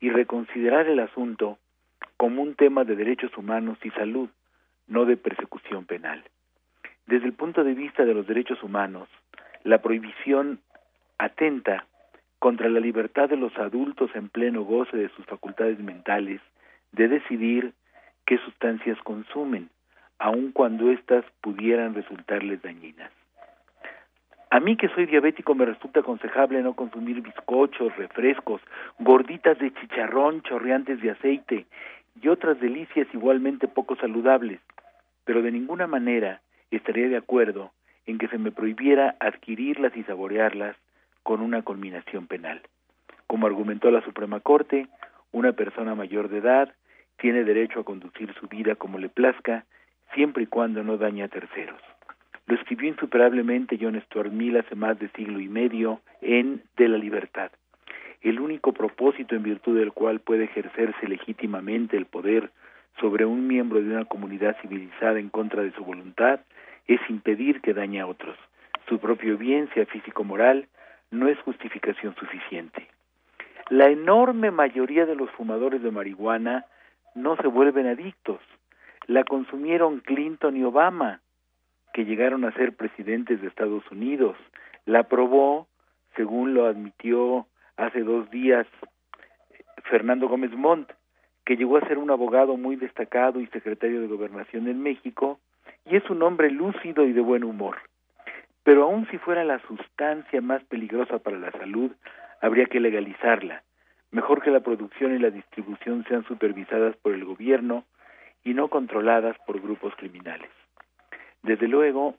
y 0.01 0.11
reconsiderar 0.11 0.87
el 0.89 1.01
asunto 1.01 1.59
como 2.17 2.43
un 2.43 2.55
tema 2.55 2.85
de 2.85 2.97
derechos 2.97 3.37
humanos 3.37 3.79
y 3.83 3.91
salud, 3.91 4.29
no 4.87 5.05
de 5.07 5.17
persecución 5.17 5.87
penal. 5.87 6.23
Desde 7.07 7.27
el 7.27 7.33
punto 7.33 7.65
de 7.65 7.75
vista 7.75 8.05
de 8.05 8.15
los 8.15 8.27
derechos 8.27 8.63
humanos, 8.63 9.09
la 9.65 9.79
prohibición 9.79 10.61
atenta 11.19 11.87
contra 12.39 12.69
la 12.69 12.81
libertad 12.81 13.31
de 13.31 13.39
los 13.39 13.57
adultos 13.59 14.11
en 14.15 14.29
pleno 14.29 14.63
goce 14.63 14.97
de 14.97 15.09
sus 15.11 15.25
facultades 15.25 15.79
mentales 15.79 16.41
de 16.93 17.09
decidir 17.09 17.73
qué 18.27 18.39
sustancias 18.39 18.99
consumen, 19.03 19.71
aun 20.19 20.53
cuando 20.53 20.91
éstas 20.91 21.25
pudieran 21.41 21.95
resultarles 21.95 22.63
dañinas. 22.63 23.11
A 24.51 24.61
mí 24.61 24.77
que 24.77 24.89
soy 24.91 25.07
diabético 25.07 25.55
me 25.55 25.65
resulta 25.65 26.01
aconsejable 26.01 26.63
no 26.63 26.75
consumir 26.75 27.23
bizcochos, 27.23 27.97
refrescos, 27.97 28.61
gorditas 28.99 29.59
de 29.59 29.73
chicharrón 29.73 30.43
chorreantes 30.43 31.01
de 31.01 31.11
aceite 31.11 31.67
y 32.23 32.29
otras 32.29 32.61
delicias 32.61 33.09
igualmente 33.13 33.67
poco 33.67 33.97
saludables, 33.97 34.61
pero 35.25 35.43
de 35.43 35.51
ninguna 35.51 35.87
manera 35.87 36.41
estaría 36.71 37.09
de 37.09 37.17
acuerdo 37.17 37.73
en 38.07 38.19
que 38.19 38.29
se 38.29 38.39
me 38.39 38.53
prohibiera 38.53 39.17
adquirirlas 39.21 39.97
y 39.97 40.03
saborearlas 40.05 40.77
con 41.23 41.41
una 41.41 41.63
culminación 41.63 42.27
penal. 42.27 42.63
Como 43.27 43.47
argumentó 43.47 43.91
la 43.91 44.03
Suprema 44.03 44.41
Corte, 44.41 44.87
una 45.33 45.53
persona 45.53 45.95
mayor 45.95 46.29
de 46.29 46.39
edad 46.39 46.73
tiene 47.19 47.45
derecho 47.45 47.81
a 47.81 47.85
conducir 47.85 48.33
su 48.35 48.47
vida 48.47 48.75
como 48.75 48.99
le 48.99 49.09
plazca, 49.09 49.65
siempre 50.15 50.45
y 50.45 50.47
cuando 50.47 50.83
no 50.83 50.97
dañe 50.97 51.23
a 51.23 51.29
terceros. 51.29 51.81
Lo 52.47 52.55
escribió 52.57 52.89
insuperablemente 52.89 53.79
John 53.81 54.01
Stuart 54.03 54.31
Mill 54.31 54.59
hace 54.59 54.75
más 54.75 54.99
de 54.99 55.09
siglo 55.11 55.41
y 55.41 55.49
medio 55.49 56.01
en 56.21 56.63
De 56.77 56.89
la 56.89 56.99
Libertad. 56.99 57.51
El 58.21 58.41
único 58.41 58.73
propósito 58.73 59.35
en 59.35 59.43
virtud 59.43 59.79
del 59.79 59.93
cual 59.93 60.21
puede 60.21 60.45
ejercerse 60.45 61.09
legítimamente 61.09 61.97
el 61.97 62.07
poder 62.07 62.51
sobre 63.01 63.25
un 63.25 63.47
miembro 63.47 63.81
de 63.83 63.91
una 63.91 64.05
comunidad 64.05 64.57
civilizada 64.61 65.19
en 65.19 65.31
contra 65.31 65.63
de 65.63 65.73
su 65.73 65.85
voluntad 65.85 66.41
es 66.87 67.01
impedir 67.09 67.61
que 67.61 67.75
dañe 67.75 68.01
a 68.01 68.07
otros. 68.07 68.37
Su 68.89 68.99
propio 68.99 69.39
bien, 69.39 69.69
sea 69.75 69.87
físico-moral, 69.87 70.69
no 71.11 71.29
es 71.29 71.39
justificación 71.41 72.15
suficiente. 72.17 72.87
La 73.71 73.89
enorme 73.89 74.51
mayoría 74.51 75.07
de 75.07 75.17
los 75.17 75.31
fumadores 75.31 75.83
de 75.83 75.91
marihuana 75.91 76.67
no 77.15 77.37
se 77.37 77.47
vuelven 77.47 77.87
adictos. 77.87 78.41
La 79.07 79.25
consumieron 79.25 80.01
Clinton 80.01 80.57
y 80.57 80.65
Obama, 80.65 81.21
que 81.95 82.05
llegaron 82.05 82.45
a 82.45 82.53
ser 82.53 82.75
presidentes 82.75 83.41
de 83.41 83.49
Estados 83.49 83.85
Unidos. 83.91 84.37
La 84.85 85.05
probó, 85.05 85.69
según 86.17 86.53
lo 86.55 86.67
admitió 86.67 87.47
hace 87.77 88.01
dos 88.01 88.31
días 88.31 88.67
Fernando 89.85 90.29
Gómez 90.29 90.53
Montt, 90.53 90.91
que 91.45 91.57
llegó 91.57 91.77
a 91.77 91.87
ser 91.87 91.99
un 91.99 92.11
abogado 92.11 92.57
muy 92.57 92.77
destacado 92.77 93.41
y 93.41 93.47
secretario 93.49 94.01
de 94.01 94.07
Gobernación 94.07 94.69
en 94.69 94.83
México, 94.83 95.39
y 95.87 95.97
es 95.97 96.09
un 96.11 96.23
hombre 96.23 96.51
lúcido 96.51 97.05
y 97.07 97.13
de 97.13 97.21
buen 97.21 97.45
humor. 97.45 97.77
Pero 98.63 98.85
aun 98.85 99.07
si 99.11 99.19
fuera 99.19 99.45
la 99.45 99.59
sustancia 99.61 100.41
más 100.41 100.65
peligrosa 100.65 101.19
para 101.19 101.39
la 101.39 101.53
salud, 101.53 101.93
habría 102.41 102.67
que 102.67 102.81
legalizarla. 102.81 103.63
Mejor 104.11 104.43
que 104.43 104.51
la 104.51 104.61
producción 104.61 105.15
y 105.15 105.19
la 105.19 105.31
distribución 105.31 106.05
sean 106.09 106.25
supervisadas 106.25 106.97
por 106.97 107.13
el 107.13 107.25
gobierno 107.25 107.85
y 108.43 108.55
no 108.55 108.69
controladas 108.69 109.37
por 109.47 109.61
grupos 109.61 109.95
criminales. 109.97 110.51
Desde 111.43 111.69
luego, 111.69 112.15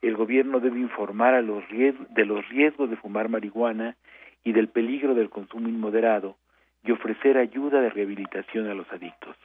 el 0.00 0.16
gobierno 0.16 0.60
debe 0.60 0.80
informar 0.80 1.34
a 1.34 1.42
los 1.42 1.62
de 1.68 2.24
los 2.24 2.48
riesgos 2.48 2.88
de 2.88 2.96
fumar 2.96 3.28
marihuana 3.28 3.96
y 4.42 4.52
del 4.52 4.68
peligro 4.68 5.14
del 5.14 5.28
consumo 5.28 5.68
inmoderado 5.68 6.36
y 6.82 6.92
ofrecer 6.92 7.36
ayuda 7.36 7.80
de 7.82 7.90
rehabilitación 7.90 8.68
a 8.68 8.74
los 8.74 8.90
adictos. 8.90 9.36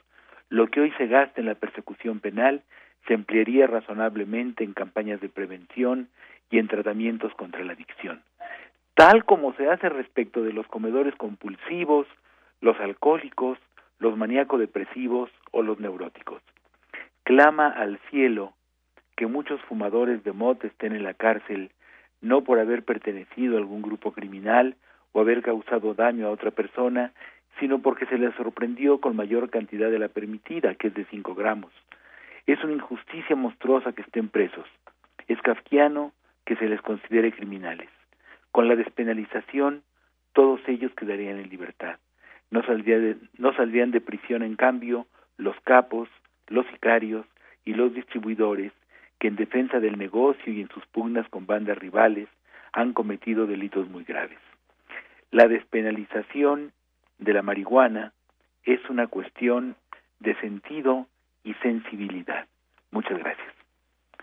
Lo 0.48 0.68
que 0.68 0.80
hoy 0.80 0.92
se 0.92 1.06
gasta 1.06 1.40
en 1.40 1.46
la 1.46 1.54
persecución 1.54 2.20
penal 2.20 2.62
se 3.06 3.14
emplearía 3.14 3.66
razonablemente 3.66 4.64
en 4.64 4.72
campañas 4.72 5.20
de 5.20 5.28
prevención 5.28 6.08
y 6.50 6.58
en 6.58 6.68
tratamientos 6.68 7.32
contra 7.34 7.64
la 7.64 7.72
adicción, 7.72 8.22
tal 8.94 9.24
como 9.24 9.52
se 9.54 9.68
hace 9.68 9.88
respecto 9.88 10.42
de 10.42 10.52
los 10.52 10.66
comedores 10.66 11.14
compulsivos, 11.16 12.06
los 12.60 12.78
alcohólicos, 12.80 13.58
los 13.98 14.16
maníaco 14.16 14.58
depresivos 14.58 15.30
o 15.52 15.62
los 15.62 15.80
neuróticos. 15.80 16.42
Clama 17.24 17.68
al 17.68 17.98
cielo 18.10 18.52
que 19.16 19.26
muchos 19.26 19.60
fumadores 19.62 20.22
de 20.22 20.32
mot 20.32 20.62
estén 20.64 20.94
en 20.94 21.02
la 21.02 21.14
cárcel 21.14 21.70
no 22.20 22.42
por 22.42 22.58
haber 22.58 22.84
pertenecido 22.84 23.56
a 23.56 23.58
algún 23.58 23.82
grupo 23.82 24.12
criminal 24.12 24.76
o 25.12 25.20
haber 25.20 25.42
causado 25.42 25.94
daño 25.94 26.26
a 26.26 26.30
otra 26.30 26.50
persona, 26.50 27.12
sino 27.58 27.80
porque 27.80 28.06
se 28.06 28.18
les 28.18 28.34
sorprendió 28.34 29.00
con 29.00 29.16
mayor 29.16 29.48
cantidad 29.50 29.90
de 29.90 29.98
la 29.98 30.08
permitida, 30.08 30.74
que 30.74 30.88
es 30.88 30.94
de 30.94 31.06
5 31.06 31.34
gramos. 31.34 31.72
Es 32.46 32.62
una 32.62 32.74
injusticia 32.74 33.34
monstruosa 33.34 33.92
que 33.92 34.02
estén 34.02 34.28
presos. 34.28 34.66
Es 35.26 35.40
kafkiano 35.42 36.12
que 36.44 36.56
se 36.56 36.68
les 36.68 36.80
considere 36.80 37.32
criminales. 37.32 37.88
Con 38.52 38.68
la 38.68 38.76
despenalización, 38.76 39.82
todos 40.32 40.60
ellos 40.68 40.92
quedarían 40.94 41.38
en 41.38 41.48
libertad. 41.48 41.98
No, 42.50 42.62
no 43.38 43.52
saldrían 43.54 43.90
de 43.90 44.00
prisión, 44.00 44.42
en 44.42 44.54
cambio, 44.54 45.06
los 45.36 45.56
capos, 45.62 46.08
los 46.46 46.66
sicarios 46.68 47.26
y 47.64 47.74
los 47.74 47.92
distribuidores 47.92 48.72
que 49.18 49.28
en 49.28 49.36
defensa 49.36 49.80
del 49.80 49.98
negocio 49.98 50.52
y 50.52 50.60
en 50.60 50.68
sus 50.68 50.86
pugnas 50.86 51.28
con 51.28 51.46
bandas 51.46 51.78
rivales 51.78 52.28
han 52.72 52.92
cometido 52.92 53.46
delitos 53.46 53.88
muy 53.88 54.04
graves. 54.04 54.38
La 55.30 55.48
despenalización 55.48 56.72
de 57.18 57.32
la 57.32 57.42
marihuana 57.42 58.12
es 58.64 58.80
una 58.88 59.06
cuestión 59.06 59.74
de 60.20 60.34
sentido 60.40 61.08
y 61.46 61.54
sensibilidad. 61.62 62.46
Muchas 62.90 63.18
gracias. 63.18 63.46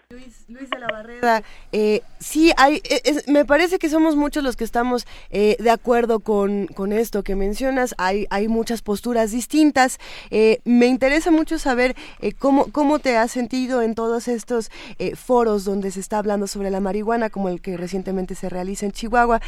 Luis, 0.10 0.70
de 0.70 0.80
la 0.80 0.88
Barrera, 0.92 1.42
eh, 1.72 2.02
sí, 2.20 2.52
hay, 2.58 2.84
e, 2.84 3.32
me 3.32 3.46
parece 3.46 3.80
que 3.80 3.90
somos 3.90 4.16
muchos 4.16 4.44
los 4.44 4.56
que 4.56 4.64
estamos 4.64 5.08
eh, 5.32 5.56
de 5.58 5.72
acuerdo 5.72 6.20
con, 6.20 6.68
esto 6.92 7.24
que 7.24 7.36
mencionas. 7.36 7.96
Hay, 7.98 8.28
hay 8.30 8.48
muchas 8.48 8.84
posturas 8.84 9.32
distintas. 9.32 10.00
Eh, 10.30 10.60
me 10.66 10.86
interesa 10.86 11.32
mucho 11.32 11.58
saber 11.58 11.96
cómo, 12.38 12.72
cómo 12.72 13.00
te 13.00 13.18
has 13.18 13.32
sentido 13.32 13.82
en 13.82 13.96
todos 13.96 14.28
estos 14.28 14.70
foros 15.16 15.66
donde 15.66 15.90
se 15.90 16.00
está 16.00 16.20
hablando 16.20 16.46
sobre 16.46 16.70
la 16.70 16.80
marihuana, 16.80 17.32
como 17.32 17.50
el 17.50 17.60
que 17.60 17.76
recientemente 17.76 18.36
se 18.36 18.50
realiza 18.50 18.86
en 18.86 18.92
Chihuahua. 18.92 19.42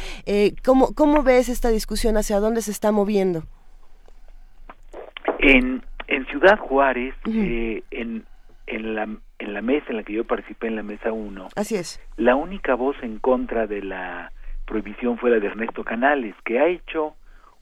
¿cómo, 0.64 0.94
¿Cómo 0.94 1.22
ves 1.22 1.48
esta 1.48 1.68
discusión? 1.68 2.16
¿Hacia 2.16 2.40
dónde 2.40 2.62
se 2.62 2.72
está 2.72 2.90
moviendo? 2.90 3.44
En, 5.38 5.84
en 6.08 6.26
Ciudad 6.26 6.58
Juárez, 6.58 7.14
en, 7.24 8.24
en 8.66 8.94
la 8.94 9.08
en 9.38 9.52
la 9.52 9.60
mesa 9.60 9.86
en 9.90 9.96
la 9.96 10.02
que 10.02 10.14
yo 10.14 10.24
participé 10.24 10.66
en 10.66 10.76
la 10.76 10.82
mesa 10.82 11.12
1. 11.12 11.48
Así 11.56 11.76
es. 11.76 12.00
La 12.16 12.36
única 12.36 12.74
voz 12.74 12.96
en 13.02 13.18
contra 13.18 13.66
de 13.66 13.82
la 13.82 14.32
prohibición 14.64 15.18
fue 15.18 15.30
la 15.30 15.38
de 15.38 15.46
Ernesto 15.46 15.84
Canales, 15.84 16.34
que 16.44 16.58
ha 16.58 16.66
hecho 16.68 17.14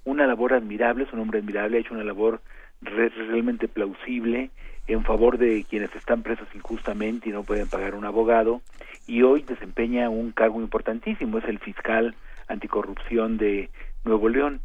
una 0.05 0.26
labor 0.26 0.52
admirable, 0.52 1.05
es 1.05 1.12
un 1.12 1.20
hombre 1.20 1.40
admirable, 1.40 1.78
ha 1.78 1.81
hecho 1.81 1.94
una 1.94 2.05
labor 2.05 2.40
realmente 2.81 3.68
plausible 3.68 4.50
en 4.86 5.02
favor 5.02 5.39
de 5.39 5.64
quienes 5.68 5.94
están 5.97 6.23
presos 6.23 6.47
injustamente 6.55 7.28
y 7.28 7.32
no 7.32 7.42
pueden 7.42 7.68
pagar 7.68 7.94
un 7.94 8.05
abogado 8.05 8.60
y 9.06 9.23
hoy 9.23 9.42
desempeña 9.42 10.10
un 10.10 10.32
cargo 10.32 10.60
importantísimo, 10.60 11.39
es 11.39 11.44
el 11.44 11.58
fiscal 11.58 12.14
anticorrupción 12.48 13.39
de 13.39 13.70
Nuevo 14.05 14.28
León. 14.28 14.60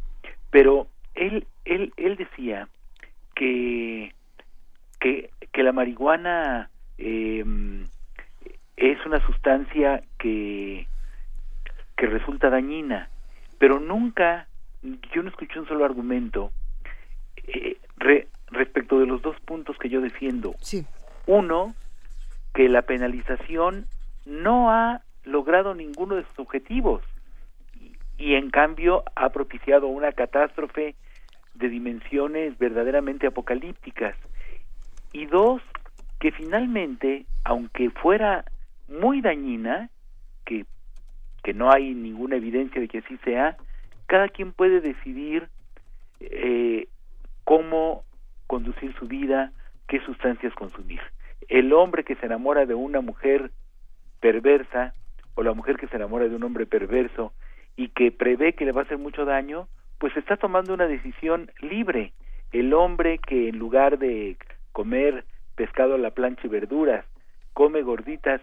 Pero 0.50 0.86
él 1.14 1.46
él 1.64 1.92
él 1.96 2.16
decía 2.16 2.68
que 3.40 4.12
que 5.00 5.30
que 5.50 5.62
la 5.62 5.72
marihuana 5.72 6.68
eh, 6.98 7.42
es 8.76 9.06
una 9.06 9.24
sustancia 9.24 10.02
que, 10.18 10.86
que 11.96 12.06
resulta 12.06 12.50
dañina, 12.50 13.08
pero 13.58 13.80
nunca, 13.80 14.46
yo 14.82 15.22
no 15.22 15.30
escuché 15.30 15.58
un 15.58 15.66
solo 15.66 15.86
argumento 15.86 16.52
eh, 17.46 17.78
respecto 18.48 19.00
de 19.00 19.06
los 19.06 19.22
dos 19.22 19.40
puntos 19.40 19.78
que 19.78 19.88
yo 19.88 20.02
defiendo. 20.02 20.54
Sí. 20.60 20.84
Uno, 21.26 21.74
que 22.52 22.68
la 22.68 22.82
penalización 22.82 23.86
no 24.26 24.70
ha 24.70 25.00
logrado 25.24 25.74
ninguno 25.74 26.16
de 26.16 26.24
sus 26.24 26.40
objetivos 26.40 27.02
y 28.18 28.34
en 28.34 28.50
cambio 28.50 29.02
ha 29.16 29.30
propiciado 29.30 29.86
una 29.86 30.12
catástrofe 30.12 30.94
de 31.54 31.68
dimensiones 31.68 32.58
verdaderamente 32.58 33.26
apocalípticas. 33.26 34.16
Y 35.12 35.26
dos, 35.26 35.62
que 36.18 36.32
finalmente, 36.32 37.26
aunque 37.44 37.90
fuera 37.90 38.44
muy 38.88 39.20
dañina, 39.20 39.90
que, 40.44 40.66
que 41.42 41.54
no 41.54 41.70
hay 41.72 41.94
ninguna 41.94 42.36
evidencia 42.36 42.80
de 42.80 42.88
que 42.88 42.98
así 42.98 43.16
sea, 43.24 43.56
cada 44.06 44.28
quien 44.28 44.52
puede 44.52 44.80
decidir 44.80 45.48
eh, 46.20 46.88
cómo 47.44 48.04
conducir 48.46 48.94
su 48.98 49.06
vida, 49.06 49.52
qué 49.88 50.00
sustancias 50.00 50.54
consumir. 50.54 51.00
el 51.48 51.72
hombre 51.72 52.04
que 52.04 52.14
se 52.16 52.26
enamora 52.26 52.64
de 52.66 52.74
una 52.74 53.00
mujer 53.00 53.50
perversa 54.20 54.94
o 55.34 55.42
la 55.42 55.52
mujer 55.52 55.76
que 55.76 55.88
se 55.88 55.96
enamora 55.96 56.28
de 56.28 56.36
un 56.36 56.44
hombre 56.44 56.66
perverso 56.66 57.32
y 57.76 57.88
que 57.88 58.12
prevé 58.12 58.52
que 58.52 58.64
le 58.64 58.72
va 58.72 58.82
a 58.82 58.84
hacer 58.84 58.98
mucho 58.98 59.24
daño, 59.24 59.66
pues 60.00 60.16
está 60.16 60.38
tomando 60.38 60.72
una 60.72 60.88
decisión 60.88 61.52
libre. 61.60 62.12
El 62.52 62.72
hombre 62.72 63.18
que 63.18 63.50
en 63.50 63.58
lugar 63.58 63.98
de 63.98 64.36
comer 64.72 65.24
pescado 65.54 65.94
a 65.94 65.98
la 65.98 66.10
plancha 66.10 66.40
y 66.46 66.48
verduras, 66.48 67.04
come 67.52 67.82
gorditas 67.82 68.40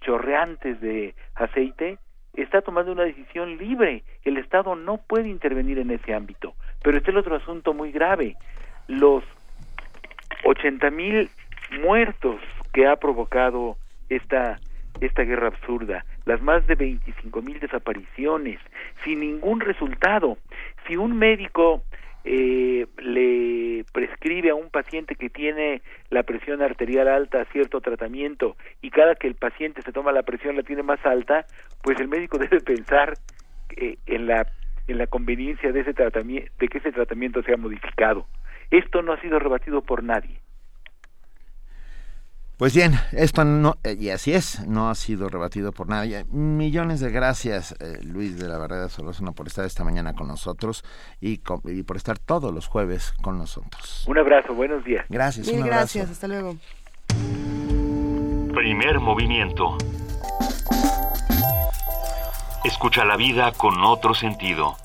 chorreantes 0.00 0.80
de 0.80 1.14
aceite, 1.36 1.98
está 2.34 2.60
tomando 2.60 2.90
una 2.90 3.04
decisión 3.04 3.56
libre. 3.56 4.02
El 4.24 4.36
Estado 4.36 4.74
no 4.74 4.98
puede 4.98 5.28
intervenir 5.28 5.78
en 5.78 5.92
ese 5.92 6.12
ámbito. 6.12 6.54
Pero 6.82 6.98
este 6.98 7.10
es 7.10 7.14
el 7.14 7.20
otro 7.20 7.36
asunto 7.36 7.72
muy 7.72 7.92
grave. 7.92 8.36
Los 8.88 9.22
80 10.44 10.90
mil 10.90 11.30
muertos 11.82 12.40
que 12.72 12.88
ha 12.88 12.96
provocado 12.96 13.76
esta, 14.08 14.58
esta 15.00 15.22
guerra 15.22 15.48
absurda, 15.48 16.04
las 16.26 16.42
más 16.42 16.66
de 16.66 16.74
25 16.74 17.40
mil 17.40 17.58
desapariciones, 17.60 18.60
sin 19.04 19.20
ningún 19.20 19.60
resultado. 19.60 20.36
Si 20.86 20.96
un 20.96 21.16
médico 21.16 21.82
eh, 22.24 22.86
le 22.98 23.84
prescribe 23.92 24.50
a 24.50 24.56
un 24.56 24.68
paciente 24.68 25.14
que 25.14 25.30
tiene 25.30 25.82
la 26.10 26.24
presión 26.24 26.60
arterial 26.60 27.06
alta 27.06 27.44
cierto 27.52 27.80
tratamiento 27.80 28.56
y 28.82 28.90
cada 28.90 29.14
que 29.14 29.28
el 29.28 29.36
paciente 29.36 29.82
se 29.82 29.92
toma 29.92 30.10
la 30.10 30.24
presión 30.24 30.56
la 30.56 30.64
tiene 30.64 30.82
más 30.82 30.98
alta, 31.06 31.46
pues 31.82 32.00
el 32.00 32.08
médico 32.08 32.38
debe 32.38 32.60
pensar 32.60 33.14
eh, 33.76 33.96
en 34.06 34.26
la 34.26 34.46
en 34.88 34.98
la 34.98 35.06
conveniencia 35.08 35.72
de 35.72 35.80
ese 35.80 35.94
tratamiento 35.94 36.52
de 36.58 36.68
que 36.68 36.78
ese 36.78 36.92
tratamiento 36.92 37.42
sea 37.42 37.56
modificado. 37.56 38.26
Esto 38.70 39.02
no 39.02 39.12
ha 39.12 39.20
sido 39.20 39.38
rebatido 39.38 39.82
por 39.82 40.02
nadie. 40.02 40.40
Pues 42.56 42.74
bien, 42.74 42.94
esto 43.12 43.44
no, 43.44 43.76
eh, 43.84 43.98
y 44.00 44.08
así 44.08 44.32
es, 44.32 44.66
no 44.66 44.88
ha 44.88 44.94
sido 44.94 45.28
rebatido 45.28 45.72
por 45.72 45.90
nadie. 45.90 46.24
Millones 46.30 47.00
de 47.00 47.10
gracias, 47.10 47.72
eh, 47.80 47.98
Luis 48.02 48.38
de 48.38 48.48
la 48.48 48.56
Barrera 48.56 48.88
Solórzano, 48.88 49.34
por 49.34 49.46
estar 49.46 49.66
esta 49.66 49.84
mañana 49.84 50.14
con 50.14 50.26
nosotros 50.26 50.82
y, 51.20 51.42
y, 51.64 51.82
por 51.82 51.98
estar 51.98 52.18
todos 52.18 52.54
los 52.54 52.66
jueves 52.66 53.12
con 53.20 53.36
nosotros. 53.36 54.06
Un 54.08 54.16
abrazo, 54.16 54.54
buenos 54.54 54.82
días. 54.84 55.04
Gracias, 55.10 55.48
Mil 55.48 55.60
un 55.60 55.66
gracias, 55.66 56.10
hasta 56.10 56.28
luego. 56.28 56.56
Primer 58.54 59.00
movimiento. 59.00 59.76
Escucha 62.64 63.04
la 63.04 63.18
vida 63.18 63.52
con 63.52 63.84
otro 63.84 64.14
sentido. 64.14 64.78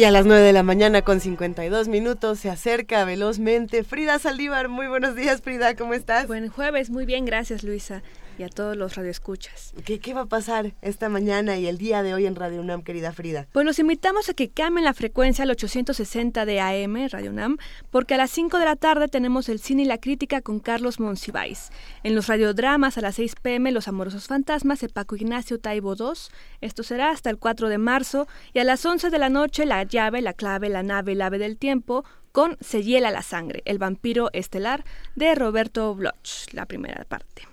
Y 0.00 0.04
a 0.04 0.10
las 0.10 0.24
9 0.24 0.42
de 0.42 0.54
la 0.54 0.62
mañana 0.62 1.02
con 1.02 1.20
52 1.20 1.88
minutos 1.88 2.38
se 2.38 2.48
acerca 2.48 3.04
velozmente 3.04 3.84
Frida 3.84 4.18
Saldívar. 4.18 4.70
Muy 4.70 4.86
buenos 4.86 5.14
días, 5.14 5.42
Frida, 5.42 5.76
¿cómo 5.76 5.92
estás? 5.92 6.26
Buen 6.26 6.48
jueves, 6.48 6.88
muy 6.88 7.04
bien, 7.04 7.26
gracias, 7.26 7.62
Luisa. 7.64 8.02
Y 8.40 8.42
a 8.42 8.48
todos 8.48 8.74
los 8.74 8.94
radioescuchas. 8.94 9.74
¿Qué, 9.84 10.00
¿Qué 10.00 10.14
va 10.14 10.22
a 10.22 10.26
pasar 10.26 10.72
esta 10.80 11.10
mañana 11.10 11.58
y 11.58 11.66
el 11.66 11.76
día 11.76 12.02
de 12.02 12.14
hoy 12.14 12.24
en 12.24 12.34
Radio 12.34 12.62
UNAM, 12.62 12.80
querida 12.80 13.12
Frida? 13.12 13.46
Pues 13.52 13.66
los 13.66 13.78
invitamos 13.78 14.30
a 14.30 14.32
que 14.32 14.48
cambien 14.48 14.86
la 14.86 14.94
frecuencia 14.94 15.42
al 15.42 15.50
860 15.50 16.46
de 16.46 16.58
AM, 16.58 17.06
Radio 17.10 17.32
UNAM, 17.32 17.58
porque 17.90 18.14
a 18.14 18.16
las 18.16 18.30
5 18.30 18.58
de 18.58 18.64
la 18.64 18.76
tarde 18.76 19.08
tenemos 19.08 19.50
el 19.50 19.60
cine 19.60 19.82
y 19.82 19.84
la 19.84 19.98
crítica 19.98 20.40
con 20.40 20.58
Carlos 20.58 21.00
Monsiváis. 21.00 21.68
En 22.02 22.14
los 22.14 22.28
radiodramas 22.28 22.96
a 22.96 23.02
las 23.02 23.16
6 23.16 23.34
pm, 23.42 23.72
Los 23.72 23.88
Amorosos 23.88 24.26
Fantasmas 24.26 24.80
de 24.80 24.88
Paco 24.88 25.16
Ignacio 25.16 25.58
Taibo 25.58 25.94
II. 25.94 26.18
Esto 26.62 26.82
será 26.82 27.10
hasta 27.10 27.28
el 27.28 27.36
4 27.36 27.68
de 27.68 27.76
marzo. 27.76 28.26
Y 28.54 28.60
a 28.60 28.64
las 28.64 28.86
11 28.86 29.10
de 29.10 29.18
la 29.18 29.28
noche, 29.28 29.66
La 29.66 29.82
llave, 29.82 30.22
la 30.22 30.32
clave, 30.32 30.70
la 30.70 30.82
nave, 30.82 31.12
el 31.12 31.20
ave 31.20 31.36
del 31.36 31.58
tiempo, 31.58 32.06
con 32.32 32.56
Se 32.62 32.82
hiela 32.82 33.10
la 33.10 33.20
sangre, 33.20 33.60
el 33.66 33.76
vampiro 33.76 34.30
estelar 34.32 34.82
de 35.14 35.34
Roberto 35.34 35.94
Bloch, 35.94 36.50
la 36.52 36.64
primera 36.64 37.04
parte. 37.04 37.50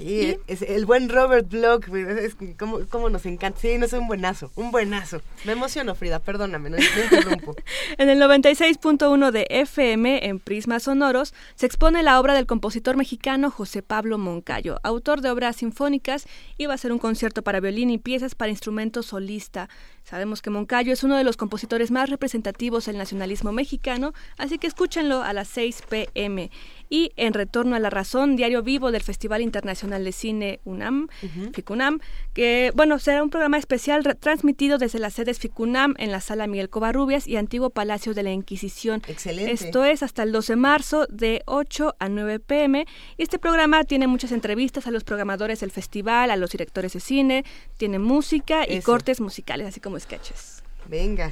Sí, 0.00 0.36
es 0.46 0.62
el 0.62 0.86
buen 0.86 1.08
Robert 1.08 1.48
Bloch, 1.48 1.86
es 1.88 2.36
como, 2.58 2.80
como 2.88 3.10
nos 3.10 3.26
encanta. 3.26 3.60
Sí, 3.60 3.76
no 3.78 3.86
es 3.86 3.92
un 3.92 4.06
buenazo, 4.06 4.50
un 4.56 4.70
buenazo. 4.70 5.20
Me 5.44 5.52
emociono, 5.52 5.94
Frida, 5.94 6.18
perdóname, 6.18 6.70
no, 6.70 6.78
interrumpo. 6.78 7.54
en 7.98 8.08
el 8.08 8.18
96.1 8.20 9.30
de 9.30 9.46
FM, 9.50 10.26
en 10.26 10.38
Prisma 10.40 10.80
Sonoros, 10.80 11.34
se 11.54 11.66
expone 11.66 12.02
la 12.02 12.18
obra 12.18 12.34
del 12.34 12.46
compositor 12.46 12.96
mexicano 12.96 13.50
José 13.50 13.82
Pablo 13.82 14.16
Moncayo, 14.16 14.78
autor 14.82 15.20
de 15.20 15.30
obras 15.30 15.56
sinfónicas, 15.56 16.26
y 16.56 16.66
va 16.66 16.74
a 16.74 16.78
ser 16.78 16.92
un 16.92 16.98
concierto 16.98 17.42
para 17.42 17.60
violín 17.60 17.90
y 17.90 17.98
piezas 17.98 18.34
para 18.34 18.50
instrumento 18.50 19.02
solista. 19.02 19.68
Sabemos 20.02 20.42
que 20.42 20.50
Moncayo 20.50 20.92
es 20.92 21.04
uno 21.04 21.16
de 21.16 21.24
los 21.24 21.36
compositores 21.36 21.90
más 21.90 22.10
representativos 22.10 22.86
del 22.86 22.98
nacionalismo 22.98 23.52
mexicano, 23.52 24.12
así 24.38 24.58
que 24.58 24.66
escúchenlo 24.66 25.22
a 25.22 25.32
las 25.32 25.48
6 25.48 25.82
pm. 25.88 26.50
Y 26.88 27.12
en 27.16 27.34
Retorno 27.34 27.76
a 27.76 27.78
la 27.78 27.88
Razón, 27.88 28.34
diario 28.34 28.64
vivo 28.64 28.90
del 28.90 29.02
Festival 29.02 29.42
Internacional 29.42 30.02
de 30.02 30.10
Cine 30.10 30.60
UNAM, 30.64 31.06
FICUNAM, 31.52 32.00
que, 32.34 32.72
bueno, 32.74 32.98
será 32.98 33.22
un 33.22 33.30
programa 33.30 33.58
especial 33.58 34.02
transmitido 34.18 34.78
desde 34.78 34.98
las 34.98 35.14
sedes 35.14 35.38
FICUNAM 35.38 35.94
en 35.98 36.10
la 36.10 36.20
Sala 36.20 36.48
Miguel 36.48 36.68
Covarrubias 36.68 37.28
y 37.28 37.36
Antiguo 37.36 37.70
Palacio 37.70 38.12
de 38.12 38.24
la 38.24 38.32
Inquisición. 38.32 39.02
Excelente. 39.06 39.52
Esto 39.52 39.84
es 39.84 40.02
hasta 40.02 40.24
el 40.24 40.32
12 40.32 40.54
de 40.54 40.56
marzo 40.56 41.06
de 41.08 41.42
8 41.46 41.94
a 42.00 42.08
9 42.08 42.40
pm. 42.40 42.86
Y 43.16 43.22
este 43.22 43.38
programa 43.38 43.84
tiene 43.84 44.08
muchas 44.08 44.32
entrevistas 44.32 44.88
a 44.88 44.90
los 44.90 45.04
programadores 45.04 45.60
del 45.60 45.70
festival, 45.70 46.30
a 46.30 46.36
los 46.36 46.50
directores 46.50 46.92
de 46.92 47.00
cine, 47.00 47.44
tiene 47.76 48.00
música 48.00 48.64
y 48.68 48.78
Eso. 48.78 48.86
cortes 48.86 49.20
musicales, 49.20 49.68
así 49.68 49.78
como 49.80 49.89
sketches. 49.98 50.62
Venga. 50.86 51.30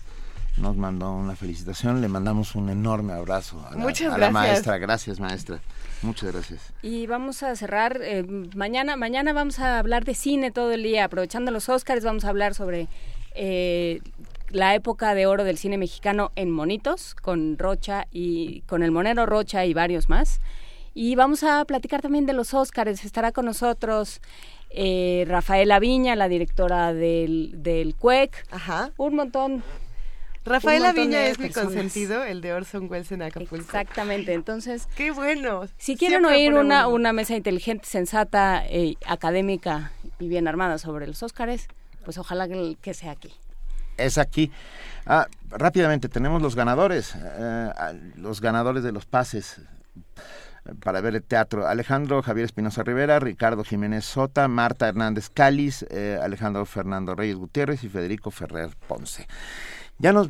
nos 0.57 0.75
mandó 0.75 1.11
una 1.13 1.35
felicitación, 1.35 2.01
le 2.01 2.07
mandamos 2.07 2.55
un 2.55 2.69
enorme 2.69 3.13
abrazo 3.13 3.65
a 3.67 3.71
la, 3.71 3.77
Muchas 3.77 4.13
a 4.13 4.17
la 4.17 4.29
maestra, 4.29 4.77
gracias 4.77 5.19
maestra, 5.19 5.59
muchas 6.01 6.31
gracias. 6.31 6.73
Y 6.81 7.07
vamos 7.07 7.41
a 7.43 7.55
cerrar 7.55 7.99
eh, 8.01 8.23
mañana. 8.55 8.95
Mañana 8.95 9.33
vamos 9.33 9.59
a 9.59 9.79
hablar 9.79 10.05
de 10.05 10.13
cine 10.13 10.51
todo 10.51 10.71
el 10.71 10.83
día, 10.83 11.05
aprovechando 11.05 11.51
los 11.51 11.69
Oscars. 11.69 12.03
Vamos 12.03 12.25
a 12.25 12.29
hablar 12.29 12.53
sobre 12.53 12.87
eh, 13.33 14.01
la 14.49 14.75
época 14.75 15.15
de 15.15 15.25
oro 15.25 15.43
del 15.43 15.57
cine 15.57 15.77
mexicano 15.77 16.31
en 16.35 16.51
Monitos 16.51 17.15
con 17.15 17.57
Rocha 17.57 18.05
y 18.11 18.61
con 18.61 18.83
el 18.83 18.91
Monero 18.91 19.25
Rocha 19.25 19.65
y 19.65 19.73
varios 19.73 20.07
más. 20.07 20.39
Y 20.93 21.15
vamos 21.15 21.43
a 21.43 21.65
platicar 21.65 22.01
también 22.01 22.27
de 22.27 22.33
los 22.33 22.53
Oscars. 22.53 23.03
Estará 23.03 23.31
con 23.31 23.45
nosotros 23.45 24.21
eh, 24.69 25.25
Rafaela 25.27 25.79
Viña, 25.79 26.15
la 26.15 26.27
directora 26.27 26.93
del, 26.93 27.63
del 27.63 27.95
CUEC. 27.95 28.45
Ajá. 28.51 28.91
Un 28.97 29.15
montón. 29.15 29.63
Rafaela 30.45 30.91
Viña 30.91 31.25
es 31.27 31.39
mi 31.39 31.49
consentido, 31.49 32.23
el 32.23 32.41
de 32.41 32.53
Orson 32.53 32.89
Welles 32.89 33.11
en 33.11 33.21
Acapulco. 33.21 33.55
Exactamente, 33.55 34.33
entonces... 34.33 34.87
¡Qué 34.95 35.11
bueno! 35.11 35.67
Si 35.77 35.95
quieren 35.95 36.21
Siempre 36.21 36.37
oír 36.37 36.53
una, 36.53 36.87
uno. 36.87 36.95
una 36.95 37.13
mesa 37.13 37.35
inteligente, 37.35 37.85
sensata, 37.85 38.63
eh, 38.67 38.95
académica 39.05 39.91
y 40.19 40.27
bien 40.27 40.47
armada 40.47 40.77
sobre 40.77 41.07
los 41.07 41.23
Óscares, 41.23 41.67
pues 42.03 42.17
ojalá 42.17 42.47
que, 42.47 42.77
que 42.81 42.93
sea 42.93 43.11
aquí. 43.11 43.33
es 43.97 44.17
aquí. 44.17 44.51
Ah, 45.05 45.27
rápidamente, 45.49 46.09
tenemos 46.09 46.41
los 46.41 46.55
ganadores, 46.55 47.15
eh, 47.15 47.71
los 48.15 48.41
ganadores 48.41 48.83
de 48.83 48.91
los 48.91 49.05
pases 49.05 49.59
eh, 50.65 50.73
para 50.81 51.01
ver 51.01 51.15
el 51.15 51.23
teatro. 51.23 51.67
Alejandro 51.67 52.21
Javier 52.21 52.45
Espinosa 52.45 52.83
Rivera, 52.83 53.19
Ricardo 53.19 53.63
Jiménez 53.63 54.05
Sota, 54.05 54.47
Marta 54.47 54.87
Hernández 54.87 55.29
Cáliz, 55.29 55.85
eh, 55.89 56.19
Alejandro 56.21 56.65
Fernando 56.65 57.15
Reyes 57.15 57.35
Gutiérrez 57.35 57.83
y 57.83 57.89
Federico 57.89 58.31
Ferrer 58.31 58.69
Ponce. 58.87 59.27
Ya 59.99 60.13
nos... 60.13 60.29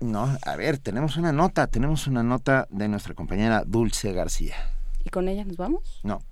No, 0.00 0.36
a 0.44 0.56
ver, 0.56 0.78
tenemos 0.78 1.16
una 1.16 1.32
nota, 1.32 1.68
tenemos 1.68 2.06
una 2.08 2.22
nota 2.22 2.66
de 2.70 2.88
nuestra 2.88 3.14
compañera 3.14 3.62
Dulce 3.64 4.12
García. 4.12 4.56
¿Y 5.04 5.10
con 5.10 5.28
ella 5.28 5.44
nos 5.44 5.56
vamos? 5.56 6.00
No. 6.02 6.22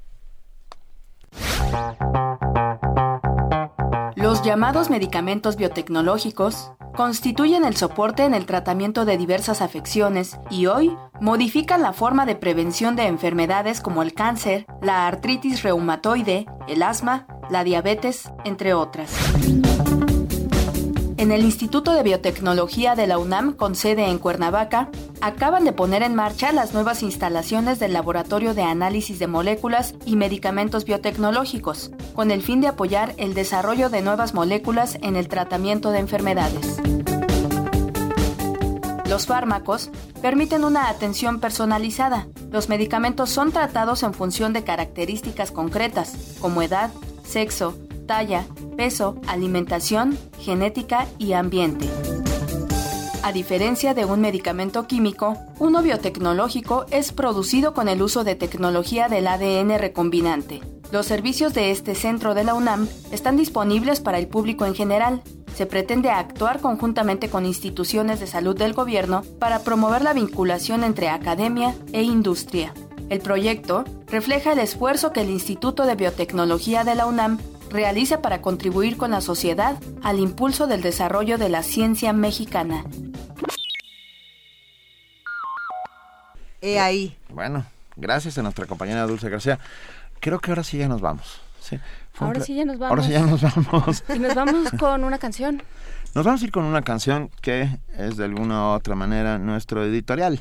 Los 4.17 4.41
Los 4.41 4.43
llamados 4.43 4.91
medicamentos 4.91 5.57
biotecnológicos 5.57 6.73
constituyen 6.95 7.65
el 7.65 7.77
soporte 7.77 8.25
en 8.25 8.33
el 8.33 8.47
tratamiento 8.47 9.05
de 9.05 9.19
diversas 9.19 9.61
afecciones 9.61 10.39
y 10.51 10.67
hoy 10.67 10.97
modifican 11.21 11.83
la 11.83 11.93
forma 11.93 12.27
de 12.27 12.37
prevención 12.37 12.97
de 12.97 13.07
enfermedades 13.07 13.81
como 13.81 14.03
el 14.03 14.15
cáncer, 14.15 14.67
la 14.83 15.07
artritis 15.07 15.63
reumatoide, 15.63 16.47
el 16.69 16.83
asma, 16.83 17.27
la 17.51 17.65
diabetes, 17.65 18.31
entre 18.45 18.73
otras. 18.73 19.11
En 21.21 21.33
el 21.33 21.45
Instituto 21.45 21.93
de 21.93 22.03
Biotecnología 22.03 22.95
de 22.95 23.07
la 23.07 23.19
UNAM, 23.19 23.53
con 23.53 23.75
sede 23.75 24.09
en 24.09 24.17
Cuernavaca, 24.17 24.89
acaban 25.21 25.67
de 25.67 25.75
poner 25.75 26.03
en 26.03 26.15
marcha 26.15 26.51
las 26.51 26.73
nuevas 26.73 27.03
instalaciones 27.03 27.79
del 27.79 27.93
Laboratorio 27.93 28.55
de 28.55 28.63
Análisis 28.63 29.19
de 29.19 29.27
Moléculas 29.27 29.95
y 30.07 30.17
Medicamentos 30.17 30.87
Biotecnológicos, 30.87 31.91
con 32.15 32.31
el 32.31 32.41
fin 32.41 32.63
de 32.63 32.69
apoyar 32.69 33.13
el 33.19 33.35
desarrollo 33.35 33.91
de 33.91 34.01
nuevas 34.01 34.33
moléculas 34.33 34.97
en 35.03 35.15
el 35.15 35.29
tratamiento 35.29 35.91
de 35.91 35.99
enfermedades. 35.99 36.81
Los 39.07 39.27
fármacos 39.27 39.91
permiten 40.23 40.65
una 40.65 40.89
atención 40.89 41.39
personalizada. 41.39 42.29
Los 42.51 42.71
medicamentos 42.71 43.29
son 43.29 43.53
tratados 43.53 44.05
en 44.05 44.15
función 44.15 44.55
de 44.55 44.65
características 44.65 45.53
concretas, 45.53 46.15
como 46.41 46.63
edad, 46.63 46.91
sexo, 47.25 47.77
talla, 48.11 48.45
peso, 48.77 49.15
alimentación, 49.29 50.19
genética 50.41 51.07
y 51.17 51.35
ambiente. 51.35 51.89
A 53.23 53.31
diferencia 53.31 53.95
de 53.95 54.05
un 54.05 54.21
medicamento 54.21 54.89
químico, 54.89 55.37
uno 55.61 55.81
biotecnológico 55.81 56.87
es 56.91 57.13
producido 57.13 57.73
con 57.73 57.87
el 57.89 58.03
uso 58.03 58.25
de 58.25 58.35
tecnología 58.35 59.07
del 59.07 59.29
ADN 59.29 59.79
recombinante. 59.79 60.61
Los 60.91 61.07
servicios 61.07 61.55
de 61.55 61.71
este 61.71 61.95
centro 61.95 62.35
de 62.35 62.43
la 62.43 62.55
UNAM 62.55 62.89
están 63.13 63.37
disponibles 63.37 64.01
para 64.01 64.19
el 64.19 64.27
público 64.27 64.67
en 64.67 64.75
general. 64.75 65.23
Se 65.55 65.67
pretende 65.67 66.11
actuar 66.11 66.59
conjuntamente 66.59 67.31
con 67.31 67.47
instituciones 67.47 68.19
de 68.19 68.27
salud 68.27 68.59
del 68.59 68.73
gobierno 68.73 69.23
para 69.39 69.61
promover 69.61 70.03
la 70.03 70.15
vinculación 70.15 70.83
entre 70.83 71.11
academia 71.11 71.77
e 71.93 72.03
industria. 72.03 72.75
El 73.09 73.21
proyecto 73.21 73.85
refleja 74.09 74.53
el 74.53 74.59
esfuerzo 74.59 75.13
que 75.13 75.21
el 75.21 75.31
Instituto 75.31 75.85
de 75.85 75.95
Biotecnología 75.95 76.83
de 76.83 76.97
la 76.97 77.07
UNAM 77.07 77.39
realiza 77.71 78.21
para 78.21 78.43
contribuir 78.43 78.97
con 78.97 79.13
la 79.13 79.21
sociedad 79.21 79.77
al 80.03 80.19
impulso 80.19 80.67
del 80.67 80.83
desarrollo 80.83 81.39
de 81.39 81.49
la 81.49 81.63
ciencia 81.63 82.13
mexicana. 82.13 82.85
He 86.61 86.79
ahí. 86.79 87.17
Bueno, 87.31 87.65
gracias 87.97 88.37
a 88.37 88.43
nuestra 88.43 88.67
compañera 88.67 89.07
Dulce 89.07 89.31
García. 89.31 89.59
Creo 90.21 90.39
que 90.39 90.51
ahora 90.51 90.63
sí 90.63 90.79
ya 90.79 90.89
nos 90.89 91.01
vamos. 91.01 91.41
ahora 92.19 92.41
sí 92.41 92.55
ya 92.55 92.65
nos 92.65 92.79
vamos. 92.79 92.91
Ahora 92.91 93.03
sí 93.03 93.13
ya 93.13 93.25
nos 93.25 93.41
vamos. 93.73 94.05
Y 94.15 94.19
nos 94.19 94.35
vamos 94.35 94.71
con 94.79 95.05
una 95.05 95.19
canción. 95.19 95.63
Nos 96.15 96.25
vamos 96.25 96.43
a 96.43 96.45
ir 96.45 96.51
con 96.51 96.65
una 96.65 96.83
canción 96.83 97.31
que 97.41 97.79
es 97.97 98.17
de 98.17 98.25
alguna 98.25 98.65
u 98.65 98.69
otra 98.73 98.95
manera 98.95 99.39
nuestro 99.39 99.85
editorial. 99.85 100.41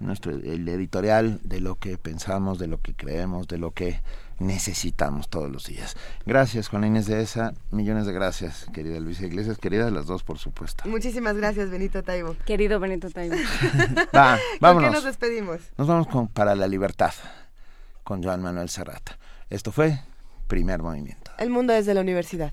Nuestro, 0.00 0.32
el 0.32 0.66
editorial 0.68 1.38
de 1.44 1.60
lo 1.60 1.76
que 1.76 1.96
pensamos, 1.96 2.58
de 2.58 2.66
lo 2.66 2.80
que 2.80 2.92
creemos, 2.92 3.46
de 3.46 3.58
lo 3.58 3.70
que 3.70 4.00
necesitamos 4.42 5.28
todos 5.28 5.50
los 5.50 5.66
días. 5.66 5.96
Gracias, 6.26 6.68
Juana 6.68 6.86
Inés 6.86 7.06
de 7.06 7.22
esa. 7.22 7.54
Millones 7.70 8.06
de 8.06 8.12
gracias, 8.12 8.66
querida 8.72 9.00
Luisa 9.00 9.24
Iglesias. 9.24 9.58
Queridas 9.58 9.92
las 9.92 10.06
dos, 10.06 10.22
por 10.22 10.38
supuesto. 10.38 10.84
Muchísimas 10.88 11.36
gracias, 11.36 11.70
Benito 11.70 12.02
Taibo. 12.02 12.36
Querido 12.44 12.78
Benito 12.80 13.10
Taibo. 13.10 13.36
Va, 14.14 14.38
vámonos. 14.60 14.82
¿Con 14.82 14.82
qué 14.82 14.90
nos 14.90 15.04
despedimos? 15.04 15.60
Nos 15.78 15.86
vamos 15.86 16.06
con 16.08 16.28
Para 16.28 16.54
la 16.54 16.68
Libertad, 16.68 17.12
con 18.04 18.22
Joan 18.22 18.42
Manuel 18.42 18.68
Serrata. 18.68 19.18
Esto 19.48 19.72
fue 19.72 20.00
Primer 20.48 20.82
Movimiento. 20.82 21.30
El 21.38 21.50
mundo 21.50 21.72
desde 21.72 21.94
la 21.94 22.00
universidad. 22.00 22.52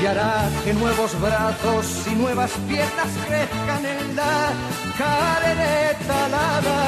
y 0.00 0.06
hará 0.06 0.48
que 0.64 0.72
nuevos 0.72 1.18
brazos 1.20 2.06
y 2.10 2.14
nuevas 2.14 2.50
piernas 2.68 3.08
crezcan 3.26 3.84
en 3.84 4.16
la 4.16 4.52
carne 4.98 5.96
talada. 6.06 6.78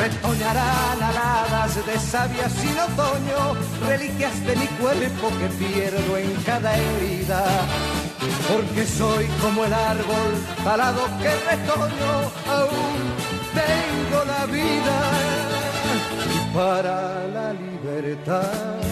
Retoñarán 0.00 1.02
aladas 1.02 1.86
de 1.86 1.98
savia 1.98 2.48
sin 2.48 2.78
otoño, 2.78 3.54
reliquias 3.86 4.44
de 4.46 4.56
mi 4.56 4.66
cuerpo 4.66 5.28
que 5.38 5.48
pierdo 5.64 6.16
en 6.16 6.32
cada 6.44 6.76
herida. 6.76 7.44
Porque 8.48 8.86
soy 8.86 9.26
como 9.40 9.64
el 9.64 9.72
árbol 9.72 10.32
talado 10.64 11.06
que 11.20 11.30
retoño, 11.50 12.12
aún 12.48 12.98
tengo 13.54 14.24
la 14.24 14.46
vida 14.46 14.98
para 16.54 17.26
la 17.28 17.52
libertad 17.52 18.91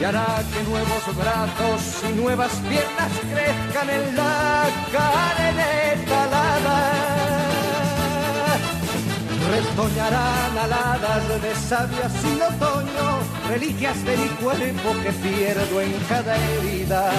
y 0.00 0.04
hará 0.04 0.42
que 0.52 0.62
nuevos 0.70 1.04
brazos 1.16 1.80
y 2.08 2.12
nuevas 2.20 2.52
piernas 2.68 3.12
crezcan 3.32 3.90
en 3.90 4.16
la 4.16 4.64
carne 4.92 6.04
talada. 6.06 6.78
Retoñarán 9.50 10.58
aladas 10.58 11.42
de 11.42 11.54
savia 11.54 12.08
sin 12.20 12.40
otoño, 12.42 13.18
reliquias 13.48 14.04
de 14.04 14.16
mi 14.16 14.28
cuerpo 14.42 14.88
que 15.02 15.12
pierdo 15.12 15.80
en 15.80 15.92
cada 16.08 16.36
herida. 16.36 17.10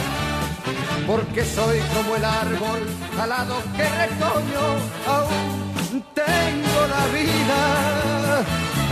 Porque 1.07 1.43
soy 1.43 1.79
como 1.95 2.15
el 2.15 2.23
árbol 2.23 2.81
alado 3.19 3.55
que 3.75 3.83
retoño, 3.83 4.65
aún 5.07 6.03
tengo 6.13 6.79
la 6.95 7.03
vida, 7.17 7.61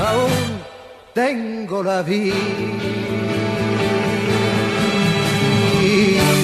aún 0.10 0.68
tengo 1.14 1.84
la 1.84 2.02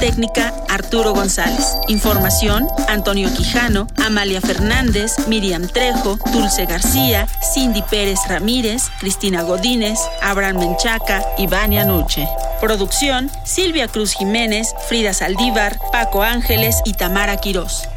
Técnica 0.00 0.54
Arturo 0.70 1.12
González. 1.12 1.76
Información 1.88 2.66
Antonio 2.88 3.28
Quijano, 3.34 3.86
Amalia 4.02 4.40
Fernández, 4.40 5.12
Miriam 5.28 5.68
Trejo, 5.68 6.18
Dulce 6.32 6.64
García, 6.64 7.26
Cindy 7.52 7.82
Pérez 7.82 8.18
Ramírez, 8.30 8.84
Cristina 8.98 9.42
Godínez, 9.42 9.98
Abraham 10.22 10.56
Menchaca 10.60 11.22
y 11.36 11.46
Nuche. 11.84 12.26
Producción 12.62 13.30
Silvia 13.44 13.88
Cruz 13.88 14.14
Jiménez, 14.14 14.74
Frida 14.88 15.12
Saldívar, 15.12 15.78
Paco 15.92 16.22
Ángeles 16.22 16.80
y 16.86 16.94
Tamara 16.94 17.36
Quirós. 17.36 17.90